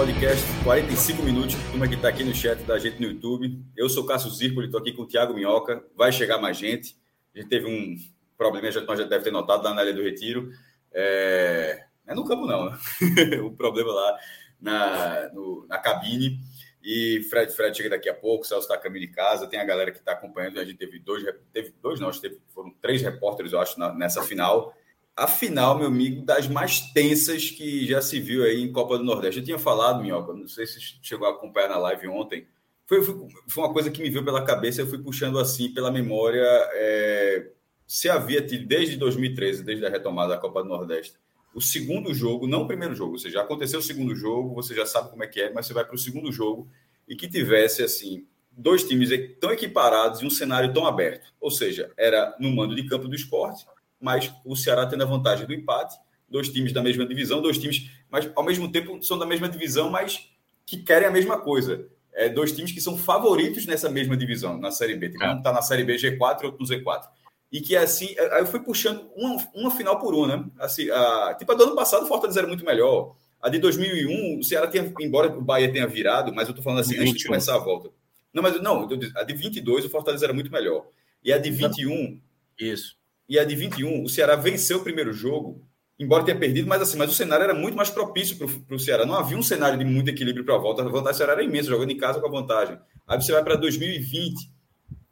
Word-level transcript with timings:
Podcast 0.00 0.42
45 0.64 1.22
minutos, 1.22 1.54
turma 1.70 1.86
que 1.86 1.94
está 1.94 2.08
aqui 2.08 2.24
no 2.24 2.34
chat 2.34 2.58
da 2.62 2.78
gente 2.78 2.98
no 3.02 3.08
YouTube. 3.08 3.62
Eu 3.76 3.86
sou 3.86 4.06
Cássio 4.06 4.30
Zirpoli, 4.30 4.64
estou 4.64 4.80
aqui 4.80 4.94
com 4.94 5.02
o 5.02 5.06
Thiago 5.06 5.34
Minhoca. 5.34 5.84
Vai 5.94 6.10
chegar 6.10 6.38
mais 6.38 6.56
gente. 6.56 6.96
A 7.34 7.38
gente 7.38 7.50
teve 7.50 7.66
um 7.66 7.96
problema, 8.34 8.72
gente 8.72 8.86
já 8.86 9.04
deve 9.04 9.24
ter 9.24 9.30
notado 9.30 9.62
lá 9.62 9.74
na 9.74 9.82
área 9.82 9.92
do 9.92 10.02
Retiro. 10.02 10.48
É, 10.90 11.84
é 12.06 12.14
no 12.14 12.24
campo, 12.24 12.46
não, 12.46 12.70
né? 12.70 12.78
o 13.44 13.50
problema 13.50 13.92
lá 13.92 14.18
na, 14.58 15.30
no, 15.34 15.66
na 15.68 15.76
cabine. 15.76 16.40
E 16.82 17.22
Fred, 17.28 17.52
Fred 17.52 17.76
chega 17.76 17.90
daqui 17.90 18.08
a 18.08 18.14
pouco, 18.14 18.46
Celso 18.46 18.66
está 18.66 18.78
caminho 18.78 19.06
de 19.06 19.12
casa, 19.12 19.46
tem 19.48 19.60
a 19.60 19.64
galera 19.64 19.92
que 19.92 19.98
está 19.98 20.12
acompanhando. 20.12 20.58
A 20.58 20.64
gente 20.64 20.78
teve 20.78 20.98
dois, 20.98 21.22
teve 21.52 21.74
dois, 21.82 22.00
não, 22.00 22.10
teve, 22.10 22.40
foram 22.54 22.70
três 22.80 23.02
repórteres, 23.02 23.52
eu 23.52 23.60
acho, 23.60 23.78
na, 23.78 23.92
nessa 23.92 24.22
final 24.22 24.74
a 25.16 25.26
final, 25.26 25.76
meu 25.76 25.86
amigo, 25.86 26.24
das 26.24 26.48
mais 26.48 26.80
tensas 26.92 27.50
que 27.50 27.86
já 27.86 28.00
se 28.00 28.18
viu 28.20 28.44
aí 28.44 28.62
em 28.62 28.72
Copa 28.72 28.96
do 28.96 29.04
Nordeste. 29.04 29.40
Eu 29.40 29.44
tinha 29.44 29.58
falado, 29.58 30.02
Minhoca, 30.02 30.32
não 30.32 30.48
sei 30.48 30.66
se 30.66 30.80
chegou 31.02 31.26
a 31.26 31.30
acompanhar 31.30 31.68
na 31.68 31.78
live 31.78 32.08
ontem. 32.08 32.46
Foi, 32.86 33.02
foi, 33.04 33.28
foi 33.48 33.64
uma 33.64 33.72
coisa 33.72 33.90
que 33.90 34.02
me 34.02 34.10
veio 34.10 34.24
pela 34.24 34.44
cabeça, 34.44 34.80
eu 34.80 34.86
fui 34.86 34.98
puxando 34.98 35.38
assim 35.38 35.72
pela 35.72 35.90
memória. 35.90 36.42
É, 36.72 37.50
se 37.86 38.08
havia 38.08 38.44
tido 38.44 38.66
desde 38.66 38.96
2013, 38.96 39.62
desde 39.62 39.84
a 39.84 39.90
retomada 39.90 40.34
da 40.34 40.40
Copa 40.40 40.62
do 40.62 40.68
Nordeste, 40.68 41.14
o 41.54 41.60
segundo 41.60 42.14
jogo, 42.14 42.46
não 42.46 42.62
o 42.62 42.66
primeiro 42.66 42.94
jogo, 42.94 43.12
ou 43.12 43.18
seja, 43.18 43.40
aconteceu 43.40 43.80
o 43.80 43.82
segundo 43.82 44.14
jogo, 44.14 44.54
você 44.54 44.74
já 44.74 44.86
sabe 44.86 45.10
como 45.10 45.24
é 45.24 45.26
que 45.26 45.40
é, 45.40 45.52
mas 45.52 45.66
você 45.66 45.74
vai 45.74 45.84
para 45.84 45.94
o 45.94 45.98
segundo 45.98 46.30
jogo 46.30 46.68
e 47.08 47.16
que 47.16 47.28
tivesse 47.28 47.82
assim 47.82 48.26
dois 48.52 48.84
times 48.84 49.10
tão 49.40 49.50
equiparados 49.50 50.20
e 50.20 50.26
um 50.26 50.30
cenário 50.30 50.72
tão 50.72 50.86
aberto. 50.86 51.32
Ou 51.40 51.50
seja, 51.50 51.92
era 51.96 52.36
no 52.38 52.54
mando 52.54 52.74
de 52.74 52.86
campo 52.86 53.08
do 53.08 53.14
esporte 53.14 53.66
mas 54.00 54.32
o 54.44 54.56
Ceará 54.56 54.86
tendo 54.86 55.02
a 55.02 55.06
vantagem 55.06 55.46
do 55.46 55.52
empate, 55.52 55.96
dois 56.28 56.48
times 56.48 56.72
da 56.72 56.82
mesma 56.82 57.04
divisão, 57.04 57.42
dois 57.42 57.58
times, 57.58 57.90
mas 58.08 58.30
ao 58.34 58.44
mesmo 58.44 58.70
tempo 58.70 59.02
são 59.02 59.18
da 59.18 59.26
mesma 59.26 59.48
divisão, 59.48 59.90
mas 59.90 60.30
que 60.64 60.78
querem 60.78 61.08
a 61.08 61.10
mesma 61.10 61.38
coisa. 61.38 61.86
É, 62.12 62.28
dois 62.28 62.52
times 62.52 62.72
que 62.72 62.80
são 62.80 62.96
favoritos 62.96 63.66
nessa 63.66 63.88
mesma 63.88 64.16
divisão, 64.16 64.58
na 64.58 64.70
Série 64.70 64.96
B. 64.96 65.10
Tipo, 65.10 65.24
um 65.24 65.38
está 65.38 65.52
na 65.52 65.62
Série 65.62 65.84
B 65.84 65.96
G4 65.96 66.42
e 66.42 66.46
outro 66.46 66.60
no 66.60 66.66
Z4. 66.66 67.04
E 67.52 67.60
que 67.60 67.76
assim, 67.76 68.14
aí 68.32 68.40
eu 68.40 68.46
fui 68.46 68.60
puxando 68.60 69.10
uma, 69.14 69.36
uma 69.54 69.70
final 69.70 69.98
por 69.98 70.14
uma, 70.14 70.36
né? 70.36 70.44
Assim, 70.58 70.88
a, 70.90 71.34
tipo, 71.38 71.50
a 71.50 71.54
do 71.54 71.64
ano 71.64 71.74
passado 71.74 72.04
o 72.04 72.06
Fortaleza 72.06 72.40
era 72.40 72.48
muito 72.48 72.64
melhor. 72.64 73.14
A 73.40 73.48
de 73.48 73.58
2001, 73.58 74.38
o 74.38 74.44
Ceará 74.44 74.66
tinha, 74.68 74.92
embora 75.00 75.28
o 75.28 75.40
Bahia 75.40 75.72
tenha 75.72 75.86
virado, 75.86 76.32
mas 76.32 76.48
eu 76.48 76.54
tô 76.54 76.62
falando 76.62 76.80
assim, 76.80 76.96
antes 76.98 77.14
de 77.14 77.26
começar 77.26 77.54
a 77.54 77.58
volta. 77.58 77.90
Não, 78.32 78.42
mas 78.42 78.60
não, 78.60 78.88
a 79.16 79.24
de 79.24 79.34
22 79.34 79.84
o 79.84 79.90
Fortaleza 79.90 80.26
era 80.26 80.32
muito 80.32 80.52
melhor. 80.52 80.86
E 81.24 81.32
a 81.32 81.38
de 81.38 81.50
21, 81.50 82.20
isso 82.58 82.99
e 83.30 83.38
a 83.38 83.44
de 83.44 83.54
21, 83.54 84.02
o 84.02 84.08
Ceará 84.08 84.34
venceu 84.34 84.78
o 84.78 84.82
primeiro 84.82 85.12
jogo, 85.12 85.62
embora 85.96 86.24
tenha 86.24 86.36
perdido, 86.36 86.68
mas 86.68 86.82
assim, 86.82 86.98
mas 86.98 87.12
o 87.12 87.14
cenário 87.14 87.44
era 87.44 87.54
muito 87.54 87.76
mais 87.76 87.88
propício 87.88 88.36
para 88.36 88.74
o 88.74 88.78
Ceará. 88.78 89.06
Não 89.06 89.14
havia 89.14 89.38
um 89.38 89.42
cenário 89.42 89.78
de 89.78 89.84
muito 89.84 90.10
equilíbrio 90.10 90.44
para 90.44 90.56
a 90.56 90.58
volta. 90.58 90.82
A 90.82 90.86
vantagem 90.86 91.12
do 91.12 91.16
Ceará 91.16 91.32
era 91.34 91.44
imensa, 91.44 91.68
jogando 91.68 91.92
em 91.92 91.96
casa 91.96 92.20
com 92.20 92.26
a 92.26 92.30
vantagem. 92.30 92.76
Aí 93.06 93.22
você 93.22 93.30
vai 93.30 93.44
para 93.44 93.54
2020, 93.54 94.50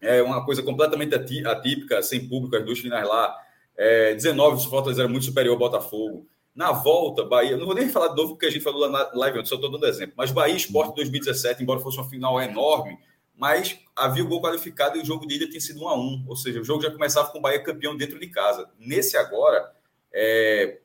é 0.01 0.21
uma 0.21 0.45
coisa 0.45 0.65
completamente 0.65 1.15
atípica, 1.15 2.03
sem 2.03 2.29
público, 2.29 2.57
as 2.57 2.65
duas 2.65 2.81
finais 2.81 3.07
lá. 3.07 3.33
É, 3.77 4.15
19, 4.15 4.57
o 4.57 4.69
Fortaleza 4.69 5.03
era 5.03 5.09
muito 5.09 5.27
superior 5.27 5.53
ao 5.53 5.59
Botafogo. 5.59 6.27
Na 6.57 6.73
volta, 6.73 7.23
Bahia, 7.23 7.57
não 7.57 7.67
vou 7.67 7.75
nem 7.77 7.89
falar 7.89 8.09
de 8.09 8.17
novo 8.17 8.31
porque 8.31 8.47
a 8.47 8.51
gente 8.51 8.65
falou 8.65 8.81
lá 8.81 8.91
na 8.91 9.11
live, 9.15 9.47
só 9.47 9.55
estou 9.55 9.71
dando 9.71 9.87
exemplo, 9.87 10.15
mas 10.17 10.33
Bahia 10.33 10.57
Esporte 10.57 10.97
2017, 10.97 11.63
embora 11.63 11.79
fosse 11.79 11.99
uma 11.99 12.09
final 12.09 12.43
enorme, 12.43 12.99
mas 13.39 13.79
havia 13.95 14.25
o 14.25 14.27
gol 14.27 14.43
qualificado 14.43 14.99
e 14.99 15.01
o 15.01 15.05
jogo 15.05 15.25
de 15.25 15.37
ida 15.37 15.49
tinha 15.49 15.61
sido 15.61 15.81
1 15.83 15.89
a 15.89 15.97
1 15.97 16.25
ou 16.27 16.37
seja, 16.37 16.61
o 16.61 16.65
jogo 16.65 16.83
já 16.83 16.91
começava 16.91 17.31
com 17.31 17.39
o 17.39 17.41
Bahia 17.41 17.63
campeão 17.63 17.97
dentro 17.97 18.19
de 18.19 18.27
casa. 18.27 18.69
Nesse 18.79 19.17
agora, 19.17 19.73
é, 20.13 20.81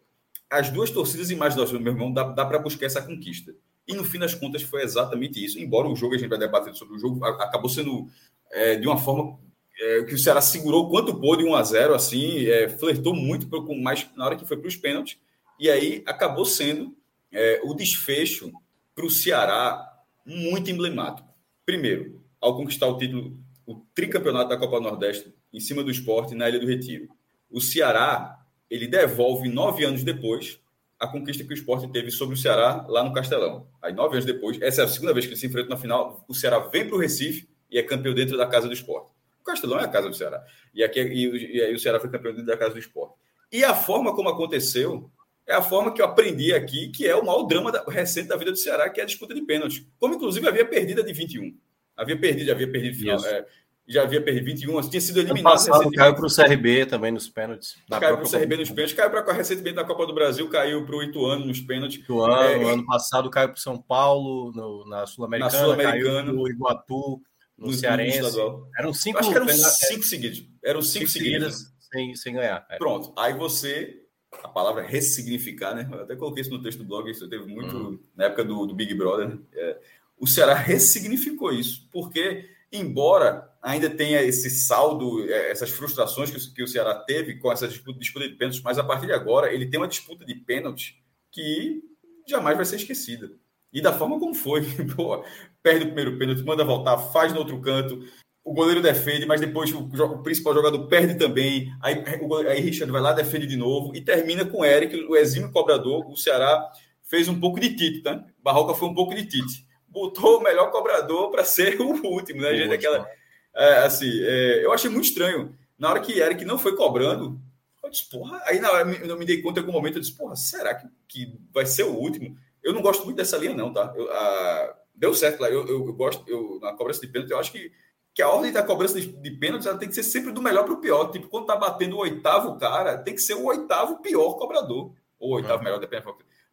as 0.50 0.70
duas 0.70 0.92
torcidas 0.92 1.32
imaginam, 1.32 1.68
meu 1.80 1.94
irmão, 1.94 2.14
dá, 2.14 2.24
dá 2.24 2.46
para 2.46 2.60
buscar 2.60 2.86
essa 2.86 3.02
conquista. 3.02 3.56
E 3.88 3.96
no 3.96 4.06
fim 4.06 4.20
das 4.20 4.36
contas 4.36 4.62
foi 4.62 4.84
exatamente 4.84 5.44
isso. 5.44 5.60
Embora 5.60 5.88
o 5.88 5.96
jogo, 5.96 6.14
a 6.14 6.18
gente 6.18 6.30
vai 6.30 6.38
debater 6.38 6.76
sobre 6.76 6.96
o 6.96 7.00
jogo, 7.00 7.26
acabou 7.26 7.70
sendo 7.70 8.08
é, 8.52 8.76
de 8.76 8.88
uma 8.88 8.98
forma 8.98 9.40
é, 9.80 10.04
que 10.04 10.14
o 10.14 10.20
Ceará 10.20 10.40
segurou 10.40 10.90
quanto 10.90 11.20
pôde 11.20 11.44
1 11.44 11.56
a 11.56 11.64
0 11.64 11.96
assim, 11.96 12.46
é, 12.46 12.70
flertou 12.70 13.16
muito 13.16 13.48
com 13.50 13.76
mais 13.82 14.08
na 14.16 14.26
hora 14.26 14.36
que 14.36 14.46
foi 14.46 14.58
para 14.58 14.68
os 14.68 14.76
pênaltis. 14.76 15.18
E 15.60 15.72
aí 15.72 16.04
acabou 16.06 16.46
sendo 16.46 16.96
é, 17.32 17.62
o 17.64 17.74
desfecho 17.74 18.52
para 18.94 19.06
o 19.06 19.10
Ceará 19.10 19.92
muito 20.24 20.70
emblemático. 20.70 21.28
Primeiro, 21.66 22.23
ao 22.44 22.58
conquistar 22.58 22.88
o 22.88 22.98
título, 22.98 23.40
o 23.66 23.76
tricampeonato 23.96 24.50
da 24.50 24.58
Copa 24.58 24.78
Nordeste 24.82 25.34
em 25.52 25.62
cima 25.62 25.82
do 25.82 25.90
esporte 25.90 26.36
na 26.36 26.50
Ilha 26.50 26.60
do 26.60 26.68
Retiro. 26.68 27.08
O 27.50 27.62
Ceará, 27.62 28.38
ele 28.70 28.86
devolve 28.86 29.48
nove 29.48 29.86
anos 29.86 30.04
depois 30.04 30.60
a 31.00 31.08
conquista 31.08 31.44
que 31.44 31.52
o 31.52 31.54
esporte 31.54 31.88
teve 31.90 32.12
sobre 32.12 32.36
o 32.36 32.38
Ceará 32.38 32.86
lá 32.90 33.02
no 33.02 33.14
Castelão. 33.14 33.68
Aí, 33.82 33.94
nove 33.94 34.16
anos 34.16 34.26
depois, 34.26 34.62
essa 34.62 34.82
é 34.82 34.86
a 34.86 34.88
segunda 34.90 35.14
vez 35.14 35.26
que 35.26 35.32
ele 35.32 35.40
se 35.40 35.48
enfrenta 35.48 35.70
na 35.70 35.78
final, 35.78 36.26
o 36.28 36.34
Ceará 36.34 36.60
vem 36.60 36.86
para 36.86 36.96
o 36.96 37.00
Recife 37.00 37.48
e 37.72 37.78
é 37.78 37.84
campeão 37.84 38.14
dentro 38.14 38.38
da 38.38 38.46
casa 38.46 38.68
do 38.68 38.74
esporte. 38.74 39.08
O 39.40 39.44
Castelão 39.44 39.80
é 39.80 39.86
a 39.86 39.88
casa 39.88 40.10
do 40.10 40.16
Ceará. 40.16 40.44
E, 40.74 40.84
aqui, 40.84 41.00
e, 41.00 41.58
e 41.58 41.62
aí 41.62 41.74
o 41.74 41.80
Ceará 41.80 42.00
foi 42.00 42.10
campeão 42.10 42.34
dentro 42.34 42.48
da 42.48 42.58
casa 42.58 42.74
do 42.74 42.80
esporte. 42.80 43.16
E 43.52 43.64
a 43.64 43.74
forma 43.74 44.14
como 44.14 44.28
aconteceu 44.28 45.10
é 45.48 45.54
a 45.54 45.62
forma 45.62 45.94
que 45.94 46.02
eu 46.02 46.06
aprendi 46.06 46.54
aqui, 46.54 46.90
que 46.90 47.08
é 47.08 47.16
o 47.16 47.26
maior 47.26 47.44
drama 47.44 47.72
da, 47.72 47.84
recente 47.86 48.28
da 48.28 48.36
vida 48.36 48.52
do 48.52 48.58
Ceará, 48.58 48.90
que 48.90 49.00
é 49.00 49.04
a 49.04 49.06
disputa 49.06 49.34
de 49.34 49.42
pênaltis. 49.42 49.86
Como, 49.98 50.16
inclusive, 50.16 50.48
havia 50.48 50.66
perdida 50.66 51.04
de 51.04 51.14
21. 51.14 51.58
Havia 51.96 52.20
perdido, 52.20 52.48
já 52.48 52.54
havia 52.54 52.72
perdido 52.72 52.96
final. 52.98 53.26
É, 53.26 53.46
já 53.88 54.04
havia 54.04 54.22
perdido 54.22 54.46
21, 54.46 54.90
tinha 54.90 55.02
sido 55.02 55.20
eliminado. 55.20 55.44
Passado, 55.44 55.92
caiu 55.92 56.16
para 56.16 56.26
o 56.26 56.34
CRB 56.34 56.86
também 56.86 57.12
nos 57.12 57.28
pênaltis. 57.28 57.76
Caiu 57.90 58.18
para 58.18 58.26
o 58.26 58.32
CRB 58.32 58.58
nos 58.58 58.70
pênaltis, 58.70 58.94
caiu 58.94 59.12
para 59.12 59.34
recentemente 59.34 59.76
na 59.76 59.84
Copa 59.84 60.06
do 60.06 60.14
Brasil, 60.14 60.50
caiu 60.50 60.86
para 60.86 60.96
o 60.96 61.04
Ituano 61.04 61.46
nos 61.46 61.60
pênaltis. 61.60 62.00
Ituano, 62.00 62.34
é, 62.34 62.74
ano 62.74 62.86
passado 62.86 63.30
caiu 63.30 63.50
para 63.50 63.58
o 63.58 63.62
São 63.62 63.78
Paulo, 63.82 64.52
no, 64.54 64.88
na 64.88 65.06
Sul-Americana, 65.06 65.66
Sul 65.66 65.76
caiu 65.76 66.24
no 66.24 66.48
Iguatu, 66.48 67.22
no, 67.58 67.68
no 67.68 67.74
Cearense. 67.74 68.22
No 68.22 68.70
eram 68.80 68.94
cinco, 68.94 69.20
Acho 69.20 69.32
que 69.32 69.38
eram 69.38 69.48
cinco 69.50 70.04
seguidos. 70.04 70.48
Eram 70.64 70.82
cinco, 70.82 71.08
cinco 71.08 71.26
seguidas. 71.26 71.74
Sem, 71.92 72.16
sem 72.16 72.34
ganhar. 72.34 72.66
É. 72.70 72.78
Pronto. 72.78 73.14
Aí 73.18 73.34
você 73.34 74.00
a 74.42 74.48
palavra 74.48 74.82
ressignificar, 74.82 75.76
né? 75.76 75.88
Eu 75.92 76.02
até 76.02 76.16
coloquei 76.16 76.42
isso 76.42 76.50
no 76.50 76.62
texto 76.62 76.80
do 76.80 76.86
blog, 76.86 77.10
isso 77.10 77.30
teve 77.30 77.46
muito 77.46 77.76
uhum. 77.76 78.00
na 78.16 78.26
época 78.26 78.44
do, 78.44 78.66
do 78.66 78.74
Big 78.74 78.94
Brother. 78.96 79.28
Né? 79.28 79.38
É, 79.54 79.80
o 80.18 80.28
Ceará 80.28 80.54
ressignificou 80.54 81.52
isso, 81.52 81.88
porque, 81.92 82.50
embora 82.72 83.50
ainda 83.62 83.90
tenha 83.90 84.22
esse 84.22 84.50
saldo, 84.50 85.30
é, 85.30 85.52
essas 85.52 85.70
frustrações 85.70 86.30
que 86.54 86.64
o, 86.64 86.68
Ceará 86.68 86.96
teve 86.96 87.40
com 87.40 87.52
essa 87.52 87.68
disputa, 87.68 88.00
disputa 88.00 88.28
de 88.28 88.36
pênaltis, 88.36 88.62
mas 88.62 88.78
a 88.78 88.84
partir 88.84 89.08
de 89.08 89.14
agora 89.14 89.54
ele 89.54 89.68
tem 89.68 89.80
uma 89.80 89.88
disputa 89.88 90.26
de 90.26 90.36
pênaltis 90.36 90.96
que 91.32 91.82
jamais 92.28 92.58
vai 92.58 92.66
ser 92.66 92.76
esquecida. 92.76 93.32
E 93.72 93.82
da 93.82 93.94
forma 93.94 94.20
como 94.20 94.36
foi, 94.36 94.62
pô, 94.96 95.24
perde 95.62 95.84
o 95.84 95.88
primeiro 95.88 96.18
pênalti, 96.18 96.44
manda 96.44 96.64
voltar, 96.64 96.98
faz 96.98 97.32
no 97.32 97.40
outro 97.40 97.60
canto, 97.62 98.04
o 98.44 98.54
goleiro 98.54 98.82
defende, 98.82 99.26
mas 99.26 99.40
depois 99.40 99.72
o, 99.72 99.80
o 99.80 100.22
principal 100.22 100.54
jogador 100.54 100.88
perde 100.88 101.18
também, 101.18 101.74
aí, 101.82 102.04
o, 102.22 102.36
aí 102.36 102.60
Richard 102.60 102.92
vai 102.92 103.02
lá, 103.02 103.14
defende 103.14 103.48
de 103.48 103.56
novo, 103.56 103.96
e 103.96 104.02
termina 104.02 104.46
com 104.46 104.60
o 104.60 104.66
Eric, 104.66 104.94
o 105.06 105.16
exímio 105.16 105.52
cobrador, 105.52 106.06
o 106.10 106.18
Ceará 106.18 106.70
fez 107.02 107.30
um 107.30 107.40
pouco 107.40 107.60
de 107.60 107.76
Tite, 107.76 108.02
tá? 108.02 108.26
Barroca 108.44 108.74
foi 108.74 108.90
um 108.90 108.94
pouco 108.94 109.16
de 109.16 109.26
Tite 109.26 109.66
botou 109.94 110.40
o 110.40 110.44
melhor 110.44 110.72
cobrador 110.72 111.30
para 111.32 111.46
ser 111.46 111.80
o 111.82 112.06
último, 112.06 112.42
né? 112.42 112.56
gente, 112.56 112.74
aquela, 112.74 113.08
é, 113.56 113.78
assim, 113.78 114.12
é, 114.24 114.66
eu 114.66 114.74
achei 114.74 114.90
muito 114.90 115.06
estranho. 115.06 115.56
Na 115.78 115.90
hora 115.90 116.02
que 116.02 116.20
Eric 116.20 116.44
não 116.44 116.58
foi 116.58 116.76
cobrando, 116.76 117.40
eu 117.84 117.90
disse, 117.90 118.10
porra, 118.10 118.42
aí 118.46 118.60
na 118.60 118.72
hora 118.72 118.90
eu 118.92 119.18
me 119.18 119.26
dei 119.26 119.42
conta 119.42 119.60
em 119.60 119.64
algum 119.64 119.74
momento, 119.74 119.98
eu 119.98 120.02
disse, 120.02 120.18
porra, 120.18 120.36
será 120.36 120.74
que, 120.74 120.88
que 121.08 121.40
vai 121.54 121.66
ser 121.66 121.84
o 121.84 121.94
último? 121.94 122.36
Eu 122.64 122.74
não 122.74 122.82
gosto 122.82 123.06
muito 123.06 123.18
dessa 123.18 123.38
linha, 123.38 123.54
não, 123.54 123.72
tá? 123.72 123.94
Eu, 123.96 124.12
a, 124.12 124.76
deu 124.96 125.14
certo 125.14 125.42
lá, 125.42 125.50
eu, 125.50 125.68
eu, 125.68 125.88
eu, 125.88 125.94
gosto, 125.94 126.24
eu, 126.28 126.60
na 126.62 126.74
cobrança 126.74 127.02
de 127.02 127.08
pênalti, 127.08 127.32
eu 127.32 127.40
acho 127.40 127.52
que 127.52 127.72
que 128.14 128.22
a 128.22 128.30
ordem 128.30 128.52
da 128.52 128.62
cobrança 128.62 129.00
de, 129.00 129.08
de 129.08 129.32
pênaltis 129.32 129.66
ela 129.66 129.78
tem 129.78 129.90
que 129.90 129.96
ser 129.96 130.04
sempre 130.04 130.32
do 130.32 130.42
melhor 130.42 130.64
para 130.64 130.74
o 130.74 130.80
pior. 130.80 131.10
Tipo, 131.10 131.28
quando 131.28 131.48
tá 131.48 131.56
batendo 131.56 131.96
o 131.96 132.00
oitavo 132.00 132.58
cara, 132.58 132.98
tem 132.98 133.16
que 133.16 133.22
ser 133.22 133.34
o 133.34 133.46
oitavo 133.46 134.02
pior 134.02 134.36
cobrador. 134.36 134.94
Ou 135.20 135.32
o 135.32 135.36
oitavo 135.36 135.58
uhum. 135.58 135.64
melhor, 135.64 135.80
depende. 135.80 136.04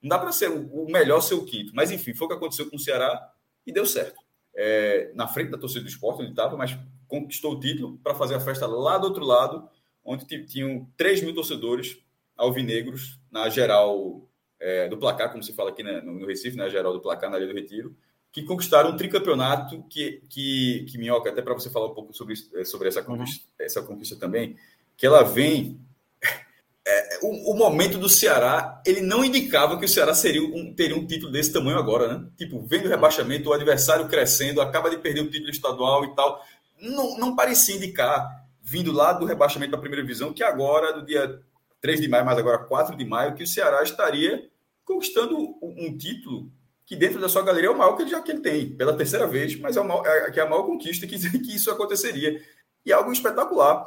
Não 0.03 0.09
dá 0.09 0.19
para 0.19 0.33
ser 0.33 0.51
o, 0.51 0.87
melhor 0.87 1.21
ser 1.21 1.35
o 1.35 1.45
quinto. 1.45 1.73
Mas 1.75 1.91
enfim, 1.91 2.15
foi 2.15 2.27
o 2.27 2.29
que 2.29 2.37
aconteceu 2.37 2.69
com 2.69 2.77
o 2.77 2.81
Ceará 2.81 3.33
e 3.67 3.73
deu 3.73 3.87
certo. 3.87 4.21
É, 4.55 5.13
na 5.15 5.29
frente 5.29 5.51
da 5.51 5.59
torcida 5.59 5.83
do 5.83 5.89
esporte, 5.89 6.23
onde 6.23 6.31
estava, 6.31 6.57
mas 6.57 6.77
conquistou 7.07 7.55
o 7.55 7.61
título 7.61 7.99
para 7.99 8.15
fazer 8.15 8.35
a 8.35 8.41
festa 8.41 8.67
lá 8.67 8.99
do 8.99 9.07
outro 9.07 9.25
lado, 9.25 9.69
onde 10.05 10.25
tinham 10.47 10.89
3 10.97 11.23
mil 11.23 11.35
torcedores 11.35 11.99
alvinegros 12.37 13.19
na 13.31 13.49
geral 13.49 14.29
é, 14.59 14.89
do 14.89 14.97
placar, 14.97 15.31
como 15.31 15.43
se 15.43 15.53
fala 15.53 15.71
aqui 15.71 15.83
né, 15.83 16.01
no 16.01 16.27
Recife, 16.27 16.57
na 16.57 16.69
geral 16.69 16.93
do 16.93 17.01
placar, 17.01 17.31
na 17.31 17.39
Ilha 17.39 17.49
do 17.49 17.55
Retiro 17.55 17.95
que 18.33 18.43
conquistaram 18.43 18.91
um 18.91 18.97
tricampeonato 18.97 19.83
que, 19.89 20.23
que, 20.29 20.87
que 20.89 20.99
Minhoca, 20.99 21.31
até 21.31 21.43
para 21.43 21.55
você 21.55 21.69
falar 21.69 21.87
um 21.87 21.95
pouco 21.95 22.13
sobre, 22.13 22.35
eh, 22.55 22.65
sobre 22.65 22.89
essa, 22.89 23.03
conquista, 23.03 23.45
uhum. 23.47 23.67
essa 23.67 23.83
conquista 23.83 24.17
também, 24.17 24.57
que 24.97 25.07
ela 25.07 25.23
vem. 25.23 25.81
É, 26.87 27.19
o, 27.23 27.53
o, 27.53 27.57
momento 27.57 27.99
do 27.99 28.09
Ceará, 28.09 28.83
ele 28.87 29.03
não 29.03 29.25
indicava 29.25 29.79
que 29.79 29.85
o 29.85 29.89
Ceará 29.89 30.15
seria 30.15 30.43
um, 30.43 30.75
teria 30.75 30.97
um 30.97 31.07
título 31.07 31.31
desse 31.31 31.53
tamanho 31.53 31.79
agora, 31.79 32.09
né? 32.09 32.27
Tipo, 32.39 32.67
vendo 32.67 32.87
o 32.87 32.89
rebaixamento, 32.89 33.51
o 33.51 33.53
adversário 33.53 34.09
crescendo, 34.09 34.61
acaba 34.61 34.89
de 34.89 34.97
perder 34.97 35.21
o 35.21 35.31
título 35.31 35.51
estadual 35.51 36.05
e 36.05 36.15
tal. 36.15 36.43
Não, 36.81 37.19
não 37.19 37.37
parecia 37.37 37.77
indicar, 37.77 38.47
vindo 38.63 38.93
lá 38.93 39.13
do 39.13 39.27
rebaixamento 39.27 39.73
da 39.73 39.79
primeira 39.79 40.03
divisão, 40.03 40.33
que 40.33 40.43
agora, 40.43 40.97
no 40.97 41.05
dia 41.05 41.41
3 41.81 42.01
de 42.01 42.09
maio, 42.09 42.25
mas 42.25 42.39
agora 42.39 42.59
4 42.59 42.97
de 42.97 43.05
maio, 43.05 43.35
que 43.35 43.43
o 43.43 43.47
Ceará 43.47 43.83
estaria 43.83 44.49
conquistando 44.85 45.37
um 45.63 45.97
título 45.97 46.51
que 46.91 46.97
dentro 46.97 47.21
da 47.21 47.29
sua 47.29 47.43
galeria 47.43 47.69
é 47.69 47.73
o 47.73 47.79
maior 47.79 47.95
que 47.95 48.03
ele 48.03 48.11
já 48.11 48.21
que 48.21 48.33
ele 48.33 48.41
tem, 48.41 48.75
pela 48.75 48.97
terceira 48.97 49.25
vez, 49.25 49.57
mas 49.61 49.77
é, 49.77 49.81
o 49.81 49.87
maior, 49.87 50.05
é, 50.05 50.31
que 50.33 50.41
é 50.41 50.43
a 50.43 50.49
maior 50.49 50.65
conquista 50.65 51.07
que, 51.07 51.17
que 51.39 51.55
isso 51.55 51.71
aconteceria. 51.71 52.43
E 52.85 52.91
é 52.91 52.95
algo 52.95 53.13
espetacular. 53.13 53.87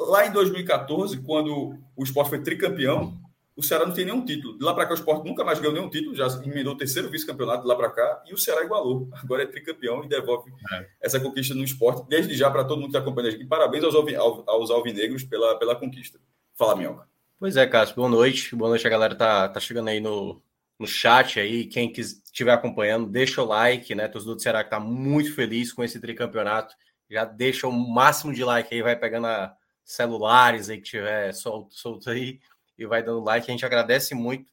Lá 0.00 0.26
em 0.26 0.32
2014, 0.32 1.18
quando 1.22 1.78
o 1.96 2.02
esporte 2.02 2.30
foi 2.30 2.42
tricampeão, 2.42 3.14
o 3.56 3.62
Ceará 3.62 3.86
não 3.86 3.94
tem 3.94 4.04
nenhum 4.04 4.24
título. 4.24 4.58
De 4.58 4.64
lá 4.64 4.74
para 4.74 4.84
cá, 4.84 4.92
o 4.92 4.96
esporte 4.96 5.26
nunca 5.26 5.42
mais 5.42 5.58
ganhou 5.58 5.74
nenhum 5.74 5.88
título, 5.88 6.14
já 6.14 6.26
emendou 6.44 6.74
o 6.74 6.76
terceiro 6.76 7.08
vice-campeonato 7.08 7.62
de 7.62 7.68
lá 7.68 7.74
para 7.74 7.90
cá, 7.90 8.22
e 8.26 8.34
o 8.34 8.38
Ceará 8.38 8.62
igualou. 8.62 9.08
Agora 9.12 9.44
é 9.44 9.46
tricampeão 9.46 10.04
e 10.04 10.08
devolve 10.08 10.52
é. 10.72 10.86
essa 11.00 11.18
conquista 11.18 11.54
no 11.54 11.64
esporte. 11.64 12.06
Desde 12.08 12.34
já, 12.34 12.50
para 12.50 12.64
todo 12.64 12.78
mundo 12.78 12.90
que 12.90 12.96
está 12.96 13.00
acompanhando 13.00 13.34
aqui, 13.34 13.46
parabéns 13.46 13.82
aos, 13.84 13.94
aos 14.46 14.70
alvinegros 14.70 15.24
pela, 15.24 15.58
pela 15.58 15.74
conquista. 15.74 16.18
Fala, 16.54 16.76
Minhoca. 16.76 17.08
Pois 17.38 17.56
é, 17.56 17.66
Cássio, 17.66 17.96
boa 17.96 18.08
noite. 18.08 18.54
Boa 18.54 18.68
noite, 18.68 18.86
a 18.86 18.90
galera 18.90 19.14
tá, 19.14 19.48
tá 19.48 19.60
chegando 19.60 19.88
aí 19.88 20.00
no, 20.00 20.42
no 20.78 20.86
chat 20.86 21.40
aí, 21.40 21.64
quem 21.64 21.90
estiver 21.92 22.52
acompanhando, 22.52 23.06
deixa 23.06 23.42
o 23.42 23.46
like, 23.46 23.94
né? 23.94 24.08
Torcedor 24.08 24.36
do 24.36 24.42
Ceará 24.42 24.62
que 24.62 24.68
está 24.68 24.80
muito 24.80 25.34
feliz 25.34 25.72
com 25.72 25.82
esse 25.82 25.98
tricampeonato. 25.98 26.74
Já 27.10 27.24
deixa 27.24 27.66
o 27.66 27.72
máximo 27.72 28.34
de 28.34 28.44
like 28.44 28.74
aí, 28.74 28.82
vai 28.82 28.96
pegando 28.96 29.26
a 29.28 29.54
celulares 29.86 30.68
aí 30.68 30.78
que 30.78 30.82
tiver 30.82 31.32
solto, 31.32 31.72
solto 31.72 32.10
aí 32.10 32.40
e 32.76 32.84
vai 32.84 33.02
dando 33.02 33.22
like. 33.22 33.48
A 33.48 33.52
gente 33.52 33.64
agradece 33.64 34.14
muito. 34.14 34.52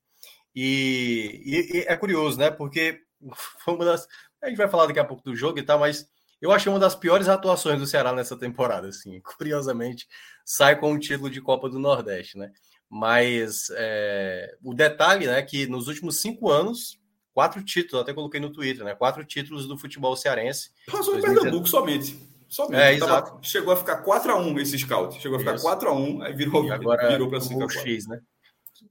E, 0.56 1.42
e, 1.44 1.78
e, 1.78 1.86
é 1.88 1.98
curioso, 1.98 2.38
né? 2.38 2.52
Porque 2.52 3.02
foi 3.66 3.74
uma 3.74 3.84
das. 3.84 4.08
A 4.42 4.48
gente 4.48 4.58
vai 4.58 4.70
falar 4.70 4.86
daqui 4.86 5.00
a 5.00 5.06
pouco 5.06 5.24
do 5.24 5.36
jogo 5.36 5.58
e 5.58 5.64
tal, 5.64 5.80
mas 5.80 6.08
eu 6.40 6.52
achei 6.52 6.72
uma 6.72 6.80
das 6.80 6.96
piores 6.96 7.28
atuações 7.28 7.80
do 7.80 7.88
Ceará 7.88 8.14
nessa 8.14 8.38
temporada, 8.38 8.88
assim. 8.88 9.20
Curiosamente, 9.38 10.08
sai 10.46 10.80
com 10.80 10.94
o 10.94 11.00
título 11.00 11.30
de 11.30 11.42
Copa 11.42 11.68
do 11.68 11.80
Nordeste, 11.80 12.38
né? 12.38 12.52
Mas 12.88 13.72
é, 13.76 14.56
o 14.64 14.72
detalhe 14.72 15.26
é 15.26 15.32
né, 15.32 15.42
que 15.42 15.66
nos 15.66 15.88
últimos 15.88 16.22
cinco 16.22 16.52
anos, 16.52 17.00
quatro 17.34 17.64
títulos, 17.64 18.04
até 18.04 18.14
coloquei 18.14 18.40
no 18.40 18.52
Twitter, 18.52 18.86
né? 18.86 18.94
Quatro 18.94 19.26
títulos 19.26 19.68
do 19.68 19.80
futebol 19.80 20.16
cearense. 20.16 20.70
Passou 20.92 21.18
em 21.18 21.22
Pernambuco 21.22 21.66
somente. 21.66 22.33
Somente. 22.54 22.80
É, 22.80 23.00
Tava, 23.00 23.40
chegou 23.42 23.74
a 23.74 23.76
ficar 23.76 24.04
4x1 24.04 24.62
esse 24.62 24.78
scout. 24.78 25.20
Chegou 25.20 25.38
a 25.38 25.40
ficar 25.40 25.56
4x1, 25.56 26.22
aí 26.22 26.34
virou, 26.34 26.62
agora, 26.72 27.10
virou 27.10 27.28
para 27.28 27.40
5x4. 27.40 28.08
né? 28.10 28.22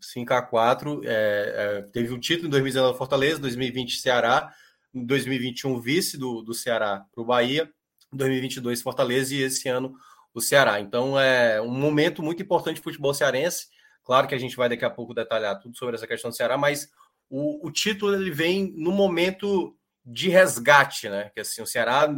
5x4. 0.03 1.03
É, 1.05 1.55
é, 1.56 1.82
teve 1.93 2.12
o 2.12 2.17
um 2.17 2.19
título 2.19 2.49
em 2.49 2.50
2019 2.50 2.99
Fortaleza, 2.99 3.38
2020 3.38 4.00
Ceará, 4.00 4.53
em 4.93 5.06
2021 5.06 5.81
vice 5.81 6.19
do, 6.19 6.43
do 6.43 6.53
Ceará 6.53 7.05
para 7.14 7.23
o 7.23 7.25
Bahia, 7.25 7.70
2022 8.12 8.82
Fortaleza 8.82 9.32
e 9.32 9.43
esse 9.43 9.69
ano 9.69 9.94
o 10.35 10.41
Ceará. 10.41 10.81
Então 10.81 11.17
é 11.17 11.62
um 11.62 11.70
momento 11.70 12.20
muito 12.20 12.43
importante 12.43 12.81
do 12.81 12.82
futebol 12.82 13.15
cearense. 13.15 13.69
Claro 14.03 14.26
que 14.26 14.35
a 14.35 14.38
gente 14.38 14.56
vai 14.56 14.69
daqui 14.69 14.85
a 14.85 14.91
pouco 14.91 15.15
detalhar 15.15 15.61
tudo 15.61 15.79
sobre 15.79 15.94
essa 15.94 16.06
questão 16.08 16.31
do 16.31 16.37
Ceará, 16.37 16.58
mas 16.58 16.91
o, 17.31 17.65
o 17.65 17.70
título 17.70 18.12
ele 18.12 18.32
vem 18.32 18.75
no 18.76 18.91
momento 18.91 19.76
de 20.05 20.29
resgate, 20.29 21.08
né? 21.08 21.31
Que 21.32 21.43
assim, 21.43 21.62
o 21.62 21.67
Ceará 21.67 22.12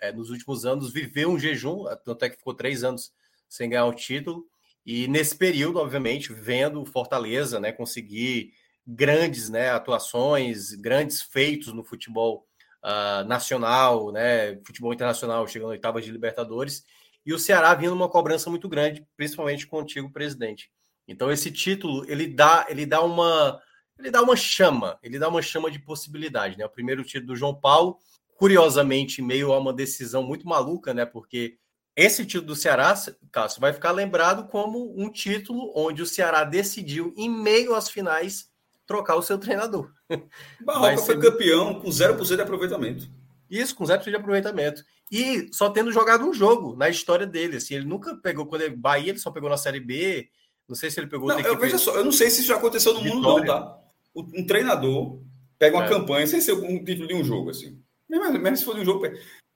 é, 0.00 0.12
nos 0.12 0.30
últimos 0.30 0.64
anos 0.64 0.92
viveu 0.92 1.30
um 1.30 1.38
jejum, 1.38 1.84
tanto 2.04 2.24
é 2.24 2.30
que 2.30 2.36
ficou 2.36 2.54
três 2.54 2.84
anos 2.84 3.12
sem 3.48 3.68
ganhar 3.68 3.86
o 3.86 3.94
título. 3.94 4.46
E 4.84 5.08
nesse 5.08 5.36
período, 5.36 5.78
obviamente, 5.78 6.32
vendo 6.32 6.84
Fortaleza 6.84 7.58
né, 7.58 7.72
conseguir 7.72 8.52
grandes 8.86 9.50
né, 9.50 9.70
atuações, 9.70 10.74
grandes 10.74 11.20
feitos 11.20 11.72
no 11.72 11.82
futebol 11.82 12.46
uh, 12.84 13.26
nacional, 13.26 14.12
né, 14.12 14.56
futebol 14.64 14.92
internacional, 14.92 15.46
chegando 15.48 15.70
oitavas 15.70 16.04
de 16.04 16.12
Libertadores, 16.12 16.84
e 17.24 17.34
o 17.34 17.38
Ceará 17.38 17.74
vindo 17.74 17.94
uma 17.94 18.08
cobrança 18.08 18.48
muito 18.48 18.68
grande, 18.68 19.04
principalmente 19.16 19.66
com 19.66 19.78
o 19.78 19.80
antigo 19.80 20.12
presidente. 20.12 20.70
Então 21.08 21.30
esse 21.30 21.50
título 21.50 22.04
ele 22.08 22.26
dá 22.28 22.66
ele 22.68 22.86
dá 22.86 23.02
uma 23.02 23.60
ele 23.98 24.10
dá 24.10 24.22
uma 24.22 24.36
chama, 24.36 24.98
ele 25.02 25.18
dá 25.18 25.28
uma 25.28 25.42
chama 25.42 25.70
de 25.70 25.78
possibilidade, 25.78 26.58
né? 26.58 26.66
O 26.66 26.70
primeiro 26.70 27.02
título 27.02 27.28
do 27.28 27.36
João 27.36 27.54
Paulo, 27.54 27.98
curiosamente, 28.36 29.22
meio 29.22 29.52
a 29.52 29.58
uma 29.58 29.72
decisão 29.72 30.22
muito 30.22 30.46
maluca, 30.46 30.92
né? 30.94 31.04
Porque 31.04 31.56
esse 31.96 32.24
título 32.26 32.48
do 32.48 32.56
Ceará, 32.56 32.94
Cássio, 33.32 33.60
vai 33.60 33.72
ficar 33.72 33.90
lembrado 33.90 34.48
como 34.48 34.94
um 34.96 35.10
título 35.10 35.72
onde 35.74 36.02
o 36.02 36.06
Ceará 36.06 36.44
decidiu, 36.44 37.14
em 37.16 37.28
meio 37.28 37.74
às 37.74 37.88
finais, 37.88 38.50
trocar 38.86 39.16
o 39.16 39.22
seu 39.22 39.38
treinador. 39.38 39.90
Barroca 40.60 40.98
ser... 40.98 41.06
foi 41.06 41.20
campeão 41.20 41.80
com 41.80 41.88
0% 41.88 42.36
de 42.36 42.42
aproveitamento. 42.42 43.08
Isso, 43.48 43.74
com 43.74 43.84
0% 43.84 44.04
de 44.04 44.16
aproveitamento. 44.16 44.84
E 45.10 45.48
só 45.52 45.70
tendo 45.70 45.92
jogado 45.92 46.24
um 46.24 46.34
jogo 46.34 46.76
na 46.76 46.88
história 46.88 47.26
dele. 47.26 47.56
Assim, 47.56 47.74
ele 47.74 47.86
nunca 47.86 48.14
pegou, 48.16 48.46
quando 48.46 48.62
ele 48.62 48.76
Bahia, 48.76 49.10
ele 49.10 49.18
só 49.18 49.30
pegou 49.30 49.48
na 49.48 49.56
Série 49.56 49.80
B, 49.80 50.28
não 50.68 50.74
sei 50.74 50.90
se 50.90 51.00
ele 51.00 51.06
pegou. 51.06 51.28
Não, 51.28 51.38
eu, 51.40 51.58
veja 51.58 51.78
só, 51.78 51.94
eu 51.94 52.04
não 52.04 52.12
sei 52.12 52.28
se 52.28 52.40
isso 52.40 52.48
já 52.48 52.56
aconteceu 52.56 52.92
no 52.92 53.00
Vitória. 53.00 53.22
mundo, 53.22 53.38
não, 53.38 53.44
tá? 53.44 53.78
Um 54.14 54.46
treinador 54.46 55.20
pega 55.58 55.76
uma 55.76 55.86
é. 55.86 55.88
campanha 55.88 56.26
sem 56.26 56.40
ser 56.40 56.52
um 56.52 56.84
título 56.84 57.08
de 57.08 57.14
um 57.14 57.24
jogo, 57.24 57.50
assim. 57.50 57.80
Mesmo, 58.08 58.38
mesmo 58.38 58.56
se 58.56 58.64
for 58.64 58.76
um 58.76 58.84
jogo. 58.84 59.06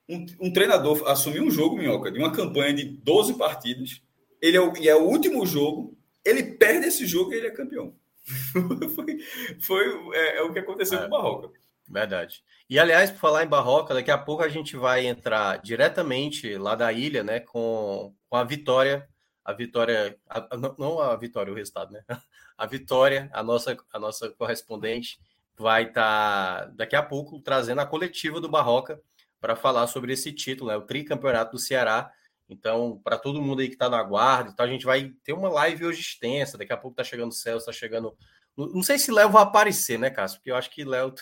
Um, 0.09 0.25
um, 0.41 0.53
treinador 0.53 1.07
assumir 1.07 1.41
um 1.41 1.49
jogo, 1.49 1.77
minhoca, 1.77 2.11
de 2.11 2.19
uma 2.19 2.31
campanha 2.31 2.73
de 2.73 2.83
12 2.83 3.37
partidas, 3.37 4.01
ele 4.41 4.57
é 4.57 4.61
o, 4.61 4.75
e 4.77 4.89
é 4.89 4.95
o 4.95 5.03
último 5.03 5.45
jogo, 5.45 5.97
ele 6.25 6.43
perde 6.43 6.87
esse 6.87 7.05
jogo 7.05 7.31
e 7.31 7.37
ele 7.37 7.47
é 7.47 7.51
campeão. 7.51 7.95
foi 8.95 9.17
foi 9.61 10.15
é, 10.15 10.37
é, 10.37 10.41
o 10.41 10.51
que 10.51 10.59
aconteceu 10.59 10.97
é. 10.97 11.01
com 11.01 11.07
o 11.07 11.09
Barroca. 11.11 11.51
Verdade. 11.87 12.43
E 12.69 12.79
aliás, 12.79 13.09
por 13.11 13.19
falar 13.19 13.43
em 13.43 13.49
Barroca, 13.49 13.93
daqui 13.93 14.11
a 14.11 14.17
pouco 14.17 14.43
a 14.43 14.49
gente 14.49 14.75
vai 14.75 15.05
entrar 15.05 15.61
diretamente 15.61 16.55
lá 16.57 16.75
da 16.75 16.91
ilha, 16.91 17.23
né, 17.23 17.39
com, 17.39 18.13
com 18.29 18.35
a 18.35 18.43
vitória 18.43 19.07
a 19.43 19.53
Vitória, 19.53 20.17
a, 20.29 20.47
não 20.77 20.99
a 20.99 21.15
Vitória, 21.15 21.51
o 21.51 21.55
resultado, 21.55 21.91
né? 21.91 22.03
A 22.57 22.67
Vitória, 22.67 23.27
a 23.33 23.41
nossa, 23.41 23.75
a 23.91 23.97
nossa 23.97 24.29
correspondente, 24.29 25.19
vai 25.61 25.83
estar 25.83 26.65
tá, 26.65 26.71
daqui 26.75 26.95
a 26.95 27.03
pouco 27.03 27.39
trazendo 27.39 27.79
a 27.79 27.85
coletiva 27.85 28.41
do 28.41 28.49
Barroca 28.49 28.99
para 29.39 29.55
falar 29.55 29.87
sobre 29.87 30.13
esse 30.13 30.33
título, 30.33 30.69
né? 30.69 30.77
O 30.77 30.81
tricampeonato 30.81 31.53
do 31.53 31.59
Ceará. 31.59 32.11
Então, 32.49 32.99
para 33.03 33.17
todo 33.17 33.41
mundo 33.41 33.61
aí 33.61 33.67
que 33.67 33.75
está 33.75 33.89
na 33.89 34.03
guarda, 34.03 34.49
então 34.51 34.65
a 34.65 34.69
gente 34.69 34.85
vai 34.85 35.13
ter 35.23 35.31
uma 35.31 35.49
live 35.49 35.85
hoje 35.85 36.01
extensa. 36.01 36.57
Daqui 36.57 36.73
a 36.73 36.77
pouco 36.77 36.97
tá 36.97 37.03
chegando 37.03 37.29
o 37.29 37.33
Celso, 37.33 37.69
está 37.69 37.71
chegando. 37.71 38.13
Não 38.57 38.83
sei 38.83 38.99
se 38.99 39.11
Léo 39.11 39.29
vai 39.29 39.43
aparecer, 39.43 39.97
né, 39.97 40.09
Cássio? 40.09 40.39
Porque 40.39 40.51
eu 40.51 40.55
acho 40.55 40.69
que 40.69 40.83
Léo. 40.83 41.13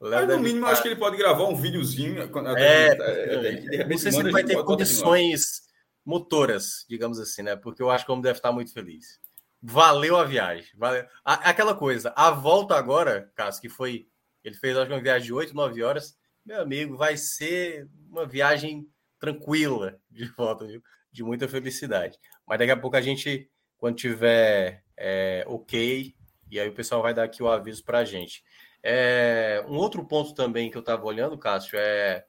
Léo 0.00 0.26
Mas, 0.26 0.36
no 0.36 0.42
mínimo, 0.42 0.66
acho 0.66 0.82
que 0.82 0.88
ele 0.88 0.96
pode 0.96 1.16
gravar 1.16 1.44
um 1.44 1.56
videozinho. 1.56 2.20
É, 2.56 2.88
é, 2.88 3.76
é, 3.76 3.88
não 3.88 3.96
sei 3.96 4.12
se 4.12 4.18
ele 4.18 4.30
vai 4.30 4.44
ter 4.44 4.62
condições 4.62 5.62
motoras, 6.04 6.84
digamos 6.88 7.18
assim, 7.18 7.42
né? 7.42 7.56
Porque 7.56 7.82
eu 7.82 7.90
acho 7.90 8.04
que 8.04 8.10
o 8.10 8.12
homem 8.12 8.22
deve 8.22 8.38
estar 8.38 8.52
muito 8.52 8.72
feliz. 8.72 9.18
Valeu 9.66 10.18
a 10.18 10.24
viagem. 10.24 10.70
Valeu. 10.76 11.06
aquela 11.24 11.74
coisa, 11.74 12.12
a 12.14 12.30
volta 12.30 12.74
agora, 12.74 13.32
Cássio, 13.34 13.62
que 13.62 13.68
foi. 13.70 14.06
Ele 14.42 14.54
fez 14.54 14.76
acho 14.76 14.92
uma 14.92 15.00
viagem 15.00 15.26
de 15.26 15.32
8, 15.32 15.54
9 15.54 15.82
horas. 15.82 16.18
Meu 16.44 16.60
amigo, 16.60 16.98
vai 16.98 17.16
ser 17.16 17.88
uma 18.10 18.26
viagem 18.26 18.86
tranquila 19.18 19.98
de 20.10 20.26
volta, 20.36 20.66
viu? 20.66 20.82
De 21.10 21.24
muita 21.24 21.48
felicidade. 21.48 22.18
Mas 22.46 22.58
daqui 22.58 22.72
a 22.72 22.76
pouco 22.76 22.94
a 22.94 23.00
gente, 23.00 23.50
quando 23.78 23.96
tiver 23.96 24.84
é, 24.98 25.44
ok, 25.46 26.14
e 26.50 26.60
aí 26.60 26.68
o 26.68 26.74
pessoal 26.74 27.00
vai 27.00 27.14
dar 27.14 27.24
aqui 27.24 27.42
o 27.42 27.48
aviso 27.48 27.82
para 27.84 28.00
a 28.00 28.04
gente. 28.04 28.44
É, 28.82 29.64
um 29.66 29.76
outro 29.76 30.06
ponto 30.06 30.34
também 30.34 30.70
que 30.70 30.76
eu 30.76 30.80
estava 30.80 31.06
olhando, 31.06 31.38
Cássio, 31.38 31.78
é 31.78 32.26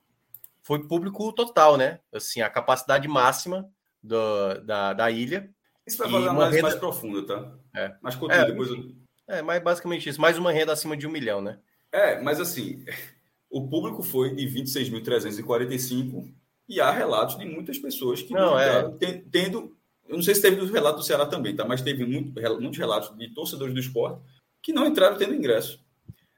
foi 0.61 0.87
público 0.87 1.33
total, 1.33 1.75
né? 1.75 1.99
Assim, 2.13 2.39
a 2.39 2.49
capacidade 2.49 3.09
máxima 3.09 3.69
do, 4.01 4.61
da, 4.61 4.93
da 4.93 5.11
ilha. 5.11 5.53
Isso 5.87 5.97
vai 5.97 6.09
fazer 6.09 6.23
uma 6.23 6.31
análise 6.31 6.55
renda... 6.57 6.67
mais 6.67 6.79
profunda, 6.79 7.25
tá? 7.25 7.53
É. 7.75 7.95
Mas 8.01 8.15
continua, 8.15 8.43
é, 8.43 8.45
depois 8.47 8.69
eu... 8.69 8.91
É, 9.27 9.41
mas 9.41 9.61
basicamente 9.61 10.09
isso. 10.09 10.21
Mais 10.21 10.37
uma 10.37 10.51
renda 10.51 10.73
acima 10.73 10.95
de 10.97 11.07
um 11.07 11.11
milhão, 11.11 11.41
né? 11.41 11.59
É, 11.91 12.19
mas 12.21 12.39
assim, 12.39 12.83
o 13.49 13.67
público 13.67 14.03
foi 14.03 14.35
de 14.35 14.45
26.345 14.47 16.33
E 16.67 16.81
há 16.81 16.91
relatos 16.91 17.37
de 17.37 17.45
muitas 17.45 17.77
pessoas 17.77 18.21
que 18.21 18.33
não, 18.33 18.51
não 18.51 18.59
é. 18.59 18.91
tendo. 19.31 19.75
Eu 20.07 20.17
não 20.17 20.23
sei 20.23 20.35
se 20.35 20.41
teve 20.41 20.57
do 20.57 20.71
relato 20.71 20.99
do 20.99 21.05
Ceará 21.05 21.25
também, 21.25 21.55
tá? 21.55 21.65
mas 21.65 21.81
teve 21.81 22.05
muito, 22.05 22.39
muitos 22.59 22.77
relatos 22.77 23.17
de 23.17 23.33
torcedores 23.33 23.73
do 23.73 23.79
esporte 23.79 24.21
que 24.61 24.73
não 24.73 24.85
entraram 24.85 25.17
tendo 25.17 25.33
ingresso. 25.33 25.83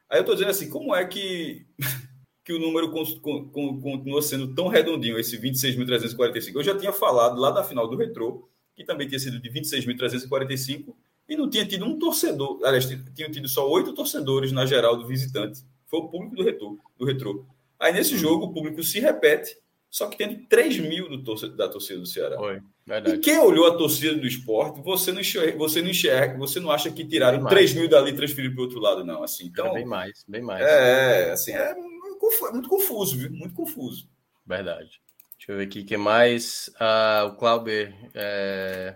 Aí 0.09 0.19
eu 0.19 0.21
estou 0.21 0.35
dizendo 0.35 0.51
assim, 0.51 0.69
como 0.69 0.95
é 0.95 1.05
que, 1.05 1.65
que 2.45 2.53
o 2.53 2.59
número 2.59 2.91
continua 2.91 4.21
sendo 4.21 4.53
tão 4.53 4.67
redondinho, 4.67 5.19
esse 5.19 5.37
26.345? 5.37 6.55
Eu 6.55 6.63
já 6.63 6.77
tinha 6.77 6.93
falado 6.93 7.39
lá 7.39 7.51
da 7.51 7.63
final 7.63 7.87
do 7.87 7.97
Retrô, 7.97 8.49
que 8.77 8.85
também 8.85 9.07
tinha 9.07 9.19
sido 9.19 9.39
de 9.39 9.49
26.345, 9.49 10.93
e 11.27 11.35
não 11.35 11.49
tinha 11.49 11.65
tido 11.65 11.83
um 11.83 11.97
torcedor, 11.97 12.59
aliás, 12.63 12.85
tinha 12.85 13.29
tido 13.29 13.49
só 13.49 13.67
oito 13.69 13.91
torcedores 13.93 14.51
na 14.51 14.65
geral 14.65 14.95
do 14.95 15.05
visitante. 15.05 15.61
Foi 15.87 15.99
o 15.99 16.07
público 16.07 16.35
do 16.35 16.43
retrô. 16.43 16.77
Do 16.97 17.05
retrô. 17.05 17.45
Aí 17.79 17.91
nesse 17.91 18.15
jogo 18.15 18.45
o 18.45 18.53
público 18.53 18.81
se 18.83 18.99
repete, 18.99 19.57
só 19.89 20.07
que 20.07 20.17
tendo 20.17 20.37
3 20.47 20.79
mil 20.79 21.09
do 21.09 21.23
torcedor, 21.23 21.55
da 21.57 21.67
torcida 21.67 21.99
do 21.99 22.05
Ceará. 22.05 22.37
Foi, 22.37 22.61
e 23.07 23.17
quem 23.17 23.37
olhou 23.39 23.67
a 23.67 23.77
torcida 23.77 24.15
do 24.15 24.25
esporte, 24.25 24.79
você 24.81 25.11
não 25.11 25.19
enxerga, 25.19 25.57
você 25.57 25.81
não, 25.81 25.89
enxerga, 25.89 26.37
você 26.37 26.59
não 26.59 26.71
acha 26.71 26.91
que 26.91 27.05
tiraram 27.05 27.45
3 27.45 27.73
mil 27.73 27.89
dali 27.89 28.11
e 28.11 28.15
transferiram 28.15 28.53
para 28.53 28.61
o 28.61 28.65
outro 28.65 28.79
lado, 28.79 29.03
não. 29.03 29.23
Assim, 29.23 29.47
então, 29.47 29.73
bem 29.73 29.85
mais, 29.85 30.23
bem 30.27 30.41
mais. 30.41 30.61
É, 30.65 31.31
assim, 31.31 31.51
é 31.51 31.75
muito 31.75 32.69
confuso, 32.69 33.17
viu? 33.17 33.31
Muito 33.31 33.53
confuso. 33.53 34.07
Verdade. 34.45 35.01
Deixa 35.47 35.51
eu 35.53 35.57
ver 35.57 35.63
aqui 35.63 35.79
o 35.79 35.85
que 35.85 35.95
mais. 35.95 36.69
Ah, 36.77 37.23
o 37.25 37.37
Clauber. 37.37 37.93
É... 38.13 38.95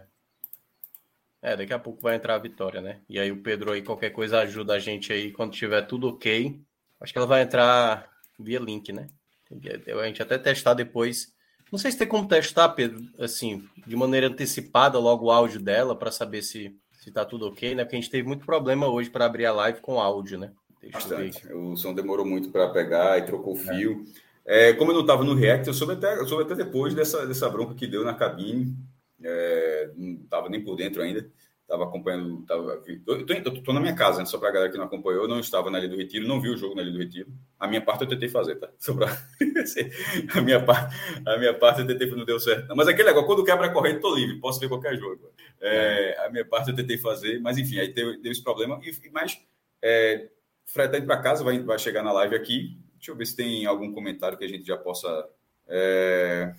é... 1.42 1.56
daqui 1.56 1.72
a 1.72 1.80
pouco 1.80 2.02
vai 2.02 2.16
entrar 2.16 2.36
a 2.36 2.40
vitória, 2.40 2.82
né? 2.82 3.00
E 3.08 3.18
aí 3.18 3.32
o 3.32 3.42
Pedro 3.42 3.72
aí, 3.72 3.82
qualquer 3.82 4.10
coisa 4.10 4.40
ajuda 4.40 4.74
a 4.74 4.80
gente 4.80 5.14
aí 5.14 5.32
quando 5.32 5.54
tiver 5.54 5.82
tudo 5.84 6.10
ok. 6.10 6.60
Acho 7.00 7.14
que 7.14 7.18
ela 7.18 7.28
vai 7.28 7.42
entrar 7.42 8.10
via 8.38 8.60
link, 8.60 8.92
né? 8.92 9.08
A 9.50 10.06
gente 10.08 10.22
até 10.22 10.38
testar 10.38 10.74
depois. 10.74 11.34
Não 11.72 11.80
sei 11.80 11.90
se 11.90 11.98
tem 11.98 12.08
como 12.08 12.28
testar, 12.28 12.70
Pedro, 12.70 13.02
assim, 13.18 13.66
de 13.88 13.96
maneira 13.96 14.28
antecipada 14.28 15.00
logo 15.00 15.28
o 15.28 15.32
áudio 15.32 15.60
dela 15.60 15.96
para 15.96 16.12
saber 16.12 16.42
se 16.42 16.78
se 17.02 17.10
tá 17.12 17.26
tudo 17.26 17.48
ok, 17.48 17.74
né? 17.74 17.84
Porque 17.84 17.96
a 17.96 18.00
gente 18.00 18.12
teve 18.12 18.28
muito 18.28 18.46
problema 18.46 18.88
hoje 18.88 19.10
para 19.10 19.26
abrir 19.26 19.48
a 19.48 19.54
live 19.54 19.82
com 19.82 20.00
áudio, 20.00 20.38
né? 20.38 20.52
Deixa 20.80 21.00
Bastante. 21.00 21.52
O 21.52 21.76
som 21.76 21.96
demorou 21.96 22.26
muito 22.26 22.52
para 22.52 22.70
pegar 22.70 23.18
e 23.18 23.24
trocou 23.24 23.56
o 23.56 23.60
é. 23.60 23.64
fio. 23.64 24.06
É. 24.06 24.21
É, 24.46 24.74
como 24.74 24.92
eu 24.92 24.96
não 24.96 25.02
estava 25.02 25.24
no 25.24 25.34
React, 25.34 25.68
eu 25.68 25.74
soube 25.74 25.94
até, 25.94 26.18
eu 26.18 26.28
soube 26.28 26.44
até 26.44 26.56
depois 26.56 26.94
dessa, 26.94 27.26
dessa 27.26 27.50
bronca 27.50 27.76
que 27.76 27.88
deu 27.88 28.04
na 28.04 28.14
cabine. 28.14 28.76
É, 29.24 29.92
não 29.96 30.24
estava 30.24 30.50
nem 30.50 30.64
por 30.64 30.76
dentro 30.76 31.02
ainda 31.02 31.30
estava 31.72 31.86
acompanhando. 31.86 32.46
Tava, 32.46 32.82
tô, 33.06 33.52
tô, 33.62 33.74
na 33.74 33.80
minha 33.80 33.96
casa, 33.96 34.20
né? 34.20 34.26
só 34.26 34.38
para 34.38 34.50
a 34.50 34.52
galera 34.52 34.72
que 34.72 34.78
não 34.78 34.86
acompanhou, 34.86 35.24
eu 35.24 35.28
não 35.28 35.40
estava 35.40 35.72
na 35.72 35.80
Ilha 35.80 35.88
do 35.88 35.96
Retiro, 35.96 36.28
não 36.28 36.42
vi 36.42 36.50
o 36.50 36.58
jogo 36.58 36.76
na 36.76 36.82
Ilha 36.82 36.92
do 36.92 37.00
Retiro. 37.00 37.32
A 37.58 37.68
minha 37.68 37.82
parte 37.82 38.04
eu 38.04 38.10
tentei 38.10 38.28
fazer, 38.28 38.56
tá? 38.56 38.70
Só 38.78 38.94
pra... 38.94 39.08
a, 40.36 40.42
minha 40.42 40.64
parte, 40.64 40.96
a 41.26 41.38
minha 41.38 41.54
parte 41.54 41.82
eu 41.82 41.88
tentei, 41.88 42.10
não 42.12 42.26
deu 42.26 42.40
certo. 42.40 42.68
Não. 42.68 42.76
Mas 42.76 42.88
aquele 42.88 43.08
negócio, 43.08 43.28
quando 43.28 43.46
quebra 43.46 43.68
a 43.68 43.70
corrente, 43.70 44.02
tô 44.02 44.14
livre, 44.14 44.40
posso 44.40 44.60
ver 44.60 44.68
qualquer 44.68 44.98
jogo. 44.98 45.32
É, 45.62 46.26
a 46.26 46.30
minha 46.30 46.46
parte 46.46 46.70
eu 46.70 46.76
tentei 46.76 46.98
fazer, 46.98 47.40
mas 47.40 47.58
enfim, 47.58 47.80
aí 47.80 47.94
deu 47.94 48.20
esse 48.26 48.44
problema. 48.44 48.80
E, 48.84 49.10
mas 49.12 49.40
é, 49.82 50.28
Fred 50.66 50.92
tá 50.92 50.98
indo 50.98 51.08
para 51.08 51.22
casa, 51.22 51.44
vai, 51.44 51.60
vai 51.60 51.80
chegar 51.80 52.04
na 52.04 52.12
live 52.12 52.36
aqui. 52.36 52.78
Deixa 53.02 53.12
eu 53.12 53.16
ver 53.16 53.26
se 53.26 53.36
tem 53.36 53.66
algum 53.66 53.92
comentário 53.92 54.38
que 54.38 54.46
a 54.46 54.48
gente 54.48 54.64
já 54.64 54.78
possa. 54.78 55.28
É... 55.68 56.54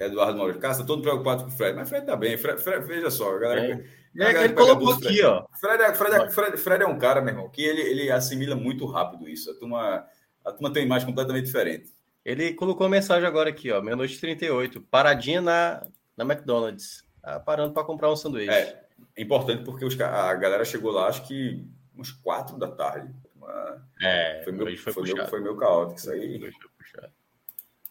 Eduardo 0.00 0.38
Maurício 0.38 0.60
Castro, 0.60 0.86
todo 0.86 1.02
preocupado 1.02 1.44
com 1.44 1.50
o 1.50 1.52
Fred, 1.52 1.76
mas 1.76 1.88
Fred 1.88 2.06
tá 2.06 2.16
bem. 2.16 2.38
Fred, 2.38 2.58
Fred 2.60 2.86
veja 2.86 3.10
só, 3.10 3.36
a 3.36 3.38
galera. 3.38 3.74
É. 3.74 4.02
É, 4.14 4.44
ele 4.44 4.54
colocou 4.54 4.92
aqui, 4.92 5.22
ó. 5.22 5.46
Fred, 5.60 5.82
é, 5.82 5.94
Fred, 5.94 6.16
é, 6.16 6.30
Fred, 6.30 6.56
Fred, 6.56 6.84
é 6.84 6.86
um 6.86 6.98
cara, 6.98 7.20
meu 7.20 7.34
irmão, 7.34 7.48
que 7.50 7.62
ele, 7.62 7.82
ele 7.82 8.10
assimila 8.10 8.56
muito 8.56 8.86
rápido 8.86 9.28
isso. 9.28 9.50
A 9.50 9.54
turma, 9.54 10.06
a 10.44 10.52
turma 10.52 10.72
tem 10.72 10.82
uma 10.82 10.86
imagem 10.86 11.06
completamente 11.06 11.46
diferente. 11.46 11.94
Ele 12.24 12.54
colocou 12.54 12.86
a 12.86 12.90
mensagem 12.90 13.26
agora 13.26 13.50
aqui, 13.50 13.70
ó, 13.70 13.80
meia-noite 13.80 14.18
38, 14.18 14.80
paradinha 14.82 15.40
na, 15.40 15.86
na 16.16 16.24
McDonald's. 16.24 17.04
Tá 17.22 17.38
parando 17.40 17.72
para 17.72 17.84
comprar 17.84 18.10
um 18.10 18.16
sanduíche. 18.16 18.50
É, 18.50 18.84
importante 19.18 19.64
porque 19.64 19.84
os, 19.84 19.98
a 20.00 20.34
galera 20.34 20.64
chegou 20.64 20.90
lá, 20.90 21.08
acho 21.08 21.26
que 21.26 21.64
uns 21.96 22.10
quatro 22.10 22.58
da 22.58 22.68
tarde. 22.68 23.14
Uma, 23.52 23.86
é, 24.00 24.42
foi 24.44 24.52
meu, 24.52 24.66
foi, 24.78 24.92
foi, 24.92 25.02
meu, 25.02 25.26
foi 25.28 25.40
meu 25.40 25.56
caótico 25.56 25.98
isso 25.98 26.10
aí. 26.10 26.52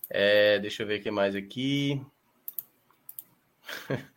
É, 0.10 0.60
deixa 0.60 0.84
eu 0.84 0.88
ver 0.88 1.00
o 1.00 1.03
que 1.03 1.12
mais 1.12 1.36
aqui. 1.36 2.01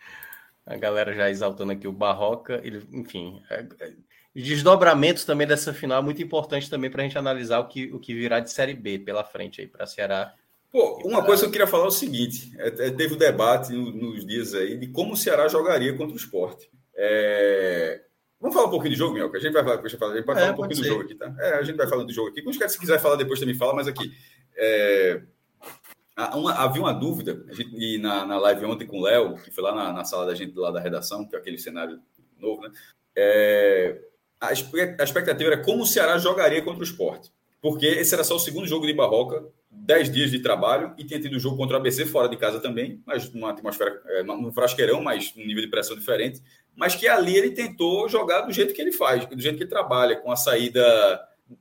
A 0.67 0.77
galera 0.77 1.13
já 1.13 1.31
exaltando 1.31 1.73
aqui 1.73 1.87
o 1.87 1.93
Barroca, 1.93 2.61
ele, 2.65 2.83
enfim. 2.91 3.43
É, 3.51 3.67
é, 3.81 3.93
desdobramentos 4.35 5.25
também 5.25 5.47
dessa 5.47 5.75
final 5.75 6.01
é 6.01 6.03
muito 6.03 6.23
importante 6.23 6.71
também 6.71 6.91
para 6.91 7.03
a 7.03 7.05
gente 7.05 7.19
analisar 7.19 7.61
o 7.61 7.69
que, 7.69 7.93
o 7.93 8.01
que 8.01 8.15
virá 8.15 8.41
de 8.41 8.51
Série 8.51 8.75
B 8.75 8.99
pela 8.99 9.23
frente 9.23 9.61
aí 9.61 9.67
para 9.67 9.87
Ceará. 9.87 10.35
Pô, 10.73 10.97
uma 11.05 11.19
pra... 11.19 11.27
coisa 11.27 11.43
que 11.43 11.49
eu 11.49 11.53
queria 11.53 11.67
falar 11.67 11.85
é 11.85 11.89
o 11.89 11.93
seguinte: 11.93 12.53
é, 12.59 12.67
é, 12.67 12.91
teve 12.91 13.13
o 13.13 13.17
um 13.17 13.19
debate 13.19 13.73
nos 13.73 14.27
dias 14.27 14.55
aí 14.55 14.77
de 14.77 14.89
como 14.89 15.13
o 15.13 15.17
Ceará 15.17 15.47
jogaria 15.49 15.95
contra 15.97 16.15
o 16.15 16.19
esporte. 16.19 16.71
É... 16.97 18.04
Vamos 18.45 18.57
falar 18.57 18.67
um 18.67 18.73
pouquinho 18.73 18.93
do 18.93 18.99
jogo, 18.99 19.15
Mioca? 19.15 19.39
A 19.39 19.41
gente 19.41 19.55
vai, 19.55 19.63
a 19.63 19.77
gente 19.89 19.97
vai 19.97 20.23
falar 20.23 20.49
é, 20.49 20.51
um 20.51 20.55
pouquinho 20.55 20.77
ser. 20.77 20.83
do 20.83 20.89
jogo 20.89 21.03
aqui, 21.05 21.15
tá? 21.15 21.35
É, 21.39 21.55
a 21.55 21.63
gente 21.63 21.77
vai 21.77 21.89
falando 21.89 22.09
do 22.09 22.13
jogo 22.13 22.29
aqui. 22.29 22.69
Se 22.69 22.79
quiser 22.79 23.01
falar 23.01 23.17
depois 23.17 23.41
também 23.41 23.55
fala, 23.55 23.73
mas 23.73 23.89
aqui. 23.89 24.13
É... 24.55 25.23
Uma, 26.35 26.53
havia 26.53 26.83
uma 26.83 26.93
dúvida, 26.93 27.43
a 27.49 27.55
gente, 27.55 27.97
na, 27.97 28.27
na 28.27 28.39
live 28.39 28.67
ontem 28.67 28.87
com 28.87 28.99
o 28.99 29.03
Léo, 29.03 29.37
que 29.37 29.51
foi 29.51 29.65
lá 29.65 29.75
na, 29.75 29.95
na, 29.95 30.05
sala 30.05 30.27
da 30.27 30.35
gente, 30.35 30.55
lá 30.59 30.71
da 30.71 30.79
redação, 30.79 31.27
que 31.27 31.35
é 31.35 31.39
aquele 31.39 31.57
cenário 31.57 31.99
novo, 32.39 32.61
né? 32.61 32.71
É, 33.17 33.99
a, 34.39 34.49
a 34.49 34.53
expectativa 34.53 35.51
era 35.51 35.65
como 35.65 35.83
o 35.83 35.87
Ceará 35.87 36.19
jogaria 36.19 36.61
contra 36.61 36.81
o 36.81 36.85
esporte. 36.85 37.33
Porque 37.63 37.87
esse 37.87 38.13
era 38.13 38.23
só 38.23 38.37
o 38.37 38.39
segundo 38.39 38.67
jogo 38.67 38.87
de 38.87 38.93
Barroca, 38.93 39.43
10 39.71 40.13
dias 40.13 40.31
de 40.31 40.39
trabalho, 40.41 40.93
e 40.99 41.05
tinha 41.05 41.19
tido 41.19 41.39
jogo 41.39 41.57
contra 41.57 41.79
o 41.79 41.81
ABC 41.81 42.05
fora 42.05 42.29
de 42.29 42.37
casa 42.37 42.61
também, 42.61 43.03
mas 43.07 43.33
numa 43.33 43.53
atmosfera, 43.53 44.03
é, 44.05 44.23
num 44.23 44.53
frasqueirão, 44.53 45.03
mas 45.03 45.33
um 45.35 45.47
nível 45.47 45.63
de 45.63 45.71
pressão 45.71 45.97
diferente. 45.97 46.43
Mas 46.77 46.95
que 46.95 47.07
ali 47.07 47.37
ele 47.37 47.53
tentou 47.53 48.09
jogar 48.09 48.43
do 48.43 48.53
jeito 48.53 48.75
que 48.75 48.81
ele 48.81 48.93
faz, 48.93 49.25
do 49.27 49.41
jeito 49.41 49.57
que 49.57 49.63
ele 49.63 49.71
trabalha, 49.71 50.17
com 50.17 50.31
a 50.31 50.37
saída 50.37 50.83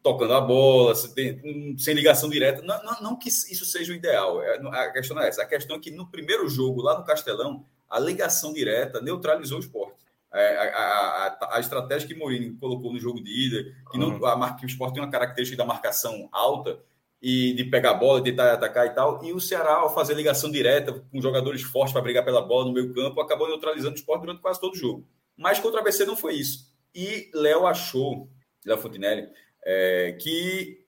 tocando 0.01 0.33
a 0.33 0.41
bola, 0.41 0.95
sem 0.95 1.93
ligação 1.93 2.29
direta. 2.29 2.61
Não, 2.61 2.83
não, 2.83 3.01
não, 3.01 3.19
que 3.19 3.29
isso 3.29 3.65
seja 3.65 3.91
o 3.91 3.95
ideal, 3.95 4.41
é, 4.41 4.55
a 4.55 4.91
questão 4.91 5.19
é 5.19 5.27
essa. 5.27 5.43
A 5.43 5.45
questão 5.45 5.75
é 5.75 5.79
que 5.79 5.91
no 5.91 6.07
primeiro 6.07 6.47
jogo, 6.47 6.81
lá 6.81 6.97
no 6.97 7.05
Castelão, 7.05 7.65
a 7.89 7.99
ligação 7.99 8.53
direta 8.53 9.01
neutralizou 9.01 9.57
o 9.57 9.61
esporte. 9.61 10.03
É, 10.33 10.57
a, 10.57 10.63
a, 10.63 11.27
a, 11.27 11.57
a, 11.57 11.59
estratégia 11.59 12.07
que 12.07 12.15
Mourinho 12.15 12.57
colocou 12.57 12.91
no 12.91 12.99
jogo 12.99 13.21
de 13.21 13.29
ida, 13.29 13.71
que, 13.91 13.99
não, 13.99 14.17
uhum. 14.17 14.25
a, 14.25 14.53
que 14.53 14.65
o 14.65 14.67
esporte 14.67 14.95
tem 14.95 15.03
uma 15.03 15.11
característica 15.11 15.55
da 15.55 15.65
marcação 15.65 16.27
alta 16.31 16.79
e 17.25 17.53
de 17.53 17.63
pegar 17.63 17.91
a 17.91 17.93
bola, 17.93 18.21
de 18.21 18.31
tentar 18.31 18.51
atacar 18.51 18.85
e 18.85 18.89
tal, 18.89 19.23
e 19.23 19.31
o 19.31 19.39
Ceará, 19.39 19.75
ao 19.75 19.93
fazer 19.95 20.13
ligação 20.13 20.51
direta 20.51 20.91
com 21.09 21.21
jogadores 21.21 21.61
fortes 21.61 21.93
para 21.93 22.01
brigar 22.01 22.25
pela 22.25 22.41
bola 22.41 22.65
no 22.65 22.73
meio 22.73 22.93
campo, 22.93 23.21
acabou 23.21 23.47
neutralizando 23.47 23.93
o 23.93 23.97
esporte 23.97 24.23
durante 24.23 24.41
quase 24.41 24.59
todo 24.59 24.73
o 24.73 24.77
jogo. 24.77 25.07
Mas 25.37 25.57
contra 25.57 25.79
a 25.79 25.83
BC 25.83 26.05
não 26.05 26.17
foi 26.17 26.33
isso. 26.33 26.69
E 26.93 27.31
Léo 27.33 27.65
achou, 27.65 28.27
Léo 28.65 28.77
Fontinelli, 28.77 29.29
é, 29.65 30.17
que 30.21 30.85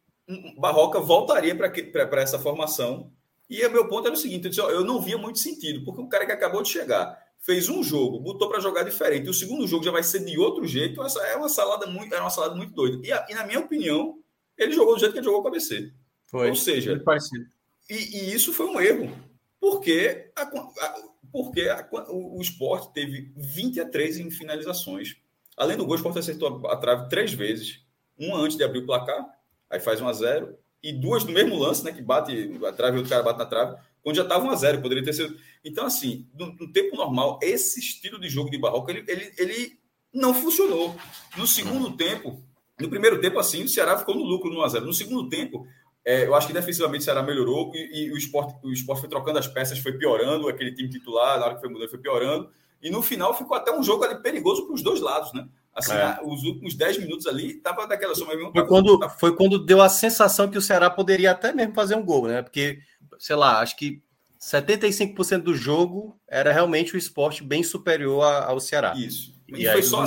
Barroca 0.57 0.99
voltaria 0.99 1.55
para 1.55 2.21
essa 2.21 2.37
formação. 2.37 3.13
E 3.49 3.65
o 3.65 3.71
meu 3.71 3.87
ponto 3.87 4.07
era 4.07 4.13
o 4.13 4.19
seguinte: 4.19 4.43
eu, 4.43 4.49
disse, 4.49 4.61
ó, 4.61 4.69
eu 4.69 4.83
não 4.83 4.99
via 4.99 5.17
muito 5.17 5.39
sentido, 5.39 5.85
porque 5.85 6.01
o 6.01 6.09
cara 6.09 6.25
que 6.25 6.33
acabou 6.33 6.61
de 6.61 6.67
chegar 6.67 7.17
fez 7.39 7.69
um 7.69 7.81
jogo, 7.81 8.19
botou 8.19 8.49
para 8.49 8.59
jogar 8.59 8.83
diferente, 8.83 9.27
e 9.27 9.29
o 9.29 9.33
segundo 9.33 9.65
jogo 9.67 9.85
já 9.85 9.91
vai 9.91 10.03
ser 10.03 10.25
de 10.25 10.37
outro 10.37 10.67
jeito. 10.67 11.01
Essa 11.01 11.21
é 11.27 11.37
uma 11.37 11.47
salada 11.47 11.87
muito, 11.87 12.13
é 12.13 12.19
uma 12.19 12.29
salada 12.29 12.55
muito 12.55 12.73
doida. 12.73 12.97
E, 13.07 13.31
e, 13.31 13.35
na 13.35 13.45
minha 13.45 13.61
opinião, 13.61 14.19
ele 14.57 14.73
jogou 14.73 14.95
do 14.95 14.99
jeito 14.99 15.13
que 15.13 15.19
ele 15.19 15.25
jogou 15.25 15.41
com 15.41 15.47
a 15.47 15.51
BC. 15.51 15.93
Foi. 16.27 16.49
Ou 16.49 16.55
seja, 16.55 17.01
e, 17.89 17.93
e, 17.93 18.33
isso 18.33 18.51
foi 18.51 18.65
um 18.65 18.81
erro, 18.81 19.15
porque, 19.59 20.31
a, 20.35 20.41
a, 20.41 21.03
porque 21.31 21.61
a, 21.69 21.87
o, 22.09 22.37
o 22.37 22.41
esporte 22.41 22.91
teve 22.93 23.31
20 23.35 23.81
a 23.81 23.89
3 23.89 24.19
em 24.19 24.31
finalizações. 24.31 25.15
Além 25.55 25.77
do 25.77 25.85
gol, 25.85 25.93
o 25.93 25.95
esporte 25.97 26.19
acertou 26.19 26.67
a 26.67 26.75
trave 26.75 27.07
três 27.09 27.31
vezes 27.31 27.85
uma 28.17 28.37
antes 28.37 28.57
de 28.57 28.63
abrir 28.63 28.79
o 28.79 28.85
placar, 28.85 29.25
aí 29.69 29.79
faz 29.79 30.01
1 30.01 30.07
a 30.07 30.13
0 30.13 30.57
e 30.81 30.93
duas 30.93 31.23
no 31.23 31.31
mesmo 31.31 31.57
lance, 31.57 31.83
né, 31.83 31.91
que 31.91 32.01
bate 32.01 32.59
a 32.65 32.71
trave 32.71 32.95
e 32.95 32.99
outro 32.99 33.09
cara 33.09 33.23
bate 33.23 33.39
na 33.39 33.45
trave, 33.45 33.77
quando 34.01 34.15
já 34.15 34.23
estava 34.23 34.45
1 34.45 34.49
a 34.51 34.55
0 34.55 34.81
poderia 34.81 35.03
ter 35.03 35.13
sido. 35.13 35.37
Então, 35.63 35.85
assim, 35.85 36.27
no, 36.33 36.53
no, 36.53 36.71
tempo 36.71 36.95
normal, 36.95 37.39
esse 37.41 37.79
estilo 37.79 38.19
de 38.19 38.29
jogo 38.29 38.51
de 38.51 38.57
Barroca, 38.57 38.91
ele, 38.91 39.03
ele, 39.07 39.33
ele 39.37 39.79
não 40.13 40.33
funcionou. 40.33 40.95
No 41.35 41.47
segundo 41.47 41.97
tempo, 41.97 42.39
no 42.79 42.89
primeiro 42.89 43.19
tempo, 43.19 43.39
assim, 43.39 43.63
o 43.63 43.67
Ceará 43.67 43.97
ficou 43.97 44.15
no 44.15 44.23
lucro 44.23 44.49
no 44.51 44.59
1 44.59 44.61
a 44.61 44.67
0 44.69 44.85
No 44.85 44.93
segundo 44.93 45.27
tempo, 45.27 45.67
é, 46.05 46.27
eu 46.27 46.35
acho 46.35 46.45
que 46.45 46.53
defensivamente 46.53 47.01
o 47.01 47.03
Ceará 47.03 47.23
melhorou 47.23 47.71
e, 47.73 48.05
e, 48.05 48.13
o, 48.13 48.17
esporte, 48.17 48.55
o 48.63 48.71
esporte 48.71 48.99
foi 48.99 49.09
trocando 49.09 49.39
as 49.39 49.47
peças, 49.47 49.79
foi 49.79 49.93
piorando, 49.93 50.47
aquele 50.47 50.71
time 50.71 50.87
titular, 50.87 51.39
na 51.39 51.45
hora 51.47 51.55
que 51.55 51.61
foi 51.61 51.69
mudando, 51.69 51.89
foi 51.89 51.99
piorando. 51.99 52.49
E 52.81 52.91
no 52.91 53.01
final 53.01 53.35
ficou 53.35 53.57
até 53.57 53.75
um 53.75 53.81
jogo 53.81 54.03
ali 54.03 54.21
perigoso 54.21 54.67
para 54.67 54.75
os 54.75 54.83
dois 54.83 55.01
lados, 55.01 55.33
né? 55.33 55.47
Assim, 55.73 55.93
é. 55.93 56.19
os 56.23 56.43
últimos 56.43 56.75
10 56.75 56.99
minutos 56.99 57.25
ali 57.25 57.55
tava 57.55 57.87
daquela 57.87 58.13
soma. 58.15 58.31
Foi 58.51 58.67
quando, 58.67 59.09
foi 59.19 59.35
quando 59.35 59.65
deu 59.65 59.81
a 59.81 59.89
sensação 59.89 60.47
que 60.47 60.57
o 60.57 60.61
Ceará 60.61 60.89
poderia 60.89 61.31
até 61.31 61.51
mesmo 61.51 61.73
fazer 61.73 61.95
um 61.95 62.05
gol, 62.05 62.27
né? 62.27 62.43
Porque, 62.43 62.79
sei 63.19 63.35
lá, 63.35 63.59
acho 63.59 63.75
que 63.75 64.01
75% 64.39 65.39
do 65.39 65.55
jogo 65.55 66.17
era 66.27 66.53
realmente 66.53 66.93
o 66.93 66.97
esporte 66.97 67.43
bem 67.43 67.63
superior 67.63 68.23
ao 68.23 68.59
Ceará. 68.59 68.93
Isso. 68.95 69.34
E, 69.47 69.71
foi 69.71 69.83
só, 69.83 70.03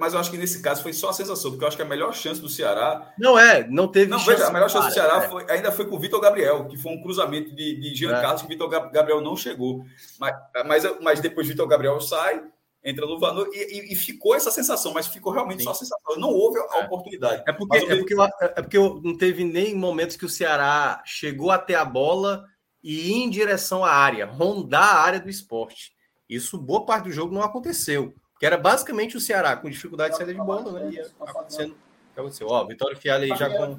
mas 0.00 0.14
eu 0.14 0.18
acho 0.18 0.30
que 0.30 0.38
nesse 0.38 0.62
caso 0.62 0.82
foi 0.82 0.94
só 0.94 1.10
a 1.10 1.12
sensação, 1.12 1.50
porque 1.50 1.62
eu 1.62 1.68
acho 1.68 1.76
que 1.76 1.82
a 1.82 1.86
melhor 1.86 2.14
chance 2.14 2.40
do 2.40 2.48
Ceará. 2.48 3.12
Não 3.18 3.38
é, 3.38 3.68
não 3.68 3.86
teve. 3.86 4.10
Não, 4.10 4.18
veja, 4.18 4.46
a 4.46 4.50
melhor 4.50 4.70
chance 4.70 4.88
do 4.88 4.94
Ceará 4.94 5.24
é. 5.24 5.28
foi, 5.28 5.44
ainda 5.50 5.70
foi 5.70 5.86
com 5.86 5.96
o 5.96 5.98
Vitor 5.98 6.20
Gabriel, 6.20 6.66
que 6.66 6.76
foi 6.78 6.92
um 6.92 7.02
cruzamento 7.02 7.54
de, 7.54 7.78
de 7.78 7.94
Jean 7.94 8.16
é. 8.16 8.22
Carlos, 8.22 8.40
que 8.40 8.46
o 8.46 8.48
Vitor 8.48 8.68
Gabriel 8.90 9.20
não 9.20 9.36
chegou. 9.36 9.84
Mas, 10.18 10.34
mas, 10.66 11.00
mas 11.02 11.20
depois 11.20 11.46
Vitor 11.46 11.68
Gabriel 11.68 12.00
sai, 12.00 12.42
entra 12.82 13.04
no 13.04 13.18
Vanor 13.18 13.50
e, 13.52 13.58
e, 13.58 13.92
e, 13.92 13.94
ficou 13.94 14.34
essa 14.34 14.50
sensação, 14.50 14.94
mas 14.94 15.06
ficou 15.06 15.34
realmente 15.34 15.58
Sim. 15.58 15.64
só 15.64 15.70
a 15.72 15.74
sensação. 15.74 16.16
Não 16.16 16.30
houve 16.30 16.58
a 16.58 16.78
é. 16.78 16.84
oportunidade. 16.86 17.42
É 17.46 17.52
porque, 17.52 17.76
é, 17.76 17.96
porque, 17.96 18.14
é 18.40 18.62
porque 18.62 18.78
não 18.78 19.18
teve 19.18 19.44
nem 19.44 19.74
momentos 19.74 20.16
que 20.16 20.24
o 20.24 20.30
Ceará 20.30 21.02
chegou 21.04 21.50
até 21.50 21.74
a 21.74 21.84
bola 21.84 22.46
e 22.82 23.10
ir 23.10 23.14
em 23.16 23.28
direção 23.28 23.84
à 23.84 23.90
área, 23.90 24.24
rondar 24.24 24.96
a 24.96 25.00
área 25.00 25.20
do 25.20 25.28
esporte. 25.28 25.92
Isso, 26.26 26.56
boa 26.56 26.86
parte 26.86 27.04
do 27.04 27.12
jogo 27.12 27.34
não 27.34 27.42
aconteceu. 27.42 28.14
Que 28.38 28.46
era 28.46 28.56
basicamente 28.56 29.16
o 29.16 29.20
Ceará 29.20 29.56
com 29.56 29.68
dificuldade 29.68 30.12
de 30.12 30.18
saída 30.18 30.32
de 30.32 30.40
bola, 30.40 30.72
né? 30.72 30.90
E 30.92 31.00
acontecendo. 31.00 31.74
aconteceu? 32.16 32.46
Ó, 32.48 32.64
Vitória 32.64 32.96
Fialho 32.96 33.24
aí 33.24 33.36
já 33.36 33.50
com. 33.50 33.76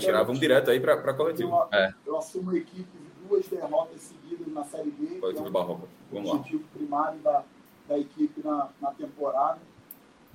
Tirar, 0.00 0.24
vamos 0.24 0.40
direto 0.40 0.70
aí 0.70 0.80
para 0.80 0.94
a 0.94 1.14
coletiva. 1.14 1.68
Eu, 1.72 1.78
é. 1.78 1.94
eu 2.04 2.18
assumo 2.18 2.50
a 2.50 2.56
equipe 2.56 2.98
de 2.98 3.28
duas 3.28 3.46
derrotas 3.46 4.00
seguidas 4.02 4.48
na 4.48 4.64
Série 4.64 4.90
B. 4.90 5.20
Coletiva 5.20 5.46
é 5.46 5.48
um 5.48 5.52
Barroca. 5.52 5.88
Vamos 6.10 6.30
o 6.30 6.34
objetivo 6.34 6.62
lá. 6.62 6.68
primário 6.74 7.18
da, 7.20 7.44
da 7.88 7.98
equipe 7.98 8.42
na, 8.44 8.70
na 8.80 8.90
temporada. 8.90 9.60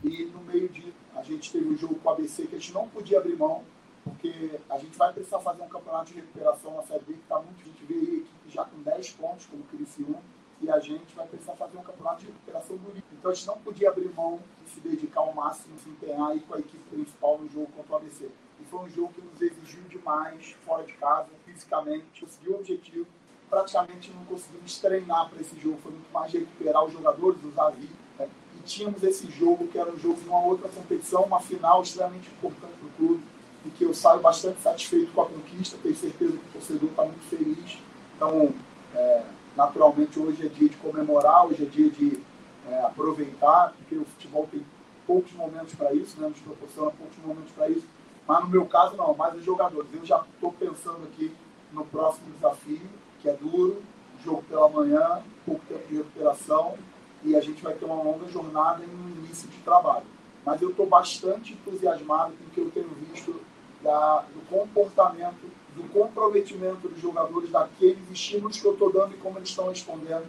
E 0.02 0.26
no 0.26 0.40
meio 0.42 0.70
de. 0.70 0.94
A 1.14 1.24
gente 1.24 1.52
teve 1.52 1.68
um 1.68 1.78
jogo 1.78 1.96
com 1.96 2.08
o 2.08 2.12
ABC 2.14 2.48
que 2.48 2.56
a 2.56 2.60
gente 2.60 2.74
não 2.74 2.88
podia 2.88 3.18
abrir 3.18 3.36
mão, 3.36 3.64
porque 4.04 4.52
a 4.70 4.78
gente 4.78 4.98
vai 4.98 5.12
precisar 5.12 5.40
fazer 5.40 5.64
um 5.64 5.68
campeonato 5.68 6.14
de 6.14 6.22
recuperação 6.22 6.76
na 6.76 6.84
Série 6.84 7.04
B 7.04 7.14
que 7.14 7.20
está 7.20 7.40
muito. 7.40 7.60
A 7.60 7.66
gente 7.66 7.84
vê 7.84 7.96
aí 7.96 8.00
a 8.00 8.18
equipe 8.18 8.50
já 8.50 8.64
com 8.64 8.82
10 8.82 9.12
pontos, 9.14 9.46
como 9.48 9.64
o 9.64 9.66
Criciúma 9.66 10.20
e 10.62 10.70
a 10.70 10.80
gente 10.80 11.16
vai 11.16 11.28
precisar 11.28 11.54
fazer 11.54 11.78
um 11.78 11.84
campeonato 11.84 12.22
de 12.22 12.28
recuperação 12.28 12.78
bonito. 12.78 13.06
Então 13.12 13.32
a 13.32 13.34
gente 13.34 13.48
não 13.48 13.58
podia 13.60 13.90
abrir 13.90 14.10
mão 14.14 14.40
de 14.64 14.72
se 14.72 14.80
dedicar 14.80 15.22
ao 15.22 15.34
máximo, 15.34 15.78
se 15.78 15.90
empenhar 15.90 16.30
aí 16.30 16.40
com 16.40 16.56
a 16.56 16.60
equipe 16.60 16.84
principal 16.90 17.38
no 17.38 17.50
jogo 17.50 17.68
contra 17.76 17.94
o 17.94 17.96
ABC. 17.98 18.30
E 18.60 18.66
foi 18.66 18.80
um 18.80 18.90
jogo 18.90 19.14
que 19.14 19.22
nos 19.22 19.42
exigiu 19.42 19.84
demais, 19.84 20.56
fora 20.66 20.84
de 20.84 20.94
casa, 20.94 21.28
fisicamente, 21.46 22.22
conseguiu 22.22 22.54
o 22.54 22.56
objetivo. 22.56 23.06
Praticamente 23.50 24.12
não 24.12 24.26
conseguimos 24.26 24.78
treinar 24.80 25.30
para 25.30 25.42
esse 25.42 25.58
jogo, 25.60 25.78
foi 25.78 25.92
muito 25.92 26.12
mais 26.12 26.34
recuperar 26.34 26.84
os 26.84 26.92
jogadores, 26.92 27.40
a 27.58 27.70
vida. 27.70 27.94
Né? 28.20 28.28
E 28.58 28.60
tínhamos 28.64 29.04
esse 29.04 29.30
jogo, 29.32 29.68
que 29.68 29.78
era 29.78 29.92
um 29.92 29.98
jogo 29.98 30.20
de 30.20 30.28
uma 30.28 30.44
outra 30.44 30.68
competição, 30.68 31.24
uma 31.24 31.40
final 31.40 31.84
extremamente 31.84 32.30
importante 32.30 32.74
para 32.74 32.88
o 32.88 32.92
clube, 32.92 33.24
e 33.66 33.70
que 33.70 33.84
eu 33.84 33.94
saio 33.94 34.20
bastante 34.22 34.62
satisfeito 34.62 35.12
com 35.14 35.22
a 35.22 35.26
conquista, 35.28 35.78
tenho 35.82 35.96
certeza 35.96 36.32
que 36.38 36.50
o 36.50 36.52
torcedor 36.54 36.90
está 36.90 37.04
muito 37.04 37.24
feliz. 37.30 37.78
Então, 38.16 38.54
é, 38.96 39.24
Naturalmente, 39.58 40.20
hoje 40.20 40.46
é 40.46 40.50
dia 40.50 40.70
de 40.70 40.78
comemorar, 40.78 41.48
hoje 41.48 41.64
é 41.64 41.66
dia 41.66 41.90
de 41.90 42.22
é, 42.70 42.80
aproveitar, 42.82 43.74
porque 43.76 43.96
o 43.96 44.06
futebol 44.06 44.48
tem 44.52 44.64
poucos 45.08 45.34
momentos 45.34 45.74
para 45.74 45.92
isso, 45.96 46.22
né? 46.22 46.28
nos 46.28 46.40
proporciona 46.40 46.92
poucos 46.92 47.18
momentos 47.26 47.52
para 47.54 47.68
isso. 47.68 47.88
Mas 48.28 48.44
no 48.44 48.50
meu 48.52 48.68
caso, 48.68 48.96
não, 48.96 49.16
mais 49.16 49.34
os 49.34 49.44
jogadores. 49.44 49.90
Eu 49.92 50.06
já 50.06 50.24
estou 50.32 50.54
pensando 50.54 51.06
aqui 51.06 51.36
no 51.74 51.84
próximo 51.86 52.32
desafio, 52.36 52.88
que 53.20 53.28
é 53.28 53.34
duro, 53.34 53.82
jogo 54.24 54.44
pela 54.44 54.70
manhã, 54.70 55.24
pouco 55.44 55.66
tempo 55.66 55.88
de 55.88 55.98
recuperação, 55.98 56.78
e 57.24 57.36
a 57.36 57.42
gente 57.42 57.64
vai 57.64 57.74
ter 57.74 57.86
uma 57.86 57.96
longa 57.96 58.28
jornada 58.28 58.84
em 58.84 58.90
um 58.90 59.10
início 59.24 59.50
de 59.50 59.58
trabalho. 59.62 60.06
Mas 60.46 60.62
eu 60.62 60.70
estou 60.70 60.86
bastante 60.86 61.54
entusiasmado 61.54 62.34
com 62.34 62.44
o 62.44 62.50
que 62.52 62.62
eu 62.62 62.70
tenho 62.70 62.90
visto 63.12 63.42
da, 63.82 64.20
do 64.20 64.48
comportamento 64.48 65.57
do 65.78 65.88
comprometimento 65.90 66.90
dos 66.90 67.00
jogadores, 67.00 67.52
daqueles 67.52 68.10
estímulos 68.12 68.60
que 68.60 68.66
eu 68.66 68.74
estou 68.74 68.92
dando 68.92 69.14
e 69.14 69.18
como 69.18 69.38
eles 69.38 69.50
estão 69.50 69.70
respondendo. 69.70 70.26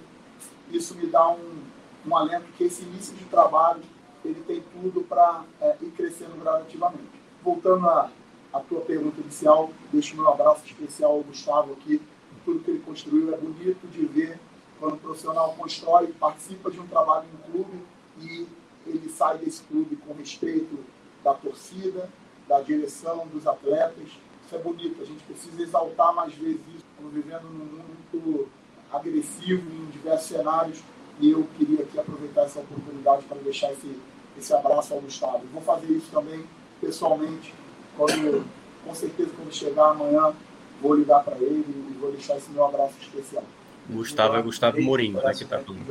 Isso 0.70 0.94
me 0.94 1.06
dá 1.06 1.30
um, 1.30 1.62
um 2.06 2.16
alento 2.16 2.44
que 2.56 2.64
esse 2.64 2.82
início 2.82 3.16
de 3.16 3.24
trabalho 3.24 3.82
ele 4.24 4.42
tem 4.46 4.62
tudo 4.72 5.00
para 5.02 5.44
é, 5.60 5.76
ir 5.80 5.90
crescendo 5.92 6.38
gradativamente. 6.38 7.08
Voltando 7.42 7.88
à, 7.88 8.10
à 8.52 8.60
tua 8.60 8.82
pergunta 8.82 9.20
inicial, 9.20 9.70
deixo 9.90 10.16
meu 10.16 10.28
abraço 10.28 10.66
especial 10.66 11.12
ao 11.12 11.22
Gustavo 11.22 11.72
aqui. 11.72 12.02
Tudo 12.44 12.60
que 12.60 12.70
ele 12.70 12.80
construiu 12.80 13.32
é 13.32 13.38
bonito 13.38 13.86
de 13.88 14.04
ver 14.04 14.38
quando 14.78 14.94
o 14.94 14.98
profissional 14.98 15.54
constrói, 15.56 16.08
participa 16.08 16.70
de 16.70 16.78
um 16.78 16.86
trabalho 16.86 17.26
no 17.32 17.52
clube 17.52 17.82
e 18.20 18.46
ele 18.86 19.08
sai 19.08 19.38
desse 19.38 19.62
clube 19.62 19.96
com 19.96 20.12
respeito 20.12 20.78
da 21.24 21.34
torcida, 21.34 22.08
da 22.46 22.60
direção, 22.60 23.26
dos 23.26 23.46
atletas 23.46 24.08
isso 24.48 24.56
é 24.56 24.58
bonito, 24.58 25.02
a 25.02 25.04
gente 25.04 25.22
precisa 25.24 25.62
exaltar 25.62 26.14
mais 26.14 26.34
vezes 26.34 26.60
isso. 26.74 26.84
Estamos 26.90 27.12
vivendo 27.12 27.42
num 27.42 27.66
mundo 27.66 27.84
muito 28.14 28.48
agressivo 28.90 29.70
em 29.70 29.90
diversos 29.90 30.28
cenários 30.28 30.78
e 31.20 31.30
eu 31.30 31.46
queria 31.58 31.82
aqui 31.82 32.00
aproveitar 32.00 32.42
essa 32.42 32.60
oportunidade 32.60 33.24
para 33.24 33.36
deixar 33.38 33.70
esse, 33.72 33.94
esse 34.38 34.54
abraço 34.54 34.94
ao 34.94 35.00
Gustavo. 35.02 35.42
Vou 35.52 35.60
fazer 35.60 35.92
isso 35.92 36.10
também 36.10 36.42
pessoalmente, 36.80 37.52
quando, 37.94 38.46
com 38.86 38.94
certeza 38.94 39.30
quando 39.36 39.52
chegar 39.52 39.90
amanhã 39.90 40.32
vou 40.80 40.94
ligar 40.94 41.22
para 41.24 41.36
ele 41.36 41.64
e 41.90 41.98
vou 42.00 42.10
deixar 42.12 42.38
esse 42.38 42.50
meu 42.50 42.64
abraço 42.64 42.94
especial. 43.02 43.44
Gustavo 43.90 44.36
é 44.36 44.42
Gustavo 44.42 44.80
Morinho, 44.80 45.20
né, 45.20 45.34
que 45.34 45.42
está 45.42 45.58
falando. 45.58 45.84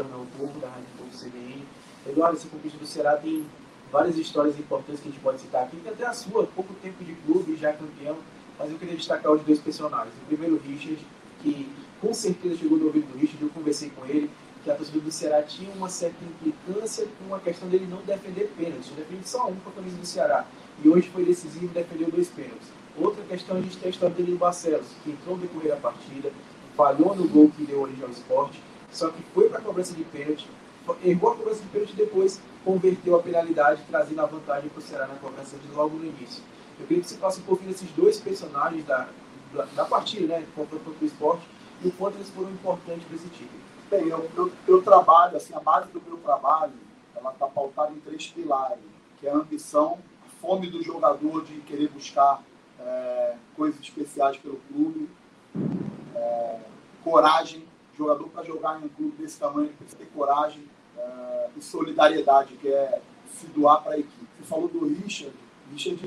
Eduardo, 2.07 2.37
essa 2.37 2.47
conquista 2.47 2.77
do 2.79 2.87
Ceará 2.87 3.17
tem 3.17 3.45
várias 3.91 4.17
histórias 4.17 4.57
importantes 4.57 5.01
que 5.01 5.09
a 5.09 5.11
gente 5.11 5.21
pode 5.21 5.41
citar 5.41 5.63
aqui. 5.63 5.77
Tem 5.77 5.91
até 5.91 6.05
a 6.05 6.13
sua, 6.13 6.47
pouco 6.47 6.73
tempo 6.75 7.03
de 7.03 7.13
clube, 7.13 7.55
já 7.55 7.73
campeão 7.73 8.17
mas 8.57 8.71
eu 8.71 8.77
queria 8.77 8.95
destacar 8.95 9.31
os 9.31 9.41
dois 9.41 9.59
personagens. 9.59 10.13
O 10.23 10.25
primeiro, 10.27 10.59
Richard, 10.65 10.99
que 11.41 11.69
com 12.01 12.13
certeza 12.13 12.57
chegou 12.57 12.77
no 12.77 12.85
ouvido 12.85 13.07
do 13.11 13.17
Richard, 13.17 13.41
eu 13.41 13.49
conversei 13.49 13.89
com 13.89 14.05
ele, 14.05 14.29
que 14.63 14.71
a 14.71 14.75
torcida 14.75 14.99
do 14.99 15.11
Ceará 15.11 15.41
tinha 15.43 15.71
uma 15.71 15.89
certa 15.89 16.17
implicância 16.23 17.07
com 17.19 17.33
a 17.33 17.39
questão 17.39 17.69
dele 17.69 17.87
não 17.89 18.01
defender 18.01 18.51
pênaltis. 18.57 18.91
Ele 18.91 19.01
defende 19.01 19.29
só 19.29 19.47
um 19.47 19.55
com 19.55 19.69
a 19.69 19.73
camisa 19.73 19.97
do 19.97 20.05
Ceará. 20.05 20.45
E 20.83 20.89
hoje 20.89 21.09
foi 21.09 21.23
decisivo 21.23 21.65
e 21.65 21.69
defendeu 21.69 22.11
dois 22.11 22.27
pênaltis. 22.27 22.67
Outra 22.97 23.23
questão, 23.23 23.57
a 23.57 23.61
gente 23.61 23.77
tem 23.77 23.87
a 23.87 23.91
história 23.91 24.15
dele 24.15 24.31
do 24.31 24.37
Barcelos, 24.37 24.87
que 25.03 25.11
entrou 25.11 25.35
no 25.35 25.41
decorrer 25.41 25.69
da 25.69 25.77
partida, 25.77 26.31
falhou 26.75 27.15
no 27.15 27.27
gol 27.27 27.49
que 27.55 27.63
deu 27.63 27.81
origem 27.81 28.03
ao 28.03 28.09
esporte, 28.09 28.61
só 28.91 29.09
que 29.09 29.21
foi 29.33 29.49
para 29.49 29.59
a 29.59 29.61
cobrança 29.61 29.93
de 29.93 30.03
pênalti, 30.03 30.47
errou 31.03 31.31
a 31.31 31.35
cobrança 31.35 31.61
de 31.61 31.67
pênalti 31.67 31.95
depois 31.95 32.39
converteu 32.63 33.15
a 33.15 33.23
penalidade, 33.23 33.81
trazendo 33.89 34.21
a 34.21 34.25
vantagem 34.25 34.69
para 34.69 34.79
o 34.79 34.81
Ceará 34.81 35.07
na 35.07 35.15
cobrança 35.15 35.55
de 35.57 35.67
logo 35.75 35.97
no 35.97 36.05
início. 36.05 36.43
Eu 36.79 36.85
queria 36.85 37.03
que 37.03 37.09
você 37.09 37.17
falasse 37.17 37.39
um 37.39 37.43
pouquinho 37.43 37.71
desses 37.71 37.89
dois 37.91 38.19
personagens 38.19 38.85
da, 38.85 39.07
da, 39.53 39.65
da 39.65 39.85
partida, 39.85 40.39
né, 40.39 40.47
contra 40.55 40.77
o 40.77 41.05
esporte, 41.05 41.47
e 41.83 41.87
o 41.87 41.91
quanto 41.91 42.15
eles 42.15 42.29
foram 42.29 42.51
importantes 42.51 43.05
para 43.05 43.15
esse 43.15 43.29
time. 43.29 43.49
Bem, 43.89 44.07
eu, 44.07 44.29
eu, 44.35 44.51
eu, 44.67 44.81
trabalho, 44.81 45.37
assim, 45.37 45.53
a 45.53 45.59
base 45.59 45.89
do 45.91 46.01
meu 46.01 46.17
trabalho, 46.17 46.73
ela 47.15 47.31
está 47.31 47.47
pautada 47.47 47.93
em 47.93 47.99
três 47.99 48.27
pilares, 48.27 48.79
que 49.19 49.27
é 49.27 49.31
a 49.31 49.35
ambição, 49.35 49.97
a 50.25 50.41
fome 50.41 50.69
do 50.69 50.83
jogador 50.83 51.43
de 51.43 51.53
querer 51.61 51.87
buscar 51.89 52.43
é, 52.79 53.35
coisas 53.55 53.79
especiais 53.79 54.37
pelo 54.37 54.57
clube, 54.67 55.09
é, 56.15 56.59
coragem, 57.03 57.65
jogador 57.97 58.27
para 58.29 58.43
jogar 58.43 58.79
em 58.79 58.85
um 58.85 58.89
clube 58.89 59.17
desse 59.17 59.39
tamanho 59.39 59.69
precisa 59.69 59.97
ter 59.97 60.05
coragem 60.13 60.63
é, 60.97 61.49
e 61.55 61.61
solidariedade, 61.61 62.55
que 62.57 62.67
é 62.67 63.01
se 63.33 63.47
doar 63.47 63.81
para 63.81 63.93
a 63.93 63.99
equipe. 63.99 64.27
Você 64.39 64.47
falou 64.47 64.67
do 64.67 64.85
Richard, 64.85 65.33
Richard, 65.71 65.99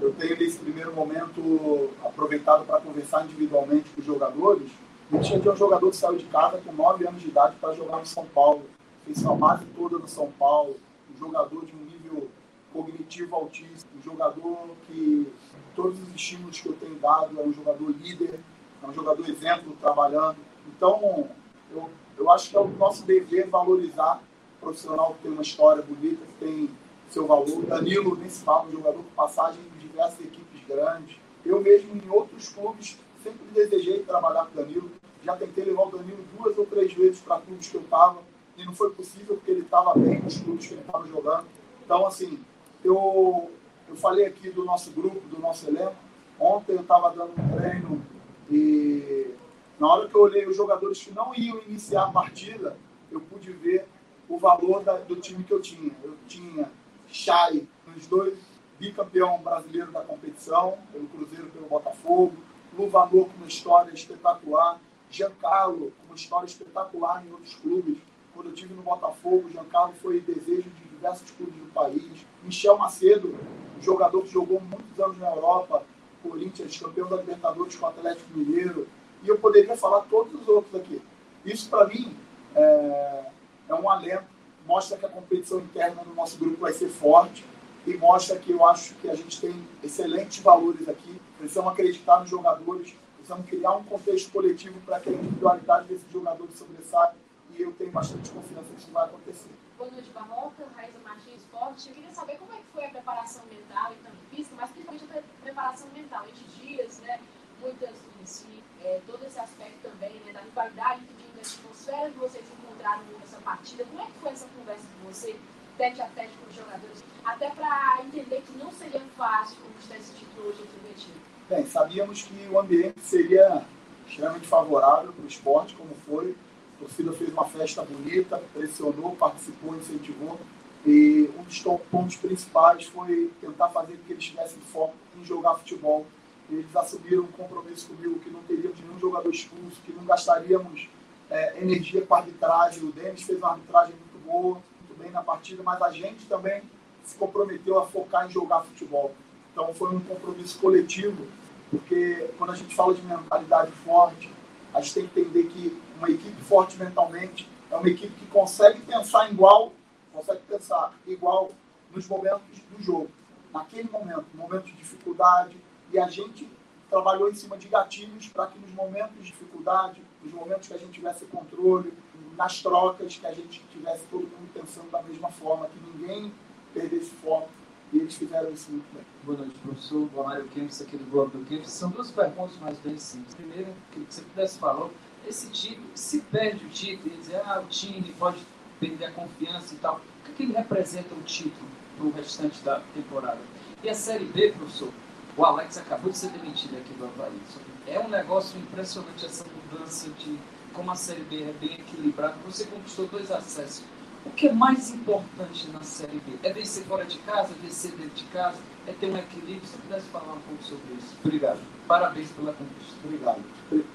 eu 0.00 0.14
tenho 0.14 0.38
nesse 0.38 0.58
primeiro 0.58 0.94
momento 0.94 1.90
aproveitado 2.04 2.64
para 2.64 2.80
conversar 2.80 3.24
individualmente 3.24 3.90
com 3.90 4.00
os 4.00 4.06
jogadores. 4.06 4.70
Richard 5.10 5.46
é 5.46 5.52
um 5.52 5.56
jogador 5.56 5.90
que 5.90 5.96
saiu 5.96 6.16
de 6.16 6.24
casa 6.26 6.58
com 6.58 6.72
9 6.72 7.06
anos 7.06 7.20
de 7.20 7.28
idade 7.28 7.56
para 7.60 7.74
jogar 7.74 7.98
no 7.98 8.06
São 8.06 8.26
Paulo. 8.26 8.62
Fez 9.04 9.18
sua 9.18 9.34
base 9.34 9.64
toda 9.76 9.98
no 9.98 10.06
São 10.06 10.30
Paulo. 10.38 10.76
Um 11.14 11.18
jogador 11.18 11.64
de 11.64 11.74
um 11.74 11.84
nível 11.84 12.28
cognitivo 12.72 13.34
altíssimo. 13.34 13.90
Um 13.98 14.02
jogador 14.02 14.68
que, 14.86 15.32
todos 15.74 16.00
os 16.00 16.14
estímulos 16.14 16.60
que 16.60 16.68
eu 16.68 16.74
tenho 16.74 16.96
dado, 16.96 17.40
é 17.40 17.42
um 17.42 17.52
jogador 17.52 17.90
líder, 17.90 18.38
é 18.82 18.86
um 18.86 18.92
jogador 18.92 19.28
exemplo 19.28 19.76
trabalhando. 19.80 20.36
Então, 20.76 21.28
eu, 21.72 21.90
eu 22.16 22.30
acho 22.30 22.50
que 22.50 22.56
é 22.56 22.60
o 22.60 22.68
nosso 22.68 23.04
dever 23.04 23.48
valorizar 23.48 24.22
o 24.58 24.60
profissional 24.60 25.14
que 25.14 25.22
tem 25.22 25.32
uma 25.32 25.42
história 25.42 25.82
bonita, 25.82 26.24
que 26.26 26.44
tem 26.44 26.70
seu 27.10 27.26
valor. 27.26 27.64
Danilo, 27.66 28.16
nem 28.16 28.28
se 28.28 28.44
fala, 28.44 28.70
jogador 28.70 28.98
com 28.98 29.14
passagem 29.14 29.60
em 29.60 29.78
diversas 29.78 30.20
equipes 30.20 30.66
grandes. 30.66 31.16
Eu 31.44 31.60
mesmo, 31.60 31.94
em 31.96 32.10
outros 32.10 32.48
clubes, 32.50 32.98
sempre 33.22 33.46
desejei 33.52 34.02
trabalhar 34.02 34.46
com 34.46 34.56
Danilo. 34.56 34.90
Já 35.24 35.36
tentei 35.36 35.64
levar 35.64 35.84
o 35.84 35.90
Danilo 35.90 36.24
duas 36.36 36.56
ou 36.56 36.66
três 36.66 36.92
vezes 36.92 37.20
para 37.20 37.40
clubes 37.40 37.68
que 37.68 37.76
eu 37.76 37.80
estava 37.80 38.18
e 38.56 38.64
não 38.64 38.74
foi 38.74 38.90
possível 38.90 39.36
porque 39.36 39.50
ele 39.50 39.60
estava 39.60 39.94
bem 39.94 40.20
nos 40.20 40.38
clubes 40.38 40.66
que 40.66 40.74
ele 40.74 40.80
estava 40.80 41.06
jogando. 41.06 41.46
Então, 41.84 42.06
assim, 42.06 42.38
eu, 42.84 43.50
eu 43.88 43.96
falei 43.96 44.26
aqui 44.26 44.50
do 44.50 44.64
nosso 44.64 44.90
grupo, 44.90 45.20
do 45.28 45.40
nosso 45.40 45.68
elenco. 45.68 45.96
Ontem 46.38 46.72
eu 46.72 46.82
estava 46.82 47.10
dando 47.10 47.32
um 47.32 47.56
treino 47.56 48.02
e 48.50 49.34
na 49.78 49.88
hora 49.88 50.08
que 50.08 50.14
eu 50.14 50.22
olhei 50.22 50.46
os 50.46 50.56
jogadores 50.56 51.02
que 51.02 51.12
não 51.12 51.34
iam 51.34 51.60
iniciar 51.68 52.04
a 52.04 52.10
partida, 52.10 52.76
eu 53.10 53.20
pude 53.20 53.52
ver 53.52 53.86
o 54.28 54.38
valor 54.38 54.82
da, 54.82 54.94
do 54.98 55.16
time 55.16 55.44
que 55.44 55.52
eu 55.52 55.60
tinha. 55.60 55.92
Eu 56.02 56.14
tinha 56.26 56.70
Chay, 57.10 57.66
os 57.96 58.06
dois 58.06 58.38
bicampeão 58.78 59.38
brasileiro 59.38 59.90
da 59.90 60.02
competição, 60.02 60.78
pelo 60.92 61.06
Cruzeiro 61.08 61.46
pelo 61.50 61.66
Botafogo. 61.66 62.34
Luvanor 62.76 63.26
com 63.26 63.36
uma 63.36 63.46
história 63.46 63.92
espetacular. 63.92 64.78
Giancarlo 65.10 65.90
com 65.92 66.06
uma 66.06 66.14
história 66.14 66.46
espetacular 66.46 67.24
em 67.26 67.30
outros 67.32 67.54
clubes. 67.54 67.98
Quando 68.34 68.50
eu 68.50 68.54
tive 68.54 68.74
no 68.74 68.82
Botafogo, 68.82 69.48
Giancarlo 69.50 69.94
foi 69.94 70.20
desejo 70.20 70.68
de 70.70 70.88
diversos 70.88 71.30
clubes 71.30 71.56
do 71.56 71.72
país. 71.72 72.26
Michel 72.42 72.76
Macedo, 72.76 73.34
jogador 73.80 74.22
que 74.22 74.28
jogou 74.28 74.60
muitos 74.60 75.00
anos 75.00 75.18
na 75.18 75.30
Europa, 75.30 75.82
Corinthians, 76.22 76.78
campeão 76.78 77.08
da 77.08 77.16
Libertadores 77.16 77.74
com 77.76 77.86
o 77.86 77.88
Atlético 77.88 78.36
Mineiro, 78.36 78.86
e 79.22 79.28
eu 79.28 79.38
poderia 79.38 79.76
falar 79.76 80.02
todos 80.02 80.34
os 80.40 80.46
outros 80.46 80.74
aqui. 80.74 81.00
Isso, 81.44 81.68
para 81.70 81.86
mim, 81.86 82.14
é, 82.54 83.24
é 83.68 83.74
um 83.74 83.88
alento, 83.88 84.26
mostra 84.68 84.98
que 84.98 85.06
a 85.06 85.08
competição 85.08 85.60
interna 85.60 86.02
no 86.04 86.14
nosso 86.14 86.38
grupo 86.38 86.60
vai 86.60 86.74
ser 86.74 86.90
forte 86.90 87.42
e 87.86 87.96
mostra 87.96 88.38
que 88.38 88.52
eu 88.52 88.64
acho 88.66 88.94
que 88.96 89.08
a 89.08 89.14
gente 89.14 89.40
tem 89.40 89.66
excelentes 89.82 90.40
valores 90.40 90.86
aqui. 90.86 91.18
Precisamos 91.38 91.72
acreditar 91.72 92.20
nos 92.20 92.28
jogadores, 92.28 92.94
precisamos 93.14 93.48
criar 93.48 93.76
um 93.76 93.84
contexto 93.84 94.30
coletivo 94.30 94.78
para 94.82 95.00
que 95.00 95.08
a 95.08 95.12
individualidade 95.12 95.88
desses 95.88 96.12
jogadores 96.12 96.58
sobressaia 96.58 97.14
e 97.56 97.62
eu 97.62 97.72
tenho 97.72 97.90
bastante 97.90 98.30
confiança 98.30 98.68
que 98.74 98.80
isso 98.80 98.90
vai 98.92 99.06
acontecer. 99.06 99.50
Boa 99.78 99.90
noite, 99.90 100.10
Barroca, 100.10 100.66
Raíza 100.76 100.98
Martins 101.02 101.36
Esporte. 101.36 101.88
Eu 101.88 101.94
queria 101.94 102.10
saber 102.10 102.36
como 102.36 102.52
é 102.52 102.56
que 102.56 102.66
foi 102.74 102.84
a 102.84 102.90
preparação 102.90 103.44
mental 103.46 103.92
e 103.92 103.96
também 103.96 104.20
física, 104.30 104.54
mas 104.60 104.70
principalmente 104.70 105.04
a 105.18 105.42
preparação 105.42 105.88
mental, 105.94 106.26
esses 106.26 106.56
dias, 106.56 107.00
né? 107.00 107.20
Muitas 107.60 107.94
si, 108.24 108.62
é, 108.84 109.00
todo 109.06 109.24
esse 109.24 109.38
aspecto 109.40 109.80
também, 109.82 110.20
né? 110.26 110.32
Da 110.32 110.40
rivalidade, 110.40 111.06
da 111.38 111.48
atmosfera 111.48 112.10
que 112.10 112.18
vocês 112.18 112.44
encontraram 112.58 113.02
nessa 113.20 113.38
partida. 113.38 113.84
Como 113.84 114.00
é 114.00 114.06
que 114.06 114.12
foi 114.20 114.30
essa 114.30 114.46
conversa 114.58 114.82
com 114.82 115.12
você, 115.12 115.36
tete 115.76 116.00
a 116.00 116.08
tete 116.08 116.32
com 116.42 116.50
os 116.50 116.56
jogadores? 116.56 117.04
Até 117.24 117.50
para 117.50 118.02
entender 118.04 118.42
que 118.42 118.58
não 118.58 118.72
seria 118.72 119.00
fácil 119.16 119.56
conquistar 119.58 119.96
esse 119.96 120.12
título 120.14 120.48
hoje 120.48 120.62
entre 120.62 120.88
o. 120.88 121.14
Bem, 121.48 121.66
sabíamos 121.66 122.22
que 122.22 122.48
o 122.50 122.58
ambiente 122.58 123.00
seria 123.00 123.64
extremamente 124.06 124.46
favorável 124.46 125.12
para 125.12 125.24
o 125.24 125.28
esporte, 125.28 125.74
como 125.74 125.94
foi 126.06 126.34
a 126.76 126.80
torcida 126.80 127.12
fez 127.12 127.32
uma 127.32 127.44
festa 127.44 127.82
bonita, 127.82 128.40
pressionou, 128.54 129.16
participou, 129.16 129.74
incentivou. 129.74 130.38
E 130.86 131.28
um 131.36 131.42
dos 131.42 131.60
pontos 131.90 132.16
principais 132.16 132.86
foi 132.86 133.32
tentar 133.40 133.68
fazer 133.70 133.96
com 133.96 134.04
que 134.04 134.12
eles 134.12 134.24
tivessem 134.24 134.60
foco 134.60 134.94
em 135.16 135.24
jogar 135.24 135.56
futebol. 135.56 136.06
Eles 136.48 136.74
assumiram 136.76 137.24
um 137.24 137.32
compromisso 137.32 137.88
comigo 137.88 138.20
que 138.20 138.30
não 138.30 138.40
teríamos 138.42 138.78
nenhum 138.80 138.98
jogador 138.98 139.28
expulso, 139.28 139.80
que 139.84 139.92
não 139.92 140.04
gastaríamos 140.04 140.88
é, 141.30 141.58
energia 141.60 142.04
com 142.04 142.14
a 142.14 142.18
arbitragem. 142.18 142.84
O 142.84 142.92
Denis 142.92 143.22
fez 143.22 143.38
uma 143.38 143.50
arbitragem 143.50 143.94
muito 143.94 144.24
boa, 144.24 144.54
muito 144.54 144.98
bem 144.98 145.10
na 145.10 145.22
partida, 145.22 145.62
mas 145.62 145.80
a 145.82 145.90
gente 145.90 146.26
também 146.26 146.62
se 147.04 147.16
comprometeu 147.16 147.78
a 147.78 147.86
focar 147.86 148.26
em 148.26 148.30
jogar 148.30 148.62
futebol. 148.62 149.14
Então 149.52 149.72
foi 149.74 149.94
um 149.94 150.00
compromisso 150.00 150.58
coletivo, 150.58 151.26
porque 151.70 152.30
quando 152.36 152.50
a 152.50 152.56
gente 152.56 152.74
fala 152.74 152.94
de 152.94 153.02
mentalidade 153.02 153.72
forte, 153.84 154.30
a 154.72 154.80
gente 154.80 154.94
tem 154.94 155.06
que 155.06 155.20
entender 155.20 155.44
que 155.44 155.82
uma 155.96 156.10
equipe 156.10 156.42
forte 156.42 156.76
mentalmente 156.76 157.48
é 157.70 157.76
uma 157.76 157.88
equipe 157.88 158.12
que 158.14 158.26
consegue 158.26 158.80
pensar 158.80 159.30
igual, 159.30 159.72
consegue 160.12 160.40
pensar 160.48 160.92
igual 161.06 161.50
nos 161.94 162.06
momentos 162.06 162.58
do 162.70 162.82
jogo. 162.82 163.10
Naquele 163.52 163.88
momento, 163.90 164.26
momento 164.34 164.64
de 164.64 164.72
dificuldade, 164.72 165.56
e 165.92 165.98
a 165.98 166.06
gente 166.08 166.48
trabalhou 166.90 167.30
em 167.30 167.34
cima 167.34 167.56
de 167.56 167.68
gatilhos 167.68 168.28
para 168.28 168.46
que 168.46 168.58
nos 168.58 168.70
momentos 168.72 169.16
de 169.16 169.24
dificuldade, 169.24 170.02
nos 170.28 170.34
momentos 170.34 170.68
que 170.68 170.74
a 170.74 170.78
gente 170.78 170.92
tivesse 170.92 171.24
controle, 171.26 171.92
nas 172.36 172.62
trocas, 172.62 173.16
que 173.16 173.26
a 173.26 173.32
gente 173.32 173.62
tivesse 173.72 174.04
todo 174.10 174.22
mundo 174.22 174.50
pensando 174.52 174.90
da 174.90 175.02
mesma 175.02 175.30
forma, 175.30 175.66
que 175.68 175.78
ninguém 175.90 176.32
perdesse 176.72 177.10
foco. 177.22 177.48
E 177.92 177.98
eles 177.98 178.14
fizeram 178.14 178.50
isso 178.50 178.70
muito 178.70 178.84
bem. 178.92 179.02
Boa 179.24 179.38
noite, 179.38 179.58
professor. 179.60 180.08
Mário 180.14 180.46
Kempis, 180.48 180.82
aqui 180.82 180.96
do 180.96 181.10
blog 181.10 181.30
do 181.30 181.44
Kempis. 181.46 181.70
São 181.70 181.88
duas 181.90 182.10
perguntas, 182.10 182.56
mas 182.60 182.78
bem 182.78 182.98
simples. 182.98 183.34
Primeiro, 183.34 183.72
que 183.90 184.00
você 184.00 184.20
pudesse 184.20 184.58
falar 184.58 184.90
esse 185.26 185.48
título, 185.50 185.86
se 185.94 186.20
perde 186.20 186.64
o 186.66 186.68
título, 186.68 187.14
e 187.14 187.18
dizer, 187.18 187.40
ah, 187.44 187.60
o 187.60 187.68
time 187.68 188.14
pode 188.18 188.38
perder 188.78 189.06
a 189.06 189.12
confiança 189.12 189.74
e 189.74 189.78
tal, 189.78 189.96
o 189.96 190.24
que, 190.24 190.32
que 190.32 190.42
ele 190.44 190.52
representa 190.52 191.14
o 191.14 191.22
título 191.22 191.68
para 191.96 192.06
o 192.06 192.10
restante 192.10 192.62
da 192.62 192.80
temporada? 192.94 193.40
E 193.82 193.88
a 193.88 193.94
Série 193.94 194.26
B, 194.26 194.52
professor, 194.52 194.92
o 195.36 195.44
Alex 195.44 195.78
acabou 195.78 196.10
de 196.10 196.18
ser 196.18 196.30
demitido 196.30 196.76
aqui 196.76 196.92
do 196.94 197.04
Havaí. 197.04 197.40
É 197.90 197.98
um 197.98 198.08
negócio 198.08 198.58
impressionante 198.60 199.24
essa 199.24 199.44
mudança 199.44 200.10
de 200.18 200.38
como 200.74 200.90
a 200.90 200.94
Série 200.94 201.22
B 201.22 201.42
é 201.42 201.54
bem 201.58 201.72
equilibrada. 201.72 202.34
Você 202.44 202.66
conquistou 202.66 203.06
dois 203.06 203.30
acessos. 203.30 203.82
O 204.26 204.30
que 204.30 204.48
é 204.48 204.52
mais 204.52 204.90
importante 204.90 205.70
na 205.70 205.80
Série 205.80 206.20
B? 206.20 206.32
É 206.42 206.52
vencer 206.52 206.84
fora 206.84 207.06
de 207.06 207.16
casa, 207.20 207.54
é 207.54 207.66
vencer 207.66 207.92
dentro 207.92 208.14
de 208.14 208.24
casa, 208.24 208.58
é 208.86 208.92
ter 208.92 209.06
um 209.06 209.16
equilíbrio? 209.16 209.62
Se 209.64 209.72
você 209.72 209.78
pudesse 209.78 210.06
falar 210.08 210.34
um 210.34 210.40
pouco 210.40 210.62
sobre 210.62 210.94
isso. 210.98 211.16
Obrigado. 211.24 211.60
Parabéns 211.86 212.30
pela 212.32 212.52
conquista. 212.52 212.94
Obrigado. 213.02 213.42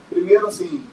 Primeiro, 0.09 0.47
assim, 0.47 0.83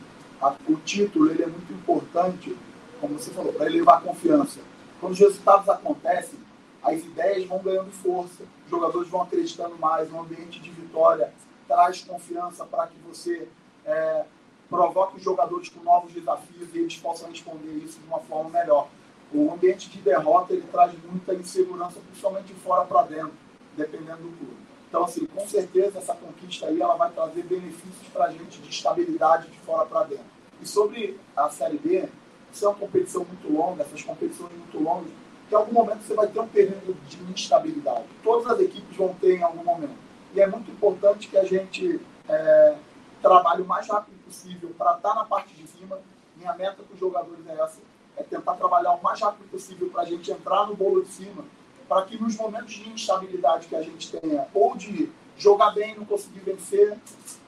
a, 0.43 0.55
o 0.69 0.77
título 0.85 1.31
ele 1.31 1.43
é 1.43 1.47
muito 1.47 1.73
importante, 1.73 2.55
como 3.01 3.19
você 3.19 3.31
falou, 3.31 3.53
para 3.55 3.67
elevar 3.67 3.97
a 3.97 4.01
confiança. 4.03 4.61
Quando 5.01 5.15
os 5.15 5.19
resultados 5.19 5.71
acontecem, 5.71 6.39
as 6.83 7.01
ideias 7.01 7.49
vão 7.49 7.61
ganhando 7.61 7.91
força, 7.91 8.43
os 8.65 8.71
jogadores 8.71 9.09
vão 9.09 9.23
acreditando 9.23 9.77
mais, 9.79 10.13
um 10.13 10.21
ambiente 10.21 10.61
de 10.61 10.71
vitória 10.71 11.33
traz 11.71 12.03
confiança 12.03 12.65
para 12.65 12.89
que 12.89 12.99
você 13.07 13.47
é, 13.87 14.25
provoque 14.69 15.19
os 15.19 15.23
jogadores 15.23 15.69
com 15.69 15.81
novos 15.85 16.13
desafios 16.13 16.75
e 16.75 16.79
eles 16.79 16.97
possam 16.97 17.29
responder 17.29 17.71
isso 17.75 18.01
de 18.01 18.07
uma 18.09 18.19
forma 18.19 18.51
melhor. 18.51 18.89
O 19.33 19.53
ambiente 19.53 19.89
de 19.89 20.01
derrota 20.01 20.53
ele 20.53 20.67
traz 20.73 20.93
muita 21.09 21.33
insegurança, 21.33 22.01
principalmente 22.01 22.47
de 22.47 22.55
fora 22.55 22.85
para 22.85 23.03
dentro, 23.03 23.33
dependendo 23.77 24.17
do 24.17 24.37
clube. 24.37 24.57
Então, 24.89 25.05
assim, 25.05 25.25
com 25.27 25.47
certeza 25.47 25.99
essa 25.99 26.13
conquista 26.13 26.67
aí 26.67 26.81
ela 26.81 26.97
vai 26.97 27.09
trazer 27.13 27.45
benefícios 27.45 28.09
para 28.13 28.25
a 28.25 28.31
gente 28.33 28.61
de 28.61 28.69
estabilidade 28.69 29.49
de 29.49 29.59
fora 29.59 29.87
para 29.87 30.03
dentro. 30.03 30.25
E 30.61 30.67
sobre 30.67 31.21
a 31.37 31.49
Série 31.51 31.79
B, 31.79 32.09
isso 32.53 32.65
é 32.65 32.69
uma 32.69 32.77
competição 32.77 33.25
muito 33.25 33.53
longa, 33.53 33.85
essas 33.85 34.03
competições 34.03 34.51
muito 34.51 34.83
longas, 34.83 35.13
que 35.49 35.55
em 35.55 35.57
algum 35.57 35.73
momento 35.73 36.03
você 36.03 36.15
vai 36.15 36.27
ter 36.27 36.41
um 36.41 36.49
período 36.49 36.97
de 37.07 37.33
instabilidade. 37.33 38.07
Todas 38.25 38.49
as 38.49 38.59
equipes 38.59 38.97
vão 38.97 39.15
ter 39.15 39.37
em 39.37 39.43
algum 39.45 39.63
momento. 39.63 40.10
E 40.35 40.41
é 40.41 40.47
muito 40.47 40.71
importante 40.71 41.29
que 41.29 41.37
a 41.37 41.45
gente 41.45 42.01
é, 42.29 42.77
trabalhe 43.21 43.63
o 43.63 43.67
mais 43.67 43.89
rápido 43.89 44.17
possível 44.25 44.73
para 44.77 44.97
estar 44.97 45.11
tá 45.11 45.15
na 45.15 45.25
parte 45.25 45.55
de 45.55 45.67
cima. 45.67 45.99
Minha 46.37 46.55
meta 46.55 46.83
com 46.83 46.95
os 46.95 47.01
jogadores 47.01 47.47
é 47.47 47.53
essa, 47.61 47.81
é 48.17 48.23
tentar 48.23 48.55
trabalhar 48.55 48.93
o 48.93 49.03
mais 49.03 49.21
rápido 49.21 49.51
possível 49.51 49.91
para 49.91 50.03
a 50.03 50.07
gente 50.07 50.31
entrar 50.31 50.67
no 50.67 50.77
bolo 50.77 51.03
de 51.03 51.11
cima 51.11 51.45
para 51.91 52.03
que 52.03 52.17
nos 52.23 52.37
momentos 52.37 52.75
de 52.75 52.89
instabilidade 52.89 53.67
que 53.67 53.75
a 53.75 53.83
gente 53.83 54.17
tenha, 54.17 54.47
ou 54.55 54.77
de 54.77 55.11
jogar 55.37 55.73
bem 55.73 55.91
e 55.93 55.97
não 55.97 56.05
conseguir 56.05 56.39
vencer, 56.39 56.97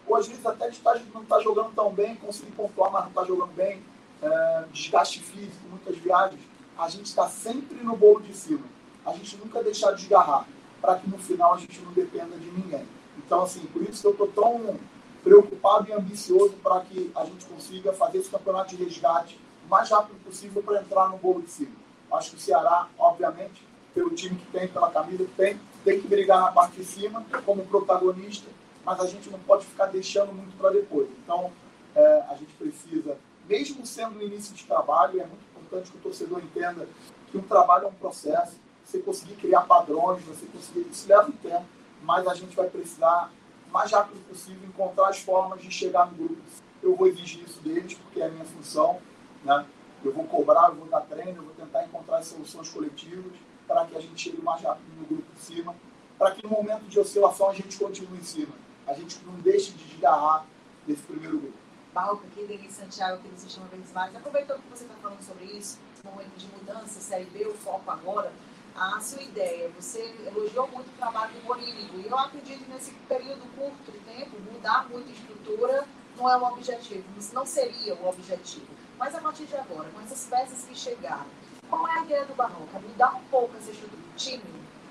ou 0.04 0.16
às 0.16 0.26
vezes 0.26 0.44
até 0.44 0.68
de 0.68 0.78
estar, 0.78 0.94
não 1.14 1.22
estar 1.22 1.36
tá 1.36 1.40
jogando 1.40 1.72
tão 1.72 1.92
bem, 1.92 2.16
conseguir 2.16 2.50
pontuar, 2.50 2.90
mas 2.90 3.02
não 3.02 3.10
estar 3.10 3.20
tá 3.20 3.26
jogando 3.28 3.52
bem, 3.54 3.80
é, 4.20 4.64
desgaste 4.72 5.20
físico, 5.20 5.68
muitas 5.70 5.96
viagens, 5.96 6.40
a 6.76 6.88
gente 6.88 7.06
está 7.06 7.28
sempre 7.28 7.84
no 7.84 7.96
bolo 7.96 8.20
de 8.20 8.34
cima. 8.34 8.66
A 9.06 9.12
gente 9.12 9.36
nunca 9.36 9.62
deixar 9.62 9.92
desgarrar, 9.92 10.44
para 10.82 10.96
que 10.96 11.08
no 11.08 11.16
final 11.16 11.54
a 11.54 11.58
gente 11.58 11.80
não 11.80 11.92
dependa 11.92 12.36
de 12.36 12.50
ninguém. 12.50 12.84
Então, 13.16 13.44
assim, 13.44 13.60
por 13.66 13.80
isso 13.82 14.02
que 14.02 14.06
eu 14.08 14.26
estou 14.26 14.26
tão 14.26 14.76
preocupado 15.22 15.88
e 15.88 15.92
ambicioso 15.92 16.54
para 16.62 16.80
que 16.80 17.12
a 17.14 17.24
gente 17.24 17.46
consiga 17.46 17.92
fazer 17.92 18.18
esse 18.18 18.28
campeonato 18.28 18.76
de 18.76 18.84
resgate 18.84 19.38
o 19.64 19.70
mais 19.70 19.88
rápido 19.88 20.18
possível 20.24 20.60
para 20.60 20.80
entrar 20.80 21.08
no 21.08 21.18
bolo 21.18 21.40
de 21.40 21.50
cima. 21.50 21.70
Acho 22.12 22.32
que 22.32 22.36
o 22.36 22.40
Ceará, 22.40 22.88
obviamente, 22.98 23.64
pelo 23.94 24.10
time 24.10 24.36
que 24.36 24.46
tem, 24.50 24.66
pela 24.66 24.90
camisa 24.90 25.24
que 25.24 25.32
tem, 25.32 25.60
tem 25.84 26.00
que 26.00 26.08
brigar 26.08 26.40
na 26.40 26.50
parte 26.50 26.76
de 26.76 26.84
cima 26.84 27.24
como 27.46 27.64
protagonista, 27.66 28.48
mas 28.84 28.98
a 29.00 29.06
gente 29.06 29.30
não 29.30 29.38
pode 29.38 29.64
ficar 29.64 29.86
deixando 29.86 30.32
muito 30.32 30.56
para 30.56 30.70
depois. 30.70 31.08
Então, 31.22 31.52
é, 31.94 32.24
a 32.28 32.34
gente 32.34 32.52
precisa, 32.54 33.16
mesmo 33.48 33.86
sendo 33.86 34.18
o 34.18 34.22
início 34.22 34.54
de 34.54 34.64
trabalho, 34.64 35.20
é 35.20 35.26
muito 35.26 35.42
importante 35.50 35.90
que 35.90 35.98
o 35.98 36.00
torcedor 36.00 36.40
entenda 36.40 36.88
que 37.30 37.38
um 37.38 37.42
trabalho 37.42 37.84
é 37.84 37.88
um 37.88 37.94
processo, 37.94 38.56
você 38.92 38.98
conseguir 38.98 39.34
criar 39.36 39.62
padrões, 39.62 40.22
você 40.24 40.44
conseguir, 40.46 40.86
isso 40.90 41.08
leva 41.08 41.26
um 41.26 41.32
tempo, 41.32 41.64
mas 42.02 42.26
a 42.26 42.34
gente 42.34 42.54
vai 42.54 42.68
precisar, 42.68 43.32
o 43.68 43.72
mais 43.72 43.90
rápido 43.90 44.20
possível, 44.28 44.68
encontrar 44.68 45.08
as 45.08 45.18
formas 45.20 45.62
de 45.62 45.70
chegar 45.70 46.10
no 46.10 46.16
grupo. 46.16 46.42
Eu 46.82 46.94
vou 46.94 47.06
exigir 47.06 47.42
isso 47.44 47.60
deles, 47.60 47.94
porque 47.94 48.20
é 48.20 48.26
a 48.26 48.28
minha 48.28 48.44
função, 48.44 49.00
né? 49.44 49.64
Eu 50.04 50.12
vou 50.12 50.24
cobrar, 50.24 50.68
eu 50.68 50.74
vou 50.74 50.88
dar 50.88 51.00
treino, 51.02 51.38
eu 51.38 51.44
vou 51.44 51.54
tentar 51.54 51.84
encontrar 51.84 52.22
soluções 52.22 52.68
coletivas 52.68 53.32
para 53.66 53.86
que 53.86 53.96
a 53.96 54.00
gente 54.00 54.20
chegue 54.20 54.42
mais 54.42 54.60
rápido 54.60 54.88
no 54.98 55.06
grupo 55.06 55.32
de 55.32 55.40
cima, 55.40 55.74
para 56.18 56.32
que 56.32 56.42
no 56.42 56.50
momento 56.50 56.82
de 56.82 56.98
oscilação 56.98 57.48
a 57.48 57.54
gente 57.54 57.78
continue 57.78 58.18
em 58.18 58.24
cima. 58.24 58.52
A 58.86 58.92
gente 58.94 59.20
não 59.24 59.34
deixe 59.34 59.72
de 59.72 59.84
desgarrar 59.84 60.44
desse 60.86 61.02
primeiro 61.02 61.38
grupo. 61.38 61.56
Barroco 61.94 62.24
aqui, 62.26 62.44
Denis 62.44 62.72
Santiago, 62.72 63.22
que 63.22 63.28
você 63.28 63.48
chama 63.48 63.68
Verdes. 63.68 63.94
Aproveitando 63.96 64.60
que 64.62 64.70
você 64.76 64.84
está 64.84 64.96
falando 64.96 65.22
sobre 65.22 65.44
isso, 65.44 65.78
momento 66.04 66.36
de 66.36 66.48
mudança, 66.48 67.00
Série 67.00 67.26
B, 67.26 67.46
o 67.46 67.54
foco 67.54 67.88
agora, 67.90 68.32
a 68.74 69.00
sua 69.00 69.22
ideia, 69.22 69.70
você 69.78 70.14
elogiou 70.26 70.68
muito 70.68 70.88
o 70.88 70.98
trabalho 70.98 71.32
do 71.34 71.44
Morínigo, 71.44 71.98
e 71.98 72.06
eu 72.06 72.18
acredito 72.18 72.68
nesse 72.70 72.92
período 73.08 73.42
curto 73.56 73.92
de 73.92 73.98
tempo, 73.98 74.36
mudar 74.52 74.88
muito 74.88 75.08
a 75.08 75.12
estrutura 75.12 75.86
não 76.16 76.30
é 76.30 76.36
um 76.36 76.44
objetivo, 76.52 77.04
não 77.32 77.46
seria 77.46 77.94
o 77.94 78.08
objetivo. 78.08 78.66
Mas 78.98 79.14
a 79.14 79.20
partir 79.20 79.44
de 79.44 79.56
agora, 79.56 79.88
com 79.90 80.00
essas 80.00 80.26
peças 80.26 80.64
que 80.64 80.74
chegaram, 80.74 81.26
qual 81.68 81.88
é 81.88 81.98
a 81.98 82.02
ideia 82.04 82.24
do 82.24 82.34
Barroca? 82.34 82.80
Dá 82.96 83.10
um 83.14 83.24
pouco 83.24 83.56
essa 83.56 83.70
estrutura 83.70 84.00
do 84.00 84.16
time. 84.16 84.42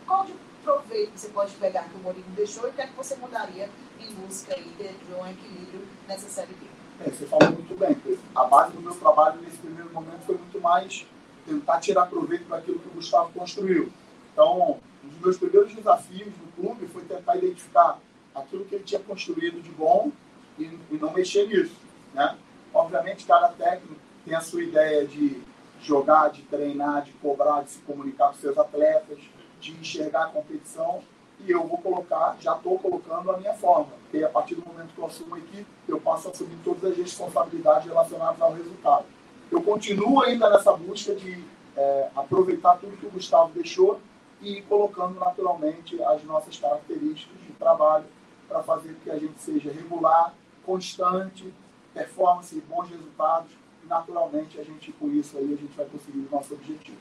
Qual 0.05 0.25
de 0.25 0.33
proveito 0.63 1.17
você 1.17 1.29
pode 1.29 1.53
pegar 1.55 1.83
que 1.83 1.95
o 1.95 1.99
Mourinho 1.99 2.25
deixou 2.35 2.67
e 2.67 2.69
o 2.71 2.73
que 2.73 2.81
é 2.81 2.87
que 2.87 2.93
você 2.93 3.15
mudaria 3.15 3.69
em 3.99 4.13
busca 4.13 4.53
aí 4.55 4.63
de 4.63 5.13
um 5.13 5.27
equilíbrio 5.27 5.87
nessa 6.07 6.27
Série 6.27 6.53
B? 6.53 6.65
É, 6.99 7.09
você 7.09 7.25
falou 7.25 7.51
muito 7.51 7.75
bem. 7.77 8.19
A 8.35 8.43
base 8.45 8.73
do 8.73 8.81
meu 8.81 8.93
trabalho 8.95 9.41
nesse 9.41 9.57
primeiro 9.57 9.91
momento 9.91 10.21
foi 10.25 10.37
muito 10.37 10.59
mais 10.59 11.05
tentar 11.45 11.79
tirar 11.79 12.07
proveito 12.07 12.47
daquilo 12.47 12.79
que 12.79 12.87
o 12.87 12.91
Gustavo 12.91 13.31
construiu. 13.33 13.91
Então, 14.31 14.79
um 15.03 15.07
dos 15.07 15.19
meus 15.19 15.37
primeiros 15.37 15.73
desafios 15.73 16.33
no 16.37 16.51
clube 16.63 16.87
foi 16.87 17.03
tentar 17.03 17.35
identificar 17.37 17.99
aquilo 18.33 18.65
que 18.65 18.75
ele 18.75 18.83
tinha 18.83 19.01
construído 19.01 19.61
de 19.61 19.69
bom 19.71 20.11
e, 20.57 20.63
e 20.63 20.97
não 20.99 21.11
mexer 21.11 21.47
nisso. 21.47 21.75
Né? 22.13 22.37
Obviamente, 22.73 23.25
cada 23.25 23.49
técnico 23.49 23.95
tem 24.25 24.35
a 24.35 24.41
sua 24.41 24.63
ideia 24.63 25.05
de 25.05 25.41
jogar, 25.81 26.29
de 26.29 26.43
treinar, 26.43 27.03
de 27.03 27.11
cobrar, 27.13 27.63
de 27.63 27.71
se 27.71 27.79
comunicar 27.79 28.29
com 28.29 28.35
seus 28.35 28.57
atletas, 28.57 29.19
de 29.59 29.71
enxergar 29.71 30.25
a 30.25 30.27
competição. 30.27 31.01
E 31.39 31.49
eu 31.49 31.67
vou 31.67 31.79
colocar, 31.79 32.37
já 32.39 32.55
estou 32.55 32.77
colocando 32.77 33.31
a 33.31 33.37
minha 33.37 33.53
forma. 33.53 33.89
Porque 34.03 34.23
a 34.23 34.29
partir 34.29 34.55
do 34.55 34.65
momento 34.65 34.93
que 34.93 34.99
eu 34.99 35.05
assumo 35.05 35.35
a 35.35 35.39
equipe, 35.39 35.65
eu 35.87 35.99
passo 35.99 36.27
a 36.27 36.31
assumir 36.31 36.57
todas 36.63 36.91
as 36.91 36.97
responsabilidades 36.97 37.87
relacionadas 37.87 38.41
ao 38.41 38.53
resultado. 38.53 39.05
Eu 39.51 39.61
continuo 39.61 40.21
ainda 40.21 40.49
nessa 40.49 40.71
busca 40.73 41.13
de 41.13 41.43
é, 41.75 42.09
aproveitar 42.15 42.77
tudo 42.77 42.95
que 42.95 43.05
o 43.05 43.11
Gustavo 43.11 43.51
deixou 43.53 43.99
e 44.41 44.59
ir 44.59 44.61
colocando 44.63 45.19
naturalmente 45.19 46.01
as 46.03 46.23
nossas 46.23 46.57
características 46.57 47.39
de 47.41 47.53
trabalho 47.53 48.05
para 48.47 48.63
fazer 48.63 48.93
com 48.93 49.01
que 49.01 49.11
a 49.11 49.19
gente 49.19 49.39
seja 49.41 49.71
regular, 49.71 50.33
constante, 50.65 51.53
performance 51.93 52.57
e 52.57 52.61
bons 52.61 52.89
resultados. 52.89 53.51
Naturalmente, 53.87 54.59
a 54.59 54.63
gente, 54.63 54.91
com 54.93 55.09
isso 55.09 55.37
aí, 55.37 55.53
a 55.53 55.57
gente 55.57 55.75
vai 55.75 55.85
conseguir 55.85 56.19
o 56.19 56.29
nosso 56.31 56.53
objetivo. 56.53 56.97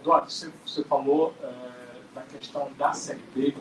Eduardo, 0.00 0.30
você, 0.30 0.50
você 0.66 0.84
falou 0.84 1.34
é, 1.42 1.50
da 2.14 2.22
questão 2.22 2.70
da 2.76 2.92
Série 2.92 3.22
B 3.34 3.54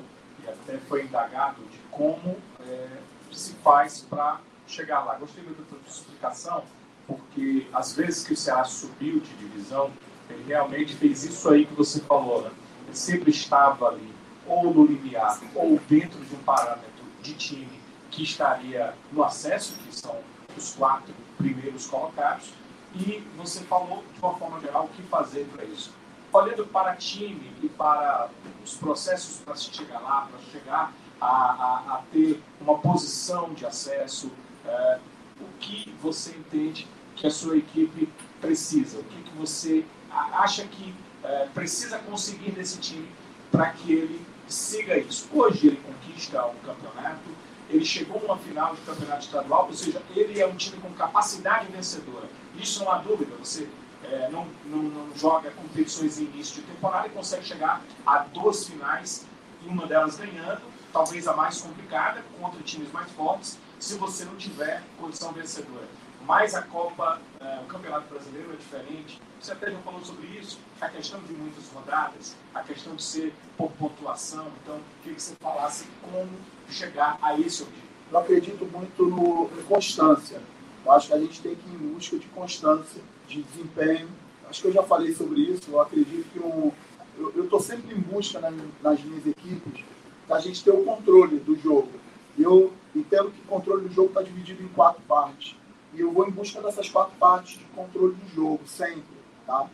e 0.43 0.49
até 0.49 0.77
foi 0.77 1.03
indagado 1.03 1.62
de 1.63 1.77
como 1.91 2.36
é, 2.65 2.88
se 3.32 3.53
faz 3.55 4.01
para 4.01 4.41
chegar 4.67 5.03
lá. 5.03 5.15
Gostei 5.15 5.43
muito 5.43 5.62
da 5.62 5.89
sua 5.89 6.01
explicação, 6.01 6.63
porque 7.10 7.65
às 7.74 7.93
vezes 7.93 8.24
que 8.24 8.34
o 8.34 8.38
Ceará 8.38 8.63
subiu 8.63 9.19
de 9.19 9.34
divisão, 9.34 9.91
ele 10.30 10.43
realmente 10.43 10.95
fez 10.95 11.24
isso 11.24 11.50
aí 11.50 11.65
que 11.65 11.74
você 11.74 12.00
falou, 12.02 12.43
né? 12.43 12.52
Ele 12.86 12.95
sempre 12.95 13.32
estava 13.32 13.88
ali, 13.88 14.13
ou 14.48 14.72
no 14.72 14.86
limiar, 14.86 15.41
ou 15.56 15.80
dentro 15.89 16.24
de 16.24 16.36
um 16.36 16.39
parâmetro 16.39 17.04
de 17.22 17.34
time 17.34 17.82
que 18.12 18.24
estaria 18.24 18.93
no 19.12 19.24
acesso, 19.24 19.78
que 19.80 19.95
são 19.95 20.15
os 20.56 20.76
quatro 20.76 21.13
primeiros 21.38 21.88
colocados, 21.88 22.52
e 22.93 23.24
você 23.36 23.62
falou 23.62 24.04
de 24.13 24.19
uma 24.19 24.36
forma 24.36 24.60
geral 24.60 24.86
o 24.86 24.89
que 24.89 25.02
fazer 25.04 25.45
para 25.56 25.65
isso. 25.65 25.91
Olhando 26.32 26.65
para 26.67 26.95
time 26.95 27.52
e 27.63 27.69
para 27.69 28.30
os 28.63 28.76
processos 28.76 29.38
para 29.38 29.56
se 29.56 29.74
chegar 29.74 30.00
lá, 30.00 30.28
para 30.30 30.39
chegar 30.52 30.93
a, 31.19 31.28
a, 31.28 31.95
a, 31.95 32.02
ter 32.12 32.41
uma 32.62 32.78
posição 32.78 33.52
de 33.54 33.65
acesso, 33.65 34.32
é, 34.65 35.00
o 35.39 35.45
que 35.60 35.93
você 36.02 36.32
entende 36.32 36.88
que 37.19 37.27
a 37.27 37.32
sua 37.32 37.58
equipe 37.58 38.10
precisa? 38.39 38.99
O 38.99 39.03
que, 39.03 39.23
que 39.23 39.38
você 39.38 39.86
acha 40.10 40.63
que 40.65 40.95
é, 41.23 41.47
precisa 41.53 41.99
conseguir 41.99 42.53
nesse 42.58 42.79
time 42.79 43.08
para 43.51 43.69
que 43.71 43.91
ele 43.91 44.25
siga 44.47 44.97
isso? 44.97 45.27
Hoje 45.34 45.67
ele 45.67 45.82
conquista 45.86 46.45
um 46.47 46.55
campeonato, 46.65 47.29
ele 47.69 47.84
chegou 47.84 48.21
numa 48.21 48.38
final 48.38 48.73
de 48.73 48.82
campeonato 48.82 49.25
estadual, 49.25 49.67
ou 49.67 49.73
seja, 49.73 50.01
ele 50.15 50.39
é 50.39 50.47
um 50.47 50.55
time 50.55 50.77
com 50.77 50.91
capacidade 50.93 51.69
vencedora. 51.71 52.27
Isso 52.55 52.84
não 52.84 52.91
há 52.91 52.99
dúvida. 52.99 53.36
Você 53.38 53.67
é, 54.05 54.29
não, 54.32 54.47
não, 54.65 54.84
não, 54.84 55.15
joga 55.15 55.51
competições 55.51 56.19
em 56.19 56.23
início 56.23 56.55
de 56.55 56.62
temporada 56.62 57.08
e 57.08 57.12
consegue 57.12 57.45
chegar 57.45 57.82
a 58.05 58.19
duas 58.19 58.65
finais, 58.65 59.25
uma 59.65 59.86
delas 59.86 60.17
ganhando, 60.17 60.62
talvez 60.93 61.27
a 61.27 61.36
mais 61.36 61.60
complicada, 61.60 62.23
contra 62.39 62.63
times 62.63 62.89
mais 62.93 63.12
fortes, 63.12 63.60
se 63.77 63.95
você 63.95 64.23
não 64.23 64.36
tiver 64.38 64.82
condição 64.97 65.34
vencedora. 65.34 65.88
Mas 66.29 66.53
a 66.53 66.61
Copa, 66.61 67.19
é, 67.39 67.59
o 67.59 67.65
Campeonato 67.65 68.07
Brasileiro 68.07 68.53
é 68.53 68.55
diferente. 68.55 69.19
Você 69.41 69.51
até 69.51 69.71
já 69.71 69.79
falou 69.79 70.05
sobre 70.05 70.27
isso, 70.27 70.59
a 70.79 70.87
questão 70.87 71.19
de 71.21 71.33
muitas 71.33 71.67
rodadas, 71.69 72.35
a 72.53 72.61
questão 72.61 72.95
de 72.95 73.01
ser 73.01 73.33
por 73.57 73.71
pontuação. 73.71 74.45
Então, 74.61 74.79
queria 75.01 75.15
que 75.15 75.23
você 75.23 75.33
falasse 75.37 75.87
como 76.03 76.29
chegar 76.69 77.17
a 77.19 77.33
esse 77.39 77.63
objetivo? 77.63 77.89
Eu 78.11 78.19
acredito 78.19 78.63
muito 78.65 79.07
no, 79.07 79.49
em 79.59 79.63
constância. 79.63 80.39
Eu 80.85 80.91
acho 80.91 81.07
que 81.07 81.13
a 81.15 81.19
gente 81.19 81.41
tem 81.41 81.55
que 81.55 81.67
ir 81.67 81.73
em 81.73 81.93
busca 81.95 82.19
de 82.19 82.27
constância, 82.27 83.01
de 83.27 83.41
desempenho. 83.41 84.07
Acho 84.47 84.61
que 84.61 84.67
eu 84.67 84.73
já 84.73 84.83
falei 84.83 85.15
sobre 85.15 85.41
isso. 85.41 85.71
Eu 85.71 85.81
acredito 85.81 86.29
que 86.31 86.39
um, 86.39 86.71
eu 87.17 87.45
estou 87.45 87.59
sempre 87.59 87.95
em 87.95 87.99
busca 87.99 88.39
nas, 88.39 88.53
nas 88.83 89.03
minhas 89.03 89.25
equipes 89.25 89.83
da 90.27 90.39
gente 90.39 90.63
ter 90.63 90.69
o 90.69 90.85
controle 90.85 91.39
do 91.39 91.55
jogo. 91.59 91.89
Eu 92.37 92.71
entendo 92.95 93.31
que 93.31 93.41
o 93.41 93.45
controle 93.45 93.87
do 93.87 93.91
jogo 93.91 94.09
está 94.09 94.21
dividido 94.21 94.61
em 94.61 94.67
quatro 94.67 95.01
partes. 95.07 95.57
E 95.93 96.02
eu 96.02 96.12
vou 96.12 96.28
em 96.28 96.32
busca 96.32 96.62
dessas 96.62 96.89
quatro 96.89 97.15
partes 97.17 97.58
de 97.58 97.65
controle 97.65 98.15
do 98.15 98.36
jogo, 98.36 98.62
sempre. 98.67 99.04
Tá? 99.45 99.67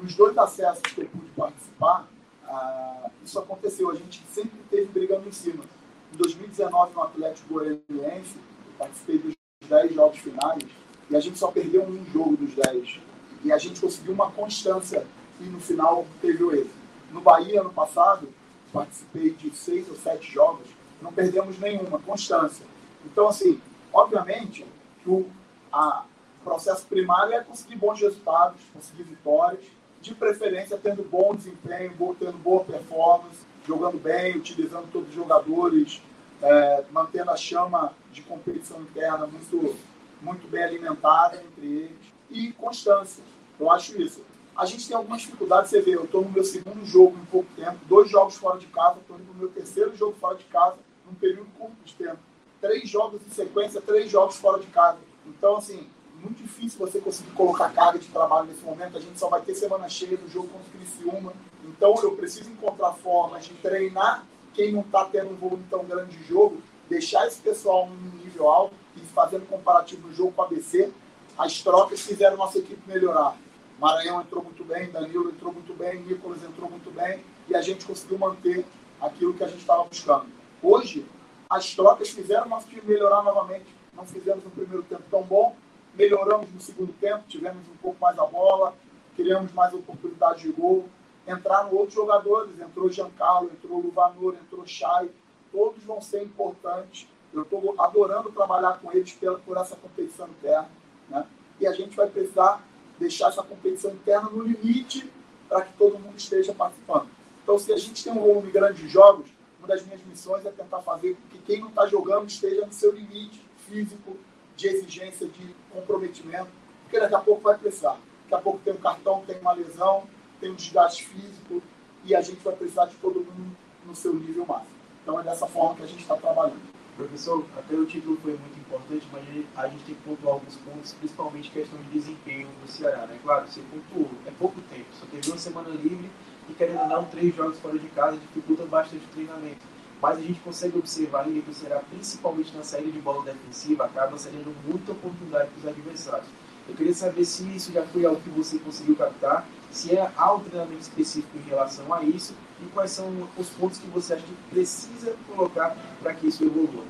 Nos 0.00 0.14
dois 0.14 0.36
acessos 0.36 0.82
que 0.82 1.00
eu 1.00 1.08
pude 1.08 1.30
participar, 1.30 2.08
ah, 2.44 3.10
isso 3.24 3.38
aconteceu. 3.38 3.90
A 3.90 3.94
gente 3.94 4.22
sempre 4.30 4.58
teve 4.70 4.86
brigando 4.86 5.28
em 5.28 5.32
cima. 5.32 5.64
Em 6.12 6.16
2019, 6.16 6.94
no 6.94 7.02
Atlético 7.02 7.54
Goianiense, 7.54 8.36
eu 8.36 8.72
participei 8.78 9.18
dos 9.18 9.34
10 9.68 9.94
jogos 9.94 10.18
finais 10.18 10.62
e 11.08 11.16
a 11.16 11.20
gente 11.20 11.38
só 11.38 11.50
perdeu 11.50 11.82
um 11.82 12.04
jogo 12.12 12.36
dos 12.36 12.54
10. 12.54 13.00
E 13.44 13.52
a 13.52 13.58
gente 13.58 13.80
conseguiu 13.80 14.12
uma 14.12 14.30
constância 14.30 15.06
e 15.40 15.44
no 15.44 15.60
final 15.60 16.06
teve 16.20 16.44
o 16.44 16.52
êxito. 16.52 16.74
No 17.10 17.20
Bahia, 17.20 17.60
ano 17.60 17.70
passado, 17.70 18.28
participei 18.72 19.30
de 19.30 19.54
seis 19.54 19.88
ou 19.88 19.96
sete 19.96 20.30
jogos, 20.30 20.68
não 21.00 21.12
perdemos 21.12 21.58
nenhuma, 21.58 21.98
constância. 21.98 22.64
Então, 23.04 23.28
assim, 23.28 23.60
obviamente 23.92 24.64
o 25.10 25.30
a, 25.72 26.04
processo 26.42 26.86
primário 26.86 27.34
é 27.34 27.40
conseguir 27.40 27.76
bons 27.76 28.00
resultados, 28.00 28.60
conseguir 28.72 29.02
vitórias, 29.04 29.64
de 30.00 30.14
preferência 30.14 30.78
tendo 30.82 31.02
bom 31.02 31.34
desempenho, 31.34 31.92
tendo 32.18 32.38
boa 32.38 32.64
performance, 32.64 33.38
jogando 33.66 33.98
bem, 33.98 34.36
utilizando 34.36 34.90
todos 34.90 35.10
os 35.10 35.14
jogadores, 35.14 36.02
é, 36.42 36.84
mantendo 36.90 37.30
a 37.30 37.36
chama 37.36 37.92
de 38.10 38.22
competição 38.22 38.80
interna 38.80 39.26
muito, 39.26 39.76
muito 40.22 40.48
bem 40.48 40.64
alimentada 40.64 41.36
entre 41.42 41.66
eles 41.66 41.98
e 42.30 42.52
constância. 42.52 43.22
Eu 43.58 43.70
acho 43.70 44.00
isso. 44.00 44.24
A 44.56 44.64
gente 44.64 44.88
tem 44.88 44.96
algumas 44.96 45.20
dificuldades, 45.22 45.70
você 45.70 45.80
vê, 45.80 45.94
eu 45.94 46.04
estou 46.04 46.22
no 46.22 46.30
meu 46.30 46.44
segundo 46.44 46.84
jogo 46.84 47.16
em 47.18 47.24
pouco 47.26 47.48
tempo, 47.54 47.78
dois 47.86 48.10
jogos 48.10 48.36
fora 48.36 48.58
de 48.58 48.66
casa, 48.66 48.98
estou 49.00 49.18
no 49.18 49.34
meu 49.34 49.48
terceiro 49.48 49.94
jogo 49.96 50.16
fora 50.18 50.36
de 50.36 50.44
casa, 50.44 50.76
num 51.06 51.14
período 51.14 51.48
curto 51.58 51.76
de 51.84 51.94
tempo. 51.94 52.18
Três 52.60 52.88
jogos 52.88 53.20
em 53.26 53.30
sequência, 53.30 53.80
três 53.80 54.10
jogos 54.10 54.36
fora 54.36 54.60
de 54.60 54.66
casa. 54.66 54.98
Então, 55.26 55.56
assim, 55.56 55.88
muito 56.22 56.42
difícil 56.42 56.78
você 56.78 57.00
conseguir 57.00 57.30
colocar 57.30 57.70
carga 57.70 57.98
de 57.98 58.08
trabalho 58.08 58.46
nesse 58.46 58.62
momento. 58.62 58.96
A 58.96 59.00
gente 59.00 59.18
só 59.18 59.28
vai 59.28 59.40
ter 59.40 59.54
semana 59.54 59.88
cheia 59.88 60.16
do 60.16 60.28
jogo 60.28 60.48
contra 60.48 60.68
o 60.68 60.70
Criciúma. 60.72 61.32
Então 61.64 61.94
eu 62.02 62.12
preciso 62.12 62.50
encontrar 62.50 62.92
formas 62.92 63.46
de 63.46 63.54
treinar 63.54 64.26
quem 64.54 64.72
não 64.72 64.80
está 64.80 65.04
tendo 65.04 65.30
um 65.30 65.36
volume 65.36 65.64
tão 65.70 65.84
grande 65.84 66.16
de 66.16 66.24
jogo, 66.24 66.60
deixar 66.88 67.26
esse 67.26 67.40
pessoal 67.40 67.88
num 67.88 68.18
nível 68.18 68.48
alto 68.48 68.74
e 68.96 69.00
fazendo 69.00 69.46
comparativo 69.46 70.08
do 70.08 70.14
jogo 70.14 70.32
com 70.32 70.42
a 70.42 70.46
ABC, 70.46 70.92
as 71.38 71.62
trocas 71.62 72.00
fizeram 72.00 72.36
nossa 72.36 72.58
equipe 72.58 72.82
melhorar. 72.86 73.36
Maranhão 73.78 74.20
entrou 74.20 74.42
muito 74.42 74.62
bem, 74.64 74.90
Danilo 74.90 75.30
entrou 75.30 75.52
muito 75.52 75.72
bem, 75.72 76.00
Nicolas 76.02 76.42
entrou 76.42 76.68
muito 76.68 76.90
bem 76.90 77.24
e 77.48 77.54
a 77.54 77.62
gente 77.62 77.86
conseguiu 77.86 78.18
manter 78.18 78.66
aquilo 79.00 79.32
que 79.32 79.42
a 79.42 79.48
gente 79.48 79.60
estava 79.60 79.84
buscando. 79.84 80.26
Hoje, 80.60 81.06
as 81.50 81.74
trocas 81.74 82.10
fizeram 82.10 82.48
nosso 82.48 82.68
time 82.68 82.82
melhorar 82.84 83.24
novamente. 83.24 83.66
Não 83.92 84.06
fizemos 84.06 84.46
um 84.46 84.50
primeiro 84.50 84.84
tempo 84.84 85.02
tão 85.10 85.22
bom, 85.24 85.56
melhoramos 85.94 86.48
no 86.54 86.60
segundo 86.60 86.92
tempo, 86.92 87.24
tivemos 87.26 87.66
um 87.68 87.76
pouco 87.82 88.00
mais 88.00 88.16
a 88.20 88.24
bola, 88.24 88.72
criamos 89.16 89.52
mais 89.52 89.74
oportunidades 89.74 90.42
de 90.42 90.52
gol. 90.52 90.88
Entraram 91.26 91.74
outros 91.74 91.94
jogadores, 91.94 92.58
entrou 92.58 92.90
Giancarlo, 92.90 93.50
entrou 93.52 93.80
Luvanor, 93.80 94.36
entrou 94.40 94.64
Chay, 94.64 95.10
todos 95.50 95.82
vão 95.82 96.00
ser 96.00 96.22
importantes. 96.22 97.08
Eu 97.34 97.42
estou 97.42 97.74
adorando 97.78 98.30
trabalhar 98.30 98.78
com 98.80 98.92
eles 98.92 99.12
pela, 99.12 99.38
por 99.40 99.56
essa 99.56 99.76
competição 99.76 100.28
interna. 100.28 100.70
Né? 101.08 101.26
E 101.60 101.66
a 101.66 101.72
gente 101.72 101.96
vai 101.96 102.08
precisar 102.08 102.64
deixar 102.98 103.28
essa 103.28 103.42
competição 103.42 103.90
interna 103.90 104.30
no 104.30 104.42
limite 104.42 105.10
para 105.48 105.62
que 105.62 105.72
todo 105.74 105.98
mundo 105.98 106.16
esteja 106.16 106.52
participando. 106.54 107.08
Então, 107.42 107.58
se 107.58 107.72
a 107.72 107.76
gente 107.76 108.02
tem 108.02 108.12
um 108.12 108.20
volume 108.20 108.50
grande 108.50 108.82
de 108.82 108.88
jogos, 108.88 109.26
uma 109.60 109.68
das 109.68 109.84
minhas 109.84 110.02
missões 110.04 110.44
é 110.44 110.50
tentar 110.50 110.80
fazer 110.80 111.14
com 111.14 111.28
que 111.28 111.38
quem 111.44 111.60
não 111.60 111.68
está 111.68 111.86
jogando 111.86 112.26
esteja 112.26 112.66
no 112.66 112.72
seu 112.72 112.92
limite 112.92 113.40
físico, 113.68 114.16
de 114.56 114.66
exigência, 114.66 115.26
de 115.26 115.54
comprometimento, 115.70 116.48
porque 116.82 116.98
daqui 116.98 117.14
a 117.14 117.20
pouco 117.20 117.42
vai 117.42 117.56
precisar. 117.56 117.98
Daqui 118.24 118.34
a 118.34 118.38
pouco 118.38 118.58
tem 118.64 118.72
um 118.72 118.78
cartão, 118.78 119.22
tem 119.26 119.38
uma 119.38 119.52
lesão, 119.52 120.04
tem 120.40 120.50
um 120.50 120.54
desgaste 120.54 121.06
físico 121.06 121.62
e 122.04 122.14
a 122.14 122.22
gente 122.22 122.40
vai 122.42 122.56
precisar 122.56 122.86
de 122.86 122.96
todo 122.96 123.20
mundo 123.20 123.56
no 123.86 123.94
seu 123.94 124.14
nível 124.14 124.46
máximo. 124.46 124.76
Então 125.02 125.20
é 125.20 125.22
dessa 125.22 125.46
forma 125.46 125.76
que 125.76 125.82
a 125.82 125.86
gente 125.86 126.00
está 126.00 126.16
trabalhando. 126.16 126.70
Professor, 126.96 127.44
até 127.56 127.74
o 127.74 127.86
título 127.86 128.18
foi 128.18 128.36
muito 128.36 128.58
importante, 128.58 129.06
mas 129.12 129.22
a 129.56 129.68
gente 129.68 129.84
tem 129.84 129.94
que 129.94 130.02
pontuar 130.02 130.34
alguns 130.34 130.56
pontos, 130.56 130.92
principalmente 130.94 131.50
questão 131.50 131.78
de 131.78 131.88
desempenho 131.88 132.48
do 132.62 132.70
Ceará. 132.70 133.06
Né? 133.06 133.18
Claro, 133.22 133.46
você 133.46 133.62
pontuou, 133.62 134.10
é 134.26 134.30
pouco 134.38 134.60
tempo, 134.62 134.86
só 134.98 135.06
teve 135.06 135.28
uma 135.28 135.38
semana 135.38 135.70
livre 135.70 136.10
e 136.48 136.54
querendo 136.54 136.88
não, 136.88 137.04
três 137.04 137.34
jogos 137.34 137.58
fora 137.58 137.78
de 137.78 137.88
casa 137.88 138.16
dificultam 138.16 138.66
bastante 138.66 139.04
o 139.04 139.08
treinamento 139.08 139.70
mas 140.00 140.18
a 140.18 140.22
gente 140.22 140.40
consegue 140.40 140.78
observar 140.78 141.20
ali 141.20 141.42
que 141.42 141.50
o 141.50 141.54
Ceará, 141.54 141.82
principalmente 141.90 142.56
na 142.56 142.62
saída 142.62 142.90
de 142.90 142.98
bola 143.00 143.22
defensiva, 143.22 143.84
acaba 143.84 144.16
cedendo 144.16 144.54
muita 144.66 144.92
oportunidade 144.92 145.50
para 145.50 145.58
os 145.58 145.66
adversários. 145.66 146.28
Eu 146.68 146.74
queria 146.74 146.94
saber 146.94 147.24
se 147.24 147.42
isso 147.54 147.72
já 147.72 147.84
foi 147.84 148.06
algo 148.06 148.20
que 148.20 148.30
você 148.30 148.58
conseguiu 148.58 148.96
captar, 148.96 149.46
se 149.70 149.94
é 149.94 150.10
algo 150.16 150.44
treinamento 150.44 150.80
específico 150.80 151.36
em 151.36 151.48
relação 151.48 151.92
a 151.92 152.02
isso 152.02 152.34
e 152.62 152.66
quais 152.66 152.90
são 152.92 153.28
os 153.36 153.50
pontos 153.50 153.78
que 153.78 153.86
você 153.88 154.14
acha 154.14 154.22
que 154.22 154.34
precisa 154.50 155.14
colocar 155.28 155.76
para 156.00 156.14
que 156.14 156.28
isso 156.28 156.44
evolua. 156.44 156.84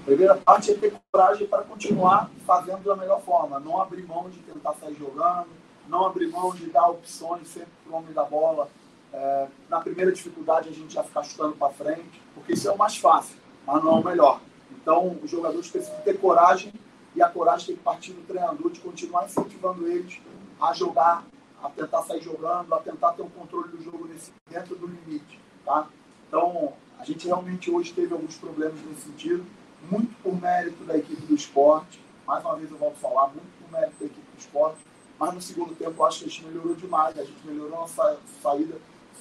A 0.00 0.04
primeira 0.06 0.34
parte 0.36 0.70
é 0.70 0.74
ter 0.74 0.94
coragem 1.12 1.46
para 1.46 1.62
continuar 1.62 2.30
fazendo 2.46 2.82
da 2.84 2.96
melhor 2.96 3.20
forma, 3.22 3.60
não 3.60 3.80
abrir 3.80 4.04
mão 4.04 4.28
de 4.28 4.38
tentar 4.40 4.74
sair 4.74 4.96
jogando, 4.96 5.48
não 5.88 6.06
abrir 6.06 6.28
mão 6.28 6.52
de 6.52 6.66
dar 6.66 6.88
opções 6.88 7.48
sempre 7.48 7.70
para 7.84 7.92
o 7.92 7.98
homem 7.98 8.12
da 8.12 8.24
bola. 8.24 8.68
É, 9.16 9.48
na 9.70 9.80
primeira 9.80 10.12
dificuldade, 10.12 10.68
a 10.68 10.72
gente 10.72 10.92
já 10.92 11.02
ficar 11.02 11.22
chutando 11.22 11.56
para 11.56 11.72
frente, 11.72 12.20
porque 12.34 12.52
isso 12.52 12.68
é 12.68 12.70
o 12.70 12.76
mais 12.76 12.98
fácil, 12.98 13.34
mas 13.66 13.82
não 13.82 13.96
é 13.96 14.00
o 14.00 14.04
melhor. 14.04 14.42
Então, 14.70 15.18
os 15.22 15.30
jogadores 15.30 15.70
precisam 15.70 15.98
ter 16.02 16.18
coragem 16.18 16.70
e 17.14 17.22
a 17.22 17.28
coragem 17.30 17.68
tem 17.68 17.76
que 17.76 17.82
partir 17.82 18.12
do 18.12 18.20
treinador 18.26 18.70
de 18.70 18.78
continuar 18.78 19.24
incentivando 19.24 19.88
eles 19.88 20.20
a 20.60 20.74
jogar, 20.74 21.24
a 21.62 21.70
tentar 21.70 22.02
sair 22.02 22.20
jogando, 22.20 22.74
a 22.74 22.78
tentar 22.78 23.12
ter 23.12 23.22
um 23.22 23.30
controle 23.30 23.68
do 23.68 23.82
jogo 23.82 24.06
nesse, 24.06 24.30
dentro 24.50 24.76
do 24.76 24.86
limite. 24.86 25.40
Tá? 25.64 25.88
Então, 26.28 26.74
a 26.98 27.04
gente 27.04 27.26
realmente 27.26 27.70
hoje 27.70 27.94
teve 27.94 28.12
alguns 28.12 28.36
problemas 28.36 28.78
nesse 28.84 29.00
sentido, 29.00 29.46
muito 29.90 30.14
por 30.22 30.38
mérito 30.38 30.84
da 30.84 30.94
equipe 30.94 31.22
do 31.22 31.34
esporte. 31.34 32.04
Mais 32.26 32.44
uma 32.44 32.56
vez 32.56 32.70
eu 32.70 32.76
volto 32.76 32.96
a 32.96 33.08
falar, 33.08 33.28
muito 33.28 33.48
por 33.62 33.72
mérito 33.72 33.98
da 33.98 34.04
equipe 34.04 34.30
do 34.30 34.38
esporte 34.38 34.84
mas 35.18 35.32
no 35.32 35.40
segundo 35.40 35.74
tempo 35.74 35.94
eu 35.96 36.04
acho 36.04 36.18
que 36.18 36.24
a 36.26 36.28
gente 36.28 36.44
melhorou 36.44 36.74
demais. 36.74 37.18
A 37.18 37.24
gente 37.24 37.46
melhorou 37.46 37.78
a 37.78 37.80
nossa 37.80 38.18
saída. 38.42 38.76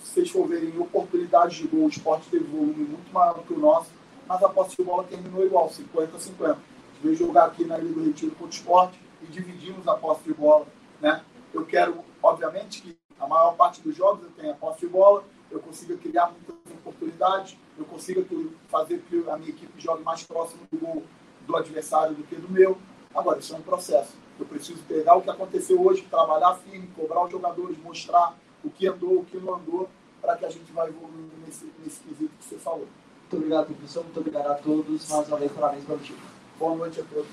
Se 0.06 0.14
vocês 0.14 0.30
for 0.30 0.48
verem 0.48 0.80
oportunidades 0.80 1.58
de 1.58 1.68
gol, 1.68 1.86
o 1.86 1.90
esporte 1.90 2.30
teve 2.30 2.44
volume 2.46 2.76
muito 2.76 3.12
maior 3.12 3.42
que 3.42 3.52
o 3.52 3.58
nosso, 3.58 3.90
mas 4.28 4.42
a 4.44 4.48
posse 4.48 4.78
de 4.78 4.84
bola 4.84 5.04
terminou 5.04 5.44
igual, 5.44 5.68
50 5.68 6.16
a 6.16 6.20
50. 6.20 6.52
A 6.52 6.56
gente 6.56 7.02
veio 7.02 7.16
jogar 7.16 7.46
aqui 7.46 7.66
na 7.66 7.80
Ilha 7.80 7.92
do 7.92 8.06
Retiro 8.06 8.32
contra 8.34 8.46
o 8.46 8.50
esporte 8.50 9.00
e 9.24 9.26
dividimos 9.26 9.88
a 9.88 9.96
posse 9.96 10.24
de 10.24 10.34
bola. 10.36 10.68
Né? 11.02 11.24
Eu 11.52 11.66
quero, 11.66 12.06
obviamente, 12.22 12.84
que 12.84 12.96
a 13.20 13.26
maior 13.26 13.56
parte 13.56 13.82
dos 13.82 13.96
jogos 13.96 14.24
eu 14.26 14.30
tenha 14.30 14.54
posse 14.54 14.82
de 14.82 14.88
bola, 14.88 15.24
eu 15.50 15.60
consiga 15.60 15.98
criar 15.98 16.32
muitas 16.32 16.56
oportunidades, 16.72 17.58
eu 17.76 17.86
consiga 17.86 18.24
fazer 18.70 19.00
que 19.10 19.28
a 19.28 19.38
minha 19.38 19.50
equipe 19.50 19.74
jogue 19.82 20.04
mais 20.04 20.22
próximo 20.22 20.62
do 20.72 20.78
gol 20.78 21.04
do 21.48 21.56
adversário 21.56 22.14
do 22.14 22.24
que 22.24 22.36
do 22.36 22.48
meu. 22.48 22.78
Agora, 23.14 23.40
isso 23.40 23.56
é 23.56 23.58
um 23.58 23.62
processo 23.64 24.14
eu 24.40 24.46
preciso 24.46 24.80
pegar 24.84 25.16
o 25.16 25.22
que 25.22 25.30
aconteceu 25.30 25.82
hoje, 25.82 26.02
trabalhar 26.04 26.56
firme, 26.56 26.88
cobrar 26.96 27.24
os 27.24 27.32
jogadores, 27.32 27.78
mostrar 27.82 28.36
o 28.66 28.70
que 28.72 28.88
andou, 28.88 29.20
o 29.20 29.26
que 29.26 29.38
não 29.38 29.56
andou, 29.56 29.90
para 30.20 30.36
que 30.36 30.46
a 30.46 30.50
gente 30.50 30.72
vá 30.72 30.88
evoluindo 30.88 31.32
nesse, 31.46 31.72
nesse 31.84 32.02
quesito 32.02 32.32
que 32.40 32.44
você 32.44 32.58
falou. 32.58 32.88
Muito 33.22 33.38
obrigado, 33.38 33.66
professor. 33.68 34.04
Muito 34.04 34.20
obrigado 34.20 34.48
a 34.48 34.56
todos. 34.56 35.10
Mais 35.10 35.28
uma 35.28 35.38
vez, 35.38 35.52
parabéns 35.52 35.86
pelo 35.86 36.00
time. 36.00 36.20
Boa 36.58 36.76
noite 36.76 37.00
a 37.00 37.04
todos. 37.04 37.28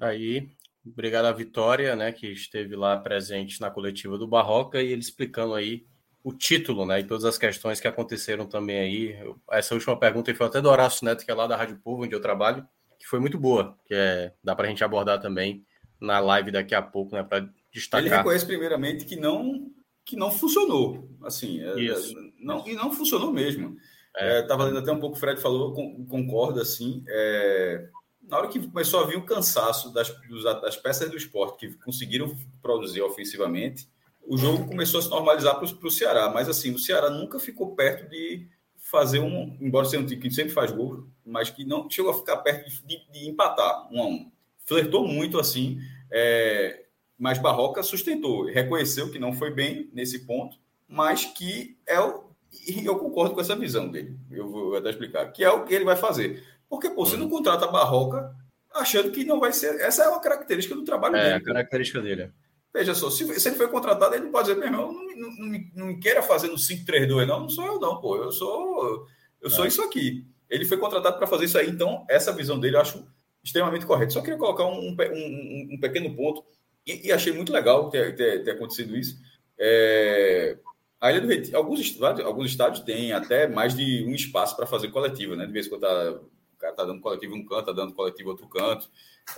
Aí, 0.00 0.50
obrigado 0.84 1.26
à 1.26 1.32
Vitória, 1.32 1.94
né, 1.94 2.12
que 2.12 2.26
esteve 2.26 2.74
lá 2.74 2.96
presente 2.96 3.60
na 3.60 3.70
coletiva 3.70 4.18
do 4.18 4.26
Barroca 4.26 4.82
e 4.82 4.88
ele 4.88 5.00
explicando 5.00 5.54
aí 5.54 5.86
o 6.22 6.32
título, 6.32 6.84
né, 6.84 7.00
e 7.00 7.04
todas 7.04 7.24
as 7.24 7.38
questões 7.38 7.80
que 7.80 7.86
aconteceram 7.86 8.46
também 8.46 8.78
aí. 8.78 9.34
Essa 9.50 9.74
última 9.74 9.98
pergunta 9.98 10.34
foi 10.34 10.46
até 10.46 10.60
do 10.60 10.68
Horácio 10.68 11.04
Neto, 11.04 11.24
que 11.24 11.30
é 11.30 11.34
lá 11.34 11.46
da 11.46 11.56
Rádio 11.56 11.78
Povo, 11.78 12.04
onde 12.04 12.14
eu 12.14 12.20
trabalho 12.20 12.66
que 12.98 13.06
foi 13.06 13.20
muito 13.20 13.38
boa, 13.38 13.78
que 13.84 13.94
é, 13.94 14.32
dá 14.42 14.56
para 14.56 14.66
a 14.66 14.68
gente 14.68 14.82
abordar 14.82 15.20
também 15.20 15.64
na 16.00 16.18
live 16.18 16.50
daqui 16.50 16.74
a 16.74 16.82
pouco, 16.82 17.14
né, 17.14 17.22
para 17.22 17.48
destacar. 17.76 18.04
Ele 18.04 18.14
reconhece 18.14 18.46
primeiramente 18.46 19.04
que 19.04 19.16
não 19.16 19.70
que 20.04 20.14
não 20.14 20.30
funcionou, 20.30 21.10
assim, 21.24 21.60
é, 21.60 21.80
Isso. 21.80 22.14
não 22.38 22.66
e 22.66 22.74
não 22.74 22.92
funcionou 22.92 23.32
mesmo. 23.32 23.76
É. 24.16 24.40
Estava 24.40 24.62
é, 24.62 24.66
lendo 24.66 24.78
até 24.78 24.92
um 24.92 25.00
pouco 25.00 25.16
o 25.16 25.18
Fred 25.18 25.40
falou, 25.40 25.74
concorda 26.08 26.62
assim. 26.62 27.04
É, 27.08 27.88
na 28.22 28.38
hora 28.38 28.48
que 28.48 28.64
começou 28.66 29.00
a 29.00 29.06
vir 29.06 29.16
o 29.16 29.24
cansaço 29.24 29.92
das, 29.92 30.14
das 30.62 30.76
peças 30.76 31.10
do 31.10 31.16
esporte 31.16 31.58
que 31.58 31.74
conseguiram 31.78 32.34
produzir 32.62 33.02
ofensivamente, 33.02 33.88
o 34.22 34.36
jogo 34.36 34.66
começou 34.66 35.00
a 35.00 35.02
se 35.02 35.10
normalizar 35.10 35.58
para 35.58 35.66
o 35.66 35.90
Ceará. 35.90 36.30
Mas 36.30 36.48
assim, 36.48 36.72
o 36.72 36.78
Ceará 36.78 37.10
nunca 37.10 37.38
ficou 37.38 37.74
perto 37.74 38.08
de 38.08 38.48
fazer 38.78 39.18
um, 39.18 39.56
embora 39.60 39.86
seja 39.86 40.02
um 40.02 40.06
time 40.06 40.20
que 40.20 40.30
sempre 40.30 40.52
faz 40.52 40.70
gol, 40.70 41.08
mas 41.24 41.50
que 41.50 41.64
não 41.64 41.90
chegou 41.90 42.12
a 42.12 42.14
ficar 42.14 42.36
perto 42.38 42.68
de, 42.86 43.10
de 43.10 43.28
empatar 43.28 43.92
um 43.92 44.00
a 44.00 44.06
um. 44.06 44.30
Flertou 44.64 45.06
muito 45.06 45.38
assim, 45.38 45.80
é, 46.10 46.85
mas 47.18 47.38
Barroca 47.38 47.82
sustentou, 47.82 48.44
reconheceu 48.44 49.10
que 49.10 49.18
não 49.18 49.32
foi 49.32 49.50
bem 49.50 49.90
nesse 49.92 50.26
ponto, 50.26 50.56
mas 50.88 51.24
que 51.24 51.76
é 51.86 51.98
o. 52.00 52.26
E 52.68 52.84
eu 52.84 52.98
concordo 52.98 53.34
com 53.34 53.40
essa 53.40 53.56
visão 53.56 53.88
dele, 53.88 54.16
eu 54.30 54.48
vou 54.48 54.76
até 54.76 54.90
explicar, 54.90 55.30
que 55.32 55.44
é 55.44 55.50
o 55.50 55.64
que 55.64 55.74
ele 55.74 55.84
vai 55.84 55.96
fazer. 55.96 56.42
Porque 56.68 56.90
pô, 56.90 57.04
você 57.04 57.16
não 57.16 57.28
contrata 57.28 57.66
Barroca 57.66 58.34
achando 58.74 59.10
que 59.10 59.24
não 59.24 59.40
vai 59.40 59.52
ser. 59.52 59.80
Essa 59.80 60.04
é 60.04 60.08
uma 60.08 60.20
característica 60.20 60.74
do 60.74 60.84
trabalho 60.84 61.16
é, 61.16 61.22
dele. 61.22 61.34
É, 61.34 61.36
a 61.36 61.44
característica 61.44 62.00
dele. 62.00 62.32
Veja 62.72 62.94
só, 62.94 63.08
se, 63.08 63.40
se, 63.40 63.48
ele 63.48 63.56
foi 63.56 63.68
contratado, 63.68 64.14
ele 64.14 64.24
não 64.24 64.32
pode 64.32 64.48
dizer, 64.48 64.58
meu 64.58 64.68
irmão, 64.68 64.92
não, 64.92 65.16
não, 65.16 65.36
não, 65.36 65.60
não 65.74 65.86
me 65.86 65.98
queira 65.98 66.22
fazer 66.22 66.48
no 66.48 66.56
5-3-2, 66.56 67.26
não, 67.26 67.40
não 67.40 67.48
sou 67.48 67.64
eu, 67.64 67.80
não, 67.80 68.00
pô. 68.00 68.16
Eu 68.16 68.30
sou, 68.30 69.06
eu 69.40 69.48
sou 69.48 69.64
é. 69.64 69.68
isso 69.68 69.82
aqui. 69.82 70.26
Ele 70.48 70.64
foi 70.64 70.76
contratado 70.76 71.16
para 71.16 71.26
fazer 71.26 71.46
isso 71.46 71.58
aí, 71.58 71.68
então 71.70 72.04
essa 72.08 72.32
visão 72.32 72.60
dele 72.60 72.76
eu 72.76 72.80
acho 72.80 73.06
extremamente 73.42 73.86
correta. 73.86 74.10
Só 74.10 74.20
queria 74.20 74.38
colocar 74.38 74.66
um, 74.66 74.90
um, 74.90 75.68
um 75.72 75.80
pequeno 75.80 76.14
ponto, 76.14 76.44
e, 76.86 77.08
e, 77.08 77.12
achei 77.12 77.32
muito 77.32 77.52
legal 77.52 77.90
ter, 77.90 78.14
ter, 78.14 78.44
ter 78.44 78.52
acontecido 78.52 78.96
isso. 78.96 79.18
É, 79.58 80.56
a 81.00 81.10
Ilha 81.10 81.20
do 81.20 81.28
Retiro, 81.28 81.56
alguns 81.56 82.00
alguns 82.00 82.50
estádios 82.50 82.84
têm 82.84 83.12
até 83.12 83.48
mais 83.48 83.74
de 83.74 84.04
um 84.04 84.14
espaço 84.14 84.56
para 84.56 84.66
fazer 84.66 84.88
coletiva, 84.88 85.36
né? 85.36 85.46
De 85.46 85.52
vez 85.52 85.66
em 85.66 85.70
quando 85.70 85.82
tá, 85.82 86.10
o 86.10 86.56
cara 86.58 86.72
está 86.72 86.84
dando 86.84 87.00
coletivo 87.00 87.34
um 87.34 87.44
canto, 87.44 87.60
está 87.60 87.72
dando 87.72 87.94
coletivo 87.94 88.30
outro 88.30 88.48
canto. 88.48 88.88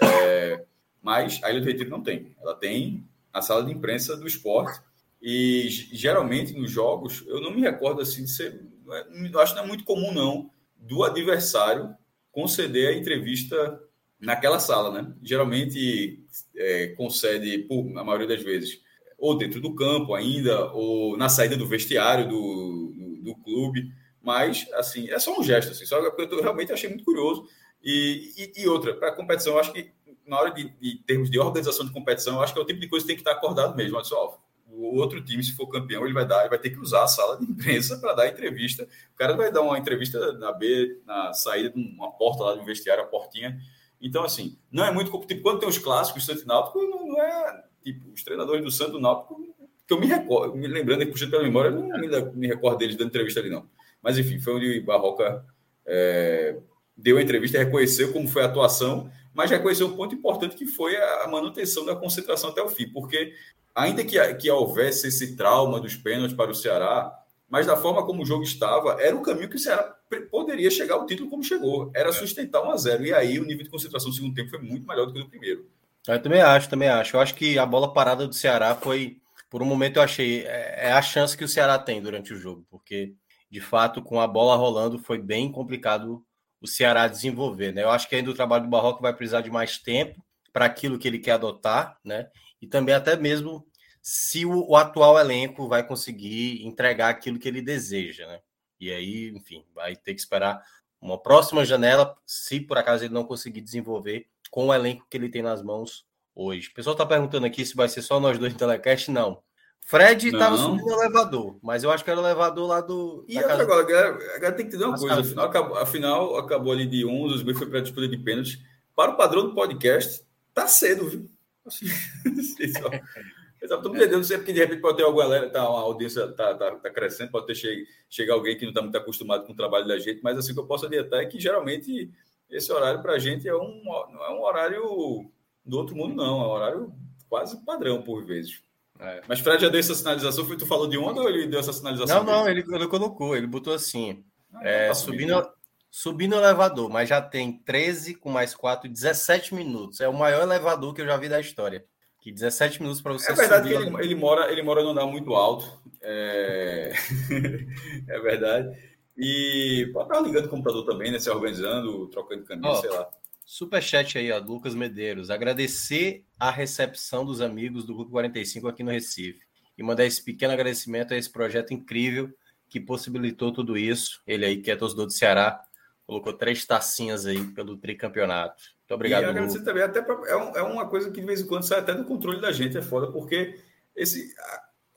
É, 0.00 0.64
mas 1.02 1.42
a 1.42 1.50
Ilha 1.50 1.60
do 1.60 1.66
Retiro 1.66 1.90
não 1.90 2.02
tem. 2.02 2.34
Ela 2.40 2.54
tem 2.54 3.08
a 3.32 3.40
sala 3.40 3.64
de 3.64 3.72
imprensa 3.72 4.16
do 4.16 4.26
esporte. 4.26 4.80
E 5.20 5.68
geralmente 5.68 6.52
nos 6.52 6.70
jogos, 6.70 7.24
eu 7.26 7.40
não 7.40 7.50
me 7.50 7.60
recordo 7.60 8.00
assim 8.00 8.24
de 8.24 8.30
ser. 8.30 8.60
É, 8.90 9.06
eu 9.32 9.40
acho 9.40 9.52
que 9.52 9.58
não 9.58 9.64
é 9.64 9.68
muito 9.68 9.84
comum, 9.84 10.12
não, 10.12 10.50
do 10.76 11.02
adversário 11.02 11.94
conceder 12.30 12.88
a 12.88 12.96
entrevista 12.96 13.82
naquela 14.20 14.58
sala, 14.58 14.90
né? 14.90 15.12
Geralmente 15.22 16.24
é, 16.56 16.88
concede, 16.88 17.58
por, 17.58 17.84
na 17.90 18.02
maioria 18.04 18.26
das 18.26 18.42
vezes, 18.42 18.80
ou 19.18 19.36
dentro 19.36 19.60
do 19.60 19.74
campo 19.74 20.14
ainda, 20.14 20.72
ou 20.72 21.16
na 21.16 21.28
saída 21.28 21.56
do 21.56 21.66
vestiário 21.66 22.28
do, 22.28 22.92
do, 22.96 23.22
do 23.22 23.36
clube. 23.36 23.92
Mas, 24.22 24.66
assim, 24.74 25.08
é 25.10 25.18
só 25.18 25.38
um 25.38 25.42
gesto, 25.42 25.72
assim, 25.72 25.86
só 25.86 26.10
que 26.10 26.22
eu 26.22 26.42
realmente 26.42 26.72
achei 26.72 26.88
muito 26.88 27.04
curioso. 27.04 27.46
E, 27.82 28.32
e, 28.36 28.62
e 28.62 28.68
outra, 28.68 28.94
para 28.94 29.08
a 29.08 29.14
competição, 29.14 29.54
eu 29.54 29.60
acho 29.60 29.72
que 29.72 29.92
na 30.26 30.38
hora 30.38 30.50
de, 30.50 30.68
de, 30.78 30.98
termos 31.06 31.30
de 31.30 31.38
organização 31.38 31.86
de 31.86 31.92
competição, 31.92 32.34
eu 32.34 32.42
acho 32.42 32.52
que 32.52 32.58
é 32.58 32.62
o 32.62 32.66
tipo 32.66 32.78
de 32.78 32.88
coisa 32.88 33.04
que 33.04 33.08
tem 33.08 33.16
que 33.16 33.22
estar 33.22 33.32
acordado 33.32 33.74
mesmo. 33.74 33.96
Olha 33.96 34.04
só, 34.04 34.38
o 34.66 34.96
outro 34.96 35.24
time, 35.24 35.42
se 35.42 35.56
for 35.56 35.66
campeão, 35.68 36.04
ele 36.04 36.12
vai 36.12 36.26
dar, 36.26 36.40
ele 36.40 36.50
vai 36.50 36.58
ter 36.58 36.70
que 36.70 36.78
usar 36.78 37.04
a 37.04 37.08
sala 37.08 37.38
de 37.38 37.44
imprensa 37.50 37.96
para 37.98 38.14
dar 38.14 38.28
entrevista. 38.28 38.86
O 39.14 39.16
cara 39.16 39.34
vai 39.34 39.50
dar 39.50 39.62
uma 39.62 39.78
entrevista 39.78 40.32
na 40.34 40.52
B, 40.52 41.00
na 41.06 41.32
saída 41.32 41.70
de 41.70 41.80
uma 41.80 42.12
porta 42.12 42.44
lá 42.44 42.54
do 42.54 42.64
vestiário, 42.64 43.02
a 43.02 43.06
portinha. 43.06 43.58
Então, 44.00 44.24
assim, 44.24 44.56
não 44.70 44.84
é 44.84 44.92
muito 44.92 45.10
tipo, 45.26 45.42
quando 45.42 45.60
tem 45.60 45.68
os 45.68 45.78
clássicos, 45.78 46.24
Santo 46.24 46.46
Náutico, 46.46 46.80
não 46.80 47.20
é 47.20 47.64
tipo 47.82 48.12
os 48.12 48.22
treinadores 48.22 48.62
do 48.62 48.70
Santo 48.70 49.00
Náutico, 49.00 49.42
que 49.86 49.94
eu 49.94 50.00
me 50.00 50.06
recordo, 50.06 50.56
me 50.56 50.66
lembrando, 50.66 51.06
puxando 51.06 51.30
pela 51.30 51.42
memória, 51.42 51.70
não 51.70 51.88
me, 51.98 52.08
me 52.34 52.46
recordo 52.46 52.78
deles 52.78 52.96
dando 52.96 53.08
entrevista 53.08 53.40
ali, 53.40 53.50
não. 53.50 53.68
Mas 54.02 54.18
enfim, 54.18 54.38
foi 54.38 54.54
onde 54.54 54.80
Barroca 54.80 55.44
é, 55.86 56.58
deu 56.96 57.16
a 57.16 57.22
entrevista, 57.22 57.58
reconheceu 57.58 58.12
como 58.12 58.28
foi 58.28 58.42
a 58.42 58.46
atuação 58.46 59.10
mas 59.38 59.52
reconhecer 59.52 59.84
um 59.84 59.94
ponto 59.94 60.16
importante 60.16 60.56
que 60.56 60.66
foi 60.66 60.96
a 60.96 61.28
manutenção 61.28 61.84
da 61.86 61.94
concentração 61.94 62.50
até 62.50 62.60
o 62.60 62.68
fim, 62.68 62.88
porque 62.88 63.32
ainda 63.72 64.04
que, 64.04 64.18
que 64.34 64.50
houvesse 64.50 65.06
esse 65.06 65.36
trauma 65.36 65.78
dos 65.78 65.94
pênaltis 65.94 66.36
para 66.36 66.50
o 66.50 66.54
Ceará, 66.56 67.16
mas 67.48 67.64
da 67.64 67.76
forma 67.76 68.04
como 68.04 68.24
o 68.24 68.26
jogo 68.26 68.42
estava, 68.42 69.00
era 69.00 69.14
o 69.14 69.22
caminho 69.22 69.48
que 69.48 69.54
o 69.54 69.60
Ceará 69.60 69.96
poderia 70.30 70.70
chegar 70.70 70.94
ao 70.94 71.06
título 71.06 71.30
como 71.30 71.42
chegou, 71.42 71.90
era 71.94 72.12
sustentar 72.12 72.62
1 72.62 72.70
a 72.70 72.76
0 72.76 73.06
e 73.06 73.12
aí 73.12 73.38
o 73.38 73.44
nível 73.44 73.64
de 73.64 73.70
concentração 73.70 74.08
no 74.08 74.14
segundo 74.14 74.34
tempo 74.34 74.50
foi 74.50 74.60
muito 74.60 74.86
melhor 74.86 75.06
do 75.06 75.12
que 75.12 75.18
no 75.18 75.28
primeiro. 75.28 75.70
Eu 76.06 76.22
também 76.22 76.40
acho, 76.40 76.68
também 76.68 76.88
acho. 76.88 77.16
Eu 77.16 77.20
acho 77.20 77.34
que 77.34 77.58
a 77.58 77.66
bola 77.66 77.92
parada 77.92 78.26
do 78.26 78.34
Ceará 78.34 78.74
foi, 78.74 79.18
por 79.50 79.62
um 79.62 79.66
momento 79.66 79.96
eu 79.96 80.02
achei, 80.02 80.44
é, 80.46 80.88
é 80.88 80.92
a 80.92 81.02
chance 81.02 81.36
que 81.36 81.44
o 81.44 81.48
Ceará 81.48 81.78
tem 81.78 82.00
durante 82.00 82.32
o 82.32 82.36
jogo, 82.36 82.64
porque 82.70 83.14
de 83.50 83.60
fato 83.60 84.02
com 84.02 84.20
a 84.20 84.26
bola 84.26 84.56
rolando 84.56 84.98
foi 84.98 85.18
bem 85.18 85.50
complicado 85.50 86.24
o 86.60 86.66
Ceará 86.66 87.06
desenvolver, 87.06 87.72
né? 87.72 87.84
Eu 87.84 87.90
acho 87.90 88.08
que 88.08 88.16
ainda 88.16 88.30
o 88.30 88.34
trabalho 88.34 88.64
do 88.64 88.70
Barroco 88.70 89.02
vai 89.02 89.14
precisar 89.14 89.42
de 89.42 89.50
mais 89.50 89.78
tempo 89.78 90.22
para 90.52 90.64
aquilo 90.64 90.98
que 90.98 91.06
ele 91.06 91.18
quer 91.18 91.32
adotar, 91.32 91.98
né? 92.04 92.28
E 92.60 92.66
também 92.66 92.94
até 92.94 93.16
mesmo 93.16 93.64
se 94.02 94.44
o, 94.44 94.70
o, 94.70 94.76
atual 94.76 95.18
elenco 95.18 95.68
vai 95.68 95.86
conseguir 95.86 96.66
entregar 96.66 97.10
aquilo 97.10 97.38
que 97.38 97.46
ele 97.46 97.62
deseja, 97.62 98.26
né? 98.26 98.40
E 98.80 98.92
aí, 98.92 99.28
enfim, 99.30 99.64
vai 99.74 99.96
ter 99.96 100.14
que 100.14 100.20
esperar 100.20 100.62
uma 101.00 101.18
próxima 101.18 101.64
janela, 101.64 102.16
se 102.26 102.60
por 102.60 102.78
acaso 102.78 103.04
ele 103.04 103.14
não 103.14 103.24
conseguir 103.24 103.60
desenvolver 103.60 104.26
com 104.50 104.66
o 104.66 104.74
elenco 104.74 105.06
que 105.08 105.16
ele 105.16 105.28
tem 105.28 105.42
nas 105.42 105.62
mãos 105.62 106.06
hoje. 106.34 106.68
O 106.68 106.74
pessoal 106.74 106.94
está 106.94 107.06
perguntando 107.06 107.46
aqui 107.46 107.64
se 107.64 107.76
vai 107.76 107.88
ser 107.88 108.02
só 108.02 108.18
nós 108.18 108.38
dois 108.38 108.52
no 108.52 108.58
telecast. 108.58 109.10
Não. 109.10 109.42
Fred 109.80 110.28
estava 110.28 110.56
subindo 110.56 110.84
no 110.84 111.02
elevador, 111.02 111.58
mas 111.62 111.82
eu 111.82 111.90
acho 111.90 112.04
que 112.04 112.10
era 112.10 112.20
o 112.20 112.22
elevador 112.22 112.68
lá 112.68 112.80
do. 112.80 113.24
E 113.26 113.38
outra 113.38 113.62
agora, 113.62 113.80
agora, 113.80 114.36
agora 114.36 114.52
tem 114.52 114.68
que 114.68 114.76
entender 114.76 114.84
uma 114.84 114.98
coisa: 114.98 115.20
afinal 115.20 115.46
acabou, 115.46 115.78
afinal, 115.78 116.36
acabou 116.36 116.72
ali 116.72 116.86
de 116.86 117.06
11, 117.06 117.34
os 117.36 117.58
foi 117.58 117.66
para 117.66 117.78
a 117.78 117.82
disputa 117.82 118.06
de 118.06 118.18
pênalti. 118.18 118.62
Para 118.94 119.12
o 119.12 119.16
padrão 119.16 119.44
do 119.44 119.54
podcast, 119.54 120.22
tá 120.52 120.66
cedo, 120.66 121.08
viu? 121.08 121.30
Assim, 123.62 123.74
Estou 123.74 123.90
entendendo, 123.94 124.16
não 124.18 124.24
sei 124.24 124.38
porque 124.38 124.52
de 124.52 124.60
repente 124.60 124.80
pode 124.80 124.96
ter 124.96 125.02
alguma 125.02 125.24
galera, 125.24 125.50
tá, 125.50 125.68
uma 125.68 125.80
audiência 125.80 126.28
tá, 126.28 126.54
tá, 126.54 126.76
tá 126.76 126.90
crescendo, 126.90 127.30
pode 127.30 127.46
ter 127.46 127.54
che 127.54 127.86
chegar 128.08 128.34
alguém 128.34 128.56
que 128.56 128.62
não 128.64 128.70
está 128.70 128.80
muito 128.80 128.96
acostumado 128.96 129.44
com 129.44 129.52
o 129.52 129.56
trabalho 129.56 129.86
da 129.86 129.98
gente, 129.98 130.22
mas 130.22 130.38
assim 130.38 130.54
que 130.54 130.60
eu 130.60 130.66
posso 130.66 130.86
adiantar 130.86 131.20
é 131.20 131.26
que 131.26 131.40
geralmente 131.40 132.10
esse 132.48 132.72
horário 132.72 133.02
para 133.02 133.14
a 133.14 133.18
gente 133.18 133.48
é 133.48 133.54
um, 133.54 133.82
não 133.84 134.24
é 134.24 134.30
um 134.30 134.42
horário 134.42 135.30
do 135.64 135.76
outro 135.76 135.96
mundo, 135.96 136.14
não, 136.14 136.40
é 136.40 136.46
um 136.46 136.50
horário 136.50 136.92
quase 137.28 137.62
padrão 137.64 138.00
por 138.00 138.24
vezes. 138.24 138.62
É. 139.00 139.22
Mas 139.28 139.40
Fred 139.40 139.62
já 139.62 139.68
deu 139.68 139.78
essa 139.78 139.94
sinalização, 139.94 140.44
foi 140.44 140.56
tu 140.56 140.66
falou 140.66 140.88
de 140.88 140.98
onda 140.98 141.20
ou 141.20 141.28
ele 141.28 141.46
deu 141.46 141.60
essa 141.60 141.72
sinalização? 141.72 142.24
Não, 142.24 142.40
não, 142.40 142.48
ele, 142.48 142.64
ele 142.68 142.88
colocou, 142.88 143.36
ele 143.36 143.46
botou 143.46 143.72
assim, 143.74 144.24
ah, 144.52 144.60
é, 144.62 144.88
tá 144.88 144.94
subindo, 144.94 145.50
subindo 145.90 146.34
o 146.34 146.38
elevador, 146.38 146.88
mas 146.88 147.08
já 147.08 147.20
tem 147.20 147.58
13 147.58 148.14
com 148.14 148.30
mais 148.30 148.54
4, 148.54 148.88
17 148.88 149.54
minutos. 149.54 150.00
É 150.00 150.08
o 150.08 150.14
maior 150.14 150.42
elevador 150.42 150.94
que 150.94 151.00
eu 151.00 151.06
já 151.06 151.16
vi 151.16 151.28
da 151.28 151.40
história. 151.40 151.84
Que 152.28 152.32
17 152.32 152.82
minutos 152.82 153.00
para 153.00 153.14
você 153.14 153.32
É 153.32 153.34
verdade 153.34 153.68
subir 153.70 153.78
que 153.78 153.88
ele, 153.88 154.04
ele, 154.04 154.14
mora, 154.14 154.52
ele 154.52 154.62
mora 154.62 154.82
num 154.82 154.90
andar 154.90 155.06
muito 155.06 155.34
alto. 155.34 155.66
É, 156.02 156.92
é 158.06 158.20
verdade. 158.20 158.76
E 159.16 159.88
pode 159.94 160.10
estar 160.10 160.20
ligando 160.20 160.44
o 160.44 160.48
computador 160.50 160.84
também, 160.84 161.10
né? 161.10 161.18
Se 161.18 161.30
organizando, 161.30 162.06
trocando 162.08 162.44
caminho, 162.44 162.74
sei 162.76 162.90
lá. 162.90 163.08
Superchat 163.46 164.18
aí, 164.18 164.30
ó, 164.30 164.38
Lucas 164.40 164.74
Medeiros. 164.74 165.30
Agradecer 165.30 166.22
a 166.38 166.50
recepção 166.50 167.24
dos 167.24 167.40
amigos 167.40 167.86
do 167.86 167.94
Grupo 167.94 168.10
45 168.10 168.68
aqui 168.68 168.82
no 168.82 168.90
Recife. 168.90 169.40
E 169.78 169.82
mandar 169.82 170.04
esse 170.04 170.22
pequeno 170.22 170.52
agradecimento 170.52 171.14
a 171.14 171.16
esse 171.16 171.32
projeto 171.32 171.72
incrível 171.72 172.30
que 172.68 172.78
possibilitou 172.78 173.54
tudo 173.54 173.78
isso. 173.78 174.20
Ele 174.26 174.44
aí, 174.44 174.58
que 174.58 174.70
é 174.70 174.76
torcedor 174.76 175.06
do 175.06 175.12
Ceará, 175.12 175.64
colocou 176.08 176.32
três 176.32 176.64
tacinhas 176.64 177.26
aí 177.26 177.44
pelo 177.48 177.76
tricampeonato. 177.76 178.62
Muito 178.80 178.94
obrigado. 178.94 179.24
E 179.24 179.26
agradecer 179.26 179.62
também, 179.62 179.82
até 179.82 180.00
pra, 180.00 180.14
é, 180.26 180.36
um, 180.36 180.56
é, 180.56 180.62
uma 180.62 180.88
coisa 180.88 181.10
que 181.10 181.20
de 181.20 181.26
vez 181.26 181.42
em 181.42 181.46
quando 181.46 181.64
sai 181.64 181.80
até 181.80 181.92
do 181.92 182.06
controle 182.06 182.40
da 182.40 182.50
gente, 182.50 182.78
é 182.78 182.82
foda, 182.82 183.12
porque 183.12 183.60
esse 183.94 184.34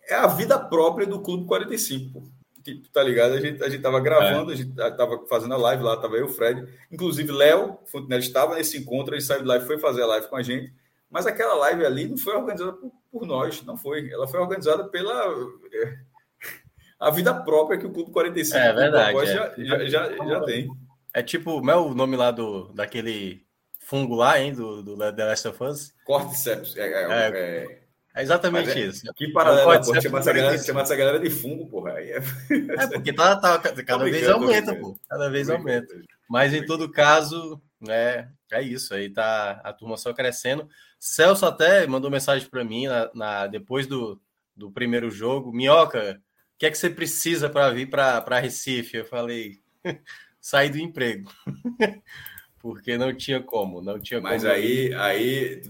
é 0.08 0.16
a 0.16 0.28
vida 0.28 0.58
própria 0.58 1.06
do 1.06 1.22
Clube 1.22 1.46
45. 1.46 2.24
Tipo, 2.64 2.88
tá 2.90 3.04
ligado? 3.04 3.34
A 3.34 3.42
gente, 3.42 3.62
a 3.62 3.68
gente 3.68 3.82
tava 3.82 4.00
gravando, 4.00 4.52
é. 4.52 4.54
a 4.54 4.58
gente 4.58 4.74
tava 4.74 5.28
fazendo 5.28 5.54
a 5.54 5.58
live 5.58 5.84
lá, 5.84 5.98
tava 5.98 6.16
eu, 6.16 6.28
o 6.28 6.30
Fred. 6.30 6.66
Inclusive, 6.90 7.30
Léo 7.30 7.78
Fontenelle 7.88 8.24
estava 8.24 8.56
nesse 8.56 8.78
encontro, 8.78 9.14
ele 9.14 9.22
saiu 9.22 9.42
de 9.42 9.48
live, 9.48 9.68
foi 9.68 9.80
fazer 9.80 10.04
a 10.04 10.08
live 10.08 10.28
com 10.28 10.38
a 10.38 10.42
gente. 10.42 10.74
Mas 11.10 11.28
aquela 11.28 11.56
live 11.56 11.86
ali 11.86 12.08
não 12.08 12.18
foi 12.18 12.36
organizada 12.38 12.72
por, 12.72 12.90
por 13.12 13.26
nós, 13.26 13.62
não 13.64 13.76
foi. 13.76 14.10
Ela 14.10 14.30
foi 14.30 14.40
organizada 14.40 14.86
pela 14.86 15.26
é, 15.74 15.98
a 16.98 17.12
vida 17.12 17.34
própria 17.34 17.78
que 17.78 17.86
o 17.86 17.92
Clube 17.92 18.12
45 18.12 18.58
é, 18.58 18.74
verdade, 18.74 19.18
é. 19.18 19.26
Já, 19.26 19.54
já, 19.58 19.86
já, 19.86 20.26
já, 20.26 20.42
tem. 20.46 20.72
É 21.14 21.22
tipo, 21.22 21.56
como 21.56 21.72
é 21.72 21.76
o 21.76 21.94
nome 21.94 22.16
lá 22.16 22.32
do, 22.32 22.72
daquele 22.74 23.46
fungo 23.80 24.16
lá, 24.16 24.40
hein, 24.40 24.54
do, 24.54 24.82
do 24.82 24.98
The 24.98 25.26
Last 25.26 25.48
of 25.48 25.64
Us? 25.64 25.94
Cordyceps. 26.06 26.76
É, 26.78 26.82
é, 26.82 27.04
é, 27.04 27.38
é, 27.38 27.82
é 28.16 28.22
exatamente 28.22 28.72
é, 28.72 28.80
isso. 28.80 29.14
Que 29.16 29.28
paralelo, 29.30 29.84
pô, 29.84 30.02
chamar, 30.02 30.20
essa 30.20 30.34
galera, 30.34 30.58
chamar 30.58 30.82
essa 30.82 30.96
galera 30.96 31.20
de 31.20 31.30
fungo, 31.30 31.68
porra. 31.68 31.94
Aí 31.94 32.12
é... 32.12 32.18
é 32.18 32.88
porque 32.88 33.14
tá, 33.14 33.36
tá, 33.36 33.60
cada 33.60 34.04
vez 34.04 34.28
aumenta, 34.28 34.76
pô. 34.76 34.98
Cada 35.10 35.30
vez 35.30 35.50
aumenta. 35.50 35.94
Mas 36.30 36.54
em 36.54 36.66
todo 36.66 36.92
caso, 36.92 37.62
né, 37.80 38.30
é 38.52 38.62
isso. 38.62 38.94
Aí 38.94 39.10
tá 39.10 39.62
a 39.64 39.74
turma 39.74 39.98
só 39.98 40.14
crescendo. 40.14 40.70
Celso 41.00 41.46
até 41.46 41.86
mandou 41.88 42.12
mensagem 42.12 42.48
para 42.48 42.64
mim 42.64 42.88
na, 42.88 43.12
na, 43.14 43.48
depois 43.48 43.88
do, 43.88 44.22
do 44.56 44.72
primeiro 44.72 45.10
jogo. 45.12 45.52
Minhoca, 45.52 46.22
que 46.62 46.68
é 46.68 46.70
que 46.70 46.78
você 46.78 46.92
precisa 46.92 47.50
para 47.50 47.72
vir 47.72 47.90
para 47.90 48.40
Recife? 48.40 48.98
Eu 48.98 49.06
falei, 49.06 49.64
sair 50.42 50.70
do 50.70 50.80
emprego. 50.80 51.32
Porque 52.60 52.98
não 52.98 53.16
tinha 53.16 53.42
como, 53.42 53.82
não 53.82 54.00
tinha 54.00 54.22
Mas 54.22 54.44
como. 54.44 54.54
aí, 54.54 54.94
aí, 54.94 55.62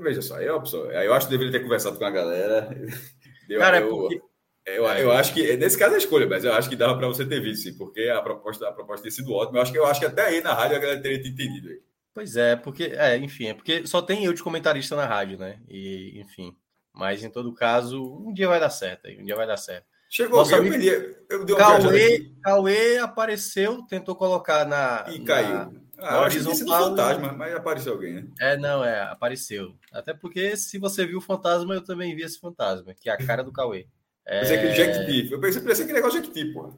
veja 0.00 0.22
só, 0.22 0.40
eu, 0.40 0.62
eu 1.02 1.14
acho 1.14 1.26
que 1.26 1.32
deveria 1.32 1.52
ter 1.52 1.62
conversado 1.62 1.98
com 1.98 2.04
a 2.04 2.10
galera. 2.10 2.68
Cara, 3.58 3.80
eu, 3.80 3.86
é 3.86 3.90
porque... 3.90 4.22
Eu, 4.66 4.88
é. 4.88 5.02
eu 5.02 5.12
acho 5.12 5.32
que, 5.32 5.56
nesse 5.56 5.78
caso 5.78 5.92
é 5.92 5.94
a 5.96 5.98
escolha, 5.98 6.26
mas 6.26 6.44
eu 6.44 6.52
acho 6.52 6.68
que 6.68 6.74
dava 6.74 6.96
para 6.98 7.06
você 7.06 7.24
ter 7.24 7.40
visto, 7.40 7.62
sim, 7.62 7.78
porque 7.78 8.08
a 8.08 8.20
proposta, 8.20 8.68
a 8.68 8.72
proposta 8.72 9.02
tem 9.02 9.12
sido 9.12 9.32
ótima. 9.32 9.58
Eu 9.58 9.62
acho 9.62 9.72
que, 9.72 9.78
eu 9.78 9.86
acho 9.86 10.00
que 10.00 10.06
até 10.06 10.26
aí 10.26 10.40
na 10.40 10.54
rádio 10.54 10.76
a 10.76 10.80
galera 10.80 11.00
teria 11.00 11.18
entendido. 11.18 11.68
Aí. 11.68 11.80
Pois 12.12 12.36
é, 12.36 12.56
porque, 12.56 12.84
é, 12.96 13.16
enfim, 13.18 13.48
é 13.48 13.54
porque 13.54 13.86
só 13.86 14.02
tem 14.02 14.24
eu 14.24 14.32
de 14.32 14.42
comentarista 14.42 14.96
na 14.96 15.06
rádio, 15.06 15.38
né? 15.38 15.60
E, 15.68 16.18
enfim. 16.18 16.56
Mas 16.92 17.22
em 17.22 17.30
todo 17.30 17.54
caso, 17.54 18.02
um 18.26 18.32
dia 18.32 18.48
vai 18.48 18.58
dar 18.58 18.70
certo 18.70 19.06
aí, 19.06 19.20
um 19.20 19.24
dia 19.24 19.36
vai 19.36 19.46
dar 19.46 19.58
certo. 19.58 19.86
Chegou 20.08 20.38
Nossa, 20.38 20.56
alguém, 20.56 20.74
amigo... 20.74 20.84
eu, 21.30 21.46
eu 21.46 21.56
Cauê, 21.56 22.32
Cauê 22.42 22.98
apareceu, 22.98 23.82
tentou 23.82 24.14
colocar 24.14 24.64
na. 24.64 25.04
E 25.08 25.24
caiu. 25.24 25.48
Na, 25.48 25.72
ah, 25.98 26.20
acho 26.20 26.36
que 26.36 26.42
tinha 26.42 26.54
sido 26.54 26.70
fantasma, 26.70 27.32
mas 27.32 27.54
apareceu 27.54 27.94
alguém, 27.94 28.14
né? 28.14 28.26
É, 28.38 28.56
não, 28.56 28.84
é, 28.84 29.00
apareceu. 29.02 29.74
Até 29.90 30.12
porque 30.12 30.56
se 30.56 30.78
você 30.78 31.06
viu 31.06 31.18
o 31.18 31.22
fantasma, 31.22 31.74
eu 31.74 31.82
também 31.82 32.14
vi 32.14 32.22
esse 32.22 32.38
fantasma, 32.38 32.94
que 32.94 33.08
é 33.08 33.12
a 33.12 33.16
cara 33.16 33.42
do 33.42 33.52
Cauê. 33.52 33.86
É... 34.28 34.40
Mas 34.40 34.50
é 34.50 34.56
aquele 34.56 34.74
Jequiti. 34.74 35.32
Eu 35.32 35.38
pensei, 35.38 35.62
pensei 35.62 35.86
que 35.86 35.92
negócio 35.92 36.20
Jequiti, 36.20 36.52
pô. 36.52 36.76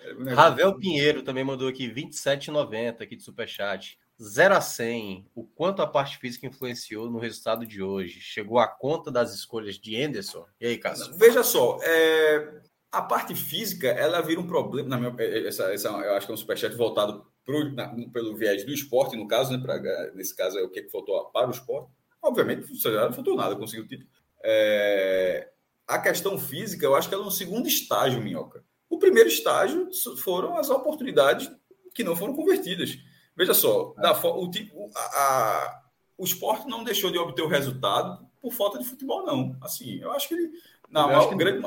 É, 0.00 0.34
Ravel 0.34 0.76
Pinheiro 0.80 1.22
também 1.22 1.44
mandou 1.44 1.68
aqui 1.68 1.88
27,90 1.88 3.02
aqui 3.02 3.14
de 3.14 3.22
superchat. 3.22 3.96
0 4.20 4.54
a 4.54 4.60
100, 4.60 5.30
o 5.34 5.44
quanto 5.44 5.80
a 5.80 5.86
parte 5.86 6.18
física 6.18 6.46
influenciou 6.46 7.10
no 7.10 7.18
resultado 7.18 7.64
de 7.64 7.82
hoje? 7.82 8.20
Chegou 8.20 8.58
a 8.58 8.66
conta 8.66 9.10
das 9.10 9.32
escolhas 9.32 9.78
de 9.78 10.00
Anderson? 10.00 10.44
E 10.60 10.66
aí, 10.66 10.78
Cássio? 10.78 11.16
Veja 11.16 11.44
só, 11.44 11.78
é, 11.82 12.60
a 12.90 13.02
parte 13.02 13.34
física, 13.34 13.88
ela 13.88 14.20
vira 14.20 14.40
um 14.40 14.46
problema, 14.46 14.88
na 14.88 14.96
minha, 14.98 15.14
é, 15.18 15.46
essa, 15.46 15.72
essa, 15.72 15.88
eu 15.88 16.14
acho 16.14 16.26
que 16.26 16.32
é 16.32 16.34
um 16.34 16.38
superchat 16.38 16.74
voltado 16.74 17.24
pro, 17.44 17.72
na, 17.72 17.88
pelo 18.12 18.36
viés 18.36 18.64
do 18.64 18.72
esporte, 18.72 19.16
no 19.16 19.28
caso, 19.28 19.52
né, 19.52 19.58
pra, 19.62 19.78
nesse 20.14 20.34
caso 20.34 20.58
é 20.58 20.62
o 20.62 20.70
que 20.70 20.88
faltou 20.88 21.24
para 21.26 21.46
o 21.46 21.52
esporte. 21.52 21.90
Obviamente, 22.20 22.66
não 22.84 23.12
faltou 23.12 23.36
nada, 23.36 23.54
conseguiu 23.54 23.84
o 23.84 23.88
título. 23.88 24.08
É, 24.42 25.48
a 25.86 25.98
questão 25.98 26.36
física, 26.38 26.84
eu 26.84 26.96
acho 26.96 27.08
que 27.08 27.14
ela 27.14 27.24
é 27.24 27.26
um 27.26 27.30
segundo 27.30 27.68
estágio, 27.68 28.20
Minhoca. 28.20 28.64
O 28.90 28.98
primeiro 28.98 29.28
estágio 29.28 29.88
foram 30.18 30.56
as 30.56 30.70
oportunidades 30.70 31.50
que 31.94 32.02
não 32.02 32.16
foram 32.16 32.34
convertidas. 32.34 32.98
Veja 33.38 33.54
só, 33.54 33.94
da, 33.96 34.12
o, 34.12 34.50
tipo, 34.50 34.90
a, 34.96 35.00
a, 35.00 35.82
o 36.18 36.24
esporte 36.24 36.66
não 36.66 36.82
deixou 36.82 37.08
de 37.08 37.18
obter 37.18 37.42
o 37.42 37.46
resultado 37.46 38.26
por 38.42 38.52
falta 38.52 38.80
de 38.80 38.84
futebol, 38.84 39.24
não. 39.24 39.56
Assim, 39.60 40.00
eu 40.00 40.10
acho 40.10 40.26
que 40.26 40.34
ele, 40.34 40.50
na 40.90 41.06
maior, 41.06 41.32
grande, 41.36 41.64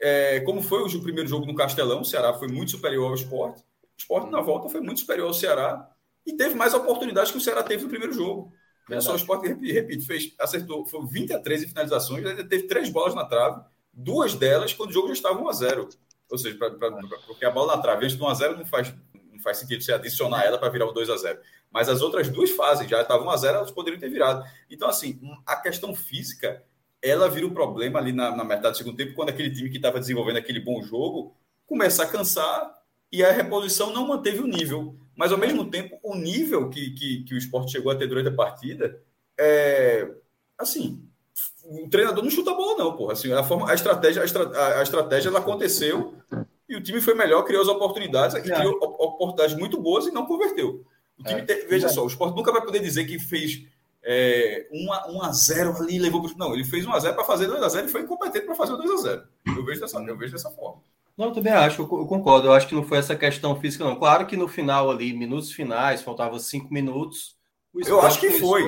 é, 0.00 0.40
como 0.40 0.62
foi 0.62 0.82
o 0.82 1.02
primeiro 1.02 1.28
jogo 1.28 1.44
no 1.44 1.54
Castelão, 1.54 2.00
o 2.00 2.04
Ceará 2.06 2.32
foi 2.32 2.48
muito 2.48 2.70
superior 2.70 3.08
ao 3.08 3.14
esporte. 3.14 3.60
O 3.60 3.98
esporte, 3.98 4.30
na 4.30 4.40
volta, 4.40 4.70
foi 4.70 4.80
muito 4.80 5.00
superior 5.00 5.26
ao 5.28 5.34
Ceará 5.34 5.90
e 6.26 6.32
teve 6.32 6.54
mais 6.54 6.72
oportunidades 6.72 7.30
que 7.30 7.36
o 7.36 7.40
Ceará 7.40 7.62
teve 7.62 7.82
no 7.82 7.90
primeiro 7.90 8.14
jogo. 8.14 8.50
Verdade. 8.88 9.04
Só 9.04 9.12
o 9.12 9.16
esporte, 9.16 9.46
repito, 9.46 10.06
fez, 10.06 10.34
acertou, 10.38 10.86
foi 10.86 11.06
20 11.06 11.34
a 11.34 11.38
13 11.38 11.68
finalizações, 11.68 12.24
ainda 12.24 12.44
teve 12.48 12.62
três 12.62 12.88
bolas 12.88 13.14
na 13.14 13.26
trave, 13.26 13.62
duas 13.92 14.34
delas 14.34 14.72
quando 14.72 14.88
o 14.88 14.92
jogo 14.94 15.08
já 15.08 15.12
estava 15.12 15.38
1 15.38 15.48
a 15.48 15.52
0 15.52 15.88
Ou 16.30 16.38
seja, 16.38 16.56
pra, 16.56 16.70
pra, 16.70 16.90
pra, 16.90 17.18
porque 17.26 17.44
a 17.44 17.50
bola 17.50 17.76
na 17.76 17.82
trave 17.82 18.06
antes 18.06 18.16
do 18.16 18.24
1 18.24 18.28
a 18.28 18.34
0 18.34 18.56
não 18.56 18.64
faz, 18.64 18.92
não 19.40 19.42
faz 19.42 19.56
sentido 19.56 19.82
você 19.82 19.92
adicionar 19.92 20.44
ela 20.44 20.58
para 20.58 20.68
virar 20.68 20.86
o 20.86 20.92
2 20.92 21.08
a 21.08 21.16
0 21.16 21.40
Mas 21.70 21.88
as 21.88 22.02
outras 22.02 22.28
duas 22.28 22.50
fases 22.50 22.88
já 22.88 23.00
estavam 23.00 23.26
1 23.26 23.30
a 23.30 23.36
0 23.36 23.56
elas 23.56 23.70
poderiam 23.70 23.98
ter 23.98 24.10
virado. 24.10 24.44
Então, 24.70 24.88
assim, 24.88 25.18
a 25.46 25.56
questão 25.56 25.94
física 25.94 26.62
ela 27.02 27.28
vira 27.30 27.46
um 27.46 27.54
problema 27.54 27.98
ali 27.98 28.12
na, 28.12 28.36
na 28.36 28.44
metade 28.44 28.74
do 28.74 28.76
segundo 28.76 28.96
tempo, 28.96 29.14
quando 29.14 29.30
aquele 29.30 29.50
time 29.50 29.70
que 29.70 29.76
estava 29.76 29.98
desenvolvendo 29.98 30.36
aquele 30.36 30.60
bom 30.60 30.82
jogo 30.82 31.34
começa 31.66 32.02
a 32.02 32.06
cansar 32.06 32.74
e 33.10 33.24
a 33.24 33.32
reposição 33.32 33.92
não 33.92 34.06
manteve 34.06 34.40
o 34.40 34.46
nível. 34.46 34.94
Mas, 35.16 35.32
ao 35.32 35.38
mesmo 35.38 35.70
tempo, 35.70 35.98
o 36.02 36.14
nível 36.14 36.68
que, 36.68 36.90
que, 36.90 37.24
que 37.24 37.34
o 37.34 37.38
esporte 37.38 37.72
chegou 37.72 37.90
a 37.90 37.96
ter 37.96 38.06
durante 38.06 38.28
a 38.28 38.34
partida 38.34 39.00
é. 39.38 40.08
Assim, 40.58 41.02
o 41.64 41.88
treinador 41.88 42.22
não 42.22 42.30
chuta 42.30 42.50
a 42.50 42.54
bola, 42.54 42.76
não, 42.76 42.96
porra. 42.96 43.14
Assim, 43.14 43.32
a, 43.32 43.42
forma, 43.42 43.70
a 43.70 43.74
estratégia, 43.74 44.20
a, 44.20 44.24
estra, 44.24 44.78
a 44.78 44.82
estratégia 44.82 45.30
ela 45.30 45.38
aconteceu 45.38 46.14
e 46.70 46.76
o 46.76 46.82
time 46.82 47.00
foi 47.00 47.14
melhor, 47.14 47.42
criou 47.42 47.62
as 47.62 47.68
oportunidades, 47.68 48.36
e 48.36 48.42
criou 48.42 48.78
oportunidades 48.80 49.56
muito 49.56 49.80
boas 49.80 50.06
e 50.06 50.10
não 50.10 50.24
converteu. 50.24 50.84
O 51.18 51.24
time, 51.24 51.40
é. 51.40 51.44
te, 51.44 51.66
veja 51.66 51.88
só, 51.88 52.04
o 52.04 52.06
esporte 52.06 52.36
nunca 52.36 52.52
vai 52.52 52.62
poder 52.62 52.78
dizer 52.78 53.04
que 53.04 53.18
fez 53.18 53.64
é, 54.02 54.66
1 54.72 55.22
a 55.22 55.32
0 55.32 55.76
ali 55.76 55.98
levou 55.98 56.22
para 56.22 56.32
Não, 56.36 56.54
ele 56.54 56.64
fez 56.64 56.86
1 56.86 56.92
a 56.92 56.98
0 56.98 57.14
para 57.14 57.24
fazer 57.24 57.46
2 57.46 57.62
a 57.62 57.68
0 57.68 57.86
e 57.86 57.90
foi 57.90 58.02
incompetente 58.02 58.46
para 58.46 58.54
fazer 58.54 58.76
2 58.76 58.90
a 58.90 58.96
0 58.96 59.22
Eu 59.46 59.64
vejo 59.64 59.80
dessa, 59.80 59.98
eu 59.98 60.16
vejo 60.16 60.32
dessa 60.32 60.50
forma. 60.50 60.80
Não, 61.16 61.26
eu 61.26 61.32
também 61.32 61.52
acho, 61.52 61.82
eu 61.82 61.86
concordo. 62.06 62.48
Eu 62.48 62.52
acho 62.52 62.66
que 62.66 62.74
não 62.74 62.82
foi 62.82 62.96
essa 62.96 63.14
questão 63.14 63.54
física, 63.60 63.84
não. 63.84 63.96
Claro 63.96 64.26
que 64.26 64.36
no 64.36 64.48
final 64.48 64.90
ali, 64.90 65.12
minutos 65.12 65.52
finais, 65.52 66.00
faltava 66.00 66.38
cinco 66.38 66.72
minutos. 66.72 67.36
Eu 67.74 68.00
acho 68.00 68.18
que 68.18 68.30
foi. 68.30 68.66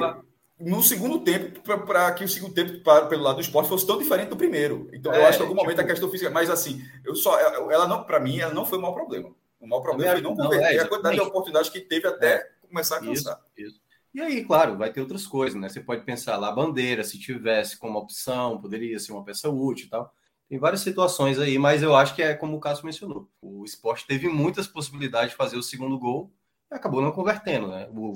No 0.64 0.82
segundo 0.82 1.20
tempo, 1.20 1.60
para 1.60 2.12
que 2.12 2.24
o 2.24 2.28
segundo 2.28 2.54
tempo 2.54 2.82
pra, 2.82 3.06
pelo 3.06 3.22
lado 3.22 3.36
do 3.36 3.42
esporte 3.42 3.68
fosse 3.68 3.86
tão 3.86 3.98
diferente 3.98 4.28
do 4.28 4.36
primeiro. 4.36 4.88
Então, 4.92 5.12
é, 5.12 5.18
eu 5.18 5.26
acho 5.26 5.38
que 5.38 5.44
em 5.44 5.46
algum 5.46 5.58
tipo... 5.58 5.64
momento 5.64 5.80
a 5.80 5.88
questão 5.88 6.10
física. 6.10 6.30
Mas 6.30 6.48
assim, 6.48 6.82
eu 7.04 7.14
só, 7.14 7.38
ela 7.38 7.86
não, 7.86 8.04
para 8.04 8.20
mim, 8.20 8.38
ela 8.38 8.54
não 8.54 8.64
foi 8.64 8.78
o 8.78 8.80
maior 8.80 8.94
problema. 8.94 9.34
O 9.60 9.66
maior 9.66 9.82
problema 9.82 10.12
foi 10.12 10.22
não 10.22 10.36
converter 10.36 10.76
é, 10.76 10.80
a 10.80 10.88
quantidade 10.88 11.16
de 11.16 11.22
oportunidades 11.22 11.70
que 11.70 11.80
teve 11.80 12.06
até 12.06 12.34
é. 12.34 12.50
começar 12.68 12.96
a 12.96 13.00
cansar. 13.00 13.40
Isso, 13.56 13.68
isso. 13.68 13.82
E 14.14 14.20
aí, 14.20 14.44
claro, 14.44 14.76
vai 14.76 14.92
ter 14.92 15.00
outras 15.00 15.26
coisas, 15.26 15.58
né? 15.58 15.68
Você 15.68 15.80
pode 15.80 16.04
pensar 16.04 16.36
lá, 16.36 16.48
a 16.48 16.52
bandeira, 16.52 17.02
se 17.02 17.18
tivesse 17.18 17.78
como 17.78 17.98
opção, 17.98 18.60
poderia 18.60 18.98
ser 18.98 19.12
uma 19.12 19.24
peça 19.24 19.48
útil 19.48 19.86
e 19.86 19.88
tal. 19.88 20.14
Tem 20.48 20.58
várias 20.58 20.82
situações 20.82 21.38
aí, 21.38 21.58
mas 21.58 21.82
eu 21.82 21.96
acho 21.96 22.14
que 22.14 22.22
é 22.22 22.34
como 22.34 22.56
o 22.56 22.60
Cássio 22.60 22.84
mencionou. 22.84 23.26
O 23.40 23.64
esporte 23.64 24.06
teve 24.06 24.28
muitas 24.28 24.66
possibilidades 24.66 25.30
de 25.30 25.36
fazer 25.36 25.56
o 25.56 25.62
segundo 25.62 25.98
gol 25.98 26.30
e 26.70 26.74
acabou 26.74 27.00
não 27.00 27.10
convertendo, 27.10 27.68
né? 27.68 27.88
O, 27.90 28.12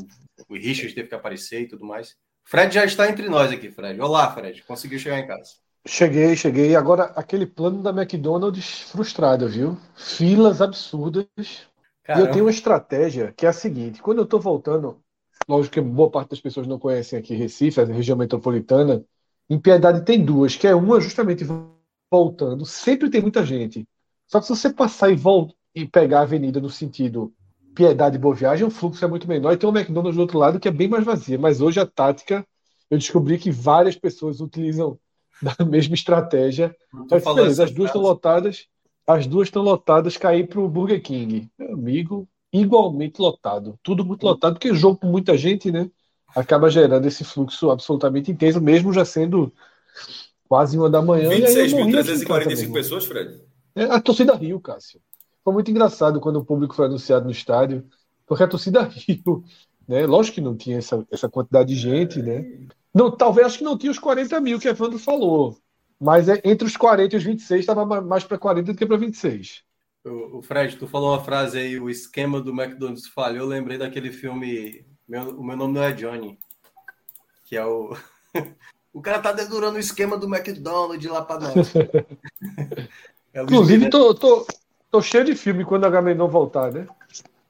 o 0.47 0.55
Richard 0.55 0.95
teve 0.95 1.09
que 1.09 1.15
aparecer 1.15 1.63
e 1.63 1.69
tudo 1.69 1.87
mais. 1.87 2.15
Fred 2.49 2.73
já 2.73 2.85
está 2.85 3.11
entre 3.11 3.29
nós 3.29 3.51
aqui, 3.51 3.73
Fred. 3.73 4.01
Olá, 4.01 4.33
Fred. 4.33 4.63
Conseguiu 4.63 5.01
chegar 5.01 5.19
em 5.19 5.27
casa. 5.27 5.55
Cheguei, 5.85 6.37
cheguei. 6.37 6.77
Agora, 6.77 7.07
aquele 7.17 7.45
plano 7.45 7.83
da 7.83 7.91
McDonald's 7.91 8.83
frustrado, 8.83 9.49
viu? 9.49 9.77
Filas 9.97 10.63
absurdas. 10.63 11.27
Caramba. 12.05 12.25
E 12.25 12.29
eu 12.29 12.33
tenho 12.33 12.45
uma 12.45 12.51
estratégia 12.53 13.35
que 13.37 13.45
é 13.45 13.49
a 13.49 13.53
seguinte: 13.53 14.01
quando 14.01 14.19
eu 14.19 14.25
estou 14.25 14.39
voltando, 14.39 15.03
lógico 15.49 15.75
que 15.75 15.81
boa 15.81 16.09
parte 16.09 16.31
das 16.31 16.41
pessoas 16.41 16.69
não 16.69 16.79
conhecem 16.79 17.19
aqui 17.19 17.35
Recife, 17.35 17.81
a 17.81 17.85
região 17.85 18.17
metropolitana, 18.17 19.05
em 19.51 19.59
Piedade 19.59 20.05
tem 20.05 20.25
duas, 20.25 20.55
que 20.55 20.69
é 20.69 20.75
uma 20.75 21.01
justamente 21.01 21.45
voltando, 22.09 22.65
sempre 22.65 23.11
tem 23.11 23.21
muita 23.21 23.45
gente. 23.45 23.85
Só 24.29 24.39
que 24.39 24.47
se 24.47 24.55
você 24.55 24.73
passar 24.73 25.11
e, 25.11 25.17
volta, 25.17 25.53
e 25.75 25.85
pegar 25.85 26.21
a 26.21 26.23
avenida 26.23 26.61
no 26.61 26.71
sentido 26.71 27.35
Piedade 27.77 28.17
e 28.17 28.19
Boa 28.19 28.35
Viagem, 28.35 28.67
o 28.67 28.71
fluxo 28.71 29.05
é 29.05 29.09
muito 29.09 29.29
menor. 29.29 29.53
E 29.53 29.57
tem 29.59 29.69
uma 29.69 29.79
McDonald's 29.79 30.17
do 30.17 30.23
outro 30.23 30.39
lado 30.39 30.59
que 30.59 30.67
é 30.67 30.73
bem 30.73 30.89
mais 30.89 31.05
vazia. 31.05 31.39
Mas 31.39 31.61
hoje 31.61 31.79
a 31.79 31.87
tática, 31.87 32.45
eu 32.91 32.97
descobri 32.97 33.39
que 33.39 33.51
várias 33.51 33.95
pessoas 33.95 34.41
utilizam 34.41 34.99
da 35.43 35.65
mesma 35.65 35.95
estratégia. 35.95 36.75
Mas, 37.11 37.23
beleza, 37.23 37.65
as 37.65 37.71
duas 37.71 37.91
estão 37.91 38.01
lotadas, 38.01 38.67
as 39.07 39.27
duas 39.27 39.49
estão 39.49 39.63
lotadas, 39.63 40.17
cair 40.17 40.49
para 40.49 40.59
o 40.59 40.69
Burger 40.69 41.03
King. 41.03 41.51
Meu 41.59 41.75
amigo, 41.75 42.27
igualmente 42.51 43.21
lotado. 43.21 43.79
Tudo 43.83 44.05
muito 44.05 44.25
lotado, 44.25 44.55
porque 44.55 44.75
jogo 44.75 44.99
com 44.99 45.09
muita 45.09 45.37
gente, 45.37 45.71
né? 45.71 45.91
Acaba 46.35 46.71
gerando 46.71 47.07
esse 47.07 47.25
fluxo 47.25 47.71
absolutamente 47.71 48.31
intenso, 48.31 48.61
mesmo 48.61 48.93
já 48.93 49.05
sendo 49.05 49.53
quase 50.49 50.79
uma 50.79 50.89
da 50.89 51.03
manhã. 51.03 51.29
26.345 51.31 52.73
pessoas, 52.73 53.05
Fred? 53.05 53.39
É, 53.75 53.85
a 53.85 54.01
torcida 54.01 54.35
Rio, 54.35 54.59
Cássio. 54.61 54.99
Foi 55.47 55.53
muito 55.53 55.71
engraçado 55.71 56.21
quando 56.21 56.41
o 56.41 56.45
público 56.45 56.75
foi 56.75 56.87
anunciado 56.87 57.25
no 57.25 57.31
estádio, 57.31 57.89
porque 58.27 58.43
a 58.43 58.49
torcida 58.49 58.83
Rio, 58.91 59.45
né? 59.87 60.05
Lógico 60.05 60.35
que 60.35 60.41
não 60.41 60.57
tinha 60.57 60.79
essa, 60.79 61.07
essa 61.09 61.29
quantidade 61.29 61.73
de 61.73 61.81
gente, 61.81 62.21
né? 62.21 62.67
Não, 62.93 63.13
talvez 63.13 63.47
acho 63.47 63.59
que 63.59 63.65
não 63.65 63.79
tinha 63.79 63.93
os 63.93 63.99
40 64.01 64.41
mil 64.41 64.59
que 64.59 64.67
a 64.67 64.73
Evandro 64.73 64.99
falou. 64.99 65.57
Mas 66.01 66.29
é, 66.29 66.43
entre 66.45 66.67
os 66.67 66.77
40 66.77 67.15
e 67.15 67.19
os 67.19 67.23
26 67.23 67.61
estava 67.61 67.87
mais 68.03 68.25
para 68.25 68.37
40 68.37 68.73
do 68.73 68.77
que 68.77 68.85
para 68.85 68.97
26. 68.97 69.63
O, 70.05 70.39
o 70.39 70.43
Fred, 70.43 70.77
tu 70.79 70.89
falou 70.89 71.13
uma 71.13 71.23
frase 71.23 71.59
aí, 71.59 71.79
o 71.79 71.89
esquema 71.89 72.41
do 72.41 72.51
McDonald's 72.51 73.07
falhou. 73.07 73.45
Eu 73.45 73.47
lembrei 73.47 73.79
daquele 73.79 74.11
filme 74.11 74.85
meu, 75.07 75.31
O 75.39 75.45
Meu 75.45 75.57
Nome 75.57 75.75
Não 75.75 75.83
É 75.85 75.93
Johnny. 75.93 76.37
Que 77.45 77.57
é 77.57 77.65
o. 77.65 77.97
o 78.93 79.01
cara 79.01 79.21
tá 79.21 79.31
dedurando 79.31 79.77
o 79.77 79.81
esquema 79.81 80.19
do 80.19 80.27
McDonald's 80.27 81.09
lá 81.09 81.23
para 81.23 81.39
nós. 81.39 81.73
é 83.33 83.43
Inclusive, 83.45 83.89
tô, 83.91 84.13
tô, 84.13 84.45
tô 84.97 85.03
cheio 85.03 85.25
de 85.25 85.35
filme 85.35 85.63
quando 85.63 85.85
a 85.85 85.91
Gamenon 85.91 86.27
voltar, 86.27 86.73
né? 86.73 86.87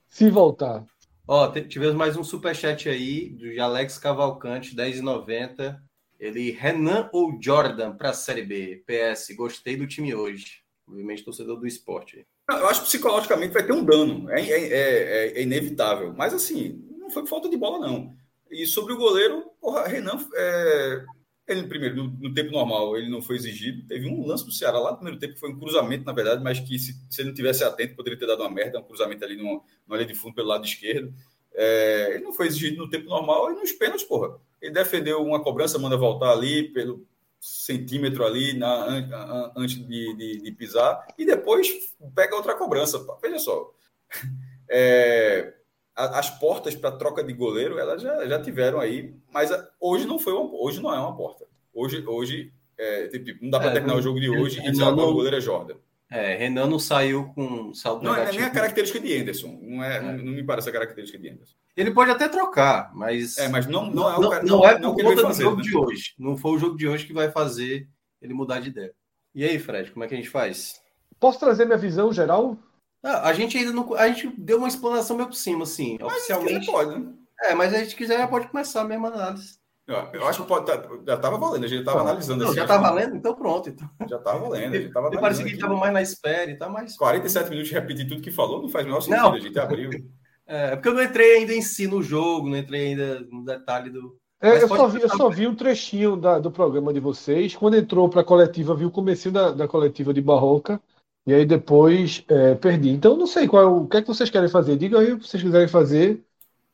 Se 0.08 0.28
voltar. 0.28 0.84
Ó, 1.28 1.48
tivemos 1.48 1.94
mais 1.94 2.16
um 2.16 2.24
superchat 2.24 2.88
aí 2.88 3.28
do 3.28 3.62
Alex 3.62 3.98
Cavalcante, 3.98 4.74
10,90. 4.74 5.78
Ele, 6.18 6.50
Renan 6.50 7.08
ou 7.12 7.38
Jordan 7.40 7.92
para 7.92 8.10
a 8.10 8.12
Série 8.12 8.42
B? 8.42 8.82
PS, 8.84 9.32
gostei 9.36 9.76
do 9.76 9.86
time 9.86 10.12
hoje. 10.12 10.62
Obviamente, 10.88 11.24
torcedor 11.24 11.60
do 11.60 11.68
esporte. 11.68 12.26
Eu 12.50 12.68
acho 12.68 12.80
que 12.80 12.88
psicologicamente 12.88 13.54
vai 13.54 13.64
ter 13.64 13.72
um 13.72 13.84
dano. 13.84 14.28
É, 14.28 14.40
é, 14.40 14.68
é, 14.72 15.38
é 15.38 15.42
inevitável. 15.42 16.12
Mas, 16.16 16.34
assim, 16.34 16.84
não 16.98 17.10
foi 17.10 17.28
falta 17.28 17.48
de 17.48 17.56
bola, 17.56 17.78
não. 17.78 18.12
E 18.50 18.66
sobre 18.66 18.92
o 18.92 18.98
goleiro, 18.98 19.44
porra, 19.60 19.86
Renan, 19.86 20.18
é, 20.34 21.04
ele, 21.46 21.66
primeiro, 21.66 21.96
no, 21.96 22.08
no, 22.08 22.34
tempo 22.34 22.50
normal, 22.50 22.96
ele 22.96 23.08
não 23.08 23.22
foi 23.22 23.36
exigido. 23.36 23.86
Teve 23.86 24.08
um 24.08 24.26
lance 24.26 24.44
do 24.44 24.52
Ceará 24.52 24.78
lá 24.78 24.90
no 24.90 24.96
primeiro 24.96 25.20
tempo, 25.20 25.38
foi 25.38 25.50
um 25.50 25.58
cruzamento, 25.58 26.04
na 26.04 26.12
verdade, 26.12 26.42
mas 26.42 26.58
que 26.58 26.78
se, 26.78 26.94
se 27.08 27.20
ele 27.20 27.28
não 27.28 27.34
tivesse 27.34 27.62
atento, 27.62 27.94
poderia 27.94 28.18
ter 28.18 28.26
dado 28.26 28.40
uma 28.40 28.50
merda, 28.50 28.80
um 28.80 28.82
cruzamento 28.82 29.24
ali 29.24 29.36
numa, 29.36 29.62
numa 29.86 29.96
linha 29.96 30.08
de 30.08 30.14
fundo 30.14 30.34
pelo 30.34 30.48
lado 30.48 30.64
esquerdo. 30.64 31.14
É, 31.54 32.14
ele 32.14 32.24
não 32.24 32.32
foi 32.32 32.48
exigido 32.48 32.76
no 32.76 32.90
tempo 32.90 33.08
normal 33.08 33.52
e 33.52 33.54
nos 33.54 33.72
pênaltis, 33.72 34.04
porra. 34.04 34.38
Ele 34.60 34.72
defendeu 34.72 35.22
uma 35.22 35.42
cobrança, 35.42 35.78
manda 35.78 35.96
voltar 35.96 36.32
ali 36.32 36.64
pelo 36.68 37.06
centímetro 37.40 38.26
ali 38.26 38.52
na, 38.58 39.52
antes 39.56 39.76
de, 39.76 40.16
de, 40.16 40.40
de 40.42 40.52
pisar 40.52 41.06
e 41.16 41.24
depois 41.24 41.68
pega 42.14 42.34
outra 42.34 42.54
cobrança. 42.54 43.04
Veja 43.22 43.38
só. 43.38 43.72
É, 44.68 45.54
as 45.96 46.28
portas 46.28 46.74
para 46.74 46.92
troca 46.92 47.24
de 47.24 47.32
goleiro 47.32 47.78
elas 47.78 48.02
já, 48.02 48.26
já 48.26 48.40
tiveram 48.40 48.78
aí, 48.78 49.14
mas 49.32 49.50
hoje 49.80 50.06
não 50.06 50.18
foi 50.18 50.34
uma, 50.34 50.50
hoje 50.52 50.80
não 50.82 50.94
é 50.94 50.98
uma 50.98 51.16
porta. 51.16 51.46
Hoje, 51.72 52.04
hoje 52.06 52.52
é, 52.78 53.08
tipo, 53.08 53.42
não 53.42 53.50
dá 53.50 53.58
para 53.58 53.70
é, 53.70 53.72
terminar 53.72 53.96
o 53.96 54.02
jogo 54.02 54.20
de 54.20 54.28
hoje 54.28 54.60
e 54.60 54.70
dizer 54.70 54.84
o 54.84 54.94
goleiro 54.94 55.36
é 55.36 55.40
Jordan. 55.40 55.76
É, 56.08 56.36
Renan 56.36 56.66
não 56.66 56.78
saiu 56.78 57.32
com 57.34 57.74
saldo 57.74 58.04
não, 58.04 58.12
negativo. 58.12 58.34
Não 58.34 58.38
é 58.38 58.42
nem 58.42 58.50
a 58.50 58.54
característica 58.54 59.00
de 59.00 59.16
Anderson. 59.16 59.58
Não, 59.60 59.82
é, 59.82 59.96
é. 59.96 60.00
Não, 60.00 60.12
não, 60.12 60.32
me 60.32 60.44
parece 60.44 60.68
a 60.68 60.72
característica 60.72 61.18
de 61.18 61.30
Anderson. 61.30 61.54
Ele 61.76 61.90
pode 61.90 62.10
até 62.10 62.28
trocar, 62.28 62.94
mas. 62.94 63.36
É, 63.38 63.48
mas 63.48 63.66
não, 63.66 63.90
não 63.90 64.08
é 64.08 64.16
o 64.16 64.20
não, 64.20 64.30
cara, 64.30 64.44
não, 64.44 64.58
não 64.58 64.68
é 64.68 64.78
por 64.78 64.94
conta 64.94 65.24
do 65.24 65.34
jogo 65.34 65.56
né? 65.56 65.62
de 65.62 65.76
hoje. 65.76 66.14
Não 66.18 66.36
foi 66.36 66.52
o 66.52 66.58
jogo 66.58 66.76
de 66.76 66.86
hoje 66.86 67.06
que 67.06 67.12
vai 67.12 67.30
fazer 67.30 67.88
ele 68.22 68.34
mudar 68.34 68.60
de 68.60 68.68
ideia. 68.68 68.94
E 69.34 69.44
aí, 69.44 69.58
Fred, 69.58 69.90
como 69.90 70.04
é 70.04 70.08
que 70.08 70.14
a 70.14 70.16
gente 70.16 70.30
faz? 70.30 70.80
Posso 71.18 71.40
trazer 71.40 71.64
minha 71.64 71.76
visão 71.76 72.12
geral? 72.12 72.56
Ah, 73.02 73.28
a 73.28 73.32
gente 73.32 73.56
ainda 73.56 73.72
não. 73.72 73.94
A 73.94 74.08
gente 74.08 74.32
deu 74.38 74.58
uma 74.58 74.68
explanação 74.68 75.16
meio 75.16 75.28
por 75.28 75.34
cima, 75.34 75.64
assim. 75.64 75.96
Mas 76.00 76.12
oficialmente. 76.12 76.66
pode, 76.66 76.98
né? 76.98 77.12
É, 77.42 77.54
mas 77.54 77.72
a 77.74 77.78
gente 77.78 77.94
quiser, 77.94 78.26
pode 78.28 78.48
começar 78.48 78.80
a 78.80 78.84
mesma 78.84 79.08
análise. 79.08 79.58
Eu 79.86 80.26
acho 80.26 80.42
que 80.42 80.48
pode, 80.48 80.66
tá, 80.66 80.82
já 81.06 81.14
estava 81.14 81.38
valendo, 81.38 81.64
a 81.64 81.68
gente 81.68 81.78
estava 81.78 82.00
analisando. 82.00 82.40
Não, 82.40 82.46
assim, 82.46 82.56
já 82.56 82.62
está 82.62 82.76
valendo? 82.76 83.16
Então 83.16 83.34
pronto. 83.36 83.68
Então. 83.68 83.88
Já 84.08 84.16
estava 84.16 84.38
valendo, 84.40 84.74
a 84.74 84.76
gente 84.76 84.88
estava 84.88 85.10
Parecia 85.12 85.44
que 85.44 85.52
estava 85.52 85.76
mais 85.76 85.92
na 85.92 86.02
espera 86.02 86.50
e 86.50 86.58
tá 86.58 86.68
mais. 86.68 86.96
47 86.96 87.50
minutos 87.50 87.68
de 87.68 87.74
repetir 87.74 88.08
tudo 88.08 88.20
que 88.20 88.32
falou 88.32 88.60
não 88.60 88.68
faz 88.68 88.84
o 88.84 88.88
menor 88.88 89.00
sentido, 89.00 89.22
não. 89.22 89.34
a 89.34 89.38
gente 89.40 89.58
abriu. 89.58 89.90
É, 90.48 90.76
porque 90.76 90.88
eu 90.88 90.94
não 90.94 91.02
entrei 91.02 91.38
ainda 91.38 91.52
em 91.52 91.60
si 91.60 91.88
no 91.88 92.00
jogo, 92.00 92.48
não 92.48 92.56
entrei 92.56 92.90
ainda 92.90 93.26
no 93.32 93.44
detalhe 93.44 93.90
do. 93.90 94.16
É, 94.40 94.62
eu, 94.62 94.68
só 94.68 94.86
vi, 94.86 95.02
eu 95.02 95.08
só 95.08 95.28
vi 95.28 95.44
um 95.44 95.56
trechinho 95.56 96.16
da, 96.16 96.38
do 96.38 96.52
programa 96.52 96.92
de 96.92 97.00
vocês. 97.00 97.56
Quando 97.56 97.76
entrou 97.76 98.08
para 98.08 98.20
a 98.20 98.24
coletiva, 98.24 98.72
vi 98.72 98.84
o 98.84 98.90
começo 98.90 99.28
da, 99.32 99.50
da 99.50 99.66
coletiva 99.66 100.14
de 100.14 100.20
Barroca. 100.20 100.80
E 101.26 101.34
aí 101.34 101.44
depois 101.44 102.24
é, 102.28 102.54
perdi. 102.54 102.90
Então 102.90 103.16
não 103.16 103.26
sei 103.26 103.48
qual 103.48 103.82
o 103.82 103.88
que 103.88 103.96
é 103.96 104.02
que 104.02 104.08
vocês 104.08 104.30
querem 104.30 104.48
fazer. 104.48 104.76
Diga 104.76 105.00
aí 105.00 105.12
o 105.12 105.18
que 105.18 105.26
vocês 105.26 105.42
quiserem 105.42 105.68
fazer. 105.68 106.24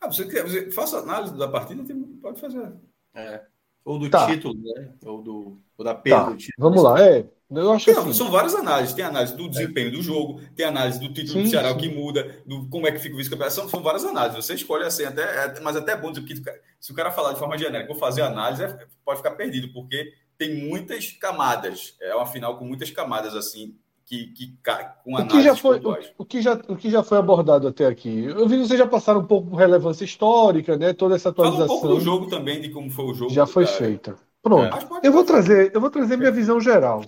Ah, 0.00 0.08
você, 0.08 0.26
quer, 0.26 0.42
você 0.42 0.70
faça 0.70 0.98
análise 0.98 1.36
da 1.36 1.48
partida, 1.48 1.82
pode 2.20 2.40
fazer. 2.40 2.72
É. 3.14 3.40
Ou 3.84 3.98
do 3.98 4.10
tá. 4.10 4.26
título, 4.26 4.54
né? 4.54 4.90
Ou, 5.04 5.22
do, 5.22 5.58
ou 5.76 5.84
da 5.84 5.94
perda 5.94 6.24
tá. 6.24 6.30
do 6.30 6.36
título. 6.36 6.70
Vamos 6.70 6.82
lá, 6.82 7.00
é. 7.00 7.24
Eu 7.50 7.70
acho 7.70 7.92
Não, 7.92 8.02
assim. 8.02 8.12
São 8.14 8.30
várias 8.30 8.54
análises. 8.54 8.94
Tem 8.94 9.04
análise 9.04 9.36
do 9.36 9.48
desempenho 9.48 9.88
é. 9.88 9.90
do 9.90 10.02
jogo, 10.02 10.40
tem 10.56 10.64
análise 10.64 10.98
do 10.98 11.12
título 11.12 11.38
sim, 11.38 11.42
do 11.42 11.50
Ceará, 11.50 11.70
sim. 11.72 11.78
que 11.78 11.88
muda, 11.88 12.42
do 12.46 12.66
como 12.68 12.86
é 12.86 12.92
que 12.92 12.98
fica 12.98 13.14
o 13.14 13.18
vice-campeonato. 13.18 13.54
São, 13.54 13.68
são, 13.68 13.82
várias 13.82 14.04
análises. 14.04 14.44
Você 14.44 14.54
escolhe 14.54 14.84
assim, 14.84 15.04
até, 15.04 15.22
é, 15.22 15.60
mas 15.60 15.76
até 15.76 15.92
é 15.92 15.96
bom 15.96 16.10
dizer 16.10 16.26
que 16.26 16.34
se 16.80 16.92
o 16.92 16.94
cara 16.94 17.10
falar 17.10 17.32
de 17.32 17.38
forma 17.38 17.58
genérica, 17.58 17.92
vou 17.92 17.98
fazer 17.98 18.22
análise, 18.22 18.64
é, 18.64 18.86
pode 19.04 19.18
ficar 19.18 19.32
perdido, 19.32 19.72
porque 19.72 20.12
tem 20.38 20.66
muitas 20.66 21.12
camadas. 21.12 21.94
É 22.00 22.14
uma 22.14 22.26
final 22.26 22.58
com 22.58 22.64
muitas 22.64 22.90
camadas, 22.90 23.36
assim, 23.36 23.76
que, 24.12 24.26
que 24.26 24.58
com 25.02 25.14
o 25.14 25.26
que 25.26 25.42
já 25.42 25.56
foi 25.56 25.80
o, 25.80 25.96
o, 26.18 26.24
que 26.24 26.42
já 26.42 26.52
o 26.68 26.76
que 26.76 26.90
já 26.90 27.02
foi 27.02 27.16
abordado 27.16 27.66
até 27.66 27.86
aqui? 27.86 28.24
Eu 28.24 28.46
vi 28.46 28.58
vocês 28.58 28.78
já 28.78 28.86
passaram 28.86 29.20
um 29.20 29.26
pouco 29.26 29.48
por 29.48 29.56
relevância 29.56 30.04
histórica 30.04 30.76
né? 30.76 30.92
Toda 30.92 31.14
essa 31.14 31.30
atualização 31.30 31.66
Fala 31.66 31.78
um 31.78 31.80
pouco 31.80 31.94
do 31.96 32.00
jogo 32.04 32.26
também 32.28 32.60
de 32.60 32.68
como 32.68 32.90
foi 32.90 33.06
o 33.06 33.14
jogo 33.14 33.32
já 33.32 33.46
foi 33.46 33.64
cara. 33.64 33.76
feita. 33.78 34.16
Pronto. 34.42 34.76
É. 34.76 35.06
eu 35.06 35.12
vou 35.12 35.24
trazer 35.24 35.74
eu 35.74 35.80
vou 35.80 35.88
trazer 35.88 36.18
minha 36.18 36.30
visão 36.30 36.60
geral 36.60 37.02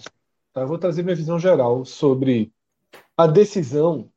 tá? 0.54 0.62
eu 0.62 0.66
vou 0.66 0.78
trazer 0.78 1.02
minha 1.02 1.14
visão 1.14 1.38
geral 1.38 1.84
sobre 1.84 2.50
a 3.18 3.26
decisão 3.26 4.08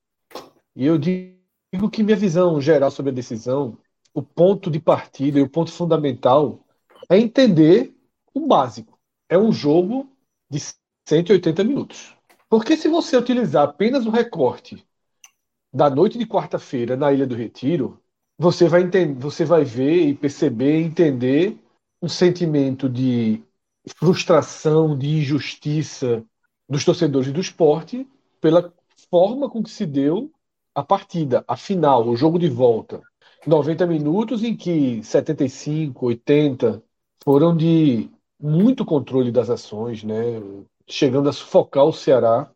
e 0.74 0.86
eu 0.86 0.98
digo 0.98 1.90
que 1.92 2.04
minha 2.04 2.16
visão 2.16 2.62
geral 2.62 2.90
sobre 2.90 3.12
a 3.12 3.16
decisão 3.16 3.78
o 4.14 4.22
ponto 4.22 4.72
de 4.72 4.80
partida 4.80 5.40
e 5.40 5.42
o 5.42 5.50
ponto 5.50 5.74
fundamental 5.74 6.66
é 7.10 7.18
entender 7.18 7.94
o 8.34 8.48
básico. 8.48 8.98
É 9.30 9.38
um 9.38 9.52
jogo 9.52 10.10
de 10.50 10.60
180 11.06 11.64
minutos 11.64 12.16
porque 12.50 12.78
se 12.78 12.88
você 12.88 13.18
utilizar 13.18 13.64
apenas 13.64 14.06
o 14.06 14.10
recorte 14.10 14.86
da 15.74 15.89
noite 15.89 16.18
de 16.18 16.26
quarta-feira 16.26 16.95
na 16.95 17.12
Ilha 17.12 17.28
do 17.28 17.36
Retiro, 17.36 18.02
você 18.38 18.68
vai 18.68 18.84
entender, 18.84 19.20
você 19.20 19.43
vai 19.43 19.64
ver 19.64 20.08
e 20.08 20.16
perceber, 20.16 20.82
entender 20.82 21.58
um 22.02 22.08
sentimento 22.08 22.88
de 22.88 23.43
frustração, 23.95 24.98
de 24.98 25.08
injustiça 25.18 26.24
dos 26.70 26.86
torcedores 26.86 27.32
do 27.32 27.41
esporte 27.41 28.08
pela 28.39 28.74
forma 29.10 29.50
com 29.50 29.64
que 29.64 29.70
se 29.70 29.86
deu 29.86 30.32
a 30.76 30.84
partida, 30.84 31.43
a 31.48 31.58
final, 31.58 32.08
o 32.08 32.16
jogo 32.16 32.38
de 32.38 32.48
volta. 32.48 33.02
90 33.45 33.86
minutos 33.88 34.43
em 34.43 34.56
que 34.56 35.02
75, 35.04 36.06
80 36.06 36.84
foram 37.24 37.56
de 37.56 38.10
muito 38.39 38.86
controle 38.86 39.32
das 39.32 39.50
ações, 39.50 40.04
né? 40.04 40.39
Chegando 40.88 41.30
a 41.30 41.34
sufocar 41.34 41.86
o 41.86 41.94
Ceará 41.94 42.52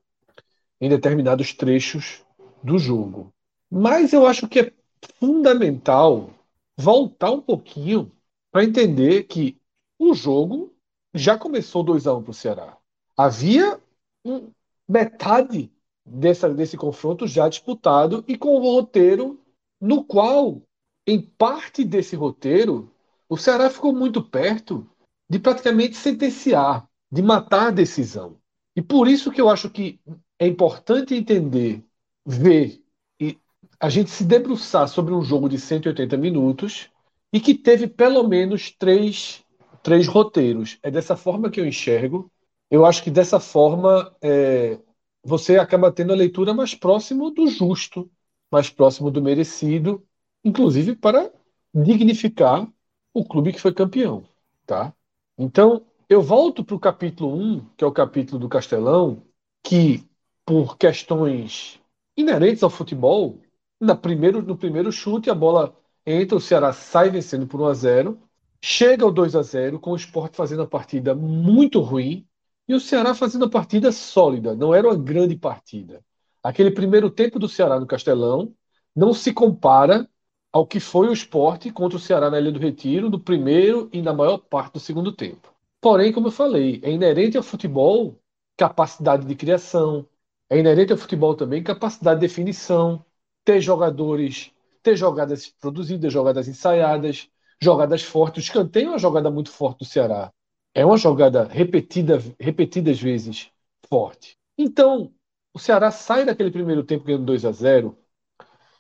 em 0.80 0.90
determinados 0.90 1.54
trechos 1.54 2.24
do 2.64 2.78
jogo. 2.78 3.34
Mas 3.70 4.14
eu 4.14 4.26
acho 4.26 4.48
que 4.48 4.60
é 4.60 4.74
fundamental 5.20 6.30
voltar 6.78 7.32
um 7.32 7.42
pouquinho 7.42 8.12
para 8.52 8.64
entender 8.64 9.24
que 9.24 9.58
o 10.00 10.14
jogo 10.14 10.74
já 11.14 11.38
começou 11.38 11.84
2 11.84 12.08
a 12.08 12.14
1 12.14 12.18
um 12.18 12.24
para 12.24 12.32
o 12.32 12.34
Ceará. 12.34 12.78
Havia 13.18 13.80
um, 14.26 14.52
metade 14.88 15.72
dessa, 16.06 16.50
desse 16.50 16.78
confronto 16.78 17.28
já 17.28 17.48
disputado 17.48 18.24
e 18.28 18.38
com 18.38 18.56
o 18.56 18.60
roteiro 18.60 19.40
no 19.80 20.04
qual, 20.04 20.62
em 21.08 21.22
parte 21.22 21.84
desse 21.84 22.16
roteiro, 22.16 22.94
o 23.28 23.38
Ceará 23.38 23.70
ficou 23.70 23.94
muito 23.94 24.22
perto 24.22 24.88
de 25.30 25.40
praticamente 25.40 25.96
sentenciar, 25.96 26.88
de 27.12 27.22
matar 27.22 27.68
a 27.68 27.72
decisão. 27.72 28.38
E 28.76 28.82
por 28.82 29.08
isso 29.08 29.32
que 29.32 29.42
eu 29.42 29.50
acho 29.50 29.70
que 29.70 30.00
é 30.40 30.48
importante 30.48 31.14
entender, 31.14 31.84
ver 32.26 32.82
e 33.20 33.38
a 33.80 33.90
gente 33.90 34.10
se 34.10 34.24
debruçar 34.24 34.88
sobre 34.88 35.14
um 35.14 35.22
jogo 35.22 35.50
de 35.50 35.60
180 35.60 36.16
minutos 36.18 36.90
e 37.34 37.40
que 37.40 37.54
teve 37.54 37.88
pelo 37.88 38.28
menos 38.28 38.72
três, 38.72 39.44
três 39.84 40.08
roteiros. 40.08 40.80
É 40.82 40.90
dessa 40.90 41.16
forma 41.16 41.50
que 41.50 41.60
eu 41.60 41.68
enxergo. 41.68 42.32
Eu 42.70 42.86
acho 42.86 43.04
que 43.04 43.12
dessa 43.12 43.40
forma 43.40 44.16
é, 44.22 44.80
você 45.24 45.58
acaba 45.58 45.92
tendo 45.92 46.14
a 46.14 46.16
leitura 46.16 46.54
mais 46.54 46.74
próximo 46.74 47.30
do 47.32 47.48
justo, 47.48 48.10
mais 48.52 48.70
próximo 48.70 49.12
do 49.12 49.22
merecido, 49.22 50.06
inclusive 50.44 50.96
para 50.96 51.32
dignificar 51.74 52.68
o 53.14 53.26
clube 53.26 53.54
que 53.54 53.62
foi 53.62 53.74
campeão, 53.74 54.24
tá? 54.66 54.94
Então, 55.38 55.86
eu 56.12 56.22
volto 56.22 56.62
para 56.62 56.76
o 56.76 56.80
capítulo 56.80 57.34
1, 57.38 57.66
que 57.78 57.86
é 57.86 57.88
o 57.88 57.92
capítulo 57.92 58.38
do 58.38 58.50
Castelão, 58.50 59.24
que 59.64 60.06
por 60.46 60.78
questões 60.78 61.80
inerentes 62.18 62.64
ao 62.64 62.70
futebol, 62.70 63.40
na 63.80 63.96
primeiro, 63.96 64.42
no 64.42 64.58
primeiro 64.58 64.92
chute 64.92 65.30
a 65.30 65.34
bola 65.34 65.74
entra, 66.06 66.36
o 66.36 66.42
Ceará 66.42 66.74
sai 66.74 67.10
vencendo 67.10 67.48
por 67.48 67.62
1 67.62 67.66
a 67.66 67.74
0, 67.74 68.22
chega 68.62 69.06
ao 69.06 69.12
2 69.12 69.38
a 69.38 69.42
0 69.42 69.80
com 69.80 69.92
o 69.92 69.96
Sport 69.96 70.36
fazendo 70.36 70.64
a 70.64 70.68
partida 70.68 71.16
muito 71.16 71.80
ruim 71.80 72.28
e 72.68 72.74
o 72.74 72.80
Ceará 72.82 73.16
fazendo 73.16 73.46
a 73.46 73.50
partida 73.50 73.90
sólida, 73.94 74.54
não 74.54 74.76
era 74.76 74.90
uma 74.90 74.98
grande 74.98 75.38
partida. 75.38 76.04
Aquele 76.44 76.72
primeiro 76.72 77.10
tempo 77.10 77.40
do 77.40 77.48
Ceará 77.48 77.80
no 77.80 77.88
Castelão 77.88 78.54
não 78.94 79.14
se 79.14 79.32
compara 79.32 80.10
ao 80.52 80.68
que 80.68 80.82
foi 80.82 81.08
o 81.08 81.14
esporte 81.14 81.72
contra 81.72 81.98
o 81.98 82.02
Ceará 82.02 82.30
na 82.30 82.38
Ilha 82.38 82.52
do 82.52 82.60
Retiro, 82.60 83.10
no 83.10 83.18
primeiro 83.18 83.90
e 83.94 84.02
na 84.02 84.12
maior 84.12 84.40
parte 84.40 84.74
do 84.74 84.80
segundo 84.82 85.14
tempo. 85.14 85.51
Porém, 85.82 86.12
como 86.14 86.28
eu 86.28 86.32
falei, 86.32 86.80
é 86.84 86.92
inerente 86.92 87.38
ao 87.38 87.44
futebol 87.44 88.20
capacidade 88.58 89.26
de 89.26 89.36
criação, 89.36 90.08
é 90.50 90.60
inerente 90.60 90.92
ao 90.92 90.98
futebol 90.98 91.36
também 91.36 91.64
capacidade 91.64 92.20
de 92.20 92.28
definição, 92.28 93.04
ter 93.44 93.60
jogadores, 93.62 94.52
ter 94.84 94.96
jogadas 94.96 95.48
produzidas, 95.50 96.14
jogadas 96.14 96.48
ensaiadas, 96.48 97.30
jogadas 97.62 98.04
fortes. 98.04 98.44
O 98.44 98.48
escanteio 98.48 98.88
é 98.88 98.90
uma 98.92 99.00
jogada 99.00 99.32
muito 99.32 99.50
forte 99.52 99.80
do 99.80 99.86
Ceará. 99.86 100.32
É 100.74 100.86
uma 100.86 100.98
jogada 100.98 101.46
repetida, 101.46 102.20
repetidas 102.40 103.00
vezes 103.02 103.50
forte. 103.90 104.38
Então, 104.58 105.14
o 105.54 105.60
Ceará 105.60 105.92
sai 105.92 106.26
daquele 106.26 106.52
primeiro 106.52 106.84
tempo 106.84 107.06
ganhando 107.06 107.26
2 107.26 107.44
a 107.46 107.52
0 107.52 107.98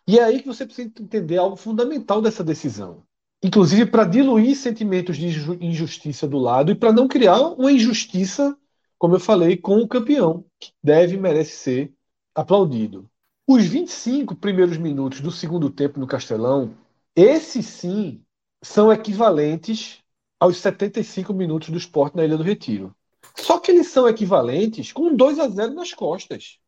e 0.07 0.19
é 0.19 0.23
aí 0.23 0.41
que 0.41 0.47
você 0.47 0.65
precisa 0.65 0.89
entender 0.89 1.37
algo 1.37 1.55
fundamental 1.55 2.21
dessa 2.21 2.43
decisão. 2.43 3.03
Inclusive 3.43 3.87
para 3.87 4.03
diluir 4.03 4.55
sentimentos 4.55 5.17
de 5.17 5.27
injustiça 5.59 6.27
do 6.27 6.37
lado 6.37 6.71
e 6.71 6.75
para 6.75 6.93
não 6.93 7.07
criar 7.07 7.41
uma 7.41 7.71
injustiça, 7.71 8.55
como 8.99 9.15
eu 9.15 9.19
falei, 9.19 9.57
com 9.57 9.77
o 9.77 9.87
campeão, 9.87 10.45
que 10.59 10.71
deve 10.83 11.15
e 11.15 11.19
merece 11.19 11.55
ser 11.57 11.93
aplaudido. 12.35 13.09
Os 13.47 13.65
25 13.65 14.35
primeiros 14.35 14.77
minutos 14.77 15.21
do 15.21 15.31
segundo 15.31 15.69
tempo 15.71 15.99
no 15.99 16.05
Castelão, 16.05 16.75
esses 17.15 17.65
sim 17.65 18.23
são 18.61 18.93
equivalentes 18.93 19.99
aos 20.39 20.57
75 20.57 21.33
minutos 21.33 21.69
do 21.69 21.77
esporte 21.77 22.15
na 22.15 22.23
Ilha 22.23 22.37
do 22.37 22.43
Retiro. 22.43 22.95
Só 23.35 23.59
que 23.59 23.71
eles 23.71 23.87
são 23.87 24.07
equivalentes 24.07 24.91
com 24.91 25.15
2 25.15 25.39
a 25.39 25.47
0 25.47 25.73
nas 25.73 25.93
costas. 25.93 26.59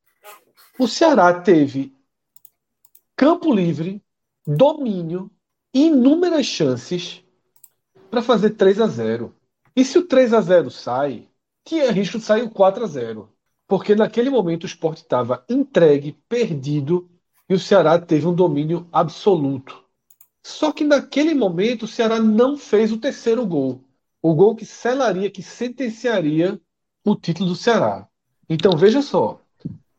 O 0.80 0.88
Ceará 0.88 1.40
teve 1.40 1.96
campo 3.16 3.54
livre, 3.54 4.04
domínio, 4.46 5.30
inúmeras 5.74 6.46
chances 6.46 7.24
para 8.10 8.22
fazer 8.22 8.52
3 8.52 8.80
a 8.82 8.88
0. 8.88 9.34
E 9.76 9.84
se 9.84 9.98
o 9.98 10.06
3 10.06 10.34
a 10.34 10.42
0 10.42 10.70
sai, 10.70 11.28
tinha 11.66 11.92
risco 11.92 12.20
de 12.20 12.24
sair 12.24 12.44
o 12.44 12.50
4 12.50 12.84
a 12.84 12.88
0. 12.88 13.30
Porque 13.68 13.96
naquele 13.96 14.30
momento 14.30 14.64
o 14.64 14.68
esporte 14.68 15.02
estava 15.02 15.44
entregue, 15.50 16.18
perdido, 16.30 17.10
e 17.50 17.54
o 17.54 17.60
Ceará 17.60 17.98
teve 18.00 18.28
um 18.28 18.34
domínio 18.34 18.88
absoluto. 18.92 19.84
Só 20.44 20.72
que 20.72 20.84
naquele 20.84 21.34
momento 21.34 21.84
o 21.84 21.88
Ceará 21.88 22.20
não 22.20 22.58
fez 22.58 22.92
o 22.92 22.98
terceiro 22.98 23.46
gol. 23.46 23.82
O 24.22 24.34
gol 24.36 24.56
que 24.56 24.66
selaria, 24.66 25.32
que 25.32 25.42
sentenciaria 25.42 26.60
o 27.04 27.16
título 27.16 27.50
do 27.50 27.56
Ceará. 27.56 28.08
Então 28.50 28.78
veja 28.78 29.02
só, 29.02 29.42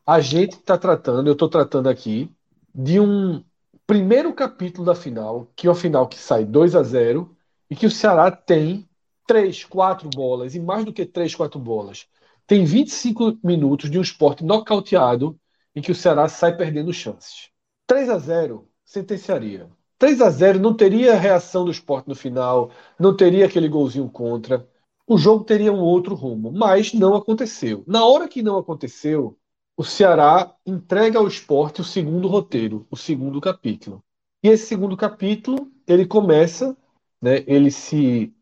a 0.05 0.19
gente 0.19 0.53
está 0.53 0.77
tratando, 0.77 1.27
eu 1.27 1.33
estou 1.33 1.49
tratando 1.49 1.89
aqui 1.89 2.29
de 2.73 2.99
um 2.99 3.43
primeiro 3.87 4.33
capítulo 4.33 4.85
da 4.85 4.95
final, 4.95 5.47
que 5.55 5.67
é 5.67 5.69
uma 5.69 5.75
final 5.75 6.07
que 6.07 6.17
sai 6.17 6.43
2 6.43 6.75
a 6.75 6.83
0 6.83 7.35
e 7.69 7.75
que 7.75 7.85
o 7.85 7.91
Ceará 7.91 8.31
tem 8.31 8.87
3, 9.27 9.63
4 9.65 10.09
bolas, 10.09 10.55
e 10.55 10.59
mais 10.59 10.85
do 10.85 10.93
que 10.93 11.05
3, 11.05 11.33
4 11.35 11.59
bolas. 11.59 12.07
Tem 12.47 12.63
25 12.63 13.39
minutos 13.43 13.89
de 13.89 13.97
um 13.97 14.01
esporte 14.01 14.43
nocauteado 14.43 15.39
em 15.75 15.81
que 15.81 15.91
o 15.91 15.95
Ceará 15.95 16.27
sai 16.27 16.55
perdendo 16.55 16.93
chances. 16.93 17.49
3 17.87 18.09
a 18.09 18.17
0 18.17 18.67
sentenciaria. 18.83 19.69
3 19.97 20.21
a 20.21 20.29
0 20.29 20.59
não 20.59 20.73
teria 20.73 21.15
reação 21.15 21.65
do 21.65 21.71
esporte 21.71 22.07
no 22.07 22.15
final, 22.15 22.71
não 22.99 23.15
teria 23.15 23.45
aquele 23.45 23.67
golzinho 23.67 24.09
contra. 24.09 24.67
O 25.07 25.17
jogo 25.17 25.43
teria 25.43 25.71
um 25.71 25.79
outro 25.79 26.15
rumo, 26.15 26.51
mas 26.51 26.93
não 26.93 27.15
aconteceu. 27.15 27.83
Na 27.87 28.05
hora 28.05 28.27
que 28.27 28.41
não 28.41 28.57
aconteceu, 28.57 29.37
o 29.77 29.83
Ceará 29.83 30.55
entrega 30.65 31.19
ao 31.19 31.27
esporte 31.27 31.81
o 31.81 31.83
segundo 31.83 32.27
roteiro, 32.27 32.87
o 32.89 32.95
segundo 32.95 33.41
capítulo. 33.41 34.03
E 34.43 34.47
esse 34.47 34.67
segundo 34.67 34.95
capítulo, 34.95 35.71
ele 35.87 36.05
começa, 36.05 36.77
né, 37.21 37.43
ele, 37.47 37.71
se, 37.71 38.33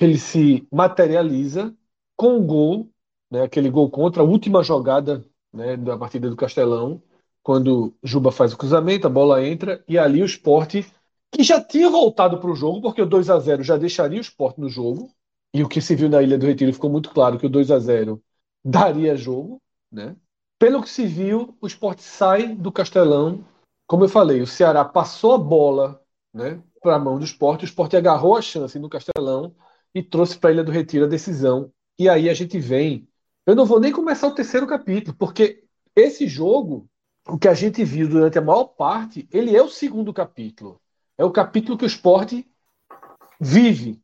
ele 0.00 0.18
se 0.18 0.66
materializa 0.72 1.74
com 2.16 2.38
o 2.38 2.42
gol, 2.42 2.88
né, 3.30 3.42
aquele 3.42 3.70
gol 3.70 3.88
contra 3.90 4.22
a 4.22 4.26
última 4.26 4.62
jogada 4.62 5.24
né, 5.52 5.76
da 5.76 5.96
partida 5.96 6.28
do 6.28 6.36
Castelão, 6.36 7.02
quando 7.42 7.94
Juba 8.02 8.32
faz 8.32 8.52
o 8.52 8.58
cruzamento, 8.58 9.06
a 9.06 9.10
bola 9.10 9.46
entra, 9.46 9.82
e 9.88 9.98
ali 9.98 10.22
o 10.22 10.26
esporte, 10.26 10.84
que 11.30 11.42
já 11.42 11.62
tinha 11.62 11.88
voltado 11.88 12.38
para 12.38 12.50
o 12.50 12.56
jogo, 12.56 12.82
porque 12.82 13.00
o 13.00 13.06
2 13.06 13.30
a 13.30 13.38
0 13.38 13.62
já 13.62 13.76
deixaria 13.76 14.18
o 14.18 14.20
esporte 14.20 14.60
no 14.60 14.68
jogo, 14.68 15.10
e 15.54 15.62
o 15.62 15.68
que 15.68 15.80
se 15.80 15.94
viu 15.94 16.08
na 16.08 16.22
Ilha 16.22 16.38
do 16.38 16.46
Retiro 16.46 16.72
ficou 16.72 16.90
muito 16.90 17.10
claro 17.10 17.38
que 17.38 17.46
o 17.46 17.50
2 17.50 17.70
a 17.70 17.78
0 17.78 18.22
daria 18.64 19.16
jogo, 19.16 19.60
né? 19.90 20.16
Pelo 20.60 20.82
que 20.82 20.90
se 20.90 21.06
viu, 21.06 21.56
o 21.58 21.66
esporte 21.66 22.02
sai 22.02 22.54
do 22.54 22.70
Castelão. 22.70 23.42
Como 23.86 24.04
eu 24.04 24.10
falei, 24.10 24.42
o 24.42 24.46
Ceará 24.46 24.84
passou 24.84 25.32
a 25.32 25.38
bola 25.38 26.04
né, 26.34 26.62
para 26.82 26.96
a 26.96 26.98
mão 26.98 27.18
do 27.18 27.24
esporte, 27.24 27.64
o 27.64 27.64
esporte 27.64 27.96
agarrou 27.96 28.36
a 28.36 28.42
chance 28.42 28.78
no 28.78 28.90
Castelão 28.90 29.56
e 29.94 30.02
trouxe 30.02 30.36
para 30.38 30.50
a 30.50 30.52
Ilha 30.52 30.62
do 30.62 30.70
Retiro 30.70 31.06
a 31.06 31.08
decisão. 31.08 31.72
E 31.98 32.10
aí 32.10 32.28
a 32.28 32.34
gente 32.34 32.58
vem. 32.58 33.08
Eu 33.46 33.56
não 33.56 33.64
vou 33.64 33.80
nem 33.80 33.90
começar 33.90 34.26
o 34.28 34.34
terceiro 34.34 34.66
capítulo, 34.66 35.16
porque 35.16 35.64
esse 35.96 36.28
jogo, 36.28 36.86
o 37.26 37.38
que 37.38 37.48
a 37.48 37.54
gente 37.54 37.82
viu 37.82 38.06
durante 38.06 38.38
a 38.38 38.42
maior 38.42 38.64
parte, 38.64 39.26
ele 39.32 39.56
é 39.56 39.62
o 39.62 39.68
segundo 39.70 40.12
capítulo. 40.12 40.78
É 41.16 41.24
o 41.24 41.32
capítulo 41.32 41.78
que 41.78 41.84
o 41.84 41.86
esporte 41.86 42.46
vive. 43.40 43.98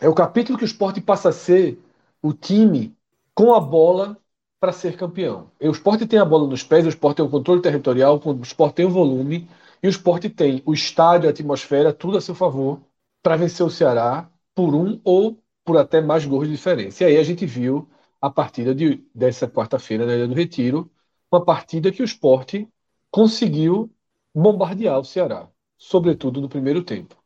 É 0.00 0.08
o 0.08 0.14
capítulo 0.14 0.56
que 0.56 0.64
o 0.64 0.66
esporte 0.66 1.00
passa 1.00 1.30
a 1.30 1.32
ser 1.32 1.80
o 2.22 2.32
time 2.32 2.96
com 3.34 3.52
a 3.52 3.58
bola 3.58 4.16
para 4.60 4.72
ser 4.72 4.96
campeão. 4.96 5.50
O 5.60 5.70
esporte 5.70 6.06
tem 6.06 6.18
a 6.18 6.24
bola 6.24 6.46
nos 6.46 6.62
pés, 6.62 6.86
o 6.86 6.88
esporte 6.88 7.18
tem 7.18 7.26
o 7.26 7.30
controle 7.30 7.60
territorial, 7.60 8.20
o 8.24 8.42
esporte 8.42 8.76
tem 8.76 8.86
o 8.86 8.90
volume, 8.90 9.48
e 9.82 9.86
o 9.86 9.90
esporte 9.90 10.28
tem 10.28 10.62
o 10.64 10.72
estádio, 10.72 11.28
a 11.28 11.30
atmosfera, 11.30 11.92
tudo 11.92 12.16
a 12.16 12.20
seu 12.20 12.34
favor 12.34 12.80
para 13.22 13.36
vencer 13.36 13.64
o 13.64 13.70
Ceará 13.70 14.30
por 14.54 14.74
um 14.74 15.00
ou 15.04 15.38
por 15.64 15.76
até 15.76 16.00
mais 16.00 16.24
gols 16.24 16.46
de 16.46 16.54
diferença. 16.54 17.04
E 17.04 17.06
aí 17.06 17.16
a 17.18 17.22
gente 17.22 17.44
viu 17.44 17.88
a 18.20 18.30
partida 18.30 18.74
de, 18.74 19.04
dessa 19.14 19.48
quarta-feira 19.48 20.06
na 20.06 20.14
Ilha 20.14 20.28
do 20.28 20.34
Retiro, 20.34 20.90
uma 21.30 21.44
partida 21.44 21.92
que 21.92 22.02
o 22.02 22.04
esporte 22.04 22.68
conseguiu 23.10 23.90
bombardear 24.34 24.98
o 24.98 25.04
Ceará, 25.04 25.48
sobretudo 25.76 26.40
no 26.40 26.48
primeiro 26.48 26.82
tempo. 26.82 27.16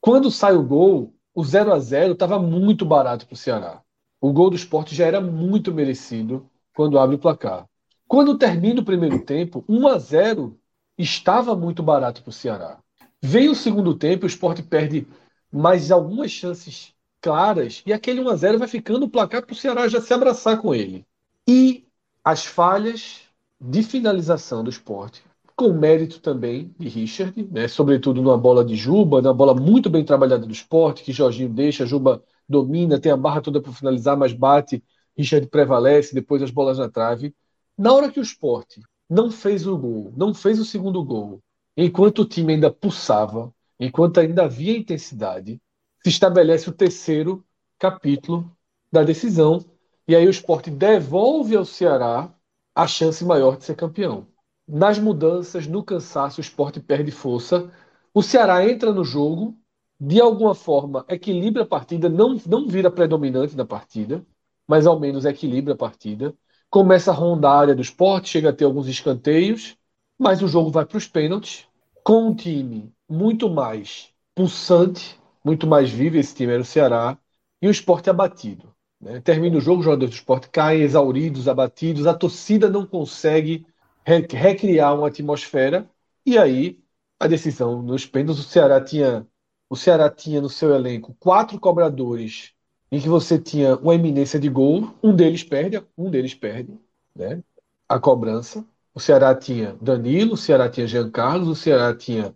Quando 0.00 0.30
sai 0.30 0.54
o 0.56 0.62
gol, 0.62 1.12
o 1.34 1.44
0 1.44 1.72
a 1.72 1.78
0 1.78 2.12
estava 2.12 2.38
muito 2.38 2.84
barato 2.84 3.26
para 3.26 3.34
o 3.34 3.36
Ceará. 3.36 3.82
O 4.20 4.32
gol 4.32 4.50
do 4.50 4.56
esporte 4.56 4.94
já 4.94 5.06
era 5.06 5.20
muito 5.20 5.72
merecido 5.72 6.48
quando 6.78 6.96
abre 6.96 7.16
o 7.16 7.18
placar. 7.18 7.68
Quando 8.06 8.38
termina 8.38 8.80
o 8.80 8.84
primeiro 8.84 9.18
tempo, 9.24 9.64
1 9.68 9.88
a 9.88 9.98
0 9.98 10.56
estava 10.96 11.56
muito 11.56 11.82
barato 11.82 12.22
para 12.22 12.30
o 12.30 12.32
Ceará. 12.32 12.78
Vem 13.20 13.48
o 13.48 13.54
segundo 13.54 13.96
tempo, 13.96 14.22
o 14.22 14.28
esporte 14.28 14.62
perde 14.62 15.04
mais 15.50 15.90
algumas 15.90 16.30
chances 16.30 16.94
claras 17.20 17.82
e 17.84 17.92
aquele 17.92 18.20
1 18.20 18.28
a 18.28 18.36
0 18.36 18.58
vai 18.60 18.68
ficando 18.68 19.06
o 19.06 19.10
placar 19.10 19.44
para 19.44 19.52
o 19.52 19.56
Ceará 19.56 19.88
já 19.88 20.00
se 20.00 20.14
abraçar 20.14 20.58
com 20.58 20.72
ele. 20.72 21.04
E 21.48 21.84
as 22.22 22.46
falhas 22.46 23.22
de 23.60 23.82
finalização 23.82 24.62
do 24.62 24.70
esporte, 24.70 25.20
com 25.56 25.72
mérito 25.72 26.20
também 26.20 26.72
de 26.78 26.88
Richard, 26.88 27.42
né? 27.50 27.66
sobretudo 27.66 28.22
numa 28.22 28.38
bola 28.38 28.64
de 28.64 28.76
Juba, 28.76 29.20
numa 29.20 29.34
bola 29.34 29.52
muito 29.52 29.90
bem 29.90 30.04
trabalhada 30.04 30.46
do 30.46 30.52
esporte, 30.52 31.02
que 31.02 31.12
Jorginho 31.12 31.48
deixa, 31.48 31.84
Juba 31.84 32.22
domina, 32.48 33.00
tem 33.00 33.10
a 33.10 33.16
barra 33.16 33.40
toda 33.40 33.60
para 33.60 33.72
finalizar, 33.72 34.16
mas 34.16 34.32
bate 34.32 34.80
Richard 35.18 35.48
prevalece, 35.48 36.14
depois 36.14 36.40
as 36.42 36.50
bolas 36.50 36.78
na 36.78 36.88
trave. 36.88 37.34
Na 37.76 37.92
hora 37.92 38.10
que 38.10 38.20
o 38.20 38.22
esporte 38.22 38.80
não 39.10 39.30
fez 39.32 39.66
o 39.66 39.76
gol, 39.76 40.12
não 40.16 40.32
fez 40.32 40.60
o 40.60 40.64
segundo 40.64 41.04
gol, 41.04 41.42
enquanto 41.76 42.20
o 42.20 42.24
time 42.24 42.54
ainda 42.54 42.70
pulsava, 42.70 43.52
enquanto 43.80 44.20
ainda 44.20 44.44
havia 44.44 44.76
intensidade, 44.76 45.60
se 46.02 46.08
estabelece 46.08 46.68
o 46.68 46.72
terceiro 46.72 47.44
capítulo 47.78 48.50
da 48.92 49.02
decisão. 49.02 49.64
E 50.06 50.14
aí 50.14 50.26
o 50.26 50.30
esporte 50.30 50.70
devolve 50.70 51.56
ao 51.56 51.64
Ceará 51.64 52.32
a 52.74 52.86
chance 52.86 53.24
maior 53.24 53.56
de 53.56 53.64
ser 53.64 53.74
campeão. 53.74 54.26
Nas 54.66 54.98
mudanças, 54.98 55.66
no 55.66 55.82
cansaço, 55.82 56.40
o 56.40 56.42
esporte 56.42 56.78
perde 56.78 57.10
força. 57.10 57.70
O 58.14 58.22
Ceará 58.22 58.68
entra 58.68 58.92
no 58.92 59.04
jogo, 59.04 59.56
de 60.00 60.20
alguma 60.20 60.54
forma 60.54 61.04
equilibra 61.08 61.64
a 61.64 61.66
partida, 61.66 62.08
não, 62.08 62.38
não 62.46 62.68
vira 62.68 62.90
predominante 62.90 63.56
na 63.56 63.64
partida, 63.64 64.24
mas 64.68 64.86
ao 64.86 65.00
menos 65.00 65.24
equilibra 65.24 65.74
a 65.74 65.76
partida. 65.76 66.34
Começa 66.70 67.10
a 67.10 67.14
rondar 67.14 67.52
a 67.52 67.58
área 67.60 67.74
do 67.74 67.82
esporte, 67.82 68.28
chega 68.28 68.50
a 68.50 68.52
ter 68.52 68.64
alguns 68.66 68.86
escanteios, 68.86 69.76
mas 70.18 70.42
o 70.42 70.48
jogo 70.48 70.70
vai 70.70 70.84
para 70.84 70.98
os 70.98 71.08
pênaltis, 71.08 71.66
com 72.04 72.28
um 72.28 72.34
time 72.34 72.92
muito 73.08 73.48
mais 73.48 74.12
pulsante, 74.34 75.18
muito 75.44 75.66
mais 75.66 75.90
vivo. 75.90 76.18
Esse 76.18 76.34
time 76.34 76.52
era 76.52 76.62
o 76.62 76.64
Ceará, 76.64 77.18
e 77.60 77.68
o 77.68 77.70
esporte 77.70 78.10
abatido. 78.10 78.74
Né? 79.00 79.20
Termina 79.20 79.56
o 79.56 79.60
jogo, 79.60 79.80
os 79.80 79.84
jogadores 79.84 80.14
do 80.14 80.18
esporte 80.18 80.48
caem 80.50 80.82
exauridos, 80.82 81.48
abatidos, 81.48 82.06
a 82.06 82.14
torcida 82.14 82.68
não 82.68 82.86
consegue 82.86 83.66
recriar 84.04 84.94
uma 84.96 85.08
atmosfera, 85.08 85.88
e 86.24 86.38
aí 86.38 86.80
a 87.20 87.26
decisão 87.26 87.82
nos 87.82 88.06
pênaltis, 88.06 88.44
o 88.44 88.48
Ceará 88.48 88.80
tinha 88.80 89.26
o 89.70 89.76
Ceará 89.76 90.08
tinha 90.08 90.40
no 90.40 90.48
seu 90.48 90.74
elenco 90.74 91.14
quatro 91.20 91.60
cobradores 91.60 92.54
em 92.90 93.00
que 93.00 93.08
você 93.08 93.38
tinha 93.38 93.76
uma 93.76 93.94
eminência 93.94 94.38
de 94.38 94.48
gol, 94.48 94.94
um 95.02 95.14
deles 95.14 95.44
perde, 95.44 95.82
um 95.96 96.10
deles 96.10 96.34
perde, 96.34 96.78
né? 97.14 97.42
A 97.88 97.98
cobrança. 97.98 98.64
O 98.94 99.00
Ceará 99.00 99.34
tinha 99.34 99.76
Danilo, 99.80 100.34
o 100.34 100.36
Ceará 100.36 100.68
tinha 100.68 100.86
Jean 100.86 101.10
Carlos, 101.10 101.48
o 101.48 101.54
Ceará 101.54 101.94
tinha 101.94 102.34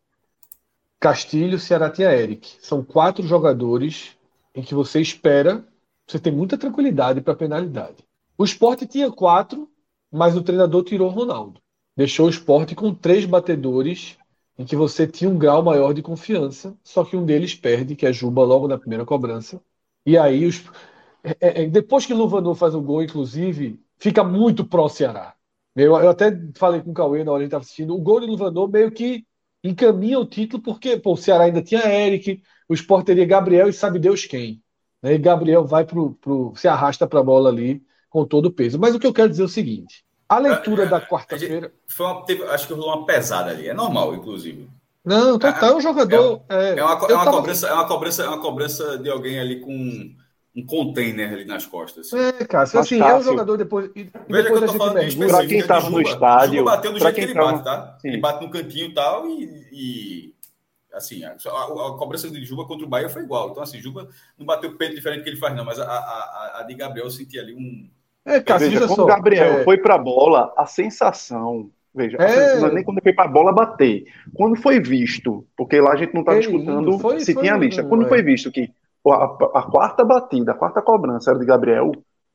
Castilho, 1.00 1.56
o 1.56 1.60
Ceará 1.60 1.90
tinha 1.90 2.12
Eric. 2.12 2.56
São 2.60 2.84
quatro 2.84 3.26
jogadores 3.26 4.16
em 4.54 4.62
que 4.62 4.74
você 4.74 5.00
espera, 5.00 5.66
você 6.06 6.18
tem 6.18 6.32
muita 6.32 6.58
tranquilidade 6.58 7.20
para 7.20 7.32
a 7.32 7.36
penalidade. 7.36 8.04
O 8.38 8.44
esporte 8.44 8.86
tinha 8.86 9.10
quatro, 9.10 9.68
mas 10.10 10.36
o 10.36 10.42
treinador 10.42 10.84
tirou 10.84 11.08
o 11.08 11.12
Ronaldo. 11.12 11.60
Deixou 11.96 12.26
o 12.26 12.30
esporte 12.30 12.74
com 12.74 12.94
três 12.94 13.24
batedores 13.24 14.16
em 14.58 14.64
que 14.64 14.76
você 14.76 15.06
tinha 15.06 15.30
um 15.30 15.38
grau 15.38 15.62
maior 15.62 15.92
de 15.92 16.02
confiança, 16.02 16.76
só 16.84 17.04
que 17.04 17.16
um 17.16 17.24
deles 17.24 17.54
perde, 17.54 17.96
que 17.96 18.06
é 18.06 18.12
Juba, 18.12 18.44
logo 18.44 18.68
na 18.68 18.78
primeira 18.78 19.04
cobrança. 19.04 19.60
E 20.04 20.18
aí, 20.18 20.46
os... 20.46 20.64
É, 21.22 21.62
é, 21.62 21.66
depois 21.68 22.04
que 22.04 22.14
Luvanor 22.14 22.54
faz 22.54 22.74
o 22.74 22.82
gol, 22.82 23.02
inclusive, 23.02 23.80
fica 23.98 24.24
muito 24.24 24.64
pró-Ceará. 24.64 25.34
Eu, 25.74 25.96
eu, 25.96 26.10
até 26.10 26.30
falei 26.56 26.82
com 26.82 26.90
o 26.90 26.94
Cauê 26.94 27.24
na 27.24 27.32
hora 27.32 27.42
que 27.42 27.46
estava 27.46 27.62
assistindo, 27.62 27.94
o 27.94 28.00
gol 28.00 28.20
de 28.20 28.26
Luvanor 28.26 28.68
meio 28.68 28.90
que 28.90 29.24
encaminha 29.64 30.18
o 30.18 30.26
título, 30.26 30.62
porque 30.62 30.96
pô, 30.96 31.12
o 31.12 31.16
Ceará 31.16 31.44
ainda 31.44 31.62
tinha 31.62 31.86
Eric, 31.86 32.42
o 32.68 32.74
Sport 32.74 33.06
teria 33.06 33.24
Gabriel 33.24 33.68
e 33.68 33.72
sabe 33.72 33.98
Deus 33.98 34.26
quem. 34.26 34.62
Né? 35.00 35.14
E 35.14 35.18
Gabriel 35.18 35.64
vai 35.64 35.84
pro, 35.84 36.14
pro, 36.14 36.52
se 36.56 36.68
arrasta 36.68 37.06
para 37.06 37.20
a 37.20 37.24
bola 37.24 37.48
ali 37.48 37.82
com 38.10 38.24
todo 38.24 38.46
o 38.46 38.52
peso. 38.52 38.78
Mas 38.78 38.94
o 38.94 38.98
que 38.98 39.06
eu 39.06 39.12
quero 39.12 39.30
dizer 39.30 39.42
é 39.42 39.46
o 39.46 39.48
seguinte: 39.48 40.04
a 40.28 40.38
leitura 40.38 40.84
é, 40.84 40.86
da 40.86 41.00
quarta-feira. 41.00 41.72
Acho 42.50 42.66
que 42.66 42.74
rolou 42.74 42.96
uma 42.96 43.06
pesada 43.06 43.50
ali. 43.50 43.68
É 43.68 43.74
normal, 43.74 44.14
inclusive. 44.14 44.68
Não, 45.04 45.38
total, 45.38 45.70
é 45.70 45.76
um 45.76 45.80
jogador. 45.80 46.42
É, 46.48 46.54
é, 46.54 46.78
é 46.78 46.84
uma, 46.84 46.92
é, 46.92 47.14
uma 47.14 47.24
tava... 47.24 47.30
cobrança, 47.32 47.66
é, 47.68 47.72
uma 47.72 47.88
cobrança, 47.88 48.22
é 48.22 48.28
uma 48.28 48.40
cobrança 48.40 48.98
de 48.98 49.10
alguém 49.10 49.40
ali 49.40 49.60
com 49.60 50.14
um 50.54 50.66
container 50.66 51.32
ali 51.32 51.44
nas 51.44 51.66
costas. 51.66 52.12
É, 52.12 52.44
cara, 52.44 52.64
assim, 52.64 53.00
é 53.00 53.14
um 53.14 53.22
jogador 53.22 53.56
depois. 53.56 53.90
E, 53.96 54.10
Veja 54.28 54.42
depois 54.44 54.58
que 54.60 54.64
eu 54.64 54.72
tô 54.72 54.78
falando 54.78 55.08
de 55.08 55.16
Pra 55.16 55.46
quem 55.46 55.58
estava 55.58 55.90
no 55.90 56.00
estádio. 56.00 56.58
Juba 56.58 56.70
bateu 56.70 56.92
do 56.92 56.98
jeito 57.00 57.14
que 57.14 57.20
ele 57.20 57.34
tava... 57.34 57.52
bate, 57.52 57.64
tá? 57.64 57.98
Sim. 58.00 58.08
Ele 58.08 58.18
bate 58.18 58.44
no 58.44 58.50
cantinho 58.50 58.86
e 58.86 58.94
tal, 58.94 59.26
e, 59.28 60.34
assim, 60.92 61.24
a, 61.24 61.30
a, 61.30 61.62
a, 61.64 61.98
cobrança 61.98 62.30
de 62.30 62.44
Juba 62.44 62.66
contra 62.66 62.86
o 62.86 62.88
Bahia 62.88 63.08
foi 63.08 63.22
igual. 63.22 63.50
Então, 63.50 63.62
assim, 63.62 63.80
Juba 63.80 64.08
não 64.38 64.46
bateu 64.46 64.70
o 64.70 64.76
peito 64.76 64.94
diferente 64.94 65.24
que 65.24 65.30
ele 65.30 65.38
faz, 65.38 65.56
não, 65.56 65.64
mas 65.64 65.80
a, 65.80 65.84
a, 65.84 66.60
a 66.60 66.62
de 66.64 66.74
Gabriel 66.74 67.06
eu 67.06 67.10
senti 67.10 67.38
ali 67.38 67.54
um. 67.54 67.90
É, 68.24 68.40
cara, 68.40 68.60
veja, 68.60 68.86
quando 68.86 69.02
o 69.02 69.06
Gabriel 69.06 69.60
é... 69.60 69.64
foi 69.64 69.78
pra 69.78 69.98
bola, 69.98 70.52
a 70.56 70.66
sensação. 70.66 71.70
Veja, 71.94 72.16
é... 72.16 72.58
não 72.58 72.68
é 72.68 72.74
nem 72.74 72.84
quando 72.84 73.02
foi 73.02 73.12
pra 73.12 73.28
bola 73.28 73.52
bater. 73.52 74.04
Quando 74.34 74.56
foi 74.56 74.80
visto, 74.80 75.46
porque 75.56 75.80
lá 75.80 75.92
a 75.92 75.96
gente 75.96 76.14
não 76.14 76.24
tá 76.24 76.38
escutando 76.38 76.98
foi, 76.98 77.20
se 77.20 77.34
foi, 77.34 77.42
tinha 77.42 77.56
lista. 77.56 77.84
Quando 77.84 78.06
é. 78.06 78.08
foi 78.08 78.22
visto 78.22 78.50
que 78.50 78.70
a, 79.06 79.24
a, 79.58 79.62
quarta 79.70 80.04
batida, 80.04 80.52
a 80.52 80.56
quarta 80.56 80.80
cobrança 80.80 81.30
era 81.30 81.38
de 81.38 81.44
Gabriel, 81.44 81.92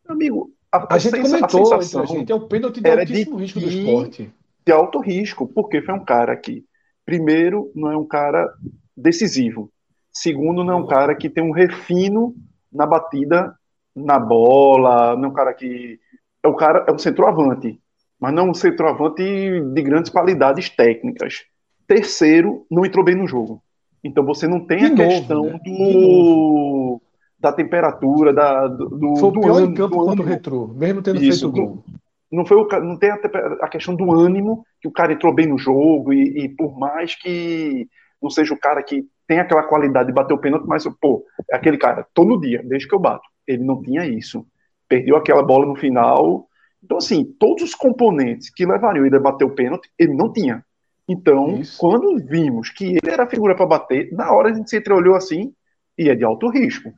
amigo, 0.07 0.51
a, 0.71 0.95
a 0.95 0.97
gente 0.97 1.19
comentou, 1.21 1.73
a 1.73 1.81
sensação 1.81 2.03
a 2.03 2.05
gente 2.05 2.31
é 2.31 2.35
o 2.35 2.47
pênalti 2.47 2.81
de 2.81 2.89
altíssimo 2.89 3.37
de, 3.37 3.43
risco 3.43 3.59
do 3.59 3.67
esporte. 3.67 4.33
De 4.65 4.71
alto 4.71 4.99
risco, 4.99 5.47
porque 5.47 5.81
foi 5.81 5.95
um 5.95 6.03
cara 6.03 6.35
que 6.35 6.65
primeiro, 7.07 7.71
não 7.73 7.89
é 7.89 7.97
um 7.97 8.05
cara 8.05 8.53
decisivo. 8.95 9.71
Segundo, 10.11 10.63
não 10.63 10.73
é 10.73 10.75
um 10.75 10.85
cara 10.85 11.15
que 11.15 11.29
tem 11.29 11.41
um 11.41 11.53
refino 11.53 12.35
na 12.71 12.85
batida, 12.85 13.55
na 13.95 14.19
bola, 14.19 15.15
não 15.15 15.25
é 15.25 15.27
um 15.29 15.33
cara 15.33 15.53
que. 15.53 15.97
É 16.43 16.47
um 16.49 16.55
cara, 16.55 16.85
é 16.87 16.91
um 16.91 16.97
centroavante, 16.97 17.79
mas 18.19 18.33
não 18.33 18.49
um 18.49 18.53
centroavante 18.53 19.23
de 19.23 19.81
grandes 19.81 20.11
qualidades 20.11 20.69
técnicas. 20.69 21.45
Terceiro, 21.87 22.65
não 22.69 22.85
entrou 22.85 23.03
bem 23.03 23.15
no 23.15 23.27
jogo. 23.27 23.61
Então 24.03 24.25
você 24.25 24.47
não 24.47 24.65
tem 24.65 24.79
de 24.79 24.85
a 24.85 24.89
novo, 24.89 25.09
questão 25.09 25.43
né? 25.45 25.59
do 25.63 27.01
da 27.39 27.53
temperatura, 27.53 28.33
da, 28.33 28.67
do, 28.67 28.89
do, 28.89 29.15
Foi 29.17 29.29
o 29.29 29.31
pior 29.31 29.61
em 29.61 29.73
campo 29.73 30.03
contra 30.03 30.23
o 30.23 30.25
retrô, 30.25 30.67
mesmo 30.67 31.03
tendo 31.03 31.21
Isso, 31.21 31.41
feito 31.41 31.47
o 31.47 31.51
gol 31.51 31.83
não 32.31 32.45
foi 32.45 32.57
o, 32.57 32.67
não 32.81 32.97
tem 32.97 33.09
a, 33.09 33.15
a, 33.61 33.67
questão 33.67 33.95
do 33.95 34.11
ânimo 34.11 34.65
que 34.81 34.87
o 34.87 34.91
cara 34.91 35.13
entrou 35.13 35.33
bem 35.33 35.47
no 35.47 35.57
jogo 35.57 36.13
e, 36.13 36.45
e, 36.45 36.49
por 36.49 36.77
mais 36.77 37.15
que 37.15 37.87
não 38.21 38.29
seja 38.29 38.53
o 38.53 38.59
cara 38.59 38.83
que 38.83 39.05
tem 39.27 39.39
aquela 39.39 39.63
qualidade 39.63 40.07
de 40.07 40.13
bater 40.13 40.33
o 40.33 40.37
pênalti, 40.37 40.65
mas 40.65 40.83
pô, 40.99 41.25
é 41.49 41.55
aquele 41.55 41.77
cara 41.77 42.05
todo 42.13 42.39
dia, 42.39 42.61
desde 42.63 42.87
que 42.87 42.95
eu 42.95 42.99
bato, 42.99 43.27
ele 43.45 43.63
não 43.63 43.81
tinha 43.81 44.05
isso, 44.05 44.45
perdeu 44.87 45.15
aquela 45.15 45.43
bola 45.43 45.65
no 45.65 45.75
final, 45.75 46.47
então 46.83 46.97
assim 46.97 47.23
todos 47.23 47.63
os 47.63 47.75
componentes 47.75 48.49
que 48.49 48.65
levariam 48.65 49.05
ele 49.05 49.15
a 49.15 49.19
bater 49.19 49.45
o 49.45 49.53
pênalti 49.53 49.89
ele 49.97 50.13
não 50.13 50.31
tinha. 50.31 50.63
Então 51.07 51.59
isso. 51.59 51.77
quando 51.79 52.17
vimos 52.25 52.69
que 52.69 52.85
ele 52.85 53.09
era 53.09 53.23
a 53.23 53.29
figura 53.29 53.55
para 53.55 53.65
bater, 53.65 54.11
na 54.11 54.31
hora 54.31 54.49
a 54.49 54.53
gente 54.53 54.69
se 54.69 54.77
entreolhou 54.77 55.15
assim 55.15 55.53
e 55.97 56.09
é 56.09 56.15
de 56.15 56.23
alto 56.23 56.49
risco. 56.49 56.93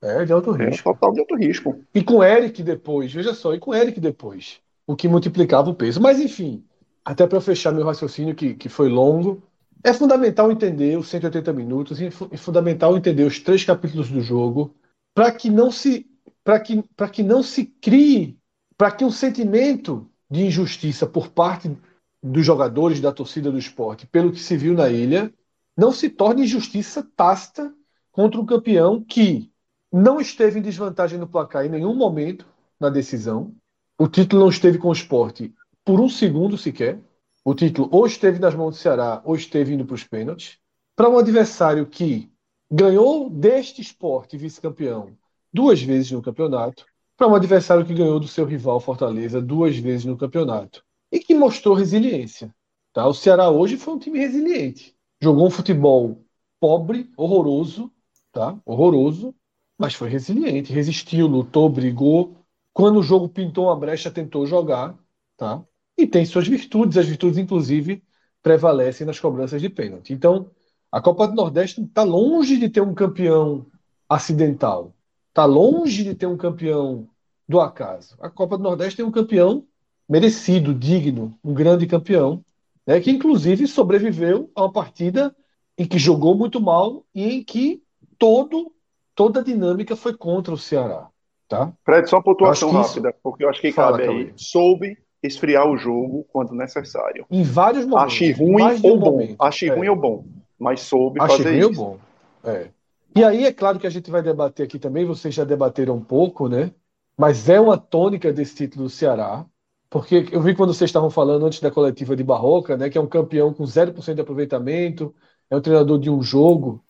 É, 0.00 0.24
de 0.24 0.32
alto 0.32 0.54
é 0.54 0.66
risco. 0.66 0.88
É 0.88 0.92
total 0.92 1.12
de 1.12 1.20
alto 1.20 1.34
risco. 1.36 1.80
E 1.94 2.02
com 2.02 2.22
Eric 2.22 2.62
depois, 2.62 3.12
veja 3.12 3.34
só, 3.34 3.52
e 3.54 3.58
com 3.58 3.74
Eric 3.74 4.00
depois 4.00 4.60
o 4.88 4.96
que 4.96 5.06
multiplicava 5.06 5.68
o 5.68 5.74
peso. 5.74 6.00
Mas, 6.00 6.18
enfim, 6.18 6.64
até 7.04 7.26
para 7.26 7.42
fechar 7.42 7.72
meu 7.72 7.84
raciocínio, 7.84 8.34
que, 8.34 8.54
que 8.54 8.70
foi 8.70 8.88
longo, 8.88 9.42
é 9.84 9.92
fundamental 9.92 10.50
entender 10.50 10.98
os 10.98 11.08
180 11.08 11.52
minutos, 11.52 12.00
é 12.00 12.10
fundamental 12.38 12.96
entender 12.96 13.24
os 13.24 13.38
três 13.38 13.62
capítulos 13.62 14.10
do 14.10 14.22
jogo, 14.22 14.74
para 15.14 15.30
que 15.30 15.50
não 15.50 15.70
se 15.70 16.06
para 16.42 16.58
que, 16.58 16.82
para 16.96 17.10
que 17.10 17.22
não 17.22 17.42
se 17.42 17.66
crie, 17.66 18.37
para 18.78 18.92
que 18.92 19.04
um 19.04 19.10
sentimento 19.10 20.08
de 20.30 20.46
injustiça 20.46 21.04
por 21.04 21.28
parte 21.28 21.76
dos 22.22 22.46
jogadores 22.46 23.00
da 23.00 23.12
torcida 23.12 23.50
do 23.50 23.58
esporte, 23.58 24.06
pelo 24.06 24.30
que 24.30 24.38
se 24.38 24.56
viu 24.56 24.72
na 24.72 24.88
ilha, 24.88 25.34
não 25.76 25.90
se 25.90 26.08
torne 26.08 26.44
injustiça 26.44 27.06
tácita 27.16 27.74
contra 28.12 28.40
um 28.40 28.46
campeão 28.46 29.02
que 29.02 29.52
não 29.92 30.20
esteve 30.20 30.58
em 30.58 30.62
desvantagem 30.62 31.18
no 31.18 31.28
placar 31.28 31.66
em 31.66 31.68
nenhum 31.68 31.94
momento 31.94 32.46
na 32.78 32.88
decisão, 32.88 33.54
o 33.98 34.06
título 34.06 34.42
não 34.42 34.48
esteve 34.48 34.78
com 34.78 34.88
o 34.88 34.92
esporte 34.92 35.52
por 35.84 36.00
um 36.00 36.08
segundo 36.08 36.56
sequer. 36.56 37.00
O 37.44 37.54
título 37.54 37.88
ou 37.90 38.06
esteve 38.06 38.38
nas 38.38 38.54
mãos 38.54 38.76
do 38.76 38.76
Ceará 38.76 39.22
ou 39.24 39.34
esteve 39.34 39.74
indo 39.74 39.84
para 39.84 39.94
os 39.94 40.04
pênaltis. 40.04 40.58
Para 40.94 41.08
um 41.08 41.18
adversário 41.18 41.86
que 41.86 42.30
ganhou 42.70 43.30
deste 43.30 43.80
esporte 43.80 44.36
vice-campeão 44.36 45.16
duas 45.52 45.80
vezes 45.82 46.12
no 46.12 46.22
campeonato, 46.22 46.84
para 47.18 47.26
um 47.26 47.34
adversário 47.34 47.84
que 47.84 47.92
ganhou 47.92 48.20
do 48.20 48.28
seu 48.28 48.44
rival 48.44 48.78
Fortaleza 48.78 49.42
duas 49.42 49.76
vezes 49.76 50.04
no 50.04 50.16
campeonato 50.16 50.84
e 51.10 51.18
que 51.18 51.34
mostrou 51.34 51.74
resiliência. 51.74 52.54
Tá? 52.92 53.08
O 53.08 53.12
Ceará 53.12 53.50
hoje 53.50 53.76
foi 53.76 53.94
um 53.94 53.98
time 53.98 54.20
resiliente. 54.20 54.96
Jogou 55.20 55.48
um 55.48 55.50
futebol 55.50 56.24
pobre, 56.60 57.10
horroroso, 57.16 57.92
tá? 58.30 58.56
horroroso, 58.64 59.34
mas 59.76 59.94
foi 59.94 60.08
resiliente, 60.08 60.72
resistiu, 60.72 61.26
lutou, 61.26 61.68
brigou, 61.68 62.36
quando 62.72 63.00
o 63.00 63.02
jogo 63.02 63.28
pintou 63.28 63.64
uma 63.64 63.76
brecha, 63.76 64.12
tentou 64.12 64.46
jogar, 64.46 64.96
tá? 65.36 65.64
E 65.96 66.06
tem 66.06 66.24
suas 66.24 66.46
virtudes, 66.46 66.96
as 66.96 67.06
virtudes, 67.06 67.38
inclusive, 67.38 68.00
prevalecem 68.40 69.04
nas 69.04 69.18
cobranças 69.18 69.60
de 69.60 69.68
pênalti. 69.68 70.12
Então, 70.12 70.52
a 70.90 71.00
Copa 71.00 71.26
do 71.26 71.34
Nordeste 71.34 71.82
está 71.82 72.04
longe 72.04 72.56
de 72.56 72.68
ter 72.68 72.80
um 72.80 72.94
campeão 72.94 73.66
acidental. 74.08 74.94
Está 75.38 75.46
longe 75.46 76.02
de 76.02 76.16
ter 76.16 76.26
um 76.26 76.36
campeão 76.36 77.06
do 77.48 77.60
acaso. 77.60 78.16
A 78.20 78.28
Copa 78.28 78.56
do 78.56 78.64
Nordeste 78.64 78.96
tem 78.96 79.04
um 79.04 79.10
campeão 79.12 79.64
merecido, 80.08 80.74
digno, 80.74 81.32
um 81.44 81.54
grande 81.54 81.86
campeão, 81.86 82.44
né, 82.84 82.98
que 82.98 83.08
inclusive 83.08 83.68
sobreviveu 83.68 84.50
a 84.52 84.62
uma 84.62 84.72
partida 84.72 85.32
em 85.78 85.86
que 85.86 85.96
jogou 85.96 86.34
muito 86.34 86.60
mal 86.60 87.04
e 87.14 87.34
em 87.34 87.44
que 87.44 87.80
todo, 88.18 88.72
toda 89.14 89.38
a 89.38 89.44
dinâmica 89.44 89.94
foi 89.94 90.12
contra 90.12 90.52
o 90.52 90.58
Ceará. 90.58 91.06
Tá? 91.46 91.72
Fred, 91.84 92.10
só 92.10 92.16
uma 92.16 92.24
pontuação 92.24 92.72
rápida, 92.72 93.10
isso... 93.10 93.18
porque 93.22 93.44
eu 93.44 93.48
acho 93.48 93.60
que 93.60 93.70
Fala, 93.70 93.96
cabe 93.96 94.10
aí. 94.10 94.32
Soube 94.34 94.98
esfriar 95.22 95.68
o 95.70 95.78
jogo 95.78 96.26
quando 96.32 96.52
necessário. 96.52 97.24
Em 97.30 97.44
vários 97.44 97.86
momentos. 97.86 98.14
Ache 98.14 98.32
ruim 98.32 98.80
ou 98.82 98.98
bom. 98.98 99.10
Momento. 99.12 99.36
Ache 99.38 99.68
é. 99.68 99.72
ruim 99.72 99.88
ou 99.88 99.94
bom. 99.94 100.24
Mas 100.58 100.80
soube 100.80 101.20
Ache 101.20 101.36
fazer 101.36 101.50
ruim 101.50 101.70
isso. 101.70 101.80
Ou 101.80 101.90
bom. 101.90 101.98
É. 102.42 102.70
E 103.18 103.24
aí 103.24 103.44
é 103.46 103.52
claro 103.52 103.80
que 103.80 103.86
a 103.86 103.90
gente 103.90 104.12
vai 104.12 104.22
debater 104.22 104.64
aqui 104.64 104.78
também, 104.78 105.04
vocês 105.04 105.34
já 105.34 105.42
debateram 105.42 105.96
um 105.96 106.04
pouco, 106.04 106.48
né? 106.48 106.72
Mas 107.16 107.48
é 107.48 107.58
uma 107.58 107.76
tônica 107.76 108.32
desse 108.32 108.54
título 108.54 108.84
do 108.84 108.90
Ceará, 108.90 109.44
porque 109.90 110.28
eu 110.30 110.40
vi 110.40 110.54
quando 110.54 110.72
vocês 110.72 110.88
estavam 110.88 111.10
falando 111.10 111.44
antes 111.44 111.58
da 111.58 111.68
coletiva 111.68 112.14
de 112.14 112.22
Barroca, 112.22 112.76
né, 112.76 112.88
que 112.88 112.96
é 112.96 113.00
um 113.00 113.08
campeão 113.08 113.52
com 113.52 113.64
0% 113.64 114.14
de 114.14 114.20
aproveitamento, 114.20 115.12
é 115.50 115.56
um 115.56 115.60
treinador 115.60 115.98
de 115.98 116.08
um 116.08 116.22
jogo, 116.22 116.80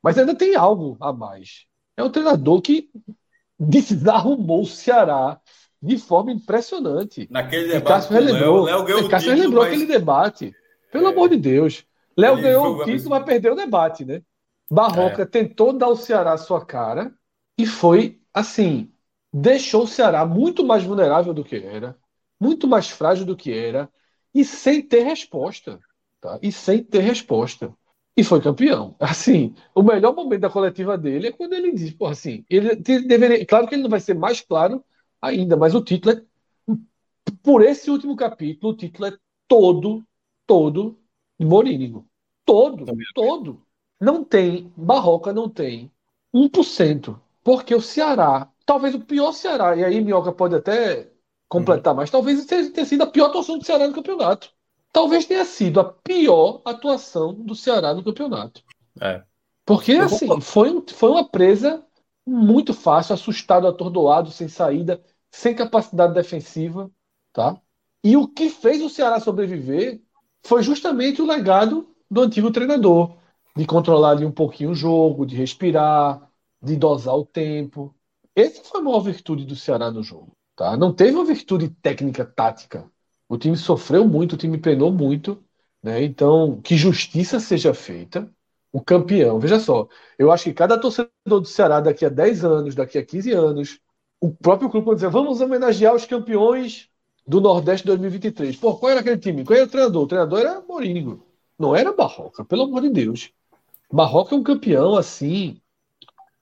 mas 0.00 0.16
ainda 0.16 0.36
tem 0.36 0.54
algo 0.54 0.96
a 1.00 1.12
mais. 1.12 1.66
É 1.96 2.04
um 2.04 2.10
treinador 2.10 2.62
que 2.62 2.88
desarrumou 3.58 4.62
o 4.62 4.66
Ceará 4.66 5.40
de 5.82 5.98
forma 5.98 6.30
impressionante. 6.30 7.26
Naquele 7.28 7.66
debate, 7.66 7.88
Cássio 7.88 8.12
relembrou, 8.12 8.62
Léo, 8.62 8.76
Léo 8.76 8.84
ganhou 8.84 9.08
Cássio 9.08 9.30
título, 9.30 9.36
relembrou 9.36 9.64
mas... 9.64 9.72
aquele 9.72 9.86
debate. 9.92 10.54
Pelo 10.92 11.08
é. 11.08 11.10
amor 11.10 11.28
de 11.28 11.38
Deus. 11.38 11.84
Léo 12.16 12.34
Ele 12.34 12.42
ganhou 12.42 12.76
o 12.76 12.84
título, 12.84 13.10
mas 13.10 13.24
perdeu 13.24 13.54
o 13.54 13.56
debate, 13.56 14.04
né? 14.04 14.22
Barroca 14.72 15.26
tentou 15.26 15.72
dar 15.72 15.86
ao 15.86 15.96
Ceará 15.96 16.32
a 16.32 16.38
sua 16.38 16.64
cara 16.64 17.14
e 17.58 17.66
foi 17.66 18.22
assim, 18.32 18.90
deixou 19.30 19.84
o 19.84 19.86
Ceará 19.86 20.24
muito 20.24 20.64
mais 20.64 20.82
vulnerável 20.82 21.34
do 21.34 21.44
que 21.44 21.56
era, 21.56 21.98
muito 22.40 22.66
mais 22.66 22.88
frágil 22.88 23.26
do 23.26 23.36
que 23.36 23.52
era 23.52 23.90
e 24.34 24.44
sem 24.46 24.80
ter 24.80 25.02
resposta, 25.02 25.78
tá? 26.20 26.38
E 26.40 26.50
sem 26.50 26.82
ter 26.82 27.00
resposta. 27.00 27.74
E 28.16 28.24
foi 28.24 28.40
campeão. 28.40 28.96
Assim, 29.00 29.54
o 29.74 29.82
melhor 29.82 30.14
momento 30.14 30.40
da 30.40 30.50
coletiva 30.50 30.96
dele 30.96 31.28
é 31.28 31.32
quando 31.32 31.52
ele 31.52 31.72
diz, 31.72 31.92
pô, 31.92 32.06
assim, 32.06 32.44
ele 32.48 32.74
deveria, 32.76 33.44
claro 33.46 33.66
que 33.66 33.74
ele 33.74 33.82
não 33.82 33.90
vai 33.90 34.00
ser 34.00 34.14
mais 34.14 34.40
claro 34.40 34.82
ainda, 35.20 35.56
mas 35.56 35.74
o 35.74 35.82
título 35.82 36.16
é 36.16 36.22
por 37.42 37.62
esse 37.62 37.90
último 37.90 38.16
capítulo, 38.16 38.72
o 38.72 38.76
título 38.76 39.06
é 39.08 39.16
todo, 39.48 40.02
todo 40.46 40.98
de 41.38 41.46
Morínigo. 41.46 42.08
Todo, 42.44 42.86
todo. 43.14 43.66
Não 44.02 44.24
tem, 44.24 44.72
Barroca 44.76 45.32
não 45.32 45.48
tem 45.48 45.88
1%. 46.34 47.20
Porque 47.44 47.72
o 47.72 47.80
Ceará, 47.80 48.48
talvez 48.66 48.96
o 48.96 49.00
pior 49.00 49.30
Ceará, 49.30 49.76
e 49.76 49.84
aí 49.84 50.00
Minhoca 50.00 50.32
pode 50.32 50.56
até 50.56 51.08
completar 51.48 51.94
mais, 51.94 52.10
talvez 52.10 52.44
tenha 52.44 52.84
sido 52.84 53.02
a 53.02 53.06
pior 53.06 53.26
atuação 53.26 53.58
do 53.58 53.64
Ceará 53.64 53.86
no 53.86 53.94
campeonato. 53.94 54.50
Talvez 54.92 55.24
tenha 55.24 55.44
sido 55.44 55.78
a 55.78 55.84
pior 55.84 56.62
atuação 56.64 57.32
do 57.32 57.54
Ceará 57.54 57.94
no 57.94 58.02
campeonato. 58.02 58.62
É. 59.00 59.22
Porque, 59.64 59.92
Eu 59.92 60.04
assim, 60.06 60.40
foi, 60.40 60.70
um- 60.70 60.84
foi 60.86 61.08
uma 61.08 61.24
presa 61.24 61.84
muito 62.26 62.74
fácil, 62.74 63.14
assustado, 63.14 63.68
atordoado, 63.68 64.30
sem 64.32 64.48
saída, 64.48 65.00
sem 65.30 65.54
capacidade 65.54 66.12
defensiva, 66.12 66.90
tá? 67.32 67.56
E 68.02 68.16
o 68.16 68.26
que 68.26 68.50
fez 68.50 68.82
o 68.82 68.90
Ceará 68.90 69.20
sobreviver 69.20 70.00
foi 70.44 70.62
justamente 70.62 71.22
o 71.22 71.26
legado 71.26 71.88
do 72.10 72.22
antigo 72.22 72.50
treinador, 72.50 73.16
de 73.56 73.66
controlar 73.66 74.10
ali 74.12 74.24
um 74.24 74.32
pouquinho 74.32 74.70
o 74.70 74.74
jogo, 74.74 75.26
de 75.26 75.36
respirar, 75.36 76.30
de 76.60 76.76
dosar 76.76 77.14
o 77.16 77.26
tempo. 77.26 77.94
Essa 78.34 78.62
foi 78.64 78.80
a 78.80 78.84
maior 78.84 79.00
virtude 79.00 79.44
do 79.44 79.56
Ceará 79.56 79.90
no 79.90 80.02
jogo, 80.02 80.36
tá? 80.56 80.76
Não 80.76 80.92
teve 80.92 81.12
uma 81.14 81.24
virtude 81.24 81.68
técnica, 81.68 82.24
tática. 82.24 82.90
O 83.28 83.36
time 83.38 83.56
sofreu 83.56 84.06
muito, 84.06 84.34
o 84.34 84.36
time 84.38 84.58
penou 84.58 84.92
muito, 84.92 85.42
né? 85.82 86.02
Então, 86.02 86.60
que 86.62 86.76
justiça 86.76 87.40
seja 87.40 87.74
feita. 87.74 88.30
O 88.72 88.80
campeão, 88.80 89.38
veja 89.38 89.60
só, 89.60 89.86
eu 90.18 90.32
acho 90.32 90.44
que 90.44 90.54
cada 90.54 90.78
torcedor 90.78 91.10
do 91.26 91.44
Ceará 91.44 91.78
daqui 91.80 92.06
a 92.06 92.08
10 92.08 92.42
anos, 92.42 92.74
daqui 92.74 92.96
a 92.96 93.04
15 93.04 93.30
anos, 93.32 93.78
o 94.18 94.30
próprio 94.32 94.70
clube 94.70 94.86
vai 94.86 94.94
dizer, 94.94 95.10
vamos 95.10 95.42
homenagear 95.42 95.94
os 95.94 96.06
campeões 96.06 96.88
do 97.26 97.40
Nordeste 97.40 97.86
2023. 97.86 98.56
Pô, 98.56 98.76
qual 98.76 98.90
era 98.92 99.00
aquele 99.00 99.18
time? 99.18 99.44
Qual 99.44 99.56
era 99.56 99.66
o 99.66 99.70
treinador? 99.70 100.02
O 100.04 100.06
treinador 100.06 100.40
era 100.40 100.60
Morínigo. 100.62 101.26
Não 101.58 101.76
era 101.76 101.92
Barroca, 101.92 102.44
pelo 102.44 102.62
amor 102.62 102.82
de 102.82 102.90
Deus. 102.90 103.30
Barroca 103.92 104.34
é 104.34 104.38
um 104.38 104.42
campeão, 104.42 104.96
assim, 104.96 105.60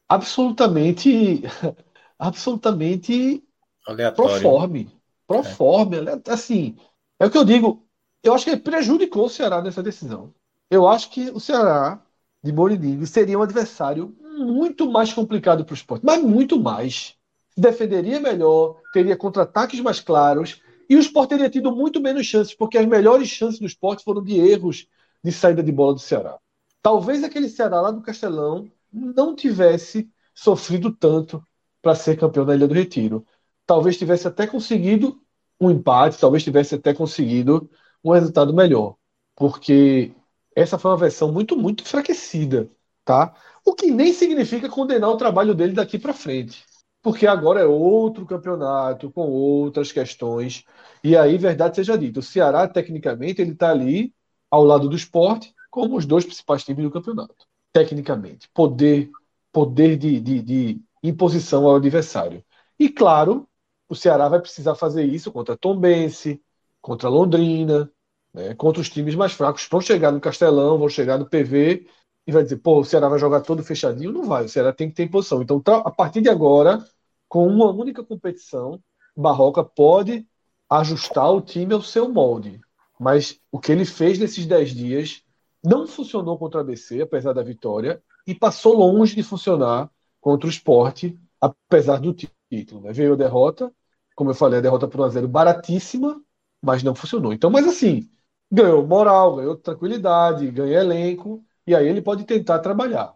absolutamente, 0.09 1.43
absolutamente 2.19 3.45
Aleatório. 3.87 4.37
proforme. 4.39 4.91
Proforme, 5.27 5.99
ale- 5.99 6.23
assim. 6.29 6.77
É 7.19 7.27
o 7.27 7.31
que 7.31 7.39
eu 7.39 7.45
digo. 7.45 7.87
Eu 8.23 8.35
acho 8.35 8.45
que 8.45 8.51
ele 8.53 8.61
prejudicou 8.61 9.27
o 9.27 9.31
Ceará 9.31 9.63
nessa 9.63 9.83
decisão. 9.83 10.35
Eu 10.71 10.89
acho 10.89 11.11
que 11.11 11.31
o 11.31 11.41
Ceará 11.41 12.03
de 12.43 12.53
Mourinho 12.53 13.07
seria 13.07 13.39
um 13.39 13.43
adversário 13.43 14.17
muito 14.39 14.91
mais 14.91 15.13
complicado 15.13 15.65
para 15.65 15.73
o 15.73 15.77
esporte, 15.77 16.05
mas 16.05 16.23
muito 16.23 16.61
mais. 16.61 17.17
Defenderia 17.57 18.21
melhor, 18.21 18.81
teria 18.93 19.17
contra-ataques 19.17 19.81
mais 19.81 20.01
claros, 20.01 20.63
e 20.89 20.97
o 20.97 21.01
esporte 21.01 21.31
teria 21.31 21.51
tido 21.51 21.75
muito 21.75 22.01
menos 22.01 22.27
chances, 22.27 22.55
porque 22.55 22.79
as 22.79 22.87
melhores 22.87 23.29
chances 23.29 23.61
do 23.61 23.67
esporte 23.67 24.05
foram 24.05 24.23
de 24.23 24.39
erros 24.39 24.87
de 25.23 25.33
saída 25.33 25.63
de 25.63 25.73
bola 25.73 25.95
do 25.95 26.01
Ceará. 26.01 26.39
Talvez 26.83 27.23
aquele 27.23 27.49
Ceará 27.49 27.81
lá 27.81 27.91
do 27.91 28.03
Castelão 28.03 28.71
não 28.93 29.35
tivesse 29.35 30.11
sofrido 30.35 30.95
tanto 30.95 31.43
para 31.83 31.95
ser 31.95 32.17
campeão 32.17 32.45
da 32.45 32.55
Ilha 32.55 32.67
do 32.69 32.75
Retiro. 32.75 33.27
Talvez 33.67 33.97
tivesse 33.97 34.27
até 34.27 34.47
conseguido 34.47 35.21
um 35.61 35.71
empate, 35.71 36.19
talvez 36.19 36.43
tivesse 36.43 36.75
até 36.75 36.95
conseguido 36.95 37.71
um 38.03 38.13
resultado 38.13 38.55
melhor, 38.55 38.97
porque 39.37 40.15
essa 40.57 40.79
foi 40.79 40.91
uma 40.91 40.97
versão 40.97 41.31
muito, 41.31 41.57
muito 41.57 41.83
enfraquecida, 41.83 42.71
tá? 43.05 43.35
O 43.65 43.75
que 43.75 43.91
nem 43.91 44.13
significa 44.13 44.69
condenar 44.69 45.11
o 45.11 45.17
trabalho 45.19 45.55
dele 45.55 45.75
daqui 45.75 45.99
para 45.99 46.15
frente, 46.15 46.65
porque 47.03 47.27
agora 47.27 47.61
é 47.61 47.67
outro 47.67 48.27
campeonato 48.27 49.11
com 49.11 49.29
outras 49.29 49.93
questões. 49.93 50.65
E 51.05 51.17
aí, 51.17 51.37
verdade 51.37 51.77
seja 51.77 51.97
dita, 51.99 52.21
o 52.21 52.23
Ceará 52.23 52.67
tecnicamente 52.67 53.43
ele 53.43 53.53
está 53.53 53.71
ali 53.71 54.15
ao 54.51 54.65
lado 54.65 54.89
do 54.89 54.97
esporte 54.97 55.55
como 55.71 55.97
os 55.97 56.07
dois 56.07 56.25
principais 56.25 56.65
times 56.65 56.85
do 56.85 56.91
campeonato, 56.91 57.47
tecnicamente, 57.73 58.49
poder, 58.53 59.11
poder 59.53 59.97
de, 59.97 60.21
de, 60.21 60.43
de 60.43 60.81
imposição 61.03 61.67
ao 61.67 61.77
adversário. 61.77 62.45
E 62.79 62.89
claro, 62.89 63.49
o 63.89 63.95
Ceará 63.95 64.29
vai 64.29 64.41
precisar 64.41 64.75
fazer 64.75 65.05
isso 65.05 65.33
contra 65.33 65.57
Tombense, 65.57 66.43
contra 66.81 67.09
Londrina, 67.09 67.91
né, 68.33 68.55
contra 68.55 68.81
os 68.81 68.89
times 68.89 69.15
mais 69.15 69.33
fracos. 69.33 69.67
Vão 69.71 69.81
chegar 69.81 70.13
no 70.13 70.21
Castelão, 70.21 70.79
vão 70.79 70.89
chegar 70.89 71.19
no 71.19 71.29
PV 71.29 71.87
e 72.27 72.33
vai 72.33 72.43
dizer, 72.43 72.59
pô, 72.59 72.81
o 72.81 72.85
Ceará 72.85 73.09
vai 73.09 73.19
jogar 73.19 73.41
todo 73.41 73.63
fechadinho? 73.63 74.13
Não 74.13 74.25
vai, 74.25 74.45
o 74.45 74.49
Ceará 74.49 74.73
tem 74.73 74.89
que 74.89 74.95
ter 74.95 75.09
posição. 75.09 75.43
Então, 75.43 75.63
a 75.85 75.91
partir 75.91 76.21
de 76.21 76.29
agora, 76.29 76.85
com 77.29 77.47
uma 77.47 77.71
única 77.71 78.05
competição, 78.05 78.81
Barroca 79.17 79.65
pode 79.65 80.27
ajustar 80.69 81.33
o 81.33 81.41
time 81.41 81.75
ao 81.75 81.83
seu 81.83 82.09
molde. 82.09 82.61
Mas 82.99 83.41
o 83.51 83.59
que 83.59 83.73
ele 83.73 83.85
fez 83.85 84.19
nesses 84.19 84.47
10 84.47 84.75
dias 84.75 85.23
não 85.63 85.87
funcionou 85.87 86.39
contra 86.39 86.61
a 86.61 86.63
ABC, 86.63 87.03
apesar 87.03 87.33
da 87.33 87.43
vitória, 87.43 88.03
e 88.27 88.35
passou 88.35 88.77
longe 88.77 89.15
de 89.15 89.23
funcionar 89.23 89.91
contra 90.21 90.47
o 90.47 90.51
esporte, 90.51 91.19
apesar 91.41 91.99
do 91.99 92.15
título. 92.15 92.83
né? 92.83 92.93
Veio 92.93 93.15
a 93.15 93.17
derrota, 93.17 93.73
como 94.15 94.31
eu 94.31 94.35
falei, 94.35 94.59
a 94.59 94.63
derrota 94.63 94.87
por 94.87 95.01
1x0 95.01 95.27
baratíssima, 95.27 96.21
mas 96.63 96.83
não 96.83 96.95
funcionou. 96.95 97.33
Então, 97.33 97.51
mas 97.51 97.67
assim, 97.67 98.09
ganhou 98.51 98.87
moral, 98.87 99.37
ganhou 99.37 99.57
tranquilidade, 99.57 100.51
ganhou 100.51 100.81
elenco, 100.81 101.45
e 101.67 101.75
aí 101.75 101.87
ele 101.87 102.03
pode 102.03 102.25
tentar 102.25 102.59
trabalhar. 102.59 103.15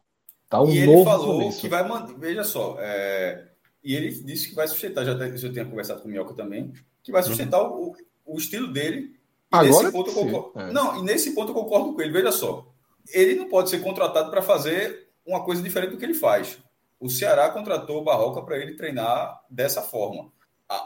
Tá? 0.49 0.63
Um 0.63 0.71
e 0.71 0.79
ele 0.79 1.05
falou 1.05 1.39
começo. 1.39 1.61
que 1.61 1.69
vai 1.69 1.87
manter. 1.87 2.17
Veja 2.17 2.45
só, 2.45 2.77
é, 2.79 3.49
e 3.83 3.95
ele 3.95 4.11
disse 4.11 4.49
que 4.49 4.55
vai 4.55 4.69
sustentar, 4.69 5.05
já 5.05 5.13
eu 5.13 5.53
tinha 5.53 5.65
conversado 5.65 6.01
com 6.01 6.09
o 6.09 6.11
Mioca 6.11 6.35
também, 6.35 6.73
que 7.03 7.13
vai 7.13 7.23
sustentar 7.23 7.63
o, 7.63 7.95
o 8.25 8.39
estilo 8.39 8.73
dele. 8.73 9.15
Agora 9.55 9.85
nesse 9.85 9.93
ponto 9.93 10.11
eu 10.11 10.15
concordo. 10.15 10.61
é. 10.61 10.73
Não, 10.73 10.99
e 10.99 11.03
nesse 11.03 11.35
ponto 11.35 11.51
eu 11.51 11.55
concordo 11.55 11.93
com 11.95 12.03
ele. 12.03 12.13
Veja 12.13 12.33
só, 12.33 12.67
ele 13.13 13.35
não 13.35 13.49
pode 13.49 13.71
ser 13.71 13.81
contratado 13.81 14.31
para 14.31 14.43
fazer 14.43 15.09
uma 15.27 15.45
coisa 15.45 15.63
diferente 15.63 15.91
do 15.91 15.99
que 15.99 16.05
ele 16.05 16.15
faz. 16.15 16.59
O 17.01 17.09
Ceará 17.09 17.51
contratou 17.51 18.01
o 18.01 18.05
Barroca 18.05 18.43
para 18.43 18.59
ele 18.59 18.77
treinar 18.77 19.41
dessa 19.51 19.83
forma. 19.83 20.33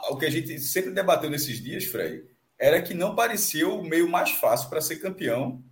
O 0.09 0.17
que 0.17 0.25
a 0.25 0.29
gente 0.29 0.59
sempre 0.59 0.91
debateu 0.91 1.29
nesses 1.29 1.61
dias, 1.61 1.85
Fred, 1.85 2.25
era 2.57 2.81
que 2.81 2.93
não 2.93 3.15
parecia 3.15 3.67
o 3.67 3.83
meio 3.83 4.09
mais 4.09 4.31
fácil 4.31 4.69
para 4.69 4.81
ser 4.81 4.97
campeão 4.97 5.63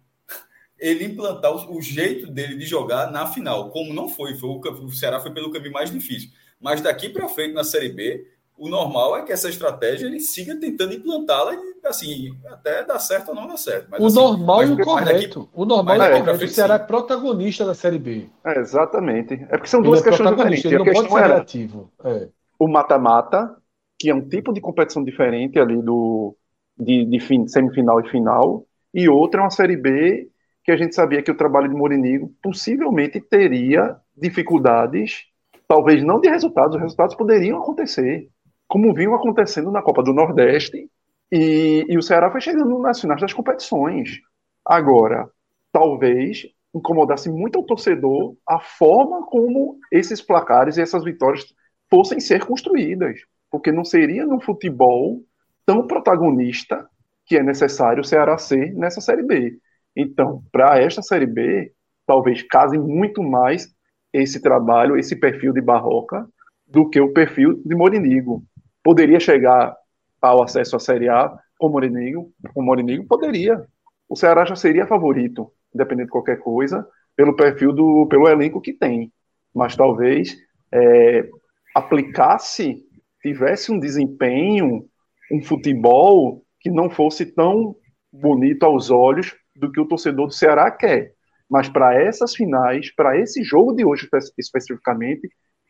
ele 0.80 1.06
implantar 1.06 1.52
o, 1.72 1.82
jeito 1.82 2.28
dele 2.28 2.56
de 2.56 2.66
jogar 2.66 3.12
na 3.12 3.26
final, 3.26 3.72
como 3.72 3.94
não 3.94 4.08
foi, 4.08 4.36
foi 4.36 4.50
o, 4.50 4.60
o 4.60 4.92
Ceará 4.92 5.20
foi 5.20 5.34
pelo 5.34 5.52
caminho 5.52 5.74
mais 5.74 5.90
difícil. 5.92 6.30
Mas 6.60 6.82
daqui 6.82 7.10
para 7.10 7.28
frente 7.28 7.54
na 7.54 7.64
Série 7.64 7.90
B, 7.90 8.28
o 8.58 8.68
normal 8.70 9.18
é 9.18 9.22
que 9.24 9.32
essa 9.32 9.48
estratégia 9.50 10.08
ele 10.08 10.20
siga 10.20 10.60
tentando 10.60 10.94
implantá-la 10.94 11.54
e 11.54 11.60
assim, 11.86 12.32
até 12.48 12.84
dar 12.84 13.00
certo 13.00 13.30
ou 13.30 13.36
não 13.36 13.48
dar 13.48 13.58
certo. 13.58 13.88
Mas, 13.90 14.02
O 14.02 14.06
assim, 14.08 14.16
normal 14.16 14.58
mas- 14.58 14.70
e 14.70 14.72
o 14.74 14.76
mas 14.78 14.86
correto. 14.86 15.40
daqui- 15.40 15.50
o 15.54 15.66
normal 15.66 15.96
e 15.96 15.98
o 15.98 16.02
correto. 16.02 16.32
O 16.32 16.38
frente, 16.38 16.54
Ceará 16.54 16.76
é 16.76 16.80
protagonista 16.80 17.66
da 17.66 17.74
Série 17.74 18.00
B. 18.00 18.28
É, 18.46 18.60
exatamente. 18.60 19.34
É 19.36 19.58
porque 19.58 19.68
são 19.68 19.80
Ele 19.82 19.90
duas 19.90 20.02
é 20.02 20.04
questões 20.10 20.30
diferentes. 20.36 20.66
ele 20.66 20.76
A 20.76 20.78
não 20.80 20.86
pode 20.86 20.98
questão 21.00 21.18
ser 21.18 21.24
era 21.24 21.36
reativo. 21.36 21.92
É. 22.04 22.28
o 22.60 22.68
mata-mata, 22.68 23.56
que 24.00 24.10
é 24.10 24.16
um 24.16 24.28
tipo 24.28 24.52
de 24.52 24.60
competição 24.60 25.04
diferente 25.04 25.60
ali 25.60 25.80
do 25.82 26.36
de, 26.80 27.06
de 27.06 27.20
fim, 27.20 27.48
semifinal 27.48 28.00
e 28.02 28.10
final, 28.10 28.66
e 28.94 29.08
outra 29.10 29.42
é 29.42 29.44
uma 29.44 29.50
Série 29.52 29.78
B 29.78 30.30
que 30.64 30.72
a 30.72 30.78
gente 30.78 30.94
sabia 30.96 31.22
que 31.24 31.32
o 31.32 31.38
trabalho 31.38 31.70
de 31.70 31.76
Morinigo 31.76 32.32
possivelmente 32.42 33.20
teria 33.22 33.96
dificuldades, 34.16 35.26
talvez 35.68 36.04
não 36.04 36.20
de 36.20 36.30
resultados, 36.30 36.76
os 36.76 36.82
resultados 36.82 37.16
poderiam 37.16 37.60
acontecer, 37.62 38.28
como 38.68 38.94
vinham 38.94 39.16
acontecendo 39.16 39.72
na 39.72 39.82
Copa 39.82 40.04
do 40.04 40.14
Nordeste, 40.14 40.90
e, 41.32 41.86
e 41.88 41.98
o 41.98 42.02
Ceará 42.02 42.32
foi 42.32 42.42
chegando 42.42 42.80
nas 42.80 43.00
finais 43.00 43.22
das 43.22 43.34
competições. 43.34 44.20
Agora, 44.66 45.30
talvez 45.72 46.46
incomodasse 46.74 47.30
muito 47.30 47.58
ao 47.58 47.66
torcedor 47.66 48.36
a 48.48 48.60
forma 48.60 49.26
como 49.26 49.78
esses 49.92 50.22
placares 50.22 50.78
e 50.78 50.82
essas 50.82 51.04
vitórias 51.04 51.46
fossem 51.90 52.20
ser 52.20 52.46
construídas, 52.46 53.20
porque 53.50 53.72
não 53.72 53.84
seria 53.84 54.26
no 54.26 54.40
futebol 54.40 55.22
tão 55.66 55.88
protagonista 55.88 56.88
que 57.26 57.38
é 57.38 57.44
necessário 57.44 58.02
o 58.02 58.06
Ceará 58.06 58.38
ser 58.38 58.74
nessa 58.74 59.02
Série 59.02 59.24
B. 59.24 59.58
Então, 59.96 60.44
para 60.52 60.80
esta 60.80 61.02
Série 61.02 61.26
B, 61.26 61.74
talvez 62.06 62.42
case 62.44 62.78
muito 62.78 63.22
mais 63.22 63.68
esse 64.14 64.42
trabalho, 64.42 64.98
esse 64.98 65.16
perfil 65.16 65.52
de 65.52 65.62
Barroca, 65.62 66.26
do 66.66 66.90
que 66.90 67.00
o 67.00 67.12
perfil 67.12 67.62
de 67.66 67.76
Morinigo. 67.76 68.44
Poderia 68.88 69.20
chegar 69.20 69.76
ao 70.22 70.42
acesso 70.42 70.78
à 70.78 70.80
Série 70.80 71.10
A 71.10 71.38
com 71.60 71.68
Morinigo? 71.68 72.32
Com 72.54 72.62
Morinigo 72.62 73.06
poderia. 73.06 73.62
O 74.08 74.16
Ceará 74.16 74.46
já 74.46 74.56
seria 74.56 74.88
favorito, 74.88 75.52
independente 75.76 76.06
de 76.06 76.12
qualquer 76.14 76.40
coisa, 76.40 76.88
pelo 77.14 77.36
perfil 77.36 77.74
do, 77.74 78.08
pelo 78.08 78.30
elenco 78.30 78.62
que 78.62 78.72
tem. 78.72 79.12
Mas 79.54 79.76
talvez 79.76 80.38
é, 80.72 81.28
aplicasse, 81.76 82.82
tivesse 83.22 83.74
um 83.74 83.78
desempenho, 83.78 84.86
um 85.30 85.44
futebol 85.44 86.42
que 86.62 86.72
não 86.72 86.90
fosse 86.90 87.26
tão 87.26 87.76
bonito 88.10 88.64
aos 88.64 88.90
olhos 88.90 89.36
do 89.54 89.70
que 89.70 89.82
o 89.82 89.86
torcedor 89.86 90.28
do 90.28 90.34
Ceará 90.34 90.72
quer. 90.72 91.12
Mas 91.50 91.68
para 91.68 91.94
essas 91.94 92.34
finais, 92.34 92.90
para 92.96 93.20
esse 93.20 93.44
jogo 93.44 93.74
de 93.74 93.84
hoje 93.84 94.08
especificamente, 94.38 95.28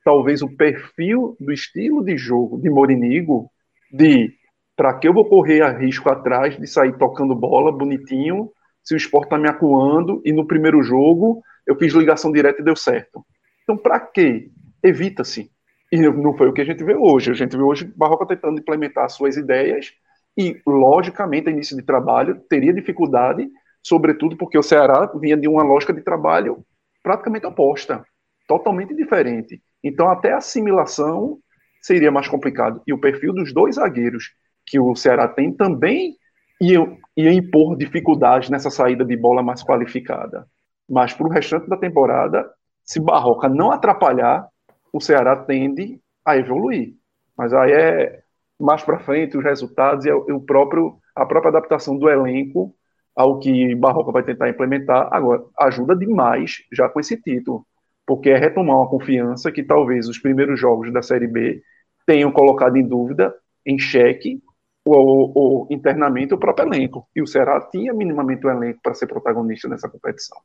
talvez 0.08 0.42
o 0.42 0.48
perfil 0.48 1.36
do 1.38 1.52
estilo 1.52 2.02
de 2.02 2.18
jogo 2.18 2.58
de 2.62 2.70
Morinigo, 2.70 3.52
de 3.92 4.32
para 4.74 4.94
que 4.94 5.06
eu 5.06 5.14
vou 5.14 5.26
correr 5.28 5.60
a 5.60 5.70
risco 5.70 6.10
atrás 6.10 6.58
de 6.58 6.66
sair 6.66 6.98
tocando 6.98 7.36
bola 7.36 7.74
bonitinho, 7.74 8.50
se 8.82 8.94
o 8.94 8.96
esporte 8.96 9.26
está 9.26 9.38
me 9.38 9.50
acuando 9.50 10.22
e 10.24 10.32
no 10.32 10.48
primeiro 10.48 10.82
jogo 10.82 11.44
eu 11.68 11.76
fiz 11.76 11.92
ligação 11.92 12.32
direta 12.32 12.62
e 12.62 12.64
deu 12.64 12.74
certo. 12.74 13.22
Então, 13.64 13.76
para 13.76 14.00
quê? 14.00 14.50
Evita-se. 14.82 15.52
E 15.92 15.98
não 16.00 16.34
foi 16.38 16.48
o 16.48 16.54
que 16.54 16.62
a 16.62 16.66
gente 16.66 16.86
vê 16.86 16.96
hoje. 16.96 17.30
A 17.30 17.34
gente 17.34 17.58
vê 17.58 17.62
hoje 17.62 17.92
Barroca 17.94 18.26
tentando 18.26 18.62
implementar 18.62 19.10
suas 19.10 19.36
ideias 19.36 19.92
e, 20.38 20.58
logicamente, 20.66 21.50
a 21.50 21.52
início 21.52 21.76
de 21.76 21.84
trabalho 21.84 22.40
teria 22.48 22.72
dificuldade, 22.72 23.46
sobretudo 23.84 24.38
porque 24.38 24.58
o 24.58 24.64
Ceará 24.64 25.12
vinha 25.20 25.36
de 25.36 25.50
uma 25.50 25.64
lógica 25.64 25.92
de 25.92 26.02
trabalho 26.02 26.64
praticamente 27.04 27.46
oposta, 27.46 28.06
totalmente 28.48 28.96
diferente. 28.96 29.62
Então, 29.84 30.10
até 30.10 30.34
a 30.34 30.38
assimilação 30.38 31.40
seria 31.82 32.12
mais 32.12 32.28
complicado. 32.28 32.82
E 32.86 32.94
o 32.94 33.00
perfil 33.00 33.34
dos 33.34 33.54
dois 33.54 33.76
zagueiros 33.76 34.32
que 34.66 34.80
o 34.80 34.96
Ceará 34.96 35.28
tem 35.28 35.52
também 35.52 36.16
ia, 36.60 36.80
ia 37.16 37.32
impor 37.32 37.78
dificuldades 37.78 38.50
nessa 38.50 38.70
saída 38.70 39.06
de 39.06 39.16
bola 39.16 39.42
mais 39.42 39.64
qualificada. 39.64 40.48
Mas 40.90 41.14
para 41.14 41.28
o 41.28 41.30
restante 41.30 41.70
da 41.70 41.78
temporada, 41.78 42.50
se 42.84 43.00
Barroca 43.00 43.48
não 43.48 43.72
atrapalhar, 43.72 44.48
o 44.92 45.00
Ceará 45.00 45.36
tende 45.36 46.00
a 46.26 46.38
evoluir. 46.38 46.96
Mas 47.38 47.54
aí 47.54 47.72
é 47.72 48.22
mais 48.60 48.84
para 48.84 49.00
frente 49.00 49.38
os 49.38 49.44
resultados 49.44 50.06
e 50.06 50.12
o 50.12 50.42
próprio 50.42 50.98
a 51.16 51.26
própria 51.26 51.50
adaptação 51.50 51.98
do 51.98 52.10
elenco 52.10 52.76
ao 53.16 53.40
que 53.40 53.74
Barroca 53.76 54.12
vai 54.12 54.22
tentar 54.22 54.50
implementar. 54.50 55.10
Agora, 55.12 55.44
ajuda 55.60 55.96
demais 55.96 56.58
já 56.72 56.88
com 56.88 57.00
esse 57.00 57.20
título, 57.20 57.66
porque 58.08 58.30
é 58.30 58.38
retomar 58.38 58.78
uma 58.78 58.90
confiança 58.90 59.52
que 59.52 59.62
talvez 59.62 60.08
os 60.08 60.18
primeiros 60.18 60.58
jogos 60.58 60.92
da 60.94 61.02
Série 61.02 61.28
B 61.28 61.62
tenham 62.06 62.32
colocado 62.32 62.78
em 62.78 62.88
dúvida, 62.88 63.36
em 63.66 63.78
xeque, 63.78 64.42
o, 64.86 65.66
o, 65.66 65.68
internamente 65.70 66.34
o 66.34 66.38
próprio 66.38 66.68
elenco. 66.68 67.06
E 67.14 67.22
o 67.22 67.28
Ceará 67.28 67.60
tinha 67.70 67.94
minimamente 67.94 68.48
o 68.48 68.50
elenco 68.50 68.80
para 68.82 68.94
ser 68.94 69.08
protagonista 69.08 69.68
nessa 69.68 69.90
competição. 69.90 70.38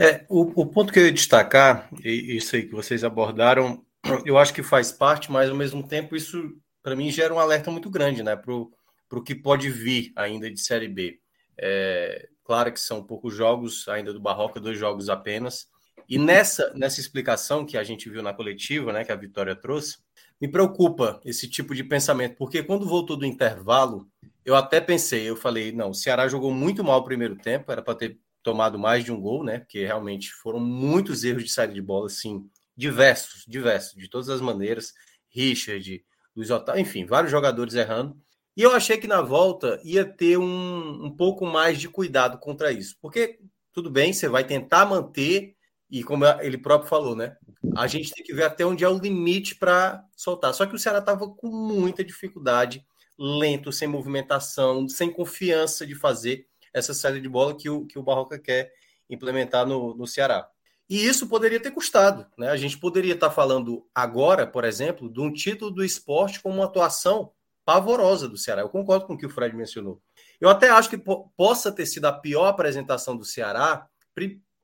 É, 0.00 0.24
o, 0.30 0.62
o, 0.62 0.66
ponto 0.66 0.90
que 0.90 0.98
eu 0.98 1.04
ia 1.04 1.12
destacar, 1.12 1.90
e 2.02 2.38
isso 2.38 2.56
aí 2.56 2.62
que 2.62 2.74
vocês 2.74 3.04
abordaram, 3.04 3.84
eu 4.24 4.38
acho 4.38 4.54
que 4.54 4.62
faz 4.62 4.90
parte, 4.90 5.30
mas 5.30 5.50
ao 5.50 5.56
mesmo 5.56 5.86
tempo 5.86 6.16
isso, 6.16 6.54
para 6.82 6.96
mim, 6.96 7.10
gera 7.10 7.34
um 7.34 7.38
alerta 7.38 7.70
muito 7.70 7.90
grande 7.90 8.22
né, 8.22 8.34
para 8.34 8.54
o 8.54 9.22
que 9.22 9.34
pode 9.34 9.68
vir 9.68 10.10
ainda 10.16 10.50
de 10.50 10.58
Série 10.58 10.88
B. 10.88 11.20
É, 11.60 12.30
claro 12.42 12.72
que 12.72 12.80
são 12.80 13.04
poucos 13.04 13.34
jogos 13.34 13.86
ainda 13.88 14.10
do 14.10 14.20
Barroca, 14.20 14.58
dois 14.58 14.78
jogos 14.78 15.10
apenas. 15.10 15.70
E 16.08 16.18
nessa, 16.18 16.72
nessa 16.74 17.00
explicação 17.00 17.64
que 17.64 17.76
a 17.76 17.84
gente 17.84 18.08
viu 18.08 18.22
na 18.22 18.32
coletiva, 18.32 18.92
né, 18.92 19.04
que 19.04 19.12
a 19.12 19.16
Vitória 19.16 19.54
trouxe, 19.54 19.98
me 20.40 20.48
preocupa 20.48 21.20
esse 21.24 21.48
tipo 21.48 21.74
de 21.74 21.84
pensamento, 21.84 22.36
porque 22.36 22.62
quando 22.62 22.86
voltou 22.86 23.16
do 23.16 23.26
intervalo, 23.26 24.08
eu 24.44 24.56
até 24.56 24.80
pensei, 24.80 25.28
eu 25.28 25.36
falei, 25.36 25.72
não, 25.72 25.90
o 25.90 25.94
Ceará 25.94 26.26
jogou 26.26 26.52
muito 26.52 26.82
mal 26.82 27.00
o 27.00 27.04
primeiro 27.04 27.36
tempo, 27.36 27.70
era 27.70 27.80
para 27.80 27.94
ter 27.94 28.18
tomado 28.42 28.78
mais 28.78 29.04
de 29.04 29.12
um 29.12 29.20
gol, 29.20 29.44
né? 29.44 29.60
Porque 29.60 29.84
realmente 29.84 30.32
foram 30.32 30.58
muitos 30.58 31.22
erros 31.22 31.44
de 31.44 31.50
saída 31.50 31.72
de 31.72 31.80
bola, 31.80 32.06
assim, 32.06 32.44
diversos, 32.76 33.44
diversos, 33.46 33.94
de 33.94 34.08
todas 34.08 34.28
as 34.28 34.40
maneiras. 34.40 34.92
Richard, 35.28 36.04
Luiz 36.34 36.50
Otávio, 36.50 36.80
enfim, 36.80 37.06
vários 37.06 37.30
jogadores 37.30 37.74
errando. 37.74 38.16
E 38.56 38.62
eu 38.62 38.72
achei 38.72 38.98
que 38.98 39.06
na 39.06 39.22
volta 39.22 39.80
ia 39.84 40.04
ter 40.04 40.36
um, 40.36 41.06
um 41.06 41.10
pouco 41.10 41.46
mais 41.46 41.78
de 41.78 41.88
cuidado 41.88 42.38
contra 42.38 42.70
isso, 42.70 42.96
porque 43.00 43.38
tudo 43.72 43.90
bem, 43.90 44.12
você 44.12 44.28
vai 44.28 44.44
tentar 44.44 44.84
manter, 44.84 45.54
e 45.92 46.02
como 46.02 46.24
ele 46.40 46.58
próprio 46.58 46.88
falou, 46.88 47.14
né? 47.14 47.36
a 47.76 47.86
gente 47.86 48.10
tem 48.10 48.24
que 48.24 48.34
ver 48.34 48.44
até 48.44 48.64
onde 48.66 48.84
é 48.84 48.88
o 48.88 48.98
limite 48.98 49.54
para 49.54 50.04
soltar. 50.16 50.52
Só 50.52 50.66
que 50.66 50.74
o 50.74 50.78
Ceará 50.78 50.98
estava 50.98 51.28
com 51.28 51.48
muita 51.48 52.04
dificuldade, 52.04 52.84
lento, 53.18 53.72
sem 53.72 53.86
movimentação, 53.86 54.88
sem 54.88 55.10
confiança 55.10 55.86
de 55.86 55.94
fazer 55.94 56.46
essa 56.72 56.92
saída 56.92 57.20
de 57.20 57.28
bola 57.28 57.56
que 57.56 57.70
o, 57.70 57.86
que 57.86 57.98
o 57.98 58.02
Barroca 58.02 58.38
quer 58.38 58.72
implementar 59.08 59.66
no, 59.66 59.94
no 59.94 60.06
Ceará. 60.06 60.48
E 60.88 61.06
isso 61.06 61.28
poderia 61.28 61.60
ter 61.60 61.70
custado. 61.70 62.26
Né? 62.36 62.48
A 62.48 62.56
gente 62.56 62.78
poderia 62.78 63.14
estar 63.14 63.30
falando 63.30 63.86
agora, 63.94 64.46
por 64.46 64.64
exemplo, 64.64 65.10
de 65.10 65.20
um 65.20 65.32
título 65.32 65.70
do 65.70 65.84
esporte 65.84 66.40
com 66.40 66.50
uma 66.50 66.64
atuação 66.64 67.32
pavorosa 67.64 68.28
do 68.28 68.36
Ceará. 68.36 68.62
Eu 68.62 68.68
concordo 68.68 69.06
com 69.06 69.14
o 69.14 69.18
que 69.18 69.26
o 69.26 69.30
Fred 69.30 69.54
mencionou. 69.54 70.02
Eu 70.40 70.48
até 70.48 70.68
acho 70.68 70.90
que 70.90 70.98
po 70.98 71.30
possa 71.36 71.70
ter 71.70 71.86
sido 71.86 72.06
a 72.06 72.12
pior 72.12 72.46
apresentação 72.46 73.16
do 73.16 73.24
Ceará 73.24 73.86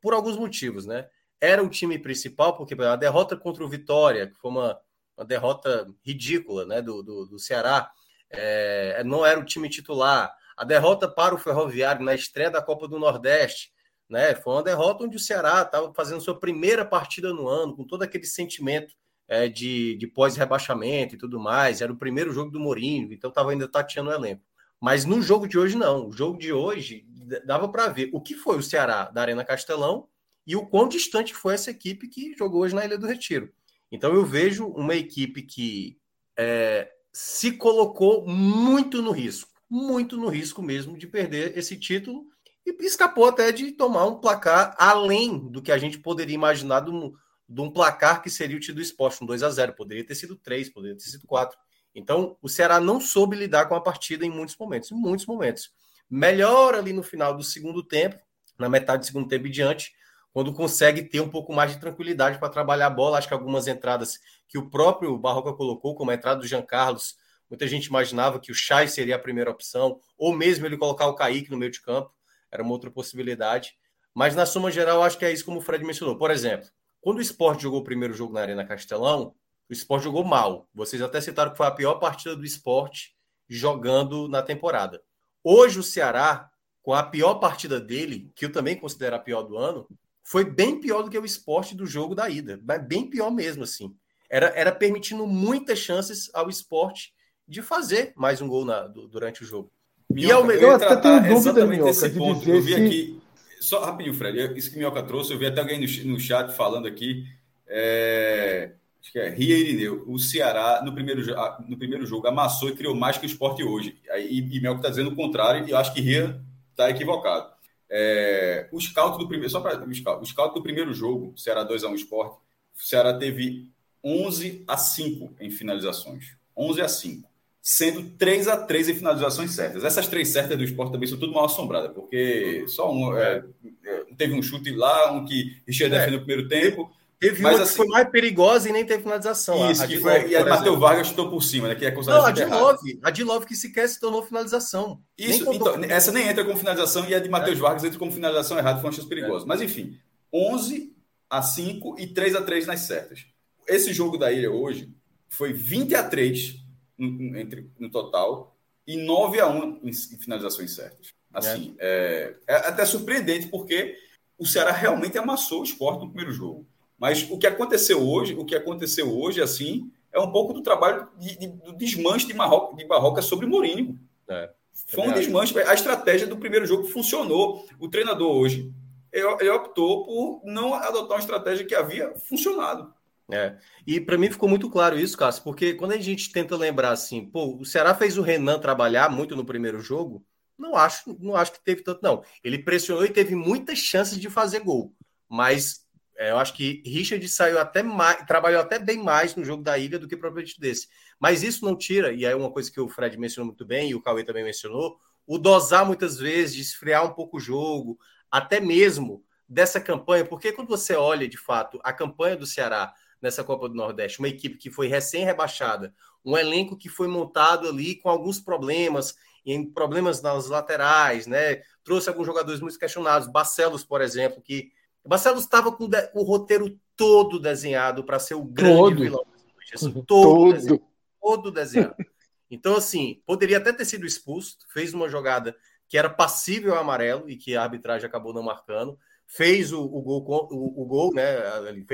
por 0.00 0.12
alguns 0.12 0.36
motivos, 0.36 0.84
né? 0.84 1.06
Era 1.41 1.62
o 1.62 1.68
time 1.68 1.99
principal, 1.99 2.57
porque 2.57 2.74
a 2.80 2.97
derrota 2.97 3.36
contra 3.36 3.64
o 3.64 3.68
Vitória, 3.68 4.26
que 4.26 4.39
foi 4.39 4.51
uma, 4.51 4.78
uma 5.16 5.24
derrota 5.24 5.86
ridícula 6.05 6.64
né, 6.64 6.82
do, 6.82 7.03
do, 7.03 7.26
do 7.26 7.39
Ceará, 7.39 7.91
é, 8.30 9.03
não 9.05 9.24
era 9.24 9.39
o 9.39 9.45
time 9.45 9.68
titular. 9.68 10.34
A 10.57 10.64
derrota 10.64 11.09
para 11.09 11.34
o 11.34 11.39
Ferroviário 11.39 12.05
na 12.05 12.14
estreia 12.14 12.51
da 12.51 12.62
Copa 12.62 12.89
do 12.89 12.99
Nordeste, 12.99 13.72
né, 14.09 14.34
foi 14.34 14.55
uma 14.55 14.62
derrota 14.62 15.05
onde 15.05 15.16
o 15.16 15.20
Ceará 15.20 15.62
estava 15.62 15.93
fazendo 15.95 16.20
sua 16.20 16.39
primeira 16.39 16.84
partida 16.84 17.32
no 17.32 17.47
ano, 17.47 17.76
com 17.76 17.84
todo 17.84 18.03
aquele 18.03 18.24
sentimento 18.24 18.95
é, 19.28 19.49
de, 19.49 19.97
de 19.97 20.07
pós-rebaixamento 20.07 21.14
e 21.14 21.18
tudo 21.18 21.39
mais. 21.39 21.80
Era 21.80 21.93
o 21.93 21.99
primeiro 21.99 22.32
jogo 22.32 22.51
do 22.51 22.59
Mourinho, 22.59 23.12
então 23.12 23.28
estava 23.28 23.51
ainda 23.51 23.68
tateando 23.68 24.11
o 24.11 24.12
elenco. 24.12 24.43
Mas 24.80 25.05
no 25.05 25.20
jogo 25.20 25.47
de 25.47 25.59
hoje, 25.59 25.76
não. 25.76 26.09
O 26.09 26.12
jogo 26.12 26.39
de 26.39 26.53
hoje 26.53 27.05
dava 27.45 27.68
para 27.68 27.89
ver 27.89 28.11
o 28.12 28.20
que 28.20 28.34
foi 28.34 28.57
o 28.57 28.62
Ceará 28.62 29.05
da 29.11 29.20
Arena 29.20 29.45
Castelão 29.45 30.09
e 30.49 30.57
o 30.57 30.66
quão 30.66 30.88
distante 30.88 31.34
foi 31.34 31.53
essa 31.53 31.70
equipe 31.70 32.09
que 32.09 32.34
jogou 32.34 32.62
hoje 32.62 32.74
na 32.74 32.82
Ilha 32.82 32.96
do 32.96 33.07
Retiro. 33.07 33.53
Então 33.92 34.14
eu 34.14 34.24
vejo 34.24 34.66
uma 34.66 34.94
equipe 34.94 35.42
que 35.42 35.99
é, 36.38 36.90
se 37.12 37.53
colocou 37.53 38.26
muito 38.26 39.03
no 39.03 39.11
risco, 39.11 39.51
muito 39.68 40.16
no 40.16 40.28
risco 40.28 40.62
mesmo 40.62 40.96
de 40.96 41.07
perder 41.07 41.57
esse 41.57 41.76
título 41.76 42.26
e 42.64 42.74
escapou 42.86 43.26
até 43.26 43.53
de 43.53 43.72
tomar 43.72 44.07
um 44.07 44.20
placar 44.20 44.74
além 44.78 45.38
do 45.51 45.61
que 45.61 45.70
a 45.70 45.76
gente 45.76 45.99
poderia 45.99 46.34
imaginar 46.34 46.80
de 46.80 46.90
um, 46.90 47.12
de 47.46 47.61
um 47.61 47.70
placar 47.70 48.22
que 48.22 48.30
seria 48.30 48.57
o 48.57 48.61
tido 48.61 48.80
esporte, 48.80 49.22
um 49.22 49.26
2 49.26 49.42
a 49.42 49.51
0 49.51 49.74
Poderia 49.74 50.07
ter 50.07 50.14
sido 50.14 50.34
3, 50.34 50.70
poderia 50.70 50.96
ter 50.96 51.05
sido 51.05 51.26
4. 51.26 51.59
Então 51.94 52.38
o 52.40 52.49
Ceará 52.49 52.80
não 52.80 53.03
soube 53.03 53.36
lidar 53.36 53.66
com 53.66 53.74
a 53.74 53.82
partida 53.82 54.24
em 54.24 54.30
muitos 54.30 54.57
momentos, 54.57 54.90
em 54.90 54.94
muitos 54.94 55.26
momentos. 55.26 55.70
Melhor 56.09 56.74
ali 56.74 56.94
no 56.94 57.03
final 57.03 57.36
do 57.36 57.42
segundo 57.42 57.82
tempo, 57.82 58.18
na 58.59 58.68
metade 58.70 59.01
do 59.01 59.07
segundo 59.07 59.28
tempo 59.28 59.46
e 59.46 59.51
diante, 59.51 59.92
quando 60.32 60.52
consegue 60.52 61.02
ter 61.02 61.20
um 61.20 61.28
pouco 61.28 61.52
mais 61.52 61.72
de 61.72 61.80
tranquilidade 61.80 62.38
para 62.38 62.48
trabalhar 62.48 62.86
a 62.86 62.90
bola. 62.90 63.18
Acho 63.18 63.28
que 63.28 63.34
algumas 63.34 63.66
entradas 63.66 64.18
que 64.48 64.58
o 64.58 64.70
próprio 64.70 65.16
Barroca 65.18 65.52
colocou, 65.52 65.94
como 65.94 66.10
a 66.10 66.14
entrada 66.14 66.40
do 66.40 66.46
Jean 66.46 66.62
Carlos, 66.62 67.16
muita 67.50 67.66
gente 67.66 67.86
imaginava 67.86 68.38
que 68.38 68.52
o 68.52 68.54
Chay 68.54 68.88
seria 68.88 69.16
a 69.16 69.18
primeira 69.18 69.50
opção, 69.50 70.00
ou 70.16 70.34
mesmo 70.34 70.66
ele 70.66 70.76
colocar 70.76 71.06
o 71.06 71.14
Kaique 71.14 71.50
no 71.50 71.56
meio 71.56 71.72
de 71.72 71.80
campo, 71.80 72.12
era 72.50 72.62
uma 72.62 72.72
outra 72.72 72.90
possibilidade. 72.90 73.76
Mas 74.14 74.34
na 74.34 74.46
soma 74.46 74.70
geral, 74.70 75.02
acho 75.02 75.18
que 75.18 75.24
é 75.24 75.32
isso 75.32 75.44
como 75.44 75.58
o 75.58 75.62
Fred 75.62 75.84
mencionou. 75.84 76.16
Por 76.16 76.30
exemplo, 76.30 76.68
quando 77.00 77.18
o 77.18 77.22
Sport 77.22 77.60
jogou 77.60 77.80
o 77.80 77.84
primeiro 77.84 78.14
jogo 78.14 78.32
na 78.32 78.40
Arena 78.40 78.66
Castelão, 78.66 79.34
o 79.68 79.72
Sport 79.72 80.02
jogou 80.02 80.24
mal. 80.24 80.68
Vocês 80.74 81.00
até 81.02 81.20
citaram 81.20 81.52
que 81.52 81.56
foi 81.56 81.66
a 81.66 81.70
pior 81.70 81.94
partida 81.94 82.34
do 82.34 82.44
Sport 82.44 83.10
jogando 83.48 84.28
na 84.28 84.42
temporada. 84.42 85.02
Hoje 85.42 85.78
o 85.78 85.82
Ceará, 85.82 86.50
com 86.82 86.92
a 86.92 87.02
pior 87.02 87.34
partida 87.34 87.80
dele, 87.80 88.32
que 88.34 88.44
eu 88.44 88.52
também 88.52 88.76
considero 88.76 89.16
a 89.16 89.18
pior 89.18 89.42
do 89.42 89.56
ano, 89.56 89.86
foi 90.30 90.44
bem 90.44 90.78
pior 90.78 91.02
do 91.02 91.08
que 91.08 91.18
o 91.18 91.24
esporte 91.24 91.74
do 91.74 91.86
jogo 91.86 92.14
da 92.14 92.28
ida. 92.28 92.60
Mas 92.62 92.86
bem 92.86 93.08
pior 93.08 93.30
mesmo, 93.30 93.64
assim. 93.64 93.94
Era, 94.28 94.48
era 94.48 94.70
permitindo 94.70 95.26
muitas 95.26 95.78
chances 95.78 96.30
ao 96.34 96.50
esporte 96.50 97.14
de 97.46 97.62
fazer 97.62 98.12
mais 98.14 98.42
um 98.42 98.46
gol 98.46 98.62
na, 98.62 98.82
durante 98.86 99.42
o 99.42 99.46
jogo. 99.46 99.72
Minhoca, 100.10 100.28
e 100.28 100.30
ao 100.30 100.44
melhor. 100.44 100.78
Eu 100.78 100.86
até 100.86 100.96
tenho 100.96 101.34
dúvida, 101.34 101.66
Minhoca, 101.66 101.92
de 102.10 102.10
dizer 102.10 102.54
Eu 102.54 102.60
vi 102.60 102.74
se... 102.74 102.84
aqui, 102.84 103.22
só 103.58 103.82
rapidinho, 103.82 104.14
Fred, 104.14 104.58
isso 104.58 104.68
que 104.68 104.76
o 104.76 104.78
Minhoca 104.80 105.02
trouxe, 105.02 105.32
eu 105.32 105.38
vi 105.38 105.46
até 105.46 105.62
alguém 105.62 105.80
no, 105.80 106.12
no 106.12 106.20
chat 106.20 106.54
falando 106.54 106.86
aqui. 106.86 107.24
É, 107.66 108.72
acho 109.00 109.10
que 109.10 109.18
é 109.18 109.30
Ria 109.30 109.56
Irineu. 109.56 110.04
O 110.06 110.18
Ceará, 110.18 110.82
no 110.84 110.92
primeiro, 110.92 111.22
no 111.66 111.78
primeiro 111.78 112.04
jogo, 112.04 112.28
amassou 112.28 112.68
e 112.68 112.76
criou 112.76 112.94
mais 112.94 113.16
que 113.16 113.24
o 113.24 113.26
esporte 113.26 113.64
hoje. 113.64 113.98
E, 114.14 114.40
e 114.40 114.60
Minhoca 114.60 114.80
está 114.80 114.90
dizendo 114.90 115.08
o 115.08 115.16
contrário, 115.16 115.66
e 115.66 115.70
eu 115.70 115.78
acho 115.78 115.94
que 115.94 116.02
Ria 116.02 116.38
está 116.72 116.90
equivocado. 116.90 117.57
É, 117.91 118.68
o 118.70 118.80
scout 118.80 119.18
do 119.18 119.28
primeiro, 119.28 119.51
só 119.51 119.61
para 119.61 119.82
o 119.82 119.95
scout, 119.95 120.22
o 120.22 120.26
scout 120.26 120.55
do 120.55 120.62
primeiro 120.62 120.93
jogo, 120.93 121.32
Ceará 121.36 121.64
2 121.64 121.84
a 121.84 121.89
1 121.89 121.95
Esporte, 121.95 122.36
o 122.74 122.82
Ceará 122.82 123.14
teve 123.14 123.70
11 124.05 124.64
a 124.66 124.76
5 124.76 125.34
em 125.41 125.51
finalizações. 125.51 126.36
11 126.57 126.80
a 126.80 126.89
5 126.89 127.28
sendo 127.70 128.03
3 128.16 128.49
a 128.49 128.57
3 128.57 128.89
em 128.89 128.95
finalizações 128.95 129.51
certas. 129.51 129.84
Essas 129.84 130.09
três 130.09 130.28
certas 130.28 130.57
do 130.57 130.64
esporte 130.64 130.93
também 130.93 131.07
são 131.07 131.18
tudo 131.18 131.34
mal 131.34 131.45
assombradas, 131.45 131.93
porque 131.93 132.64
só 132.66 132.91
um 132.91 133.14
é, 133.14 133.45
é, 133.84 134.05
teve 134.16 134.32
um 134.32 134.41
chute 134.41 134.70
lá, 134.70 135.12
um 135.12 135.26
que 135.26 135.61
Richard 135.66 135.95
é. 135.95 135.99
defendeu 135.99 136.20
no 136.20 136.24
primeiro 136.24 136.49
tempo. 136.49 136.91
Teve 137.20 137.42
mas, 137.42 137.56
uma 137.56 137.62
assim, 137.64 137.72
que 137.72 137.76
foi 137.78 137.86
mais 137.88 138.08
perigosa 138.08 138.68
e 138.68 138.72
nem 138.72 138.86
teve 138.86 139.02
finalização. 139.02 139.70
Isso, 139.70 139.82
a, 139.82 139.84
a 139.84 139.88
que 139.88 139.98
foi, 139.98 140.28
e 140.28 140.36
a 140.36 140.44
Matheus 140.44 140.78
Vargas 140.78 141.08
chutou 141.08 141.28
por 141.28 141.42
cima, 141.42 141.66
né? 141.66 141.74
Que 141.74 141.86
é 141.86 141.90
Não, 141.92 142.24
a 142.24 142.30
de 142.30 142.44
Love, 142.44 143.00
a 143.02 143.10
de 143.10 143.24
Love 143.24 143.46
que 143.46 143.56
sequer 143.56 143.88
se 143.88 143.98
tornou 143.98 144.22
finalização. 144.22 145.02
Isso, 145.18 145.52
então, 145.52 145.82
essa 145.84 146.12
nem 146.12 146.28
entra 146.28 146.44
como 146.44 146.56
finalização 146.56 147.08
e 147.08 147.14
a 147.14 147.18
de 147.18 147.28
Matheus 147.28 147.58
é. 147.58 147.60
Vargas 147.60 147.82
entra 147.82 147.98
como 147.98 148.12
finalização 148.12 148.56
errada, 148.56 148.80
foi 148.80 148.88
uma 148.88 148.94
chance 148.94 149.08
perigosa. 149.08 149.44
Mas 149.46 149.60
enfim, 149.60 149.98
11 150.32 150.94
a 151.28 151.42
5 151.42 151.96
e 151.98 152.06
3 152.06 152.36
a 152.36 152.42
3 152.42 152.66
nas 152.66 152.80
certas. 152.80 153.26
Esse 153.66 153.92
jogo 153.92 154.16
da 154.16 154.32
ilha 154.32 154.52
hoje 154.52 154.88
foi 155.28 155.52
20 155.52 155.96
a 155.96 156.04
3 156.04 156.56
entre, 156.98 157.68
no 157.80 157.90
total 157.90 158.56
e 158.86 158.96
9 158.96 159.40
a 159.40 159.48
1 159.48 159.80
em, 159.82 159.90
em 159.90 159.92
finalizações 159.92 160.72
certas. 160.72 161.08
Assim, 161.32 161.74
é. 161.78 162.34
É, 162.46 162.54
é. 162.54 162.56
até 162.68 162.86
surpreendente, 162.86 163.48
porque 163.48 163.96
o 164.38 164.46
Ceará 164.46 164.70
realmente 164.70 165.18
amassou 165.18 165.60
o 165.60 165.64
esporte 165.64 166.00
no 166.00 166.08
primeiro 166.08 166.32
jogo. 166.32 166.64
Mas 166.99 167.28
o 167.30 167.38
que 167.38 167.46
aconteceu 167.46 168.07
hoje, 168.07 168.34
o 168.34 168.44
que 168.44 168.55
aconteceu 168.55 169.16
hoje, 169.16 169.40
assim, 169.40 169.90
é 170.12 170.18
um 170.18 170.32
pouco 170.32 170.53
do 170.53 170.62
trabalho 170.62 171.09
de, 171.18 171.38
de, 171.38 171.46
do 171.46 171.72
desmanche 171.72 172.26
de, 172.26 172.34
Marroca, 172.34 172.76
de 172.76 172.84
Barroca 172.84 173.22
sobre 173.22 173.46
Mourinho. 173.46 173.99
É, 174.28 174.51
Foi 174.88 175.07
um 175.07 175.12
desmanche. 175.12 175.57
A 175.61 175.74
estratégia 175.74 176.26
do 176.26 176.36
primeiro 176.36 176.66
jogo 176.66 176.84
funcionou. 176.84 177.66
O 177.78 177.88
treinador 177.88 178.30
hoje 178.30 178.72
ele 179.12 179.51
optou 179.51 180.05
por 180.05 180.42
não 180.44 180.74
adotar 180.74 181.16
uma 181.16 181.20
estratégia 181.20 181.66
que 181.66 181.74
havia 181.74 182.14
funcionado. 182.16 182.92
É. 183.30 183.57
E 183.86 184.01
para 184.01 184.16
mim 184.16 184.30
ficou 184.30 184.49
muito 184.49 184.70
claro 184.70 184.99
isso, 184.99 185.16
Cássio, 185.16 185.42
porque 185.42 185.74
quando 185.74 185.92
a 185.92 185.99
gente 185.99 186.32
tenta 186.32 186.57
lembrar 186.57 186.90
assim, 186.90 187.26
pô, 187.26 187.57
o 187.57 187.64
Ceará 187.64 187.94
fez 187.94 188.16
o 188.16 188.22
Renan 188.22 188.59
trabalhar 188.59 189.11
muito 189.11 189.36
no 189.36 189.44
primeiro 189.44 189.80
jogo, 189.80 190.24
não 190.57 190.74
acho, 190.74 191.16
não 191.20 191.36
acho 191.36 191.53
que 191.53 191.62
teve 191.62 191.82
tanto, 191.82 192.01
não. 192.03 192.22
Ele 192.42 192.59
pressionou 192.59 193.05
e 193.05 193.11
teve 193.11 193.34
muitas 193.34 193.78
chances 193.78 194.18
de 194.18 194.30
fazer 194.30 194.61
gol, 194.61 194.94
mas 195.28 195.86
é, 196.18 196.32
eu 196.32 196.38
acho 196.38 196.52
que 196.52 196.82
Richard 196.84 197.26
saiu 197.28 197.58
até 197.58 197.82
mais, 197.82 198.26
trabalhou 198.26 198.60
até 198.60 198.78
bem 198.78 198.98
mais 198.98 199.36
no 199.36 199.44
jogo 199.44 199.62
da 199.62 199.78
ilha 199.78 199.98
do 199.98 200.08
que 200.08 200.16
propriamente 200.16 200.60
desse. 200.60 200.88
Mas 201.18 201.44
isso 201.44 201.64
não 201.64 201.76
tira, 201.76 202.12
e 202.12 202.24
é 202.24 202.34
uma 202.34 202.50
coisa 202.50 202.70
que 202.70 202.80
o 202.80 202.88
Fred 202.88 203.16
mencionou 203.16 203.46
muito 203.46 203.64
bem, 203.64 203.90
e 203.90 203.94
o 203.94 204.02
Cauê 204.02 204.24
também 204.24 204.44
mencionou, 204.44 204.98
o 205.26 205.38
dosar 205.38 205.86
muitas 205.86 206.18
vezes, 206.18 206.56
de 206.56 206.62
esfriar 206.62 207.06
um 207.06 207.14
pouco 207.14 207.36
o 207.36 207.40
jogo, 207.40 207.98
até 208.30 208.60
mesmo 208.60 209.24
dessa 209.48 209.80
campanha, 209.80 210.24
porque 210.24 210.52
quando 210.52 210.68
você 210.68 210.94
olha 210.94 211.28
de 211.28 211.38
fato 211.38 211.78
a 211.82 211.92
campanha 211.92 212.36
do 212.36 212.46
Ceará 212.46 212.92
nessa 213.20 213.44
Copa 213.44 213.68
do 213.68 213.74
Nordeste. 213.74 214.18
Uma 214.18 214.28
equipe 214.28 214.56
que 214.56 214.70
foi 214.70 214.88
recém-rebaixada, 214.88 215.94
um 216.24 216.36
elenco 216.36 216.76
que 216.76 216.88
foi 216.88 217.08
montado 217.08 217.68
ali 217.68 217.96
com 217.96 218.08
alguns 218.08 218.40
problemas, 218.40 219.16
em 219.44 219.64
problemas 219.64 220.20
nas 220.20 220.48
laterais, 220.48 221.26
né? 221.26 221.62
Trouxe 221.82 222.08
alguns 222.08 222.26
jogadores 222.26 222.60
muito 222.60 222.78
questionados, 222.78 223.28
Barcelos, 223.28 223.84
por 223.84 224.00
exemplo, 224.00 224.42
que 224.42 224.70
Barcelos 225.09 225.44
estava 225.44 225.72
com 225.72 225.88
o 226.14 226.22
roteiro 226.22 226.78
todo 226.96 227.40
desenhado 227.40 228.04
para 228.04 228.18
ser 228.18 228.34
o 228.34 228.44
grande 228.44 228.74
todo. 228.74 229.00
vilão 229.00 229.26
assim, 229.74 229.92
todo, 229.92 230.04
todo. 230.04 230.52
Desenhado, 230.52 230.84
todo 231.20 231.50
desenhado. 231.50 231.96
Então, 232.50 232.76
assim, 232.76 233.20
poderia 233.26 233.59
até 233.59 233.74
ter 233.74 233.84
sido 233.84 234.06
expulso, 234.06 234.56
fez 234.72 234.94
uma 234.94 235.06
jogada 235.06 235.54
que 235.86 235.98
era 235.98 236.09
passível 236.09 236.72
ao 236.72 236.80
amarelo 236.80 237.28
e 237.28 237.36
que 237.36 237.54
a 237.54 237.62
arbitragem 237.62 238.09
acabou 238.09 238.32
não 238.32 238.42
marcando 238.42 238.98
fez 239.28 239.72
o, 239.72 239.84
o 239.84 240.00
gol, 240.00 240.48
o, 240.50 240.82
o, 240.82 240.86
gol, 240.86 241.12
né? 241.12 241.36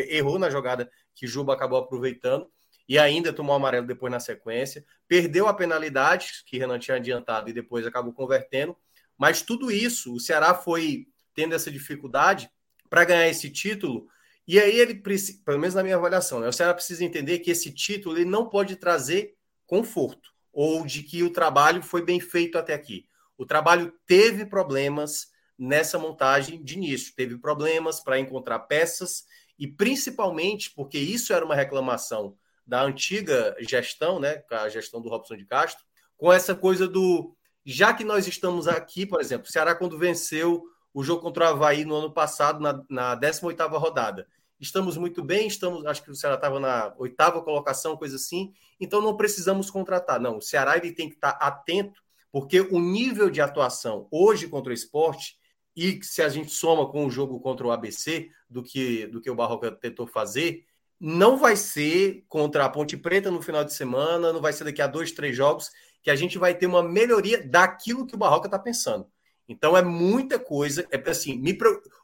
Errou 0.09 0.39
na 0.39 0.49
jogada 0.49 0.89
que 1.15 1.27
Juba 1.27 1.53
acabou 1.53 1.79
aproveitando 1.79 2.49
e 2.89 2.97
ainda 2.97 3.33
tomou 3.33 3.57
amarelo 3.57 3.87
depois 3.87 4.11
na 4.11 4.21
sequência. 4.21 4.85
Perdeu 5.09 5.49
a 5.49 5.55
penalidade 5.55 6.45
que 6.47 6.57
Renan 6.57 6.79
tinha 6.79 6.97
adiantado 6.97 7.51
e 7.51 7.53
depois 7.53 7.85
acabou 7.85 8.12
convertendo. 8.12 8.77
Mas 9.19 9.43
tudo 9.43 9.71
isso, 9.71 10.15
o 10.15 10.21
Ceará 10.21 10.55
foi 10.55 11.09
tendo 11.35 11.55
essa 11.55 11.71
dificuldade 11.71 12.49
para 12.89 13.05
ganhar 13.05 13.28
esse 13.28 13.51
título. 13.51 14.09
E 14.47 14.61
aí 14.61 14.78
ele 14.78 14.95
precisa, 14.97 15.41
pelo 15.45 15.59
menos 15.59 15.74
na 15.74 15.82
minha 15.82 15.97
avaliação, 15.97 16.41
né, 16.41 16.49
o 16.49 16.53
Ceará 16.53 16.74
precisa 16.74 17.05
entender 17.05 17.39
que 17.39 17.51
esse 17.51 17.72
título 17.72 18.16
ele 18.16 18.24
não 18.24 18.49
pode 18.49 18.76
trazer 18.76 19.35
conforto 19.66 20.30
ou 20.53 20.85
de 20.87 21.03
que 21.03 21.22
o 21.22 21.30
trabalho 21.30 21.82
foi 21.82 22.03
bem 22.03 22.20
feito 22.20 22.59
até 22.59 22.74
aqui. 22.74 23.07
O 23.37 23.45
trabalho 23.45 23.93
teve 24.07 24.47
problemas, 24.47 25.32
nessa 25.59 25.99
montagem 25.99 26.62
de 26.62 26.74
início. 26.74 27.14
Teve 27.14 27.39
problemas 27.39 28.01
para 28.01 28.18
encontrar 28.18 28.61
peças 28.61 29.24
e 29.59 29.66
principalmente 29.66 30.70
porque 30.74 30.99
isso 30.99 31.32
era 31.32 31.45
uma 31.45 31.55
reclamação 31.55 32.37
da 32.66 32.82
antiga 32.82 33.55
gestão, 33.61 34.18
né, 34.18 34.43
a 34.51 34.68
gestão 34.68 35.01
do 35.01 35.09
Robson 35.09 35.37
de 35.37 35.45
Castro, 35.45 35.85
com 36.16 36.32
essa 36.32 36.55
coisa 36.55 36.89
do 36.89 37.37
já 37.66 37.95
que 37.95 38.05
nós 38.05 38.26
estamos 38.26 38.68
aqui, 38.68 39.07
por 39.07 39.20
exemplo, 39.20 39.47
o 39.49 39.51
Ceará 39.51 39.74
quando 39.74 39.99
venceu 39.99 40.64
o 40.95 41.03
jogo 41.03 41.21
contra 41.21 41.47
o 41.47 41.49
Havaí 41.49 41.85
no 41.85 41.97
ano 41.97 42.13
passado, 42.13 42.61
na, 42.61 42.81
na 42.89 43.17
18ª 43.21 43.77
rodada. 43.77 44.29
Estamos 44.61 44.97
muito 44.97 45.23
bem, 45.23 45.49
estamos, 45.49 45.85
acho 45.85 46.03
que 46.05 46.11
o 46.11 46.15
Ceará 46.15 46.37
estava 46.37 46.61
na 46.61 46.95
oitava 46.97 47.43
colocação, 47.43 47.97
coisa 47.97 48.15
assim, 48.15 48.55
então 48.79 49.03
não 49.03 49.17
precisamos 49.17 49.69
contratar. 49.71 50.21
Não, 50.21 50.39
o 50.39 50.41
Ceará 50.41 50.77
ele 50.77 50.93
tem 50.93 51.09
que 51.09 51.17
estar 51.17 51.31
atento, 51.31 52.01
porque 52.31 52.61
o 52.61 52.79
nível 52.79 53.29
de 53.29 53.41
atuação 53.41 54.07
hoje 54.11 54.47
contra 54.47 54.71
o 54.71 54.75
esporte 54.75 55.37
e 55.77 55.99
se 56.05 56.23
a 56.23 56.29
gente 56.29 56.53
soma 56.53 56.89
com 56.89 57.05
o 57.05 57.11
jogo 57.11 57.41
contra 57.41 57.67
o 57.67 57.73
ABC 57.73 58.31
do 58.49 58.63
que, 58.63 59.09
do 59.09 59.21
que 59.21 59.29
o 59.29 59.35
Barroca 59.35 59.73
tentou 59.73 60.07
fazer, 60.07 60.65
não 61.01 61.37
vai 61.37 61.57
ser 61.57 62.25
contra 62.29 62.65
a 62.65 62.69
Ponte 62.69 62.97
Preta 62.97 63.31
no 63.31 63.43
final 63.43 63.65
de 63.65 63.75
semana, 63.75 64.33
não 64.33 64.41
vai 64.41 64.53
ser 64.53 64.63
daqui 64.63 64.81
a 64.81 64.87
dois, 64.87 65.11
três 65.11 65.37
jogos, 65.37 65.71
que 66.01 66.11
a 66.11 66.17
gente 66.17 66.39
vai 66.39 66.55
ter 66.55 66.67
uma 66.67 66.83
melhoria 66.83 67.43
daquilo 67.45 68.07
que 68.07 68.15
o 68.15 68.19
Barroca 68.19 68.47
está 68.47 68.59
pensando. 68.59 69.07
Então 69.49 69.77
é 69.77 69.83
muita 69.83 70.39
coisa. 70.39 70.87
É 70.91 71.11
assim, 71.11 71.39
me, 71.39 71.57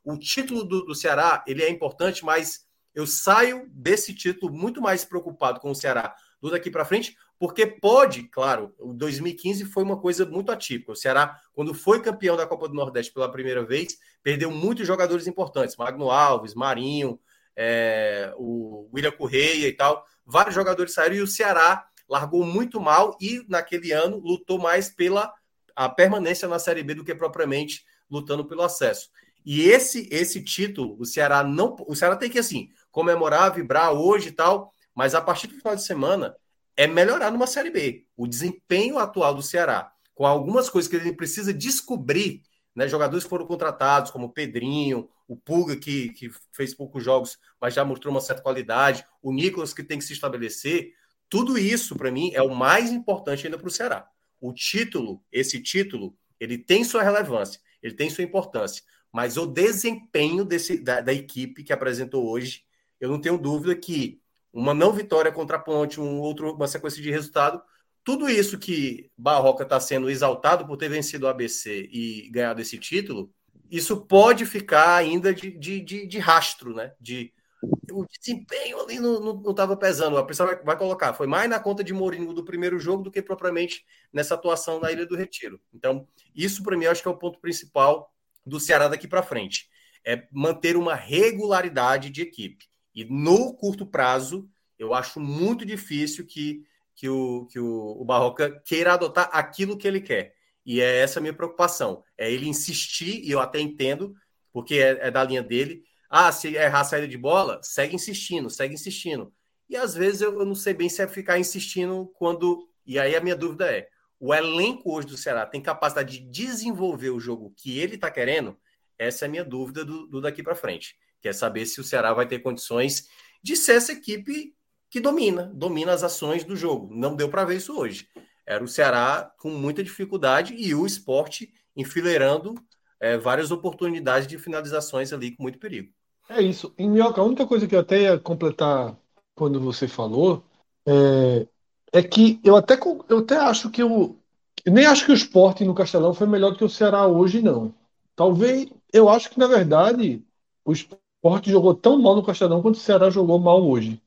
o 0.05 0.17
título 0.19 0.65
do, 0.65 0.85
do 0.85 0.95
Ceará 0.95 1.43
ele 1.47 1.63
é 1.63 1.71
importante, 1.71 2.25
mas 2.25 2.67
eu 2.95 3.07
saio 3.07 3.69
desse 3.71 4.15
título 4.15 4.53
muito 4.53 4.81
mais 4.81 5.05
preocupado 5.05 5.61
com 5.61 5.71
o 5.71 5.75
Ceará 5.75 6.15
do 6.41 6.51
daqui 6.51 6.71
para 6.71 6.85
frente, 6.85 7.17
porque 7.39 7.67
pode, 7.67 8.25
claro, 8.25 8.75
o 8.79 8.95
2015 8.95 9.67
foi 9.67 9.83
uma 9.83 9.99
coisa 9.99 10.25
muito 10.25 10.51
atípica. 10.51 10.93
O 10.93 10.97
Ceará, 10.97 11.39
quando 11.53 11.75
foi 11.75 12.01
campeão 12.01 12.37
da 12.37 12.47
Copa 12.47 12.69
do 12.69 12.75
Nordeste 12.75 13.13
pela 13.13 13.31
primeira 13.31 13.65
vez, 13.65 13.99
perdeu 14.23 14.51
muitos 14.51 14.87
jogadores 14.87 15.27
importantes, 15.27 15.77
Magno 15.77 16.11
Alves, 16.11 16.55
Marinho, 16.55 17.21
é, 17.57 18.33
o 18.37 18.89
William 18.93 19.13
Correia 19.13 19.69
e 19.69 19.73
tal. 19.73 20.05
Vários 20.25 20.55
jogadores 20.55 20.95
saíram 20.95 21.17
e 21.17 21.23
o 21.23 21.27
Ceará 21.27 21.87
largou 22.09 22.45
muito 22.45 22.81
mal 22.81 23.17
e 23.21 23.45
naquele 23.49 23.93
ano 23.93 24.19
lutou 24.19 24.59
mais 24.59 24.89
pela 24.89 25.33
a 25.75 25.89
permanência 25.89 26.49
na 26.49 26.59
Série 26.59 26.83
B 26.83 26.95
do 26.95 27.05
que 27.05 27.15
propriamente 27.15 27.85
lutando 28.11 28.45
pelo 28.45 28.63
acesso. 28.63 29.09
E 29.45 29.63
esse 29.63 30.09
esse 30.11 30.43
título, 30.43 30.97
o 30.99 31.05
Ceará 31.05 31.43
não, 31.43 31.77
o 31.87 31.95
Ceará 31.95 32.17
tem 32.17 32.31
que 32.31 32.39
assim 32.39 32.69
comemorar, 32.91 33.55
vibrar 33.55 33.93
hoje 33.93 34.29
e 34.29 34.33
tal, 34.33 34.73
mas 34.95 35.15
a 35.15 35.21
partir 35.21 35.47
do 35.47 35.57
final 35.57 35.77
de 35.77 35.83
semana 35.83 36.37
é 36.77 36.87
melhorar 36.87 37.31
numa 37.31 37.47
Série 37.47 37.71
B. 37.71 38.07
O 38.17 38.27
desempenho 38.27 38.99
atual 38.99 39.35
do 39.35 39.43
Ceará, 39.43 39.93
com 40.15 40.27
algumas 40.27 40.69
coisas 40.69 40.91
que 40.91 40.97
ele 40.97 41.13
precisa 41.13 41.53
descobrir, 41.53 42.43
né? 42.75 42.89
Jogadores 42.89 43.25
foram 43.25 43.47
contratados, 43.47 44.11
como 44.11 44.33
Pedrinho, 44.33 45.09
o 45.27 45.37
Puga, 45.37 45.77
que, 45.77 46.11
que 46.11 46.31
fez 46.53 46.75
poucos 46.75 47.05
jogos, 47.05 47.39
mas 47.61 47.75
já 47.75 47.85
mostrou 47.85 48.13
uma 48.13 48.21
certa 48.21 48.43
qualidade, 48.43 49.05
o 49.23 49.33
Nicolas, 49.33 49.73
que 49.73 49.83
tem 49.83 49.99
que 49.99 50.05
se 50.05 50.13
estabelecer. 50.13 50.93
Tudo 51.29 51.57
isso, 51.57 51.97
para 51.97 52.11
mim, 52.11 52.33
é 52.35 52.43
o 52.43 52.55
mais 52.55 52.91
importante 52.91 53.47
ainda 53.47 53.59
para 53.59 53.69
o 53.69 53.71
Ceará. 53.71 54.09
O 54.41 54.53
título, 54.53 55.23
esse 55.31 55.61
título, 55.63 56.17
ele 56.39 56.57
tem 56.57 56.83
sua 56.83 57.03
relevância, 57.03 57.61
ele 57.83 57.95
tem 57.95 58.09
sua 58.09 58.25
importância, 58.25 58.83
mas 59.13 59.37
o 59.37 59.47
desempenho 59.47 60.45
desse, 60.45 60.79
da, 60.79 61.01
da 61.01 61.13
equipe 61.13 61.63
que 61.63 61.73
apresentou 61.73 62.29
hoje, 62.29 62.65
eu 63.01 63.09
não 63.09 63.21
tenho 63.21 63.37
dúvida 63.39 63.75
que 63.75 64.21
uma 64.53 64.75
não 64.75 64.93
vitória 64.93 65.31
contra 65.31 65.57
a 65.57 65.61
Ponte, 65.61 66.01
um 66.01 66.21
outro, 66.21 66.55
uma 66.55 66.67
sequência 66.67 67.03
de 67.03 67.11
resultado. 67.11 67.63
Tudo 68.03 68.29
isso 68.29 68.59
que 68.59 69.11
Barroca 69.17 69.63
está 69.63 69.79
sendo 69.79 70.11
exaltado 70.11 70.67
por 70.67 70.77
ter 70.77 70.89
vencido 70.89 71.27
o 71.27 71.29
ABC 71.29 71.89
e 71.93 72.29
ganhado 72.31 72.61
esse 72.61 72.79
título, 72.79 73.33
isso 73.71 74.05
pode 74.05 74.45
ficar 74.45 74.97
ainda 74.97 75.33
de, 75.33 75.51
de, 75.53 75.81
de, 75.81 76.07
de 76.07 76.19
rastro, 76.19 76.75
né? 76.75 76.93
De, 77.01 77.33
o 77.63 78.07
desempenho 78.07 78.81
ali 78.81 78.99
não 78.99 79.51
estava 79.51 79.77
pesando. 79.77 80.17
A 80.17 80.25
pessoa 80.25 80.55
vai, 80.55 80.63
vai, 80.63 80.79
colocar, 80.79 81.13
foi 81.13 81.27
mais 81.27 81.49
na 81.49 81.61
conta 81.61 81.85
de 81.85 81.93
Mourinho 81.93 82.33
do 82.33 82.45
primeiro 82.45 82.79
jogo 82.79 83.03
do 83.03 83.11
que 83.11 83.21
propriamente 83.21 83.85
nessa 84.13 84.35
atuação 84.35 84.81
na 84.81 84.91
Ilha 84.91 85.07
do 85.07 85.17
Retiro. 85.17 85.61
Então, 85.73 86.07
isso 86.35 86.63
para 86.63 86.77
mim 86.77 86.87
acho 86.87 87.03
que 87.03 87.09
é 87.09 87.11
o 87.11 87.19
ponto 87.19 87.39
principal 87.41 88.13
do 88.47 88.59
Ceará 88.59 88.89
daqui 88.89 89.07
para 89.07 89.23
frente. 89.23 89.69
É 90.05 90.27
manter 90.33 90.77
uma 90.77 90.95
regularidade 90.95 92.11
de 92.11 92.23
equipe. 92.23 92.67
E 92.95 93.05
no 93.05 93.55
curto 93.55 93.85
prazo, 93.87 94.49
eu 94.79 94.95
acho 94.95 95.21
muito 95.21 95.65
difícil 95.65 96.27
que, 96.27 96.65
que, 96.95 97.09
o, 97.09 97.47
que 97.47 97.61
o, 97.61 97.97
o 98.01 98.05
Barroca 98.05 98.63
queira 98.65 98.95
adotar 98.95 99.29
aquilo 99.33 99.77
que 99.77 99.87
ele 99.87 100.01
quer. 100.01 100.35
E 100.65 100.81
é 100.81 101.01
essa 101.01 101.19
a 101.19 101.23
minha 101.23 101.35
preocupação. 101.35 102.03
É 102.17 102.31
ele 102.31 102.49
insistir, 102.49 103.23
e 103.25 103.31
eu 103.31 103.41
até 103.41 103.61
entendo, 103.61 104.15
porque 104.53 104.77
é, 104.77 105.09
é 105.09 105.11
da 105.11 105.23
linha 105.23 105.43
dele. 105.43 105.85
Ah, 106.11 106.33
se 106.33 106.49
errar 106.49 106.81
a 106.81 106.85
saída 106.85 107.07
de 107.07 107.17
bola, 107.17 107.61
segue 107.63 107.95
insistindo, 107.95 108.51
segue 108.51 108.75
insistindo. 108.75 109.33
E 109.69 109.77
às 109.77 109.95
vezes 109.95 110.21
eu, 110.21 110.45
não 110.45 110.57
sei 110.57 110.75
bem 110.75 110.89
se 110.89 111.01
é 111.01 111.07
ficar 111.07 111.39
insistindo 111.39 112.11
quando. 112.15 112.69
E 112.85 112.99
aí 112.99 113.15
a 113.15 113.21
minha 113.21 113.37
dúvida 113.37 113.71
é: 113.71 113.89
o 114.19 114.35
elenco 114.35 114.93
hoje 114.93 115.07
do 115.07 115.17
Ceará 115.17 115.47
tem 115.47 115.63
capacidade 115.63 116.19
de 116.19 116.29
desenvolver 116.29 117.11
o 117.11 117.21
jogo 117.21 117.55
que 117.57 117.79
ele 117.79 117.95
está 117.95 118.11
querendo? 118.11 118.59
Essa 118.99 119.25
é 119.25 119.29
a 119.29 119.31
minha 119.31 119.45
dúvida 119.45 119.85
do, 119.85 120.09
do 120.09 120.21
daqui 120.21 120.43
para 120.43 120.57
frente. 120.57 120.97
Quer 121.23 121.33
saber 121.33 121.65
se 121.67 121.81
o 121.81 121.85
Ceará 121.85 122.13
vai 122.13 122.27
ter 122.27 122.41
condições 122.41 123.09
de 123.41 123.55
ser 123.57 123.75
essa 123.75 123.93
equipe 123.93 124.53
que 124.91 124.99
domina, 124.99 125.53
domina 125.55 125.93
as 125.93 126.03
ações 126.03 126.43
do 126.43 126.57
jogo. 126.57 126.93
Não 126.93 127.15
deu 127.15 127.29
para 127.29 127.45
ver 127.45 127.59
isso 127.59 127.79
hoje. 127.79 128.09
Era 128.45 128.65
o 128.65 128.69
Ceará 128.69 129.33
com 129.39 129.51
muita 129.51 129.85
dificuldade 129.85 130.55
e 130.55 130.75
o 130.75 130.85
esporte 130.85 131.55
enfileirando 131.77 132.55
é, 132.99 133.17
várias 133.17 133.53
oportunidades 133.53 134.27
de 134.27 134.37
finalizações 134.37 135.13
ali 135.13 135.31
com 135.31 135.45
muito 135.45 135.59
perigo. 135.59 135.93
É 136.31 136.41
isso. 136.41 136.73
Em 136.79 136.89
Minhoca, 136.89 137.21
a 137.21 137.25
única 137.25 137.45
coisa 137.45 137.67
que 137.67 137.75
eu 137.75 137.81
até 137.81 138.03
ia 138.03 138.19
completar 138.19 138.97
quando 139.35 139.61
você 139.61 139.89
falou 139.89 140.45
é, 140.87 141.47
é 141.93 142.03
que 142.05 142.41
eu 142.45 142.55
até, 142.55 142.79
eu 143.09 143.19
até 143.19 143.37
acho 143.37 143.69
que 143.69 143.83
o. 143.83 144.17
Nem 144.65 144.87
acho 144.87 145.05
que 145.05 145.11
o 145.11 145.15
esporte 145.15 145.65
no 145.65 145.75
Castelão 145.75 146.15
foi 146.15 146.29
melhor 146.29 146.53
do 146.53 146.59
que 146.59 146.65
o 146.65 146.69
Ceará 146.69 147.05
hoje, 147.09 147.43
não. 147.43 147.75
Talvez. 148.15 148.71
Eu 148.93 149.09
acho 149.09 149.31
que, 149.31 149.39
na 149.41 149.49
verdade, 149.49 150.25
o 150.65 150.73
esporte 150.73 151.51
jogou 151.51 151.75
tão 151.75 152.01
mal 152.01 152.15
no 152.15 152.25
Castelão 152.25 152.63
quanto 152.63 152.77
o 152.77 152.81
Ceará 152.81 153.11
jogou 153.11 153.39
mal 153.39 153.61
hoje. 153.69 154.01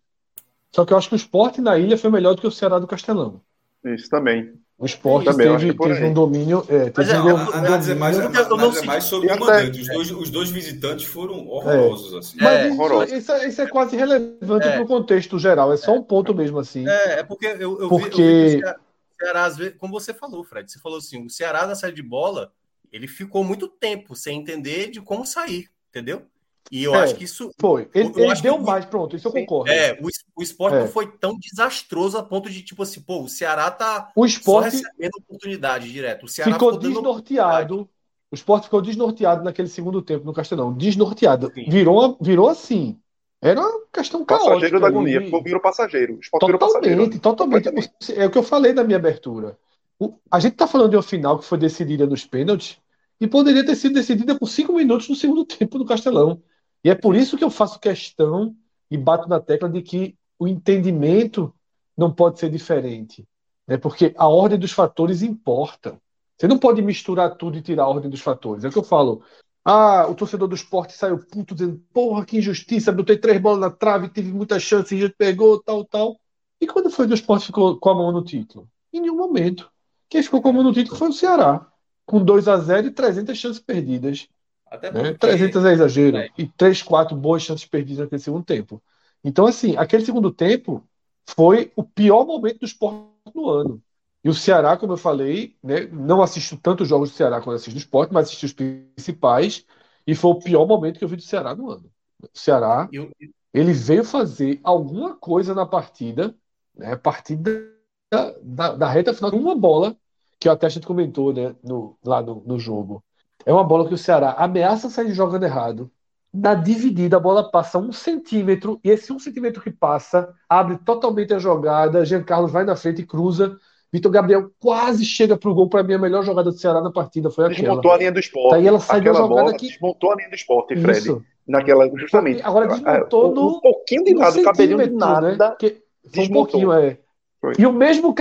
Só 0.72 0.86
que 0.86 0.94
eu 0.94 0.98
acho 0.98 1.10
que 1.10 1.16
o 1.16 1.18
esporte 1.18 1.60
na 1.60 1.78
ilha 1.78 1.98
foi 1.98 2.10
melhor 2.10 2.36
do 2.36 2.42
que 2.42 2.48
o 2.48 2.52
Ceará 2.52 2.80
do 2.80 2.88
Castelão. 2.88 3.42
Isso 3.84 4.10
também. 4.10 4.54
O 4.84 4.86
esporte 4.86 5.24
também, 5.24 5.48
teve, 5.58 5.74
teve 5.74 6.04
um 6.04 6.14
domínio. 6.14 6.66
É, 6.68 6.90
teve 6.90 7.10
é, 7.10 7.18
um, 7.18 7.38
a 7.38 7.58
análise 7.58 7.92
é 7.94 7.96
mais, 7.96 8.20
análise 8.20 8.80
é 8.80 8.86
mais 8.86 9.06
sobre 9.06 9.32
o 9.32 9.40
mandante. 9.40 9.80
Os 9.80 9.88
dois, 9.88 10.12
os 10.12 10.30
dois 10.30 10.50
visitantes 10.50 11.06
foram 11.06 11.48
horrorosos. 11.48 12.14
É. 12.14 12.18
Assim. 12.18 12.38
Mas 12.42 12.54
é, 12.54 12.68
isso, 12.68 13.16
isso, 13.16 13.32
é, 13.32 13.48
isso, 13.48 13.62
é 13.62 13.68
quase 13.68 13.96
relevante 13.96 14.68
é. 14.68 14.74
para 14.74 14.82
o 14.82 14.86
contexto 14.86 15.40
geral. 15.40 15.72
É 15.72 15.78
só 15.78 15.96
um 15.96 16.04
ponto 16.04 16.36
mesmo 16.36 16.60
assim. 16.60 16.86
É, 16.86 17.20
é 17.20 17.24
porque 17.24 17.46
eu, 17.46 17.80
eu 17.80 17.88
porque... 17.88 18.22
vi, 18.22 18.56
eu 18.56 18.60
vi 18.60 18.66
o 18.66 18.76
Ceará, 19.18 19.46
às 19.46 19.56
vezes, 19.56 19.76
como 19.78 19.94
você 19.94 20.14
falou, 20.14 20.44
Fred, 20.44 20.70
você 20.70 20.80
falou 20.80 20.98
assim: 20.98 21.26
o 21.26 21.30
Ceará 21.30 21.66
na 21.66 21.76
saída 21.76 21.96
de 21.96 22.04
bola, 22.04 22.52
ele 22.92 23.08
ficou 23.08 23.42
muito 23.42 23.70
tempo 23.70 24.18
sem 24.18 24.38
entender 24.38 24.92
de 24.92 25.00
como 25.00 25.26
sair, 25.26 25.70
entendeu? 25.92 26.24
E 26.72 26.84
eu 26.84 26.96
é, 26.96 27.04
acho 27.04 27.16
que 27.16 27.24
isso. 27.24 27.52
Foi. 27.60 27.90
Ele, 27.94 28.12
ele 28.16 28.42
deu 28.42 28.58
que, 28.58 28.64
mais, 28.64 28.86
pronto, 28.86 29.16
isso 29.16 29.28
eu 29.28 29.32
concordo. 29.32 29.72
É, 29.72 29.94
o, 30.02 30.08
o 30.36 30.44
esporte 30.44 30.78
é. 30.78 30.80
não 30.80 30.88
foi 30.88 31.08
tão 31.18 31.38
desastroso 31.38 32.18
a 32.18 32.24
ponto 32.24 32.50
de, 32.50 32.62
tipo 32.62 32.84
assim, 32.84 33.02
pô, 33.02 33.22
o 33.22 33.30
Ceará 33.30 33.70
tá 33.70 34.12
o 34.16 34.26
esporte 34.26 34.78
só 34.78 34.78
recebendo 34.78 35.12
oportunidade 35.20 35.92
direto. 35.92 36.26
O 36.26 36.28
Ceará 36.28 36.54
ficou, 36.54 36.78
desnorteado. 36.78 37.90
O 38.32 38.36
esporte 38.36 38.64
ficou 38.64 38.82
desnorteado 38.82 39.44
naquele 39.44 39.68
segundo 39.68 40.02
tempo 40.02 40.26
no 40.26 40.34
Castelão. 40.34 40.74
Desnorteado. 40.74 41.52
Virou, 41.68 42.18
virou 42.20 42.50
assim. 42.50 43.00
Era 43.40 43.60
uma 43.60 43.82
questão 43.92 44.24
caótica. 44.24 44.50
Passageiro 44.52 44.80
da 44.80 44.88
agonia. 44.88 45.20
De... 45.20 45.44
Virou 45.44 45.62
passageiro. 45.62 46.20
totalmente, 46.32 46.60
passageiro. 46.60 47.20
totalmente. 47.20 47.70
É 48.16 48.26
o 48.26 48.32
que 48.32 48.38
eu 48.38 48.44
falei 48.44 48.74
na 48.74 48.84
minha 48.84 48.98
abertura. 48.98 49.58
O, 50.00 50.18
a 50.32 50.40
gente 50.40 50.56
tá 50.56 50.66
falando 50.66 50.92
de 50.92 50.96
uma 50.96 51.04
final 51.04 51.38
que 51.38 51.46
foi 51.46 51.58
decidida 51.58 52.08
nos 52.08 52.26
pênaltis 52.26 52.78
e 53.20 53.28
poderia 53.28 53.66
ter 53.66 53.76
sido 53.76 53.94
decidida 53.94 54.34
por 54.34 54.48
cinco 54.48 54.74
minutos 54.74 55.10
no 55.10 55.16
segundo 55.16 55.46
tempo 55.46 55.78
do 55.78 55.86
Castelão. 55.86 56.42
E 56.84 56.90
é 56.90 56.96
por 56.96 57.16
isso 57.16 57.38
que 57.38 57.44
eu 57.44 57.50
faço 57.50 57.80
questão 57.80 58.56
e 58.90 58.98
bato 58.98 59.28
na 59.30 59.40
tecla 59.40 59.70
de 59.70 59.82
que 59.82 60.18
o 60.38 60.48
entendimento 60.48 61.54
não 61.98 62.12
pode 62.14 62.40
ser 62.40 62.50
diferente. 62.50 63.26
Né? 63.68 63.78
Porque 63.78 64.14
a 64.18 64.28
ordem 64.28 64.60
dos 64.60 64.72
fatores 64.72 65.22
importa. 65.22 66.00
Você 66.38 66.48
não 66.48 66.58
pode 66.58 66.82
misturar 66.82 67.36
tudo 67.36 67.58
e 67.58 67.62
tirar 67.62 67.84
a 67.84 67.88
ordem 67.88 68.10
dos 68.10 68.22
fatores. 68.22 68.66
É 68.66 68.68
o 68.68 68.72
que 68.72 68.78
eu 68.78 68.84
falo. 68.84 69.24
Ah, 69.64 70.08
o 70.10 70.16
torcedor 70.16 70.48
do 70.48 70.56
esporte 70.56 70.94
saiu 70.94 71.18
puto 71.18 71.56
dizendo: 71.56 71.82
porra, 71.94 72.26
que 72.26 72.38
injustiça, 72.38 72.92
botei 72.92 73.18
três 73.18 73.40
bolas 73.40 73.60
na 73.60 73.70
trave, 73.70 74.10
tive 74.10 74.32
muita 74.32 74.60
chance, 74.60 74.98
gente 74.98 75.16
pegou, 75.18 75.62
tal, 75.62 75.86
tal. 75.86 76.20
E 76.60 76.68
quando 76.68 76.90
foi 76.90 77.08
que 77.08 77.14
o 77.14 77.16
esporte 77.16 77.46
ficou 77.46 77.78
com 77.80 77.90
a 77.90 77.96
mão 77.96 78.12
no 78.12 78.24
título? 78.24 78.70
Em 78.92 79.00
nenhum 79.00 79.16
momento. 79.16 79.72
Quem 80.10 80.22
ficou 80.22 80.42
com 80.42 80.50
a 80.50 80.54
mão 80.54 80.64
no 80.64 80.74
título 80.74 80.98
foi 80.98 81.10
o 81.10 81.14
Ceará, 81.14 81.66
com 82.06 82.24
2 82.24 82.48
a 82.48 82.58
0 82.58 82.88
e 82.88 82.92
300 82.92 83.38
chances 83.38 83.62
perdidas. 83.62 84.28
Até 84.74 84.92
né? 84.92 85.12
porque... 85.12 85.28
né? 85.28 85.38
300 85.38 85.66
é 85.66 85.74
exagero. 85.74 86.18
É. 86.18 86.30
E 86.38 86.48
3, 86.48 86.82
4 86.82 87.16
boas 87.16 87.44
chances 87.44 87.66
perdidas 87.66 88.00
naquele 88.06 88.22
segundo 88.22 88.44
tempo. 88.44 88.82
Então, 89.24 89.46
assim, 89.46 89.78
aquele 89.78 90.04
segundo 90.04 90.32
tempo 90.32 90.84
foi 91.30 91.72
o 91.76 91.84
pior 91.84 92.26
momento 92.26 92.60
do 92.60 92.66
esporte 92.66 93.08
no 93.36 93.50
ano. 93.50 93.82
E 94.24 94.30
o 94.30 94.34
Ceará, 94.34 94.76
como 94.76 94.94
eu 94.94 94.98
falei, 94.98 95.56
né, 95.62 95.86
não 95.92 96.22
assisto 96.22 96.58
tantos 96.58 96.88
jogos 96.88 97.12
do 97.12 97.16
Ceará 97.16 97.40
quando 97.40 97.58
assisto 97.58 97.74
do 97.74 97.78
esporte, 97.78 98.14
mas 98.14 98.28
assisti 98.28 98.46
os 98.46 98.54
principais. 98.54 99.66
E 100.08 100.16
foi 100.16 100.32
o 100.32 100.40
pior 100.40 100.66
momento 100.66 100.98
que 100.98 101.04
eu 101.06 101.10
vi 101.10 101.18
do 101.18 101.22
Ceará 101.22 101.56
no 101.56 101.70
ano. 101.70 101.92
O 102.22 102.38
Ceará, 102.38 102.90
eu... 102.92 103.12
ele 103.54 103.74
veio 103.74 104.04
fazer 104.04 104.60
alguma 104.64 105.16
coisa 105.16 105.54
na 105.54 105.66
partida, 105.66 106.36
né, 106.76 106.94
a 106.94 106.98
partir 106.98 107.36
da, 107.36 108.34
da, 108.42 108.76
da 108.76 108.90
reta 108.90 109.14
final, 109.14 109.32
uma 109.32 109.56
bola, 109.56 109.96
que 110.40 110.50
até 110.50 110.66
a 110.66 110.70
gente 110.70 110.88
comentou 110.88 111.32
né, 111.32 111.56
no, 111.64 111.98
lá 112.04 112.22
no, 112.22 112.42
no 112.46 112.58
jogo. 112.60 113.04
É 113.46 113.54
uma 113.54 113.64
bola 113.64 113.88
que 113.88 113.94
o 113.94 113.98
Ceará 113.98 114.36
ameaça 114.38 114.90
sair 114.90 115.14
jogando 115.14 115.44
errado. 115.44 115.92
Na 116.34 116.56
dividida, 116.56 117.18
a 117.18 117.20
bola 117.20 117.52
passa 117.52 117.78
um 117.78 117.92
centímetro, 117.92 118.80
e 118.84 118.90
esse 118.90 119.14
um 119.14 119.20
centímetro 119.20 119.62
que 119.62 119.70
passa 119.70 120.34
abre 120.50 120.78
totalmente 120.78 121.34
a 121.34 121.38
jogada. 121.38 122.04
Jean 122.04 122.24
Carlos 122.24 122.52
vai 122.52 122.64
na 122.64 122.76
frente 122.76 123.02
e 123.02 123.06
cruza. 123.06 123.56
Vitor 123.92 124.12
Gabriel 124.12 124.50
quase 124.60 125.06
chega 125.06 125.38
para 125.38 125.48
o 125.48 125.54
gol. 125.54 125.70
Para 125.70 125.84
mim, 125.84 125.94
a 125.94 126.00
melhor 126.00 126.24
jogada 126.24 126.50
do 126.50 126.58
Ceará 126.58 126.82
na 126.82 126.92
partida 126.92 127.30
foi 127.30 127.46
aquela. 127.46 127.68
Desmontou 127.68 127.92
a 127.92 127.98
linha 127.98 128.12
do 128.12 128.20
esporte. 128.20 128.52
Daí 128.56 128.68
ela 128.68 128.80
sai 128.80 129.02
da 129.02 129.14
jogada 129.14 129.52
aqui. 129.52 129.68
Desmontou 129.68 130.12
a 130.12 130.16
linha 130.16 130.30
do 130.30 130.36
esporte, 130.36 130.76
Fred. 130.76 130.98
Isso. 130.98 131.24
Naquela, 131.48 131.88
justamente. 131.96 132.42
Agora 132.42 132.68
desmontou 132.68 133.30
um, 133.30 133.36
no. 133.36 133.48
Um 133.50 133.60
pouquinho 133.60 134.04
de 134.04 134.16
um 134.16 134.44
cabelinho 134.44 134.78
de 134.80 134.90
nada. 134.90 135.36
Né? 135.38 135.56
Que, 135.60 135.84
um 136.18 136.30
pouquinho, 136.30 136.74
é. 136.74 136.98
Foi. 137.40 137.54
E 137.60 137.68
o 137.68 137.72
mesmo 137.72 138.16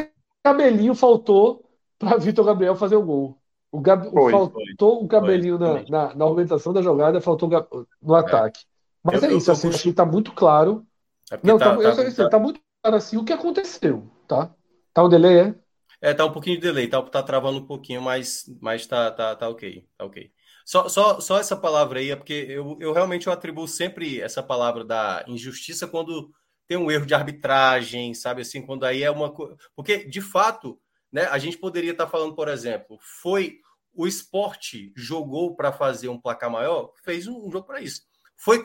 cabelinho 0.44 0.94
faltou 0.94 1.64
para 1.98 2.18
Vitor 2.18 2.44
Gabriel 2.44 2.76
fazer 2.76 2.96
o 2.96 3.02
gol. 3.02 3.38
O 3.72 3.80
Gab... 3.80 4.08
foi, 4.10 4.30
faltou 4.30 4.62
foi, 4.78 5.04
um 5.04 5.08
cabelinho 5.08 5.56
foi, 5.56 5.84
na, 5.88 6.08
na, 6.08 6.14
na, 6.14 6.26
organização 6.26 6.74
da 6.74 6.82
jogada, 6.82 7.22
faltou 7.22 7.48
no 8.02 8.14
ataque. 8.14 8.60
É. 8.60 8.66
Mas 9.02 9.22
eu, 9.22 9.30
é 9.30 9.34
isso, 9.34 9.50
eu, 9.50 9.54
assim, 9.54 9.68
acho 9.70 9.82
que 9.82 9.88
está 9.88 10.04
muito 10.04 10.32
claro. 10.32 10.86
É 11.30 11.38
não, 11.42 11.58
tá, 11.58 11.74
tá, 11.74 11.96
tá, 11.96 12.12
tá, 12.12 12.28
tá, 12.28 12.38
muito 12.38 12.60
claro 12.82 12.96
assim 12.98 13.16
o 13.16 13.24
que 13.24 13.32
aconteceu, 13.32 14.06
tá? 14.28 14.54
Tá 14.92 15.02
um 15.02 15.08
delay, 15.08 15.40
é? 15.40 15.54
É, 16.02 16.12
tá 16.12 16.26
um 16.26 16.32
pouquinho 16.32 16.56
de 16.56 16.62
delay, 16.62 16.86
tá, 16.86 17.00
tá 17.00 17.22
travando 17.22 17.58
um 17.58 17.66
pouquinho, 17.66 18.02
mas, 18.02 18.44
mas 18.60 18.86
tá, 18.86 19.10
tá, 19.10 19.34
tá 19.34 19.48
ok, 19.48 19.86
tá 19.96 20.04
ok. 20.04 20.30
Só, 20.66 20.88
só, 20.88 21.18
só 21.18 21.38
essa 21.38 21.56
palavra 21.56 21.98
aí, 21.98 22.10
é 22.10 22.16
porque 22.16 22.46
eu, 22.48 22.76
eu 22.78 22.92
realmente 22.92 23.26
eu 23.26 23.32
atribuo 23.32 23.66
sempre 23.66 24.20
essa 24.20 24.42
palavra 24.42 24.84
da 24.84 25.24
injustiça 25.26 25.88
quando 25.88 26.30
tem 26.68 26.76
um 26.76 26.90
erro 26.90 27.06
de 27.06 27.14
arbitragem, 27.14 28.14
sabe 28.14 28.42
assim, 28.42 28.60
quando 28.60 28.84
aí 28.84 29.02
é 29.02 29.10
uma 29.10 29.32
coisa. 29.32 29.56
Porque, 29.74 30.04
de 30.04 30.20
fato, 30.20 30.78
né? 31.12 31.26
A 31.26 31.38
gente 31.38 31.58
poderia 31.58 31.92
estar 31.92 32.08
falando, 32.08 32.34
por 32.34 32.48
exemplo, 32.48 32.98
foi 33.00 33.60
o 33.94 34.06
esporte 34.06 34.92
jogou 34.96 35.54
para 35.54 35.70
fazer 35.70 36.08
um 36.08 36.18
placar 36.18 36.50
maior, 36.50 36.92
fez 37.04 37.26
um, 37.26 37.50
jogo 37.50 37.66
para 37.66 37.80
isso. 37.80 38.02
Foi 38.36 38.62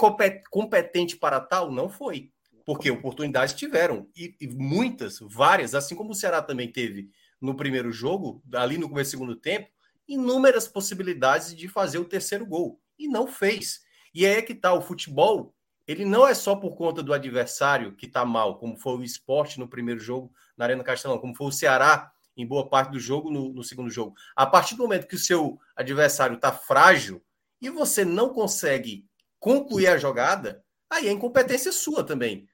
competente 0.49 1.17
para 1.17 1.39
tal? 1.39 1.69
Não 1.69 1.89
foi. 1.89 2.31
Porque 2.65 2.89
oportunidades 2.89 3.53
tiveram. 3.53 4.09
E, 4.15 4.35
e, 4.39 4.47
muitas, 4.47 5.19
várias, 5.19 5.75
assim 5.75 5.95
como 5.95 6.11
o 6.11 6.15
Ceará 6.15 6.41
também 6.41 6.71
teve 6.71 7.09
no 7.39 7.55
primeiro 7.55 7.91
jogo, 7.91 8.41
ali 8.53 8.77
no 8.77 8.89
começo 8.89 9.09
do 9.09 9.11
segundo 9.11 9.35
tempo, 9.35 9.69
inúmeras 10.07 10.67
possibilidades 10.67 11.55
de 11.55 11.67
fazer 11.67 11.99
o 11.99 12.05
terceiro 12.05 12.45
gol. 12.45 12.81
E 12.97 13.07
não 13.07 13.27
fez. 13.27 13.81
E 14.13 14.25
aí 14.25 14.37
é 14.37 14.41
que 14.41 14.55
tá, 14.55 14.73
o 14.73 14.81
futebol, 14.81 15.53
ele 15.85 16.05
não 16.05 16.27
é 16.27 16.33
só 16.33 16.55
por 16.55 16.75
conta 16.75 17.03
do 17.03 17.13
adversário 17.13 17.95
que 17.95 18.07
está 18.07 18.25
mal, 18.25 18.57
como 18.57 18.77
foi 18.77 18.97
o 18.97 19.03
esporte 19.03 19.59
no 19.59 19.67
primeiro 19.67 19.99
jogo 19.99 20.31
na 20.57 20.65
Arena 20.65 20.83
Castelão, 20.83 21.19
como 21.19 21.35
foi 21.35 21.47
o 21.47 21.51
Ceará 21.51 22.11
em 22.37 22.45
boa 22.45 22.69
parte 22.69 22.91
do 22.91 22.99
jogo 22.99 23.31
no, 23.31 23.51
no 23.51 23.63
segundo 23.63 23.89
jogo. 23.89 24.15
A 24.35 24.45
partir 24.45 24.75
do 24.75 24.83
momento 24.83 25.07
que 25.07 25.15
o 25.15 25.19
seu 25.19 25.59
adversário 25.75 26.35
está 26.35 26.51
frágil 26.51 27.21
e 27.59 27.69
você 27.69 28.05
não 28.05 28.29
consegue 28.29 29.05
concluir 29.39 29.87
a 29.87 29.97
jogada, 29.97 30.63
aí 30.89 31.07
é 31.07 31.11
incompetência 31.11 31.71
sua 31.71 32.03
também. 32.03 32.47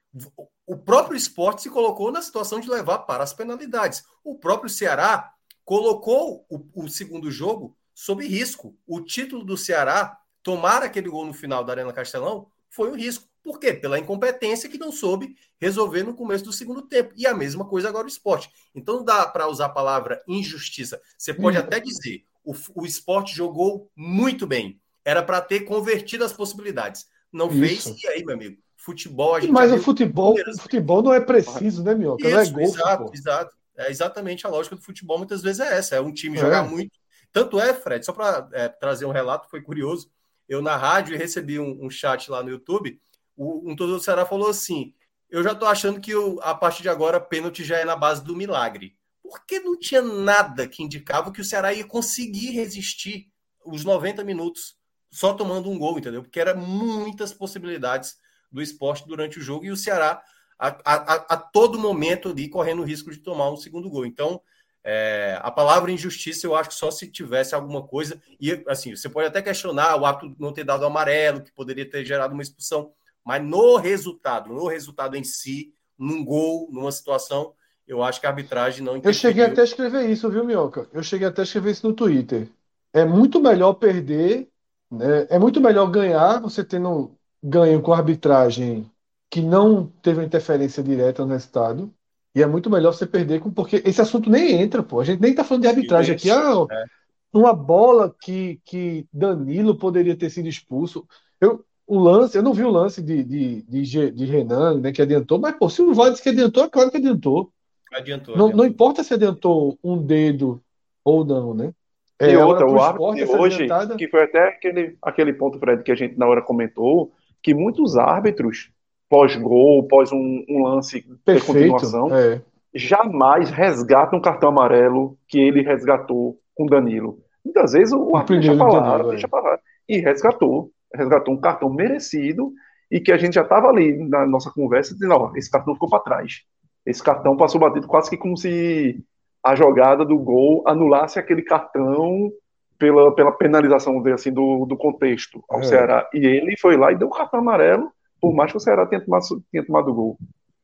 O 0.66 0.76
próprio 0.76 1.16
esporte 1.16 1.62
se 1.62 1.70
colocou 1.70 2.10
na 2.10 2.22
situação 2.22 2.58
de 2.58 2.70
levar 2.70 3.00
para 3.00 3.22
as 3.22 3.34
penalidades. 3.34 4.04
O 4.22 4.36
próprio 4.38 4.70
Ceará 4.70 5.32
colocou 5.64 6.46
o, 6.48 6.84
o 6.84 6.88
segundo 6.88 7.30
jogo 7.30 7.76
sob 7.94 8.26
risco. 8.26 8.76
O 8.86 9.00
título 9.00 9.44
do 9.44 9.56
Ceará, 9.56 10.18
tomar 10.42 10.82
aquele 10.82 11.08
gol 11.08 11.26
no 11.26 11.34
final 11.34 11.62
da 11.62 11.72
Arena 11.72 11.92
Castelão, 11.92 12.48
foi 12.70 12.90
um 12.90 12.96
risco. 12.96 13.28
Por 13.44 13.60
quê? 13.60 13.74
Pela 13.74 13.98
incompetência 13.98 14.70
que 14.70 14.78
não 14.78 14.90
soube 14.90 15.36
resolver 15.60 16.02
no 16.02 16.14
começo 16.14 16.44
do 16.44 16.52
segundo 16.52 16.80
tempo. 16.80 17.12
E 17.14 17.26
a 17.26 17.34
mesma 17.34 17.66
coisa 17.66 17.90
agora 17.90 18.06
o 18.06 18.08
esporte. 18.08 18.50
Então 18.74 19.04
dá 19.04 19.26
para 19.26 19.46
usar 19.46 19.66
a 19.66 19.68
palavra 19.68 20.22
injustiça. 20.26 20.98
Você 21.18 21.34
pode 21.34 21.58
até 21.58 21.78
dizer, 21.78 22.24
o, 22.42 22.54
o 22.74 22.86
esporte 22.86 23.36
jogou 23.36 23.90
muito 23.94 24.46
bem. 24.46 24.80
era 25.04 25.22
para 25.22 25.42
ter 25.42 25.60
convertido 25.60 26.24
as 26.24 26.32
possibilidades. 26.32 27.06
Não 27.30 27.50
Isso. 27.50 27.90
fez, 27.90 28.02
e 28.02 28.08
aí, 28.08 28.24
meu 28.24 28.34
amigo? 28.34 28.56
Futebol, 28.76 29.34
a 29.34 29.40
gente. 29.40 29.52
Mas 29.52 29.70
o 29.72 29.78
futebol, 29.78 30.34
o 30.34 30.60
futebol 30.60 31.02
não 31.02 31.12
é 31.12 31.20
preciso, 31.20 31.82
né, 31.84 31.94
Minhoca? 31.94 32.28
Não 32.28 32.38
é 32.38 32.48
gol. 32.48 32.62
Exato, 32.62 33.10
exato. 33.12 33.56
É 33.76 33.90
exatamente 33.90 34.46
a 34.46 34.50
lógica 34.50 34.76
do 34.76 34.82
futebol, 34.82 35.18
muitas 35.18 35.42
vezes 35.42 35.60
é 35.60 35.76
essa: 35.76 35.96
é 35.96 36.00
um 36.00 36.12
time 36.12 36.36
é. 36.38 36.40
jogar 36.40 36.62
muito. 36.62 36.92
Tanto 37.32 37.58
é, 37.58 37.74
Fred, 37.74 38.04
só 38.06 38.12
para 38.12 38.48
é, 38.52 38.68
trazer 38.68 39.04
um 39.04 39.10
relato, 39.10 39.50
foi 39.50 39.60
curioso. 39.60 40.10
Eu 40.48 40.62
na 40.62 40.76
rádio 40.76 41.18
recebi 41.18 41.58
um, 41.58 41.84
um 41.84 41.90
chat 41.90 42.30
lá 42.30 42.42
no 42.42 42.50
YouTube. 42.50 43.00
O, 43.36 43.70
um 43.70 43.76
todo 43.76 43.94
do 43.94 44.02
Ceará 44.02 44.24
falou 44.24 44.48
assim: 44.48 44.94
Eu 45.30 45.42
já 45.42 45.54
tô 45.54 45.66
achando 45.66 46.00
que 46.00 46.10
eu, 46.10 46.40
a 46.42 46.54
partir 46.54 46.82
de 46.82 46.88
agora 46.88 47.20
pênalti 47.20 47.64
já 47.64 47.78
é 47.78 47.84
na 47.84 47.96
base 47.96 48.22
do 48.22 48.36
milagre. 48.36 48.96
Porque 49.22 49.58
não 49.58 49.78
tinha 49.78 50.02
nada 50.02 50.68
que 50.68 50.82
indicava 50.82 51.32
que 51.32 51.40
o 51.40 51.44
Ceará 51.44 51.72
ia 51.72 51.84
conseguir 51.84 52.50
resistir 52.50 53.30
os 53.64 53.84
90 53.84 54.22
minutos 54.22 54.76
só 55.10 55.32
tomando 55.32 55.70
um 55.70 55.78
gol, 55.78 55.98
entendeu? 55.98 56.22
Porque 56.22 56.40
era 56.40 56.54
muitas 56.54 57.32
possibilidades 57.32 58.16
do 58.50 58.60
esporte 58.60 59.06
durante 59.06 59.38
o 59.38 59.42
jogo 59.42 59.64
e 59.64 59.70
o 59.70 59.76
Ceará 59.76 60.22
a, 60.58 60.68
a, 60.84 61.14
a 61.34 61.36
todo 61.36 61.78
momento 61.78 62.28
ali 62.28 62.48
correndo 62.48 62.82
o 62.82 62.84
risco 62.84 63.10
de 63.10 63.18
tomar 63.18 63.50
um 63.50 63.56
segundo 63.56 63.88
gol. 63.90 64.06
Então, 64.06 64.40
é, 64.82 65.38
a 65.42 65.50
palavra 65.50 65.90
injustiça 65.90 66.46
eu 66.46 66.54
acho 66.54 66.68
que 66.68 66.74
só 66.74 66.90
se 66.90 67.10
tivesse 67.10 67.54
alguma 67.54 67.82
coisa. 67.82 68.20
E 68.40 68.62
assim, 68.68 68.94
você 68.94 69.08
pode 69.08 69.28
até 69.28 69.40
questionar 69.40 69.96
o 69.96 70.04
ato 70.04 70.34
não 70.38 70.52
ter 70.52 70.64
dado 70.64 70.84
amarelo, 70.84 71.42
que 71.42 71.52
poderia 71.52 71.88
ter 71.88 72.04
gerado 72.04 72.34
uma 72.34 72.42
expulsão, 72.42 72.92
mas 73.24 73.42
no 73.42 73.76
resultado, 73.76 74.52
no 74.52 74.68
resultado 74.68 75.16
em 75.16 75.24
si, 75.24 75.72
num 75.98 76.24
gol, 76.24 76.68
numa 76.70 76.92
situação, 76.92 77.54
eu 77.86 78.02
acho 78.02 78.20
que 78.20 78.26
a 78.26 78.30
arbitragem 78.30 78.84
não 78.84 79.00
Eu 79.02 79.12
cheguei 79.12 79.44
até 79.44 79.60
a 79.60 79.64
escrever 79.64 80.08
isso, 80.10 80.30
viu, 80.30 80.44
Minhoca? 80.44 80.88
Eu 80.92 81.02
cheguei 81.02 81.28
até 81.28 81.42
a 81.42 81.44
escrever 81.44 81.70
isso 81.70 81.86
no 81.86 81.94
Twitter. 81.94 82.48
É 82.92 83.04
muito 83.04 83.40
melhor 83.40 83.74
perder 83.74 84.48
né? 84.94 85.26
É 85.28 85.38
muito 85.38 85.60
melhor 85.60 85.90
ganhar 85.90 86.40
você 86.40 86.64
tendo 86.64 87.16
ganho 87.42 87.82
com 87.82 87.92
a 87.92 87.98
arbitragem 87.98 88.90
que 89.30 89.40
não 89.40 89.86
teve 90.02 90.24
interferência 90.24 90.82
direta 90.82 91.24
no 91.24 91.32
resultado. 91.32 91.92
E 92.34 92.42
é 92.42 92.46
muito 92.46 92.70
melhor 92.70 92.92
você 92.92 93.06
perder 93.06 93.40
com. 93.40 93.50
Porque 93.50 93.82
esse 93.84 94.00
assunto 94.00 94.30
nem 94.30 94.60
entra, 94.60 94.82
pô. 94.82 95.00
A 95.00 95.04
gente 95.04 95.20
nem 95.20 95.34
tá 95.34 95.44
falando 95.44 95.62
de 95.62 95.68
arbitragem 95.68 96.14
aqui. 96.14 96.30
Ah, 96.30 96.66
é. 96.70 96.84
uma 97.32 97.52
bola 97.52 98.14
que, 98.20 98.60
que 98.64 99.06
Danilo 99.12 99.76
poderia 99.76 100.16
ter 100.16 100.30
sido 100.30 100.48
expulso. 100.48 101.06
Eu, 101.40 101.64
o 101.86 101.98
lance, 101.98 102.36
eu 102.36 102.42
não 102.42 102.54
vi 102.54 102.64
o 102.64 102.70
lance 102.70 103.02
de, 103.02 103.22
de, 103.22 103.62
de, 103.62 104.10
de 104.10 104.24
Renan, 104.24 104.80
né, 104.80 104.92
que 104.92 105.02
adiantou, 105.02 105.38
mas 105.38 105.56
pô, 105.56 105.68
se 105.68 105.82
o 105.82 105.92
Vale 105.92 106.16
que 106.16 106.28
adiantou, 106.28 106.64
é 106.64 106.68
claro 106.68 106.90
que 106.90 106.96
adiantou. 106.96 107.50
Adiantou, 107.92 108.36
não, 108.36 108.48
não 108.48 108.64
importa 108.64 109.04
se 109.04 109.14
adiantou 109.14 109.78
um 109.84 109.96
dedo 109.98 110.60
ou 111.04 111.24
não, 111.24 111.54
né? 111.54 111.72
É, 112.18 112.32
e 112.32 112.36
outra, 112.36 112.66
o 112.66 112.80
árbitro 112.80 113.14
de 113.14 113.24
hoje, 113.24 113.64
adiantada... 113.64 113.96
que 113.96 114.08
foi 114.08 114.22
até 114.22 114.48
aquele, 114.48 114.96
aquele 115.02 115.32
ponto, 115.32 115.58
Fred, 115.58 115.82
que 115.82 115.92
a 115.92 115.94
gente 115.94 116.18
na 116.18 116.26
hora 116.26 116.40
comentou, 116.40 117.12
que 117.42 117.54
muitos 117.54 117.96
árbitros, 117.96 118.70
pós-gol, 119.08 119.86
pós 119.86 120.10
um, 120.10 120.44
um 120.48 120.62
lance 120.62 121.04
Perfeito, 121.24 121.58
de 121.58 121.68
continuação, 121.68 122.14
é. 122.16 122.40
jamais 122.74 123.50
resgatam 123.50 124.18
um 124.18 124.22
cartão 124.22 124.48
amarelo 124.48 125.18
que 125.28 125.38
ele 125.38 125.62
resgatou 125.62 126.38
com 126.54 126.66
Danilo. 126.66 127.18
Muitas 127.44 127.72
vezes 127.72 127.92
o, 127.92 128.16
árbitro 128.16 128.40
deixa 128.40 128.56
pra 128.56 128.66
lá, 128.66 128.80
Danilo, 128.80 129.10
deixa 129.10 129.26
é. 129.26 129.28
pra 129.28 129.40
lá. 129.40 129.58
E 129.88 129.98
resgatou. 129.98 130.70
Resgatou 130.94 131.34
um 131.34 131.40
cartão 131.40 131.68
merecido 131.70 132.52
e 132.90 133.00
que 133.00 133.12
a 133.12 133.16
gente 133.16 133.34
já 133.34 133.42
estava 133.42 133.68
ali 133.68 133.96
na 134.08 134.26
nossa 134.26 134.50
conversa 134.50 134.94
dizendo, 134.94 135.14
ó, 135.14 135.32
esse 135.34 135.50
cartão 135.50 135.74
ficou 135.74 135.88
para 135.88 136.00
trás. 136.00 136.42
Esse 136.86 137.02
cartão 137.02 137.36
passou 137.36 137.60
batido 137.60 137.86
quase 137.86 138.10
que 138.10 138.16
como 138.16 138.36
se 138.36 139.02
a 139.42 139.54
jogada 139.54 140.04
do 140.04 140.18
gol 140.18 140.62
anulasse 140.66 141.18
aquele 141.18 141.42
cartão 141.42 142.32
pela, 142.78 143.14
pela 143.14 143.32
penalização 143.32 144.02
assim, 144.12 144.32
do, 144.32 144.66
do 144.66 144.76
contexto 144.76 145.42
ao 145.48 145.60
é. 145.60 145.64
Ceará. 145.64 146.08
E 146.12 146.18
ele 146.18 146.56
foi 146.58 146.76
lá 146.76 146.92
e 146.92 146.96
deu 146.96 147.08
um 147.08 147.10
cartão 147.10 147.40
amarelo, 147.40 147.90
por 148.20 148.34
mais 148.34 148.50
que 148.50 148.56
o 148.56 148.60
Ceará 148.60 148.86
tenha 148.86 149.04
tomado, 149.04 149.24
tenha 149.50 149.64
tomado 149.64 149.90
o 149.90 149.94
gol. 149.94 150.18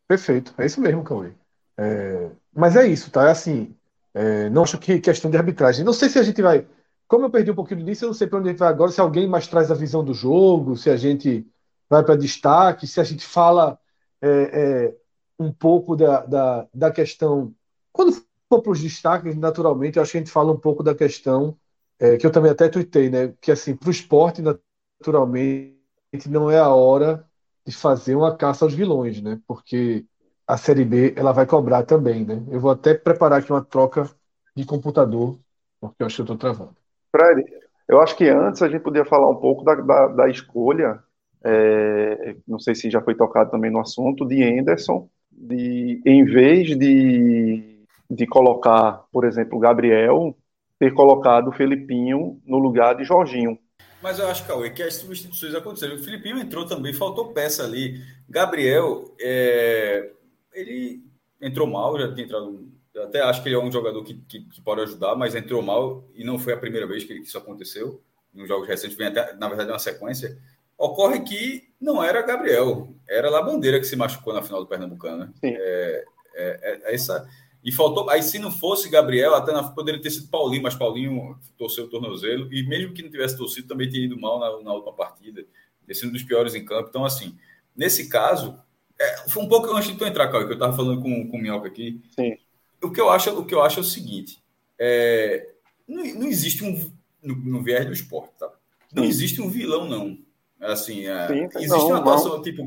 Perfeito, 0.09 0.55
é 0.59 0.66
isso 0.66 0.81
mesmo, 0.81 1.05
Cauê. 1.05 1.31
É, 1.78 2.28
mas 2.55 2.77
é 2.77 2.86
isso, 2.86 3.11
tá? 3.11 3.28
É 3.28 3.31
assim, 3.31 3.74
é, 4.15 4.51
não 4.51 4.62
acho 4.62 4.78
que 4.78 5.01
questão 5.01 5.31
de 5.31 5.36
arbitragem. 5.36 5.85
Não 5.85 5.93
sei 5.93 6.09
se 6.09 6.19
a 6.19 6.23
gente 6.23 6.43
vai. 6.43 6.66
Como 7.11 7.24
eu 7.27 7.31
perdi 7.31 7.51
um 7.51 7.57
pouquinho 7.57 7.85
disso, 7.85 8.05
eu 8.05 8.09
não 8.11 8.15
sei 8.15 8.28
para 8.28 8.39
onde 8.39 8.51
a 8.51 8.53
gente 8.53 8.61
vai 8.61 8.69
agora, 8.69 8.93
se 8.93 9.01
alguém 9.01 9.27
mais 9.27 9.49
traz 9.49 9.69
a 9.69 9.74
visão 9.74 10.05
do 10.05 10.15
jogo, 10.15 10.77
se 10.77 10.89
a 10.89 10.97
gente 10.97 11.45
vai 11.89 12.05
para 12.05 12.15
destaque, 12.15 12.87
se 12.87 13.01
a 13.01 13.05
gente 13.05 13.27
fala 13.27 13.77
é, 14.23 14.28
é, 14.91 14.97
um 15.37 15.53
pouco 15.53 15.97
da, 15.97 16.24
da, 16.24 16.69
da 16.73 16.91
questão. 16.93 17.53
Quando 17.93 18.12
for 18.49 18.62
para 18.62 18.70
os 18.70 18.81
destaques, 18.81 19.35
naturalmente, 19.37 19.97
eu 19.97 20.03
acho 20.05 20.12
que 20.12 20.19
a 20.19 20.20
gente 20.20 20.31
fala 20.31 20.53
um 20.53 20.57
pouco 20.61 20.85
da 20.85 20.95
questão 20.95 21.59
é, 21.99 22.16
que 22.16 22.24
eu 22.24 22.31
também 22.31 22.53
até 22.53 22.69
tuitei, 22.69 23.11
né? 23.11 23.35
Que 23.41 23.51
assim, 23.51 23.74
para 23.74 23.89
o 23.89 23.91
esporte, 23.91 24.41
naturalmente, 24.41 25.74
não 26.28 26.49
é 26.49 26.61
a 26.61 26.69
hora 26.69 27.28
de 27.66 27.73
fazer 27.74 28.15
uma 28.15 28.37
caça 28.37 28.65
aos 28.65 28.73
vilões, 28.74 29.20
né? 29.20 29.41
Porque 29.49 30.07
a 30.47 30.57
Série 30.57 30.85
B 30.85 31.12
ela 31.16 31.32
vai 31.32 31.45
cobrar 31.47 31.82
também, 31.85 32.24
né? 32.24 32.41
Eu 32.51 32.61
vou 32.61 32.70
até 32.70 32.95
preparar 32.95 33.41
aqui 33.41 33.51
uma 33.53 33.65
troca 33.65 34.09
de 34.55 34.65
computador, 34.65 35.37
porque 35.81 36.03
eu 36.03 36.07
acho 36.07 36.16
que 36.16 36.20
eu 36.23 36.24
estou 36.24 36.39
travando. 36.39 36.80
Fred, 37.11 37.45
eu 37.89 38.01
acho 38.01 38.16
que 38.16 38.28
antes 38.28 38.62
a 38.62 38.69
gente 38.69 38.82
podia 38.82 39.05
falar 39.05 39.28
um 39.31 39.37
pouco 39.37 39.65
da, 39.65 39.74
da, 39.74 40.07
da 40.09 40.28
escolha, 40.28 41.03
é, 41.45 42.37
não 42.47 42.59
sei 42.59 42.74
se 42.74 42.91
já 42.91 43.01
foi 43.01 43.15
tocado 43.15 43.51
também 43.51 43.70
no 43.70 43.81
assunto, 43.81 44.27
de 44.27 44.43
Anderson, 44.43 45.09
de, 45.32 46.01
em 46.05 46.24
vez 46.24 46.77
de 46.78 47.70
de 48.11 48.27
colocar, 48.27 49.05
por 49.12 49.24
exemplo, 49.24 49.59
Gabriel, 49.59 50.37
ter 50.78 50.93
colocado 50.93 51.49
o 51.49 51.53
Felipinho 51.53 52.41
no 52.45 52.59
lugar 52.59 52.97
de 52.97 53.05
Jorginho. 53.05 53.57
Mas 54.03 54.19
eu 54.19 54.27
acho, 54.27 54.47
Cauê, 54.47 54.70
que 54.70 54.82
as 54.82 54.95
substituições 54.95 55.55
aconteceram. 55.55 55.95
O 55.95 56.03
Filipinho 56.03 56.39
entrou 56.39 56.66
também, 56.66 56.93
faltou 56.93 57.32
peça 57.32 57.62
ali. 57.62 58.03
Gabriel, 58.28 59.15
é... 59.20 60.11
ele 60.53 61.05
entrou 61.41 61.66
mal, 61.66 61.99
já 61.99 62.12
tinha 62.12 62.24
entrado. 62.24 62.69
Eu 62.94 63.04
até 63.04 63.20
acho 63.22 63.42
que 63.42 63.48
ele 63.48 63.56
é 63.56 63.58
um 63.58 63.70
jogador 63.70 64.02
que, 64.02 64.14
que, 64.28 64.40
que, 64.40 64.60
pode 64.60 64.80
ajudar, 64.82 65.14
mas 65.14 65.34
entrou 65.34 65.62
mal 65.62 66.04
e 66.14 66.24
não 66.24 66.38
foi 66.38 66.52
a 66.52 66.56
primeira 66.56 66.86
vez 66.86 67.04
que 67.04 67.14
isso 67.14 67.38
aconteceu. 67.38 68.02
Nos 68.34 68.48
jogos 68.48 68.66
recentes, 68.66 68.96
vem 68.96 69.08
até, 69.08 69.34
na 69.34 69.48
verdade, 69.48 69.70
uma 69.70 69.78
sequência. 69.78 70.38
Ocorre 70.76 71.20
que 71.20 71.68
não 71.80 72.02
era 72.02 72.22
Gabriel, 72.22 72.94
era 73.08 73.30
lá 73.30 73.42
Bandeira 73.42 73.78
que 73.78 73.86
se 73.86 73.96
machucou 73.96 74.32
na 74.32 74.42
final 74.42 74.60
do 74.60 74.66
Pernambucano. 74.66 75.26
Né? 75.26 75.32
É, 75.42 76.04
é, 76.34 76.60
é, 76.62 76.94
essa 76.94 77.28
e 77.62 77.70
faltou. 77.70 78.08
Aí, 78.08 78.22
se 78.22 78.38
não 78.38 78.50
fosse 78.50 78.88
Gabriel, 78.88 79.34
até 79.34 79.52
na, 79.52 79.62
poderia 79.62 80.00
ter 80.00 80.10
sido 80.10 80.28
Paulinho, 80.28 80.62
mas 80.62 80.74
Paulinho 80.74 81.38
torceu 81.58 81.84
o 81.84 81.88
tornozelo. 81.88 82.52
E 82.52 82.66
mesmo 82.66 82.94
que 82.94 83.02
não 83.02 83.10
tivesse 83.10 83.36
torcido, 83.36 83.68
também 83.68 83.88
teria 83.88 84.06
ido 84.06 84.18
mal 84.18 84.40
na, 84.40 84.62
na 84.62 84.72
última 84.72 84.92
partida, 84.92 85.44
ter 85.86 85.94
sido 85.94 86.08
um 86.08 86.12
dos 86.12 86.22
piores 86.22 86.54
em 86.54 86.64
campo. 86.64 86.88
Então, 86.88 87.04
assim, 87.04 87.36
nesse 87.76 88.08
caso, 88.08 88.58
é, 88.98 89.28
foi 89.28 89.42
um 89.42 89.48
pouco 89.48 89.70
antes 89.74 89.90
de 89.90 89.98
tu 89.98 90.06
entrar, 90.06 90.28
Caio, 90.28 90.46
que 90.46 90.52
eu 90.52 90.54
estava 90.54 90.74
falando 90.74 91.02
com, 91.02 91.28
com 91.28 91.36
o 91.36 91.40
Minhoca 91.40 91.68
aqui. 91.68 92.00
Sim. 92.18 92.36
O 92.82 92.90
que 92.90 93.01
eu 93.01 93.11
acho, 93.11 93.31
o 93.39 93.44
que 93.44 93.55
eu 93.55 93.62
acho 93.62 93.78
é 93.78 93.82
o 93.82 93.85
seguinte: 93.85 94.43
é, 94.78 95.51
não, 95.86 96.05
não 96.15 96.27
existe 96.27 96.65
um. 96.65 96.93
No, 97.23 97.36
no 97.36 97.62
viés 97.62 97.85
do 97.85 97.93
esporte, 97.93 98.32
tá? 98.39 98.51
Não 98.93 99.05
existe 99.05 99.43
um 99.43 99.51
vilão, 99.51 99.86
não. 99.86 100.19
Assim, 100.61 101.07
é, 101.07 101.27
Sim, 101.27 101.48
existe 101.57 101.69
não, 101.69 101.86
uma 101.89 101.98
atuação 101.98 102.36
não. 102.36 102.43
tipo 102.43 102.66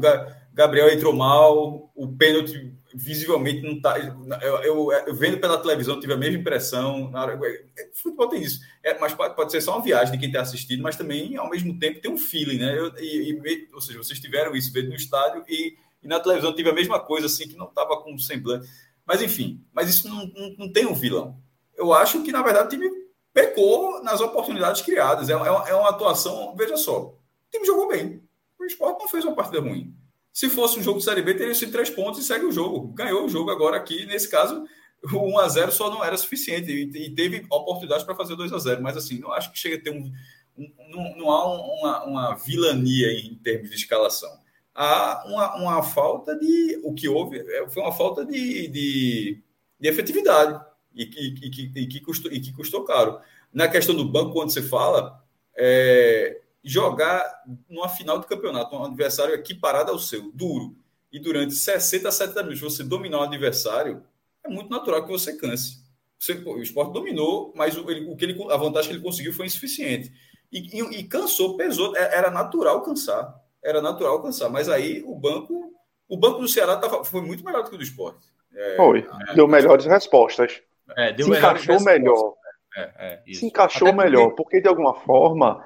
Gabriel 0.53 0.89
entrou 0.89 1.13
mal, 1.13 1.91
o 1.95 2.07
pênalti 2.07 2.73
visivelmente 2.93 3.61
não 3.61 3.73
está. 3.73 3.97
Eu, 3.99 4.57
eu, 4.61 4.91
eu, 5.07 5.15
vendo 5.15 5.39
pela 5.39 5.57
televisão 5.57 5.99
tive 5.99 6.13
a 6.13 6.17
mesma 6.17 6.39
impressão. 6.39 7.11
Hora, 7.13 7.39
é, 7.77 7.89
futebol 7.93 8.29
tem 8.29 8.41
isso, 8.41 8.61
é, 8.83 8.97
mas 8.99 9.13
pode, 9.13 9.35
pode 9.35 9.51
ser 9.51 9.61
só 9.61 9.75
uma 9.75 9.83
viagem 9.83 10.13
de 10.13 10.19
quem 10.19 10.27
está 10.27 10.41
assistindo, 10.41 10.83
mas 10.83 10.95
também 10.95 11.35
ao 11.37 11.49
mesmo 11.49 11.77
tempo 11.79 11.99
tem 11.99 12.11
um 12.11 12.17
feeling, 12.17 12.59
né? 12.59 12.77
Eu, 12.77 12.93
e, 12.99 13.31
e, 13.31 13.69
ou 13.73 13.81
seja, 13.81 13.97
vocês 13.97 14.19
tiveram 14.19 14.55
isso 14.55 14.71
vendo 14.71 14.89
no 14.89 14.95
estádio 14.95 15.43
e, 15.47 15.75
e, 16.03 16.07
na 16.07 16.19
televisão 16.19 16.53
tive 16.53 16.69
a 16.69 16.73
mesma 16.73 16.99
coisa, 16.99 17.25
assim, 17.25 17.47
que 17.47 17.55
não 17.55 17.67
estava 17.67 17.97
com 18.01 18.17
semblante. 18.17 18.67
Mas 19.05 19.21
enfim, 19.21 19.65
mas 19.73 19.89
isso 19.89 20.07
não, 20.07 20.25
não, 20.27 20.55
não, 20.59 20.71
tem 20.71 20.85
um 20.85 20.93
vilão. 20.93 21.37
Eu 21.75 21.93
acho 21.93 22.23
que, 22.23 22.31
na 22.31 22.41
verdade, 22.41 22.67
o 22.67 22.69
time 22.69 22.89
pecou 23.33 24.01
nas 24.03 24.21
oportunidades 24.21 24.81
criadas. 24.81 25.29
É, 25.29 25.33
é, 25.33 25.35
uma, 25.35 25.69
é 25.69 25.73
uma 25.73 25.89
atuação, 25.89 26.55
veja 26.55 26.77
só, 26.77 27.07
o 27.07 27.17
time 27.51 27.65
jogou 27.65 27.87
bem. 27.87 28.21
O 28.59 28.65
esporte 28.65 28.99
não 28.99 29.09
fez 29.09 29.25
uma 29.25 29.35
partida 29.35 29.59
ruim. 29.59 29.93
Se 30.31 30.49
fosse 30.49 30.79
um 30.79 30.83
jogo 30.83 30.99
de 30.99 31.05
Série 31.05 31.21
B, 31.21 31.35
teria 31.35 31.53
sido 31.53 31.71
três 31.71 31.89
pontos 31.89 32.19
e 32.19 32.23
segue 32.23 32.45
o 32.45 32.51
jogo. 32.51 32.87
Ganhou 32.93 33.25
o 33.25 33.29
jogo 33.29 33.51
agora 33.51 33.77
aqui. 33.77 34.05
Nesse 34.05 34.29
caso, 34.29 34.65
o 35.11 35.33
1 35.33 35.39
a 35.39 35.47
0 35.49 35.71
só 35.71 35.89
não 35.89 36.03
era 36.03 36.17
suficiente 36.17 36.71
e, 36.71 37.09
teve 37.13 37.45
oportunidade 37.51 38.05
para 38.05 38.15
fazer 38.15 38.35
2 38.35 38.51
a 38.53 38.57
0 38.57 38.81
Mas 38.81 38.97
assim, 38.97 39.19
não 39.19 39.31
acho 39.31 39.51
que 39.51 39.59
chega 39.59 39.75
a 39.75 39.81
ter 39.81 39.91
um. 39.91 40.11
um 40.57 40.89
não, 40.89 41.17
não, 41.17 41.31
há 41.31 41.45
uma, 41.53 42.03
uma 42.05 42.35
vilania 42.35 43.11
em 43.11 43.35
termos 43.35 43.69
de 43.69 43.75
escalação. 43.75 44.31
Há 44.75 45.23
uma, 45.27 45.55
uma 45.55 45.83
falta 45.83 46.35
de. 46.37 46.79
O 46.83 46.93
que 46.93 47.07
houve 47.07 47.39
é, 47.39 47.67
foi 47.69 47.83
uma 47.83 47.91
falta 47.91 48.25
de, 48.25 48.67
de, 48.67 49.43
de 49.79 49.87
efetividade 49.87 50.59
e, 50.95 51.03
e, 51.03 51.35
e, 51.41 51.81
e, 51.83 51.87
que 51.87 51.99
custou, 51.99 52.31
e 52.31 52.39
que 52.39 52.51
custou 52.51 52.83
caro. 52.83 53.19
Na 53.53 53.67
questão 53.67 53.95
do 53.95 54.05
banco, 54.05 54.33
quando 54.33 54.51
você 54.51 54.63
fala, 54.63 55.23
é, 55.55 56.41
jogar 56.63 57.43
numa 57.69 57.89
final 57.89 58.19
de 58.19 58.27
campeonato, 58.27 58.75
um 58.75 58.85
adversário 58.85 59.35
equiparado 59.35 59.91
ao 59.91 59.99
seu, 59.99 60.31
duro, 60.33 60.75
e 61.11 61.19
durante 61.19 61.53
60 61.53 62.09
a 62.09 62.11
70 62.11 62.43
minutos 62.43 62.61
você 62.61 62.83
dominar 62.83 63.19
o 63.19 63.23
adversário, 63.23 64.03
é 64.43 64.49
muito 64.49 64.69
natural 64.69 65.03
que 65.05 65.11
você 65.11 65.37
canse. 65.37 65.83
Você, 66.17 66.33
o 66.33 66.61
esporte 66.61 66.93
dominou, 66.93 67.53
mas 67.55 67.77
o, 67.77 67.89
ele, 67.91 68.09
o 68.09 68.15
que 68.15 68.25
ele, 68.25 68.51
a 68.51 68.57
vantagem 68.57 68.89
que 68.89 68.95
ele 68.95 69.03
conseguiu 69.03 69.33
foi 69.33 69.45
insuficiente. 69.45 70.11
E, 70.51 70.79
e, 70.79 70.99
e, 70.99 71.03
cansou, 71.03 71.57
pesou, 71.57 71.95
é, 71.95 72.15
era 72.15 72.31
natural 72.31 72.81
cansar. 72.81 73.42
Era 73.63 73.81
natural 73.81 74.21
cansar. 74.21 74.49
Mas 74.49 74.69
aí 74.69 75.03
o 75.05 75.15
banco, 75.15 75.71
o 76.07 76.17
banco 76.17 76.39
do 76.39 76.47
Ceará 76.47 76.77
tava, 76.77 77.03
foi 77.03 77.21
muito 77.21 77.43
melhor 77.43 77.63
do 77.63 77.69
que 77.69 77.75
o 77.75 77.77
do 77.77 77.83
esporte. 77.83 78.27
É, 78.55 78.75
foi. 78.75 79.07
É, 79.29 79.33
deu 79.35 79.47
melhores 79.47 79.85
respostas. 79.85 80.61
É, 80.97 81.13
deu 81.13 81.27
se 81.27 81.31
encaixou 81.31 81.81
melhor. 81.81 82.33
É, 82.75 83.21
é, 83.27 83.33
se 83.33 83.45
encaixou 83.45 83.87
Até 83.89 83.97
melhor, 83.97 84.29
porque... 84.29 84.43
porque 84.43 84.61
de 84.61 84.67
alguma 84.67 84.95
forma 84.95 85.63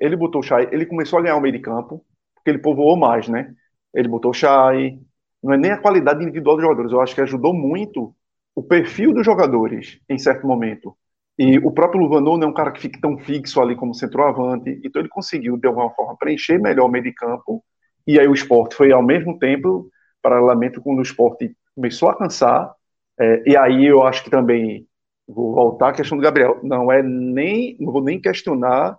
ele 0.00 0.16
botou 0.16 0.40
o 0.40 0.44
Chay, 0.44 0.68
ele 0.72 0.86
começou 0.86 1.18
a 1.18 1.22
ganhar 1.22 1.36
o 1.36 1.40
meio 1.40 1.52
de 1.52 1.58
campo, 1.58 2.04
porque 2.34 2.48
ele 2.48 2.58
povoou 2.58 2.96
mais, 2.96 3.28
né? 3.28 3.52
Ele 3.92 4.08
botou 4.08 4.30
o 4.30 4.34
Chay, 4.34 4.98
não 5.42 5.52
é 5.52 5.58
nem 5.58 5.72
a 5.72 5.78
qualidade 5.78 6.22
individual 6.22 6.56
dos 6.56 6.62
jogadores, 6.62 6.92
eu 6.92 7.00
acho 7.00 7.14
que 7.14 7.20
ajudou 7.20 7.52
muito 7.52 8.14
o 8.54 8.62
perfil 8.62 9.12
dos 9.12 9.24
jogadores 9.24 9.98
em 10.08 10.18
certo 10.18 10.46
momento. 10.46 10.96
E 11.38 11.58
o 11.58 11.70
próprio 11.70 12.00
Luvanor 12.00 12.36
não 12.36 12.48
é 12.48 12.50
um 12.50 12.54
cara 12.54 12.70
que 12.70 12.80
fique 12.80 13.00
tão 13.00 13.18
fixo 13.18 13.60
ali 13.60 13.74
como 13.74 13.94
centroavante, 13.94 14.80
então 14.84 15.00
ele 15.00 15.08
conseguiu, 15.08 15.56
de 15.56 15.66
alguma 15.66 15.90
forma, 15.90 16.16
preencher 16.16 16.58
melhor 16.58 16.86
o 16.86 16.88
meio 16.88 17.04
de 17.04 17.12
campo, 17.12 17.64
e 18.06 18.18
aí 18.18 18.28
o 18.28 18.34
esporte 18.34 18.74
foi 18.74 18.92
ao 18.92 19.02
mesmo 19.02 19.38
tempo, 19.38 19.88
paralelamente, 20.20 20.80
quando 20.80 20.98
o 20.98 21.02
esporte 21.02 21.56
começou 21.74 22.10
a 22.10 22.16
cansar, 22.16 22.72
é, 23.18 23.42
e 23.46 23.56
aí 23.56 23.86
eu 23.86 24.02
acho 24.02 24.24
que 24.24 24.30
também, 24.30 24.86
vou 25.26 25.54
voltar 25.54 25.88
à 25.88 25.92
questão 25.92 26.18
do 26.18 26.22
Gabriel, 26.22 26.60
não 26.62 26.92
é 26.92 27.02
nem, 27.02 27.76
não 27.80 27.92
vou 27.92 28.02
nem 28.02 28.20
questionar 28.20 28.98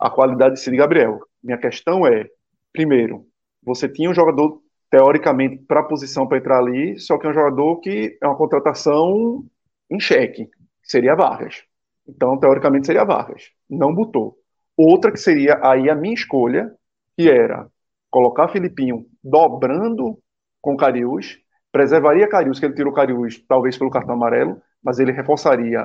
a 0.00 0.10
qualidade 0.10 0.54
de 0.54 0.60
Cid 0.60 0.76
Gabriel. 0.76 1.20
Minha 1.42 1.58
questão 1.58 2.06
é, 2.06 2.26
primeiro, 2.72 3.24
você 3.62 3.88
tinha 3.88 4.10
um 4.10 4.14
jogador 4.14 4.60
teoricamente, 4.90 5.62
para 5.66 5.80
a 5.80 5.84
posição 5.84 6.26
para 6.26 6.38
entrar 6.38 6.58
ali, 6.58 6.98
só 6.98 7.18
que 7.18 7.26
é 7.26 7.30
um 7.30 7.34
jogador 7.34 7.78
que 7.80 8.18
é 8.22 8.26
uma 8.26 8.36
contratação 8.36 9.44
em 9.90 10.00
cheque, 10.00 10.48
seria 10.88 11.14
Vargas. 11.14 11.62
Então, 12.08 12.38
teoricamente, 12.38 12.86
seria 12.86 13.04
Vargas. 13.04 13.50
Não 13.68 13.94
botou. 13.94 14.38
Outra 14.76 15.12
que 15.12 15.18
seria 15.18 15.60
aí 15.62 15.90
a 15.90 15.94
minha 15.94 16.14
escolha, 16.14 16.72
que 17.16 17.28
era 17.28 17.68
colocar 18.10 18.48
Filipinho 18.48 19.06
dobrando 19.22 20.18
com 20.60 20.76
Cariús, 20.76 21.38
preservaria 21.70 22.28
Cariús, 22.28 22.58
que 22.58 22.66
ele 22.66 22.74
tirou 22.74 22.92
Cariús 22.92 23.44
talvez 23.46 23.76
pelo 23.76 23.90
cartão 23.90 24.14
amarelo, 24.14 24.60
mas 24.82 24.98
ele 24.98 25.12
reforçaria 25.12 25.84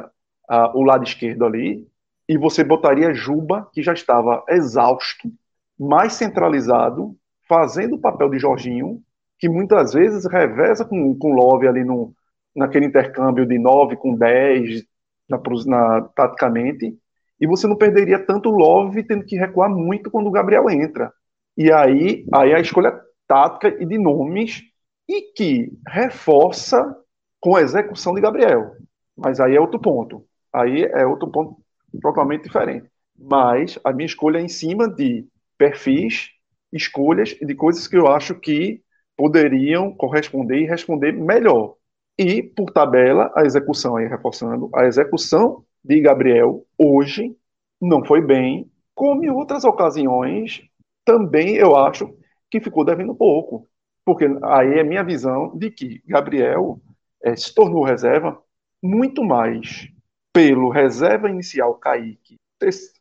uh, 0.49 0.77
o 0.77 0.83
lado 0.83 1.03
esquerdo 1.03 1.45
ali, 1.45 1.85
e 2.27 2.37
você 2.37 2.63
botaria 2.63 3.13
Juba, 3.13 3.69
que 3.73 3.81
já 3.81 3.93
estava 3.93 4.43
exausto, 4.47 5.29
mais 5.77 6.13
centralizado, 6.13 7.15
fazendo 7.47 7.95
o 7.95 7.99
papel 7.99 8.29
de 8.29 8.39
Jorginho, 8.39 9.01
que 9.37 9.49
muitas 9.49 9.93
vezes 9.93 10.25
reveza 10.25 10.85
com, 10.85 11.17
com 11.17 11.33
Love 11.33 11.67
ali 11.67 11.83
no, 11.83 12.13
naquele 12.55 12.85
intercâmbio 12.85 13.45
de 13.45 13.59
9 13.59 13.97
com 13.97 14.15
10, 14.15 14.83
na, 15.29 15.39
na, 15.65 16.01
taticamente, 16.15 16.97
e 17.39 17.47
você 17.47 17.67
não 17.67 17.75
perderia 17.75 18.19
tanto 18.19 18.49
Love 18.49 19.03
tendo 19.03 19.25
que 19.25 19.35
recuar 19.35 19.69
muito 19.69 20.09
quando 20.09 20.27
o 20.27 20.31
Gabriel 20.31 20.69
entra. 20.69 21.11
E 21.57 21.71
aí, 21.71 22.25
aí 22.33 22.53
a 22.53 22.59
escolha 22.59 22.99
tática 23.27 23.67
e 23.81 23.85
de 23.85 23.97
nomes, 23.97 24.61
e 25.07 25.33
que 25.33 25.71
reforça 25.87 26.95
com 27.39 27.55
a 27.55 27.61
execução 27.61 28.13
de 28.13 28.21
Gabriel. 28.21 28.75
Mas 29.17 29.39
aí 29.39 29.55
é 29.55 29.59
outro 29.59 29.79
ponto. 29.79 30.25
Aí 30.51 30.83
é 30.85 31.05
outro 31.05 31.29
ponto 31.29 31.57
totalmente 32.01 32.43
diferente. 32.43 32.89
Mas 33.17 33.77
a 33.83 33.91
minha 33.91 34.05
escolha 34.05 34.39
é 34.39 34.41
em 34.41 34.47
cima 34.47 34.87
de 34.87 35.27
perfis 35.57 36.29
escolhas 36.71 37.29
de 37.29 37.53
coisas 37.53 37.87
que 37.87 37.95
eu 37.95 38.07
acho 38.07 38.33
que 38.35 38.81
poderiam 39.15 39.91
corresponder 39.93 40.59
e 40.59 40.65
responder 40.65 41.11
melhor. 41.11 41.75
E, 42.17 42.43
por 42.43 42.71
tabela, 42.71 43.31
a 43.35 43.43
execução, 43.43 43.95
aí 43.95 44.07
reforçando, 44.07 44.69
a 44.75 44.85
execução 44.85 45.65
de 45.83 45.99
Gabriel 45.99 46.65
hoje 46.77 47.35
não 47.81 48.05
foi 48.05 48.21
bem, 48.21 48.71
como 48.93 49.23
em 49.23 49.29
outras 49.29 49.63
ocasiões, 49.63 50.61
também 51.03 51.55
eu 51.55 51.75
acho 51.75 52.15
que 52.49 52.61
ficou 52.61 52.85
devendo 52.85 53.15
pouco. 53.15 53.67
Porque 54.05 54.25
aí 54.43 54.79
é 54.79 54.83
minha 54.83 55.03
visão 55.03 55.57
de 55.57 55.71
que 55.71 56.01
Gabriel 56.05 56.79
é, 57.23 57.35
se 57.35 57.53
tornou 57.53 57.83
reserva 57.83 58.41
muito 58.81 59.23
mais 59.23 59.87
pelo 60.31 60.69
reserva 60.69 61.29
inicial 61.29 61.75
Kaique. 61.75 62.35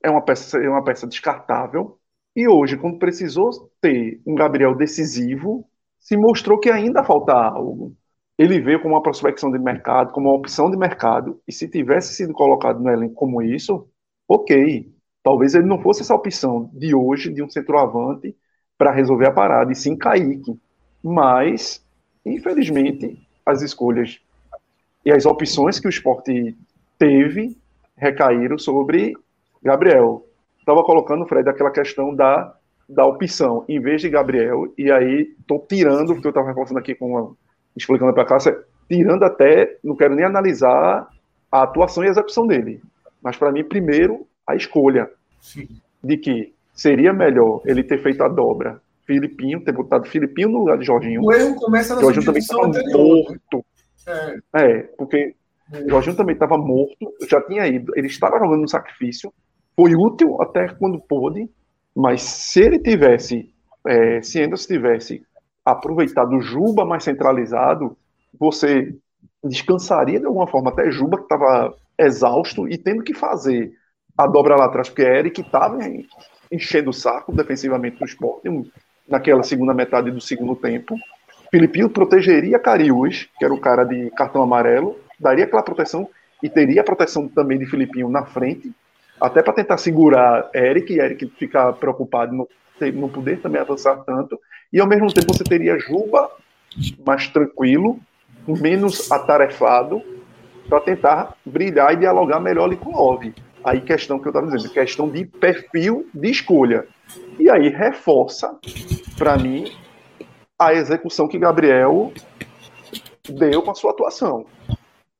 É 0.02 0.10
uma 0.10 0.22
peça, 0.22 0.58
é 0.58 0.68
uma 0.68 0.82
peça 0.82 1.06
descartável, 1.06 1.98
e 2.34 2.48
hoje, 2.48 2.78
quando 2.78 2.98
precisou 2.98 3.70
ter 3.80 4.20
um 4.26 4.34
Gabriel 4.34 4.74
decisivo, 4.74 5.68
se 5.98 6.16
mostrou 6.16 6.58
que 6.58 6.70
ainda 6.70 7.04
falta 7.04 7.32
algo. 7.32 7.94
Ele 8.38 8.60
veio 8.60 8.80
como 8.80 8.94
uma 8.94 9.02
prospecção 9.02 9.50
de 9.50 9.58
mercado, 9.58 10.12
como 10.12 10.28
uma 10.28 10.36
opção 10.36 10.70
de 10.70 10.76
mercado, 10.76 11.40
e 11.46 11.52
se 11.52 11.68
tivesse 11.68 12.14
sido 12.14 12.32
colocado 12.32 12.80
no 12.80 12.90
elenco 12.90 13.14
como 13.14 13.42
isso, 13.42 13.88
ok. 14.26 14.92
Talvez 15.22 15.54
ele 15.54 15.66
não 15.66 15.80
fosse 15.80 16.02
essa 16.02 16.14
opção 16.14 16.70
de 16.72 16.94
hoje, 16.94 17.32
de 17.32 17.42
um 17.42 17.48
centroavante, 17.48 18.34
para 18.76 18.90
resolver 18.90 19.28
a 19.28 19.32
parada, 19.32 19.70
e 19.70 19.74
sim 19.74 19.96
Kaique. 19.96 20.58
Mas, 21.02 21.84
infelizmente, 22.24 23.20
as 23.44 23.62
escolhas 23.62 24.20
e 25.04 25.12
as 25.12 25.26
opções 25.26 25.78
que 25.78 25.86
o 25.86 25.90
esporte 25.90 26.56
teve 26.98 27.56
recaíram 27.96 28.58
sobre 28.58 29.14
Gabriel 29.62 30.24
estava 30.58 30.82
colocando, 30.84 31.26
Fred, 31.26 31.48
aquela 31.48 31.70
questão 31.70 32.14
da, 32.14 32.56
da 32.88 33.04
opção, 33.04 33.64
em 33.68 33.80
vez 33.80 34.00
de 34.00 34.08
Gabriel, 34.08 34.72
e 34.78 34.90
aí 34.90 35.34
estou 35.38 35.58
tirando, 35.68 36.14
porque 36.14 36.26
eu 36.26 36.30
estava 36.30 36.48
reforçando 36.48 36.78
aqui, 36.78 36.94
com 36.94 37.34
explicando 37.76 38.12
para 38.12 38.22
a 38.22 38.26
classe, 38.26 38.56
tirando 38.88 39.22
até, 39.24 39.78
não 39.82 39.96
quero 39.96 40.14
nem 40.14 40.24
analisar 40.24 41.08
a 41.50 41.62
atuação 41.62 42.04
e 42.04 42.08
a 42.08 42.10
execução 42.10 42.46
dele, 42.46 42.82
mas 43.22 43.36
para 43.36 43.52
mim, 43.52 43.64
primeiro, 43.64 44.26
a 44.46 44.54
escolha 44.54 45.10
Sim. 45.40 45.68
de 46.02 46.16
que 46.16 46.54
seria 46.74 47.12
melhor 47.12 47.62
ele 47.64 47.82
ter 47.82 48.02
feito 48.02 48.22
a 48.22 48.28
dobra, 48.28 48.80
Filipinho, 49.06 49.62
ter 49.62 49.72
botado 49.72 50.08
Filipinho 50.08 50.48
no 50.48 50.58
lugar 50.60 50.78
de 50.78 50.84
Jorginho. 50.84 51.22
O 51.22 51.32
erro 51.32 51.54
começa 51.56 51.94
na 51.94 52.00
Jorginho 52.00 52.24
também 52.24 52.40
estava 52.40 52.68
morto. 52.68 53.64
É. 54.06 54.38
é, 54.54 54.82
porque 54.96 55.34
é. 55.72 55.88
Jorginho 55.88 56.16
também 56.16 56.34
estava 56.34 56.58
morto, 56.58 57.12
já 57.28 57.40
tinha 57.42 57.66
ido, 57.66 57.92
ele 57.96 58.06
estava 58.06 58.38
jogando 58.38 58.62
no 58.62 58.68
sacrifício, 58.68 59.32
foi 59.76 59.94
útil 59.94 60.40
até 60.42 60.68
quando 60.68 61.00
pôde, 61.00 61.48
mas 61.94 62.22
se 62.22 62.60
ele 62.60 62.78
tivesse, 62.78 63.52
é, 63.86 64.20
se 64.22 64.42
Anderson 64.42 64.74
tivesse 64.74 65.22
aproveitado 65.64 66.36
o 66.36 66.40
Juba 66.40 66.84
mais 66.84 67.04
centralizado, 67.04 67.96
você 68.38 68.94
descansaria 69.44 70.20
de 70.20 70.26
alguma 70.26 70.46
forma 70.46 70.70
até 70.70 70.90
Juba, 70.90 71.18
que 71.18 71.24
estava 71.24 71.74
exausto 71.98 72.68
e 72.68 72.78
tendo 72.78 73.02
que 73.02 73.14
fazer 73.14 73.72
a 74.16 74.26
dobra 74.26 74.56
lá 74.56 74.66
atrás, 74.66 74.88
porque 74.88 75.02
Eric 75.02 75.40
estava 75.40 75.78
enchendo 76.50 76.90
o 76.90 76.92
saco 76.92 77.32
defensivamente 77.32 77.98
do 77.98 78.04
esporte 78.04 78.48
naquela 79.08 79.42
segunda 79.42 79.74
metade 79.74 80.10
do 80.10 80.20
segundo 80.20 80.54
tempo. 80.54 80.96
Filipinho 81.50 81.90
protegeria 81.90 82.58
Cariús, 82.58 83.28
que 83.38 83.44
era 83.44 83.52
o 83.52 83.60
cara 83.60 83.84
de 83.84 84.10
cartão 84.10 84.42
amarelo, 84.42 84.98
daria 85.18 85.44
aquela 85.44 85.62
proteção 85.62 86.08
e 86.42 86.48
teria 86.48 86.80
a 86.80 86.84
proteção 86.84 87.28
também 87.28 87.58
de 87.58 87.66
Filipinho 87.66 88.08
na 88.08 88.24
frente, 88.24 88.72
até 89.20 89.42
para 89.42 89.52
tentar 89.52 89.78
segurar 89.78 90.50
Eric, 90.54 90.92
e 90.92 90.98
Eric 90.98 91.26
ficar 91.38 91.72
preocupado 91.74 92.34
no 92.34 92.48
não 92.94 93.08
poder 93.08 93.40
também 93.40 93.60
avançar 93.60 93.94
tanto, 93.98 94.36
e 94.72 94.80
ao 94.80 94.88
mesmo 94.88 95.12
tempo 95.12 95.32
você 95.32 95.44
teria 95.44 95.78
Juba 95.78 96.30
mais 97.04 97.28
tranquilo, 97.28 97.98
menos 98.46 99.10
atarefado, 99.12 100.02
para 100.68 100.80
tentar 100.80 101.36
brilhar 101.44 101.92
e 101.92 101.96
dialogar 101.96 102.40
melhor 102.40 102.64
ali 102.64 102.76
com 102.76 102.90
o 102.90 102.96
Love. 102.96 103.34
Aí 103.64 103.80
questão 103.80 104.18
que 104.18 104.26
eu 104.26 104.30
estava 104.30 104.46
dizendo, 104.46 104.72
questão 104.72 105.08
de 105.08 105.24
perfil 105.24 106.08
de 106.14 106.30
escolha. 106.30 106.86
E 107.38 107.50
aí 107.50 107.68
reforça, 107.68 108.56
para 109.16 109.36
mim, 109.36 109.70
a 110.58 110.72
execução 110.72 111.28
que 111.28 111.38
Gabriel 111.38 112.12
deu 113.28 113.62
com 113.62 113.70
a 113.70 113.74
sua 113.74 113.92
atuação. 113.92 114.46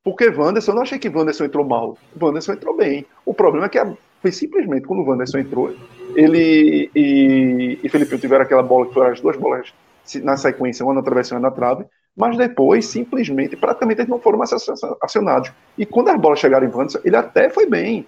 Porque 0.03 0.27
Wanderson, 0.27 0.71
eu 0.71 0.75
não 0.75 0.81
achei 0.81 0.99
que 0.99 1.07
Wanderson 1.07 1.45
entrou 1.45 1.65
mal. 1.65 1.97
Wanderson 2.19 2.53
entrou 2.53 2.75
bem. 2.75 3.05
O 3.25 3.33
problema 3.33 3.67
é 3.67 3.69
que 3.69 3.79
foi 4.21 4.31
simplesmente 4.31 4.85
quando 4.85 4.99
o 5.01 5.09
Wanderson 5.09 5.39
entrou, 5.39 5.73
ele 6.15 6.89
e, 6.95 7.79
e 7.83 7.89
Felipe 7.89 8.17
tiveram 8.17 8.43
aquela 8.43 8.63
bola 8.63 8.87
que 8.87 8.93
foram 8.93 9.11
as 9.11 9.19
duas 9.19 9.37
bolas 9.37 9.73
na 10.21 10.35
sequência, 10.37 10.85
uma 10.85 10.93
na 10.93 11.01
travessa 11.01 11.33
e 11.33 11.37
uma 11.37 11.49
na 11.49 11.51
trave, 11.51 11.85
mas 12.15 12.37
depois, 12.37 12.85
simplesmente, 12.85 13.55
praticamente 13.55 14.01
eles 14.01 14.09
não 14.09 14.19
foram 14.19 14.37
mais 14.37 14.51
acionados. 15.01 15.51
E 15.77 15.85
quando 15.85 16.09
as 16.09 16.19
bolas 16.19 16.39
chegaram 16.39 16.67
em 16.67 16.69
Wanderson, 16.69 16.99
ele 17.03 17.15
até 17.15 17.49
foi 17.49 17.65
bem. 17.65 18.05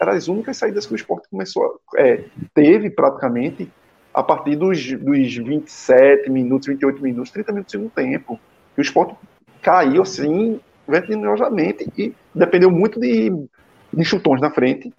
Eram 0.00 0.12
as 0.12 0.28
únicas 0.28 0.56
saídas 0.56 0.86
que 0.86 0.94
o 0.94 0.96
esporte 0.96 1.28
começou 1.28 1.78
é, 1.96 2.24
teve 2.54 2.88
praticamente 2.88 3.70
a 4.14 4.22
partir 4.22 4.56
dos, 4.56 4.92
dos 4.92 5.36
27 5.36 6.30
minutos, 6.30 6.68
28 6.68 7.02
minutos, 7.02 7.30
30 7.30 7.52
minutos 7.52 7.72
do 7.72 7.78
segundo 7.78 7.92
tempo. 7.92 8.40
E 8.76 8.80
o 8.80 8.82
esporte 8.82 9.14
caiu 9.60 10.02
assim 10.02 10.58
vertiginosamente 10.88 11.90
e 11.96 12.14
dependeu 12.34 12.70
muito 12.70 12.98
de, 12.98 13.30
de 13.92 14.04
chutões 14.04 14.40
na 14.40 14.50
frente. 14.50 14.92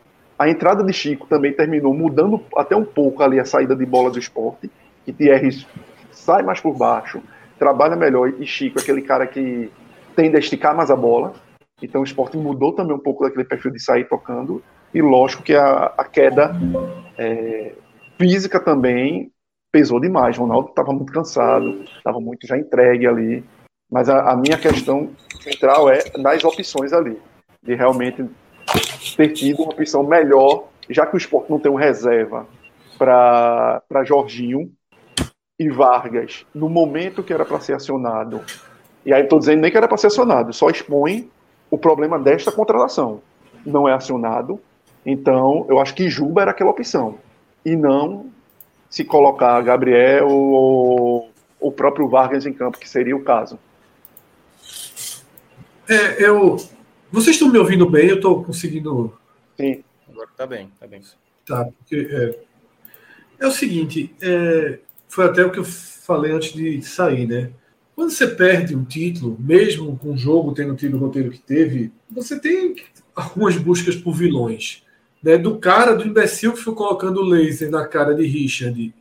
A 0.43 0.49
entrada 0.49 0.83
de 0.83 0.91
Chico 0.91 1.25
também 1.25 1.53
terminou 1.53 1.93
mudando 1.93 2.43
até 2.57 2.75
um 2.75 2.83
pouco 2.83 3.23
ali 3.23 3.39
a 3.39 3.45
saída 3.45 3.73
de 3.73 3.85
bola 3.85 4.11
do 4.11 4.19
esporte, 4.19 4.69
que 5.05 5.13
Thierry 5.13 5.65
sai 6.11 6.43
mais 6.43 6.59
por 6.59 6.75
baixo, 6.75 7.23
trabalha 7.57 7.95
melhor, 7.95 8.27
e 8.37 8.45
Chico 8.45 8.77
é 8.77 8.81
aquele 8.81 9.03
cara 9.03 9.25
que 9.25 9.71
tende 10.17 10.35
a 10.35 10.39
esticar 10.39 10.75
mais 10.75 10.91
a 10.91 10.97
bola. 10.97 11.31
Então 11.81 12.01
o 12.01 12.03
esporte 12.03 12.35
mudou 12.35 12.73
também 12.73 12.93
um 12.93 12.99
pouco 12.99 13.23
daquele 13.23 13.45
perfil 13.45 13.71
de 13.71 13.81
sair 13.81 14.03
tocando. 14.03 14.61
E 14.93 15.01
lógico 15.01 15.43
que 15.43 15.55
a, 15.55 15.93
a 15.97 16.03
queda 16.03 16.53
é, 17.17 17.71
física 18.19 18.59
também 18.59 19.31
pesou 19.71 19.97
demais. 19.97 20.37
O 20.37 20.41
Ronaldo 20.41 20.71
estava 20.71 20.91
muito 20.91 21.13
cansado, 21.13 21.83
estava 21.83 22.19
muito 22.19 22.45
já 22.45 22.57
entregue 22.57 23.07
ali. 23.07 23.45
Mas 23.89 24.09
a, 24.09 24.31
a, 24.31 24.35
minha 24.35 24.57
questão 24.57 25.09
central 25.39 25.89
é 25.89 26.03
nas 26.17 26.43
opções 26.43 26.91
ali, 26.91 27.17
de 27.61 27.75
realmente 27.75 28.25
ter 29.15 29.29
tido 29.29 29.63
uma 29.63 29.71
opção 29.71 30.03
melhor, 30.03 30.65
já 30.89 31.05
que 31.05 31.15
o 31.15 31.17
esporte 31.17 31.49
não 31.49 31.59
tem 31.59 31.71
um 31.71 31.75
reserva 31.75 32.47
para 32.97 34.03
Jorginho 34.03 34.71
e 35.59 35.69
Vargas 35.69 36.45
no 36.53 36.69
momento 36.69 37.23
que 37.23 37.33
era 37.33 37.45
para 37.45 37.59
ser 37.59 37.73
acionado. 37.73 38.41
E 39.05 39.13
aí 39.13 39.23
estou 39.23 39.39
dizendo 39.39 39.61
nem 39.61 39.71
que 39.71 39.77
era 39.77 39.87
para 39.87 39.97
ser 39.97 40.07
acionado, 40.07 40.53
só 40.53 40.69
expõe 40.69 41.29
o 41.69 41.77
problema 41.77 42.17
desta 42.17 42.51
contratação. 42.51 43.21
Não 43.65 43.87
é 43.87 43.93
acionado, 43.93 44.59
então 45.05 45.65
eu 45.69 45.79
acho 45.79 45.93
que 45.93 46.09
Juba 46.09 46.41
era 46.41 46.51
aquela 46.51 46.71
opção. 46.71 47.17
E 47.65 47.75
não 47.75 48.27
se 48.89 49.03
colocar 49.03 49.59
Gabriel 49.61 50.27
ou 50.29 51.29
o 51.59 51.71
próprio 51.71 52.07
Vargas 52.07 52.45
em 52.45 52.53
campo, 52.53 52.77
que 52.77 52.87
seria 52.87 53.15
o 53.15 53.23
caso. 53.23 53.57
É, 55.89 56.23
eu. 56.23 56.57
Vocês 57.13 57.35
estão 57.35 57.51
me 57.51 57.59
ouvindo 57.59 57.87
bem? 57.87 58.09
Eu 58.09 58.15
estou 58.15 58.43
conseguindo. 58.43 59.13
Sim. 59.55 59.83
Agora 60.09 60.27
está 60.31 60.47
bem, 60.47 60.71
está 60.73 60.87
bem. 60.87 61.01
Tá, 61.45 61.65
porque 61.65 62.07
é, 62.09 62.39
é 63.37 63.47
o 63.47 63.51
seguinte, 63.51 64.15
é, 64.19 64.79
foi 65.07 65.25
até 65.25 65.45
o 65.45 65.51
que 65.51 65.59
eu 65.59 65.63
falei 65.63 66.31
antes 66.31 66.53
de 66.53 66.81
sair, 66.81 67.27
né? 67.27 67.51
Quando 67.95 68.09
você 68.09 68.25
perde 68.25 68.75
um 68.75 68.83
título, 68.83 69.37
mesmo 69.39 69.95
com 69.95 70.13
o 70.13 70.17
jogo 70.17 70.55
tendo 70.55 70.75
tido 70.75 70.97
o 70.97 70.99
roteiro 70.99 71.29
que 71.29 71.39
teve, 71.39 71.91
você 72.09 72.39
tem 72.39 72.77
algumas 73.15 73.57
buscas 73.57 73.95
por 73.95 74.15
vilões. 74.15 74.81
Né? 75.21 75.37
Do 75.37 75.59
cara, 75.59 75.93
do 75.93 76.07
imbecil 76.07 76.53
que 76.53 76.63
foi 76.63 76.73
colocando 76.73 77.21
o 77.21 77.25
laser 77.25 77.69
na 77.69 77.85
cara 77.87 78.15
de 78.15 78.25
Richard, 78.25 78.91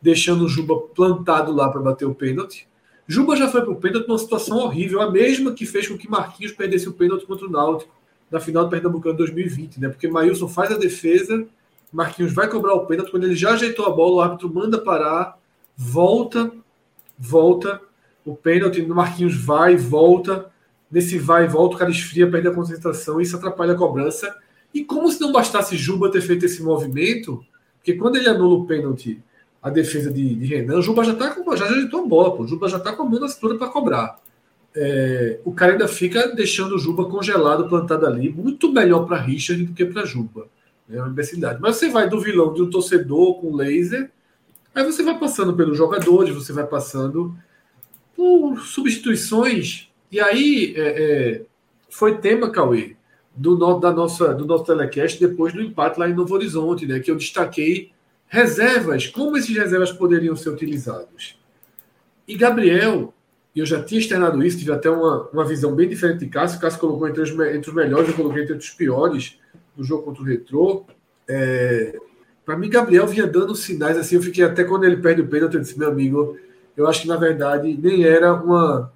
deixando 0.00 0.46
o 0.46 0.48
Juba 0.48 0.80
plantado 0.80 1.52
lá 1.52 1.68
para 1.68 1.82
bater 1.82 2.06
o 2.06 2.14
pênalti. 2.14 2.66
Juba 3.10 3.34
já 3.36 3.48
foi 3.48 3.62
para 3.62 3.70
o 3.70 3.76
pênalti 3.76 4.06
numa 4.06 4.18
situação 4.18 4.58
horrível, 4.58 5.00
a 5.00 5.10
mesma 5.10 5.52
que 5.52 5.64
fez 5.64 5.88
com 5.88 5.96
que 5.96 6.10
Marquinhos 6.10 6.52
perdesse 6.52 6.90
o 6.90 6.92
pênalti 6.92 7.24
contra 7.24 7.46
o 7.46 7.50
Náutico 7.50 7.90
na 8.30 8.38
final 8.38 8.64
do 8.64 8.70
Pernambucano 8.70 9.16
2020, 9.16 9.80
né? 9.80 9.88
Porque 9.88 10.06
Maílson 10.06 10.46
faz 10.46 10.70
a 10.70 10.76
defesa, 10.76 11.46
Marquinhos 11.90 12.34
vai 12.34 12.46
cobrar 12.50 12.74
o 12.74 12.84
pênalti, 12.84 13.10
quando 13.10 13.24
ele 13.24 13.34
já 13.34 13.54
ajeitou 13.54 13.86
a 13.86 13.90
bola, 13.90 14.16
o 14.16 14.20
árbitro 14.20 14.52
manda 14.52 14.76
parar, 14.76 15.38
volta, 15.74 16.52
volta, 17.18 17.80
o 18.26 18.36
pênalti, 18.36 18.82
Marquinhos 18.82 19.34
vai, 19.34 19.74
volta, 19.74 20.52
nesse 20.90 21.18
vai 21.18 21.46
e 21.46 21.48
volta, 21.48 21.76
o 21.76 21.78
cara 21.78 21.90
esfria, 21.90 22.30
perde 22.30 22.48
a 22.48 22.54
concentração, 22.54 23.22
isso 23.22 23.34
atrapalha 23.34 23.72
a 23.72 23.76
cobrança. 23.76 24.36
E 24.74 24.84
como 24.84 25.10
se 25.10 25.18
não 25.18 25.32
bastasse 25.32 25.78
Juba 25.78 26.10
ter 26.10 26.20
feito 26.20 26.44
esse 26.44 26.62
movimento, 26.62 27.42
porque 27.76 27.94
quando 27.94 28.16
ele 28.16 28.28
anula 28.28 28.54
o 28.56 28.66
pênalti, 28.66 29.22
a 29.62 29.70
defesa 29.70 30.10
de, 30.10 30.34
de 30.34 30.46
Renan, 30.46 30.80
Juba 30.80 31.04
já 31.04 31.14
tá 31.14 31.30
com, 31.30 31.56
já 31.56 31.66
ajeitou 31.66 32.04
a 32.04 32.06
bola, 32.06 32.36
pô. 32.36 32.46
Juba 32.46 32.68
já 32.68 32.78
tá 32.78 32.92
com 32.92 33.02
a 33.02 33.06
mão 33.06 33.20
na 33.20 33.28
cintura 33.28 33.56
para 33.56 33.68
cobrar. 33.68 34.20
É, 34.74 35.40
o 35.44 35.52
cara 35.52 35.72
ainda 35.72 35.88
fica 35.88 36.28
deixando 36.28 36.76
o 36.76 36.78
Juba 36.78 37.06
congelado, 37.06 37.68
plantado 37.68 38.06
ali, 38.06 38.30
muito 38.30 38.72
melhor 38.72 39.06
para 39.06 39.20
Richard 39.20 39.64
do 39.64 39.72
que 39.72 39.84
para 39.84 40.04
Juba. 40.04 40.46
É 40.90 40.98
uma 40.98 41.08
imbecilidade. 41.08 41.60
Mas 41.60 41.76
você 41.76 41.90
vai 41.90 42.08
do 42.08 42.20
vilão 42.20 42.54
de 42.54 42.62
um 42.62 42.70
torcedor 42.70 43.40
com 43.40 43.54
laser, 43.54 44.10
aí 44.74 44.84
você 44.84 45.02
vai 45.02 45.18
passando 45.18 45.54
pelos 45.54 45.76
jogadores, 45.76 46.34
você 46.34 46.52
vai 46.52 46.66
passando 46.66 47.36
por 48.16 48.60
substituições. 48.60 49.88
E 50.10 50.20
aí 50.20 50.74
é, 50.76 50.80
é, 50.80 51.42
foi 51.90 52.18
tema, 52.18 52.50
Cauê, 52.50 52.96
do, 53.34 53.56
da 53.78 53.92
nossa, 53.92 54.32
do 54.32 54.46
nosso 54.46 54.64
telecast 54.64 55.18
depois 55.20 55.52
do 55.52 55.60
empate 55.60 55.98
lá 55.98 56.08
em 56.08 56.14
Novo 56.14 56.34
Horizonte, 56.34 56.86
né? 56.86 57.00
Que 57.00 57.10
eu 57.10 57.16
destaquei 57.16 57.92
reservas, 58.28 59.06
como 59.06 59.36
esses 59.36 59.56
reservas 59.56 59.90
poderiam 59.90 60.36
ser 60.36 60.50
utilizados. 60.50 61.38
E 62.26 62.36
Gabriel, 62.36 63.14
eu 63.56 63.66
já 63.66 63.82
tinha 63.82 64.00
externado 64.00 64.44
isso, 64.44 64.58
tive 64.58 64.72
até 64.72 64.90
uma, 64.90 65.28
uma 65.32 65.44
visão 65.44 65.74
bem 65.74 65.88
diferente 65.88 66.20
de 66.20 66.26
Cássio. 66.28 66.60
Cássio 66.60 66.78
colocou 66.78 67.08
entre 67.08 67.22
os, 67.22 67.30
entre 67.30 67.70
os 67.70 67.74
melhores, 67.74 68.08
eu 68.08 68.14
coloquei 68.14 68.42
entre 68.42 68.56
os 68.56 68.70
piores 68.70 69.38
no 69.76 69.82
jogo 69.82 70.02
contra 70.02 70.22
o 70.22 70.26
Retrô. 70.26 70.84
É, 71.26 71.98
para 72.44 72.56
mim, 72.56 72.68
Gabriel 72.68 73.06
vinha 73.06 73.26
dando 73.26 73.54
sinais 73.54 73.96
assim. 73.96 74.16
Eu 74.16 74.22
fiquei 74.22 74.44
até 74.44 74.62
quando 74.62 74.84
ele 74.84 74.98
perde 74.98 75.22
o 75.22 75.26
pênalti, 75.26 75.54
eu 75.54 75.60
disse, 75.60 75.78
meu 75.78 75.88
amigo, 75.88 76.36
eu 76.76 76.86
acho 76.86 77.02
que 77.02 77.08
na 77.08 77.16
verdade 77.16 77.76
nem 77.80 78.04
era 78.04 78.32
uma 78.34 78.92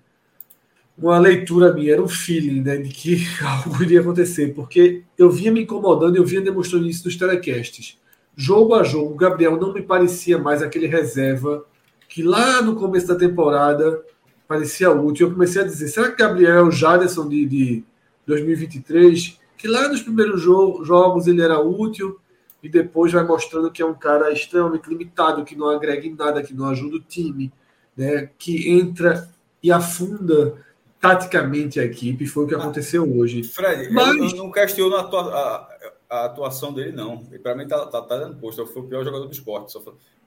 uma 0.97 1.19
leitura 1.19 1.73
minha, 1.73 1.95
era 1.95 2.03
um 2.03 2.09
feeling 2.09 2.61
né, 2.61 2.77
de 2.77 2.91
que 2.91 3.27
algo 3.43 3.83
iria 3.83 4.01
acontecer, 4.01 4.55
porque 4.55 5.03
eu 5.17 5.31
vinha 5.31 5.51
me 5.51 5.63
incomodando, 5.63 6.17
eu 6.17 6.25
vinha 6.25 6.41
demonstrando 6.41 6.87
isso 6.87 7.05
nos 7.05 7.17
telecasts. 7.17 7.99
Jogo 8.37 8.75
a 8.75 8.83
jogo, 8.83 9.15
o 9.15 9.17
Gabriel 9.17 9.61
não 9.61 9.73
me 9.73 9.83
parecia 9.83 10.39
mais 10.39 10.63
aquele 10.63 10.87
reserva 10.87 11.65
que 12.09 12.23
lá 12.23 12.61
no 12.63 12.77
começo 12.77 13.07
da 13.07 13.15
temporada 13.15 14.03
parecia 14.47 14.91
útil. 14.91 15.29
Eu 15.29 15.33
comecei 15.33 15.63
a 15.63 15.65
dizer: 15.65 15.89
será 15.89 16.11
que 16.11 16.23
Gabriel 16.23 16.57
é 16.57 16.63
o 16.63 16.71
Jaderson 16.71 17.29
de, 17.29 17.47
de 17.47 17.85
2023? 18.27 19.39
Que 19.57 19.69
lá 19.69 19.89
nos 19.89 20.03
primeiros 20.03 20.41
jo 20.41 20.83
jogos 20.85 21.27
ele 21.27 21.43
era 21.43 21.61
útil 21.61 22.19
e 22.63 22.69
depois 22.69 23.13
vai 23.13 23.25
mostrando 23.25 23.71
que 23.71 23.83
é 23.83 23.87
um 23.87 23.95
cara 23.95 24.33
extremamente 24.33 24.89
limitado, 24.89 25.45
que 25.45 25.57
não 25.57 25.69
agrega 25.69 26.07
em 26.07 26.15
nada, 26.15 26.43
que 26.43 26.55
não 26.55 26.67
ajuda 26.67 26.97
o 26.97 27.01
time, 27.01 27.53
né, 27.97 28.31
que 28.39 28.71
entra 28.71 29.29
e 29.63 29.73
afunda 29.73 30.55
taticamente 31.01 31.81
a 31.81 31.85
equipe, 31.85 32.27
foi 32.27 32.45
o 32.45 32.47
que 32.47 32.55
aconteceu 32.55 33.19
hoje. 33.19 33.43
Fred, 33.43 33.93
Mas... 33.93 34.33
eu 34.33 34.37
não 34.37 34.53
questiono 34.53 34.95
a, 34.95 35.03
tua, 35.03 35.35
a, 35.35 35.72
a 36.13 36.27
atuação 36.27 36.75
dele, 36.75 36.93
não. 36.93 37.25
Para 37.43 37.55
mim 37.55 37.67
tá, 37.67 37.87
tá, 37.87 38.03
tá 38.03 38.19
dando 38.19 38.37
posto, 38.37 38.67
foi 38.67 38.83
o 38.83 38.87
pior 38.87 39.03
jogador 39.03 39.25
do 39.25 39.33
esporte. 39.33 39.73
Só 39.73 39.83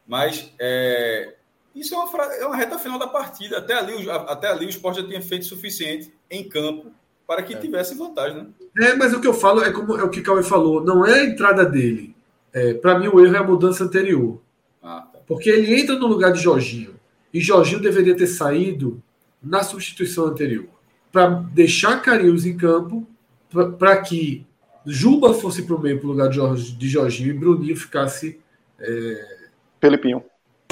Mas 0.08 0.52
é, 0.60 1.36
isso 1.76 1.94
é 1.94 1.98
uma, 1.98 2.24
é 2.34 2.46
uma 2.48 2.56
reta 2.56 2.80
final 2.80 2.98
da 2.98 3.08
partida. 3.08 3.60
Até 3.60 3.76
ali, 3.76 4.10
até 4.10 4.48
ali 4.48 4.66
o 4.66 4.70
esporte 4.70 5.00
já 5.02 5.08
tinha 5.08 5.22
feito 5.22 5.44
o 5.44 5.46
suficiente 5.46 6.12
em 6.30 6.44
campo 6.50 6.92
para 7.28 7.44
que 7.44 7.54
é. 7.54 7.58
tivesse 7.58 7.96
vantagem, 7.96 8.38
né? 8.38 8.48
É, 8.80 8.96
mas 8.96 9.14
o 9.14 9.22
que 9.22 9.28
eu 9.28 9.34
falo 9.34 9.62
é 9.62 9.72
como 9.72 9.96
é 9.96 10.04
o 10.04 10.10
que 10.10 10.22
o 10.22 10.24
Cauê 10.24 10.42
falou, 10.42 10.84
não 10.84 11.06
é 11.06 11.20
a 11.20 11.26
entrada 11.26 11.64
dele. 11.64 12.16
É, 12.52 12.74
para 12.74 12.98
mim, 12.98 13.08
o 13.08 13.24
erro 13.24 13.36
é 13.36 13.40
a 13.40 13.44
mudança 13.44 13.84
anterior. 13.84 14.42
Ah, 14.82 15.08
tá. 15.12 15.20
Porque 15.28 15.50
ele 15.50 15.80
entra 15.80 15.96
no 15.96 16.08
lugar 16.08 16.32
de 16.32 16.40
Jorginho. 16.40 16.96
E 17.32 17.40
Jorginho 17.40 17.82
deveria 17.82 18.16
ter 18.16 18.28
saído 18.28 19.02
na 19.42 19.64
substituição 19.64 20.26
anterior, 20.26 20.68
para 21.12 21.28
deixar 21.28 22.02
Carius 22.02 22.46
em 22.46 22.58
campo, 22.58 23.06
para 23.78 24.02
que 24.02 24.46
Juba 24.86 25.34
fosse 25.34 25.64
para 25.64 25.76
o 25.76 25.82
meio 25.82 26.00
para 26.00 26.08
o 26.08 26.12
lugar 26.12 26.30
de, 26.30 26.36
Jorge, 26.36 26.72
de 26.74 26.88
Jorginho 26.88 27.32
e 27.32 27.34
Bruninho 27.34 27.76
ficasse. 27.76 28.40
É... 28.80 29.48
Felipinho. 29.82 30.24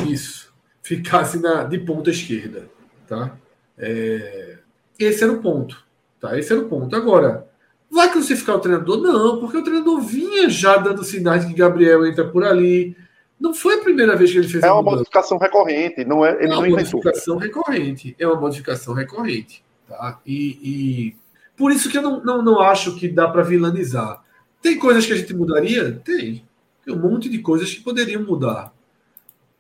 Isso. 0.07 0.53
Ficasse 0.81 1.40
na, 1.40 1.64
de 1.64 1.80
ponta 1.80 2.10
esquerda. 2.10 2.69
Tá? 3.07 3.35
É... 3.77 4.57
Esse 4.99 5.23
era 5.23 5.34
o 5.34 5.41
ponto. 5.41 5.84
Tá? 6.19 6.38
Esse 6.38 6.53
era 6.53 6.61
o 6.61 6.69
ponto. 6.69 6.95
Agora, 6.95 7.48
vai 7.90 8.11
crucificar 8.11 8.56
o 8.56 8.60
treinador? 8.60 8.98
Não, 9.02 9.40
porque 9.40 9.57
o 9.57 9.64
treinador 9.64 10.02
vinha 10.02 10.49
já 10.49 10.77
dando 10.77 11.03
sinais 11.03 11.45
de 11.45 11.53
que 11.53 11.60
Gabriel 11.60 12.06
entra 12.06 12.27
por 12.27 12.44
ali, 12.44 12.95
não 13.40 13.53
foi 13.53 13.76
a 13.76 13.84
primeira 13.84 14.15
vez 14.15 14.31
que 14.31 14.38
ele 14.38 14.48
fez 14.48 14.64
É 14.64 14.72
uma 14.72 14.77
mudança. 14.81 14.98
modificação 14.98 15.38
recorrente, 15.38 16.06
não 16.06 16.26
é? 16.26 16.31
Ele 16.41 16.45
é 16.45 16.56
uma 16.56 16.61
não 16.61 16.69
modificação 16.69 17.38
recorrente. 17.38 18.15
É 18.18 18.26
uma 18.26 18.40
modificação 18.40 18.94
recorrente. 18.94 19.64
Tá? 19.88 20.19
E, 20.26 20.60
e 20.64 21.15
por 21.55 21.71
isso 21.71 21.89
que 21.89 21.97
eu 21.97 22.01
não, 22.01 22.23
não, 22.23 22.41
não 22.41 22.61
acho 22.61 22.95
que 22.95 23.07
dá 23.07 23.27
para 23.27 23.43
vilanizar. 23.43 24.23
Tem 24.61 24.77
coisas 24.77 25.05
que 25.05 25.13
a 25.13 25.15
gente 25.15 25.34
mudaria? 25.34 25.91
Tem. 26.03 26.45
Tem 26.85 26.93
um 26.93 26.99
monte 26.99 27.30
de 27.30 27.39
coisas 27.39 27.73
que 27.73 27.81
poderiam 27.81 28.23
mudar. 28.23 28.73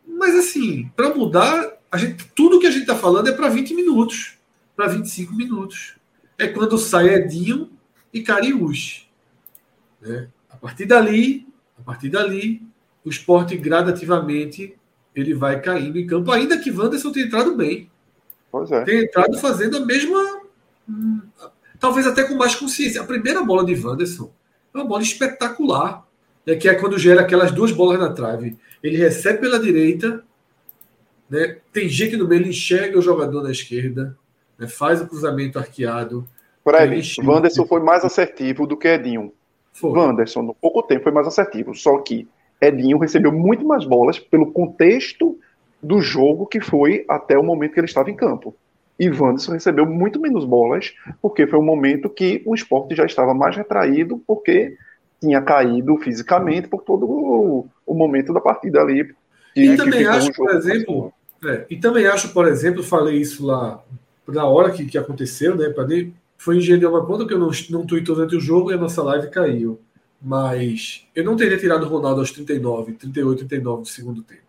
Mas 0.07 0.35
assim, 0.35 0.89
para 0.95 1.13
mudar, 1.13 1.73
a 1.91 1.97
gente, 1.97 2.25
tudo 2.35 2.59
que 2.59 2.67
a 2.67 2.71
gente 2.71 2.81
está 2.81 2.95
falando 2.95 3.29
é 3.29 3.31
para 3.31 3.49
20 3.49 3.73
minutos, 3.73 4.37
para 4.75 4.87
25 4.87 5.33
minutos. 5.33 5.95
É 6.37 6.47
quando 6.47 6.77
sai 6.77 7.13
Edinho 7.13 7.69
e 8.13 8.21
Cariús. 8.21 9.09
Né? 10.01 10.27
A 10.49 10.57
partir 10.57 10.85
dali, 10.85 11.47
a 11.77 11.81
partir 11.81 12.09
dali, 12.09 12.61
o 13.03 13.09
esporte 13.09 13.55
gradativamente 13.57 14.75
ele 15.15 15.33
vai 15.33 15.61
caindo 15.61 15.97
em 15.97 16.07
campo, 16.07 16.31
ainda 16.31 16.57
que 16.57 16.71
Wanderson 16.71 17.11
tenha 17.11 17.25
entrado 17.25 17.55
bem. 17.55 17.89
Pois 18.51 18.71
é. 18.71 18.83
Tem 18.83 19.03
entrado 19.03 19.37
fazendo 19.37 19.77
a 19.77 19.85
mesma. 19.85 20.41
Talvez 21.83 22.07
até 22.07 22.23
com 22.23 22.35
mais 22.35 22.55
consciência. 22.55 23.01
A 23.01 23.05
primeira 23.05 23.43
bola 23.43 23.65
de 23.65 23.75
Wanderson 23.75 24.31
é 24.73 24.77
uma 24.77 24.87
bola 24.87 25.03
espetacular. 25.03 26.07
Né, 26.45 26.55
que 26.55 26.69
é 26.69 26.75
quando 26.75 26.97
gera 26.97 27.21
aquelas 27.21 27.51
duas 27.51 27.73
bolas 27.73 27.99
na 27.99 28.13
trave. 28.13 28.57
Ele 28.81 28.95
recebe 28.95 29.39
pela 29.39 29.59
direita, 29.59 30.23
né, 31.29 31.57
tem 31.73 31.89
gente 31.89 32.15
no 32.15 32.25
meio, 32.25 32.41
ele 32.41 32.49
enxerga 32.51 32.97
o 32.97 33.01
jogador 33.01 33.43
na 33.43 33.51
esquerda, 33.51 34.17
né, 34.57 34.65
faz 34.67 35.01
o 35.01 35.07
cruzamento 35.07 35.59
arqueado. 35.59 36.25
Fred, 36.63 37.21
Wanderson 37.21 37.65
foi 37.65 37.81
mais 37.81 38.05
assertivo 38.05 38.65
do 38.65 38.77
que 38.77 38.87
Edinho. 38.87 39.33
Foi. 39.73 39.91
Wanderson, 39.91 40.41
no 40.41 40.53
pouco 40.53 40.83
tempo, 40.83 41.03
foi 41.03 41.11
mais 41.11 41.27
assertivo. 41.27 41.75
Só 41.75 41.97
que 41.97 42.27
Edinho 42.61 42.97
recebeu 42.97 43.31
muito 43.31 43.65
mais 43.65 43.85
bolas 43.85 44.19
pelo 44.19 44.51
contexto 44.53 45.37
do 45.81 45.99
jogo 45.99 46.45
que 46.45 46.61
foi 46.61 47.03
até 47.09 47.37
o 47.37 47.43
momento 47.43 47.73
que 47.73 47.79
ele 47.79 47.87
estava 47.87 48.09
em 48.09 48.15
campo. 48.15 48.55
E 48.99 49.09
Wanderson 49.09 49.53
recebeu 49.53 49.85
muito 49.85 50.19
menos 50.19 50.45
bolas, 50.45 50.93
porque 51.21 51.47
foi 51.47 51.59
um 51.59 51.65
momento 51.65 52.09
que 52.09 52.43
o 52.45 52.53
esporte 52.53 52.95
já 52.95 53.05
estava 53.05 53.33
mais 53.33 53.55
retraído, 53.55 54.21
porque 54.27 54.77
tinha 55.19 55.41
caído 55.41 55.97
fisicamente 55.97 56.67
por 56.67 56.83
todo 56.83 57.05
o, 57.05 57.67
o 57.85 57.93
momento 57.93 58.33
da 58.33 58.41
partida 58.41 58.81
ali. 58.81 59.13
E 59.55 59.75
também 59.75 60.05
acho, 60.05 60.29
um 60.29 60.33
por 60.33 60.49
exemplo, 60.51 61.13
é, 61.45 61.65
e 61.69 61.77
também 61.77 62.05
acho, 62.05 62.33
por 62.33 62.47
exemplo, 62.47 62.83
falei 62.83 63.17
isso 63.17 63.45
lá 63.45 63.83
na 64.27 64.45
hora 64.45 64.71
que, 64.71 64.85
que 64.85 64.97
aconteceu, 64.97 65.55
né? 65.55 65.69
Para 65.69 65.87
foi 66.37 66.57
engenhar 66.57 66.91
uma 66.91 67.05
conta 67.05 67.25
que 67.25 67.33
eu 67.33 67.39
não, 67.39 67.51
não 67.69 67.85
tweetou 67.85 68.15
durante 68.15 68.35
o 68.35 68.39
jogo 68.39 68.71
e 68.71 68.73
a 68.73 68.77
nossa 68.77 69.01
live 69.03 69.29
caiu. 69.29 69.79
Mas 70.21 71.05
eu 71.15 71.23
não 71.23 71.35
teria 71.35 71.57
tirado 71.57 71.85
o 71.85 71.89
Ronaldo 71.89 72.21
aos 72.21 72.31
39, 72.31 72.93
38, 72.93 73.45
39 73.45 73.81
do 73.81 73.87
segundo 73.87 74.21
tempo. 74.23 74.41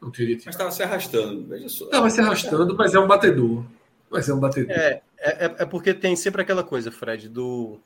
Não 0.00 0.10
teria 0.10 0.36
tirado. 0.36 0.46
Mas 0.46 0.54
estava 0.54 0.70
se 0.70 0.82
arrastando, 0.82 1.46
veja 1.46 1.68
só. 1.68 1.84
Estava 1.84 2.10
se 2.10 2.20
arrastando, 2.20 2.76
mas 2.76 2.94
é 2.94 2.98
um 2.98 3.06
batedor. 3.06 3.64
Mas 4.10 4.28
é 4.28 4.34
um 4.34 4.40
batedor. 4.40 4.70
É, 4.70 5.02
é, 5.18 5.44
é 5.58 5.64
porque 5.64 5.92
tem 5.92 6.14
sempre 6.16 6.42
aquela 6.42 6.62
coisa, 6.62 6.90
Fred, 6.90 7.28
do. 7.28 7.78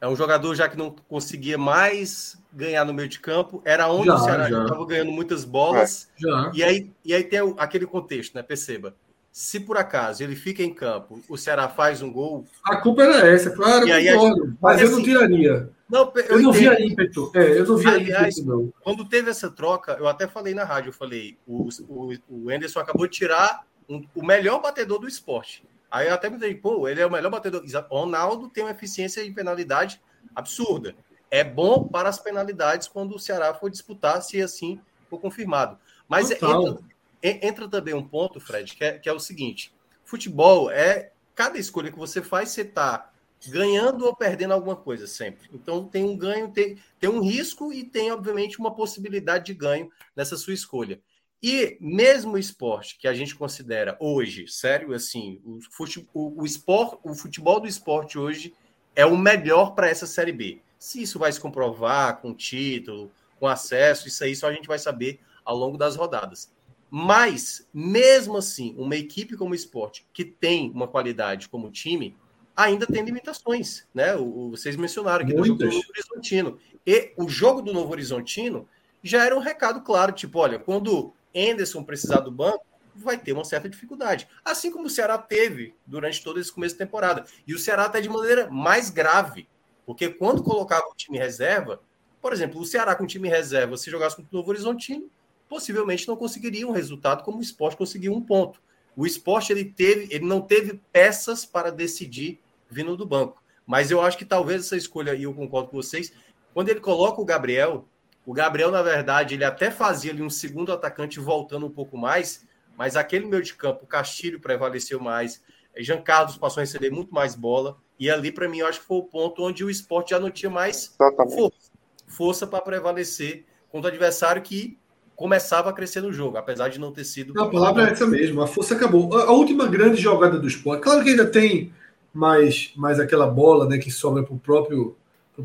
É 0.00 0.06
um 0.06 0.14
jogador 0.14 0.54
já 0.54 0.68
que 0.68 0.76
não 0.76 0.94
conseguia 1.08 1.56
mais 1.56 2.36
ganhar 2.52 2.84
no 2.84 2.92
meio 2.92 3.08
de 3.08 3.18
campo. 3.18 3.62
Era 3.64 3.88
onde 3.88 4.06
já, 4.06 4.14
o 4.14 4.18
Ceará 4.18 4.48
estava 4.48 4.86
ganhando 4.86 5.10
muitas 5.10 5.44
bolas. 5.44 6.08
É, 6.18 6.22
já. 6.22 6.50
E, 6.54 6.62
aí, 6.62 6.90
e 7.04 7.14
aí 7.14 7.24
tem 7.24 7.40
aquele 7.56 7.86
contexto, 7.86 8.34
né? 8.34 8.42
Perceba 8.42 8.94
se 9.36 9.60
por 9.60 9.76
acaso 9.76 10.22
ele 10.22 10.34
fica 10.34 10.62
em 10.62 10.72
campo, 10.72 11.20
o 11.28 11.36
Ceará 11.36 11.68
faz 11.68 12.00
um 12.00 12.10
gol. 12.10 12.46
A 12.64 12.76
culpa 12.76 13.02
era 13.02 13.28
essa, 13.28 13.50
claro, 13.50 13.84
aí, 13.84 14.10
concordo, 14.10 14.56
mas 14.58 14.80
eu 14.80 14.88
não 14.88 14.94
assim, 14.94 15.04
tiraria. 15.04 15.68
Não, 15.88 16.12
eu, 16.14 16.22
eu 16.22 16.42
não 16.42 16.52
via 16.52 16.84
ímpeto. 16.84 17.30
É, 17.34 17.58
eu 17.58 17.64
não 17.64 17.76
via 17.76 17.92
Aliás, 17.92 18.38
ímpeto, 18.38 18.56
não. 18.56 18.72
Quando 18.80 19.08
teve 19.08 19.30
essa 19.30 19.50
troca, 19.50 19.92
eu 19.92 20.08
até 20.08 20.26
falei 20.26 20.52
na 20.52 20.64
rádio, 20.64 20.88
eu 20.88 20.92
falei, 20.92 21.38
o, 21.46 21.68
o, 21.88 22.12
o 22.28 22.50
Anderson 22.50 22.80
acabou 22.80 23.06
de 23.06 23.16
tirar 23.16 23.64
um, 23.88 24.04
o 24.14 24.24
melhor 24.24 24.60
batedor 24.60 24.98
do 24.98 25.06
esporte. 25.06 25.64
Aí 25.90 26.08
eu 26.08 26.14
até 26.14 26.28
me 26.28 26.38
dei, 26.38 26.54
pô, 26.54 26.88
ele 26.88 27.00
é 27.00 27.06
o 27.06 27.10
melhor 27.10 27.30
batedor. 27.30 27.62
O 27.62 27.96
Ronaldo 27.96 28.48
tem 28.48 28.64
uma 28.64 28.72
eficiência 28.72 29.24
de 29.24 29.30
penalidade 29.30 30.00
absurda. 30.34 30.94
É 31.30 31.44
bom 31.44 31.86
para 31.86 32.08
as 32.08 32.18
penalidades 32.18 32.88
quando 32.88 33.14
o 33.14 33.18
Ceará 33.18 33.54
for 33.54 33.70
disputar, 33.70 34.20
se 34.22 34.40
assim 34.42 34.80
for 35.08 35.18
confirmado. 35.18 35.78
Mas 36.08 36.30
entra, 36.30 36.78
entra 37.22 37.68
também 37.68 37.94
um 37.94 38.06
ponto, 38.06 38.40
Fred, 38.40 38.74
que 38.74 38.84
é, 38.84 38.98
que 38.98 39.08
é 39.08 39.12
o 39.12 39.18
seguinte: 39.18 39.72
futebol 40.04 40.70
é 40.70 41.10
cada 41.34 41.58
escolha 41.58 41.90
que 41.90 41.98
você 41.98 42.22
faz, 42.22 42.50
você 42.50 42.62
está 42.62 43.10
ganhando 43.50 44.04
ou 44.04 44.14
perdendo 44.14 44.52
alguma 44.52 44.76
coisa 44.76 45.06
sempre. 45.06 45.48
Então 45.52 45.86
tem 45.86 46.04
um 46.04 46.16
ganho, 46.16 46.50
tem, 46.50 46.78
tem 46.98 47.10
um 47.10 47.20
risco 47.20 47.72
e 47.72 47.84
tem, 47.84 48.10
obviamente, 48.10 48.58
uma 48.58 48.74
possibilidade 48.74 49.46
de 49.46 49.54
ganho 49.54 49.90
nessa 50.14 50.36
sua 50.36 50.54
escolha. 50.54 51.00
E 51.42 51.76
mesmo 51.80 52.32
o 52.32 52.38
esporte 52.38 52.98
que 52.98 53.06
a 53.06 53.14
gente 53.14 53.34
considera 53.34 53.96
hoje, 54.00 54.48
sério, 54.48 54.94
assim, 54.94 55.40
o, 55.44 55.60
fute, 55.70 56.08
o, 56.12 56.42
o, 56.42 57.10
o 57.10 57.14
futebol 57.14 57.60
do 57.60 57.68
esporte 57.68 58.18
hoje 58.18 58.54
é 58.94 59.04
o 59.04 59.16
melhor 59.16 59.74
para 59.74 59.88
essa 59.88 60.06
Série 60.06 60.32
B. 60.32 60.60
Se 60.78 61.02
isso 61.02 61.18
vai 61.18 61.30
se 61.30 61.40
comprovar 61.40 62.20
com 62.20 62.34
título, 62.34 63.10
com 63.38 63.46
acesso, 63.46 64.08
isso 64.08 64.24
aí 64.24 64.34
só 64.34 64.48
a 64.48 64.52
gente 64.52 64.66
vai 64.66 64.78
saber 64.78 65.20
ao 65.44 65.56
longo 65.56 65.76
das 65.76 65.94
rodadas. 65.94 66.50
Mas, 66.90 67.68
mesmo 67.74 68.36
assim, 68.36 68.74
uma 68.78 68.96
equipe 68.96 69.36
como 69.36 69.52
o 69.52 69.54
esporte, 69.54 70.06
que 70.12 70.24
tem 70.24 70.70
uma 70.70 70.88
qualidade 70.88 71.48
como 71.48 71.70
time, 71.70 72.16
ainda 72.56 72.86
tem 72.86 73.04
limitações, 73.04 73.86
né? 73.92 74.16
O, 74.16 74.50
vocês 74.50 74.74
mencionaram 74.76 75.24
aqui 75.24 75.34
Muitas. 75.34 75.58
do 75.58 75.64
jogo 75.64 75.68
do 75.70 75.74
Novo 75.76 75.88
Horizontino. 75.90 76.58
E 76.86 77.12
o 77.16 77.28
jogo 77.28 77.62
do 77.62 77.72
Novo 77.72 77.92
Horizontino 77.92 78.68
já 79.02 79.24
era 79.24 79.36
um 79.36 79.40
recado 79.40 79.82
claro, 79.82 80.12
tipo, 80.12 80.38
olha, 80.38 80.58
quando 80.58 81.12
Anderson 81.36 81.84
precisar 81.84 82.20
do 82.20 82.30
banco, 82.32 82.64
vai 82.94 83.18
ter 83.18 83.32
uma 83.32 83.44
certa 83.44 83.68
dificuldade. 83.68 84.26
Assim 84.42 84.70
como 84.70 84.86
o 84.86 84.90
Ceará 84.90 85.18
teve 85.18 85.74
durante 85.86 86.24
todo 86.24 86.40
esse 86.40 86.50
começo 86.50 86.74
de 86.74 86.78
temporada. 86.78 87.26
E 87.46 87.54
o 87.54 87.58
Ceará 87.58 87.86
está 87.86 88.00
de 88.00 88.08
maneira 88.08 88.48
mais 88.50 88.88
grave, 88.88 89.46
porque 89.84 90.08
quando 90.08 90.42
colocava 90.42 90.86
o 90.86 90.94
time 90.96 91.18
reserva, 91.18 91.80
por 92.22 92.32
exemplo, 92.32 92.60
o 92.60 92.64
Ceará 92.64 92.94
com 92.94 93.04
o 93.04 93.06
time 93.06 93.28
reserva, 93.28 93.76
se 93.76 93.90
jogasse 93.90 94.16
com 94.16 94.22
o 94.22 94.26
Novo 94.32 94.48
Horizontino, 94.48 95.10
possivelmente 95.48 96.08
não 96.08 96.16
conseguiria 96.16 96.66
um 96.66 96.72
resultado 96.72 97.22
como 97.22 97.38
o 97.38 97.42
esporte 97.42 97.76
conseguiu 97.76 98.14
um 98.14 98.22
ponto. 98.22 98.60
O 98.96 99.06
esporte 99.06 99.52
ele 99.52 99.64
teve, 99.64 100.08
ele 100.10 100.24
não 100.24 100.40
teve 100.40 100.80
peças 100.90 101.44
para 101.44 101.70
decidir 101.70 102.40
vindo 102.76 102.96
do 102.96 103.06
banco. 103.06 103.42
Mas 103.66 103.90
eu 103.90 104.00
acho 104.00 104.18
que 104.18 104.24
talvez 104.24 104.66
essa 104.66 104.76
escolha, 104.76 105.14
e 105.14 105.24
eu 105.24 105.34
concordo 105.34 105.70
com 105.70 105.76
vocês, 105.76 106.12
quando 106.52 106.68
ele 106.68 106.78
coloca 106.78 107.20
o 107.20 107.24
Gabriel, 107.24 107.88
o 108.24 108.32
Gabriel, 108.32 108.70
na 108.70 108.82
verdade, 108.82 109.34
ele 109.34 109.44
até 109.44 109.70
fazia 109.70 110.12
ali 110.12 110.22
um 110.22 110.30
segundo 110.30 110.72
atacante 110.72 111.18
voltando 111.18 111.66
um 111.66 111.70
pouco 111.70 111.96
mais, 111.96 112.46
mas 112.76 112.96
aquele 112.96 113.26
meio 113.26 113.42
de 113.42 113.54
campo, 113.54 113.84
o 113.84 113.86
Castilho 113.86 114.38
prevaleceu 114.38 115.00
mais, 115.00 115.42
Jean 115.78 116.00
Carlos 116.00 116.36
passou 116.36 116.60
a 116.60 116.64
receber 116.64 116.90
muito 116.90 117.12
mais 117.12 117.34
bola, 117.34 117.76
e 117.98 118.10
ali, 118.10 118.30
para 118.30 118.48
mim, 118.48 118.58
eu 118.58 118.66
acho 118.66 118.80
que 118.80 118.86
foi 118.86 118.98
o 118.98 119.04
ponto 119.04 119.42
onde 119.42 119.64
o 119.64 119.70
esporte 119.70 120.10
já 120.10 120.20
não 120.20 120.30
tinha 120.30 120.50
mais 120.50 120.94
força, 121.34 121.70
força 122.06 122.46
para 122.46 122.60
prevalecer 122.60 123.46
contra 123.70 123.90
o 123.90 123.92
adversário 123.92 124.42
que 124.42 124.78
começava 125.16 125.70
a 125.70 125.72
crescer 125.72 126.02
no 126.02 126.12
jogo, 126.12 126.36
apesar 126.36 126.68
de 126.68 126.78
não 126.78 126.92
ter 126.92 127.04
sido. 127.04 127.40
A 127.40 127.48
palavra 127.48 127.88
é 127.88 127.92
essa 127.92 128.06
mesmo, 128.06 128.42
a 128.42 128.46
força 128.46 128.74
acabou. 128.74 129.16
A, 129.16 129.32
última 129.32 129.66
grande 129.66 130.00
jogada 130.00 130.38
do 130.38 130.46
esporte, 130.46 130.82
claro 130.82 131.02
que 131.02 131.10
ainda 131.10 131.26
tem 131.26 131.72
mais, 132.16 132.72
mais 132.76 132.98
aquela 132.98 133.26
bola 133.26 133.68
né, 133.68 133.78
que 133.78 133.90
sobra 133.90 134.22
para 134.22 134.34
o 134.34 134.38
próprio, 134.38 134.96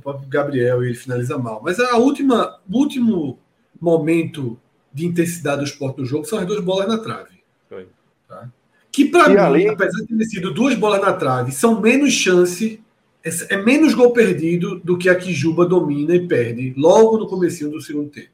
próprio 0.01 0.27
Gabriel 0.27 0.83
e 0.83 0.87
ele 0.87 0.95
finaliza 0.95 1.37
mal. 1.37 1.61
Mas 1.63 1.79
a 1.79 1.97
última, 1.97 2.59
o 2.69 2.77
último 2.77 3.39
momento 3.79 4.57
de 4.93 5.05
intensidade 5.05 5.61
do 5.61 5.67
esporte 5.67 5.97
do 5.97 6.05
jogo 6.05 6.25
são 6.25 6.39
as 6.39 6.45
duas 6.45 6.63
bolas 6.63 6.87
na 6.87 6.97
trave. 6.97 7.41
Tá? 8.27 8.49
Que 8.91 9.05
para 9.05 9.29
mim, 9.29 9.37
ali... 9.37 9.67
apesar 9.67 9.99
de 10.05 10.17
ter 10.17 10.25
sido 10.25 10.53
duas 10.53 10.75
bolas 10.75 11.01
na 11.01 11.13
trave, 11.13 11.51
são 11.51 11.79
menos 11.79 12.13
chance, 12.13 12.81
é, 13.23 13.29
é 13.53 13.57
menos 13.57 13.93
gol 13.93 14.11
perdido 14.11 14.79
do 14.79 14.97
que 14.97 15.09
a 15.09 15.15
que 15.15 15.33
Juba 15.33 15.65
domina 15.65 16.15
e 16.15 16.27
perde 16.27 16.73
logo 16.77 17.17
no 17.17 17.27
começo 17.27 17.69
do 17.69 17.81
segundo 17.81 18.09
tempo 18.09 18.31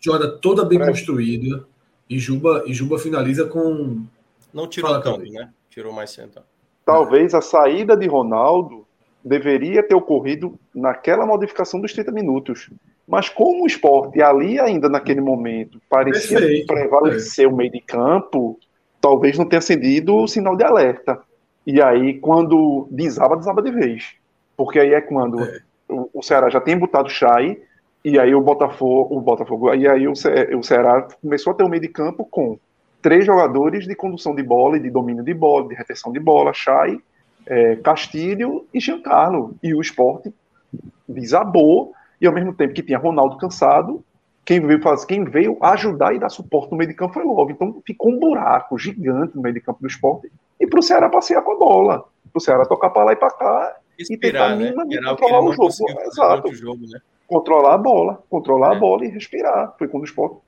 jogada 0.00 0.30
toda 0.30 0.64
bem 0.64 0.78
construída. 0.78 1.66
E 2.08 2.18
Juba, 2.18 2.64
e 2.66 2.72
Juba 2.72 2.98
finaliza 2.98 3.44
com. 3.46 4.06
Não 4.52 4.66
tirou 4.66 4.90
Fala, 4.90 5.02
tanto, 5.02 5.30
né? 5.30 5.52
Tirou 5.68 5.92
mais 5.92 6.10
centro. 6.10 6.42
Talvez 6.88 7.34
a 7.34 7.42
saída 7.42 7.94
de 7.94 8.06
Ronaldo 8.06 8.86
deveria 9.22 9.82
ter 9.82 9.94
ocorrido 9.94 10.58
naquela 10.74 11.26
modificação 11.26 11.78
dos 11.82 11.92
30 11.92 12.10
minutos. 12.12 12.70
Mas 13.06 13.28
como 13.28 13.64
o 13.64 13.66
esporte 13.66 14.22
ali 14.22 14.58
ainda 14.58 14.88
naquele 14.88 15.20
momento 15.20 15.78
parecia 15.86 16.38
Perfeito, 16.38 16.66
prevalecer 16.66 17.44
é. 17.44 17.48
o 17.48 17.54
meio 17.54 17.70
de 17.70 17.82
campo, 17.82 18.58
talvez 19.02 19.36
não 19.36 19.44
tenha 19.44 19.58
acendido 19.58 20.16
o 20.16 20.26
sinal 20.26 20.56
de 20.56 20.64
alerta. 20.64 21.20
E 21.66 21.82
aí, 21.82 22.18
quando 22.20 22.88
desaba, 22.90 23.36
desaba 23.36 23.60
de 23.60 23.70
vez. 23.70 24.14
Porque 24.56 24.78
aí 24.78 24.94
é 24.94 25.02
quando 25.02 25.42
é. 25.42 25.60
O, 25.90 26.08
o 26.14 26.22
Ceará 26.22 26.48
já 26.48 26.58
tem 26.58 26.78
botado 26.78 27.08
o 27.08 27.10
Chay, 27.10 27.60
e 28.02 28.18
aí 28.18 28.34
o 28.34 28.40
Botafogo, 28.40 29.14
o 29.14 29.20
Botafogo, 29.20 29.74
e 29.74 29.86
aí 29.86 30.08
o, 30.08 30.16
Ce, 30.16 30.30
o 30.56 30.62
Ceará 30.62 31.06
começou 31.20 31.50
a 31.50 31.54
ter 31.54 31.64
um 31.64 31.68
meio 31.68 31.82
de 31.82 31.88
campo 31.88 32.24
com 32.24 32.58
três 33.00 33.24
jogadores 33.24 33.86
de 33.86 33.94
condução 33.94 34.34
de 34.34 34.42
bola 34.42 34.76
e 34.76 34.80
de 34.80 34.90
domínio 34.90 35.22
de 35.22 35.34
bola, 35.34 35.68
de 35.68 35.74
retenção 35.74 36.12
de 36.12 36.20
bola, 36.20 36.52
Chay, 36.52 36.98
é, 37.46 37.76
Castilho 37.76 38.66
e 38.72 38.80
Giancarlo. 38.80 39.54
E 39.62 39.74
o 39.74 39.80
esporte 39.80 40.32
desabou, 41.08 41.92
e 42.20 42.26
ao 42.26 42.32
mesmo 42.32 42.52
tempo 42.52 42.74
que 42.74 42.82
tinha 42.82 42.98
Ronaldo 42.98 43.36
cansado, 43.36 44.04
quem 44.44 44.60
veio, 44.60 44.80
faz, 44.80 45.04
quem 45.04 45.24
veio 45.24 45.58
ajudar 45.62 46.14
e 46.14 46.18
dar 46.18 46.30
suporte 46.30 46.72
no 46.72 46.78
meio 46.78 46.88
de 46.88 46.96
campo 46.96 47.14
foi 47.14 47.22
Love. 47.22 47.52
Então 47.52 47.82
ficou 47.86 48.12
um 48.12 48.18
buraco 48.18 48.78
gigante 48.78 49.36
no 49.36 49.42
meio 49.42 49.54
de 49.54 49.60
campo 49.60 49.80
do 49.80 49.86
esporte. 49.86 50.30
E 50.58 50.66
para 50.66 50.80
o 50.80 50.82
Ceará 50.82 51.08
passear 51.08 51.42
com 51.42 51.52
a 51.52 51.58
bola. 51.58 51.98
Para 52.32 52.38
o 52.38 52.40
Ceará 52.40 52.64
tocar 52.64 52.90
para 52.90 53.04
lá 53.04 53.12
e 53.12 53.16
para 53.16 53.30
cá. 53.30 53.76
Respirar, 53.98 54.60
e 54.60 54.68
tentar 54.68 54.84
né? 54.84 55.00
controlar 55.10 55.40
o 55.40 55.52
jogo. 55.52 56.00
Exato. 56.00 56.54
Jogo, 56.54 56.86
né? 56.88 57.00
controlar 57.28 57.74
a 57.74 57.78
bola, 57.78 58.22
controlar 58.30 58.72
é. 58.72 58.76
a 58.76 58.78
bola 58.80 59.04
e 59.04 59.08
respirar. 59.08 59.74
Foi 59.78 59.86
quando 59.86 60.04
o 60.04 60.06
esporte 60.06 60.40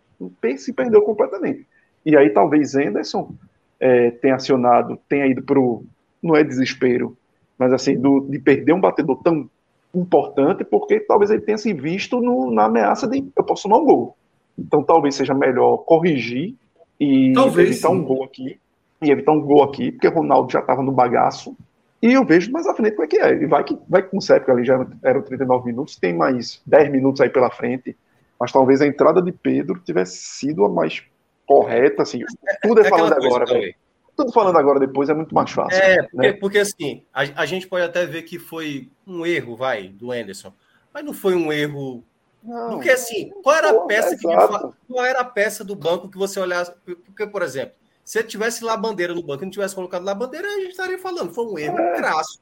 se 0.56 0.72
perdeu 0.72 1.02
completamente. 1.02 1.66
E 2.04 2.16
aí 2.16 2.30
talvez 2.30 2.74
Anderson 2.74 3.32
é, 3.78 4.10
tenha 4.10 4.36
acionado, 4.36 4.98
tenha 5.08 5.26
ido 5.26 5.42
para 5.42 5.58
o. 5.58 5.84
Não 6.22 6.36
é 6.36 6.44
desespero, 6.44 7.16
mas 7.58 7.72
assim, 7.72 7.98
do, 7.98 8.20
de 8.20 8.38
perder 8.38 8.72
um 8.72 8.80
batedor 8.80 9.22
tão 9.22 9.48
importante, 9.94 10.64
porque 10.64 11.00
talvez 11.00 11.30
ele 11.30 11.40
tenha 11.40 11.58
se 11.58 11.72
visto 11.72 12.20
no, 12.20 12.50
na 12.50 12.64
ameaça 12.64 13.08
de 13.08 13.24
eu 13.34 13.44
posso 13.44 13.64
tomar 13.64 13.78
um 13.78 13.84
gol. 13.84 14.16
Então 14.58 14.82
talvez 14.82 15.14
seja 15.14 15.34
melhor 15.34 15.78
corrigir 15.78 16.54
e 16.98 17.32
talvez, 17.32 17.70
evitar 17.70 17.88
sim. 17.88 17.94
um 17.94 18.04
gol 18.04 18.24
aqui. 18.24 18.58
E 19.02 19.10
evitar 19.10 19.32
um 19.32 19.40
gol 19.40 19.62
aqui, 19.62 19.90
porque 19.92 20.08
Ronaldo 20.08 20.52
já 20.52 20.60
estava 20.60 20.82
no 20.82 20.92
bagaço. 20.92 21.56
E 22.02 22.12
eu 22.12 22.24
vejo 22.24 22.50
mais 22.50 22.66
à 22.66 22.74
frente 22.74 22.92
como 22.92 23.04
é 23.04 23.08
que 23.08 23.18
é. 23.18 23.32
E 23.32 23.46
vai 23.46 23.64
que 23.64 23.76
vai 23.88 24.02
com 24.02 24.18
o 24.18 24.50
ali 24.50 24.64
já 24.64 24.86
eram 25.02 25.22
39 25.22 25.66
minutos, 25.66 25.96
tem 25.96 26.14
mais 26.14 26.60
10 26.66 26.90
minutos 26.90 27.20
aí 27.22 27.30
pela 27.30 27.50
frente. 27.50 27.96
Mas 28.38 28.52
talvez 28.52 28.82
a 28.82 28.86
entrada 28.86 29.22
de 29.22 29.32
Pedro 29.32 29.80
tivesse 29.80 30.16
sido 30.16 30.64
a 30.64 30.68
mais 30.68 31.02
correta, 31.50 32.02
assim. 32.02 32.20
Tudo 32.62 32.80
é, 32.80 32.86
é 32.86 32.88
falando 32.88 33.12
agora, 33.12 33.44
velho. 33.44 33.74
Tudo 34.16 34.32
falando 34.32 34.56
agora 34.56 34.78
depois 34.78 35.08
é 35.08 35.14
muito 35.14 35.34
mais 35.34 35.50
fácil. 35.50 35.82
É, 35.82 36.02
porque, 36.02 36.16
né? 36.16 36.32
porque 36.34 36.58
assim, 36.58 37.02
a, 37.12 37.22
a, 37.42 37.46
gente 37.46 37.66
pode 37.66 37.84
até 37.84 38.06
ver 38.06 38.22
que 38.22 38.38
foi 38.38 38.88
um 39.04 39.26
erro, 39.26 39.56
vai, 39.56 39.88
do 39.88 40.12
Anderson. 40.12 40.52
Mas 40.94 41.04
não 41.04 41.12
foi 41.12 41.34
um 41.34 41.52
erro. 41.52 42.04
Não, 42.40 42.70
porque 42.70 42.90
assim, 42.90 43.30
qual 43.42 43.56
era 43.56 43.70
a 43.70 43.80
peça 43.80 44.14
é 44.14 44.16
que 44.16 44.22
qual 44.22 45.04
era 45.04 45.20
a 45.20 45.24
peça 45.24 45.64
do 45.64 45.74
banco 45.74 46.08
que 46.08 46.16
você 46.16 46.38
olhasse? 46.38 46.72
Porque, 46.84 47.26
por 47.26 47.42
exemplo, 47.42 47.74
se 48.04 48.20
ele 48.20 48.28
tivesse 48.28 48.62
lá 48.62 48.76
bandeira 48.76 49.12
no 49.12 49.22
banco 49.22 49.42
e 49.42 49.46
não 49.46 49.50
tivesse 49.50 49.74
colocado 49.74 50.04
lá 50.04 50.12
a 50.12 50.14
bandeira, 50.14 50.46
a 50.46 50.60
gente 50.60 50.70
estaria 50.70 50.98
falando. 50.98 51.34
Foi 51.34 51.44
um 51.46 51.58
erro 51.58 51.78
é. 51.78 51.96
crasso. 51.96 52.38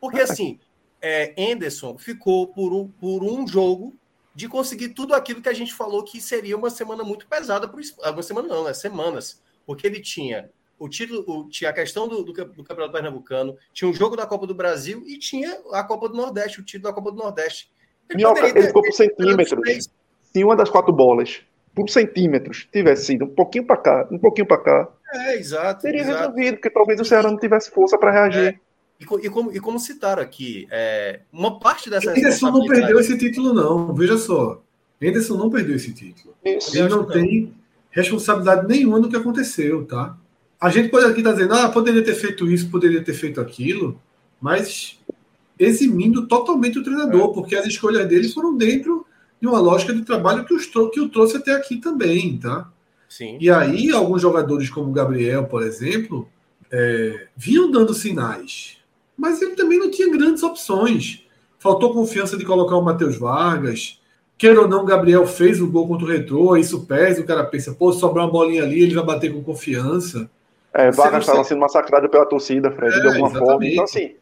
Porque, 0.00 0.20
assim, 0.20 0.58
é, 1.00 1.34
Anderson 1.38 1.96
ficou 1.98 2.48
por 2.48 2.72
um, 2.72 2.88
por 2.88 3.22
um 3.22 3.46
jogo 3.46 3.94
de 4.34 4.48
conseguir 4.48 4.90
tudo 4.90 5.14
aquilo 5.14 5.40
que 5.40 5.48
a 5.48 5.52
gente 5.52 5.72
falou 5.72 6.02
que 6.02 6.20
seria 6.20 6.56
uma 6.56 6.70
semana 6.70 7.04
muito 7.04 7.26
pesada 7.26 7.68
para 7.68 7.78
o 7.78 8.10
Uma 8.12 8.22
semana 8.22 8.48
não, 8.48 8.64
né? 8.64 8.74
Semanas. 8.74 9.40
Porque 9.64 9.86
ele 9.86 10.00
tinha 10.00 10.50
o 10.78 10.88
título, 10.88 11.24
o, 11.26 11.48
tinha 11.48 11.70
a 11.70 11.72
questão 11.72 12.08
do, 12.08 12.22
do, 12.24 12.32
do, 12.32 12.64
Campeonato 12.64 12.92
Pernambucano, 12.92 13.56
tinha 13.72 13.88
um 13.88 13.94
jogo 13.94 14.16
da 14.16 14.26
Copa 14.26 14.46
do 14.46 14.54
Brasil 14.54 15.02
e 15.06 15.18
tinha 15.18 15.58
a 15.72 15.84
Copa 15.84 16.08
do 16.08 16.16
Nordeste, 16.16 16.60
o 16.60 16.64
título 16.64 16.90
da 16.90 16.92
Copa 16.92 17.12
do 17.12 17.16
Nordeste. 17.16 17.70
Ele, 18.10 18.16
Minhoca, 18.18 18.46
ele 18.46 18.62
ficou 18.62 18.82
por 18.82 18.92
centímetros. 18.92 19.88
Se 20.22 20.44
uma 20.44 20.56
das 20.56 20.68
quatro 20.68 20.92
bolas, 20.92 21.42
por 21.74 21.88
centímetros, 21.88 22.68
tivesse 22.72 23.06
sido 23.06 23.24
um 23.24 23.34
pouquinho 23.34 23.64
para 23.64 23.76
cá, 23.76 24.08
um 24.10 24.18
pouquinho 24.18 24.46
para 24.46 24.58
cá. 24.58 24.88
É, 25.12 25.36
exato. 25.36 25.82
Teria 25.82 26.02
exato. 26.02 26.18
resolvido, 26.18 26.54
porque 26.56 26.70
talvez 26.70 27.00
o 27.00 27.04
Ceará 27.04 27.30
não 27.30 27.38
tivesse 27.38 27.70
força 27.70 27.96
para 27.96 28.10
reagir. 28.10 28.54
É. 28.54 28.63
E, 29.00 29.04
e, 29.26 29.30
como, 29.30 29.52
e 29.52 29.60
como 29.60 29.78
citaram 29.78 30.22
aqui, 30.22 30.66
é, 30.70 31.20
uma 31.32 31.58
parte 31.58 31.90
dessa. 31.90 32.10
Anderson 32.10 32.50
não 32.50 32.66
perdeu 32.66 32.98
esse 33.00 33.18
título, 33.18 33.52
não. 33.52 33.94
Veja 33.94 34.16
só. 34.16 34.62
Anderson 35.02 35.36
não 35.36 35.50
perdeu 35.50 35.76
esse 35.76 35.92
título. 35.92 36.34
Isso, 36.44 36.76
Ele 36.76 36.88
não 36.88 37.04
tem 37.04 37.52
responsabilidade 37.90 38.66
nenhuma 38.66 38.98
no 38.98 39.08
que 39.08 39.16
aconteceu, 39.16 39.84
tá? 39.84 40.16
A 40.60 40.70
gente 40.70 40.88
pode 40.88 41.06
aqui 41.06 41.18
estar 41.18 41.30
tá 41.30 41.36
dizendo, 41.36 41.54
ah, 41.54 41.68
poderia 41.68 42.02
ter 42.02 42.14
feito 42.14 42.50
isso, 42.50 42.70
poderia 42.70 43.02
ter 43.02 43.12
feito 43.12 43.40
aquilo, 43.40 44.00
mas 44.40 44.98
eximindo 45.58 46.26
totalmente 46.26 46.78
o 46.78 46.82
treinador, 46.82 47.30
é. 47.30 47.34
porque 47.34 47.54
as 47.54 47.66
escolhas 47.66 48.08
dele 48.08 48.28
foram 48.28 48.56
dentro 48.56 49.06
de 49.40 49.46
uma 49.46 49.60
lógica 49.60 49.92
de 49.92 50.02
trabalho 50.02 50.44
que, 50.44 50.54
os, 50.54 50.66
que 50.66 51.00
o 51.00 51.08
trouxe 51.08 51.36
até 51.36 51.52
aqui 51.52 51.76
também, 51.76 52.38
tá? 52.38 52.70
Sim. 53.08 53.36
E 53.40 53.50
aí, 53.50 53.90
alguns 53.90 54.22
jogadores, 54.22 54.70
como 54.70 54.90
o 54.90 54.92
Gabriel, 54.92 55.44
por 55.44 55.62
exemplo, 55.62 56.28
é, 56.70 57.28
vinham 57.36 57.70
dando 57.70 57.94
sinais 57.94 58.78
mas 59.16 59.40
ele 59.40 59.54
também 59.54 59.78
não 59.78 59.90
tinha 59.90 60.10
grandes 60.10 60.42
opções. 60.42 61.26
Faltou 61.58 61.92
confiança 61.92 62.36
de 62.36 62.44
colocar 62.44 62.76
o 62.76 62.82
Matheus 62.82 63.16
Vargas. 63.16 64.00
Queira 64.36 64.62
ou 64.62 64.68
não, 64.68 64.82
o 64.82 64.86
Gabriel 64.86 65.26
fez 65.26 65.60
o 65.60 65.70
gol 65.70 65.86
contra 65.86 66.06
o 66.06 66.10
Retrô, 66.10 66.56
isso 66.56 66.84
pesa, 66.86 67.20
o 67.20 67.24
cara 67.24 67.44
pensa, 67.44 67.72
pô, 67.72 67.92
sobrar 67.92 68.24
uma 68.24 68.32
bolinha 68.32 68.64
ali, 68.64 68.82
ele 68.82 68.94
vai 68.94 69.04
bater 69.04 69.32
com 69.32 69.42
confiança. 69.42 70.28
É, 70.72 70.90
Vargas 70.90 71.22
estava 71.22 71.44
sendo 71.44 71.60
massacrado 71.60 72.08
pela 72.08 72.26
torcida, 72.26 72.70
Fred, 72.70 72.96
é, 72.96 73.00
de 73.00 73.06
alguma 73.06 73.28
exatamente. 73.28 73.46
forma. 73.46 73.66
Então, 73.66 73.84
assim, 73.84 74.16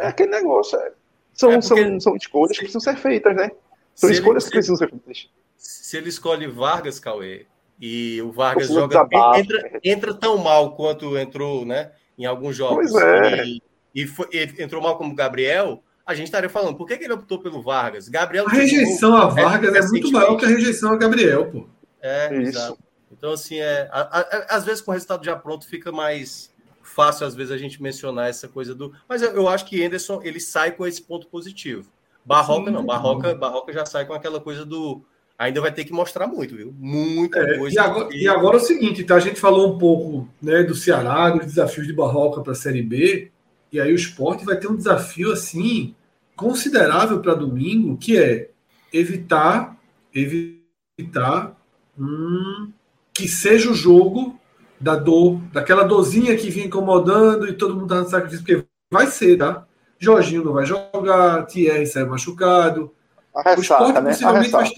é, 0.00 0.04
é 0.04 0.08
aquele 0.08 0.30
negócio. 0.30 0.78
É. 0.78 0.92
São, 1.34 1.52
é 1.52 1.60
são, 1.60 2.00
são 2.00 2.16
escolhas 2.16 2.52
que 2.52 2.64
precisam 2.64 2.80
ser 2.80 2.96
feitas, 2.96 3.36
né? 3.36 3.50
São 3.94 4.10
escolhas 4.10 4.44
ele, 4.44 4.50
que 4.50 4.56
precisam 4.56 4.76
ser 4.76 4.88
feitas. 4.88 5.28
Se 5.56 5.96
ele 5.98 6.08
escolhe 6.08 6.46
Vargas, 6.46 6.98
Cauê, 6.98 7.46
e 7.80 8.20
o 8.22 8.32
Vargas 8.32 8.68
joga, 8.68 9.06
entra, 9.36 9.80
entra, 9.84 10.14
tão 10.14 10.38
mal 10.38 10.74
quanto 10.74 11.16
entrou, 11.16 11.64
né? 11.64 11.92
Em 12.18 12.24
alguns 12.24 12.56
jogos. 12.56 12.90
Pois 12.90 13.04
é. 13.04 13.44
E, 13.44 13.62
e, 14.02 14.06
foi, 14.06 14.28
e 14.32 14.62
entrou 14.62 14.82
mal 14.82 14.96
como 14.96 15.14
Gabriel, 15.14 15.82
a 16.06 16.14
gente 16.14 16.26
estaria 16.26 16.48
falando, 16.48 16.76
por 16.76 16.86
que, 16.86 16.96
que 16.96 17.04
ele 17.04 17.12
optou 17.12 17.38
pelo 17.38 17.62
Vargas? 17.62 18.08
Gabriel 18.08 18.46
a 18.46 18.50
rejeição 18.50 19.14
a 19.14 19.26
Vargas 19.26 19.74
é, 19.74 19.78
é 19.78 19.88
muito 19.88 20.10
maior 20.10 20.36
que 20.36 20.44
a 20.44 20.48
rejeição 20.48 20.92
a 20.92 20.96
Gabriel, 20.96 21.50
pô. 21.50 21.66
É, 22.00 22.34
Isso. 22.34 22.58
exato. 22.58 22.78
Então, 23.10 23.32
assim, 23.32 23.58
é, 23.58 23.88
a, 23.90 24.20
a, 24.20 24.56
às 24.56 24.64
vezes 24.64 24.80
com 24.80 24.90
o 24.90 24.94
resultado 24.94 25.24
já 25.24 25.34
pronto 25.34 25.66
fica 25.66 25.90
mais 25.90 26.50
fácil, 26.82 27.26
às 27.26 27.34
vezes, 27.34 27.52
a 27.52 27.58
gente 27.58 27.82
mencionar 27.82 28.28
essa 28.28 28.48
coisa 28.48 28.74
do. 28.74 28.92
Mas 29.08 29.22
eu, 29.22 29.30
eu 29.30 29.48
acho 29.48 29.64
que 29.66 29.84
Anderson 29.84 30.20
ele 30.22 30.40
sai 30.40 30.72
com 30.72 30.86
esse 30.86 31.02
ponto 31.02 31.26
positivo. 31.28 31.88
Barroca 32.24 32.66
Sim, 32.66 32.72
não, 32.72 32.84
Barroca, 32.84 33.34
Barroca 33.34 33.72
já 33.72 33.86
sai 33.86 34.06
com 34.06 34.12
aquela 34.12 34.40
coisa 34.40 34.64
do. 34.64 35.02
Ainda 35.38 35.60
vai 35.60 35.72
ter 35.72 35.84
que 35.84 35.92
mostrar 35.92 36.26
muito, 36.26 36.56
viu? 36.56 36.74
Muita 36.76 37.38
é, 37.38 37.58
coisa. 37.58 37.76
E 37.76 37.78
agora, 37.78 38.08
e 38.16 38.28
agora, 38.28 38.56
é 38.56 38.60
o 38.60 38.64
seguinte, 38.64 39.04
tá? 39.04 39.14
A 39.14 39.20
gente 39.20 39.38
falou 39.38 39.72
um 39.72 39.78
pouco 39.78 40.28
né, 40.42 40.64
do 40.64 40.74
Ceará, 40.74 41.30
dos 41.30 41.46
desafios 41.46 41.86
de 41.86 41.92
Barroca 41.92 42.40
para 42.40 42.52
a 42.52 42.56
Série 42.56 42.82
B. 42.82 43.30
E 43.72 43.80
aí 43.80 43.92
o 43.92 43.96
esporte 43.96 44.44
vai 44.44 44.56
ter 44.56 44.68
um 44.68 44.76
desafio 44.76 45.32
assim 45.32 45.94
considerável 46.34 47.20
para 47.20 47.34
domingo, 47.34 47.96
que 47.96 48.16
é 48.16 48.50
evitar 48.92 49.76
evitar 50.14 51.56
hum, 51.98 52.72
que 53.12 53.28
seja 53.28 53.70
o 53.70 53.74
jogo 53.74 54.38
da 54.80 54.94
dor, 54.94 55.40
daquela 55.52 55.82
dorzinha 55.82 56.36
que 56.36 56.50
vinha 56.50 56.66
incomodando 56.66 57.48
e 57.48 57.52
todo 57.52 57.74
mundo 57.74 57.88
tá 57.88 58.00
no 58.00 58.08
sacrifício, 58.08 58.44
porque 58.44 58.64
vai 58.90 59.06
ser, 59.06 59.36
tá? 59.36 59.66
Jorginho 59.98 60.44
não 60.44 60.52
vai 60.52 60.64
jogar, 60.64 61.46
Thierry 61.46 61.86
sai 61.86 62.04
machucado. 62.04 62.92
Ressaca, 63.34 63.58
o 63.58 63.62
esporte 63.62 64.00
né? 64.00 64.10
possivelmente 64.10 64.50
vai 64.50 64.70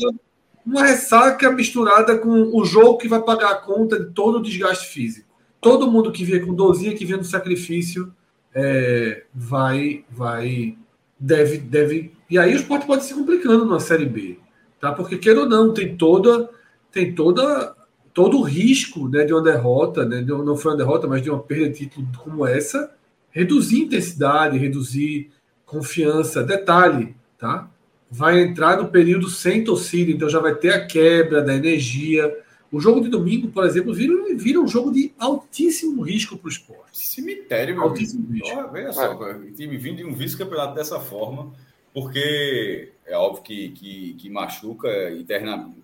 uma 0.64 0.84
ressaca 0.84 1.50
misturada 1.50 2.18
com 2.18 2.56
o 2.56 2.64
jogo 2.64 2.98
que 2.98 3.08
vai 3.08 3.20
pagar 3.20 3.50
a 3.50 3.56
conta 3.56 3.98
de 3.98 4.12
todo 4.12 4.38
o 4.38 4.42
desgaste 4.42 4.88
físico. 4.88 5.28
Todo 5.60 5.90
mundo 5.90 6.12
que 6.12 6.24
vinha 6.24 6.44
com 6.44 6.54
dorzinha, 6.54 6.94
que 6.94 7.04
vinha 7.04 7.18
no 7.18 7.24
sacrifício, 7.24 8.14
é, 8.54 9.24
vai, 9.34 10.04
vai, 10.10 10.76
deve, 11.18 11.58
deve. 11.58 12.12
E 12.28 12.38
aí 12.38 12.52
o 12.52 12.56
esporte 12.56 12.86
pode 12.86 13.04
se 13.04 13.14
complicando 13.14 13.64
na 13.64 13.80
Série 13.80 14.06
B, 14.06 14.38
tá? 14.80 14.92
Porque 14.92 15.18
queira 15.18 15.40
ou 15.40 15.48
não, 15.48 15.72
tem 15.72 15.96
toda, 15.96 16.48
tem 16.90 17.14
toda, 17.14 17.74
todo 18.12 18.38
o 18.38 18.42
risco 18.42 19.08
né, 19.08 19.24
de 19.24 19.32
uma 19.32 19.42
derrota, 19.42 20.04
né? 20.04 20.22
De, 20.22 20.30
não 20.30 20.56
foi 20.56 20.72
uma 20.72 20.78
derrota, 20.78 21.06
mas 21.06 21.22
de 21.22 21.30
uma 21.30 21.40
perda 21.40 21.68
de 21.68 21.86
título 21.86 22.06
como 22.18 22.46
essa, 22.46 22.92
reduzir 23.30 23.82
intensidade, 23.82 24.58
reduzir 24.58 25.30
confiança. 25.64 26.42
Detalhe, 26.42 27.14
tá? 27.38 27.68
Vai 28.10 28.40
entrar 28.40 28.76
no 28.78 28.88
período 28.88 29.28
sem 29.28 29.62
torcida, 29.62 30.10
então 30.10 30.28
já 30.28 30.40
vai 30.40 30.54
ter 30.54 30.70
a 30.70 30.84
quebra 30.84 31.40
da 31.40 31.54
energia 31.54 32.36
o 32.72 32.80
jogo 32.80 33.00
de 33.00 33.08
domingo, 33.08 33.48
por 33.48 33.64
exemplo, 33.64 33.92
vira, 33.92 34.14
vira 34.36 34.60
um 34.60 34.68
jogo 34.68 34.92
de 34.92 35.12
altíssimo 35.18 36.02
risco 36.02 36.36
para 36.36 36.46
o 36.46 36.50
esporte. 36.50 36.98
Cemitério, 36.98 37.74
meu 37.74 37.84
Altíssimo 37.84 38.24
amigo. 38.26 38.44
risco. 38.44 38.60
Oh, 38.60 38.70
veja 38.70 38.92
só, 38.92 39.12
o 39.12 39.52
time 39.52 39.76
vindo 39.76 39.96
de 39.96 40.04
um 40.04 40.14
vice-campeonato 40.14 40.74
dessa 40.74 41.00
forma, 41.00 41.52
porque 41.92 42.92
é 43.04 43.16
óbvio 43.16 43.42
que, 43.42 43.70
que, 43.70 44.14
que 44.14 44.30
machuca 44.30 45.10
internamente 45.10 45.80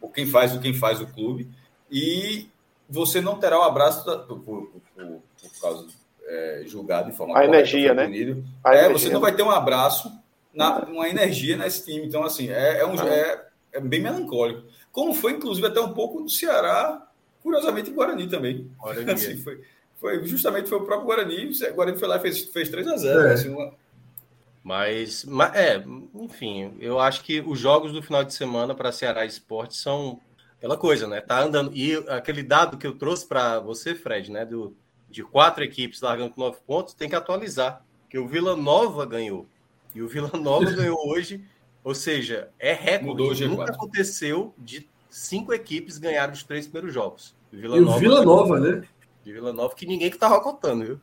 o 0.00 0.08
quem 0.08 0.26
faz 0.26 0.54
o 0.54 0.60
quem 0.60 0.74
faz 0.74 1.00
o 1.00 1.06
clube 1.06 1.48
e 1.90 2.48
você 2.88 3.20
não 3.20 3.38
terá 3.38 3.58
o 3.58 3.62
abraço 3.62 4.04
da, 4.04 4.18
por, 4.18 4.38
por, 4.40 4.66
por, 4.68 4.80
por 4.94 5.60
causa 5.60 5.86
é, 6.26 6.64
julgado 6.66 7.10
de 7.10 7.16
forma 7.16 7.38
a 7.38 7.44
energia, 7.44 7.94
né? 7.94 8.02
A 8.62 8.74
é, 8.74 8.78
energia. 8.84 8.98
você 8.98 9.08
não 9.08 9.20
vai 9.20 9.34
ter 9.34 9.42
um 9.42 9.50
abraço, 9.50 10.12
na, 10.52 10.80
uma 10.84 11.08
energia 11.08 11.56
nesse 11.56 11.84
time. 11.84 12.06
Então, 12.06 12.24
assim, 12.24 12.50
é, 12.50 12.80
é 12.80 12.86
um, 12.86 12.98
ah. 12.98 13.08
é, 13.08 13.46
é 13.72 13.80
bem 13.80 14.00
melancólico 14.00 14.62
como 14.96 15.12
foi, 15.12 15.32
inclusive, 15.32 15.66
até 15.66 15.78
um 15.78 15.92
pouco 15.92 16.22
do 16.22 16.30
Ceará, 16.30 17.06
curiosamente, 17.42 17.90
em 17.90 17.92
Guarani 17.92 18.26
também. 18.26 18.70
Assim, 19.12 19.36
foi, 19.36 19.60
foi, 20.00 20.26
justamente 20.26 20.70
foi 20.70 20.78
o 20.78 20.86
próprio 20.86 21.06
Guarani, 21.06 21.50
o 21.50 21.74
Guarani 21.74 21.98
foi 21.98 22.08
lá 22.08 22.16
e 22.16 22.20
fez, 22.20 22.44
fez 22.46 22.70
3 22.70 22.88
a 22.88 22.96
0 22.96 23.20
é. 23.20 23.32
assim, 23.34 23.50
uma... 23.50 23.74
Mas, 24.64 25.22
mas, 25.26 25.54
é, 25.54 25.84
enfim, 26.14 26.74
eu 26.80 26.98
acho 26.98 27.22
que 27.22 27.42
os 27.42 27.58
jogos 27.58 27.92
do 27.92 28.02
final 28.02 28.24
de 28.24 28.32
semana 28.32 28.74
para 28.74 28.90
Ceará 28.90 29.26
Esporte 29.26 29.76
são 29.76 30.18
aquela 30.56 30.78
coisa, 30.78 31.06
né? 31.06 31.20
Tá 31.20 31.42
andando. 31.42 31.76
E 31.76 31.94
aquele 32.08 32.42
dado 32.42 32.78
que 32.78 32.86
eu 32.86 32.96
trouxe 32.96 33.26
para 33.26 33.60
você, 33.60 33.94
Fred, 33.94 34.32
né? 34.32 34.46
Do, 34.46 34.74
de 35.10 35.22
quatro 35.22 35.62
equipes 35.62 36.00
largando 36.00 36.30
com 36.30 36.40
nove 36.40 36.58
pontos, 36.66 36.94
tem 36.94 37.08
que 37.08 37.14
atualizar. 37.14 37.84
Que 38.08 38.18
o 38.18 38.26
Vila 38.26 38.56
Nova 38.56 39.04
ganhou. 39.04 39.46
E 39.94 40.02
o 40.02 40.08
Vila 40.08 40.30
Nova 40.34 40.68
ganhou 40.72 40.98
hoje 41.06 41.44
ou 41.86 41.94
seja, 41.94 42.48
é 42.58 42.72
recorde. 42.72 43.46
Nunca 43.46 43.70
aconteceu 43.70 44.52
de 44.58 44.88
cinco 45.08 45.54
equipes 45.54 45.98
ganharem 45.98 46.34
os 46.34 46.42
três 46.42 46.66
primeiros 46.66 46.92
jogos. 46.92 47.32
Vila 47.52 47.76
e 47.76 47.80
Nova, 47.80 47.96
o 47.96 48.00
Vila 48.00 48.24
Nova, 48.24 48.58
né? 48.58 48.82
De 49.22 49.32
Vila 49.32 49.52
Nova, 49.52 49.72
que 49.72 49.86
ninguém 49.86 50.10
que 50.10 50.18
tava 50.18 50.40
contando, 50.40 50.84
viu? 50.84 51.00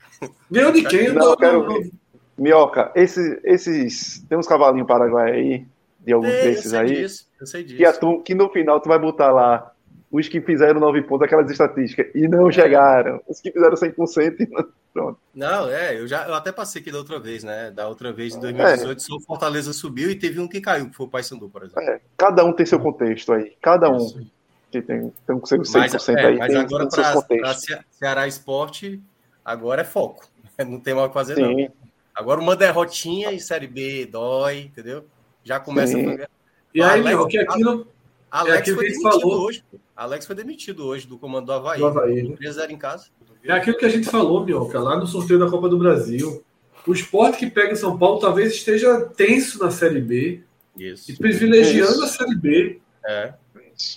Ganhou 0.51 0.73
de 0.73 0.83
quem? 0.89 1.13
Não, 1.13 1.29
eu 1.29 1.37
quero 1.37 1.67
ver. 1.69 1.89
Minhoca, 2.37 2.91
esses, 2.95 3.39
esses. 3.45 4.25
Tem 4.27 4.37
uns 4.37 4.45
cavalinhos 4.45 4.85
paraguai 4.85 5.31
aí, 5.31 5.67
de 6.01 6.11
alguns 6.11 6.31
é, 6.31 6.43
desses 6.49 6.73
eu 6.73 6.79
aí. 6.81 6.95
Disso, 6.95 7.29
eu 7.39 7.47
sei 7.47 7.63
disso. 7.63 7.77
Que, 7.77 7.99
tu, 8.01 8.21
que 8.21 8.35
no 8.35 8.49
final 8.49 8.81
tu 8.81 8.89
vai 8.89 8.99
botar 8.99 9.31
lá 9.31 9.72
os 10.13 10.27
que 10.27 10.39
fizeram 10.39 10.79
nove 10.79 11.01
pontos, 11.01 11.25
aquelas 11.25 11.49
estatísticas, 11.49 12.05
e 12.13 12.27
não 12.27 12.47
é. 12.47 12.51
chegaram. 12.51 13.19
Os 13.27 13.41
que 13.41 13.51
fizeram 13.51 13.75
100% 13.75 14.35
e 14.39 14.47
não. 14.47 14.65
Pronto. 14.93 15.19
Não, 15.33 15.67
é, 15.71 15.99
eu 15.99 16.07
já 16.07 16.27
eu 16.27 16.35
até 16.35 16.51
passei 16.51 16.79
aqui 16.79 16.91
da 16.91 16.99
outra 16.99 17.19
vez, 17.19 17.43
né? 17.43 17.71
Da 17.71 17.87
outra 17.87 18.13
vez, 18.13 18.35
em 18.35 18.39
2018, 18.39 18.95
é. 18.95 18.99
só 18.99 19.15
o 19.15 19.19
Fortaleza 19.19 19.73
subiu 19.73 20.11
e 20.11 20.15
teve 20.15 20.39
um 20.39 20.47
que 20.47 20.61
caiu, 20.61 20.87
que 20.87 20.95
foi 20.95 21.07
o 21.07 21.09
Paysandu, 21.09 21.49
por 21.49 21.63
exemplo. 21.63 21.81
É, 21.81 21.99
cada 22.15 22.45
um 22.45 22.53
tem 22.53 22.63
seu 22.63 22.79
contexto 22.79 23.33
aí. 23.33 23.53
Cada 23.59 23.89
um 23.89 23.97
Isso. 23.97 24.23
que 24.69 24.83
tem, 24.83 25.11
tem 25.25 25.35
o 25.35 25.43
seu 25.47 25.57
100% 25.61 25.73
mas, 25.73 26.09
é, 26.09 26.25
aí. 26.27 26.37
Mas 26.37 26.53
tem, 26.53 26.61
agora 26.61 26.87
para 26.87 27.53
Ceará 27.89 28.27
Esporte, 28.27 29.01
agora 29.43 29.81
é 29.81 29.85
foco. 29.85 30.27
Não 30.63 30.79
tem 30.79 30.93
mais 30.93 31.07
o 31.07 31.09
que 31.09 31.15
fazer, 31.15 31.35
Sim. 31.35 31.41
não. 31.41 31.71
Agora 32.13 32.39
uma 32.39 32.55
derrotinha 32.55 33.33
em 33.33 33.39
Série 33.39 33.65
B 33.65 34.05
dói, 34.05 34.59
entendeu? 34.59 35.07
Já 35.43 35.59
começa 35.59 35.93
Sim. 35.93 36.21
a... 36.21 36.27
E 36.71 36.81
aí, 36.83 37.01
Alex, 37.01 37.25
que 37.25 37.39
aquilo... 37.39 37.87
Alex 38.33 38.67
é 38.67 38.73
foi 38.73 38.85
demitido 38.85 39.11
falou. 39.11 39.41
hoje. 39.45 39.63
Alex 39.95 40.25
foi 40.25 40.35
demitido 40.35 40.85
hoje 40.87 41.05
do 41.07 41.19
comando 41.19 41.45
do 41.45 41.51
Havaí. 41.51 41.79
Do 41.79 41.85
Havaí. 41.85 42.23
Né? 42.23 42.35
3 42.35 42.57
em 42.69 42.77
casa. 42.77 43.05
É 43.43 43.51
aquilo 43.51 43.77
que 43.77 43.85
a 43.85 43.89
gente 43.89 44.09
falou, 44.09 44.43
Mioca, 44.43 44.79
lá 44.79 44.97
no 44.97 45.05
sorteio 45.05 45.37
da 45.37 45.49
Copa 45.49 45.69
do 45.69 45.77
Brasil. 45.77 46.43
O 46.87 46.93
esporte 46.93 47.37
que 47.37 47.51
pega 47.51 47.73
em 47.73 47.75
São 47.75 47.95
Paulo 47.95 48.19
talvez 48.19 48.53
esteja 48.53 49.01
tenso 49.01 49.59
na 49.59 49.69
Série 49.69 50.01
B. 50.01 50.41
Isso. 50.75 51.11
E 51.11 51.15
privilegiando 51.15 51.91
Isso. 51.91 52.03
a 52.03 52.07
Série 52.07 52.35
B. 52.35 52.81
É. 53.05 53.33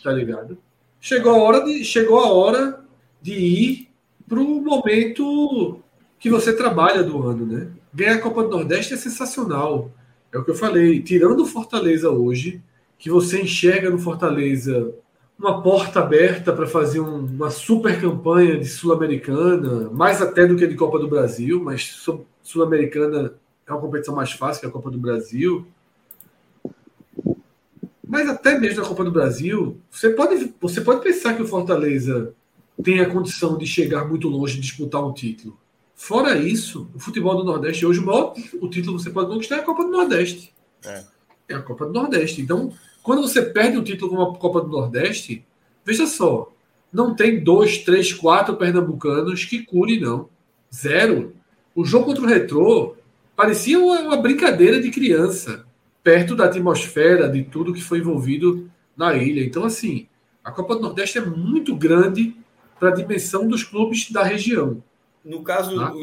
Tá 0.03 0.13
ligado? 0.13 0.59
Chegou 1.01 1.33
a 1.33 1.39
hora 1.43 1.65
de, 1.65 1.83
chegou 1.83 2.21
a 2.21 2.31
hora 2.31 2.85
de 3.23 3.33
ir 3.33 3.89
para 4.29 4.39
o 4.39 4.61
momento 4.61 5.81
que 6.19 6.29
você 6.29 6.53
trabalha 6.53 7.03
do 7.03 7.23
ano, 7.27 7.47
né? 7.47 7.69
Ganhar 7.95 8.17
a 8.17 8.21
Copa 8.21 8.43
do 8.43 8.51
Nordeste 8.51 8.93
é 8.93 8.97
sensacional. 8.99 9.91
É 10.31 10.39
o 10.39 10.45
que 10.45 10.51
eu 10.51 10.55
falei. 10.55 11.03
Tirando 11.03 11.41
o 11.41 11.47
Fortaleza 11.47 12.11
hoje, 12.11 12.61
que 12.99 13.11
você 13.11 13.43
enxerga 13.43 13.91
no 13.91 13.99
Fortaleza 13.99 14.95
uma 15.39 15.63
porta 15.63 16.01
aberta 16.01 16.53
para 16.53 16.67
fazer 16.67 17.01
um, 17.01 17.27
uma 17.27 17.51
super 17.51 18.01
campanha 18.01 18.59
de 18.59 18.67
Sul-Americana, 18.67 19.91
mais 19.91 20.23
até 20.23 20.47
do 20.47 20.57
que 20.57 20.67
de 20.67 20.75
Copa 20.75 20.99
do 20.99 21.09
Brasil, 21.09 21.63
mas 21.63 22.05
Sul-Americana 22.43 23.35
é 23.67 23.73
uma 23.73 23.81
competição 23.81 24.15
mais 24.15 24.33
fácil 24.33 24.61
que 24.61 24.67
a 24.67 24.71
Copa 24.71 24.91
do 24.91 24.99
Brasil. 24.99 25.67
Mas 28.07 28.29
até 28.29 28.59
mesmo 28.59 28.83
na 28.83 28.89
Copa 28.89 29.05
do 29.05 29.11
Brasil, 29.11 29.79
você 29.91 30.11
pode, 30.11 30.55
você 30.61 30.81
pode 30.81 31.03
pensar 31.03 31.35
que 31.35 31.43
o 31.43 31.49
Fortaleza 31.49 32.33
tem 32.83 33.01
a 33.01 33.11
condição 33.11 33.59
de 33.59 33.67
chegar 33.67 34.07
muito 34.07 34.29
longe 34.29 34.57
e 34.57 34.61
disputar 34.61 35.05
um 35.05 35.13
título. 35.13 35.59
Fora 35.95 36.39
isso, 36.39 36.89
o 36.95 36.99
futebol 36.99 37.37
do 37.37 37.45
Nordeste 37.45 37.85
hoje, 37.85 38.01
o 38.01 38.07
maior 38.07 38.35
o 38.61 38.69
título 38.69 38.97
que 38.97 39.03
você 39.03 39.11
pode 39.11 39.29
conquistar 39.29 39.57
é 39.57 39.61
a 39.61 39.65
Copa 39.65 39.83
do 39.83 39.91
Nordeste. 39.91 40.55
É. 40.85 41.05
é 41.49 41.55
a 41.55 41.63
Copa 41.63 41.87
do 41.87 41.93
Nordeste. 41.93 42.41
Então, 42.41 42.73
quando 43.07 43.23
você 43.23 43.41
perde 43.41 43.79
um 43.79 43.85
título 43.85 44.11
como 44.11 44.23
a 44.23 44.37
Copa 44.37 44.61
do 44.61 44.67
Nordeste, 44.67 45.47
veja 45.85 46.09
só, 46.09 46.53
não 46.93 47.15
tem 47.15 47.39
dois, 47.39 47.79
três, 47.79 48.13
quatro 48.13 48.57
pernambucanos 48.57 49.45
que 49.45 49.63
cure, 49.63 50.01
não. 50.01 50.29
Zero. 50.75 51.33
O 51.73 51.85
jogo 51.85 52.07
contra 52.07 52.25
o 52.25 52.27
Retrô 52.27 52.97
parecia 53.37 53.79
uma, 53.79 54.01
uma 54.01 54.17
brincadeira 54.17 54.83
de 54.83 54.91
criança, 54.91 55.65
perto 56.03 56.35
da 56.35 56.47
atmosfera, 56.47 57.29
de 57.29 57.45
tudo 57.45 57.73
que 57.73 57.81
foi 57.81 58.01
envolvido 58.01 58.69
na 58.97 59.15
ilha. 59.15 59.45
Então, 59.45 59.65
assim, 59.65 60.09
a 60.43 60.51
Copa 60.51 60.75
do 60.75 60.83
Nordeste 60.83 61.19
é 61.19 61.25
muito 61.25 61.77
grande 61.77 62.35
para 62.77 62.89
a 62.89 62.93
dimensão 62.93 63.47
dos 63.47 63.63
clubes 63.63 64.11
da 64.11 64.25
região. 64.25 64.83
No 65.25 65.45
caso, 65.45 65.81
ah. 65.81 65.95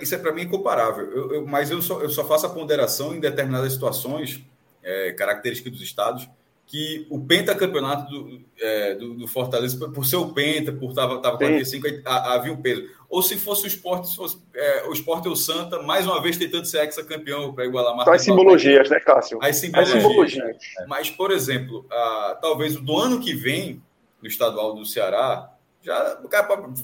Isso 0.00 0.14
é 0.16 0.18
para 0.18 0.32
mim 0.32 0.42
incomparável, 0.42 1.06
eu, 1.12 1.32
eu, 1.32 1.46
mas 1.46 1.70
eu 1.70 1.80
só, 1.80 2.00
eu 2.00 2.10
só 2.10 2.24
faço 2.24 2.46
a 2.46 2.50
ponderação 2.50 3.14
em 3.14 3.20
determinadas 3.20 3.72
situações 3.72 4.44
é, 4.84 5.12
característica 5.12 5.70
dos 5.70 5.80
estados, 5.80 6.28
que 6.66 7.06
o 7.10 7.20
pentacampeonato 7.20 8.10
do, 8.10 8.40
é, 8.58 8.94
do, 8.94 9.14
do, 9.14 9.28
Fortaleza, 9.28 9.88
por 9.90 10.06
ser 10.06 10.16
o 10.16 10.32
penta, 10.32 10.72
por 10.72 10.90
estava 10.90 11.20
45, 11.20 11.86
havia 12.04 12.52
um 12.52 12.60
peso. 12.60 12.88
Ou 13.08 13.22
se 13.22 13.36
fosse 13.36 13.64
o 13.64 13.66
esporte, 13.66 14.08
se 14.08 14.16
fosse, 14.16 14.38
é, 14.54 14.84
o 14.88 14.92
esporte 14.92 15.28
ou 15.28 15.34
o 15.34 15.36
Santa, 15.36 15.82
mais 15.82 16.06
uma 16.06 16.22
vez 16.22 16.38
tentando 16.38 16.64
ser 16.64 16.82
ex-campeão 16.84 17.52
para 17.52 17.66
igualar 17.66 17.92
a 17.92 17.96
marca. 17.96 18.14
As 18.14 18.22
simbologias, 18.22 18.88
né, 18.88 18.98
Cássio? 18.98 19.38
As 19.42 19.56
simbologias. 19.56 19.96
As 19.96 20.02
simbologias. 20.02 20.56
Mas, 20.88 21.10
por 21.10 21.30
exemplo, 21.30 21.86
a, 21.90 22.38
talvez 22.40 22.76
o 22.76 22.80
do 22.80 22.98
ano 22.98 23.20
que 23.20 23.34
vem, 23.34 23.82
no 24.22 24.28
estadual 24.28 24.74
do 24.74 24.86
Ceará, 24.86 25.50
já 25.82 26.18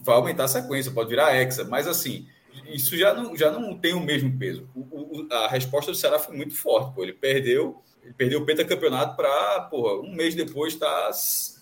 vai 0.05 0.14
aumentar 0.14 0.44
a 0.44 0.48
sequência, 0.48 0.93
pode 0.93 1.09
virar 1.09 1.35
hexa, 1.35 1.64
mas 1.64 1.89
assim, 1.89 2.27
isso 2.66 2.97
já 2.97 3.14
não, 3.14 3.35
já 3.35 3.51
não 3.51 3.77
tem 3.77 3.94
o 3.94 4.01
mesmo 4.01 4.39
peso. 4.39 4.68
O, 4.74 4.81
o, 4.81 5.27
a 5.32 5.48
resposta 5.48 5.90
do 5.90 5.97
Ceará 5.97 6.18
foi 6.18 6.36
muito 6.36 6.55
forte, 6.55 6.94
pô. 6.94 7.02
ele 7.02 7.14
perdeu 7.14 7.82
ele 8.02 8.14
perdeu 8.14 8.40
o 8.40 8.47
pentacampeonato 8.47 9.16
para, 9.16 9.68
um 10.02 10.12
mês 10.12 10.35
depois 10.35 10.74
estar 10.74 10.89
tá, 10.89 11.10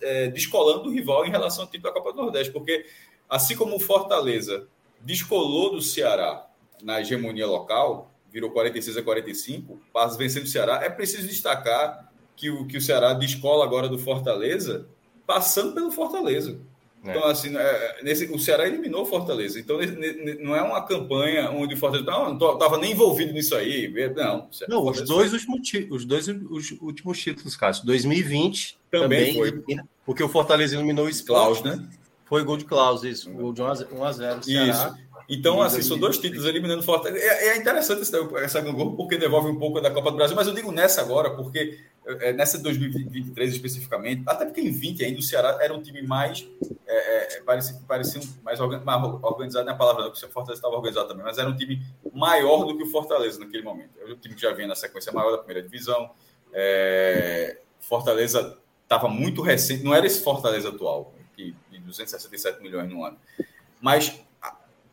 é, 0.02 0.28
descolando 0.28 0.85
do 0.85 0.90
rival 0.90 1.27
em 1.27 1.31
relação 1.31 1.65
ao 1.65 1.70
título 1.70 1.93
da 1.93 2.01
Copa 2.01 2.12
do 2.12 2.23
Nordeste, 2.23 2.52
porque 2.52 2.86
assim 3.28 3.56
como 3.56 3.77
o 3.77 3.81
Fortaleza 3.81 4.66
descolou 5.01 5.73
do 5.73 5.82
Ceará 5.82 6.47
na 6.82 7.01
hegemonia 7.01 7.47
local, 7.47 8.12
virou 8.31 8.51
46 8.51 8.97
a 8.97 9.02
45, 9.02 9.81
passa 9.93 10.16
vencendo 10.16 10.44
o 10.44 10.48
Ceará, 10.48 10.81
é 10.82 10.90
preciso 10.90 11.27
destacar 11.27 12.12
que 12.36 12.51
o, 12.51 12.66
que 12.66 12.77
o 12.77 12.81
Ceará 12.81 13.15
descola 13.15 13.65
agora 13.65 13.89
do 13.89 13.98
Fortaleza, 13.98 14.89
passando 15.27 15.74
pelo 15.74 15.90
Fortaleza. 15.90 16.60
É. 17.04 17.10
Então, 17.10 17.24
assim, 17.26 17.56
é, 17.56 18.02
nesse, 18.02 18.26
o 18.26 18.38
Ceará 18.38 18.66
eliminou 18.66 19.02
o 19.02 19.06
Fortaleza. 19.06 19.58
Então, 19.58 19.78
não 20.40 20.54
é 20.54 20.62
uma 20.62 20.84
campanha 20.84 21.50
onde 21.50 21.74
o 21.74 21.76
Fortaleza. 21.76 22.10
Não, 22.10 22.34
não 22.34 22.52
estava 22.54 22.76
nem 22.78 22.92
envolvido 22.92 23.32
nisso 23.32 23.54
aí. 23.54 23.92
Não, 24.16 24.48
não 24.68 24.86
os, 24.86 25.02
dois 25.02 25.32
últimos, 25.32 25.60
os 25.90 26.04
dois 26.04 26.28
os 26.28 26.72
últimos 26.80 27.18
títulos, 27.20 27.56
Cássio. 27.56 27.86
2020 27.86 28.78
também, 28.90 29.34
também 29.34 29.34
foi. 29.34 29.78
Porque 30.04 30.22
o 30.22 30.28
Fortaleza 30.28 30.74
eliminou 30.74 31.06
o 31.06 31.24
Klaus, 31.24 31.62
né? 31.62 31.88
Foi 32.24 32.44
gol 32.44 32.58
de 32.58 32.66
Klaus, 32.66 33.04
isso. 33.04 33.30
Gol 33.30 33.54
de 33.54 33.62
1x0. 33.62 34.40
Isso. 34.46 34.94
Então, 35.28 35.60
assim, 35.60 35.82
são 35.82 35.98
dois 35.98 36.16
títulos 36.16 36.46
eliminando 36.46 36.82
Fortaleza. 36.82 37.22
É, 37.22 37.48
é 37.48 37.56
interessante 37.59 38.00
essa 38.00 38.60
gangorra, 38.62 38.96
porque 38.96 39.18
devolve 39.18 39.50
um 39.50 39.59
pouco 39.59 39.78
da 39.78 39.90
Copa 39.90 40.10
do 40.10 40.16
Brasil, 40.16 40.34
mas 40.34 40.46
eu 40.46 40.55
digo 40.55 40.72
nessa 40.72 41.02
agora, 41.02 41.30
porque 41.30 41.78
é, 42.06 42.32
nessa 42.32 42.59
2023 42.59 43.52
especificamente, 43.52 44.22
até 44.26 44.46
porque 44.46 44.62
em 44.62 44.70
20 44.70 45.05
ainda 45.05 45.18
o 45.18 45.22
Ceará 45.22 45.59
era 45.60 45.74
um 45.74 45.82
time 45.82 46.00
mais. 46.00 46.48
É, 46.86 47.36
é, 47.36 47.40
parecia, 47.42 47.78
parecia 47.86 48.22
mais, 48.42 48.59
organizado, 48.59 49.66
não 49.66 49.72
é 49.72 49.74
a 49.74 49.78
palavra, 49.78 50.05
não, 50.05 50.10
porque 50.10 50.24
o 50.24 50.30
Fortaleza 50.30 50.60
estava 50.60 50.74
organizado 50.74 51.09
também, 51.09 51.22
mas 51.22 51.36
era 51.36 51.50
um 51.50 51.56
time 51.56 51.82
maior 52.14 52.64
do 52.64 52.74
que 52.74 52.84
o 52.84 52.86
Fortaleza 52.86 53.38
naquele 53.38 53.62
momento. 53.62 53.90
Era 54.00 54.14
um 54.14 54.16
time 54.16 54.34
que 54.34 54.40
já 54.40 54.55
vinha 54.55 54.68
na 54.68 54.74
sequência 54.74 55.12
maior 55.12 55.32
da 55.32 55.38
primeira 55.38 55.62
divisão. 55.62 56.10
É, 56.55 57.59
Fortaleza 57.80 58.56
estava 58.82 59.09
muito 59.09 59.42
recente, 59.42 59.84
não 59.84 59.94
era 59.94 60.06
esse 60.06 60.22
Fortaleza 60.22 60.70
atual, 60.70 61.12
que, 61.36 61.55
de 61.70 61.78
267 61.80 62.62
milhões 62.62 62.88
no 62.88 63.05
ano. 63.05 63.18
Mas 63.78 64.09
é, 64.09 64.27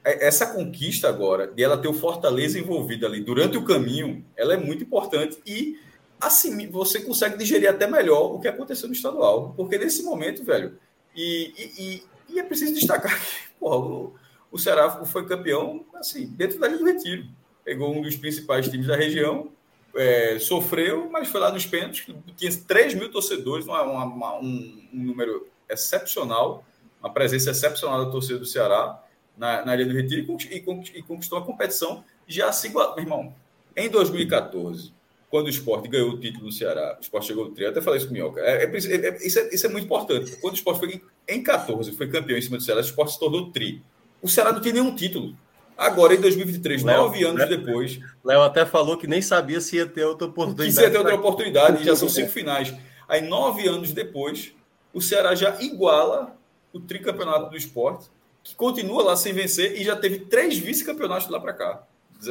essa 0.05 0.45
conquista 0.45 1.09
agora, 1.09 1.47
de 1.47 1.63
ela 1.63 1.77
ter 1.77 1.87
o 1.87 1.93
Fortaleza 1.93 2.59
envolvido 2.59 3.07
ali 3.07 3.21
durante 3.21 3.57
o 3.57 3.65
caminho, 3.65 4.23
ela 4.37 4.53
é 4.53 4.57
muito 4.57 4.83
importante 4.83 5.39
e 5.45 5.79
assim 6.21 6.69
você 6.69 7.01
consegue 7.01 7.37
digerir 7.37 7.67
até 7.67 7.87
melhor 7.87 8.35
o 8.35 8.39
que 8.39 8.47
aconteceu 8.47 8.87
no 8.87 8.93
estadual. 8.93 9.53
Porque 9.57 9.79
nesse 9.79 10.03
momento, 10.03 10.43
velho, 10.43 10.77
e, 11.15 11.51
e, 11.79 12.03
e 12.29 12.39
é 12.39 12.43
preciso 12.43 12.75
destacar 12.75 13.19
que 13.19 13.25
porra, 13.59 13.77
o, 13.77 14.15
o 14.51 14.59
Ceará 14.59 15.03
foi 15.05 15.25
campeão 15.25 15.83
assim, 15.95 16.27
dentro 16.27 16.59
da 16.59 16.67
Ilha 16.67 16.77
do 16.77 16.85
Retiro. 16.85 17.25
Pegou 17.63 17.91
um 17.91 18.03
dos 18.03 18.15
principais 18.15 18.69
times 18.69 18.85
da 18.85 18.95
região, 18.95 19.49
é, 19.95 20.37
sofreu, 20.37 21.09
mas 21.09 21.29
foi 21.29 21.41
lá 21.41 21.51
nos 21.51 21.65
pênaltis, 21.65 22.05
tinha 22.37 22.51
3 22.67 22.93
mil 22.93 23.09
torcedores, 23.09 23.65
uma, 23.65 23.81
uma, 23.81 24.35
um, 24.39 24.87
um 24.93 25.03
número 25.03 25.47
excepcional, 25.67 26.63
uma 26.99 27.11
presença 27.11 27.49
excepcional 27.49 28.05
da 28.05 28.11
torcida 28.11 28.37
do 28.37 28.45
Ceará 28.45 29.01
na, 29.37 29.65
na 29.65 29.75
Ilha 29.75 29.85
do 29.85 29.93
Retiro 29.93 30.37
e, 30.49 30.55
e, 30.55 31.01
conquistou 31.03 31.37
a 31.37 31.41
competição 31.41 32.03
já 32.27 32.51
se 32.51 32.67
igual. 32.67 32.97
Irmão, 32.97 33.33
em 33.75 33.89
2014, 33.89 34.93
quando 35.29 35.47
o 35.47 35.49
esporte 35.49 35.87
ganhou 35.87 36.11
o 36.11 36.19
título 36.19 36.45
no 36.45 36.51
Ceará, 36.51 36.95
o 36.97 37.01
esporte 37.01 37.27
chegou 37.27 37.45
no 37.45 37.51
tri, 37.51 37.65
até 37.65 37.81
falei 37.81 37.97
isso 37.97 38.07
com 38.07 38.13
o 38.13 38.15
Minhoca. 38.15 38.39
É, 38.41 38.63
é, 38.63 38.65
é, 38.65 38.77
isso, 39.25 39.39
é, 39.39 39.53
isso 39.53 39.65
é 39.65 39.69
muito 39.69 39.85
importante. 39.85 40.37
Quando 40.37 40.53
o 40.53 40.55
esporte 40.55 40.79
foi 40.79 41.01
em 41.27 41.43
14, 41.43 41.91
foi 41.91 42.07
campeão 42.07 42.37
em 42.37 42.41
cima 42.41 42.57
do 42.57 42.63
Ceará, 42.63 42.79
o 42.79 42.83
esporte 42.83 43.13
se 43.13 43.19
tornou 43.19 43.51
tri. 43.51 43.81
O 44.21 44.29
Ceará 44.29 44.51
não 44.53 44.61
tinha 44.61 44.73
nenhum 44.73 44.95
título. 44.95 45.35
Agora, 45.77 46.15
em 46.15 46.21
2023, 46.21 46.83
Léo, 46.83 46.97
nove 46.97 47.23
anos 47.25 47.39
Léo, 47.39 47.49
depois. 47.49 47.99
Léo 48.23 48.41
até 48.43 48.65
falou 48.65 48.97
que 48.97 49.07
nem 49.07 49.21
sabia 49.21 49.59
se 49.59 49.75
ia 49.75 49.85
ter 49.85 50.05
outra 50.05 50.27
oportunidade. 50.27 50.71
Se 50.71 50.81
ia 50.81 50.89
ter 50.89 50.97
outra 50.97 51.15
oportunidade, 51.15 51.81
e 51.81 51.85
já 51.85 51.95
são 51.95 52.07
cinco 52.07 52.29
finais. 52.29 52.73
Aí, 53.09 53.21
nove 53.21 53.67
anos 53.67 53.91
depois, 53.91 54.53
o 54.93 55.01
Ceará 55.01 55.35
já 55.35 55.61
iguala 55.61 56.37
o 56.71 56.79
tricampeonato 56.79 57.49
do 57.49 57.57
esporte 57.57 58.09
que 58.45 58.55
continua 58.55 59.03
lá 59.03 59.15
sem 59.15 59.33
vencer 59.33 59.81
e 59.81 59.83
já 59.83 59.95
teve 59.95 60.19
três 60.19 60.55
vice-campeonatos 60.55 61.25
de 61.25 61.33
lá 61.33 61.39
para 61.39 61.51
cá. 61.51 61.83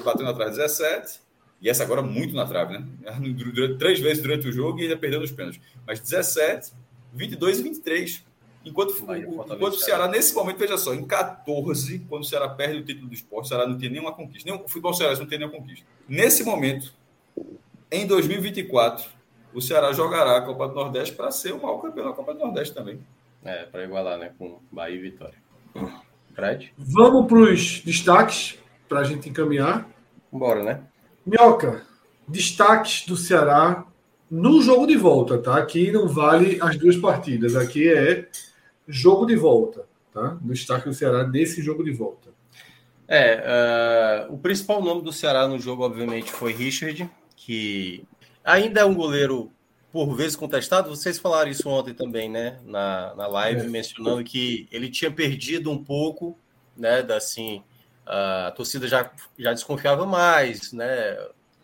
Batendo 0.03 0.31
atrás 0.31 0.57
17, 0.57 1.21
e 1.61 1.69
essa 1.69 1.83
agora 1.83 2.03
muito 2.03 2.35
na 2.35 2.47
trave, 2.47 2.79
né? 2.79 2.87
Durante, 3.53 3.79
três 3.79 3.99
vezes 3.99 4.23
durante 4.23 4.49
o 4.49 4.53
jogo 4.53 4.79
e 4.79 4.83
ainda 4.85 4.97
perdeu 4.97 5.21
nos 5.21 5.33
pênaltis. 5.33 5.61
Mas 5.85 5.99
17, 5.99 6.73
22 7.13 7.59
e 7.59 7.63
23. 7.65 8.25
Enquanto, 8.65 9.11
Aí, 9.11 9.27
o, 9.27 9.43
enquanto 9.43 9.75
o 9.75 9.79
Ceará, 9.79 10.07
nesse 10.09 10.35
momento, 10.35 10.57
veja 10.57 10.79
só, 10.79 10.95
em 10.95 11.05
14, 11.05 11.99
quando 12.09 12.23
o 12.23 12.25
Ceará 12.25 12.49
perde 12.49 12.79
o 12.79 12.85
título 12.85 13.09
do 13.09 13.15
esporte, 13.15 13.47
o 13.47 13.49
Ceará 13.49 13.67
não 13.67 13.77
tinha 13.77 13.91
nenhuma 13.91 14.13
conquista. 14.13 14.49
Nem, 14.49 14.59
o 14.59 14.69
futebol 14.69 14.95
Ceará 14.95 15.17
não 15.17 15.27
tem 15.27 15.39
nenhuma 15.39 15.59
conquista. 15.59 15.85
Nesse 16.09 16.45
momento, 16.45 16.95
em 17.91 18.07
2024, 18.07 19.07
o 19.53 19.61
Ceará 19.61 19.93
jogará 19.93 20.39
a 20.39 20.43
Copa 20.43 20.69
do 20.69 20.75
Nordeste 20.75 21.15
para 21.15 21.31
ser 21.31 21.53
o 21.53 21.61
maior 21.61 21.79
campeão 21.79 22.07
da 22.07 22.13
Copa 22.13 22.35
do 22.35 22.41
Nordeste 22.41 22.73
também. 22.73 23.01
É, 23.45 23.65
para 23.65 23.85
igualar, 23.85 24.17
né? 24.17 24.33
Com 24.39 24.61
Bahia 24.71 24.97
e 24.97 25.01
Vitória. 25.01 25.43
Fred? 26.35 26.73
Vamos 26.77 27.27
para 27.27 27.39
os 27.39 27.81
destaques 27.81 28.59
para 28.89 29.01
a 29.01 29.05
gente 29.05 29.29
encaminhar. 29.29 29.89
Bora, 30.31 30.63
né? 30.63 30.81
Minhoca, 31.25 31.83
destaques 32.27 33.07
do 33.07 33.17
Ceará 33.17 33.87
no 34.31 34.61
jogo 34.61 34.87
de 34.87 34.97
volta, 34.97 35.39
tá? 35.39 35.57
Aqui 35.57 35.93
não 35.93 36.09
vale 36.09 36.59
as 36.61 36.77
duas 36.77 36.97
partidas, 36.97 37.55
aqui 37.55 37.89
é 37.89 38.29
jogo 38.87 39.27
de 39.27 39.37
volta, 39.37 39.87
tá? 40.13 40.37
No 40.43 40.53
destaque 40.53 40.89
do 40.89 40.95
Ceará 40.95 41.27
nesse 41.27 41.63
jogo 41.63 41.85
de 41.85 41.93
volta. 41.93 42.31
É, 43.07 44.27
uh, 44.29 44.35
o 44.35 44.39
principal 44.39 44.83
nome 44.83 45.03
do 45.03 45.13
Ceará 45.13 45.47
no 45.47 45.59
jogo, 45.59 45.85
obviamente, 45.85 46.33
foi 46.33 46.53
Richard, 46.53 47.09
que 47.37 48.05
ainda 48.43 48.81
é 48.81 48.85
um 48.85 48.95
goleiro 48.95 49.53
por 49.95 50.13
vezes 50.17 50.35
contestado. 50.35 50.91
Vocês 50.91 51.21
falaram 51.21 51.49
isso 51.49 51.69
ontem 51.69 51.95
também, 51.95 52.29
né? 52.29 52.59
Na, 52.65 53.15
na 53.15 53.29
live, 53.29 53.61
é. 53.61 53.69
mencionando 53.69 54.25
que 54.25 54.67
ele 54.73 54.91
tinha 54.91 55.09
perdido 55.09 55.71
um 55.71 55.79
pouco, 55.79 56.37
né? 56.77 57.01
Da, 57.01 57.19
assim, 57.19 57.63
a 58.05 58.53
torcida 58.57 58.89
já, 58.89 59.09
já 59.39 59.53
desconfiava 59.53 60.05
mais, 60.05 60.73
né? 60.73 61.17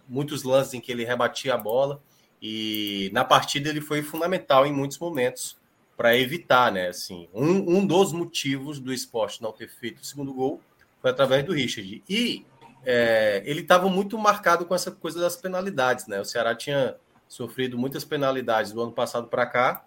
Muitos 0.08 0.44
lances 0.44 0.74
em 0.74 0.80
que 0.80 0.92
ele 0.92 1.04
rebatia 1.04 1.54
a 1.54 1.58
bola. 1.58 2.00
E 2.40 3.10
na 3.12 3.24
partida 3.24 3.68
ele 3.68 3.80
foi 3.80 4.00
fundamental 4.00 4.64
em 4.64 4.72
muitos 4.72 5.00
momentos 5.00 5.58
para 5.96 6.16
evitar, 6.16 6.70
né? 6.70 6.86
Assim, 6.86 7.28
um, 7.34 7.78
um 7.78 7.84
dos 7.84 8.12
motivos 8.12 8.78
do 8.78 8.92
esporte 8.92 9.42
não 9.42 9.50
ter 9.50 9.68
feito 9.68 10.02
o 10.02 10.04
segundo 10.04 10.32
gol 10.32 10.60
foi 11.02 11.10
através 11.10 11.44
do 11.44 11.52
Richard. 11.52 12.00
E 12.08 12.46
é, 12.86 13.42
ele 13.44 13.62
estava 13.62 13.88
muito 13.88 14.16
marcado 14.16 14.64
com 14.66 14.74
essa 14.74 14.92
coisa 14.92 15.18
das 15.18 15.34
penalidades, 15.34 16.06
né? 16.06 16.20
O 16.20 16.24
Ceará 16.24 16.54
tinha 16.54 16.94
sofrido 17.30 17.78
muitas 17.78 18.04
penalidades 18.04 18.72
do 18.72 18.82
ano 18.82 18.90
passado 18.90 19.28
para 19.28 19.46
cá 19.46 19.86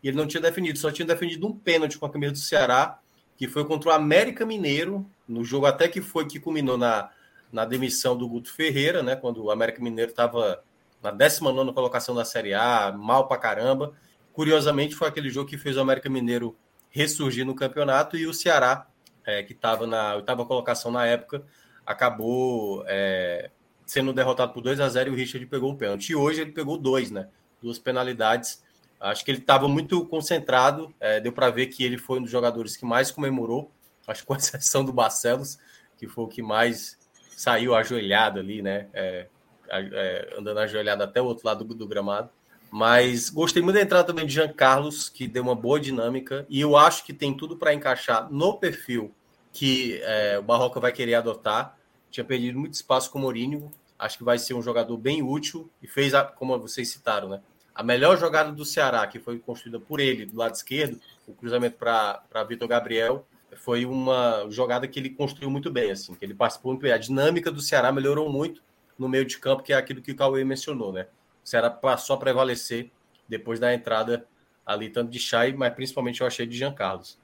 e 0.00 0.06
ele 0.06 0.16
não 0.16 0.28
tinha 0.28 0.40
definido, 0.40 0.78
só 0.78 0.92
tinha 0.92 1.04
definido 1.04 1.44
um 1.44 1.52
pênalti 1.52 1.98
com 1.98 2.06
a 2.06 2.10
camisa 2.10 2.32
do 2.32 2.38
Ceará, 2.38 3.00
que 3.36 3.48
foi 3.48 3.64
contra 3.64 3.90
o 3.90 3.92
América 3.92 4.46
Mineiro, 4.46 5.04
no 5.26 5.44
jogo 5.44 5.66
até 5.66 5.88
que 5.88 6.00
foi 6.00 6.24
que 6.24 6.38
culminou 6.38 6.78
na, 6.78 7.10
na 7.50 7.64
demissão 7.64 8.16
do 8.16 8.28
Guto 8.28 8.52
Ferreira, 8.52 9.02
né? 9.02 9.16
Quando 9.16 9.42
o 9.42 9.50
América 9.50 9.82
Mineiro 9.82 10.12
estava 10.12 10.62
na 11.02 11.10
19 11.10 11.72
colocação 11.72 12.14
da 12.14 12.24
Série 12.24 12.54
A, 12.54 12.92
mal 12.92 13.26
para 13.26 13.40
caramba. 13.40 13.92
Curiosamente, 14.32 14.94
foi 14.94 15.08
aquele 15.08 15.30
jogo 15.30 15.48
que 15.48 15.58
fez 15.58 15.76
o 15.76 15.80
América 15.80 16.08
Mineiro 16.08 16.56
ressurgir 16.90 17.44
no 17.44 17.56
campeonato 17.56 18.16
e 18.16 18.24
o 18.24 18.32
Ceará, 18.32 18.86
é, 19.26 19.42
que 19.42 19.52
estava 19.52 19.84
na 19.84 20.14
oitava 20.14 20.46
colocação 20.46 20.92
na 20.92 21.04
época, 21.06 21.44
acabou 21.84 22.84
é, 22.86 23.50
sendo 23.86 24.12
derrotado 24.12 24.52
por 24.52 24.62
2 24.62 24.80
a 24.80 24.88
0 24.88 25.10
e 25.10 25.12
o 25.12 25.16
Richard 25.16 25.46
pegou 25.46 25.72
o 25.72 25.76
pênalti. 25.76 26.10
E 26.10 26.16
hoje 26.16 26.40
ele 26.40 26.52
pegou 26.52 26.78
dois, 26.78 27.10
né? 27.10 27.28
Duas 27.62 27.78
penalidades. 27.78 28.62
Acho 29.00 29.24
que 29.24 29.30
ele 29.30 29.38
estava 29.38 29.68
muito 29.68 30.04
concentrado, 30.06 30.94
é, 30.98 31.20
deu 31.20 31.32
para 31.32 31.50
ver 31.50 31.66
que 31.66 31.84
ele 31.84 31.98
foi 31.98 32.18
um 32.18 32.22
dos 32.22 32.30
jogadores 32.30 32.76
que 32.76 32.86
mais 32.86 33.10
comemorou, 33.10 33.70
acho 34.06 34.24
com 34.24 34.34
exceção 34.36 34.84
do 34.84 34.92
Barcelos, 34.92 35.58
que 35.98 36.06
foi 36.06 36.24
o 36.24 36.28
que 36.28 36.42
mais 36.42 36.98
saiu 37.36 37.74
ajoelhado 37.74 38.40
ali, 38.40 38.62
né? 38.62 38.86
É, 38.94 39.26
é, 39.68 40.34
andando 40.38 40.58
ajoelhado 40.60 41.02
até 41.02 41.20
o 41.20 41.24
outro 41.24 41.46
lado 41.46 41.64
do, 41.64 41.74
do, 41.74 41.86
gramado. 41.86 42.30
Mas 42.70 43.30
gostei 43.30 43.62
muito 43.62 43.76
da 43.76 43.82
entrada 43.82 44.04
também 44.04 44.26
de 44.26 44.34
Jean 44.34 44.52
Carlos, 44.52 45.08
que 45.08 45.28
deu 45.28 45.42
uma 45.42 45.54
boa 45.54 45.78
dinâmica, 45.78 46.46
e 46.48 46.60
eu 46.60 46.76
acho 46.76 47.04
que 47.04 47.12
tem 47.12 47.36
tudo 47.36 47.56
para 47.56 47.74
encaixar 47.74 48.32
no 48.32 48.58
perfil 48.58 49.14
que 49.54 50.00
é, 50.02 50.36
o 50.38 50.42
Barroca 50.42 50.80
vai 50.80 50.92
querer 50.92 51.14
adotar. 51.14 51.78
Tinha 52.14 52.24
perdido 52.24 52.56
muito 52.56 52.74
espaço 52.74 53.10
com 53.10 53.18
o 53.18 53.22
Mourinho, 53.22 53.72
acho 53.98 54.18
que 54.18 54.22
vai 54.22 54.38
ser 54.38 54.54
um 54.54 54.62
jogador 54.62 54.96
bem 54.96 55.20
útil 55.20 55.68
e 55.82 55.88
fez, 55.88 56.14
a, 56.14 56.22
como 56.22 56.56
vocês 56.60 56.88
citaram, 56.88 57.28
né? 57.28 57.40
A 57.74 57.82
melhor 57.82 58.16
jogada 58.16 58.52
do 58.52 58.64
Ceará, 58.64 59.04
que 59.08 59.18
foi 59.18 59.36
construída 59.40 59.80
por 59.80 59.98
ele 59.98 60.24
do 60.24 60.36
lado 60.38 60.54
esquerdo, 60.54 61.00
o 61.26 61.34
cruzamento 61.34 61.76
para 61.76 62.44
Vitor 62.48 62.68
Gabriel, 62.68 63.26
foi 63.56 63.84
uma 63.84 64.46
jogada 64.48 64.86
que 64.86 65.00
ele 65.00 65.10
construiu 65.10 65.50
muito 65.50 65.72
bem, 65.72 65.90
assim, 65.90 66.14
que 66.14 66.24
ele 66.24 66.34
participou 66.34 66.70
muito 66.70 66.82
bem. 66.82 66.92
A 66.92 66.98
dinâmica 66.98 67.50
do 67.50 67.60
Ceará 67.60 67.90
melhorou 67.90 68.30
muito 68.30 68.62
no 68.96 69.08
meio 69.08 69.24
de 69.24 69.36
campo, 69.36 69.64
que 69.64 69.72
é 69.72 69.76
aquilo 69.76 70.00
que 70.00 70.12
o 70.12 70.16
Cauê 70.16 70.44
mencionou, 70.44 70.92
né? 70.92 71.08
O 71.44 71.48
Ceará 71.48 71.68
passou 71.68 72.14
a 72.14 72.18
prevalecer 72.20 72.92
depois 73.28 73.58
da 73.58 73.74
entrada 73.74 74.24
ali, 74.64 74.88
tanto 74.88 75.10
de 75.10 75.18
Chay, 75.18 75.52
mas 75.52 75.74
principalmente 75.74 76.20
eu 76.20 76.28
achei 76.28 76.46
de 76.46 76.56
Jean 76.56 76.72
Carlos. 76.72 77.18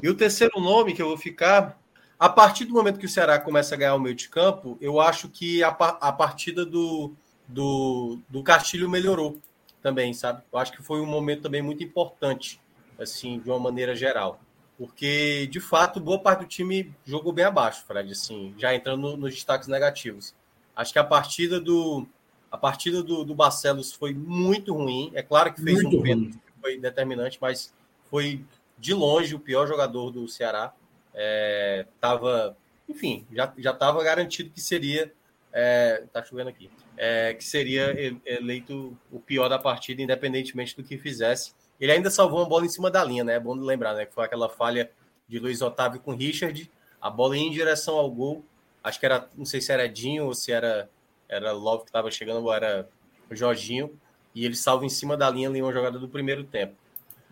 E 0.00 0.08
o 0.08 0.14
terceiro 0.16 0.60
nome 0.60 0.94
que 0.94 1.02
eu 1.02 1.08
vou 1.08 1.18
ficar, 1.18 1.81
a 2.22 2.28
partir 2.28 2.66
do 2.66 2.72
momento 2.72 3.00
que 3.00 3.06
o 3.06 3.08
Ceará 3.08 3.36
começa 3.36 3.74
a 3.74 3.78
ganhar 3.78 3.96
o 3.96 3.98
meio 3.98 4.14
de 4.14 4.28
campo, 4.28 4.78
eu 4.80 5.00
acho 5.00 5.28
que 5.28 5.60
a, 5.64 5.70
a 5.70 6.12
partida 6.12 6.64
do, 6.64 7.12
do, 7.48 8.20
do 8.28 8.44
Castilho 8.44 8.88
melhorou 8.88 9.40
também, 9.82 10.14
sabe? 10.14 10.40
Eu 10.52 10.56
acho 10.60 10.70
que 10.70 10.84
foi 10.84 11.00
um 11.00 11.06
momento 11.06 11.42
também 11.42 11.60
muito 11.60 11.82
importante, 11.82 12.60
assim, 12.96 13.40
de 13.40 13.50
uma 13.50 13.58
maneira 13.58 13.96
geral. 13.96 14.40
Porque, 14.78 15.48
de 15.50 15.58
fato, 15.58 15.98
boa 15.98 16.16
parte 16.16 16.42
do 16.42 16.46
time 16.46 16.94
jogou 17.04 17.32
bem 17.32 17.44
abaixo, 17.44 17.84
Fred, 17.88 18.12
assim, 18.12 18.54
já 18.56 18.72
entrando 18.72 19.16
nos 19.16 19.34
destaques 19.34 19.66
negativos. 19.66 20.32
Acho 20.76 20.92
que 20.92 21.00
a 21.00 21.04
partida 21.04 21.60
do 21.60 22.06
a 22.52 22.56
partida 22.56 23.02
do, 23.02 23.24
do 23.24 23.34
Barcelos 23.34 23.92
foi 23.92 24.14
muito 24.14 24.72
ruim. 24.72 25.10
É 25.12 25.22
claro 25.22 25.52
que 25.52 25.60
fez 25.60 25.82
muito 25.82 25.98
um 25.98 26.02
pênalti 26.02 26.38
que 26.38 26.60
foi 26.60 26.78
determinante, 26.78 27.36
mas 27.40 27.74
foi 28.08 28.44
de 28.78 28.94
longe 28.94 29.34
o 29.34 29.40
pior 29.40 29.66
jogador 29.66 30.12
do 30.12 30.28
Ceará. 30.28 30.72
É, 31.14 31.86
tava, 32.00 32.56
enfim, 32.88 33.26
já 33.30 33.70
estava 33.70 34.02
garantido 34.02 34.50
que 34.50 34.60
seria. 34.60 35.12
É, 35.52 36.04
tá 36.12 36.24
chovendo 36.24 36.48
aqui. 36.48 36.70
É, 36.96 37.34
que 37.34 37.44
seria 37.44 37.94
eleito 38.24 38.96
o 39.10 39.18
pior 39.18 39.48
da 39.48 39.58
partida, 39.58 40.00
independentemente 40.02 40.76
do 40.76 40.82
que 40.82 40.96
fizesse. 40.96 41.54
Ele 41.80 41.92
ainda 41.92 42.10
salvou 42.10 42.40
uma 42.40 42.48
bola 42.48 42.64
em 42.64 42.68
cima 42.68 42.90
da 42.90 43.04
linha, 43.04 43.24
né? 43.24 43.34
É 43.34 43.40
bom 43.40 43.54
lembrar, 43.54 43.94
né? 43.94 44.06
Que 44.06 44.14
foi 44.14 44.24
aquela 44.24 44.48
falha 44.48 44.90
de 45.28 45.38
Luiz 45.38 45.60
Otávio 45.60 46.00
com 46.00 46.14
Richard, 46.14 46.70
a 47.00 47.10
bola 47.10 47.36
ia 47.36 47.42
em 47.42 47.50
direção 47.50 47.96
ao 47.96 48.10
gol. 48.10 48.44
Acho 48.82 48.98
que 48.98 49.06
era, 49.06 49.28
não 49.36 49.44
sei 49.44 49.60
se 49.60 49.72
era 49.72 49.88
Dinho 49.88 50.26
ou 50.26 50.34
se 50.34 50.52
era, 50.52 50.88
era 51.28 51.52
Love 51.52 51.84
que 51.84 51.90
estava 51.90 52.10
chegando, 52.10 52.44
ou 52.44 52.52
era 52.52 52.88
Jorginho. 53.30 53.98
E 54.34 54.44
ele 54.44 54.54
salva 54.54 54.84
em 54.84 54.88
cima 54.88 55.16
da 55.16 55.28
linha 55.28 55.48
ali 55.48 55.60
uma 55.60 55.72
jogada 55.72 55.98
do 55.98 56.08
primeiro 56.08 56.44
tempo 56.44 56.74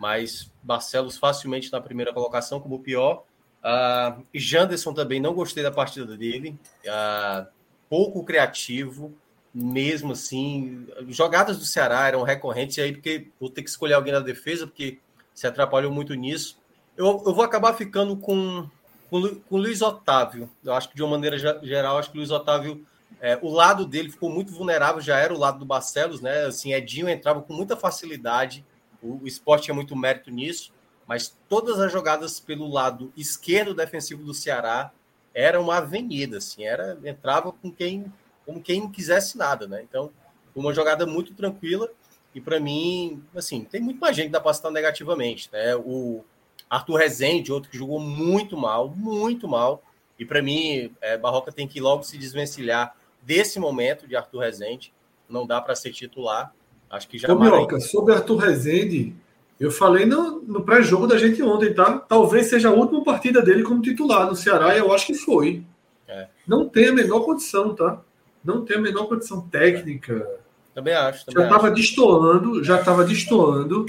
mas 0.01 0.51
Barcelos 0.63 1.15
facilmente 1.15 1.71
na 1.71 1.79
primeira 1.79 2.11
colocação 2.11 2.59
como 2.59 2.73
o 2.73 2.79
pior. 2.79 3.23
Uh, 3.63 4.25
Janderson 4.33 4.93
também 4.93 5.19
não 5.19 5.33
gostei 5.33 5.61
da 5.61 5.71
partida 5.71 6.17
dele, 6.17 6.57
uh, 6.85 7.45
pouco 7.87 8.23
criativo, 8.23 9.13
mesmo 9.53 10.13
assim. 10.13 10.87
Jogadas 11.09 11.57
do 11.59 11.65
Ceará 11.65 12.07
eram 12.07 12.23
recorrentes, 12.23 12.77
e 12.77 12.81
aí 12.81 12.91
porque 12.91 13.27
vou 13.39 13.49
ter 13.49 13.61
que 13.61 13.69
escolher 13.69 13.93
alguém 13.93 14.13
na 14.13 14.19
defesa, 14.19 14.65
porque 14.65 14.97
se 15.33 15.45
atrapalhou 15.45 15.91
muito 15.91 16.13
nisso. 16.13 16.57
Eu, 16.97 17.21
eu 17.25 17.33
vou 17.33 17.43
acabar 17.43 17.73
ficando 17.73 18.15
com, 18.17 18.67
com, 19.09 19.35
com 19.35 19.57
Luiz 19.57 19.81
Otávio. 19.81 20.49
Eu 20.63 20.73
acho 20.73 20.89
que 20.89 20.95
de 20.95 21.03
uma 21.03 21.11
maneira 21.11 21.37
geral, 21.37 21.97
acho 21.97 22.09
que 22.09 22.17
o 22.17 22.19
Luiz 22.19 22.31
Otávio. 22.31 22.85
É, 23.19 23.37
o 23.41 23.51
lado 23.51 23.85
dele 23.85 24.09
ficou 24.09 24.29
muito 24.29 24.51
vulnerável, 24.51 24.99
já 24.99 25.17
era 25.17 25.33
o 25.33 25.37
lado 25.37 25.59
do 25.59 25.65
Barcelos, 25.65 26.21
né? 26.21 26.45
Assim, 26.45 26.73
Edinho 26.73 27.07
entrava 27.07 27.41
com 27.41 27.53
muita 27.53 27.75
facilidade, 27.75 28.65
o, 29.01 29.21
o 29.21 29.27
esporte 29.27 29.65
tinha 29.65 29.75
muito 29.75 29.95
mérito 29.95 30.31
nisso, 30.31 30.73
mas 31.11 31.37
todas 31.49 31.77
as 31.77 31.91
jogadas 31.91 32.39
pelo 32.39 32.69
lado 32.69 33.11
esquerdo 33.17 33.73
defensivo 33.73 34.23
do 34.23 34.33
Ceará 34.33 34.93
eram 35.33 35.63
uma 35.63 35.75
avenida, 35.75 36.37
assim, 36.37 36.63
era 36.63 36.97
entrava 37.03 37.51
com 37.51 37.69
quem 37.69 38.05
como 38.45 38.61
quem 38.61 38.89
quisesse 38.89 39.37
nada, 39.37 39.67
né? 39.67 39.83
Então, 39.83 40.09
uma 40.55 40.73
jogada 40.73 41.05
muito 41.05 41.33
tranquila 41.33 41.91
e 42.33 42.39
para 42.39 42.61
mim, 42.61 43.21
assim, 43.35 43.65
tem 43.65 43.81
muito 43.81 43.99
mais 43.99 44.15
gente 44.15 44.27
que 44.27 44.31
dá 44.31 44.39
para 44.39 44.53
citar 44.53 44.71
negativamente, 44.71 45.49
né? 45.51 45.75
O 45.75 46.23
Arthur 46.69 46.95
Rezende, 46.95 47.51
outro 47.51 47.69
que 47.69 47.77
jogou 47.77 47.99
muito 47.99 48.55
mal, 48.55 48.87
muito 48.87 49.49
mal. 49.49 49.83
E 50.17 50.25
para 50.25 50.41
mim, 50.41 50.93
é, 51.01 51.17
Barroca 51.17 51.51
tem 51.51 51.67
que 51.67 51.81
logo 51.81 52.03
se 52.03 52.17
desvencilhar 52.17 52.95
desse 53.21 53.59
momento 53.59 54.07
de 54.07 54.15
Arthur 54.15 54.39
Rezende. 54.39 54.93
Não 55.27 55.45
dá 55.45 55.59
para 55.59 55.75
ser 55.75 55.91
titular. 55.91 56.55
Acho 56.89 57.09
que 57.09 57.17
já. 57.17 57.29
Ô, 57.33 57.37
Mioca, 57.37 57.81
sobre 57.81 58.13
Arthur 58.13 58.37
Rezende, 58.37 59.13
eu 59.61 59.69
falei 59.69 60.07
no, 60.07 60.41
no 60.41 60.63
pré-jogo 60.63 61.05
da 61.05 61.19
gente 61.19 61.41
ontem, 61.43 61.71
tá? 61.71 61.99
Talvez 61.99 62.47
seja 62.47 62.69
a 62.69 62.73
última 62.73 63.03
partida 63.03 63.43
dele 63.43 63.61
como 63.61 63.79
titular 63.79 64.25
no 64.25 64.35
Ceará, 64.35 64.75
e 64.75 64.79
eu 64.79 64.91
acho 64.91 65.05
que 65.05 65.13
foi. 65.13 65.63
É. 66.07 66.27
Não 66.47 66.67
tem 66.67 66.87
a 66.87 66.93
menor 66.93 67.19
condição, 67.21 67.75
tá? 67.75 68.01
Não 68.43 68.65
tem 68.65 68.77
a 68.77 68.81
menor 68.81 69.05
condição 69.05 69.41
técnica. 69.49 70.13
É. 70.13 70.37
Também 70.73 70.95
acho. 70.95 71.25
Também 71.27 71.43
já 71.43 71.47
estava 71.47 71.69
destoando, 71.69 72.63
já 72.63 72.79
estava 72.79 73.03
destoando 73.05 73.85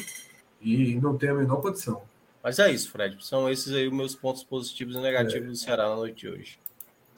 e 0.60 1.00
não 1.00 1.16
tem 1.16 1.30
a 1.30 1.34
menor 1.34 1.62
condição. 1.62 2.02
Mas 2.42 2.58
é 2.58 2.70
isso, 2.70 2.90
Fred. 2.90 3.16
São 3.24 3.48
esses 3.48 3.72
aí 3.72 3.88
os 3.88 3.94
meus 3.94 4.14
pontos 4.14 4.44
positivos 4.44 4.94
e 4.94 5.00
negativos 5.00 5.46
é. 5.46 5.50
do 5.52 5.56
Ceará 5.56 5.88
na 5.88 5.96
noite 5.96 6.20
de 6.20 6.28
hoje. 6.28 6.58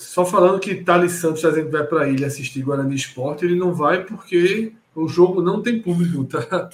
Só 0.04 0.24
falando 0.24 0.60
que 0.60 0.74
Thales 0.76 1.12
Santos, 1.12 1.44
a 1.44 1.50
gente 1.50 1.70
vai 1.70 1.84
para 1.84 2.02
a 2.02 2.08
ilha 2.08 2.26
assistir 2.26 2.62
Guarani 2.62 2.94
Esporte, 2.94 3.44
ele 3.44 3.56
não 3.56 3.72
vai 3.74 4.04
porque 4.04 4.72
o 4.94 5.08
jogo 5.08 5.42
não 5.42 5.62
tem 5.62 5.80
público, 5.80 6.24
tá? 6.24 6.70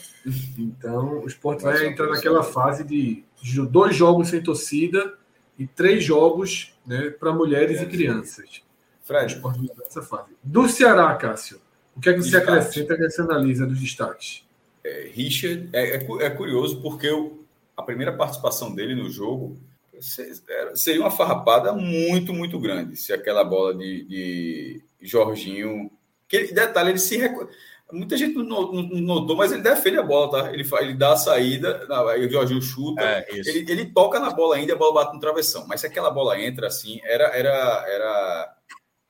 Então 0.59 1.21
o 1.21 1.27
esporte 1.27 1.63
vai 1.63 1.87
entrar 1.87 2.09
naquela 2.09 2.43
fase 2.43 2.85
de 2.85 3.25
dois 3.71 3.97
jogos 3.97 4.29
sem 4.29 4.43
torcida 4.43 5.15
e 5.59 5.67
três 5.67 6.05
jogos 6.05 6.75
né, 6.87 7.11
para 7.11 7.33
mulheres 7.33 7.81
e 7.81 7.87
crianças. 7.87 8.63
Fred. 9.03 9.33
O 9.33 9.37
esporte 9.37 9.59
vai 9.59 9.77
nessa 9.79 10.03
fase. 10.03 10.31
Do 10.43 10.69
Ceará, 10.69 11.15
Cássio, 11.15 11.61
o 11.97 12.01
que 12.01 12.11
é 12.11 12.13
que 12.13 12.19
você 12.21 12.31
Destaque. 12.31 12.51
acrescenta 12.51 12.97
que 12.97 13.11
você 13.11 13.23
analisa 13.23 13.67
dos 13.67 13.81
destaques? 13.81 14.45
É, 14.85 15.11
Richard, 15.13 15.69
é, 15.73 15.97
é, 15.97 16.07
é 16.21 16.31
curioso 16.31 16.81
porque 16.81 17.09
a 17.77 17.83
primeira 17.83 18.13
participação 18.13 18.75
dele 18.75 18.95
no 18.95 19.11
jogo 19.11 19.57
seria 20.75 21.01
uma 21.01 21.11
farrapada 21.11 21.73
muito, 21.73 22.33
muito 22.33 22.59
grande 22.59 22.97
se 22.97 23.13
aquela 23.13 23.45
bola 23.45 23.75
de, 23.75 24.05
de 24.05 24.83
Jorginho. 25.01 25.91
Que, 26.29 26.53
detalhe, 26.53 26.91
ele 26.91 26.99
se. 26.99 27.19
Muita 27.93 28.17
gente 28.17 28.37
não, 28.37 28.73
notou, 28.73 29.37
mas 29.37 29.51
ele 29.51 29.63
defende 29.63 29.99
a 29.99 30.03
bola, 30.03 30.31
tá? 30.31 30.53
Ele, 30.53 30.65
ele 30.81 30.95
dá 30.95 31.13
a 31.13 31.17
saída, 31.17 31.89
aí 32.09 32.25
o 32.25 32.31
Jorginho 32.31 32.63
chuta, 32.63 33.03
é, 33.03 33.27
ele, 33.29 33.69
ele 33.69 33.87
toca 33.87 34.21
na 34.21 34.31
bola 34.31 34.55
ainda, 34.55 34.75
a 34.75 34.77
bola 34.77 34.95
bate 34.95 35.15
no 35.15 35.21
travessão. 35.21 35.67
Mas 35.67 35.81
se 35.81 35.89
aquela 35.89 36.11
bola 36.11 36.41
entra 36.41 36.69
assim, 36.69 37.01
era. 37.03 37.25
era, 37.37 37.85
era 37.89 38.57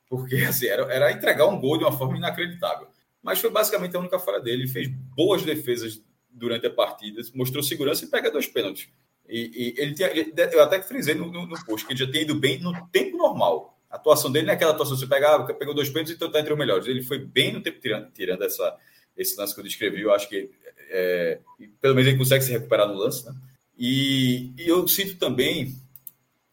porque 0.08 0.36
assim, 0.36 0.66
era, 0.66 0.82
era 0.92 1.12
entregar 1.12 1.46
um 1.46 1.60
gol 1.60 1.76
de 1.76 1.84
uma 1.84 1.92
forma 1.92 2.16
inacreditável. 2.16 2.88
Mas 3.22 3.38
foi 3.38 3.50
basicamente 3.50 3.94
a 3.96 4.00
única 4.00 4.18
falha 4.18 4.40
dele. 4.40 4.62
Ele 4.62 4.68
fez 4.68 4.88
boas 4.88 5.42
defesas 5.42 6.02
durante 6.30 6.66
a 6.66 6.70
partida, 6.70 7.20
mostrou 7.34 7.62
segurança 7.62 8.04
e 8.04 8.08
pega 8.08 8.30
dois 8.30 8.46
pênaltis. 8.46 8.88
E, 9.30 9.50
e 9.54 9.80
ele 9.80 9.94
tinha, 9.94 10.08
eu 10.08 10.62
até 10.62 10.82
frisei 10.82 11.14
no, 11.14 11.30
no, 11.30 11.46
no 11.46 11.64
post 11.64 11.86
que 11.86 11.92
ele 11.92 12.00
já 12.00 12.10
tinha 12.10 12.24
ido 12.24 12.34
bem 12.34 12.60
no 12.60 12.72
tempo 12.88 13.16
normal. 13.16 13.78
A 13.88 13.96
atuação 13.96 14.30
dele 14.30 14.46
não 14.46 14.54
é 14.54 14.56
atuação 14.56 14.96
você 14.96 15.06
pegava, 15.06 15.52
pegou 15.54 15.74
dois 15.74 15.88
pênaltis 15.88 16.14
então 16.14 16.28
está 16.28 16.40
entre 16.40 16.52
os 16.52 16.58
melhores. 16.58 16.86
Ele 16.86 17.02
foi 17.02 17.18
bem 17.18 17.52
no 17.52 17.62
tempo 17.62 17.80
tirando, 17.80 18.10
tirando 18.10 18.42
essa, 18.42 18.76
esse 19.16 19.36
lance 19.38 19.54
que 19.54 19.60
eu 19.60 19.64
descrevi. 19.64 20.02
Eu 20.02 20.12
acho 20.12 20.28
que 20.28 20.50
é, 20.90 21.38
pelo 21.80 21.94
menos 21.94 22.08
ele 22.08 22.18
consegue 22.18 22.44
se 22.44 22.52
recuperar 22.52 22.88
no 22.88 22.94
lance. 22.94 23.24
Né? 23.24 23.34
E, 23.78 24.52
e 24.58 24.68
eu 24.68 24.86
sinto 24.88 25.16
também 25.16 25.74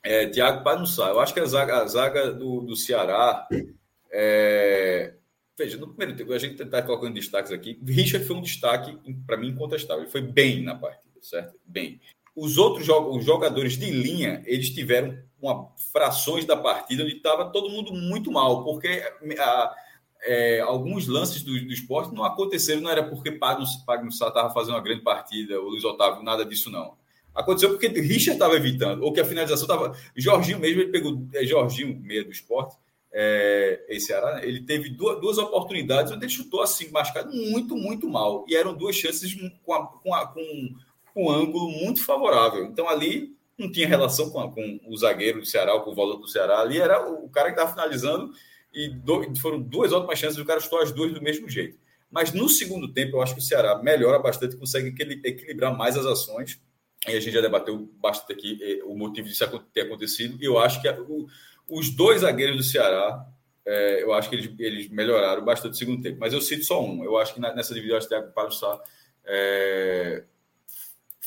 É, 0.04 0.28
Tiago 0.30 0.64
Panussá. 0.64 1.10
Eu 1.10 1.20
acho 1.20 1.34
que 1.34 1.40
a 1.41 1.45
zaga, 1.45 1.82
a 1.82 1.88
zaga 1.88 2.32
do, 2.32 2.62
do 2.62 2.76
Ceará. 2.78 3.45
É... 4.10 5.14
Veja, 5.58 5.76
no 5.78 5.90
primeiro 5.90 6.16
tempo, 6.16 6.32
a 6.32 6.38
gente 6.38 6.62
está 6.62 6.82
colocando 6.82 7.16
destaques 7.16 7.52
aqui. 7.52 7.78
Richard 7.84 8.26
foi 8.26 8.36
um 8.38 8.41
destaque, 8.41 8.98
para 9.26 9.36
mim, 9.36 9.49
incontestável. 9.49 10.04
Ele 10.04 10.12
foi 10.12 10.22
bem 10.22 10.64
na 10.64 10.76
partida, 10.76 11.20
certo? 11.22 11.60
Bem. 11.66 11.99
Os 12.38 12.57
outros 12.59 12.88
os 12.88 13.26
jogadores 13.26 13.77
de 13.77 13.89
linha, 13.89 14.43
eles 14.45 14.69
tiveram 14.69 15.18
uma, 15.41 15.69
frações 15.91 16.45
da 16.45 16.55
partida 16.55 17.03
onde 17.03 17.18
estava 17.18 17.49
todo 17.51 17.69
mundo 17.69 17.91
muito 17.91 18.31
mal, 18.31 18.64
porque 18.64 19.03
a, 19.39 19.76
é, 20.22 20.59
alguns 20.59 21.07
lances 21.07 21.41
do, 21.41 21.51
do 21.51 21.73
esporte 21.73 22.14
não 22.14 22.23
aconteceram, 22.23 22.81
não 22.81 22.91
era 22.91 23.03
porque 23.03 23.31
Pagno 23.31 23.65
Sá 24.11 24.27
estava 24.27 24.53
fazendo 24.53 24.76
uma 24.76 24.84
grande 24.84 25.01
partida, 25.01 25.59
o 25.59 25.69
Luiz 25.69 25.84
Otávio, 25.84 26.23
nada 26.23 26.45
disso 26.45 26.69
não. 26.69 26.95
Aconteceu 27.34 27.69
porque 27.69 27.88
Richard 27.88 28.31
estava 28.31 28.55
evitando, 28.55 29.03
ou 29.03 29.11
que 29.11 29.19
a 29.19 29.26
finalização 29.26 29.65
estava. 29.65 29.95
Jorginho 30.15 30.59
mesmo, 30.59 30.81
ele 30.81 30.91
pegou. 30.91 31.27
É, 31.34 31.45
Jorginho, 31.45 31.99
meio 31.99 32.26
do 32.26 32.31
esporte, 32.31 32.76
é, 33.14 33.85
esse 33.89 34.07
Ceará, 34.07 34.43
ele 34.43 34.61
teve 34.61 34.89
duas, 34.89 35.22
duas, 35.22 35.38
oportunidades 35.38 36.11
onde 36.11 36.26
ele 36.26 36.31
chutou 36.31 36.61
assim, 36.61 36.89
machucado 36.89 37.31
muito, 37.31 37.76
muito 37.76 38.09
mal. 38.09 38.43
E 38.47 38.55
eram 38.55 38.73
duas 38.76 38.95
chances 38.95 39.35
com, 39.64 39.73
a, 39.73 39.88
com, 39.88 40.14
a, 40.14 40.27
com, 40.27 40.41
com 41.18 41.26
um 41.26 41.31
ângulo 41.31 41.68
muito 41.72 42.06
favorável. 42.06 42.65
Então 42.65 42.88
ali 42.88 43.35
não 43.57 43.72
tinha 43.72 43.88
relação 43.88 44.30
com, 44.30 44.39
a, 44.39 44.52
com 44.52 44.80
o 44.85 44.95
zagueiro 44.95 45.39
do 45.39 45.48
Ceará, 45.48 45.80
com 45.80 45.89
o 45.89 45.95
volante 45.95 46.22
do 46.22 46.27
Ceará. 46.27 46.60
Ali 46.60 46.80
era 46.80 47.10
o, 47.10 47.27
cara 47.27 47.48
que 47.48 47.53
estava 47.53 47.72
finalizando 47.72 48.31
e 48.72 48.88
do, 48.89 49.35
foram 49.39 49.60
duas 49.60 49.91
ótimas 49.91 50.19
chances, 50.19 50.38
o 50.38 50.45
cara 50.45 50.60
chutou 50.60 50.80
as 50.80 50.91
duas 50.91 51.11
do 51.11 51.19
mesmo 51.19 51.49
jeito. 51.49 51.80
Mas 52.11 52.31
no 52.34 52.48
segundo 52.48 52.94
tempo, 52.94 53.18
eu 53.18 53.22
acho 53.23 53.34
que 53.34 53.39
o 53.39 53.44
Ceará 53.44 53.81
melhora 53.81 54.19
bastante, 54.19 54.56
consegue 54.56 54.94
equilibrar 55.26 55.76
mais 55.76 55.98
as 55.98 56.06
ações. 56.06 56.61
E 57.07 57.11
a 57.11 57.19
gente 57.19 57.34
já 57.34 57.41
debateu 57.41 57.89
bastante 57.99 58.34
aqui 58.34 58.60
eh, 58.61 58.84
o 58.84 58.95
motivo 58.95 59.27
disso 59.27 59.44
ter 59.73 59.81
acontecido. 59.81 60.38
E 60.39 60.45
eu 60.45 60.60
acho 60.60 60.81
que 60.81 60.88
o, 60.88 61.27
os 61.68 61.89
dois 61.89 62.22
zagueiros 62.22 62.57
do 62.57 62.64
Ceará, 62.64 63.26
é, 63.65 64.03
eu 64.03 64.14
acho 64.14 64.30
que 64.30 64.35
eles, 64.35 64.52
eles 64.60 64.89
melhoraram 64.89 65.44
bastante 65.44 65.72
no 65.72 65.77
segundo 65.77 66.03
tempo. 66.03 66.18
Mas 66.19 66.31
eu 66.31 66.41
cito 66.41 66.64
só 66.64 66.84
um. 66.84 67.03
Eu 67.03 67.18
acho 67.18 67.34
que 67.34 67.39
nessa 67.39 67.73
divisão, 67.73 67.98
o 67.98 68.07
Thiago 68.07 68.31
Palussá 68.31 68.80
é, 69.26 70.23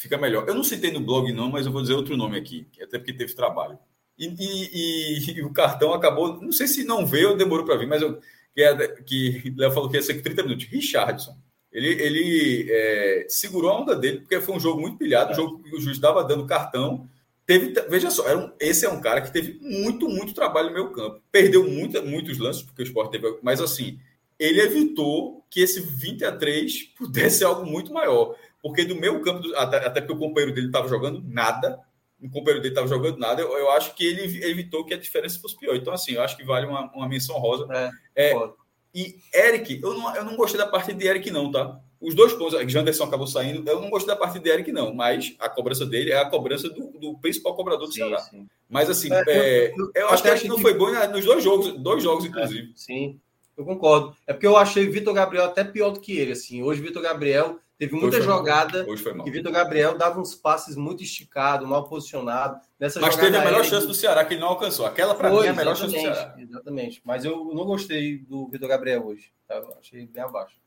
fica 0.01 0.17
melhor. 0.17 0.49
Eu 0.49 0.55
não 0.55 0.65
citei 0.65 0.91
no 0.91 1.01
blog, 1.01 1.31
não, 1.33 1.51
mas 1.51 1.67
eu 1.67 1.73
vou 1.73 1.83
dizer 1.83 1.95
outro 1.95 2.17
nome 2.17 2.39
aqui, 2.39 2.67
até 2.81 2.99
porque 2.99 3.13
teve 3.13 3.35
trabalho. 3.35 3.79
E, 4.19 4.27
e, 4.27 5.39
e, 5.39 5.43
o 5.43 5.53
cartão 5.53 5.93
acabou, 5.93 6.41
não 6.41 6.53
sei 6.53 6.67
se 6.67 6.85
não 6.85 7.07
veio 7.07 7.31
ou 7.31 7.37
demorou 7.37 7.65
para 7.65 7.77
vir, 7.77 7.87
mas 7.87 8.01
eu, 8.03 8.19
é, 8.57 8.89
que 9.03 9.55
Léo 9.57 9.73
falou 9.73 9.91
que 9.91 9.97
ia 9.97 10.03
ser 10.03 10.23
30 10.23 10.43
minutos. 10.43 10.67
Richardson. 10.67 11.37
Ele, 11.71 11.89
ele 11.89 12.67
é, 12.69 13.27
segurou 13.29 13.71
a 13.71 13.81
onda 13.81 13.95
dele, 13.95 14.21
porque 14.21 14.41
foi 14.41 14.57
um 14.57 14.61
jogo 14.61 14.81
muito 14.81 14.99
pilhado, 14.99 15.33
um 15.33 15.37
jogo 15.37 15.63
que 15.63 15.77
o 15.77 15.81
juiz 15.81 15.97
estava 15.97 16.25
dando 16.25 16.47
cartão. 16.47 17.09
Teve, 17.47 17.73
veja 17.89 18.11
só, 18.11 18.25
um, 18.37 18.53
esse 18.59 18.85
é 18.85 18.89
um 18.89 19.01
cara 19.01 19.21
que 19.21 19.33
teve 19.33 19.59
muito, 19.61 20.09
muito 20.09 20.35
trabalho 20.35 20.69
no 20.69 20.75
meu 20.75 20.91
campo. 20.91 21.23
Perdeu 21.31 21.69
muita, 21.69 22.03
muitos 22.03 22.39
lances, 22.39 22.63
porque 22.63 22.83
o 22.83 22.85
esporte 22.85 23.13
teve. 23.13 23.39
Mas 23.43 23.61
assim, 23.61 23.99
ele 24.39 24.61
evitou 24.61 25.45
que 25.51 25.61
esse 25.61 25.81
20 25.81 26.25
a 26.25 26.33
3 26.33 26.85
pudesse 26.97 27.39
ser 27.39 27.45
algo 27.45 27.65
muito 27.65 27.93
maior. 27.93 28.35
Porque 28.63 28.85
do 28.85 28.95
meu 28.95 29.21
campo, 29.23 29.47
até, 29.57 29.77
até 29.79 30.01
porque 30.01 30.15
o 30.15 30.19
companheiro 30.19 30.55
dele 30.55 30.67
estava 30.67 30.89
jogando 30.89 31.23
nada, 31.27 31.81
o 32.23 32.29
companheiro 32.29 32.61
dele 32.61 32.73
estava 32.73 32.87
jogando 32.87 33.19
nada, 33.19 33.41
eu, 33.41 33.51
eu, 33.57 33.71
acho 33.71 33.95
que 33.95 34.05
ele 34.05 34.45
evitou 34.47 34.85
que 34.85 34.93
a 34.93 34.99
diferença 34.99 35.41
fosse 35.41 35.57
pior. 35.57 35.75
Então, 35.75 35.93
assim, 35.93 36.13
eu 36.13 36.23
acho 36.23 36.37
que 36.37 36.45
vale 36.45 36.67
uma, 36.67 36.91
uma 36.93 37.09
menção 37.09 37.39
rosa. 37.39 37.67
É, 38.15 38.33
é 38.33 38.51
e 38.95 39.21
Eric, 39.33 39.81
eu 39.83 39.95
não, 39.95 40.15
eu 40.15 40.25
não 40.25 40.37
gostei 40.37 40.59
da 40.59 40.67
parte 40.67 40.93
de 40.93 41.07
Eric, 41.07 41.31
não, 41.31 41.51
tá? 41.51 41.81
Os 42.01 42.15
dois 42.15 42.33
pontos, 42.33 42.55
a 42.55 42.67
Janderson 42.67 43.05
acabou 43.05 43.27
saindo, 43.27 43.69
eu 43.69 43.81
não 43.81 43.91
gostei 43.91 44.13
da 44.13 44.19
parte 44.19 44.39
de 44.39 44.49
Eric, 44.49 44.73
não, 44.73 44.93
mas 44.93 45.37
a 45.39 45.49
cobrança 45.49 45.87
dele 45.87 46.11
é 46.11 46.19
a 46.19 46.29
cobrança 46.29 46.69
do, 46.69 46.99
do 46.99 47.19
principal 47.19 47.55
cobrador 47.55 47.87
do 47.87 47.93
sim, 47.93 48.01
Ceará. 48.01 48.19
Sim. 48.21 48.49
Mas 48.69 48.89
assim, 48.89 49.13
é, 49.13 49.23
é, 49.29 49.75
eu, 49.77 49.93
eu, 49.95 50.09
acho 50.09 50.23
que 50.23 50.29
Eric 50.29 50.49
não 50.49 50.59
foi 50.59 50.75
bom 50.75 50.91
nos 51.09 51.25
dois 51.25 51.45
jogos, 51.45 51.73
dois 51.79 52.03
jogos, 52.03 52.25
inclusive. 52.25 52.71
É, 52.71 52.73
sim, 52.75 53.21
eu 53.61 53.65
concordo. 53.65 54.17
É 54.27 54.33
porque 54.33 54.47
eu 54.47 54.57
achei 54.57 54.89
Vitor 54.89 55.15
Gabriel 55.15 55.45
até 55.45 55.65
pior 55.65 55.91
do 55.91 56.01
que 56.01 56.19
ele. 56.19 56.33
Assim. 56.33 56.63
Hoje, 56.63 56.81
Vitor 56.81 57.03
Gabriel 57.03 57.59
Teve 57.81 57.95
muita 57.95 58.21
jogada 58.21 58.87
e 59.25 59.31
Vitor 59.31 59.51
Gabriel 59.51 59.97
dava 59.97 60.21
uns 60.21 60.35
passes 60.35 60.77
muito 60.77 61.03
esticados, 61.03 61.67
mal 61.67 61.89
posicionados. 61.89 62.61
Nessa 62.79 63.01
Mas 63.01 63.17
teve 63.17 63.35
a 63.35 63.43
melhor 63.43 63.65
chance 63.65 63.87
do 63.87 63.95
Ceará 63.95 64.23
que 64.23 64.35
ele 64.35 64.41
não 64.43 64.49
alcançou. 64.49 64.85
Aquela, 64.85 65.15
para 65.15 65.31
mim, 65.31 65.47
é 65.47 65.49
a 65.49 65.55
melhor 65.55 65.75
chance 65.75 65.95
do 65.95 65.99
Ceará. 65.99 66.35
Exatamente. 66.39 67.01
Mas 67.03 67.25
eu 67.25 67.43
não 67.55 67.65
gostei 67.65 68.19
do 68.19 68.47
Vitor 68.49 68.69
Gabriel 68.69 69.07
hoje. 69.07 69.33
Tá? 69.49 69.63
Achei 69.81 70.07
bem 70.07 70.23
abaixo. 70.23 70.61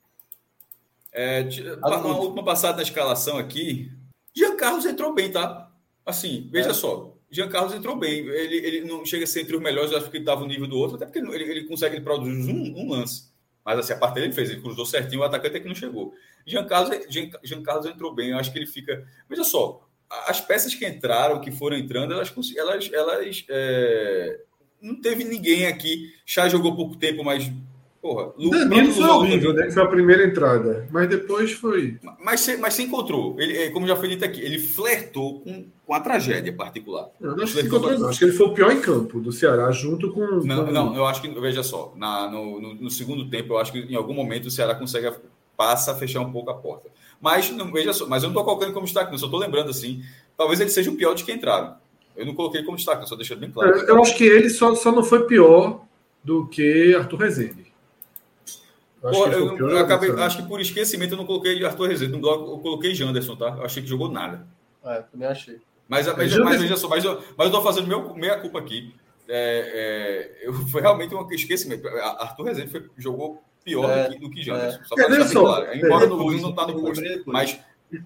É, 1.11 1.47
uma 1.85 2.17
última 2.17 2.43
passada 2.43 2.77
na 2.77 2.81
escalação 2.81 3.37
aqui. 3.37 3.91
Jean 4.35 4.57
Carlos 4.57 4.83
entrou 4.83 5.13
bem, 5.13 5.31
tá? 5.31 5.71
Assim, 6.03 6.49
veja 6.51 6.71
é. 6.71 6.73
só. 6.73 7.12
Jean 7.33 7.49
Carlos 7.49 7.73
entrou 7.73 7.95
bem. 7.95 8.19
Ele, 8.19 8.55
ele 8.57 8.81
não 8.81 9.03
chega 9.03 9.23
a 9.23 9.27
ser 9.27 9.41
entre 9.41 9.55
os 9.55 9.61
melhores, 9.61 9.91
eu 9.91 9.97
acho 9.97 10.09
que 10.09 10.17
ele 10.17 10.23
estava 10.23 10.41
no 10.41 10.47
nível 10.47 10.67
do 10.67 10.77
outro, 10.77 10.95
até 10.95 11.05
porque 11.05 11.19
ele, 11.19 11.43
ele 11.43 11.63
consegue 11.63 11.99
produzir 11.99 12.53
um, 12.53 12.79
um 12.79 12.91
lance. 12.91 13.33
Mas 13.65 13.79
assim, 13.79 13.93
a 13.93 13.97
parte 13.97 14.15
dele 14.15 14.27
ele 14.27 14.33
fez, 14.33 14.51
ele 14.51 14.61
cruzou 14.61 14.85
certinho, 14.85 15.21
o 15.21 15.23
atacante 15.23 15.57
é 15.57 15.59
que 15.59 15.67
não 15.67 15.73
chegou. 15.73 16.13
Jean 16.45 16.65
Carlos, 16.65 16.95
Jean, 17.09 17.29
Jean 17.43 17.63
Carlos 17.63 17.85
entrou 17.87 18.13
bem, 18.13 18.29
eu 18.29 18.37
acho 18.37 18.51
que 18.51 18.59
ele 18.59 18.67
fica. 18.67 19.07
Veja 19.27 19.43
só, 19.43 19.87
as 20.27 20.39
peças 20.39 20.75
que 20.75 20.87
entraram, 20.87 21.41
que 21.41 21.51
foram 21.51 21.75
entrando, 21.75 22.13
elas. 22.13 22.31
elas, 22.55 22.89
elas 22.93 23.45
é... 23.49 24.41
Não 24.79 24.99
teve 24.99 25.23
ninguém 25.23 25.65
aqui. 25.65 26.13
Chá 26.25 26.47
jogou 26.49 26.75
pouco 26.75 26.97
tempo, 26.97 27.23
mas. 27.23 27.49
Porra, 28.03 28.33
Lu, 28.37 28.49
Danilo 28.49 28.91
foi 28.91 29.07
horrível, 29.07 29.53
né? 29.53 29.71
Foi 29.71 29.81
a 29.81 29.87
primeira 29.87 30.25
entrada. 30.25 30.85
Mas 30.91 31.07
depois 31.07 31.53
foi. 31.53 31.97
Mas 32.21 32.41
se, 32.41 32.57
mas 32.57 32.73
se 32.73 32.83
encontrou. 32.83 33.39
Ele, 33.39 33.57
é, 33.57 33.69
como 33.69 33.87
já 33.87 33.95
foi 33.95 34.09
dito 34.09 34.25
aqui, 34.25 34.41
ele 34.41 34.59
flertou 34.59 35.39
com, 35.39 35.67
com 35.85 35.93
a 35.93 36.01
tragédia 36.01 36.51
particular. 36.51 37.07
Eu 37.21 37.37
não 37.37 37.45
acho, 37.45 37.53
que 37.53 37.61
encontrou, 37.61 38.09
acho 38.09 38.19
que 38.19 38.25
ele 38.25 38.33
foi 38.33 38.47
o 38.47 38.53
pior 38.53 38.73
em 38.73 38.81
campo 38.81 39.21
do 39.21 39.31
Ceará, 39.31 39.71
junto 39.71 40.11
com. 40.11 40.19
Não, 40.19 40.69
não 40.69 40.93
eu 40.97 41.05
acho 41.05 41.21
que. 41.21 41.29
Veja 41.29 41.63
só, 41.63 41.93
na, 41.95 42.29
no, 42.29 42.59
no, 42.59 42.75
no 42.75 42.89
segundo 42.89 43.29
tempo, 43.29 43.53
eu 43.53 43.57
acho 43.57 43.71
que 43.71 43.79
em 43.79 43.95
algum 43.95 44.13
momento 44.13 44.47
o 44.47 44.51
Ceará 44.51 44.75
consegue 44.75 45.09
passa 45.55 45.93
a 45.93 45.95
fechar 45.95 46.19
um 46.19 46.31
pouco 46.31 46.49
a 46.49 46.55
porta. 46.55 46.89
Mas 47.21 47.49
não 47.51 47.71
veja 47.71 47.93
só, 47.93 48.05
mas 48.05 48.21
eu 48.21 48.27
não 48.27 48.33
estou 48.33 48.43
colocando 48.43 48.73
como 48.73 48.85
destaque, 48.85 49.11
não, 49.11 49.17
só 49.17 49.27
estou 49.27 49.39
lembrando 49.39 49.69
assim. 49.69 50.03
Talvez 50.35 50.59
ele 50.59 50.71
seja 50.71 50.91
o 50.91 50.95
pior 50.97 51.13
de 51.13 51.23
que 51.23 51.31
entraram. 51.31 51.77
Eu 52.17 52.25
não 52.25 52.35
coloquei 52.35 52.63
como 52.63 52.75
destaque, 52.75 53.07
só 53.07 53.15
deixando 53.15 53.39
bem 53.39 53.49
claro. 53.49 53.77
Eu, 53.77 53.87
eu 53.87 54.01
acho 54.01 54.17
que 54.17 54.25
ele 54.25 54.49
só, 54.49 54.75
só 54.75 54.91
não 54.91 55.05
foi 55.05 55.25
pior 55.25 55.85
do 56.21 56.47
que 56.47 56.93
Arthur 56.95 57.17
Rezende. 57.17 57.62
Eu 59.03 59.09
acho, 59.09 59.19
Pô, 59.19 59.29
que, 59.29 59.61
eu, 59.61 59.69
eu 59.69 59.77
acabei, 59.79 60.09
acho 60.11 60.37
que 60.37 60.47
por 60.47 60.61
esquecimento 60.61 61.13
eu 61.13 61.17
não 61.17 61.25
coloquei 61.25 61.63
Arthur 61.65 61.89
Rezende. 61.89 62.13
No 62.13 62.19
bloco 62.19 62.51
eu 62.51 62.59
coloquei 62.59 62.95
Janderson, 62.95 63.35
tá? 63.35 63.55
Eu 63.57 63.65
achei 63.65 63.83
que 63.83 63.89
jogou 63.89 64.09
nada. 64.09 64.47
É, 64.83 65.01
também 65.01 65.27
achei. 65.27 65.59
Mas, 65.89 66.07
mas, 66.07 66.17
mas, 66.17 66.37
mas 66.37 66.61
veja 66.61 66.77
só, 66.77 66.87
mas 66.87 67.03
eu, 67.03 67.21
mas 67.37 67.47
eu 67.47 67.51
tô 67.51 67.61
fazendo 67.61 67.87
meu, 67.87 68.15
meia 68.15 68.39
culpa 68.39 68.59
aqui. 68.59 68.95
É, 69.27 70.39
é, 70.41 70.47
eu, 70.47 70.53
foi 70.53 70.81
realmente 70.81 71.13
um 71.13 71.29
esquecimento. 71.31 71.85
Arthur 71.87 72.43
Rezende 72.43 72.71
foi, 72.71 72.89
jogou 72.97 73.43
pior 73.63 73.89
é, 73.89 74.07
do 74.07 74.13
que, 74.13 74.19
do 74.19 74.29
que 74.29 74.41
Janderson. 74.41 74.79
É. 74.79 74.85
Só 74.85 74.95
deixar 74.95 75.39
claro. 75.39 75.75
Embora 75.75 76.07
no 76.07 76.15
Luiz 76.15 76.41
não 76.41 76.51
está 76.51 76.65
no 76.65 76.79
posto, 76.79 77.03
mas, 77.25 77.59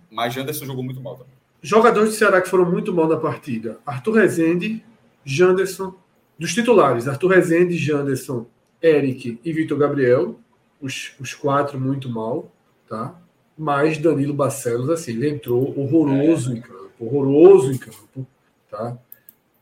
mas 0.10 0.34
Janderson 0.34 0.66
jogou 0.66 0.84
muito 0.84 1.00
mal 1.00 1.16
também. 1.16 1.34
Jogadores 1.62 2.10
do 2.10 2.16
Ceará 2.16 2.42
que 2.42 2.50
foram 2.50 2.70
muito 2.70 2.94
mal 2.94 3.08
na 3.08 3.18
partida. 3.18 3.80
Arthur 3.86 4.14
Rezende, 4.14 4.84
Janderson, 5.24 5.94
dos 6.40 6.54
titulares, 6.54 7.08
Arthur 7.08 7.30
Rezende, 7.30 7.78
Janderson, 7.78 8.48
Eric 8.82 9.40
e 9.44 9.54
Vitor 9.54 9.78
Gabriel, 9.78 10.40
os, 10.82 11.14
os 11.20 11.34
quatro 11.34 11.80
muito 11.80 12.10
mal, 12.10 12.52
tá? 12.88 13.20
Mas 13.58 13.98
Danilo 13.98 14.34
Barcelos, 14.34 14.90
assim, 14.90 15.12
ele 15.12 15.30
entrou 15.30 15.78
horroroso 15.78 16.52
é. 16.52 16.58
em 16.58 16.62
campo, 16.62 16.92
horroroso 17.00 17.72
em 17.72 17.78
campo, 17.78 18.28
tá? 18.70 18.98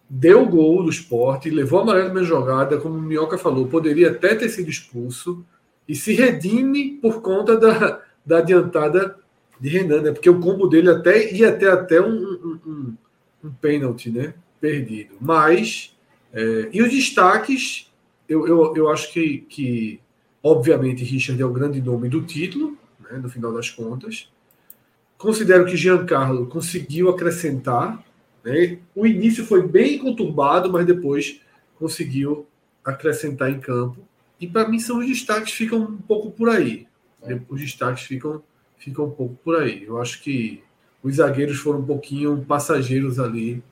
Deu 0.09 0.43
o 0.43 0.49
gol 0.49 0.83
do 0.83 0.89
esporte, 0.89 1.49
levou 1.49 1.79
a 1.79 1.81
amarelo 1.83 2.13
na 2.13 2.23
jogada, 2.23 2.77
como 2.77 2.97
o 2.97 3.01
Minhoca 3.01 3.37
falou, 3.37 3.67
poderia 3.67 4.11
até 4.11 4.35
ter 4.35 4.49
sido 4.49 4.69
expulso, 4.69 5.43
e 5.87 5.95
se 5.95 6.13
redime 6.13 6.97
por 7.01 7.21
conta 7.21 7.57
da, 7.57 8.01
da 8.25 8.39
adiantada 8.39 9.17
de 9.59 9.69
Renan, 9.69 10.01
né? 10.01 10.11
Porque 10.11 10.29
o 10.29 10.39
combo 10.39 10.67
dele 10.67 10.89
até 10.89 11.31
ia 11.31 11.51
ter 11.55 11.69
até 11.69 12.01
um, 12.01 12.11
um, 12.11 12.59
um, 12.65 12.97
um 13.45 13.51
pênalti, 13.51 14.09
né? 14.09 14.33
Perdido. 14.59 15.15
Mas, 15.19 15.95
é, 16.33 16.69
e 16.73 16.81
os 16.81 16.91
destaques, 16.91 17.91
eu, 18.27 18.47
eu, 18.47 18.75
eu 18.75 18.89
acho 18.89 19.11
que, 19.13 19.39
que, 19.49 19.99
obviamente, 20.45 21.03
Richard 21.03 21.41
é 21.41 21.45
o 21.45 21.51
grande 21.51 21.81
nome 21.81 22.07
do 22.07 22.21
título, 22.21 22.77
né? 22.99 23.17
no 23.17 23.27
final 23.27 23.51
das 23.51 23.71
contas. 23.71 24.31
Considero 25.17 25.65
que 25.65 25.75
Giancarlo 25.75 26.45
conseguiu 26.45 27.09
acrescentar. 27.09 28.03
Né? 28.43 28.77
O 28.93 29.07
início 29.07 29.43
foi 29.43 29.67
bem 29.67 29.97
conturbado, 29.97 30.71
mas 30.71 30.85
depois 30.85 31.41
conseguiu 31.79 32.45
acrescentar 32.83 33.49
em 33.49 33.59
campo. 33.59 34.07
E 34.39 34.45
para 34.45 34.69
mim 34.69 34.77
são 34.77 34.99
os 34.99 35.07
destaques 35.07 35.51
ficam 35.51 35.79
um 35.79 35.97
pouco 35.97 36.29
por 36.29 36.49
aí. 36.49 36.85
É. 37.23 37.39
Os 37.49 37.59
destaques 37.59 38.03
ficam, 38.03 38.43
ficam 38.77 39.05
um 39.05 39.11
pouco 39.11 39.35
por 39.43 39.55
aí. 39.55 39.83
Eu 39.85 39.99
acho 39.99 40.21
que 40.21 40.61
os 41.01 41.15
zagueiros 41.15 41.57
foram 41.57 41.79
um 41.79 41.85
pouquinho 41.85 42.45
passageiros 42.45 43.17
ali 43.17 43.63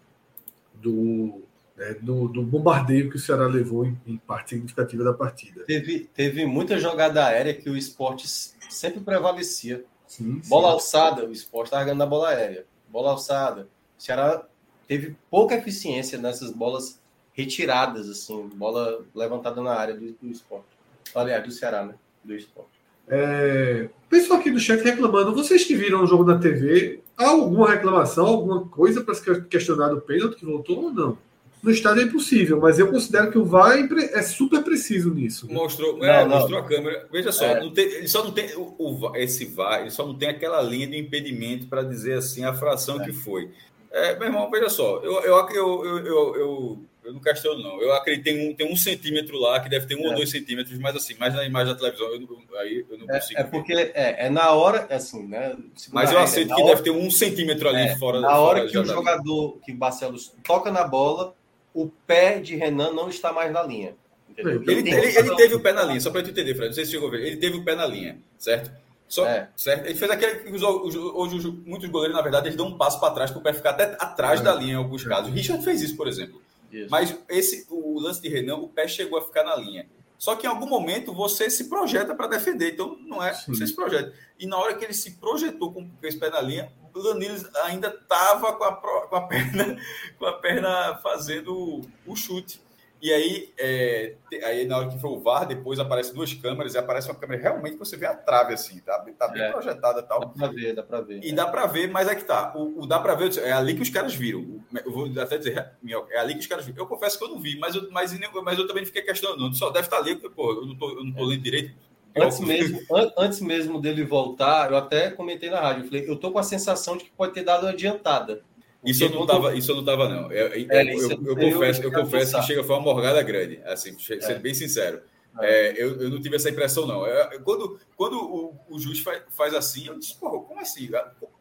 do, 0.82 1.43
né, 1.76 1.96
do, 2.02 2.28
do, 2.28 2.44
bombardeio 2.44 3.10
que 3.10 3.16
o 3.16 3.20
Ceará 3.20 3.48
levou 3.48 3.86
em, 3.86 4.00
em, 4.06 4.18
parte 4.18 4.52
significativa 4.52 5.04
da 5.04 5.14
partida. 5.14 5.64
Teve, 5.66 6.10
teve 6.14 6.46
muita 6.46 6.80
jogada 6.80 7.26
aérea 7.26 7.54
que 7.54 7.70
o 7.70 7.78
esporte 7.78 8.28
sempre 8.28 9.00
prevalecia. 9.00 9.84
Sim, 10.08 10.42
bola 10.48 10.68
sim. 10.68 10.74
alçada, 10.74 11.26
o 11.26 11.32
esporte 11.32 11.68
estava 11.68 11.84
ganhando 11.84 12.00
na 12.00 12.06
bola 12.06 12.30
aérea. 12.30 12.66
Bola 12.90 13.12
alçada. 13.12 13.68
O 13.98 14.02
Ceará 14.02 14.46
teve 14.88 15.16
pouca 15.30 15.56
eficiência 15.56 16.18
nessas 16.20 16.52
bolas 16.52 17.02
retiradas, 17.34 18.08
assim, 18.10 18.48
bola 18.56 19.04
levantada 19.16 19.62
na 19.62 19.74
área 19.74 19.96
do, 19.96 20.12
do 20.22 20.30
esporte. 20.30 20.68
Aliás, 21.16 21.44
do 21.44 21.52
Ceará, 21.52 21.84
né? 21.84 21.96
Do 22.24 22.36
esporte. 22.36 22.70
É, 23.08 23.90
pessoal 24.10 24.40
aqui 24.40 24.50
do 24.50 24.60
chat 24.60 24.82
reclamando, 24.82 25.34
vocês 25.34 25.66
que 25.66 25.76
viram 25.76 26.04
o 26.04 26.08
jogo 26.08 26.24
na 26.24 26.40
TV, 26.40 27.02
há 27.18 27.30
alguma 27.30 27.70
reclamação, 27.70 28.26
alguma 28.26 28.66
coisa 28.68 29.04
para 29.04 29.14
se 29.14 29.42
questionar 29.46 29.90
do 29.90 30.00
pênalti 30.00 30.38
que 30.38 30.46
voltou 30.46 30.86
ou 30.86 30.92
não? 30.92 31.18
No 31.64 31.72
estádio 31.72 32.02
é 32.02 32.06
impossível, 32.06 32.60
mas 32.60 32.78
eu 32.78 32.92
considero 32.92 33.32
que 33.32 33.38
o 33.38 33.46
VAR 33.46 33.78
é, 33.78 34.20
é 34.20 34.22
super 34.22 34.62
preciso 34.64 35.14
nisso. 35.14 35.48
Né? 35.48 35.54
Mostrou, 35.54 35.98
não, 35.98 36.06
é, 36.06 36.26
não. 36.26 36.38
mostrou 36.38 36.60
a 36.60 36.66
câmera. 36.66 37.08
Veja 37.10 37.32
só, 37.32 37.46
é. 37.46 37.70
tem, 37.72 37.86
ele 37.86 38.08
só 38.10 38.22
não 38.22 38.32
tem 38.32 38.54
o, 38.56 38.76
o, 38.78 39.16
esse 39.16 39.46
VAR, 39.46 39.80
ele 39.80 39.90
só 39.90 40.06
não 40.06 40.14
tem 40.14 40.28
aquela 40.28 40.62
linha 40.62 40.86
de 40.86 40.98
impedimento 40.98 41.68
para 41.68 41.82
dizer 41.82 42.18
assim 42.18 42.44
a 42.44 42.54
fração 42.54 43.02
é. 43.02 43.06
que 43.06 43.14
foi. 43.14 43.50
É, 43.90 44.16
meu 44.18 44.28
irmão, 44.28 44.52
veja 44.52 44.70
só, 44.70 45.02
eu, 45.04 45.22
eu, 45.22 45.50
eu, 45.50 46.06
eu, 46.06 46.36
eu 46.36 46.80
eu 47.04 47.12
não 47.12 47.20
questiono, 47.20 47.62
não. 47.62 47.82
Eu 47.82 47.94
acredito 47.94 48.24
que 48.24 48.32
tem 48.32 48.50
um, 48.50 48.56
tem 48.56 48.72
um 48.72 48.76
centímetro 48.78 49.38
lá, 49.38 49.60
que 49.60 49.70
deve 49.70 49.86
ter 49.86 49.96
um 49.96 50.06
é. 50.06 50.08
ou 50.08 50.16
dois 50.16 50.30
centímetros, 50.30 50.78
mas 50.80 50.96
assim, 50.96 51.16
mais 51.16 51.34
na 51.34 51.44
imagem 51.44 51.74
da 51.74 51.80
televisão, 51.80 52.08
eu, 52.08 52.58
aí 52.58 52.86
eu 52.90 52.98
não 52.98 53.06
é, 53.10 53.20
consigo. 53.20 53.40
É, 53.40 53.44
é 53.44 53.46
porque 53.46 53.74
é, 53.74 54.26
é, 54.26 54.30
na 54.30 54.52
hora, 54.52 54.88
assim, 54.90 55.28
né? 55.28 55.56
Mas 55.92 56.12
eu 56.12 56.20
aceito 56.20 56.56
que 56.56 56.62
hora, 56.62 56.76
deve 56.76 56.84
ter 56.84 56.92
um 56.92 57.12
centímetro 57.12 57.68
ali 57.68 57.90
é, 57.90 57.98
fora. 57.98 58.22
Na 58.22 58.38
hora 58.38 58.68
que 58.68 58.78
o 58.78 58.86
jogador, 58.86 59.60
que 59.66 59.74
Barcelos 59.74 60.34
toca 60.44 60.72
na 60.72 60.88
bola, 60.88 61.36
o 61.74 61.90
pé 62.06 62.40
de 62.40 62.56
Renan 62.56 62.92
não 62.94 63.10
está 63.10 63.34
mais 63.34 63.52
na 63.52 63.64
linha. 63.64 63.96
Ele, 64.38 64.50
ele, 64.72 64.90
ele, 64.90 65.18
ele, 65.18 65.36
teve 65.36 65.56
o 65.56 65.60
pé 65.60 65.74
na 65.74 65.84
linha, 65.84 66.00
só 66.00 66.10
para 66.10 66.24
tu 66.24 66.32
entender, 66.32 66.56
Fred. 66.56 66.70
Não 66.70 66.74
sei 66.74 66.86
se 66.86 66.92
chegou 66.92 67.08
a 67.08 67.12
ver. 67.12 67.26
Ele 67.26 67.38
teve 67.38 67.58
o 67.58 67.64
pé 67.64 67.76
na 67.76 67.86
linha, 67.86 68.18
certo? 68.38 68.72
Só, 69.08 69.28
é. 69.28 69.48
certo? 69.56 69.86
Ele 69.86 69.96
fez 69.96 70.10
aquele 70.10 70.36
que 70.38 70.66
hoje 70.66 71.62
muitos 71.66 71.88
goleiros, 71.90 72.16
na 72.16 72.22
verdade, 72.24 72.48
eles 72.48 72.58
dão 72.58 72.68
um 72.68 72.78
passo 72.78 73.00
para 73.00 73.14
trás 73.14 73.30
para 73.30 73.40
o 73.40 73.44
pé 73.44 73.54
ficar 73.54 73.72
até 73.72 73.96
atrás 74.00 74.40
é. 74.40 74.44
da 74.44 74.56
linha 74.56 74.74
em 74.74 74.78
alguns 74.78 75.04
casos. 75.04 75.30
O 75.30 75.34
Richard 75.34 75.64
fez 75.64 75.82
isso, 75.82 75.96
por 75.96 76.08
exemplo. 76.08 76.42
Isso. 76.72 76.90
Mas 76.90 77.16
esse, 77.30 77.68
o 77.70 78.00
lance 78.00 78.20
de 78.22 78.28
Renan, 78.28 78.56
o 78.56 78.68
pé 78.68 78.88
chegou 78.88 79.20
a 79.20 79.22
ficar 79.22 79.44
na 79.44 79.56
linha. 79.56 79.86
Só 80.18 80.36
que 80.36 80.48
em 80.48 80.50
algum 80.50 80.66
momento 80.66 81.14
você 81.14 81.50
se 81.50 81.66
projeta 81.66 82.16
para 82.16 82.28
defender, 82.28 82.74
então 82.74 82.98
não 83.06 83.22
é 83.22 83.34
Sim. 83.34 83.54
você 83.54 83.68
se 83.68 83.76
projeta. 83.76 84.14
E 84.40 84.48
na 84.48 84.58
hora 84.58 84.74
que 84.74 84.84
ele 84.84 84.94
se 84.94 85.12
projetou 85.12 85.72
com 85.72 85.88
esse 86.02 86.18
pé 86.18 86.30
na 86.30 86.42
linha, 86.42 86.72
o 86.94 87.04
Danilo 87.04 87.38
ainda 87.64 87.88
estava 87.88 88.54
com 88.54 88.64
a, 88.64 88.76
com 88.76 89.16
a 89.16 89.22
perna 89.28 89.78
com 90.18 90.26
a 90.26 90.34
perna 90.34 91.00
fazendo 91.02 91.82
o 92.06 92.16
chute. 92.16 92.62
E 93.04 93.12
aí, 93.12 93.54
é, 93.60 94.16
aí, 94.46 94.66
na 94.66 94.78
hora 94.78 94.88
que 94.88 94.98
foi 94.98 95.10
o 95.10 95.20
VAR, 95.20 95.46
depois 95.46 95.78
aparece 95.78 96.14
duas 96.14 96.34
câmeras 96.34 96.74
e 96.74 96.78
aparece 96.78 97.10
uma 97.10 97.20
câmera 97.20 97.42
realmente 97.42 97.74
que 97.74 97.80
você 97.80 97.98
vê 97.98 98.06
a 98.06 98.16
trave 98.16 98.54
assim, 98.54 98.80
tá, 98.80 98.98
tá 99.20 99.28
bem 99.28 99.44
é, 99.44 99.52
projetada 99.52 100.00
e 100.00 100.04
tal. 100.04 100.22
Dá 100.22 100.28
pra 100.28 100.48
ver, 100.48 100.74
dá 100.74 100.84
pra 100.84 101.02
ver. 101.02 101.20
E 101.22 101.34
dá 101.34 101.46
pra 101.46 101.66
ver, 101.66 101.92
mas 101.92 102.08
é 102.08 102.16
que 102.16 102.24
tá. 102.24 102.54
O, 102.56 102.84
o 102.84 102.88
dá 102.88 103.02
pra 103.02 103.14
ver, 103.14 103.38
é 103.40 103.52
ali 103.52 103.76
que 103.76 103.82
os 103.82 103.90
caras 103.90 104.16
viram. 104.16 104.64
Eu 104.86 104.90
vou 104.90 105.12
até 105.20 105.38
dizer, 105.38 105.74
é 106.12 106.18
ali 106.18 106.34
que 106.36 106.40
os 106.40 106.48
caras 106.48 106.64
viram. 106.64 106.78
Eu 106.82 106.88
confesso 106.88 107.18
que 107.18 107.26
eu 107.26 107.28
não 107.28 107.42
vi, 107.42 107.60
mas 107.60 107.76
eu, 107.76 107.92
mas, 107.92 108.18
mas 108.42 108.58
eu 108.58 108.66
também 108.66 108.86
fiquei 108.86 109.02
questionando. 109.02 109.54
Só 109.54 109.70
deve 109.70 109.86
estar 109.86 109.98
ali, 109.98 110.16
porque, 110.16 110.34
pô, 110.34 110.54
eu 110.54 110.66
não 110.66 110.78
tô, 110.78 110.90
eu 110.92 111.04
não 111.04 111.12
tô 111.12 111.26
lendo 111.26 111.44
direito. 111.44 111.76
Antes 112.16 112.40
mesmo, 112.40 112.80
an, 112.92 113.12
antes 113.18 113.40
mesmo 113.40 113.82
dele 113.82 114.04
voltar, 114.04 114.70
eu 114.70 114.78
até 114.78 115.10
comentei 115.10 115.50
na 115.50 115.60
rádio, 115.60 115.84
eu 115.84 115.88
falei, 115.88 116.10
eu 116.10 116.16
tô 116.16 116.32
com 116.32 116.40
a 116.40 116.44
sensação 116.44 116.96
de 116.96 117.06
que 117.06 117.12
pode 117.12 117.34
ter 117.34 117.44
dado 117.44 117.64
uma 117.64 117.72
adiantada. 117.72 118.44
Isso 118.84 119.04
eu, 119.04 119.10
não 119.10 119.26
tava, 119.26 119.56
isso 119.56 119.72
eu 119.72 119.78
não 119.78 119.86
tava, 119.86 120.10
não. 120.10 120.32
Eu, 120.32 120.48
eu, 120.48 120.68
é, 120.70 120.94
eu, 120.94 121.10
eu 121.10 121.36
confesso, 121.36 121.82
eu 121.84 121.92
confesso 121.92 122.36
que 122.38 122.46
chega 122.46 122.64
foi 122.64 122.76
uma 122.76 122.82
morgada 122.82 123.22
grande, 123.24 123.62
assim, 123.66 123.98
sendo 123.98 124.24
é. 124.24 124.40
bem 124.40 124.54
sincero. 124.54 125.02
É. 125.40 125.70
é, 125.70 125.84
eu, 125.84 126.02
eu 126.02 126.10
não 126.10 126.22
tive 126.22 126.36
essa 126.36 126.50
impressão, 126.50 126.86
não. 126.86 127.04
quando 127.44 127.80
quando 127.96 128.18
o, 128.22 128.56
o 128.70 128.80
juiz 128.80 129.00
faz, 129.00 129.24
faz 129.30 129.54
assim, 129.54 129.88
eu 129.88 129.98
disse, 129.98 130.16
porra, 130.16 130.44
como 130.44 130.60
assim? 130.60 130.90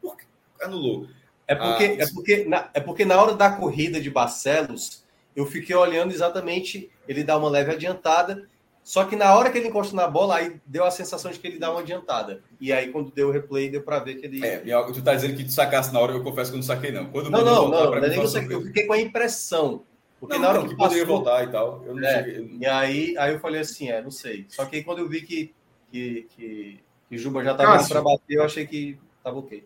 Por 0.01 0.17
que 0.17 0.25
anulou? 0.63 1.07
É 1.47 1.55
porque, 1.55 1.85
ah, 1.85 1.97
é, 1.99 2.07
porque 2.15 2.45
na, 2.45 2.71
é 2.73 2.81
porque 2.81 3.05
na 3.05 3.21
hora 3.21 3.35
da 3.35 3.51
corrida 3.51 4.01
de 4.01 4.09
Barcelos, 4.09 5.05
eu 5.35 5.45
fiquei 5.45 5.75
olhando 5.75 6.13
exatamente, 6.13 6.91
ele 7.09 7.25
dá 7.25 7.37
uma 7.37 7.51
leve 7.51 7.73
adiantada, 7.73 8.49
só 8.85 9.05
que 9.05 9.15
na 9.15 9.35
hora 9.35 9.51
que 9.51 9.59
ele 9.59 9.69
encosta 9.69 9.95
na 9.95 10.09
bola, 10.09 10.37
aí 10.37 10.61
deu 10.67 10.85
a 10.85 10.91
sensação 10.91 11.31
de 11.31 11.39
que 11.39 11.47
ele 11.47 11.59
dá 11.59 11.71
uma 11.71 11.81
adiantada. 11.81 12.43
E 12.61 12.73
aí, 12.73 12.91
quando 12.91 13.13
deu 13.13 13.29
o 13.29 13.31
replay, 13.31 13.71
deu 13.71 13.83
para 13.83 14.01
ver 14.01 14.17
que 14.17 14.27
ele. 14.27 14.45
É, 14.45 14.59
tu 14.93 15.03
tá 15.03 15.15
dizendo 15.15 15.37
que 15.37 15.45
tu 15.45 15.53
sacasse 15.53 15.93
na 15.93 16.01
hora, 16.01 16.13
eu 16.13 16.23
confesso 16.23 16.51
que 16.51 16.57
eu 16.57 16.61
não 16.61 16.67
saquei, 16.67 16.91
não. 16.91 17.07
Quando 17.07 17.31
não, 17.31 17.45
não, 17.45 17.69
não, 17.69 17.91
não, 17.91 18.01
nem 18.01 18.15
eu, 18.15 18.51
eu 18.51 18.63
fiquei 18.63 18.87
com 18.87 18.93
a 18.93 19.01
impressão. 19.01 19.85
Porque 20.19 20.35
não, 20.35 20.43
na 20.43 20.49
hora 20.49 20.59
não, 20.59 20.65
que, 20.65 20.71
que 20.71 20.77
passou, 20.77 20.89
poderia 20.91 21.07
voltar 21.07 21.45
e 21.45 21.51
tal. 21.51 21.83
Eu 21.87 21.95
não 21.95 22.07
é, 22.07 22.25
cheguei... 22.25 22.57
E 22.61 22.67
aí, 22.67 23.19
aí 23.19 23.33
eu 23.33 23.41
falei 23.41 23.61
assim, 23.61 23.89
é, 23.89 24.03
não 24.03 24.11
sei. 24.11 24.47
Só 24.49 24.65
que 24.65 24.77
aí 24.77 24.85
quando 24.85 24.99
eu 24.99 25.09
vi 25.09 25.23
que, 25.23 25.55
que, 25.91 26.29
que, 26.37 26.81
que 27.09 27.19
Juba 27.19 27.43
já 27.45 27.53
estava 27.53 27.77
indo 27.77 27.89
para 27.89 28.03
bater, 28.03 28.35
eu 28.35 28.45
achei 28.45 28.67
que 28.67 28.99
estava 29.19 29.39
ok. 29.39 29.65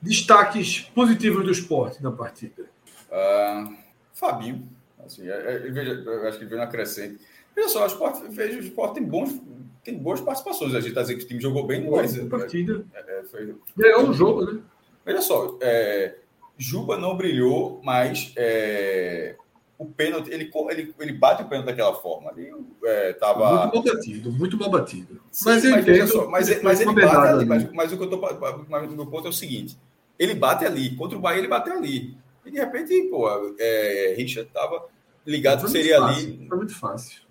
Destaques 0.00 0.80
positivos 0.94 1.44
do 1.44 1.50
esporte 1.50 2.02
na 2.02 2.10
partida. 2.10 2.64
Uh, 3.10 3.76
Fabinho. 4.12 4.68
Assim, 5.04 5.26
eu, 5.26 5.34
é, 5.34 5.56
é, 5.56 5.58
vejo, 5.58 5.90
eu 5.90 6.28
acho 6.28 6.38
que 6.38 6.44
ele 6.44 6.50
veio 6.50 6.60
na 6.60 6.66
crescente 6.66 7.18
Veja 7.54 7.68
só, 7.68 7.84
o 7.84 7.86
esporte, 7.86 8.22
vejo, 8.28 8.58
o 8.58 8.62
esporte 8.62 8.94
tem, 8.94 9.04
bons, 9.04 9.40
tem 9.84 9.98
boas 9.98 10.20
participações. 10.20 10.74
A 10.74 10.80
gente 10.80 10.90
está 10.90 11.02
dizendo 11.02 11.18
que 11.18 11.24
o 11.24 11.28
time 11.28 11.40
jogou 11.40 11.66
bem, 11.66 11.88
mas. 11.88 12.16
partida. 12.28 12.84
É, 12.94 13.20
é, 13.20 13.24
foi... 13.24 13.54
Ganhou 13.76 14.10
o 14.10 14.12
jogo, 14.12 14.44
né? 14.44 14.60
Veja 15.04 15.20
só, 15.20 15.58
é, 15.60 16.16
Juba 16.56 16.96
não 16.96 17.16
brilhou, 17.16 17.80
mas 17.82 18.32
é, 18.36 19.34
o 19.76 19.84
pênalti, 19.84 20.30
ele, 20.30 20.50
ele, 20.70 20.94
ele 21.00 21.12
bate 21.12 21.42
o 21.42 21.48
pênalti 21.48 21.66
daquela 21.66 21.94
forma. 21.94 22.32
Ele 22.36 22.52
é, 22.84 23.12
tava... 23.14 23.66
Muito 23.66 23.74
mal 23.74 23.82
batido, 23.82 24.32
muito 24.32 24.56
mal 24.58 24.70
batido. 24.70 25.20
Sim, 25.30 25.48
mas, 25.48 25.64
mas, 25.64 25.88
entendo, 25.88 26.08
só, 26.08 26.28
mas, 26.28 26.62
mas 26.62 26.80
ele 26.80 26.92
bate 26.94 27.16
ali. 27.16 27.44
Mas, 27.44 27.72
mas, 27.72 27.92
o 27.92 27.96
que 27.96 28.04
eu 28.04 28.10
tô. 28.10 28.20
Mas 28.68 28.92
o 28.92 28.96
meu 28.96 29.06
ponto 29.06 29.26
é 29.26 29.30
o 29.30 29.32
seguinte: 29.32 29.76
ele 30.18 30.34
bate 30.34 30.64
ali, 30.64 30.94
contra 30.94 31.18
o 31.18 31.20
Bahia 31.20 31.38
ele 31.38 31.48
bateu 31.48 31.72
ali. 31.72 32.16
E 32.44 32.50
de 32.50 32.58
repente, 32.58 33.08
pô, 33.10 33.28
é, 33.58 34.14
Richard 34.16 34.48
estava 34.48 34.86
ligado 35.26 35.64
que 35.64 35.70
seria 35.70 36.00
fácil, 36.00 36.28
ali. 36.28 36.46
Foi 36.48 36.56
muito 36.58 36.74
fácil. 36.74 37.21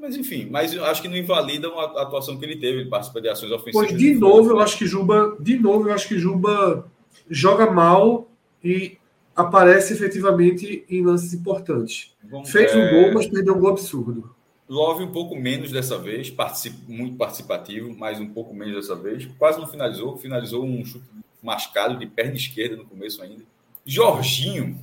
Mas, 0.00 0.16
enfim, 0.16 0.48
mas 0.50 0.72
eu 0.72 0.84
acho 0.84 1.02
que 1.02 1.08
não 1.08 1.16
invalida 1.16 1.68
a 1.68 2.02
atuação 2.02 2.38
que 2.38 2.44
ele 2.44 2.56
teve, 2.56 2.80
ele 2.80 2.90
participa 2.90 3.20
de 3.20 3.28
ações 3.28 3.52
ofensivas. 3.52 3.88
Pois 3.88 4.00
de 4.00 4.14
novo, 4.14 4.50
eu 4.50 4.60
acho 4.60 4.78
que 4.78 4.86
Juba, 4.86 5.36
de 5.40 5.58
novo, 5.58 5.88
eu 5.88 5.94
acho 5.94 6.08
que 6.08 6.18
Juba 6.18 6.86
joga 7.28 7.70
mal 7.70 8.28
e 8.62 8.98
aparece 9.34 9.92
efetivamente 9.92 10.84
em 10.88 11.04
lances 11.04 11.32
importantes. 11.32 12.14
Bom, 12.22 12.44
Fez 12.44 12.74
um 12.74 12.80
é... 12.80 12.90
gol, 12.90 13.14
mas 13.14 13.26
perdeu 13.26 13.54
um 13.54 13.60
gol 13.60 13.70
absurdo. 13.70 14.34
Love 14.68 15.04
um 15.04 15.12
pouco 15.12 15.34
menos 15.36 15.70
dessa 15.70 15.96
vez, 15.96 16.28
particip... 16.28 16.76
muito 16.88 17.16
participativo, 17.16 17.94
mas 17.96 18.20
um 18.20 18.28
pouco 18.28 18.54
menos 18.54 18.74
dessa 18.74 18.94
vez. 18.94 19.26
Quase 19.38 19.58
não 19.58 19.66
finalizou, 19.66 20.16
finalizou 20.16 20.64
um 20.64 20.84
chute 20.84 21.04
mascado 21.42 21.96
de 21.98 22.06
perna 22.06 22.34
esquerda 22.34 22.76
no 22.76 22.84
começo 22.84 23.22
ainda. 23.22 23.44
Jorginho, 23.86 24.78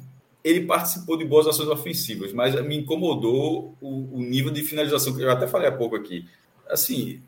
ele 0.45 0.67
participou 0.67 1.17
de 1.17 1.25
boas 1.25 1.47
ações 1.47 1.67
ofensivas, 1.69 2.31
mas 2.31 2.53
me 2.63 2.77
incomodou 2.77 3.75
o, 3.81 4.15
o, 4.15 4.21
nível 4.21 4.51
de 4.51 4.61
finalização 4.61 5.15
que 5.15 5.23
eu 5.23 5.31
até 5.31 5.47
falei 5.47 5.67
há 5.67 5.71
pouco 5.71 5.95
aqui. 5.95 6.29
Assim, 6.69 7.19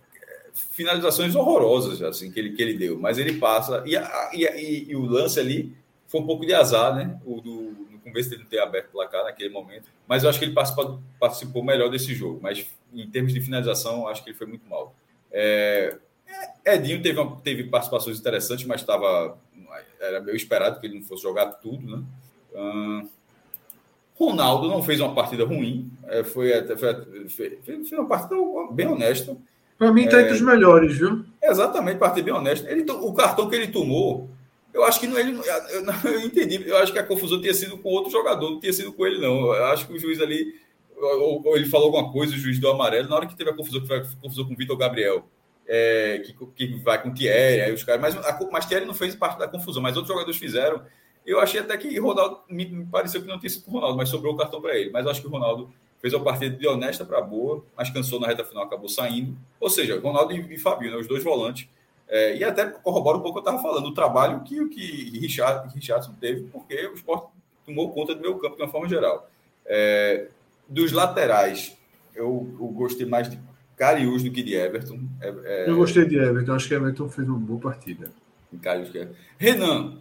finalizações 0.54 1.36
horrorosas 1.36 2.00
assim 2.04 2.32
que 2.32 2.40
ele, 2.40 2.52
que 2.52 2.62
ele 2.62 2.76
deu, 2.76 3.00
mas 3.00 3.18
ele 3.18 3.40
passa 3.40 3.84
e, 3.88 3.98
a, 3.98 4.30
e, 4.34 4.44
e, 4.44 4.92
e, 4.92 4.96
o 4.96 5.04
lance 5.04 5.40
ali 5.40 5.76
foi 6.06 6.22
um 6.22 6.28
pouco 6.28 6.46
de 6.46 6.54
azar, 6.54 6.96
né? 6.96 7.20
O 7.26 7.42
do 7.42 7.88
no 7.92 8.00
começo 8.00 8.30
dele 8.30 8.44
não 8.44 8.50
ter 8.50 8.60
aberto 8.60 8.90
o 8.90 8.92
placar 8.92 9.24
naquele 9.24 9.50
momento, 9.50 9.90
mas 10.08 10.24
eu 10.24 10.30
acho 10.30 10.38
que 10.38 10.46
ele 10.46 10.54
participou, 10.54 11.02
participou 11.20 11.64
melhor 11.64 11.90
desse 11.90 12.14
jogo, 12.14 12.40
mas 12.40 12.68
em 12.94 13.10
termos 13.10 13.34
de 13.34 13.42
finalização, 13.42 14.08
acho 14.08 14.24
que 14.24 14.30
ele 14.30 14.38
foi 14.38 14.46
muito 14.46 14.70
mal. 14.70 14.96
É, 15.32 15.98
Edinho 16.64 17.02
teve, 17.02 17.20
teve 17.44 17.64
participações 17.64 18.20
interessantes, 18.20 18.66
mas 18.66 18.82
estava 18.82 19.38
era 20.00 20.22
meio 20.22 20.36
esperado 20.36 20.80
que 20.80 20.86
ele 20.86 21.00
não 21.00 21.04
fosse 21.04 21.24
jogar 21.24 21.48
tudo, 21.54 21.98
né? 21.98 22.04
Ronaldo 24.16 24.68
não 24.68 24.82
fez 24.82 25.00
uma 25.00 25.14
partida 25.14 25.46
ruim, 25.46 25.92
é, 26.08 26.24
foi, 26.24 26.52
foi, 26.76 27.30
foi, 27.30 27.60
fez 27.64 27.92
uma 27.92 28.08
partida 28.08 28.36
bem 28.72 28.88
honesta. 28.88 29.38
Para 29.78 29.92
mim, 29.92 30.06
está 30.06 30.18
é, 30.18 30.22
entre 30.24 30.34
os 30.34 30.42
melhores, 30.42 30.98
viu? 30.98 31.24
Exatamente, 31.42 32.00
partida 32.00 32.26
bem 32.26 32.34
honesta. 32.34 32.70
Ele, 32.70 32.84
o 32.90 33.14
cartão 33.14 33.48
que 33.48 33.56
ele 33.56 33.68
tomou, 33.68 34.28
eu 34.74 34.84
acho 34.84 35.00
que 35.00 35.08
não, 35.08 35.20
ele, 35.20 35.38
eu, 35.70 36.12
eu 36.12 36.20
entendi, 36.22 36.68
eu 36.68 36.78
acho 36.78 36.92
que 36.92 36.98
a 36.98 37.04
confusão 37.04 37.40
tinha 37.40 37.54
sido 37.54 37.78
com 37.78 37.90
outro 37.90 38.12
jogador, 38.12 38.50
não 38.50 38.60
tinha 38.60 38.74
sido 38.74 38.92
com 38.92 39.06
ele, 39.06 39.22
não. 39.22 39.54
Eu 39.54 39.66
acho 39.66 39.86
que 39.86 39.94
o 39.94 40.00
juiz 40.00 40.20
ali, 40.20 40.56
ou, 40.96 41.46
ou 41.46 41.56
ele 41.56 41.68
falou 41.68 41.88
alguma 41.88 42.12
coisa, 42.12 42.34
o 42.34 42.38
juiz 42.38 42.60
do 42.60 42.70
amarelo, 42.70 43.08
na 43.08 43.16
hora 43.16 43.28
que 43.28 43.36
teve 43.36 43.52
a 43.52 43.56
confusão, 43.56 43.82
que 43.82 43.88
foi 43.88 43.98
a 43.98 44.06
confusão 44.20 44.46
com 44.46 44.54
o 44.54 44.58
Vitor 44.58 44.78
Gabriel. 44.78 45.24
É, 45.70 46.24
que, 46.26 46.34
que 46.56 46.76
vai 46.78 47.02
com 47.02 47.10
o 47.10 47.14
Thierry, 47.14 47.60
aí 47.60 47.74
os 47.74 47.84
caras, 47.84 48.02
mas, 48.02 48.16
a, 48.26 48.40
mas 48.50 48.66
Thierry 48.66 48.86
não 48.86 48.94
fez 48.94 49.14
parte 49.16 49.38
da 49.38 49.50
confusão, 49.50 49.84
mas 49.84 49.98
outros 49.98 50.14
jogadores 50.14 50.40
fizeram. 50.40 50.82
Eu 51.28 51.42
achei 51.42 51.60
até 51.60 51.76
que 51.76 52.00
Ronaldo, 52.00 52.40
me, 52.50 52.86
pareceu 52.86 53.22
que 53.22 53.28
não 53.28 53.38
tinha 53.38 53.50
sido 53.50 53.66
com 53.66 53.72
o 53.72 53.74
Ronaldo, 53.74 53.98
mas 53.98 54.08
sobrou 54.08 54.34
o 54.34 54.38
cartão 54.38 54.62
para 54.62 54.78
ele. 54.78 54.90
Mas 54.92 55.06
acho 55.06 55.20
que 55.20 55.28
o 55.28 55.30
Ronaldo 55.30 55.70
fez 56.00 56.14
uma 56.14 56.24
partida 56.24 56.56
de 56.56 56.66
honesta 56.66 57.04
para 57.04 57.20
boa, 57.20 57.66
mas 57.76 57.90
cansou 57.90 58.18
na 58.18 58.28
reta 58.28 58.46
final, 58.46 58.64
acabou 58.64 58.88
saindo. 58.88 59.38
Ou 59.60 59.70
seja, 59.70 60.00
Ronaldo 60.00 60.32
e, 60.34 60.54
e 60.54 60.58
Fabinho, 60.58 60.92
né, 60.92 60.98
os 60.98 61.06
dois 61.06 61.22
volantes. 61.22 61.68
É, 62.08 62.38
e 62.38 62.44
até 62.46 62.66
corrobora 62.66 63.18
um 63.18 63.22
pouco 63.22 63.40
o 63.40 63.42
que 63.44 63.50
eu 63.50 63.52
estava 63.52 63.70
falando, 63.70 63.88
o 63.88 63.94
trabalho 63.94 64.42
que 64.46 64.62
o 64.62 64.70
que 64.70 65.20
Richard, 65.20 65.74
Richardson 65.76 66.14
teve, 66.14 66.44
porque 66.44 66.88
o 66.88 66.94
esporte 66.94 67.28
tomou 67.66 67.92
conta 67.92 68.16
do 68.16 68.22
meu 68.22 68.38
campo 68.38 68.56
de 68.56 68.62
uma 68.62 68.70
forma 68.70 68.88
geral. 68.88 69.30
É, 69.66 70.28
dos 70.70 70.94
laterais, 70.94 71.78
eu, 72.16 72.56
eu, 72.58 72.68
gostei 72.68 73.06
mais 73.06 73.30
de 73.30 73.38
Cariús 73.76 74.24
do 74.24 74.32
que 74.32 74.42
de 74.42 74.56
Everton. 74.56 75.02
É, 75.20 75.34
é 75.44 75.70
eu 75.70 75.76
gostei 75.76 76.06
de 76.06 76.18
Everton, 76.18 76.54
acho 76.54 76.70
que 76.70 76.74
Everton 76.74 77.10
fez 77.10 77.28
uma 77.28 77.38
boa 77.38 77.60
partida. 77.60 78.10
Cariús, 78.62 78.90
Renan, 79.38 80.00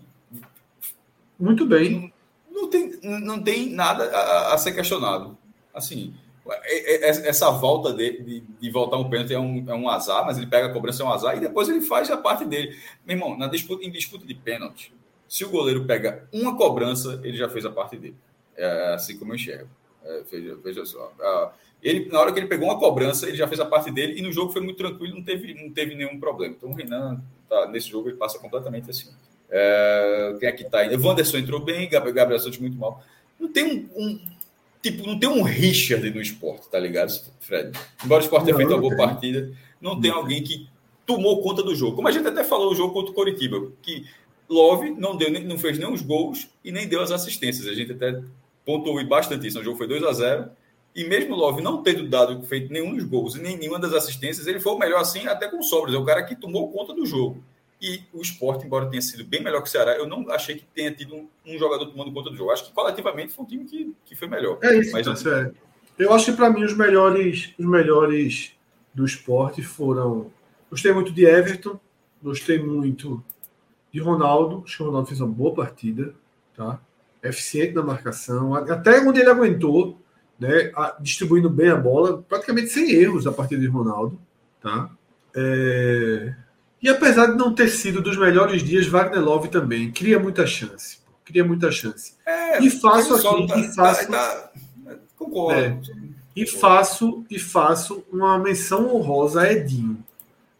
muito 1.38 1.66
bem. 1.66 2.12
Não, 2.50 2.68
tem, 2.68 2.98
não 3.02 3.42
tem 3.42 3.70
nada 3.70 4.04
a, 4.04 4.54
a 4.54 4.58
ser 4.58 4.72
questionado. 4.72 5.36
Assim, 5.74 6.14
é, 6.48 6.94
é, 6.94 7.10
é, 7.10 7.28
essa 7.28 7.50
volta 7.50 7.92
de, 7.92 8.22
de, 8.22 8.40
de, 8.40 8.70
voltar 8.70 8.96
um 8.96 9.10
pênalti 9.10 9.34
é 9.34 9.38
um, 9.38 9.64
é 9.68 9.74
um 9.74 9.88
azar, 9.88 10.24
mas 10.24 10.38
ele 10.38 10.46
pega 10.46 10.66
a 10.66 10.72
cobrança, 10.72 11.02
é 11.02 11.06
um 11.06 11.12
azar, 11.12 11.36
e 11.36 11.40
depois 11.40 11.68
ele 11.68 11.80
faz 11.80 12.10
a 12.10 12.16
parte 12.16 12.44
dele. 12.44 12.76
Meu 13.04 13.16
irmão, 13.16 13.36
na 13.36 13.48
disputa, 13.48 13.84
em 13.84 13.90
disputa 13.90 14.24
de 14.24 14.34
pênalti, 14.34 14.94
se 15.28 15.44
o 15.44 15.50
goleiro 15.50 15.84
pega 15.84 16.28
uma 16.32 16.56
cobrança, 16.56 17.20
ele 17.24 17.36
já 17.36 17.48
fez 17.48 17.64
a 17.64 17.70
parte 17.70 17.96
dele. 17.96 18.16
É 18.56 18.94
assim 18.94 19.18
como 19.18 19.32
eu 19.32 19.36
enxergo. 19.36 19.68
É, 20.04 20.22
veja, 20.30 20.56
veja 20.62 20.86
só. 20.86 21.12
Ah, 21.20 21.52
ele, 21.82 22.08
na 22.10 22.20
hora 22.20 22.32
que 22.32 22.38
ele 22.38 22.46
pegou 22.46 22.68
uma 22.68 22.78
cobrança, 22.78 23.28
ele 23.28 23.36
já 23.36 23.48
fez 23.48 23.60
a 23.60 23.66
parte 23.66 23.90
dele, 23.90 24.18
e 24.18 24.22
no 24.22 24.32
jogo 24.32 24.52
foi 24.52 24.62
muito 24.62 24.76
tranquilo, 24.76 25.16
não 25.16 25.22
teve, 25.22 25.52
não 25.54 25.70
teve 25.70 25.94
nenhum 25.94 26.18
problema. 26.18 26.54
Então 26.56 26.70
o 26.70 26.74
Renan, 26.74 27.20
tá, 27.48 27.66
nesse 27.66 27.88
jogo, 27.88 28.08
ele 28.08 28.16
passa 28.16 28.38
completamente 28.38 28.88
assim. 28.88 29.10
É, 29.50 30.36
quem 30.40 30.48
aqui 30.48 30.64
tá 30.64 30.80
aí? 30.80 30.94
O 30.94 31.02
Wanderson 31.06 31.38
entrou 31.38 31.60
bem, 31.60 31.88
Gabriel, 31.88 32.38
Santos 32.38 32.58
muito 32.58 32.76
mal. 32.76 33.02
Não 33.38 33.48
tem 33.48 33.64
um, 33.64 34.02
um 34.02 34.20
tipo, 34.82 35.06
não 35.06 35.18
tem 35.18 35.28
um 35.28 35.42
Richard 35.42 36.08
no 36.10 36.20
esporte, 36.20 36.68
tá 36.68 36.78
ligado, 36.78 37.12
Fred? 37.40 37.78
Embora 38.04 38.22
o 38.22 38.24
esporte 38.24 38.44
tenha 38.44 38.56
feito 38.56 38.72
uma 38.72 38.80
boa 38.80 38.96
partida, 38.96 39.52
não 39.80 40.00
tem 40.00 40.10
alguém 40.10 40.42
que 40.42 40.68
tomou 41.04 41.42
conta 41.42 41.62
do 41.62 41.74
jogo. 41.74 41.96
Como 41.96 42.08
a 42.08 42.12
gente 42.12 42.26
até 42.26 42.42
falou 42.42 42.70
no 42.70 42.76
jogo 42.76 42.92
contra 42.92 43.12
o 43.12 43.14
Coritiba, 43.14 43.70
que 43.82 44.04
Love 44.48 44.90
não, 44.90 45.16
deu, 45.16 45.30
não 45.42 45.58
fez 45.58 45.78
nem 45.78 45.90
os 45.90 46.02
gols 46.02 46.48
e 46.64 46.70
nem 46.70 46.88
deu 46.88 47.00
as 47.00 47.10
assistências. 47.10 47.66
A 47.66 47.74
gente 47.74 47.92
até 47.92 48.20
pontuou 48.64 49.04
bastante 49.06 49.46
isso. 49.46 49.58
O 49.58 49.64
jogo 49.64 49.76
foi 49.76 49.86
2 49.88 50.02
a 50.04 50.12
0 50.12 50.50
e 50.94 51.04
mesmo 51.04 51.34
Love 51.34 51.62
não 51.62 51.82
tendo 51.82 52.08
dado 52.08 52.42
feito 52.44 52.72
nenhum 52.72 52.94
dos 52.94 53.04
gols 53.04 53.34
e 53.34 53.40
nem 53.40 53.56
nenhuma 53.56 53.78
das 53.78 53.92
assistências, 53.92 54.46
ele 54.46 54.60
foi 54.60 54.72
o 54.72 54.78
melhor 54.78 55.00
assim, 55.00 55.26
até 55.26 55.48
com 55.48 55.62
sobras. 55.62 55.94
É 55.94 55.98
o 55.98 56.04
cara 56.04 56.22
que 56.22 56.34
tomou 56.34 56.70
conta 56.70 56.94
do 56.94 57.04
jogo. 57.04 57.42
E 57.80 58.02
o 58.12 58.22
esporte, 58.22 58.64
embora 58.64 58.88
tenha 58.88 59.02
sido 59.02 59.24
bem 59.24 59.42
melhor 59.42 59.62
que 59.62 59.68
o 59.68 59.70
Ceará, 59.70 59.96
eu 59.96 60.06
não 60.06 60.30
achei 60.30 60.56
que 60.56 60.64
tenha 60.74 60.90
tido 60.90 61.14
um, 61.14 61.28
um 61.46 61.58
jogador 61.58 61.86
tomando 61.86 62.12
conta 62.12 62.30
do 62.30 62.36
jogo. 62.36 62.50
Acho 62.50 62.64
que 62.64 62.72
coletivamente 62.72 63.32
foi 63.32 63.44
um 63.44 63.48
time 63.48 63.64
que, 63.64 63.94
que 64.04 64.16
foi 64.16 64.28
melhor. 64.28 64.58
É 64.62 64.76
isso, 64.78 64.92
Mas, 64.92 65.06
tá 65.06 65.14
sério. 65.14 65.54
Eu 65.98 66.12
acho 66.12 66.26
que 66.26 66.36
para 66.36 66.50
mim 66.50 66.64
os 66.64 66.74
melhores, 66.74 67.54
os 67.58 67.66
melhores 67.66 68.52
do 68.94 69.04
esporte 69.04 69.62
foram. 69.62 70.30
Gostei 70.70 70.92
muito 70.92 71.12
de 71.12 71.24
Everton, 71.24 71.78
gostei 72.22 72.58
muito 72.58 73.22
de 73.92 74.00
Ronaldo. 74.00 74.62
Acho 74.64 74.78
que 74.78 74.82
o 74.82 74.86
Ronaldo 74.86 75.08
fez 75.08 75.20
uma 75.20 75.30
boa 75.30 75.54
partida, 75.54 76.14
tá? 76.54 76.80
Eficiente 77.22 77.74
na 77.74 77.82
marcação, 77.82 78.54
até 78.54 79.00
onde 79.00 79.20
ele 79.20 79.30
aguentou, 79.30 79.98
né? 80.38 80.72
Distribuindo 81.00 81.50
bem 81.50 81.70
a 81.70 81.76
bola, 81.76 82.22
praticamente 82.22 82.68
sem 82.68 82.90
erros 82.90 83.26
a 83.26 83.32
partir 83.32 83.58
de 83.58 83.66
Ronaldo, 83.66 84.18
tá? 84.60 84.90
É... 85.34 86.34
E 86.86 86.88
apesar 86.88 87.26
de 87.26 87.36
não 87.36 87.52
ter 87.52 87.68
sido 87.68 88.00
dos 88.00 88.16
melhores 88.16 88.62
dias, 88.62 88.86
Wagner 88.86 89.20
Love 89.20 89.48
também 89.48 89.90
cria 89.90 90.20
muita 90.20 90.46
chance. 90.46 90.98
Cria 91.24 91.44
muita 91.44 91.68
chance. 91.68 92.14
É, 92.24 92.62
e 92.62 92.70
faço 92.70 93.12
aqui, 93.16 93.46
tá, 93.48 93.58
e 93.58 93.74
faço. 93.74 94.08
Tá, 94.08 94.50
tá, 94.84 94.94
concordo. 95.16 95.58
É, 95.58 95.76
e 96.36 96.46
faço 96.46 97.24
e 97.28 97.40
faço 97.40 98.04
uma 98.08 98.38
menção 98.38 98.94
honrosa 98.94 99.40
a 99.40 99.52
Edinho. 99.52 99.98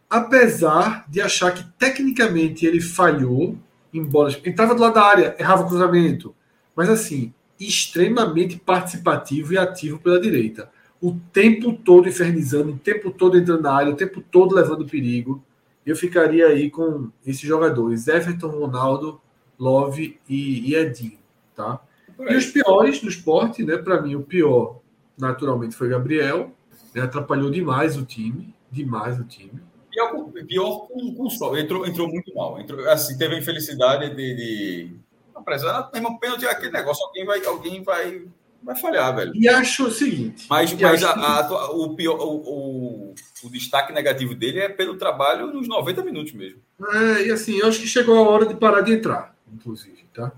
Apesar 0.09 1.05
de 1.07 1.21
achar 1.21 1.53
que 1.53 1.63
tecnicamente 1.79 2.65
ele 2.65 2.81
falhou, 2.81 3.57
embora 3.93 4.37
entrava 4.43 4.75
do 4.75 4.81
lado 4.81 4.95
da 4.95 5.03
área, 5.05 5.35
errava 5.39 5.63
o 5.63 5.67
cruzamento, 5.69 6.35
mas 6.75 6.89
assim, 6.89 7.33
extremamente 7.57 8.57
participativo 8.57 9.53
e 9.53 9.57
ativo 9.57 9.97
pela 9.97 10.19
direita. 10.19 10.69
O 11.01 11.17
tempo 11.31 11.71
todo 11.71 12.09
infernizando, 12.09 12.73
o 12.73 12.77
tempo 12.77 13.11
todo 13.11 13.37
entrando 13.37 13.61
na 13.61 13.73
área, 13.73 13.93
o 13.93 13.95
tempo 13.95 14.19
todo 14.19 14.53
levando 14.53 14.85
perigo 14.85 15.41
eu 15.89 15.95
ficaria 15.95 16.47
aí 16.47 16.69
com 16.69 17.09
esses 17.25 17.41
jogadores: 17.41 18.07
Everton, 18.07 18.47
Ronaldo, 18.47 19.21
Love 19.57 20.19
e, 20.27 20.69
e 20.69 20.75
Edinho. 20.75 21.17
Tá? 21.55 21.81
E 22.19 22.35
os 22.35 22.47
piores 22.47 22.99
do 22.99 23.07
esporte, 23.07 23.63
né? 23.63 23.77
Para 23.77 24.01
mim, 24.01 24.15
o 24.15 24.21
pior, 24.21 24.79
naturalmente, 25.17 25.75
foi 25.75 25.89
Gabriel. 25.89 26.51
Né? 26.93 27.01
Atrapalhou 27.01 27.49
demais 27.49 27.97
o 27.97 28.05
time. 28.05 28.53
Demais 28.71 29.19
o 29.19 29.23
time. 29.23 29.61
Pior, 29.89 30.29
pior 30.45 30.87
com, 30.87 31.15
com 31.15 31.23
o 31.23 31.29
sol. 31.29 31.57
Entrou, 31.57 31.85
entrou 31.87 32.07
muito 32.07 32.33
mal. 32.35 32.59
Entrou, 32.59 32.87
assim, 32.89 33.17
teve 33.17 33.35
a 33.35 33.39
infelicidade 33.39 34.09
de. 34.15 34.35
de... 34.35 34.95
Não, 35.33 35.91
mesmo 35.93 36.19
pênalti 36.19 36.45
é 36.45 36.51
aquele 36.51 36.71
negócio. 36.71 37.05
Alguém 37.05 37.25
vai, 37.25 37.45
alguém 37.45 37.83
vai 37.83 38.27
vai 38.61 38.75
falhar, 38.75 39.15
velho. 39.15 39.31
E 39.35 39.47
acho 39.47 39.87
o 39.87 39.91
seguinte. 39.91 40.45
Mas, 40.49 40.73
mas 40.73 41.03
a, 41.03 41.11
a, 41.13 41.71
o, 41.71 41.95
pior, 41.95 42.17
o, 42.19 42.35
o, 42.35 43.15
o, 43.43 43.49
destaque 43.49 43.93
negativo 43.93 44.35
dele 44.35 44.59
é 44.59 44.69
pelo 44.69 44.97
trabalho 44.97 45.47
nos 45.47 45.67
90 45.67 46.03
minutos 46.03 46.33
mesmo. 46.33 46.59
É, 46.93 47.27
e 47.27 47.31
assim, 47.31 47.57
eu 47.57 47.67
acho 47.67 47.79
que 47.79 47.87
chegou 47.87 48.17
a 48.17 48.29
hora 48.29 48.45
de 48.45 48.55
parar 48.55 48.81
de 48.81 48.93
entrar, 48.93 49.35
inclusive, 49.51 50.05
tá? 50.13 50.31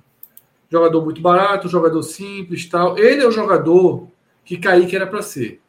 Jogador 0.72 1.04
muito 1.04 1.22
barato, 1.22 1.68
jogador 1.68 2.04
simples 2.04 2.68
tal. 2.68 2.98
Ele 2.98 3.24
é 3.24 3.28
o 3.28 3.32
jogador 3.32 4.08
que 4.46 4.58
Kaique 4.58 4.96
era 4.96 5.08
para 5.08 5.22
ser. 5.22 5.62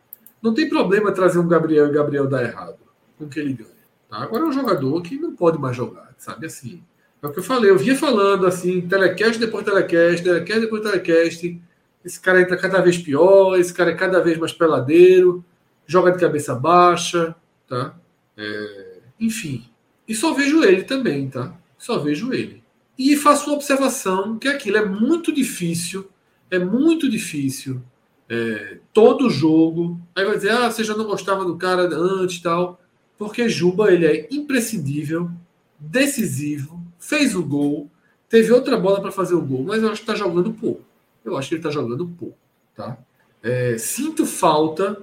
Não 0.43 0.55
tem 0.55 0.69
problema 0.69 1.13
trazer 1.13 1.39
um 1.39 1.49
Gabriel 1.49 1.89
e 1.89 1.93
Gabriel 1.93 2.27
dar 2.27 2.43
errado 2.43 2.79
com 3.19 3.25
o 3.25 3.29
que 3.29 3.41
ele 3.41 3.55
ganha. 3.55 3.71
Tá? 4.09 4.19
Agora 4.19 4.45
é 4.45 4.47
um 4.47 4.53
jogador 4.53 5.01
que 5.03 5.19
não 5.19 5.35
pode 5.35 5.59
mais 5.59 5.77
jogar, 5.77 6.15
sabe 6.19 6.47
assim. 6.47 6.83
É 7.23 7.27
o 7.27 7.33
que 7.33 7.39
eu 7.39 7.45
falei, 7.45 7.71
eu 7.71 7.79
vinha 7.79 7.97
falando 7.97 8.47
assim, 8.47 8.81
telecast 8.83 9.39
depois 9.39 9.65
telecast, 9.65 10.23
telecast 10.23 10.61
depois 10.61 10.83
telecast 10.83 11.61
esse 12.05 12.19
cara 12.19 12.41
entra 12.41 12.57
cada 12.57 12.81
vez 12.81 12.97
pior, 12.97 13.59
esse 13.59 13.73
cara 13.73 13.91
é 13.91 13.95
cada 13.95 14.21
vez 14.21 14.39
mais 14.39 14.53
peladeiro, 14.53 15.45
joga 15.91 16.13
de 16.13 16.19
cabeça 16.19 16.55
baixa, 16.55 17.35
tá? 17.67 17.95
É, 18.37 18.99
enfim. 19.19 19.65
E 20.07 20.15
só 20.15 20.33
vejo 20.35 20.63
ele 20.63 20.83
também, 20.83 21.29
tá? 21.29 21.55
Só 21.79 21.99
vejo 21.99 22.33
ele. 22.33 22.63
E 22.99 23.17
faço 23.17 23.49
uma 23.49 23.57
observação 23.57 24.39
que 24.39 24.49
aquilo 24.49 24.77
é 24.77 24.85
muito 24.85 25.33
difícil, 25.33 26.09
é 26.51 26.59
muito 26.59 27.09
difícil. 27.09 27.81
É, 28.29 28.79
todo 28.93 29.31
jogo. 29.31 30.01
Aí 30.15 30.25
vai 30.25 30.37
dizer, 30.37 30.53
ah, 30.53 30.71
você 30.71 30.85
já 30.85 30.97
não 30.97 31.05
gostava 31.07 31.45
do 31.45 31.57
cara 31.57 31.83
antes 31.83 32.37
e 32.37 32.43
tal. 32.43 32.81
Porque 33.19 33.49
Juba 33.49 33.93
ele 33.93 34.07
é 34.07 34.29
imprescindível, 34.31 35.31
decisivo, 35.79 36.81
fez 36.99 37.35
o 37.35 37.43
gol, 37.43 37.91
teve 38.29 38.53
outra 38.53 38.77
bola 38.79 39.01
para 39.01 39.11
fazer 39.11 39.35
o 39.35 39.43
gol, 39.43 39.65
mas 39.65 39.83
eu 39.83 39.89
acho 39.91 40.03
que 40.03 40.11
está 40.11 40.15
jogando 40.15 40.53
pouco 40.53 40.91
eu 41.25 41.37
acho 41.37 41.49
que 41.49 41.55
ele 41.55 41.61
está 41.61 41.71
jogando 41.71 42.07
pouco. 42.07 42.37
Tá? 42.75 42.99
É, 43.43 43.77
sinto 43.79 44.27
falta, 44.27 45.01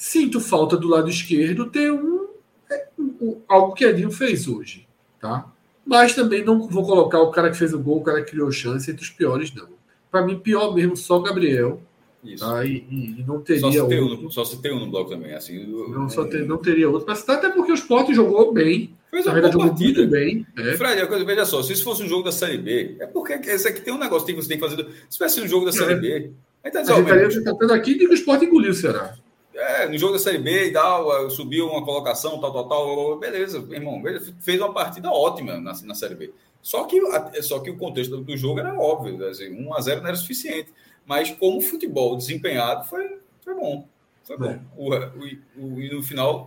sinto 0.00 0.40
falta 0.40 0.78
do 0.78 0.88
lado 0.88 1.10
esquerdo 1.10 1.66
ter 1.66 1.92
um, 1.92 2.26
é, 2.70 2.86
um, 2.98 3.36
algo 3.46 3.74
que 3.74 3.84
Edinho 3.84 4.10
fez 4.10 4.48
hoje. 4.48 4.88
Tá? 5.20 5.46
Mas 5.84 6.14
também 6.14 6.42
não 6.42 6.66
vou 6.66 6.86
colocar 6.86 7.20
o 7.20 7.30
cara 7.30 7.50
que 7.50 7.58
fez 7.58 7.74
o 7.74 7.78
gol, 7.78 7.98
o 7.98 8.02
cara 8.02 8.22
que 8.22 8.30
criou 8.30 8.50
chance 8.50 8.90
entre 8.90 9.02
os 9.02 9.10
piores, 9.10 9.54
não. 9.54 9.68
Para 10.10 10.24
mim, 10.24 10.38
pior 10.38 10.74
mesmo 10.74 10.96
só 10.96 11.18
Gabriel. 11.18 11.82
Isso. 12.24 12.42
Tá? 12.42 12.64
E, 12.64 12.86
e, 12.90 13.24
não 13.26 13.42
teria 13.42 13.60
só 13.60 13.70
se, 13.70 13.80
outro. 13.80 14.26
Um, 14.26 14.30
só 14.30 14.44
se 14.44 14.62
tem 14.62 14.72
um 14.72 14.80
no 14.80 14.90
bloco 14.90 15.10
também. 15.10 15.34
Assim, 15.34 15.66
não, 15.66 16.08
só 16.08 16.24
ter, 16.24 16.46
não 16.46 16.56
teria 16.56 16.88
outro. 16.88 17.06
Mas 17.06 17.28
até 17.28 17.50
porque 17.50 17.72
o 17.72 17.74
Sport 17.74 18.10
jogou 18.14 18.54
bem. 18.54 18.96
Fez 19.10 19.26
uma 19.26 19.38
boa 19.38 19.66
partida. 19.68 20.06
bem. 20.06 20.46
É. 20.56 20.78
Fred, 20.78 21.24
veja 21.26 21.44
só, 21.44 21.62
se 21.62 21.74
isso 21.74 21.84
fosse 21.84 22.02
um 22.02 22.08
jogo 22.08 22.24
da 22.24 22.32
Série 22.32 22.56
B, 22.56 22.96
é 23.00 23.06
porque 23.06 23.34
esse 23.34 23.68
aqui 23.68 23.82
tem 23.82 23.92
um 23.92 23.98
negócio 23.98 24.26
que 24.26 24.32
você 24.32 24.48
tem 24.48 24.58
que 24.58 24.66
fazer. 24.66 24.86
Se 25.10 25.18
fosse 25.18 25.40
um 25.42 25.48
jogo 25.48 25.66
da 25.66 25.72
Série 25.72 25.92
é. 25.92 25.96
B, 25.96 26.30
aí 26.64 26.70
tá 26.70 26.80
dizendo, 26.80 27.06
a 27.06 27.28
gente 27.28 27.38
estaria 27.38 27.74
aqui 27.74 27.98
e 28.00 28.06
o 28.06 28.14
Sport 28.14 28.42
engoliu 28.42 28.70
o 28.70 28.74
Ceará. 28.74 29.14
É, 29.52 29.88
no 29.88 29.98
jogo 29.98 30.12
da 30.12 30.18
Série 30.18 30.38
B 30.38 30.66
e 30.66 30.72
tal, 30.72 31.28
subiu 31.30 31.66
uma 31.66 31.84
colocação, 31.84 32.40
tal, 32.40 32.52
tal, 32.52 32.68
tal, 32.68 33.18
beleza, 33.18 33.58
irmão, 33.70 34.00
fez 34.40 34.60
uma 34.60 34.72
partida 34.72 35.10
ótima 35.10 35.58
na, 35.58 35.72
na 35.82 35.94
Série 35.94 36.14
B. 36.14 36.32
Só 36.62 36.84
que, 36.84 37.00
só 37.42 37.58
que 37.58 37.70
o 37.70 37.76
contexto 37.76 38.18
do 38.18 38.36
jogo 38.36 38.60
era 38.60 38.78
óbvio, 38.78 39.26
assim, 39.26 39.50
1 39.50 39.74
a 39.74 39.80
0 39.80 40.00
não 40.00 40.08
era 40.08 40.16
suficiente. 40.16 40.72
Mas 41.06 41.30
como 41.30 41.60
futebol 41.60 42.16
desempenhado 42.16 42.86
foi, 42.86 43.18
foi 43.42 43.54
bom. 43.54 43.88
Foi 44.24 44.36
bom. 44.36 44.50
É. 44.50 44.60
O, 44.76 44.94
o, 44.94 45.74
o, 45.74 45.80
e 45.80 45.92
no 45.92 46.02
final 46.02 46.46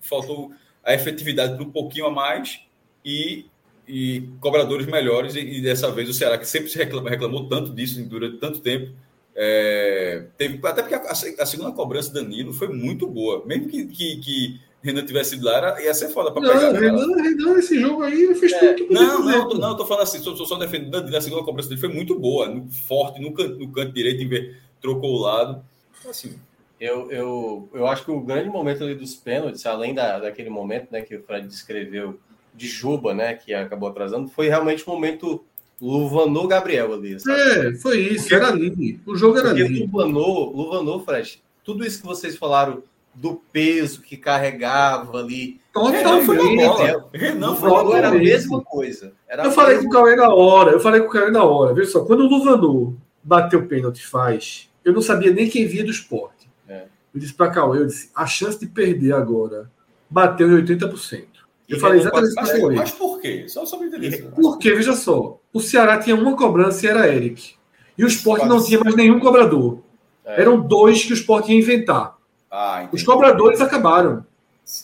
faltou 0.00 0.52
a 0.84 0.92
efetividade 0.92 1.62
um 1.62 1.70
pouquinho 1.70 2.06
a 2.06 2.10
mais 2.10 2.60
e, 3.04 3.46
e 3.86 4.28
cobradores 4.40 4.86
melhores. 4.86 5.34
E, 5.34 5.40
e, 5.40 5.62
dessa 5.62 5.90
vez 5.90 6.08
o 6.08 6.14
Ceará, 6.14 6.36
que 6.36 6.46
sempre 6.46 6.68
se 6.68 6.76
reclamou, 6.76 7.08
reclamou 7.08 7.48
tanto 7.48 7.72
disso 7.72 8.02
durante 8.04 8.38
tanto 8.38 8.60
tempo, 8.60 8.92
é, 9.34 10.26
teve, 10.36 10.60
até 10.66 10.82
porque 10.82 10.94
a, 10.94 11.10
a, 11.10 11.46
segunda 11.46 11.72
cobrança 11.72 12.12
Danilo 12.12 12.52
foi 12.52 12.68
muito 12.68 13.06
boa. 13.06 13.44
Mesmo 13.46 13.68
que, 13.68 13.86
que, 13.86 14.16
que 14.20 14.60
Renan 14.82 15.04
tivesse 15.06 15.36
ido 15.36 15.46
lá, 15.46 15.56
era, 15.56 15.82
ia 15.82 15.94
ser 15.94 16.10
foda 16.10 16.30
para 16.30 16.42
pegar. 16.42 16.72
Renan, 16.72 17.16
Renan, 17.16 17.58
esse 17.58 17.80
jogo 17.80 18.02
aí 18.02 18.34
fez 18.34 18.52
é, 18.52 18.58
tudo 18.58 18.74
que 18.74 18.84
podia 18.84 19.02
não, 19.02 19.24
Não, 19.24 19.48
não, 19.54 19.68
eu 19.70 19.76
tô 19.76 19.86
falando 19.86 20.02
assim, 20.02 20.18
só, 20.18 20.34
só 20.36 20.56
defendendo. 20.56 21.16
A 21.16 21.20
segunda 21.20 21.44
cobrança 21.44 21.68
dele 21.68 21.80
foi 21.80 21.88
muito 21.88 22.18
boa, 22.18 22.48
no, 22.48 22.68
forte, 22.70 23.20
no 23.20 23.32
canto, 23.32 23.58
no 23.58 23.72
canto 23.72 23.92
direito, 23.92 24.54
trocou 24.80 25.12
o 25.14 25.20
lado. 25.20 25.64
Assim, 26.08 26.38
eu, 26.78 27.10
eu, 27.12 27.68
eu 27.72 27.86
acho 27.86 28.04
que 28.04 28.10
o 28.10 28.20
grande 28.20 28.48
momento 28.48 28.82
ali 28.82 28.96
dos 28.96 29.14
pênaltis, 29.14 29.64
além 29.64 29.94
da, 29.94 30.18
daquele 30.18 30.50
momento 30.50 30.88
né, 30.90 31.00
que 31.00 31.14
o 31.14 31.22
Fred 31.22 31.46
descreveu 31.46 32.18
de 32.52 32.66
Juba, 32.66 33.14
né, 33.14 33.34
que 33.34 33.54
acabou 33.54 33.88
atrasando, 33.88 34.28
foi 34.28 34.48
realmente 34.48 34.82
um 34.88 34.92
momento 34.92 35.44
Luvanou 35.82 36.46
Gabriel 36.46 36.92
ali. 36.92 37.18
Sabe? 37.18 37.40
É, 37.40 37.74
foi 37.74 37.98
isso, 37.98 38.28
porque, 38.28 38.34
era 38.36 38.48
ali. 38.48 39.00
O 39.04 39.16
jogo 39.16 39.36
era 39.38 39.50
ali. 39.50 39.80
Luvanou, 39.80 40.54
Luvanou, 40.54 41.04
Fred, 41.04 41.42
tudo 41.64 41.84
isso 41.84 42.00
que 42.00 42.06
vocês 42.06 42.36
falaram 42.36 42.84
do 43.12 43.42
peso 43.52 44.00
que 44.00 44.16
carregava 44.16 45.18
ali. 45.18 45.60
Totalmente. 45.72 46.02
Renan 46.02 46.22
foi 46.22 46.36
Renan 47.12 47.96
era 47.96 48.08
a 48.08 48.12
mesma 48.12 48.62
coisa. 48.62 49.12
Era 49.28 49.44
eu 49.44 49.50
falei 49.50 49.78
com 49.78 49.86
o 49.86 49.90
Cauê 49.90 50.14
na 50.14 50.32
hora, 50.32 50.70
eu 50.70 50.80
falei 50.80 51.00
com 51.00 51.08
o 51.08 51.10
Cauê 51.10 51.30
na 51.32 51.42
hora. 51.42 51.74
Veja 51.74 51.90
só, 51.90 52.04
quando 52.04 52.20
o 52.20 52.28
Luvanou 52.28 52.96
bateu 53.22 53.60
o 53.60 53.66
pênalti, 53.66 54.06
faz. 54.06 54.70
Eu 54.84 54.92
não 54.92 55.02
sabia 55.02 55.32
nem 55.32 55.48
quem 55.48 55.66
via 55.66 55.84
do 55.84 55.90
esporte. 55.90 56.48
É. 56.68 56.84
Eu 57.12 57.20
disse 57.20 57.34
para 57.34 57.50
Cauê, 57.50 57.80
eu 57.80 57.86
disse, 57.86 58.08
a 58.14 58.24
chance 58.24 58.58
de 58.58 58.66
perder 58.66 59.14
agora 59.14 59.68
bateu 60.08 60.48
em 60.48 60.64
80%. 60.64 61.31
Eu 61.72 61.80
falei 61.80 62.00
exatamente 62.00 62.30
isso 62.30 62.72
mas, 62.72 62.90
por 62.92 63.20
quê? 63.20 63.44
Só 63.48 63.64
sobre 63.64 63.88
interesse. 63.88 64.22
Porque, 64.22 64.74
veja 64.74 64.94
só, 64.94 65.38
o 65.52 65.60
Ceará 65.60 65.98
tinha 65.98 66.14
uma 66.14 66.36
cobrança 66.36 66.84
e 66.84 66.88
era 66.88 67.08
Eric. 67.08 67.54
E 67.96 68.04
o 68.04 68.08
Sport 68.08 68.40
Pode 68.40 68.50
não 68.50 68.62
tinha 68.62 68.80
mais 68.80 68.94
nenhum 68.94 69.20
cobrador. 69.20 69.78
É. 70.24 70.42
Eram 70.42 70.60
dois 70.60 71.04
que 71.04 71.12
o 71.12 71.14
Sport 71.14 71.48
ia 71.48 71.56
inventar. 71.56 72.16
Ah. 72.50 72.88
Os 72.92 73.02
cobradores 73.02 73.60
acabaram. 73.60 74.24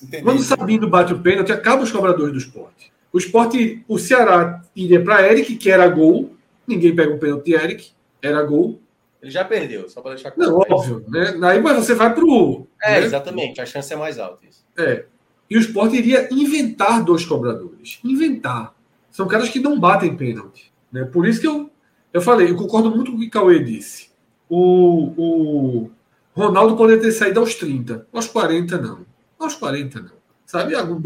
Entendi. 0.02 0.22
Quando 0.22 0.38
o 0.38 0.42
Sabino 0.42 0.88
bate 0.88 1.12
o 1.12 1.18
pênalti, 1.20 1.52
acaba 1.52 1.82
os 1.82 1.92
cobradores 1.92 2.32
do 2.32 2.38
Sport. 2.38 2.74
O 3.12 3.18
Sport, 3.18 3.54
o 3.86 3.98
Ceará 3.98 4.62
iria 4.74 5.02
para 5.02 5.26
Eric, 5.30 5.56
que 5.56 5.70
era 5.70 5.88
gol. 5.88 6.32
Ninguém 6.66 6.94
pega 6.94 7.14
um 7.14 7.18
pênalti 7.18 7.44
de 7.46 7.54
Eric, 7.54 7.90
era 8.20 8.42
gol. 8.42 8.80
Ele 9.22 9.30
já 9.30 9.44
perdeu, 9.44 9.88
só 9.88 10.00
para 10.00 10.14
deixar 10.14 10.30
claro. 10.30 10.52
Não, 10.52 10.58
óbvio, 10.58 11.04
né? 11.08 11.36
Aí 11.42 11.60
mas 11.60 11.76
você 11.76 11.94
vai 11.94 12.14
pro. 12.14 12.66
É, 12.82 13.00
né? 13.00 13.06
exatamente, 13.06 13.60
a 13.60 13.66
chance 13.66 13.92
é 13.92 13.96
mais 13.96 14.18
alta. 14.18 14.46
Isso. 14.46 14.64
É. 14.78 15.04
E 15.50 15.56
o 15.56 15.60
Sport 15.60 15.94
iria 15.94 16.28
inventar 16.32 17.02
dois 17.04 17.24
cobradores. 17.24 17.98
Inventar. 18.04 18.74
São 19.10 19.26
caras 19.26 19.48
que 19.48 19.58
não 19.60 19.78
batem 19.80 20.14
pênalti. 20.16 20.70
Né? 20.92 21.04
Por 21.04 21.26
isso 21.26 21.40
que 21.40 21.46
eu, 21.46 21.70
eu 22.12 22.20
falei, 22.20 22.50
eu 22.50 22.56
concordo 22.56 22.90
muito 22.90 23.10
com 23.10 23.16
o 23.16 23.20
que 23.20 23.26
o 23.26 23.30
Cauê 23.30 23.58
disse. 23.62 24.08
O, 24.48 25.12
o 25.16 25.90
Ronaldo 26.34 26.76
poderia 26.76 27.00
ter 27.02 27.12
saído 27.12 27.40
aos 27.40 27.54
30. 27.54 28.06
Aos 28.12 28.26
40, 28.26 28.78
não. 28.78 29.06
Aos 29.38 29.54
40, 29.54 30.00
não. 30.00 30.10
Sabe? 30.46 30.74
Agu- 30.74 31.02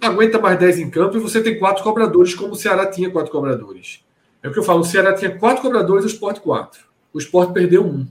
Aguenta 0.00 0.38
mais 0.38 0.58
10 0.58 0.78
em 0.78 0.90
campo 0.90 1.16
e 1.16 1.20
você 1.20 1.42
tem 1.42 1.58
quatro 1.58 1.82
cobradores, 1.82 2.32
como 2.34 2.52
o 2.52 2.56
Ceará 2.56 2.86
tinha 2.86 3.10
quatro 3.10 3.32
cobradores. 3.32 4.04
É 4.42 4.48
o 4.48 4.52
que 4.52 4.58
eu 4.58 4.62
falo, 4.62 4.80
o 4.80 4.84
Ceará 4.84 5.12
tinha 5.12 5.36
quatro 5.36 5.60
cobradores, 5.62 6.04
o 6.04 6.08
Sport 6.08 6.38
quatro. 6.40 6.84
O 7.12 7.18
Sport 7.18 7.52
perdeu 7.52 7.84
um. 7.84 8.06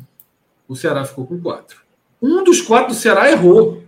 O 0.68 0.76
Ceará 0.76 1.06
ficou 1.06 1.26
com 1.26 1.40
quatro. 1.40 1.78
Um 2.22 2.44
dos 2.44 2.62
quatro 2.62 2.90
do 2.94 3.00
Ceará 3.00 3.32
errou. 3.32 3.82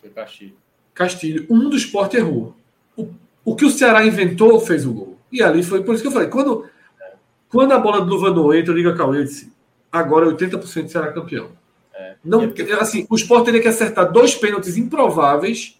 Foi 0.00 0.10
Castilho. 0.10 0.54
Castilho. 0.94 1.46
Um 1.50 1.68
do 1.68 1.76
esporte 1.76 2.16
errou. 2.16 2.54
O, 2.96 3.08
o 3.44 3.56
que 3.56 3.64
o 3.64 3.70
Ceará 3.70 4.06
inventou 4.06 4.58
fez 4.60 4.86
o 4.86 4.92
gol. 4.92 5.18
E 5.30 5.42
ali 5.42 5.62
foi 5.62 5.82
por 5.82 5.94
isso 5.94 6.02
que 6.02 6.08
eu 6.08 6.12
falei. 6.12 6.28
Quando, 6.28 6.64
quando 7.48 7.72
a 7.72 7.78
bola 7.78 8.00
do 8.00 8.08
Luvanor 8.10 8.54
entra, 8.54 8.72
eu 8.72 8.76
ligo 8.76 8.88
a 8.90 8.96
Cauê 8.96 9.22
e 9.22 9.24
disse: 9.24 9.52
agora 9.90 10.26
80% 10.26 10.88
será 10.88 11.12
campeão. 11.12 11.48
É. 11.94 12.14
Não, 12.24 12.42
é 12.42 12.46
porque- 12.46 12.62
assim, 12.74 13.06
o 13.10 13.16
Sport 13.16 13.44
teria 13.44 13.60
que 13.60 13.68
acertar 13.68 14.10
dois 14.12 14.34
pênaltis 14.34 14.76
improváveis 14.76 15.78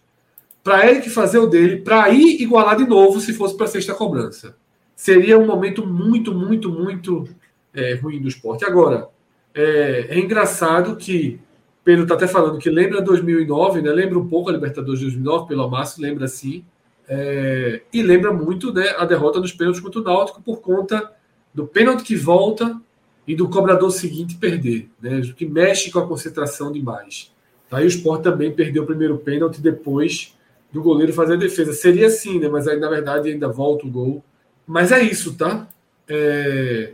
para 0.63 0.91
Eric 0.91 1.11
fazer 1.11 1.39
o 1.39 1.47
dele, 1.47 1.77
para 1.83 2.09
ir 2.09 2.41
igualar 2.41 2.77
de 2.77 2.87
novo 2.87 3.21
se 3.21 3.35
fosse 3.35 3.57
para 3.57 3.67
sexta 3.67 3.95
cobrança. 3.95 4.57
Seria 4.97 5.39
um 5.39 5.47
momento 5.47 5.87
muito, 5.87 6.33
muito, 6.35 6.71
muito 6.71 7.29
é, 7.75 7.95
ruim 7.95 8.21
do 8.21 8.29
esporte. 8.29 8.65
Agora, 8.65 9.09
é, 9.55 10.07
é 10.11 10.19
engraçado 10.19 10.97
que 10.97 11.39
Pedro 11.85 12.05
está 12.05 12.15
até 12.15 12.27
falando 12.27 12.59
que 12.59 12.71
lembra 12.71 13.03
2009, 13.03 13.83
né? 13.83 13.91
lembra 13.91 14.19
um 14.19 14.27
pouco 14.27 14.49
a 14.49 14.53
Libertadores 14.53 15.01
de 15.01 15.07
2009, 15.07 15.47
pelo 15.47 15.63
Amácio, 15.63 16.03
lembra 16.03 16.27
sim. 16.27 16.65
É, 17.07 17.83
e 17.93 18.03
lembra 18.03 18.33
muito 18.33 18.73
né, 18.73 18.95
a 18.97 19.05
derrota 19.05 19.39
dos 19.39 19.53
pênaltis 19.53 19.83
contra 19.83 20.01
o 20.01 20.03
Náutico 20.03 20.41
por 20.41 20.63
conta 20.63 21.13
do 21.53 21.67
pênalti 21.67 22.03
que 22.03 22.17
volta 22.17 22.81
e 23.29 23.37
do 23.37 23.49
cobrador 23.49 23.91
seguinte 23.91 24.37
perder, 24.37 24.89
né, 25.01 25.21
que 25.37 25.45
mexe 25.45 25.91
com 25.91 25.99
a 25.99 26.07
concentração 26.07 26.73
demais. 26.73 27.31
Tá? 27.69 27.83
E 27.83 27.85
o 27.85 27.89
Sport 27.89 28.23
também 28.23 28.53
perdeu 28.53 28.85
o 28.85 28.87
primeiro 28.87 29.19
pênalti 29.19 29.61
depois 29.61 30.35
do 30.73 30.83
goleiro 30.83 31.13
fazer 31.13 31.35
a 31.35 31.37
defesa. 31.37 31.75
Seria 31.75 32.07
assim, 32.07 32.39
né? 32.39 32.49
mas 32.49 32.67
aí 32.67 32.79
na 32.79 32.89
verdade 32.89 33.29
ainda 33.29 33.49
volta 33.49 33.87
o 33.87 33.91
gol. 33.91 34.25
Mas 34.67 34.91
é 34.91 35.03
isso, 35.03 35.35
tá? 35.37 35.69
É, 36.09 36.93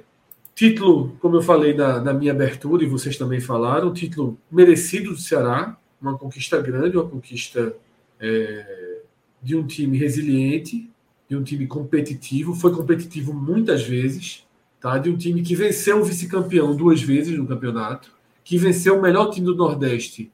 Título, 0.60 1.16
como 1.20 1.36
eu 1.36 1.42
falei 1.42 1.72
na, 1.72 2.02
na 2.02 2.12
minha 2.12 2.32
abertura, 2.32 2.84
e 2.84 2.86
vocês 2.86 3.16
também 3.16 3.40
falaram, 3.40 3.94
título 3.94 4.38
merecido 4.52 5.12
do 5.12 5.18
Ceará, 5.18 5.74
uma 5.98 6.18
conquista 6.18 6.60
grande, 6.60 6.98
uma 6.98 7.08
conquista 7.08 7.74
é, 8.20 9.00
de 9.42 9.56
um 9.56 9.66
time 9.66 9.96
resiliente, 9.96 10.86
de 11.26 11.34
um 11.34 11.42
time 11.42 11.66
competitivo, 11.66 12.54
foi 12.54 12.74
competitivo 12.74 13.32
muitas 13.32 13.84
vezes, 13.84 14.46
tá? 14.78 14.98
de 14.98 15.08
um 15.08 15.16
time 15.16 15.40
que 15.40 15.56
venceu 15.56 15.98
o 15.98 16.04
vice-campeão 16.04 16.76
duas 16.76 17.00
vezes 17.00 17.38
no 17.38 17.46
campeonato, 17.46 18.12
que 18.44 18.58
venceu 18.58 18.98
o 18.98 19.00
melhor 19.00 19.30
time 19.30 19.46
do 19.46 19.56
Nordeste, 19.56 20.30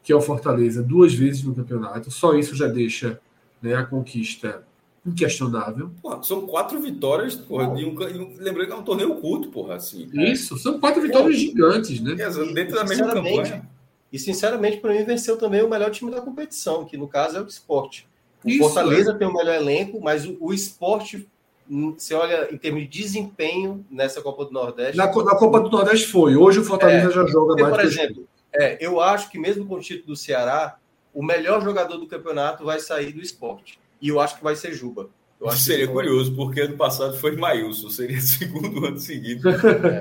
que 0.00 0.12
é 0.12 0.14
o 0.14 0.20
Fortaleza, 0.20 0.80
duas 0.80 1.12
vezes 1.12 1.42
no 1.42 1.52
campeonato. 1.52 2.08
Só 2.08 2.38
isso 2.38 2.54
já 2.54 2.68
deixa 2.68 3.20
né, 3.60 3.74
a 3.74 3.82
conquista 3.82 4.62
inquestionável. 5.06 5.90
Porra, 6.02 6.22
são 6.22 6.46
quatro 6.46 6.80
vitórias, 6.80 7.34
porra, 7.34 7.74
de 7.74 7.84
um, 7.84 7.94
de 7.94 8.18
um- 8.18 8.34
lembrando 8.38 8.66
que 8.66 8.72
é 8.72 8.76
um 8.76 8.82
torneio 8.82 9.14
curto, 9.16 9.48
porra, 9.48 9.76
assim. 9.76 10.08
Isso, 10.12 10.58
são 10.58 10.78
quatro 10.80 11.00
vitórias 11.00 11.38
gigantes, 11.38 12.00
né? 12.00 12.12
É, 12.12 12.28
dentro 12.52 12.74
da 12.74 12.84
mesma 12.84 13.12
campanha. 13.12 13.68
E, 14.12 14.18
sinceramente, 14.18 14.78
para 14.78 14.92
mim, 14.92 15.04
venceu 15.04 15.36
também 15.36 15.62
o 15.62 15.68
melhor 15.68 15.90
time 15.90 16.10
da 16.10 16.20
competição, 16.20 16.84
que 16.84 16.96
no 16.96 17.08
caso 17.08 17.36
é 17.36 17.40
o 17.40 17.46
esporte. 17.46 18.06
O 18.44 18.48
Isso, 18.48 18.58
Fortaleza 18.60 19.14
tem 19.14 19.26
o 19.26 19.32
melhor 19.34 19.54
elenco, 19.56 20.00
mas 20.00 20.24
o, 20.26 20.36
o 20.40 20.54
esporte, 20.54 21.26
hum, 21.68 21.94
você 21.96 22.14
olha 22.14 22.48
em 22.52 22.56
termos 22.56 22.82
de 22.82 22.88
desempenho 22.88 23.84
nessa 23.90 24.22
Copa 24.22 24.44
do 24.44 24.52
Nordeste. 24.52 24.96
Na, 24.96 25.06
na 25.06 25.34
Copa 25.36 25.60
do 25.60 25.70
Nordeste 25.70 26.06
foi. 26.06 26.36
Hoje 26.36 26.60
o 26.60 26.64
Fortaleza 26.64 27.08
É, 27.08 27.12
já 27.12 27.26
joga 27.26 27.48
porque, 27.48 27.62
mais 27.62 27.74
por 27.74 27.84
exemplo, 27.84 28.28
é, 28.54 28.78
eu 28.84 29.00
acho 29.00 29.30
que 29.30 29.38
mesmo 29.38 29.66
com 29.66 29.74
o 29.74 29.80
título 29.80 30.08
do 30.08 30.16
Ceará, 30.16 30.78
o 31.12 31.22
melhor 31.22 31.62
jogador 31.62 31.96
do 31.96 32.06
campeonato 32.06 32.64
vai 32.64 32.78
sair 32.78 33.12
do 33.12 33.20
esporte. 33.20 33.78
E 34.00 34.08
eu 34.08 34.20
acho 34.20 34.36
que 34.36 34.44
vai 34.44 34.54
ser 34.56 34.72
Juba. 34.72 35.08
Eu 35.40 35.48
acho 35.48 35.60
seria 35.62 35.84
vai- 35.86 35.94
curioso, 35.94 36.34
porque 36.34 36.60
ano 36.62 36.76
passado 36.76 37.16
foi 37.18 37.36
Maílson, 37.36 37.90
seria 37.90 38.18
segundo 38.22 38.84
ano 38.86 38.98
seguinte. 38.98 39.42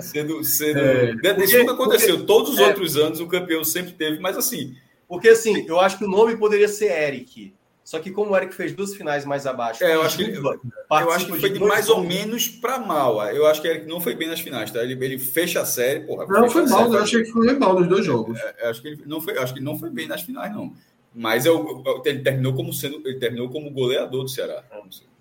Sendo, 0.01 0.43
sendo... 0.43 0.79
É, 0.79 1.43
Isso 1.43 1.57
nunca 1.57 1.73
aconteceu. 1.73 2.25
Todos 2.25 2.53
os 2.53 2.59
é. 2.59 2.67
outros 2.67 2.95
anos 2.95 3.19
o 3.19 3.27
campeão 3.27 3.63
sempre 3.63 3.91
teve, 3.93 4.19
mas 4.19 4.37
assim, 4.37 4.75
Porque 5.07 5.29
assim, 5.29 5.65
eu 5.67 5.79
acho 5.79 5.97
que 5.97 6.05
o 6.05 6.09
nome 6.09 6.37
poderia 6.37 6.67
ser 6.67 6.89
Eric. 6.91 7.53
Só 7.83 7.99
que 7.99 8.09
como 8.09 8.31
o 8.31 8.35
Eric 8.35 8.55
fez 8.55 8.73
duas 8.73 8.95
finais 8.95 9.25
mais 9.25 9.45
abaixo, 9.45 9.83
É, 9.83 9.93
eu 9.93 10.01
acho 10.01 10.17
que- 10.17 10.33
Juba 10.33 10.59
eu 10.89 11.11
acho 11.11 11.25
que 11.27 11.39
foi 11.39 11.49
de 11.51 11.59
mais 11.59 11.87
ou 11.89 12.01
menos 12.03 12.47
para 12.47 12.79
mal. 12.79 13.21
Eu 13.27 13.45
acho 13.45 13.61
que 13.61 13.67
ele 13.67 13.85
não 13.85 13.99
foi 14.01 14.15
bem 14.15 14.27
nas 14.27 14.39
finais, 14.39 14.71
tá? 14.71 14.81
Ele, 14.81 14.93
ele 15.05 15.19
fecha 15.19 15.61
a 15.61 15.65
série, 15.65 15.99
porra. 15.99 16.25
Não, 16.27 16.49
foi 16.49 16.65
mal, 16.65 16.85
série, 16.85 16.95
eu 16.95 17.03
achei 17.03 17.23
que 17.23 17.31
foi 17.31 17.53
mal 17.59 17.77
nos 17.79 17.87
dois 17.87 18.03
jogos. 18.05 18.39
Eu 18.59 18.69
acho 18.69 18.81
que 18.81 18.87
ele 18.87 19.03
não 19.05 19.21
foi, 19.21 19.37
acho 19.37 19.53
que 19.53 19.59
ele 19.59 19.65
não 19.65 19.77
foi 19.77 19.89
bem 19.91 20.07
nas 20.07 20.21
finais, 20.23 20.51
não. 20.51 20.73
Mas 21.15 21.45
eu, 21.45 21.81
eu- 21.85 22.01
ele 22.05 22.19
terminou 22.19 22.53
como 22.53 22.73
sendo, 22.73 23.01
ele 23.07 23.17
terminou 23.19 23.49
como 23.49 23.71
goleador 23.71 24.23
do 24.23 24.29
Ceará. 24.29 24.63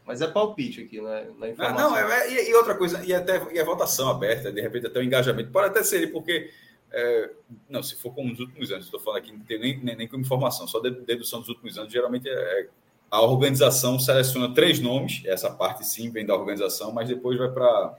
Mas 0.05 0.21
é 0.21 0.27
palpite 0.27 0.83
aqui, 0.83 1.01
né? 1.01 1.27
Na 1.39 1.47
Ah, 1.47 1.51
informação. 1.51 1.91
não, 1.91 1.97
é, 1.97 2.29
é- 2.35 2.51
e, 2.51 2.55
outra 2.55 2.75
coisa, 2.75 3.03
e 3.05 3.15
até 3.15 3.41
e 3.55 3.59
a 3.59 3.65
votação 3.65 4.09
aberta, 4.11 4.53
de 4.53 4.61
repente 4.61 4.87
até 4.87 4.99
o 4.99 5.03
engajamento, 5.03 5.51
pode 5.51 5.69
até 5.69 5.83
ser 5.83 5.99
ele, 5.99 6.09
porque 6.09 6.51
é, 6.97 7.31
não, 7.69 7.83
se 7.83 7.97
for 7.97 8.13
como 8.15 8.29
nos 8.29 8.39
últimos 8.39 8.71
anos, 8.71 8.85
estou 8.85 9.01
falando 9.01 9.19
aqui, 9.19 9.33
não 9.33 9.41
tem 9.41 9.59
nem, 9.59 9.79
nem, 9.83 9.97
nem 9.97 10.09
como 10.09 10.23
informação, 10.23 10.67
só 10.69 10.79
de- 10.81 10.91
dedução 10.91 11.41
dos 11.41 11.49
últimos 11.49 11.77
anos, 11.79 11.93
geralmente 11.93 12.29
é, 12.29 12.33
é- 12.33 12.69
a 13.11 13.21
organização 13.23 13.99
seleciona 13.99 14.53
três 14.53 14.79
nomes, 14.81 15.23
essa 15.25 15.51
parte 15.51 15.87
sim 15.87 16.11
vem 16.11 16.27
da 16.27 16.35
organização, 16.37 16.93
mas 16.93 17.09
depois 17.09 17.39
vai 17.39 17.49
para 17.51 17.97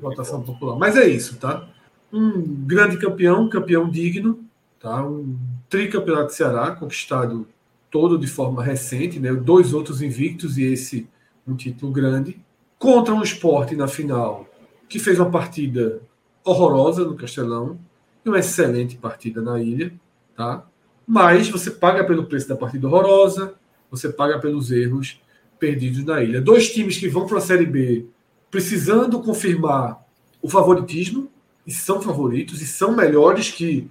Votação 0.00 0.42
popular. 0.42 0.76
Mas 0.76 0.96
é 0.96 1.06
isso, 1.08 1.36
tá? 1.38 1.68
Um 2.12 2.40
grande 2.64 2.96
campeão, 2.98 3.48
campeão 3.48 3.90
digno, 3.90 4.44
tá? 4.78 5.04
Um 5.04 5.36
tricampeonato 5.70 6.26
de 6.26 6.34
Ceará, 6.34 6.72
conquistado 6.72 7.46
todo 7.90 8.18
de 8.18 8.26
forma 8.26 8.62
recente, 8.62 9.18
né? 9.18 9.32
Dois 9.32 9.72
outros 9.72 10.02
invictos 10.02 10.58
e 10.58 10.64
esse 10.64 11.08
um 11.46 11.54
título 11.56 11.92
grande. 11.92 12.38
Contra 12.78 13.14
um 13.14 13.22
esporte 13.22 13.76
na 13.76 13.86
final, 13.86 14.46
que 14.88 14.98
fez 14.98 15.18
uma 15.18 15.30
partida 15.30 16.02
horrorosa 16.44 17.04
no 17.04 17.14
Castelão, 17.14 17.78
e 18.24 18.28
uma 18.28 18.38
excelente 18.38 18.96
partida 18.96 19.40
na 19.40 19.60
ilha, 19.62 19.92
tá? 20.36 20.66
Mas 21.06 21.48
você 21.48 21.70
paga 21.70 22.04
pelo 22.04 22.26
preço 22.26 22.48
da 22.48 22.56
partida 22.56 22.86
horrorosa, 22.86 23.54
você 23.90 24.08
paga 24.08 24.38
pelos 24.38 24.70
erros 24.70 25.20
perdidos 25.58 26.04
na 26.04 26.22
ilha. 26.22 26.40
Dois 26.40 26.72
times 26.72 26.96
que 26.96 27.08
vão 27.08 27.26
para 27.26 27.38
a 27.38 27.40
Série 27.40 27.66
B 27.66 28.06
precisando 28.50 29.20
confirmar 29.20 30.04
o 30.42 30.48
favoritismo, 30.48 31.30
e 31.66 31.72
são 31.72 32.00
favoritos, 32.00 32.60
e 32.60 32.66
são 32.66 32.96
melhores 32.96 33.50
que 33.50 33.88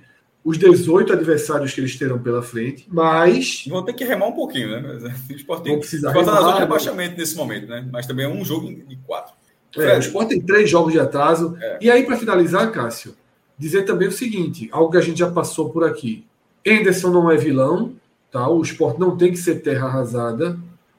os 0.50 0.58
18 0.58 1.14
adversários 1.14 1.72
que 1.72 1.80
eles 1.80 1.96
terão 1.96 2.18
pela 2.18 2.42
frente, 2.42 2.88
mas 2.90 3.66
Vão 3.68 3.84
ter 3.84 3.94
que 3.94 4.04
remar 4.04 4.28
um 4.28 4.32
pouquinho, 4.32 4.72
né? 4.72 4.80
Mas, 4.82 5.04
O 5.30 5.34
Sport 5.34 5.64
tem 5.64 5.78
precisar 5.78 6.08
o 6.08 6.12
Sport 6.12 6.26
tá 6.26 6.32
na 6.32 6.38
remar, 6.38 6.42
zona 6.42 6.54
de 6.54 6.60
né? 6.60 6.66
rebaixamento 6.66 7.18
nesse 7.20 7.36
momento, 7.36 7.68
né? 7.68 7.88
Mas 7.92 8.08
também 8.08 8.26
é 8.26 8.30
um 8.30 8.44
jogo 8.44 8.68
de 8.68 8.96
quatro. 9.06 9.34
É, 9.78 9.98
o 9.98 10.00
Sport 10.00 10.30
tem 10.30 10.42
três 10.42 10.68
jogos 10.68 10.92
de 10.92 11.00
atraso. 11.00 11.56
É. 11.62 11.78
E 11.82 11.92
aí, 11.92 12.04
para 12.04 12.18
finalizar, 12.18 12.72
Cássio, 12.72 13.16
dizer 13.60 13.84
também 13.84 14.08
o 14.08 14.12
seguinte: 14.12 14.68
algo 14.72 14.90
que 14.90 14.98
a 14.98 15.02
gente 15.02 15.20
já 15.20 15.30
passou 15.30 15.70
por 15.70 15.84
aqui. 15.84 16.26
Anderson 16.68 17.12
não 17.12 17.30
é 17.30 17.38
vilão, 17.38 17.94
tá? 18.32 18.50
O 18.50 18.64
Sport 18.64 18.98
não 18.98 19.16
tem 19.16 19.30
que 19.32 19.38
ser 19.38 19.62
terra 19.62 19.86
arrasada. 19.86 20.58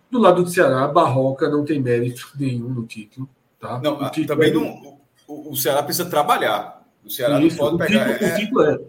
Do 0.08 0.20
lado 0.20 0.44
do 0.44 0.50
Ceará, 0.50 0.86
Barroca 0.86 1.48
não 1.48 1.64
tem 1.64 1.80
mérito 1.80 2.30
nenhum 2.38 2.68
no 2.68 2.86
título. 2.86 3.28
Tá? 3.58 3.80
não, 3.82 3.98
o 3.98 4.04
ah, 4.04 4.10
título 4.10 4.28
também 4.38 4.50
é- 4.50 4.54
não. 4.54 4.96
O, 5.26 5.50
o 5.50 5.56
Ceará 5.56 5.82
precisa 5.82 6.08
trabalhar. 6.08 6.86
O 7.04 7.10
Ceará 7.10 7.40
Isso, 7.40 7.56
não 7.56 7.74
o, 7.74 7.78
pode 7.78 7.90
pegar. 7.90 8.06
título, 8.14 8.20
o 8.20 8.24
é- 8.24 8.36
título 8.38 8.62
é, 8.62 8.80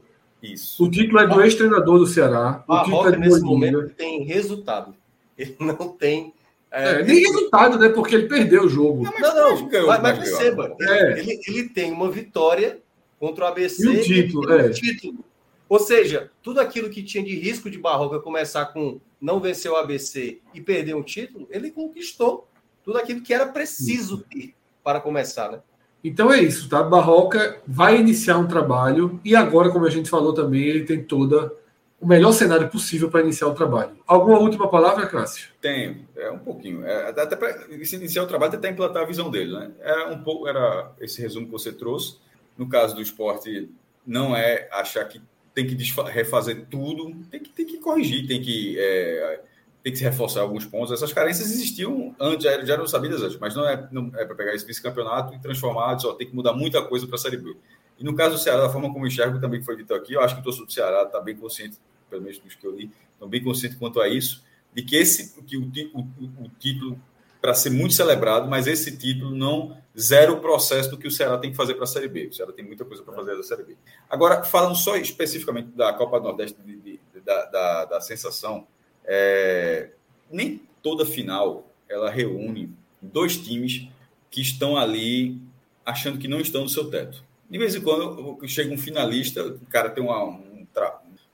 isso. 0.41 0.83
o 0.83 0.89
título 0.89 1.19
é 1.19 1.27
do 1.27 1.41
ex-treinador 1.41 1.99
do 1.99 2.07
Ceará. 2.07 2.63
O 2.67 2.77
título 2.77 2.97
Barroca, 2.97 3.09
é 3.09 3.11
do 3.11 3.19
nesse 3.19 3.41
Bolívar. 3.41 3.71
momento, 3.73 3.95
tem 3.95 4.23
resultado. 4.23 4.95
Ele 5.37 5.55
não 5.59 5.87
tem 5.89 6.33
É, 6.69 7.01
é, 7.01 7.03
nem 7.03 7.19
resultado, 7.19 7.79
né? 7.79 7.89
Porque 7.89 8.13
ele 8.15 8.27
perdeu 8.27 8.63
o 8.65 8.69
jogo. 8.69 9.03
Não, 9.03 9.35
não, 9.35 9.67
não 9.67 9.87
mas, 9.87 10.01
mas 10.01 10.19
perceba, 10.19 10.75
é. 10.79 11.19
ele, 11.19 11.39
ele 11.47 11.69
tem 11.69 11.91
uma 11.91 12.09
vitória 12.11 12.79
contra 13.19 13.45
o 13.45 13.47
ABC 13.47 13.83
e 13.83 13.89
um 13.89 14.01
título. 14.01 14.51
E 14.51 14.67
um 14.67 14.71
título. 14.71 15.25
Ou 15.67 15.79
seja, 15.79 16.29
tudo 16.43 16.59
aquilo 16.59 16.89
que 16.89 17.01
tinha 17.01 17.23
de 17.23 17.33
risco 17.39 17.69
de 17.69 17.77
Barroca 17.77 18.19
começar 18.19 18.65
com 18.67 18.99
não 19.21 19.39
vencer 19.39 19.71
o 19.71 19.77
ABC 19.77 20.39
e 20.53 20.59
perder 20.59 20.95
um 20.95 21.03
título, 21.03 21.47
ele 21.49 21.71
conquistou 21.71 22.47
tudo 22.83 22.97
aquilo 22.97 23.21
que 23.21 23.33
era 23.33 23.45
preciso 23.45 24.17
ter 24.29 24.53
para 24.83 24.99
começar, 24.99 25.51
né? 25.51 25.61
Então 26.03 26.31
é 26.31 26.41
isso, 26.41 26.67
tá? 26.67 26.81
Barroca 26.81 27.61
vai 27.67 27.99
iniciar 27.99 28.37
um 28.37 28.47
trabalho 28.47 29.19
e 29.23 29.35
agora, 29.35 29.69
como 29.69 29.85
a 29.85 29.89
gente 29.89 30.09
falou 30.09 30.33
também, 30.33 30.63
ele 30.63 30.83
tem 30.83 31.03
toda 31.03 31.53
o 31.99 32.07
melhor 32.07 32.31
cenário 32.31 32.67
possível 32.67 33.11
para 33.11 33.21
iniciar 33.21 33.47
o 33.47 33.53
trabalho. 33.53 33.91
Alguma 34.07 34.39
última 34.39 34.67
palavra, 34.67 35.05
Cássio? 35.05 35.49
Tem, 35.61 36.07
é 36.17 36.31
um 36.31 36.39
pouquinho. 36.39 36.83
É, 36.83 37.09
até 37.09 37.35
para 37.35 37.67
iniciar 37.69 38.23
o 38.23 38.27
trabalho, 38.27 38.55
até 38.55 38.69
implantar 38.69 39.03
a 39.03 39.05
visão 39.05 39.29
dele, 39.29 39.53
né? 39.53 39.71
Era 39.79 40.09
um 40.09 40.23
pouco, 40.23 40.47
era 40.47 40.91
esse 40.99 41.21
resumo 41.21 41.45
que 41.45 41.51
você 41.51 41.71
trouxe. 41.71 42.17
No 42.57 42.67
caso 42.67 42.95
do 42.95 43.01
esporte, 43.01 43.69
não 44.05 44.35
é 44.35 44.67
achar 44.71 45.05
que 45.05 45.21
tem 45.53 45.67
que 45.67 45.75
refazer 46.09 46.65
tudo, 46.71 47.15
tem 47.29 47.39
que, 47.39 47.49
tem 47.49 47.65
que 47.65 47.77
corrigir, 47.77 48.27
tem 48.27 48.41
que 48.41 48.79
é, 48.79 49.41
tem 49.83 49.91
que 49.91 49.97
se 49.97 50.03
reforçar 50.03 50.41
alguns 50.41 50.65
pontos. 50.65 50.91
Essas 50.91 51.11
carências 51.11 51.49
existiam 51.49 52.15
antes, 52.19 52.43
já, 52.43 52.63
já 52.63 52.73
eram 52.73 52.87
sabidas 52.87 53.21
antes, 53.21 53.37
mas 53.39 53.55
não 53.55 53.67
é, 53.67 53.87
não 53.91 54.11
é 54.15 54.25
para 54.25 54.35
pegar 54.35 54.53
esse 54.53 54.65
vice-campeonato 54.65 55.33
e 55.33 55.39
transformar, 55.39 55.97
só 55.99 56.13
tem 56.13 56.27
que 56.27 56.35
mudar 56.35 56.53
muita 56.53 56.81
coisa 56.81 57.07
para 57.07 57.15
a 57.15 57.19
Série 57.19 57.37
B. 57.37 57.55
E 57.97 58.03
no 58.03 58.15
caso 58.15 58.35
do 58.35 58.41
Ceará, 58.41 58.61
da 58.61 58.69
forma 58.69 58.91
como 58.91 59.05
enxergo, 59.05 59.39
também 59.39 59.61
foi 59.61 59.75
dito 59.75 59.93
aqui, 59.93 60.13
eu 60.13 60.21
acho 60.21 60.35
que 60.35 60.41
o 60.41 60.43
torcedor 60.43 60.67
do 60.67 60.73
Ceará 60.73 61.03
está 61.03 61.19
bem 61.19 61.35
consciente, 61.35 61.77
pelo 62.09 62.21
menos 62.21 62.39
dos 62.39 62.55
que 62.55 62.65
eu 62.65 62.75
li, 62.75 62.91
estão 63.13 63.27
bem 63.27 63.43
consciente 63.43 63.75
quanto 63.75 63.99
a 64.01 64.07
isso, 64.07 64.43
de 64.73 64.83
que 64.83 64.95
esse 64.95 65.41
que 65.43 65.57
o, 65.57 65.71
o, 65.93 65.99
o 66.43 66.51
título 66.59 66.99
para 67.41 67.55
ser 67.55 67.71
muito 67.71 67.95
celebrado, 67.95 68.47
mas 68.47 68.67
esse 68.67 68.95
título 68.95 69.35
não 69.35 69.75
zera 69.97 70.31
o 70.31 70.39
processo 70.39 70.91
do 70.91 70.97
que 70.97 71.07
o 71.07 71.11
Ceará 71.11 71.39
tem 71.39 71.49
que 71.49 71.57
fazer 71.57 71.73
para 71.73 71.85
a 71.85 71.87
Série 71.87 72.07
B. 72.07 72.27
O 72.27 72.33
Ceará 72.33 72.53
tem 72.53 72.63
muita 72.63 72.85
coisa 72.85 73.01
para 73.01 73.15
fazer 73.15 73.35
da 73.35 73.41
Série 73.41 73.63
B. 73.63 73.75
Agora, 74.07 74.43
falando 74.43 74.75
só 74.75 74.95
especificamente 74.95 75.69
da 75.69 75.91
Copa 75.93 76.19
do 76.19 76.25
Nordeste, 76.25 76.61
de, 76.61 76.77
de, 76.77 76.99
da, 77.25 77.45
da, 77.45 77.85
da 77.85 78.01
sensação, 78.01 78.67
é, 79.05 79.89
nem 80.29 80.61
toda 80.81 81.05
final 81.05 81.67
ela 81.89 82.09
reúne 82.09 82.69
dois 83.01 83.37
times 83.37 83.87
que 84.29 84.41
estão 84.41 84.77
ali 84.77 85.39
achando 85.85 86.17
que 86.17 86.27
não 86.27 86.39
estão 86.39 86.61
no 86.61 86.69
seu 86.69 86.89
teto. 86.89 87.23
De 87.49 87.57
vez 87.57 87.75
em 87.75 87.81
quando 87.81 88.39
chega 88.47 88.73
um 88.73 88.77
finalista, 88.77 89.45
o 89.45 89.65
cara 89.65 89.89
tem 89.89 90.03
uma, 90.03 90.23
um, 90.23 90.65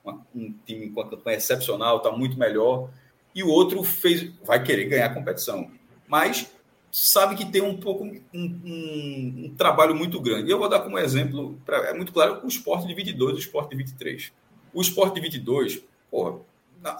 uma, 0.04 0.26
um 0.36 0.54
time 0.66 0.90
com 0.90 1.02
uma 1.02 1.10
campanha 1.10 1.38
excepcional, 1.38 1.98
está 1.98 2.12
muito 2.12 2.40
melhor, 2.40 2.90
e 3.36 3.44
o 3.44 3.50
outro 3.50 3.84
fez, 3.84 4.32
vai 4.44 4.64
querer 4.64 4.86
ganhar 4.86 5.06
a 5.06 5.14
competição. 5.14 5.70
Mas 6.08 6.50
sabe 6.92 7.36
que 7.36 7.46
tem 7.46 7.62
um 7.62 7.78
pouco 7.78 8.04
um, 8.04 8.22
um, 8.34 9.46
um 9.46 9.56
trabalho 9.56 9.94
muito 9.94 10.20
grande. 10.20 10.50
Eu 10.50 10.58
vou 10.58 10.68
dar 10.68 10.80
como 10.80 10.98
exemplo, 10.98 11.60
pra, 11.64 11.90
é 11.90 11.94
muito 11.94 12.12
claro, 12.12 12.42
o 12.44 12.48
esporte 12.48 12.88
de 12.88 12.96
22 12.96 13.34
e 13.34 13.36
o 13.36 13.40
esporte 13.40 13.70
de 13.70 13.76
23. 13.76 14.32
O 14.74 14.82
esporte 14.82 15.16
de 15.16 15.22
22, 15.22 15.84
porra, 16.10 16.40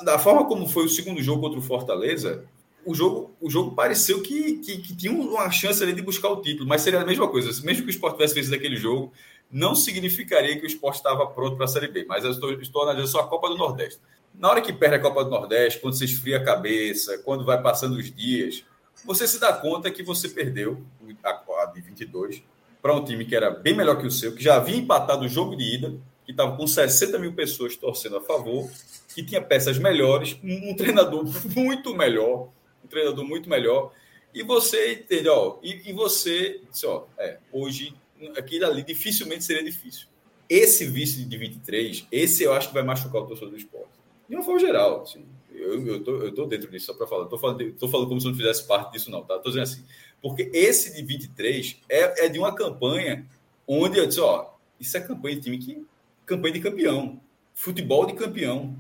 da, 0.04 0.20
forma 0.20 0.46
como 0.46 0.68
foi 0.68 0.86
o 0.86 0.90
segundo 0.90 1.22
jogo 1.22 1.42
contra 1.42 1.60
o 1.60 1.62
Fortaleza, 1.62 2.46
o 2.86 2.96
jogo, 2.96 3.32
o 3.42 3.50
jogo 3.50 3.76
pareceu 3.76 4.22
que, 4.22 4.60
que, 4.60 4.78
que, 4.78 4.96
tinha 4.96 5.12
uma 5.12 5.52
chance 5.52 5.84
ali 5.84 5.94
de 5.94 6.02
buscar 6.02 6.30
o 6.30 6.42
título, 6.42 6.68
mas 6.68 6.82
seria 6.82 7.02
a 7.02 7.06
mesma 7.06 7.28
coisa. 7.28 7.50
Mesmo 7.66 7.84
que 7.84 7.90
o 7.90 7.92
Sport 7.92 8.14
tivesse 8.14 8.34
vencido 8.34 8.56
aquele 8.56 8.78
jogo, 8.78 9.12
não 9.52 9.76
significaria 9.76 10.58
que 10.58 10.66
o 10.66 10.68
Sport 10.68 10.96
estava 10.96 11.28
pronto 11.28 11.58
para 11.58 11.66
a 11.66 11.68
Série 11.68 11.90
B. 11.90 12.06
Mas 12.08 12.24
eu 12.24 12.32
estou, 12.32 12.52
estou 12.54 12.84
analisando 12.84 13.10
só 13.10 13.20
a 13.20 13.28
Copa 13.28 13.50
do 13.50 13.58
Nordeste. 13.58 14.00
Na 14.34 14.50
hora 14.50 14.62
que 14.62 14.72
perde 14.72 14.96
a 14.96 15.00
Copa 15.00 15.24
do 15.24 15.30
Nordeste, 15.30 15.80
quando 15.80 15.98
você 15.98 16.06
esfria 16.06 16.38
a 16.38 16.44
cabeça, 16.44 17.18
quando 17.20 17.44
vai 17.44 17.62
passando 17.62 17.98
os 17.98 18.10
dias, 18.14 18.64
você 19.06 19.28
se 19.28 19.40
dá 19.40 19.52
conta 19.52 19.92
que 19.92 20.04
você 20.04 20.30
perdeu 20.30 20.82
a, 21.24 21.30
a 21.30 21.66
de 21.74 21.82
22 21.82 22.44
para 22.82 22.96
um 22.96 23.04
time 23.04 23.26
que 23.26 23.36
era 23.36 23.50
bem 23.50 23.76
melhor 23.76 23.98
que 23.98 24.08
o 24.08 24.12
seu, 24.12 24.34
que 24.34 24.44
já 24.44 24.56
havia 24.56 24.78
empatado 24.78 25.26
o 25.26 25.30
jogo 25.30 25.56
de 25.56 25.76
ida, 25.76 25.94
que 26.28 26.32
estava 26.32 26.58
com 26.58 26.68
60 26.68 27.18
mil 27.18 27.32
pessoas 27.32 27.78
torcendo 27.78 28.18
a 28.18 28.22
favor, 28.22 28.70
que 29.16 29.24
tinha 29.24 29.42
peças 29.42 29.80
melhores, 29.80 30.38
um 30.44 30.76
treinador 30.76 31.24
muito 31.56 31.96
melhor, 31.96 32.50
um 32.84 32.88
treinador 32.88 33.24
muito 33.24 33.50
melhor. 33.50 33.94
E 34.34 34.44
você 34.44 34.94
entendeu? 34.94 35.58
E, 35.64 35.90
e, 35.90 35.94
você 35.94 36.62
disse, 36.70 36.86
ó, 36.86 37.06
é, 37.18 37.40
hoje 37.52 37.94
aquilo 38.38 38.66
ali 38.66 38.84
dificilmente 38.84 39.46
seria 39.46 39.64
difícil. 39.64 40.08
Esse 40.50 40.86
vice 40.86 41.24
de 41.24 41.38
23, 41.38 42.06
esse 42.12 42.44
eu 42.44 42.54
acho 42.54 42.68
que 42.68 42.74
vai 42.74 42.84
machucar 42.84 43.22
o 43.22 43.26
torcedor 43.26 43.52
do 43.52 43.58
esporte. 43.58 43.98
De 44.28 44.36
uma 44.36 44.44
forma 44.44 44.60
geral, 44.60 45.04
assim, 45.04 45.26
eu, 45.50 45.88
eu, 45.88 46.04
tô, 46.04 46.12
eu 46.18 46.36
tô 46.36 46.46
dentro 46.46 46.70
disso, 46.70 46.88
só 46.88 46.94
para 46.94 47.08
falar. 47.08 47.26
Tô 47.26 47.38
falando, 47.38 47.72
tô 47.74 47.88
falando 47.88 48.10
como 48.10 48.20
se 48.20 48.28
não 48.28 48.36
fizesse 48.36 48.68
parte 48.68 48.92
disso, 48.92 49.10
não, 49.10 49.24
tá? 49.24 49.40
Tô 49.40 49.50
dizendo 49.50 49.64
assim. 49.64 49.84
Porque 50.22 50.52
esse 50.54 50.94
de 50.94 51.02
23 51.04 51.78
é, 51.90 52.26
é 52.26 52.30
de 52.30 52.38
uma 52.38 52.54
campanha 52.54 53.26
onde 53.66 53.98
eu 53.98 54.06
disse, 54.06 54.20
ó, 54.20 54.50
isso 54.80 54.96
é 54.98 55.02
campanha 55.02 55.36
de 55.36 55.42
time 55.44 55.58
que. 55.58 55.86
Campanha 56.28 56.54
de 56.54 56.60
campeão. 56.60 57.20
Futebol 57.56 58.06
de 58.06 58.14
campeão. 58.14 58.76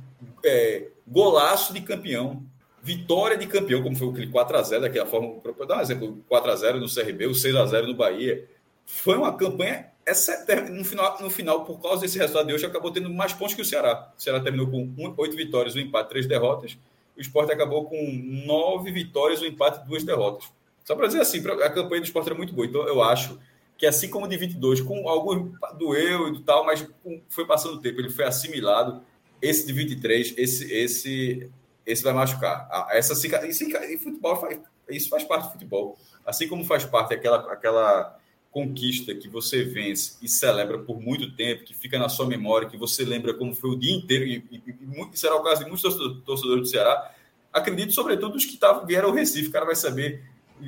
É, 0.45 0.89
golaço 1.07 1.73
de 1.73 1.81
campeão 1.81 2.45
vitória 2.87 3.35
de 3.37 3.45
campeão, 3.47 3.83
como 3.83 3.97
foi 3.97 4.07
aquele 4.07 4.31
4x0, 4.31 4.79
daquela 4.79 5.05
forma, 5.05 5.33
para 5.41 5.65
dar 5.65 5.77
um 5.79 5.81
exemplo, 5.81 6.23
4x0 6.31 6.79
no 6.79 6.87
CRB, 6.87 7.25
o 7.25 7.31
6x0 7.31 7.85
no 7.85 7.93
Bahia, 7.93 8.47
foi 8.85 9.17
uma 9.17 9.35
campanha 9.35 9.91
no 10.71 10.85
final, 10.85 11.17
no 11.21 11.29
final, 11.29 11.65
por 11.65 11.81
causa 11.81 12.01
desse 12.01 12.17
resultado 12.17 12.47
de 12.47 12.53
hoje, 12.53 12.65
acabou 12.65 12.91
tendo 12.91 13.09
mais 13.09 13.33
pontos 13.33 13.53
que 13.53 13.61
o 13.61 13.65
Ceará. 13.65 14.09
O 14.17 14.21
Ceará 14.21 14.39
terminou 14.39 14.67
com 14.67 15.13
oito 15.17 15.35
vitórias, 15.35 15.75
um 15.75 15.79
empate, 15.79 16.09
três 16.09 16.25
derrotas. 16.25 16.77
O 17.17 17.19
Sport 17.19 17.49
acabou 17.49 17.89
com 17.89 18.09
nove 18.45 18.89
vitórias, 18.89 19.41
um 19.41 19.45
empate, 19.45 19.85
duas 19.85 20.05
derrotas. 20.05 20.47
Só 20.85 20.95
para 20.95 21.07
dizer 21.07 21.19
assim, 21.19 21.39
a 21.45 21.69
campanha 21.69 21.99
do 21.99 22.05
Sport 22.05 22.27
era 22.27 22.35
muito 22.35 22.53
boa. 22.53 22.65
Então, 22.65 22.87
eu 22.87 23.01
acho 23.03 23.37
que 23.77 23.85
assim 23.85 24.09
como 24.09 24.27
de 24.27 24.37
22, 24.37 24.81
com 24.81 25.07
algum 25.07 25.51
doeu 25.77 26.33
e 26.33 26.41
tal, 26.41 26.65
mas 26.65 26.87
foi 27.29 27.45
passando 27.45 27.75
o 27.75 27.81
tempo, 27.81 28.01
ele 28.01 28.09
foi 28.09 28.25
assimilado. 28.25 29.01
Esse 29.41 29.67
de 29.67 29.73
23, 29.73 30.33
esse, 30.37 30.73
esse 30.73 31.51
esse 31.87 32.03
vai 32.03 32.11
machucar. 32.11 32.67
Essa 32.91 33.13
isso 33.47 33.63
em 33.63 33.97
futebol 33.97 34.35
faz, 34.35 34.59
isso 34.89 35.09
faz 35.09 35.23
parte 35.23 35.45
do 35.45 35.51
futebol. 35.53 35.97
Assim 36.25 36.45
como 36.47 36.65
faz 36.65 36.83
parte 36.83 37.13
aquela, 37.13 37.51
aquela 37.51 38.19
conquista 38.51 39.15
que 39.15 39.29
você 39.29 39.63
vence 39.63 40.17
e 40.21 40.27
celebra 40.27 40.79
por 40.79 40.99
muito 40.99 41.33
tempo, 41.33 41.63
que 41.63 41.73
fica 41.73 41.97
na 41.97 42.09
sua 42.09 42.27
memória, 42.27 42.67
que 42.67 42.75
você 42.75 43.05
lembra 43.05 43.33
como 43.33 43.55
foi 43.55 43.69
o 43.69 43.79
dia 43.79 43.95
inteiro, 43.95 44.25
e, 44.25 44.43
e, 44.51 44.75
e 45.13 45.17
será 45.17 45.37
o 45.37 45.43
caso 45.43 45.63
de 45.63 45.69
muitos 45.69 45.95
torcedores 46.25 46.63
do 46.63 46.67
Ceará. 46.67 47.13
Acredito, 47.53 47.93
sobretudo, 47.93 48.35
os 48.35 48.45
que 48.45 48.57
tavam, 48.57 48.85
vieram 48.85 49.07
ao 49.07 49.15
Recife. 49.15 49.47
O 49.47 49.51
cara 49.51 49.65
vai 49.65 49.75
saber 49.75 50.23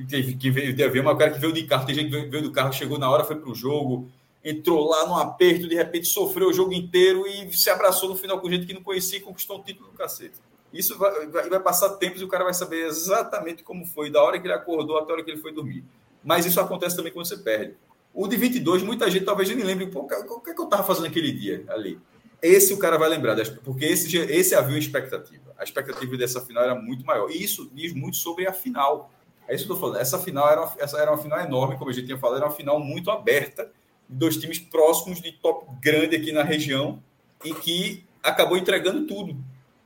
que, 0.08 0.34
que 0.36 0.52
veio 0.52 0.74
de 0.74 1.00
o 1.00 1.16
cara 1.16 1.32
que 1.32 1.40
veio 1.40 1.54
de 1.54 1.64
carro, 1.64 1.86
tem 1.86 1.96
gente 1.96 2.10
que 2.10 2.28
veio, 2.28 2.44
do 2.44 2.52
carro, 2.52 2.72
chegou 2.74 2.98
na 2.98 3.10
hora, 3.10 3.24
foi 3.24 3.36
para 3.36 3.50
o 3.50 3.56
jogo, 3.56 4.10
entrou 4.44 4.88
lá 4.88 5.06
no 5.08 5.16
aperto, 5.16 5.68
de 5.68 5.76
repente 5.76 6.08
sofreu 6.08 6.50
o 6.50 6.54
jogo 6.54 6.74
inteiro 6.74 7.26
e 7.28 7.52
se 7.54 7.70
abraçou 7.70 8.10
no 8.10 8.16
final 8.16 8.40
com 8.40 8.50
gente 8.50 8.66
que 8.66 8.74
não 8.74 8.84
conhecia 8.84 9.18
e 9.18 9.22
conquistou 9.22 9.60
um 9.60 9.64
título 9.64 9.90
do 9.90 9.98
cacete. 9.98 10.36
Isso 10.72 10.98
vai, 10.98 11.28
vai, 11.28 11.60
passar 11.60 11.90
tempos 11.96 12.22
e 12.22 12.24
o 12.24 12.28
cara 12.28 12.44
vai 12.44 12.54
saber 12.54 12.86
exatamente 12.86 13.64
como 13.64 13.86
foi, 13.86 14.12
da 14.12 14.22
hora 14.22 14.40
que 14.40 14.46
ele 14.46 14.54
acordou 14.54 14.98
até 14.98 15.12
a 15.12 15.16
hora 15.16 15.24
que 15.24 15.32
ele 15.32 15.42
foi 15.42 15.52
dormir. 15.52 15.84
Mas 16.24 16.46
isso 16.46 16.60
acontece 16.60 16.96
também 16.96 17.12
quando 17.12 17.26
você 17.26 17.38
perde. 17.38 17.76
O 18.14 18.28
de 18.28 18.36
22, 18.36 18.84
muita 18.84 19.10
gente 19.10 19.26
talvez 19.26 19.50
nem 19.50 19.64
lembre, 19.64 19.88
pô, 19.88 20.02
o 20.02 20.08
que, 20.42 20.52
é 20.52 20.54
que 20.54 20.62
eu 20.62 20.66
estava 20.66 20.84
fazendo 20.84 21.08
aquele 21.08 21.32
dia 21.32 21.64
ali? 21.70 22.00
Esse 22.42 22.74
o 22.74 22.78
cara 22.78 22.98
vai 22.98 23.10
lembrar, 23.10 23.36
porque 23.64 23.86
esse, 23.86 24.16
esse 24.18 24.56
havia 24.56 24.74
uma 24.74 24.80
expectativa. 24.80 25.54
A 25.58 25.64
expectativa 25.64 26.16
dessa 26.16 26.40
final 26.40 26.64
era 26.64 26.76
muito 26.76 27.06
maior. 27.06 27.30
E 27.30 27.44
isso 27.44 27.70
diz 27.74 27.94
muito 27.94 28.16
sobre 28.16 28.48
a 28.48 28.54
final. 28.54 29.12
É 29.50 29.56
isso 29.56 29.66
que 29.66 29.72
eu 29.72 29.76
estou 29.76 29.90
falando. 29.90 30.00
Essa 30.00 30.20
final 30.20 30.48
era 30.48 30.62
uma, 30.62 30.74
essa 30.78 30.98
era 31.00 31.12
uma 31.12 31.18
final 31.18 31.40
enorme, 31.40 31.76
como 31.78 31.90
a 31.90 31.94
gente 31.94 32.06
tinha 32.06 32.18
falado, 32.20 32.38
era 32.38 32.46
uma 32.46 32.56
final 32.56 32.80
muito 32.80 33.10
aberta, 33.10 33.72
dois 34.08 34.38
times 34.38 34.60
próximos 34.60 35.20
de 35.20 35.32
top 35.32 35.66
grande 35.82 36.16
aqui 36.16 36.32
na 36.32 36.44
região, 36.44 37.02
e 37.44 37.52
que 37.56 38.06
acabou 38.22 38.56
entregando 38.56 39.08
tudo 39.08 39.36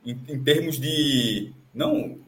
em, 0.04 0.20
em 0.28 0.44
termos 0.44 0.78
de. 0.78 1.50
Não, 1.72 2.18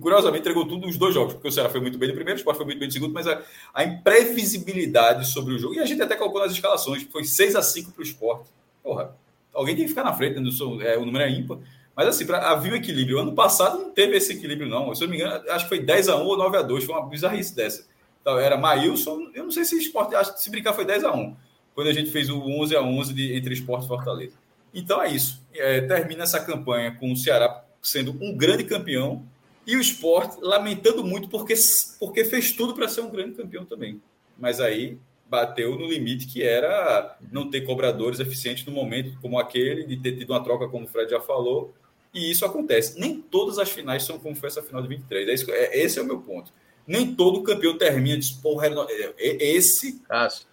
curiosamente 0.00 0.40
entregou 0.40 0.66
tudo 0.66 0.86
os 0.88 0.96
dois 0.96 1.12
jogos, 1.12 1.34
porque 1.34 1.48
o 1.48 1.52
Ceará 1.52 1.68
foi 1.68 1.80
muito 1.80 1.98
bem 1.98 2.08
no 2.08 2.14
primeiro, 2.14 2.38
o 2.38 2.40
Sport 2.40 2.56
foi 2.56 2.64
muito 2.64 2.78
bem 2.78 2.86
no 2.88 2.92
segundo, 2.92 3.12
mas 3.12 3.26
a, 3.26 3.42
a 3.74 3.84
imprevisibilidade 3.84 5.26
sobre 5.26 5.52
o 5.54 5.58
jogo, 5.58 5.74
e 5.74 5.80
a 5.80 5.84
gente 5.84 6.00
até 6.00 6.16
colocou 6.16 6.40
nas 6.40 6.52
escalações, 6.52 7.02
foi 7.02 7.24
6 7.24 7.56
a 7.56 7.62
5 7.62 7.92
para 7.92 8.00
o 8.00 8.04
Sport. 8.04 8.46
Porra, 8.82 9.14
alguém 9.52 9.74
tem 9.74 9.84
que 9.84 9.90
ficar 9.90 10.04
na 10.04 10.14
frente, 10.14 10.40
né? 10.40 10.48
é, 10.86 10.96
o 10.96 11.04
número 11.04 11.24
é 11.24 11.30
ímpar. 11.30 11.58
Mas 11.96 12.08
assim, 12.08 12.26
para 12.26 12.50
haver 12.50 12.72
um 12.72 12.76
equilíbrio. 12.76 13.18
Ano 13.18 13.34
passado 13.34 13.78
não 13.78 13.90
teve 13.90 14.16
esse 14.16 14.32
equilíbrio, 14.32 14.68
não. 14.68 14.94
Se 14.94 15.04
eu 15.04 15.08
não 15.08 15.14
me 15.14 15.20
engano, 15.20 15.44
acho 15.50 15.64
que 15.64 15.68
foi 15.68 15.80
10 15.80 16.08
a 16.08 16.16
1 16.16 16.24
ou 16.24 16.36
9 16.36 16.56
a 16.56 16.62
2 16.62 16.84
foi 16.84 16.94
uma 16.94 17.06
bizarrice 17.08 17.54
dessa. 17.54 17.86
Então, 18.20 18.38
era 18.38 18.56
Maílson, 18.56 19.30
eu 19.34 19.44
não 19.44 19.50
sei 19.50 19.64
se 19.64 19.76
esporte, 19.76 20.14
acho 20.14 20.34
que 20.34 20.40
se 20.40 20.50
brincar 20.50 20.72
foi 20.72 20.84
10 20.84 21.04
a 21.04 21.12
1 21.12 21.36
quando 21.74 21.88
a 21.88 21.92
gente 21.92 22.10
fez 22.10 22.30
o 22.30 22.40
11 22.40 22.76
a 22.76 22.82
11 22.82 23.12
de, 23.12 23.36
entre 23.36 23.52
esporte 23.52 23.84
e 23.84 23.88
Fortaleza. 23.88 24.36
Então 24.72 25.02
é 25.02 25.10
isso. 25.10 25.42
É, 25.52 25.80
termina 25.80 26.22
essa 26.22 26.40
campanha 26.40 26.92
com 26.92 27.12
o 27.12 27.16
Ceará 27.16 27.64
sendo 27.82 28.16
um 28.20 28.36
grande 28.36 28.64
campeão 28.64 29.24
e 29.66 29.76
o 29.76 29.80
esporte 29.80 30.36
lamentando 30.40 31.04
muito 31.04 31.28
porque, 31.28 31.54
porque 31.98 32.24
fez 32.24 32.52
tudo 32.52 32.74
para 32.74 32.88
ser 32.88 33.02
um 33.02 33.10
grande 33.10 33.34
campeão 33.34 33.64
também. 33.64 34.00
Mas 34.38 34.60
aí 34.60 34.98
bateu 35.28 35.76
no 35.76 35.86
limite 35.86 36.26
que 36.26 36.42
era 36.42 37.16
não 37.32 37.50
ter 37.50 37.62
cobradores 37.62 38.20
eficientes 38.20 38.64
no 38.66 38.72
momento 38.72 39.18
como 39.20 39.38
aquele, 39.38 39.84
de 39.84 39.96
ter 39.96 40.16
tido 40.16 40.30
uma 40.30 40.42
troca, 40.42 40.68
como 40.68 40.84
o 40.84 40.88
Fred 40.88 41.10
já 41.10 41.20
falou, 41.20 41.74
E 42.14 42.30
isso 42.30 42.44
acontece. 42.44 42.98
Nem 42.98 43.20
todas 43.20 43.58
as 43.58 43.70
finais 43.70 44.04
são 44.04 44.18
como 44.18 44.36
foi 44.36 44.48
essa 44.48 44.62
final 44.62 44.80
de 44.80 44.88
23. 44.88 45.28
É 45.28 45.34
isso, 45.34 45.50
é, 45.50 45.78
esse 45.78 45.98
é 45.98 46.02
o 46.02 46.06
meu 46.06 46.20
ponto. 46.20 46.52
Nem 46.86 47.14
todo 47.14 47.42
campeão 47.42 47.76
termina 47.76 48.18
de 48.18 48.34
porra, 48.34 48.68
é, 48.68 49.14
é, 49.18 49.52
esse, 49.52 50.00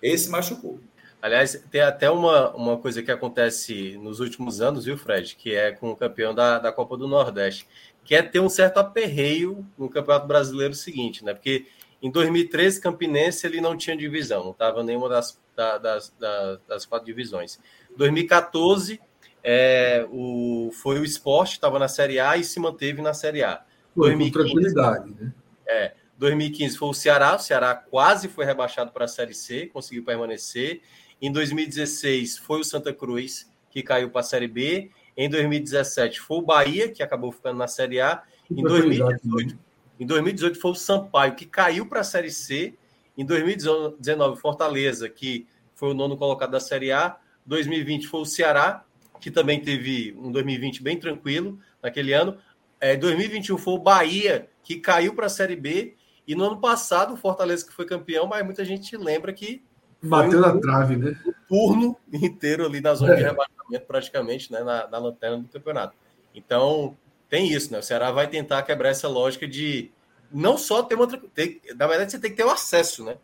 esse 0.01 0.29
machucou. 0.29 0.79
Aliás, 1.21 1.63
tem 1.69 1.81
até 1.81 2.09
uma, 2.09 2.49
uma 2.55 2.77
coisa 2.77 3.03
que 3.03 3.11
acontece 3.11 3.95
nos 4.01 4.19
últimos 4.19 4.59
anos, 4.59 4.85
viu, 4.85 4.97
Fred? 4.97 5.35
Que 5.35 5.53
é 5.53 5.71
com 5.71 5.91
o 5.91 5.95
campeão 5.95 6.33
da, 6.33 6.57
da 6.57 6.71
Copa 6.71 6.97
do 6.97 7.07
Nordeste, 7.07 7.67
que 8.03 8.15
é 8.15 8.23
ter 8.23 8.39
um 8.39 8.49
certo 8.49 8.79
aperreio 8.79 9.63
no 9.77 9.87
Campeonato 9.87 10.25
Brasileiro 10.25 10.73
seguinte, 10.73 11.23
né? 11.23 11.33
Porque 11.33 11.67
em 12.01 12.09
2013, 12.09 12.81
Campinense 12.81 13.45
ele 13.45 13.61
não 13.61 13.77
tinha 13.77 13.95
divisão, 13.95 14.43
não 14.43 14.51
estava 14.51 14.83
nenhuma 14.83 15.07
das, 15.07 15.39
da, 15.55 15.77
das, 15.77 16.11
das, 16.19 16.59
das, 16.67 16.85
quatro 16.87 17.05
divisões. 17.05 17.59
2014 17.95 18.99
é, 19.43 20.05
o, 20.11 20.71
foi 20.73 20.99
o 20.99 21.03
esporte, 21.03 21.53
estava 21.53 21.79
na 21.79 21.87
Série 21.87 22.19
A 22.19 22.37
e 22.37 22.43
se 22.43 22.59
manteve 22.59 23.01
na 23.01 23.13
Série 23.13 23.43
A. 23.43 23.63
Foi 23.95 24.15
2015, 24.15 24.31
com 24.31 24.39
tranquilidade, 24.39 25.15
né? 25.19 25.33
É, 25.67 25.93
2015 26.17 26.77
foi 26.77 26.89
o 26.89 26.93
Ceará, 26.93 27.35
o 27.35 27.39
Ceará 27.39 27.73
quase 27.75 28.27
foi 28.27 28.45
rebaixado 28.45 28.91
para 28.91 29.05
a 29.05 29.07
Série 29.07 29.33
C, 29.33 29.67
conseguiu 29.67 30.03
permanecer. 30.03 30.81
Em 31.21 31.31
2016 31.31 32.37
foi 32.37 32.59
o 32.59 32.63
Santa 32.63 32.93
Cruz, 32.93 33.49
que 33.69 33.81
caiu 33.81 34.09
para 34.09 34.21
a 34.21 34.23
Série 34.23 34.47
B. 34.47 34.91
Em 35.17 35.29
2017 35.29 36.19
foi 36.21 36.37
o 36.37 36.41
Bahia, 36.41 36.89
que 36.89 37.01
acabou 37.01 37.31
ficando 37.31 37.57
na 37.57 37.67
Série 37.67 37.99
A. 37.99 38.21
Em 38.49 38.61
2018, 38.61 39.57
em 39.99 40.05
2018 40.05 40.59
foi 40.59 40.71
o 40.71 40.75
Sampaio, 40.75 41.35
que 41.35 41.45
caiu 41.45 41.85
para 41.85 42.01
a 42.01 42.03
Série 42.03 42.31
C. 42.31 42.75
Em 43.17 43.25
2019, 43.25 44.39
Fortaleza, 44.39 45.09
que 45.09 45.47
foi 45.75 45.89
o 45.89 45.93
nono 45.93 46.17
colocado 46.17 46.51
da 46.51 46.59
Série 46.59 46.91
A. 46.91 47.17
2020 47.45 48.07
foi 48.07 48.21
o 48.21 48.25
Ceará, 48.25 48.85
que 49.21 49.31
também 49.31 49.61
teve 49.61 50.13
um 50.17 50.31
2020 50.31 50.81
bem 50.81 50.99
tranquilo 50.99 51.59
naquele 51.81 52.11
ano. 52.11 52.37
É, 52.79 52.97
2021 52.97 53.57
foi 53.57 53.75
o 53.75 53.77
Bahia, 53.77 54.49
que 54.63 54.77
caiu 54.77 55.13
para 55.13 55.27
a 55.27 55.29
Série 55.29 55.55
B. 55.55 55.95
E 56.27 56.35
no 56.35 56.45
ano 56.45 56.59
passado, 56.59 57.13
o 57.13 57.17
Fortaleza, 57.17 57.65
que 57.65 57.71
foi 57.71 57.85
campeão, 57.85 58.25
mas 58.25 58.43
muita 58.43 58.65
gente 58.65 58.97
lembra 58.97 59.31
que 59.31 59.63
Bateu 60.03 60.39
na 60.39 60.59
trave, 60.59 60.95
né? 60.95 61.15
O 61.23 61.33
turno 61.47 61.95
inteiro 62.11 62.65
ali 62.65 62.81
na 62.81 62.95
zona 62.95 63.13
é. 63.13 63.17
de 63.17 63.21
rebaixamento, 63.21 63.85
praticamente, 63.85 64.51
né? 64.51 64.63
Na, 64.63 64.87
na, 64.87 64.97
lanterna 64.97 65.37
do 65.37 65.47
campeonato. 65.47 65.95
Então, 66.33 66.97
tem 67.29 67.51
isso, 67.51 67.71
né? 67.71 67.77
O 67.77 67.83
Ceará 67.83 68.09
vai 68.11 68.27
tentar 68.27 68.63
quebrar 68.63 68.89
essa 68.89 69.07
lógica 69.07 69.47
de 69.47 69.91
não 70.31 70.57
só 70.57 70.81
ter 70.81 70.95
uma. 70.95 71.05
Ter, 71.07 71.61
na 71.75 71.85
verdade, 71.85 72.11
você 72.11 72.19
tem 72.19 72.31
que 72.31 72.37
ter 72.37 72.43
o 72.43 72.49
acesso, 72.49 73.05
né? 73.05 73.17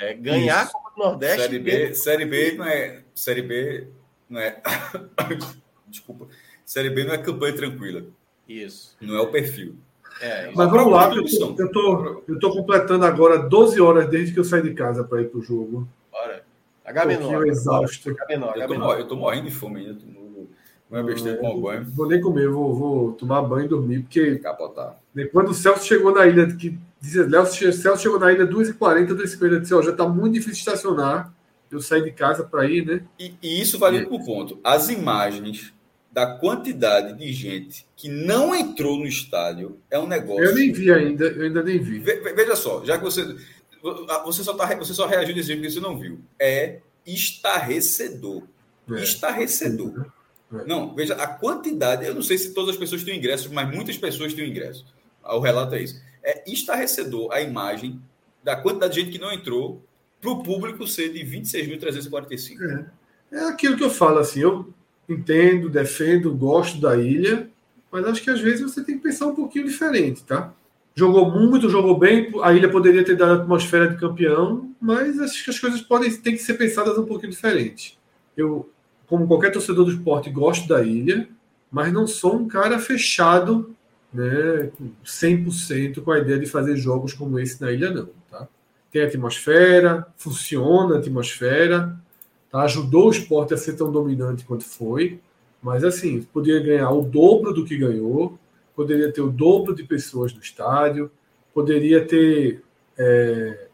É, 0.00 0.14
ganhar 0.14 0.64
isso. 0.64 0.70
a 0.70 0.80
Copa 0.80 0.90
do 0.96 1.04
Nordeste. 1.04 1.42
Série 1.42 1.58
B, 1.58 1.94
série 1.94 2.24
B 2.24 2.52
não 2.52 2.64
é. 2.64 3.02
Série 3.14 3.42
B 3.42 3.88
não 4.32 4.40
é. 4.40 4.60
Desculpa. 5.86 6.26
Série 6.64 6.88
B 6.88 7.04
não 7.04 7.12
é 7.12 7.18
campanha 7.18 7.54
tranquila. 7.54 8.02
Isso. 8.48 8.96
Não 9.00 9.14
é 9.14 9.20
o 9.20 9.30
perfil. 9.30 9.76
É, 10.20 10.50
Mas 10.54 10.70
vamos 10.70 10.92
lá, 10.92 11.12
eu 11.14 11.24
tô, 11.24 11.56
eu, 11.58 11.72
tô, 11.72 12.22
eu 12.28 12.38
tô 12.38 12.50
completando 12.52 13.04
agora 13.04 13.38
12 13.38 13.80
horas 13.80 14.08
desde 14.08 14.32
que 14.32 14.40
eu 14.40 14.44
saí 14.44 14.62
de 14.62 14.72
casa 14.72 15.04
para 15.04 15.20
ir 15.20 15.28
para 15.28 15.38
o 15.38 15.42
jogo. 15.42 15.88
H-menor. 16.84 17.46
exausto. 17.46 18.10
H-menor. 18.10 18.56
Eu, 18.56 18.68
tô, 18.68 18.92
eu 18.94 19.08
tô 19.08 19.16
morrendo 19.16 19.48
de 19.48 19.54
fome 19.54 19.80
ainda. 19.80 19.98
Não 20.90 20.98
é 20.98 21.02
besteira 21.02 21.38
tomar 21.38 21.60
banho. 21.60 21.84
Vou 21.90 22.06
nem 22.06 22.20
comer, 22.20 22.48
vou, 22.48 22.74
vou 22.74 23.12
tomar 23.12 23.42
banho 23.42 23.64
e 23.64 23.68
dormir, 23.68 24.02
porque. 24.02 24.38
Capotar. 24.38 24.98
Quando 25.32 25.50
o 25.50 25.54
Celso 25.54 25.86
chegou 25.86 26.14
na 26.14 26.26
ilha, 26.26 26.46
que 26.54 26.78
dizia, 27.00 27.26
Celso 27.46 28.02
chegou 28.02 28.18
na 28.18 28.30
ilha 28.32 28.46
2h40, 28.46 29.08
2h50, 29.08 29.60
disse: 29.60 29.74
Ó, 29.74 29.82
já 29.82 29.92
tá 29.92 30.06
muito 30.06 30.34
difícil 30.34 30.58
estacionar. 30.58 31.32
Eu 31.72 31.80
saí 31.80 32.02
de 32.02 32.12
casa 32.12 32.44
para 32.44 32.66
ir, 32.66 32.84
né? 32.84 33.02
E, 33.18 33.34
e 33.42 33.60
isso 33.60 33.78
vale 33.78 33.98
é. 33.98 34.08
um 34.08 34.24
ponto. 34.24 34.60
As 34.62 34.90
imagens 34.90 35.72
da 36.12 36.26
quantidade 36.26 37.16
de 37.18 37.32
gente 37.32 37.86
que 37.96 38.08
não 38.08 38.54
entrou 38.54 38.98
no 38.98 39.06
estádio 39.06 39.78
é 39.90 39.98
um 39.98 40.06
negócio. 40.06 40.44
Eu 40.44 40.54
nem 40.54 40.70
vi 40.70 40.92
ainda, 40.92 41.24
eu 41.24 41.44
ainda 41.44 41.62
nem 41.62 41.80
vi. 41.80 41.98
Ve, 41.98 42.20
veja 42.34 42.54
só, 42.54 42.84
já 42.84 42.98
que 42.98 43.04
você 43.04 43.36
você 44.24 44.44
só, 44.44 44.54
tá, 44.54 44.74
você 44.76 44.94
só 44.94 45.06
reagiu 45.06 45.34
desse 45.34 45.48
jeito 45.48 45.60
porque 45.60 45.72
você 45.72 45.80
não 45.80 45.98
viu. 45.98 46.20
É 46.38 46.80
estarrecedor. 47.06 48.44
É. 48.90 49.02
Estarrecedor. 49.02 50.06
É. 50.52 50.64
Não, 50.66 50.94
veja, 50.94 51.14
a 51.14 51.26
quantidade, 51.26 52.06
eu 52.06 52.14
não 52.14 52.22
sei 52.22 52.38
se 52.38 52.52
todas 52.52 52.74
as 52.74 52.76
pessoas 52.76 53.02
têm 53.02 53.18
ingressos, 53.18 53.50
mas 53.50 53.74
muitas 53.74 53.96
pessoas 53.96 54.34
têm 54.34 54.48
ingresso. 54.48 54.84
O 55.24 55.40
relato 55.40 55.74
é 55.74 55.82
isso. 55.82 56.00
É 56.22 56.44
estarrecedor 56.46 57.32
a 57.32 57.40
imagem 57.40 58.00
da 58.44 58.54
quantidade 58.54 58.94
de 58.94 59.00
gente 59.00 59.12
que 59.12 59.18
não 59.18 59.32
entrou 59.32 59.82
para 60.22 60.30
o 60.30 60.42
público 60.42 60.86
ser 60.86 61.12
de 61.12 61.18
26.345. 61.20 62.90
É. 63.30 63.36
é 63.36 63.48
aquilo 63.48 63.76
que 63.76 63.84
eu 63.84 63.90
falo, 63.90 64.20
assim, 64.20 64.40
eu 64.40 64.72
entendo, 65.06 65.68
defendo, 65.68 66.34
gosto 66.34 66.80
da 66.80 66.96
ilha, 66.96 67.50
mas 67.90 68.06
acho 68.06 68.22
que 68.22 68.30
às 68.30 68.40
vezes 68.40 68.62
você 68.62 68.82
tem 68.82 68.96
que 68.96 69.02
pensar 69.02 69.26
um 69.26 69.34
pouquinho 69.34 69.66
diferente, 69.66 70.22
tá? 70.22 70.54
jogou 70.94 71.30
muito, 71.30 71.68
jogou 71.68 71.98
bem. 71.98 72.30
A 72.42 72.52
ilha 72.52 72.70
poderia 72.70 73.04
ter 73.04 73.16
dado 73.16 73.32
a 73.32 73.42
atmosfera 73.42 73.88
de 73.88 73.96
campeão, 73.96 74.70
mas 74.80 75.18
acho 75.18 75.44
que 75.44 75.50
as 75.50 75.58
coisas 75.58 75.80
podem 75.80 76.10
ter 76.14 76.32
que 76.32 76.38
ser 76.38 76.54
pensadas 76.54 76.96
um 76.98 77.04
pouquinho 77.04 77.32
diferente. 77.32 77.98
Eu, 78.36 78.70
como 79.06 79.26
qualquer 79.26 79.50
torcedor 79.50 79.84
do 79.84 79.92
esporte, 79.92 80.30
gosto 80.30 80.68
da 80.68 80.82
ilha, 80.82 81.28
mas 81.70 81.92
não 81.92 82.06
sou 82.06 82.36
um 82.36 82.48
cara 82.48 82.78
fechado, 82.78 83.74
né, 84.12 84.70
100% 85.04 86.02
com 86.02 86.12
a 86.12 86.18
ideia 86.18 86.38
de 86.38 86.46
fazer 86.46 86.76
jogos 86.76 87.14
como 87.14 87.38
esse 87.38 87.60
na 87.60 87.72
ilha, 87.72 87.90
não. 87.90 88.08
Tem 88.92 89.02
atmosfera, 89.02 90.06
funciona 90.16 90.96
a 90.96 90.98
atmosfera, 90.98 91.98
tá? 92.50 92.62
ajudou 92.62 93.08
o 93.08 93.10
esporte 93.10 93.54
a 93.54 93.56
ser 93.56 93.72
tão 93.72 93.90
dominante 93.90 94.44
quanto 94.44 94.64
foi, 94.64 95.18
mas 95.62 95.82
assim, 95.82 96.22
poderia 96.22 96.60
ganhar 96.60 96.90
o 96.90 97.02
dobro 97.02 97.54
do 97.54 97.64
que 97.64 97.76
ganhou, 97.76 98.38
poderia 98.76 99.10
ter 99.10 99.22
o 99.22 99.30
dobro 99.30 99.74
de 99.74 99.82
pessoas 99.84 100.34
no 100.34 100.40
estádio, 100.40 101.10
poderia 101.54 102.04
ter. 102.04 102.62
É, 102.98 103.68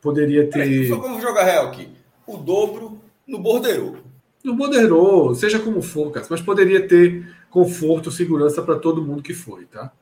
poderia 0.00 0.48
ter. 0.48 0.88
vamos 0.88 1.22
jogar 1.22 1.44
real 1.44 1.68
aqui. 1.68 1.88
O 2.26 2.36
dobro 2.36 2.98
no 3.26 3.38
borderô. 3.38 3.96
No 4.42 4.54
borderô, 4.54 5.34
seja 5.34 5.58
como 5.58 5.82
for, 5.82 6.10
cara, 6.10 6.26
mas 6.28 6.40
poderia 6.40 6.86
ter 6.86 7.26
conforto, 7.50 8.10
segurança 8.10 8.62
para 8.62 8.78
todo 8.78 9.04
mundo 9.04 9.22
que 9.22 9.34
foi, 9.34 9.66
tá? 9.66 9.92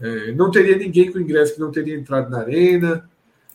É, 0.00 0.32
não 0.32 0.50
teria 0.50 0.76
ninguém 0.76 1.10
com 1.10 1.18
ingresso 1.18 1.54
que 1.54 1.60
não 1.60 1.70
teria 1.70 1.96
entrado 1.96 2.30
na 2.30 2.40
arena, 2.40 3.08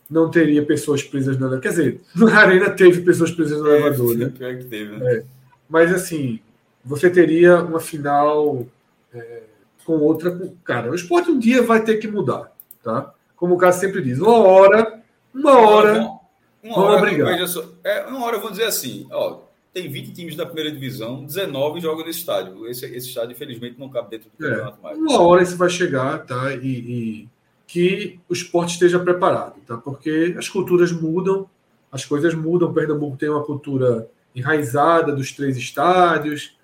não 0.09 0.29
teria 0.29 0.65
pessoas 0.65 1.03
presas 1.03 1.37
na 1.37 1.59
Quer 1.59 1.69
dizer, 1.69 2.01
na 2.15 2.35
arena 2.37 2.69
teve 2.69 3.01
pessoas 3.01 3.31
presas 3.31 3.59
no 3.59 3.67
é, 3.69 3.79
elevador, 3.79 4.15
né? 4.17 4.29
Pior 4.29 4.57
que 4.57 4.65
teve, 4.65 4.97
né? 4.97 5.15
É. 5.15 5.23
Mas 5.69 5.93
assim, 5.93 6.39
você 6.83 7.09
teria 7.09 7.61
uma 7.61 7.79
final 7.79 8.65
é, 9.13 9.43
com 9.85 9.93
outra. 9.93 10.37
Cara, 10.63 10.91
o 10.91 10.95
esporte 10.95 11.31
um 11.31 11.39
dia 11.39 11.61
vai 11.61 11.83
ter 11.83 11.97
que 11.97 12.07
mudar, 12.07 12.51
tá? 12.83 13.13
Como 13.35 13.55
o 13.55 13.57
cara 13.57 13.73
sempre 13.73 14.01
diz, 14.01 14.19
uma 14.19 14.37
hora, 14.37 15.01
uma 15.33 15.59
hora, 15.59 15.99
uma, 15.99 16.19
uma 16.63 16.79
hora, 16.79 17.01
brigar. 17.01 17.47
Só, 17.47 17.65
é, 17.83 18.05
uma 18.05 18.25
hora 18.25 18.37
eu 18.37 18.41
vou 18.41 18.51
dizer 18.51 18.65
assim, 18.65 19.07
ó, 19.11 19.39
tem 19.73 19.89
20 19.89 20.13
times 20.13 20.35
da 20.35 20.45
primeira 20.45 20.71
divisão, 20.71 21.25
19 21.25 21.81
jogam 21.81 22.05
nesse 22.05 22.19
estádio. 22.19 22.67
Esse, 22.67 22.85
esse 22.85 23.07
estádio, 23.07 23.31
infelizmente, 23.31 23.79
não 23.79 23.89
cabe 23.89 24.11
dentro 24.11 24.29
do 24.37 24.45
é, 24.45 24.49
campeonato 24.49 24.81
mais. 24.81 24.97
Uma 24.97 25.21
hora 25.21 25.41
isso 25.41 25.57
vai 25.57 25.69
chegar, 25.69 26.25
tá? 26.25 26.53
E, 26.53 26.67
e, 26.67 27.29
que 27.73 28.19
o 28.29 28.33
esporte 28.33 28.73
esteja 28.73 28.99
preparado, 28.99 29.55
tá? 29.65 29.77
Porque 29.77 30.35
as 30.37 30.47
culturas 30.47 30.91
mudam, 30.91 31.49
as 31.91 32.05
coisas 32.05 32.35
mudam. 32.35 32.71
Pernambuco 32.71 33.17
tem 33.17 33.29
uma 33.29 33.43
cultura 33.43 34.07
enraizada 34.35 35.11
dos 35.11 35.31
três 35.31 35.57
estádios, 35.57 36.55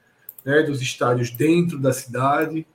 né, 0.46 0.62
dos 0.62 0.82
estádios 0.82 1.32
dentro 1.32 1.80
da 1.80 1.92
cidade 1.92 2.66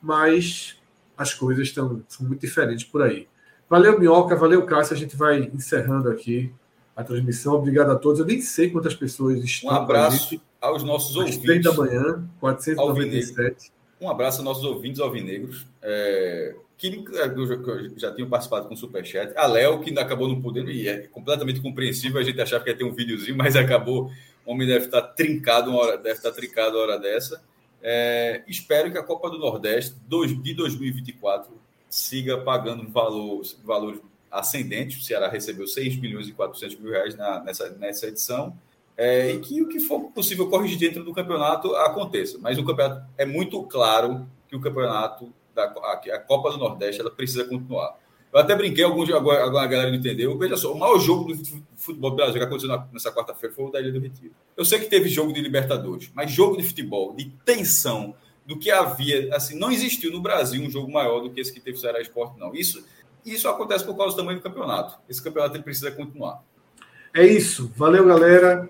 mas 0.00 0.76
as 1.16 1.34
coisas 1.34 1.68
estão 1.68 2.02
são 2.08 2.26
muito 2.26 2.40
diferentes 2.40 2.84
por 2.84 3.02
aí. 3.02 3.26
Valeu, 3.68 3.98
Minhoca, 3.98 4.34
valeu, 4.36 4.64
Cássio. 4.64 4.94
A 4.94 4.98
gente 4.98 5.16
vai 5.16 5.50
encerrando 5.52 6.08
aqui 6.08 6.52
a 6.96 7.04
transmissão. 7.04 7.54
Obrigado 7.54 7.90
a 7.90 7.96
todos. 7.96 8.20
Eu 8.20 8.26
nem 8.26 8.40
sei 8.40 8.70
quantas 8.70 8.94
pessoas 8.94 9.42
estão. 9.44 9.70
Um 9.70 9.74
abraço 9.74 10.40
aos 10.60 10.82
nossos 10.82 11.16
ouvintes. 11.16 11.38
3 11.38 11.64
da 11.64 11.72
manhã, 11.74 12.24
497. 12.40 13.72
Um 14.00 14.08
abraço 14.08 14.38
aos 14.38 14.44
nossos 14.44 14.64
ouvintes 14.64 15.00
alvinegros. 15.00 15.66
É, 15.82 16.54
que 16.78 17.04
já 17.96 18.14
tinham 18.14 18.28
participado 18.28 18.68
com 18.68 18.74
o 18.74 18.76
Superchat. 18.76 19.32
A 19.36 19.46
Léo, 19.46 19.80
que 19.80 19.98
acabou 19.98 20.28
não 20.28 20.40
podendo, 20.40 20.70
e 20.70 20.88
é 20.88 21.08
completamente 21.08 21.60
compreensível, 21.60 22.20
a 22.20 22.24
gente 22.24 22.40
achava 22.40 22.62
que 22.62 22.70
ia 22.70 22.76
ter 22.76 22.84
um 22.84 22.94
videozinho, 22.94 23.36
mas 23.36 23.56
acabou. 23.56 24.10
O 24.46 24.52
homem 24.52 24.66
deve 24.66 24.86
estar 24.86 25.02
trincado 25.02 25.70
uma 25.70 25.80
hora, 25.80 25.98
deve 25.98 26.14
estar 26.14 26.30
trincado 26.30 26.76
uma 26.76 26.84
hora 26.84 26.98
dessa. 26.98 27.42
É, 27.82 28.42
espero 28.46 28.90
que 28.90 28.98
a 28.98 29.02
Copa 29.02 29.28
do 29.28 29.38
Nordeste 29.38 29.94
de 30.40 30.54
2024 30.54 31.52
siga 31.90 32.38
pagando 32.38 32.88
valor, 32.88 33.42
valores 33.64 34.00
ascendentes. 34.30 35.02
O 35.02 35.04
Ceará 35.04 35.28
recebeu 35.28 35.66
6 35.66 35.96
milhões 35.96 36.28
e 36.28 36.32
400 36.32 36.78
mil 36.78 36.92
reais 36.92 37.16
na, 37.16 37.42
nessa, 37.42 37.70
nessa 37.70 38.06
edição. 38.06 38.56
É, 38.96 39.32
e 39.32 39.38
que 39.38 39.62
o 39.62 39.68
que 39.68 39.78
for 39.78 40.10
possível 40.10 40.48
corrigir 40.48 40.78
dentro 40.78 41.04
do 41.04 41.12
campeonato 41.12 41.74
aconteça. 41.76 42.38
Mas 42.40 42.58
o 42.58 42.64
campeonato 42.64 43.06
é 43.16 43.24
muito 43.24 43.62
claro 43.64 44.26
que 44.48 44.56
o 44.56 44.60
campeonato, 44.60 45.32
da, 45.66 46.14
a, 46.14 46.18
Copa 46.18 46.50
do 46.50 46.58
Nordeste, 46.58 47.00
ela 47.00 47.10
precisa 47.10 47.44
continuar. 47.44 47.96
Eu 48.32 48.40
até 48.40 48.54
brinquei, 48.54 48.84
alguns, 48.84 49.10
agora, 49.10 49.44
agora 49.44 49.64
a 49.64 49.68
galera 49.68 49.90
não 49.90 49.96
entendeu. 49.98 50.36
Veja 50.38 50.56
só, 50.56 50.72
o 50.72 50.78
maior 50.78 50.98
jogo 50.98 51.32
do 51.32 51.44
futebol 51.76 52.10
do 52.10 52.16
Brasil 52.16 52.34
que 52.34 52.44
aconteceu 52.44 52.84
nessa 52.92 53.10
quarta-feira 53.10 53.54
foi 53.54 53.64
o 53.64 53.70
da 53.70 53.80
Ilha 53.80 53.92
do 53.92 54.00
Retiro. 54.00 54.32
Eu 54.56 54.64
sei 54.64 54.78
que 54.78 54.86
teve 54.86 55.08
jogo 55.08 55.32
de 55.32 55.40
Libertadores, 55.40 56.10
mas 56.14 56.30
jogo 56.30 56.56
de 56.56 56.62
futebol, 56.62 57.14
de 57.14 57.30
tensão, 57.44 58.14
do 58.48 58.58
que 58.58 58.70
havia. 58.70 59.34
Assim, 59.34 59.58
não 59.58 59.70
existiu 59.70 60.10
no 60.10 60.22
Brasil 60.22 60.62
um 60.62 60.70
jogo 60.70 60.90
maior 60.90 61.20
do 61.20 61.30
que 61.30 61.38
esse 61.40 61.52
que 61.52 61.60
teve 61.60 61.76
o 61.76 61.80
Ceará 61.80 62.00
Esporte, 62.00 62.38
não. 62.40 62.54
Isso, 62.54 62.82
isso 63.24 63.46
acontece 63.46 63.84
por 63.84 63.94
causa 63.94 64.14
do 64.14 64.18
tamanho 64.18 64.38
do 64.38 64.42
campeonato. 64.42 64.98
Esse 65.08 65.22
campeonato 65.22 65.62
precisa 65.62 65.90
continuar. 65.90 66.42
É 67.14 67.26
isso. 67.26 67.70
Valeu, 67.76 68.06
galera. 68.06 68.68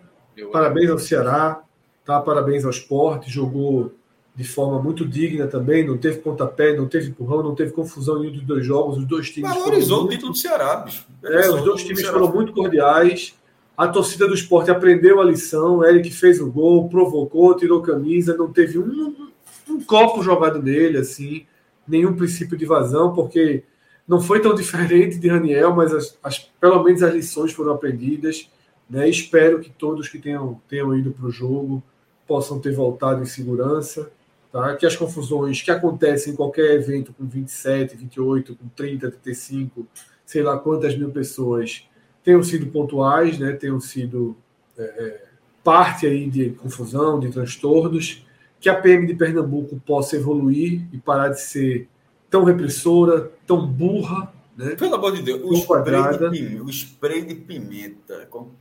Parabéns 0.52 0.90
ao 0.90 0.98
Ceará. 0.98 1.62
Tá? 2.04 2.20
Parabéns 2.20 2.64
ao 2.64 2.70
esporte. 2.70 3.30
Jogou 3.30 3.92
de 4.38 4.44
forma 4.44 4.80
muito 4.80 5.04
digna 5.04 5.48
também, 5.48 5.84
não 5.84 5.98
teve 5.98 6.18
pontapé, 6.18 6.72
não 6.72 6.86
teve 6.86 7.08
empurrão, 7.08 7.42
não 7.42 7.56
teve 7.56 7.72
confusão 7.72 8.18
em 8.18 8.20
nenhum 8.20 8.34
dos 8.34 8.42
dois 8.44 8.64
jogos, 8.64 8.96
os 8.96 9.04
dois 9.04 9.28
times. 9.30 9.50
Valorizou 9.50 10.04
o 10.04 10.08
título 10.08 10.30
do 10.30 10.38
Ceará, 10.38 10.76
bicho. 10.76 11.04
É, 11.24 11.50
os 11.50 11.64
dois 11.64 11.82
times 11.82 12.06
foram 12.06 12.32
muito 12.32 12.52
cordiais. 12.52 13.34
A 13.76 13.88
torcida 13.88 14.28
do 14.28 14.34
esporte 14.34 14.70
aprendeu 14.70 15.20
a 15.20 15.24
lição, 15.24 15.84
Eric 15.84 16.12
fez 16.12 16.40
o 16.40 16.48
gol, 16.52 16.88
provocou, 16.88 17.56
tirou 17.56 17.82
camisa, 17.82 18.36
não 18.36 18.52
teve 18.52 18.78
um, 18.78 19.28
um 19.68 19.80
copo 19.82 20.22
jogado 20.22 20.62
nele, 20.62 20.98
assim, 20.98 21.44
nenhum 21.86 22.14
princípio 22.14 22.56
de 22.56 22.64
vazão, 22.64 23.12
porque 23.12 23.64
não 24.06 24.20
foi 24.20 24.38
tão 24.38 24.54
diferente 24.54 25.18
de 25.18 25.26
Raniel, 25.26 25.74
mas 25.74 25.92
as, 25.92 26.16
as, 26.22 26.38
pelo 26.60 26.80
menos 26.84 27.02
as 27.02 27.12
lições 27.12 27.50
foram 27.52 27.72
aprendidas. 27.72 28.48
Né? 28.88 29.08
Espero 29.08 29.58
que 29.58 29.68
todos 29.68 30.08
que 30.08 30.20
tenham, 30.20 30.60
tenham 30.68 30.96
ido 30.96 31.10
para 31.10 31.26
o 31.26 31.32
jogo 31.32 31.82
possam 32.24 32.60
ter 32.60 32.72
voltado 32.72 33.20
em 33.20 33.26
segurança 33.26 34.08
tá? 34.52 34.76
que 34.76 34.86
as 34.86 34.96
confusões 34.96 35.62
que 35.62 35.70
acontecem 35.70 36.32
em 36.32 36.36
qualquer 36.36 36.74
evento 36.74 37.12
com 37.12 37.26
27, 37.26 37.96
28, 37.96 38.56
com 38.56 38.68
30, 38.68 39.10
35, 39.10 39.86
sei 40.24 40.42
lá 40.42 40.58
quantas 40.58 40.96
mil 40.96 41.10
pessoas, 41.10 41.88
tenham 42.22 42.42
sido 42.42 42.66
pontuais, 42.66 43.38
né? 43.38 43.52
tenham 43.52 43.80
sido 43.80 44.36
é, 44.76 44.82
é 44.82 45.28
parte 45.62 46.06
aí 46.06 46.28
de 46.30 46.50
confusão, 46.50 47.20
de 47.20 47.30
transtornos, 47.30 48.24
que 48.60 48.68
a 48.68 48.74
PM 48.74 49.06
de 49.06 49.14
Pernambuco 49.14 49.80
possa 49.84 50.16
evoluir 50.16 50.82
e 50.92 50.98
parar 50.98 51.28
de 51.28 51.40
ser 51.40 51.88
tão 52.30 52.44
repressora, 52.44 53.30
tão 53.46 53.66
burra. 53.66 54.32
Né? 54.56 54.74
Pelo 54.76 54.94
amor 54.94 55.14
de 55.14 55.22
Deus, 55.22 55.42
o 55.42 55.54
spray 55.54 56.12
de, 56.12 56.30
pimenta, 56.30 56.64
o 56.64 56.70
spray 56.70 57.24
de 57.24 57.34
pimenta, 57.34 58.26
como, 58.30 58.54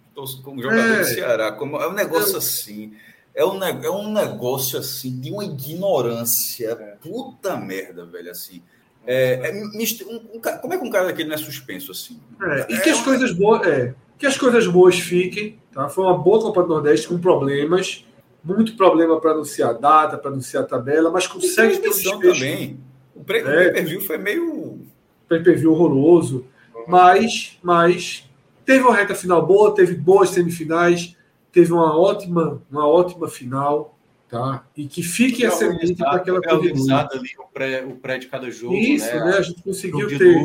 como 0.43 0.61
jogador 0.61 0.81
é, 0.81 0.99
do 0.99 1.05
Ceará, 1.05 1.51
como, 1.53 1.77
é 1.77 1.87
um 1.87 1.93
negócio 1.93 2.33
eu, 2.33 2.37
assim 2.37 2.93
é 3.37 3.45
um, 3.45 3.63
é 3.63 3.91
um 3.91 4.11
negócio 4.11 4.79
assim 4.79 5.19
de 5.19 5.31
uma 5.31 5.45
ignorância. 5.45 6.97
Puta 6.99 7.55
merda, 7.55 8.03
velho, 8.03 8.31
assim. 8.31 8.63
É, 9.05 9.51
é, 9.51 9.53
um, 9.53 10.35
um, 10.35 10.41
como 10.59 10.73
é 10.73 10.77
que 10.77 10.83
um 10.83 10.89
cara 10.89 11.05
daquele 11.05 11.29
não 11.29 11.35
é 11.35 11.37
suspenso 11.37 11.91
assim? 11.91 12.19
É, 12.41 12.73
e 12.73 12.79
que 12.79 12.89
as 12.89 12.99
coisas 13.01 13.31
boas, 13.31 13.67
é, 13.67 13.93
que 14.17 14.25
as 14.25 14.35
coisas 14.35 14.65
boas 14.65 14.99
fiquem, 14.99 15.59
tá? 15.71 15.87
Foi 15.87 16.03
uma 16.03 16.17
boa 16.17 16.41
Copa 16.41 16.63
do 16.63 16.69
Nordeste 16.69 17.07
com 17.07 17.19
problemas, 17.19 18.03
muito 18.43 18.75
problema 18.75 19.21
para 19.21 19.31
anunciar 19.31 19.69
a 19.69 19.73
data, 19.73 20.17
para 20.17 20.31
anunciar 20.31 20.63
a 20.63 20.65
tabela, 20.65 21.11
mas 21.11 21.27
consegue 21.27 21.77
ter 21.77 21.89
um 21.89 21.91
desfecho. 21.91 22.19
também. 22.19 22.79
O 23.15 23.23
pay-per-view 23.23 24.01
foi 24.01 24.17
meio 24.17 24.81
pay-per-view 25.29 25.71
horroroso, 25.73 26.43
mas 26.87 27.59
mas 27.61 28.27
teve 28.65 28.83
uma 28.83 28.95
reta 28.95 29.13
final 29.13 29.45
boa, 29.45 29.75
teve 29.75 29.93
boas 29.93 30.31
semifinais, 30.31 31.15
teve 31.57 31.73
uma 31.73 31.97
ótima, 31.97 32.61
uma 32.69 32.87
ótima 32.87 33.27
final, 33.27 33.97
tá? 34.29 34.63
E 34.77 34.85
que 34.85 35.01
fique 35.01 35.43
a 35.43 35.49
semente 35.49 35.95
para 35.95 36.17
aquela 36.17 36.39
continue. 36.39 36.93
ali 36.93 37.29
o 37.39 37.47
pré, 37.51 37.83
o 37.83 37.95
pré 37.95 38.19
de 38.19 38.27
cada 38.27 38.51
jogo, 38.51 38.75
Isso, 38.75 39.07
né? 39.07 39.25
né? 39.25 39.37
A 39.37 39.41
gente 39.41 39.63
conseguiu 39.63 40.07
ter. 40.07 40.37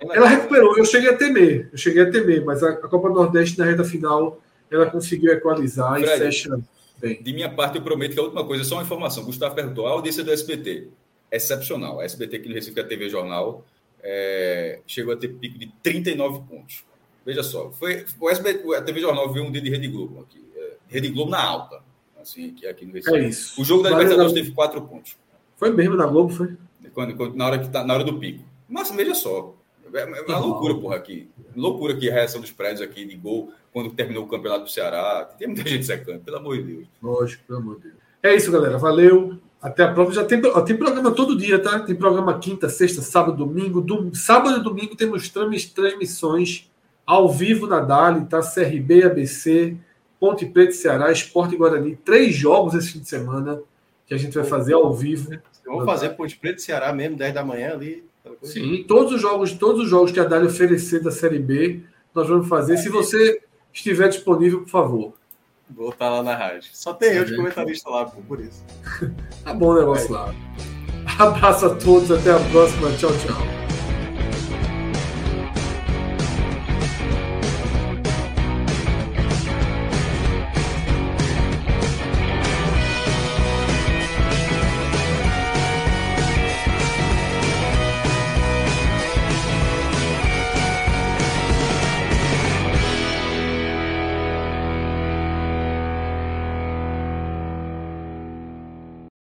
Ela 0.00 0.26
recuperou. 0.26 0.78
Eu 0.78 0.86
cheguei 0.86 1.10
a 1.10 1.16
temer, 1.16 1.68
eu 1.70 1.76
cheguei 1.76 2.02
a 2.02 2.10
temer, 2.10 2.42
mas 2.46 2.62
a, 2.62 2.70
a 2.70 2.88
Copa 2.88 3.10
Nordeste 3.10 3.58
na 3.58 3.66
reta 3.66 3.84
final 3.84 4.40
ela 4.70 4.86
conseguiu 4.86 5.30
equalizar 5.32 6.00
Fred, 6.00 6.14
e 6.14 6.18
fecha 6.18 6.58
bem. 6.98 7.22
De 7.22 7.32
minha 7.34 7.50
parte, 7.50 7.76
eu 7.76 7.82
prometo 7.82 8.14
que 8.14 8.20
a 8.20 8.22
última 8.22 8.46
coisa 8.46 8.62
é 8.62 8.64
só 8.64 8.76
uma 8.76 8.84
informação. 8.84 9.22
Gustavo 9.22 9.54
perguntou: 9.54 9.86
a 9.86 9.90
audiência 9.90 10.24
do 10.24 10.32
SBT 10.32 10.88
excepcional. 11.30 12.00
A 12.00 12.04
SBT 12.04 12.36
aqui 12.36 12.48
no 12.48 12.54
Recife, 12.54 12.80
a 12.80 12.84
TV 12.84 13.10
Jornal, 13.10 13.66
é, 14.02 14.80
chegou 14.86 15.12
a 15.12 15.16
ter 15.16 15.28
pico 15.28 15.58
de 15.58 15.70
39 15.82 16.48
pontos. 16.48 16.86
Veja 17.26 17.42
só, 17.42 17.70
foi, 17.70 18.06
o 18.18 18.30
SBT, 18.30 18.74
a 18.76 18.80
TV 18.80 19.00
Jornal 19.00 19.30
viu 19.30 19.44
um 19.44 19.52
dia 19.52 19.60
de 19.60 19.68
Rede 19.68 19.88
Globo 19.88 20.20
aqui. 20.20 20.43
Rede 20.94 21.08
Globo 21.08 21.32
na 21.32 21.42
alta. 21.42 21.82
Assim, 22.20 22.50
aqui, 22.50 22.66
aqui 22.68 22.86
no 22.86 22.92
Recife. 22.92 23.16
É 23.16 23.28
isso. 23.28 23.60
O 23.60 23.64
jogo 23.64 23.82
da 23.82 23.90
Libertadores 23.90 24.32
teve 24.32 24.52
quatro 24.52 24.80
pontos. 24.80 25.16
Foi 25.56 25.70
mesmo 25.70 25.96
na 25.96 26.06
Globo, 26.06 26.32
foi? 26.32 26.56
Quando, 26.92 27.16
quando, 27.16 27.34
na, 27.34 27.46
hora 27.46 27.58
que 27.58 27.68
tá, 27.68 27.84
na 27.84 27.94
hora 27.94 28.04
do 28.04 28.18
pico. 28.18 28.44
Mas 28.68 28.92
veja 28.92 29.12
só. 29.12 29.54
É, 29.92 30.00
é 30.02 30.22
uma 30.22 30.38
loucura, 30.38 30.74
porra, 30.74 30.96
aqui. 30.96 31.28
Loucura 31.56 31.94
aqui 31.94 32.08
a 32.08 32.14
reação 32.14 32.40
dos 32.40 32.52
prédios 32.52 32.80
aqui 32.80 33.04
de 33.04 33.16
gol 33.16 33.52
quando 33.72 33.90
terminou 33.90 34.24
o 34.24 34.28
campeonato 34.28 34.64
do 34.64 34.70
Ceará. 34.70 35.28
Tem 35.36 35.48
muita 35.48 35.68
gente 35.68 35.84
secando, 35.84 36.20
pelo 36.20 36.36
amor 36.36 36.56
de 36.58 36.62
Deus. 36.62 36.86
Lógico, 37.02 37.42
pelo 37.44 37.58
amor 37.58 37.76
de 37.76 37.82
Deus. 37.82 37.94
É 38.22 38.34
isso, 38.34 38.52
galera. 38.52 38.78
Valeu. 38.78 39.38
Até 39.60 39.82
a 39.82 39.92
próxima. 39.92 40.22
Já 40.22 40.24
tem, 40.24 40.40
ó, 40.46 40.60
tem 40.60 40.76
programa 40.76 41.10
todo 41.10 41.36
dia, 41.36 41.58
tá? 41.58 41.80
Tem 41.80 41.94
programa 41.94 42.38
quinta, 42.38 42.68
sexta, 42.68 43.02
sábado, 43.02 43.44
domingo. 43.44 43.80
Do, 43.80 44.14
sábado 44.14 44.60
e 44.60 44.62
domingo 44.62 44.94
temos 44.94 45.28
transmissões 45.28 46.70
ao 47.04 47.28
vivo 47.28 47.66
na 47.66 47.80
Dali, 47.80 48.26
tá? 48.26 48.40
CRB, 48.40 49.04
ABC, 49.04 49.76
Ponte 50.24 50.46
Preta 50.46 50.72
Ceará, 50.72 51.12
Esporte 51.12 51.54
Guarani, 51.54 51.96
três 51.96 52.34
jogos 52.34 52.72
esse 52.72 52.92
fim 52.92 53.00
de 53.00 53.08
semana 53.10 53.60
que 54.06 54.14
a 54.14 54.16
gente 54.16 54.32
vai 54.32 54.44
fazer 54.44 54.72
ao 54.72 54.90
vivo. 54.90 55.38
Vamos 55.66 55.84
fazer 55.84 56.08
Ponte 56.16 56.34
Preta 56.34 56.60
Ceará 56.60 56.94
mesmo, 56.94 57.18
10 57.18 57.34
da 57.34 57.44
manhã 57.44 57.74
ali. 57.74 58.02
Sim, 58.42 58.82
todos 58.88 59.12
os 59.12 59.20
jogos, 59.20 59.52
todos 59.52 59.82
os 59.82 59.90
jogos 59.90 60.12
que 60.12 60.18
a 60.18 60.24
Dali 60.24 60.46
oferecer 60.46 61.02
da 61.02 61.10
Série 61.10 61.38
B, 61.38 61.82
nós 62.14 62.26
vamos 62.26 62.48
fazer. 62.48 62.78
Se 62.78 62.88
você 62.88 63.42
estiver 63.70 64.08
disponível, 64.08 64.62
por 64.62 64.70
favor. 64.70 65.12
Vou 65.68 65.90
estar 65.90 66.08
lá 66.08 66.22
na 66.22 66.34
rádio. 66.34 66.70
Só 66.72 66.94
tem 66.94 67.12
eu 67.12 67.26
de 67.26 67.36
comentarista 67.36 67.90
lá, 67.90 68.06
por 68.06 68.40
isso. 68.40 68.64
tá 69.44 69.52
bom 69.52 69.72
o 69.72 69.78
negócio 69.78 70.10
lá. 70.10 70.34
Abraço 71.18 71.66
a 71.66 71.74
todos, 71.74 72.10
até 72.10 72.30
a 72.30 72.40
próxima. 72.50 72.90
Tchau, 72.96 73.10
tchau. 73.18 73.63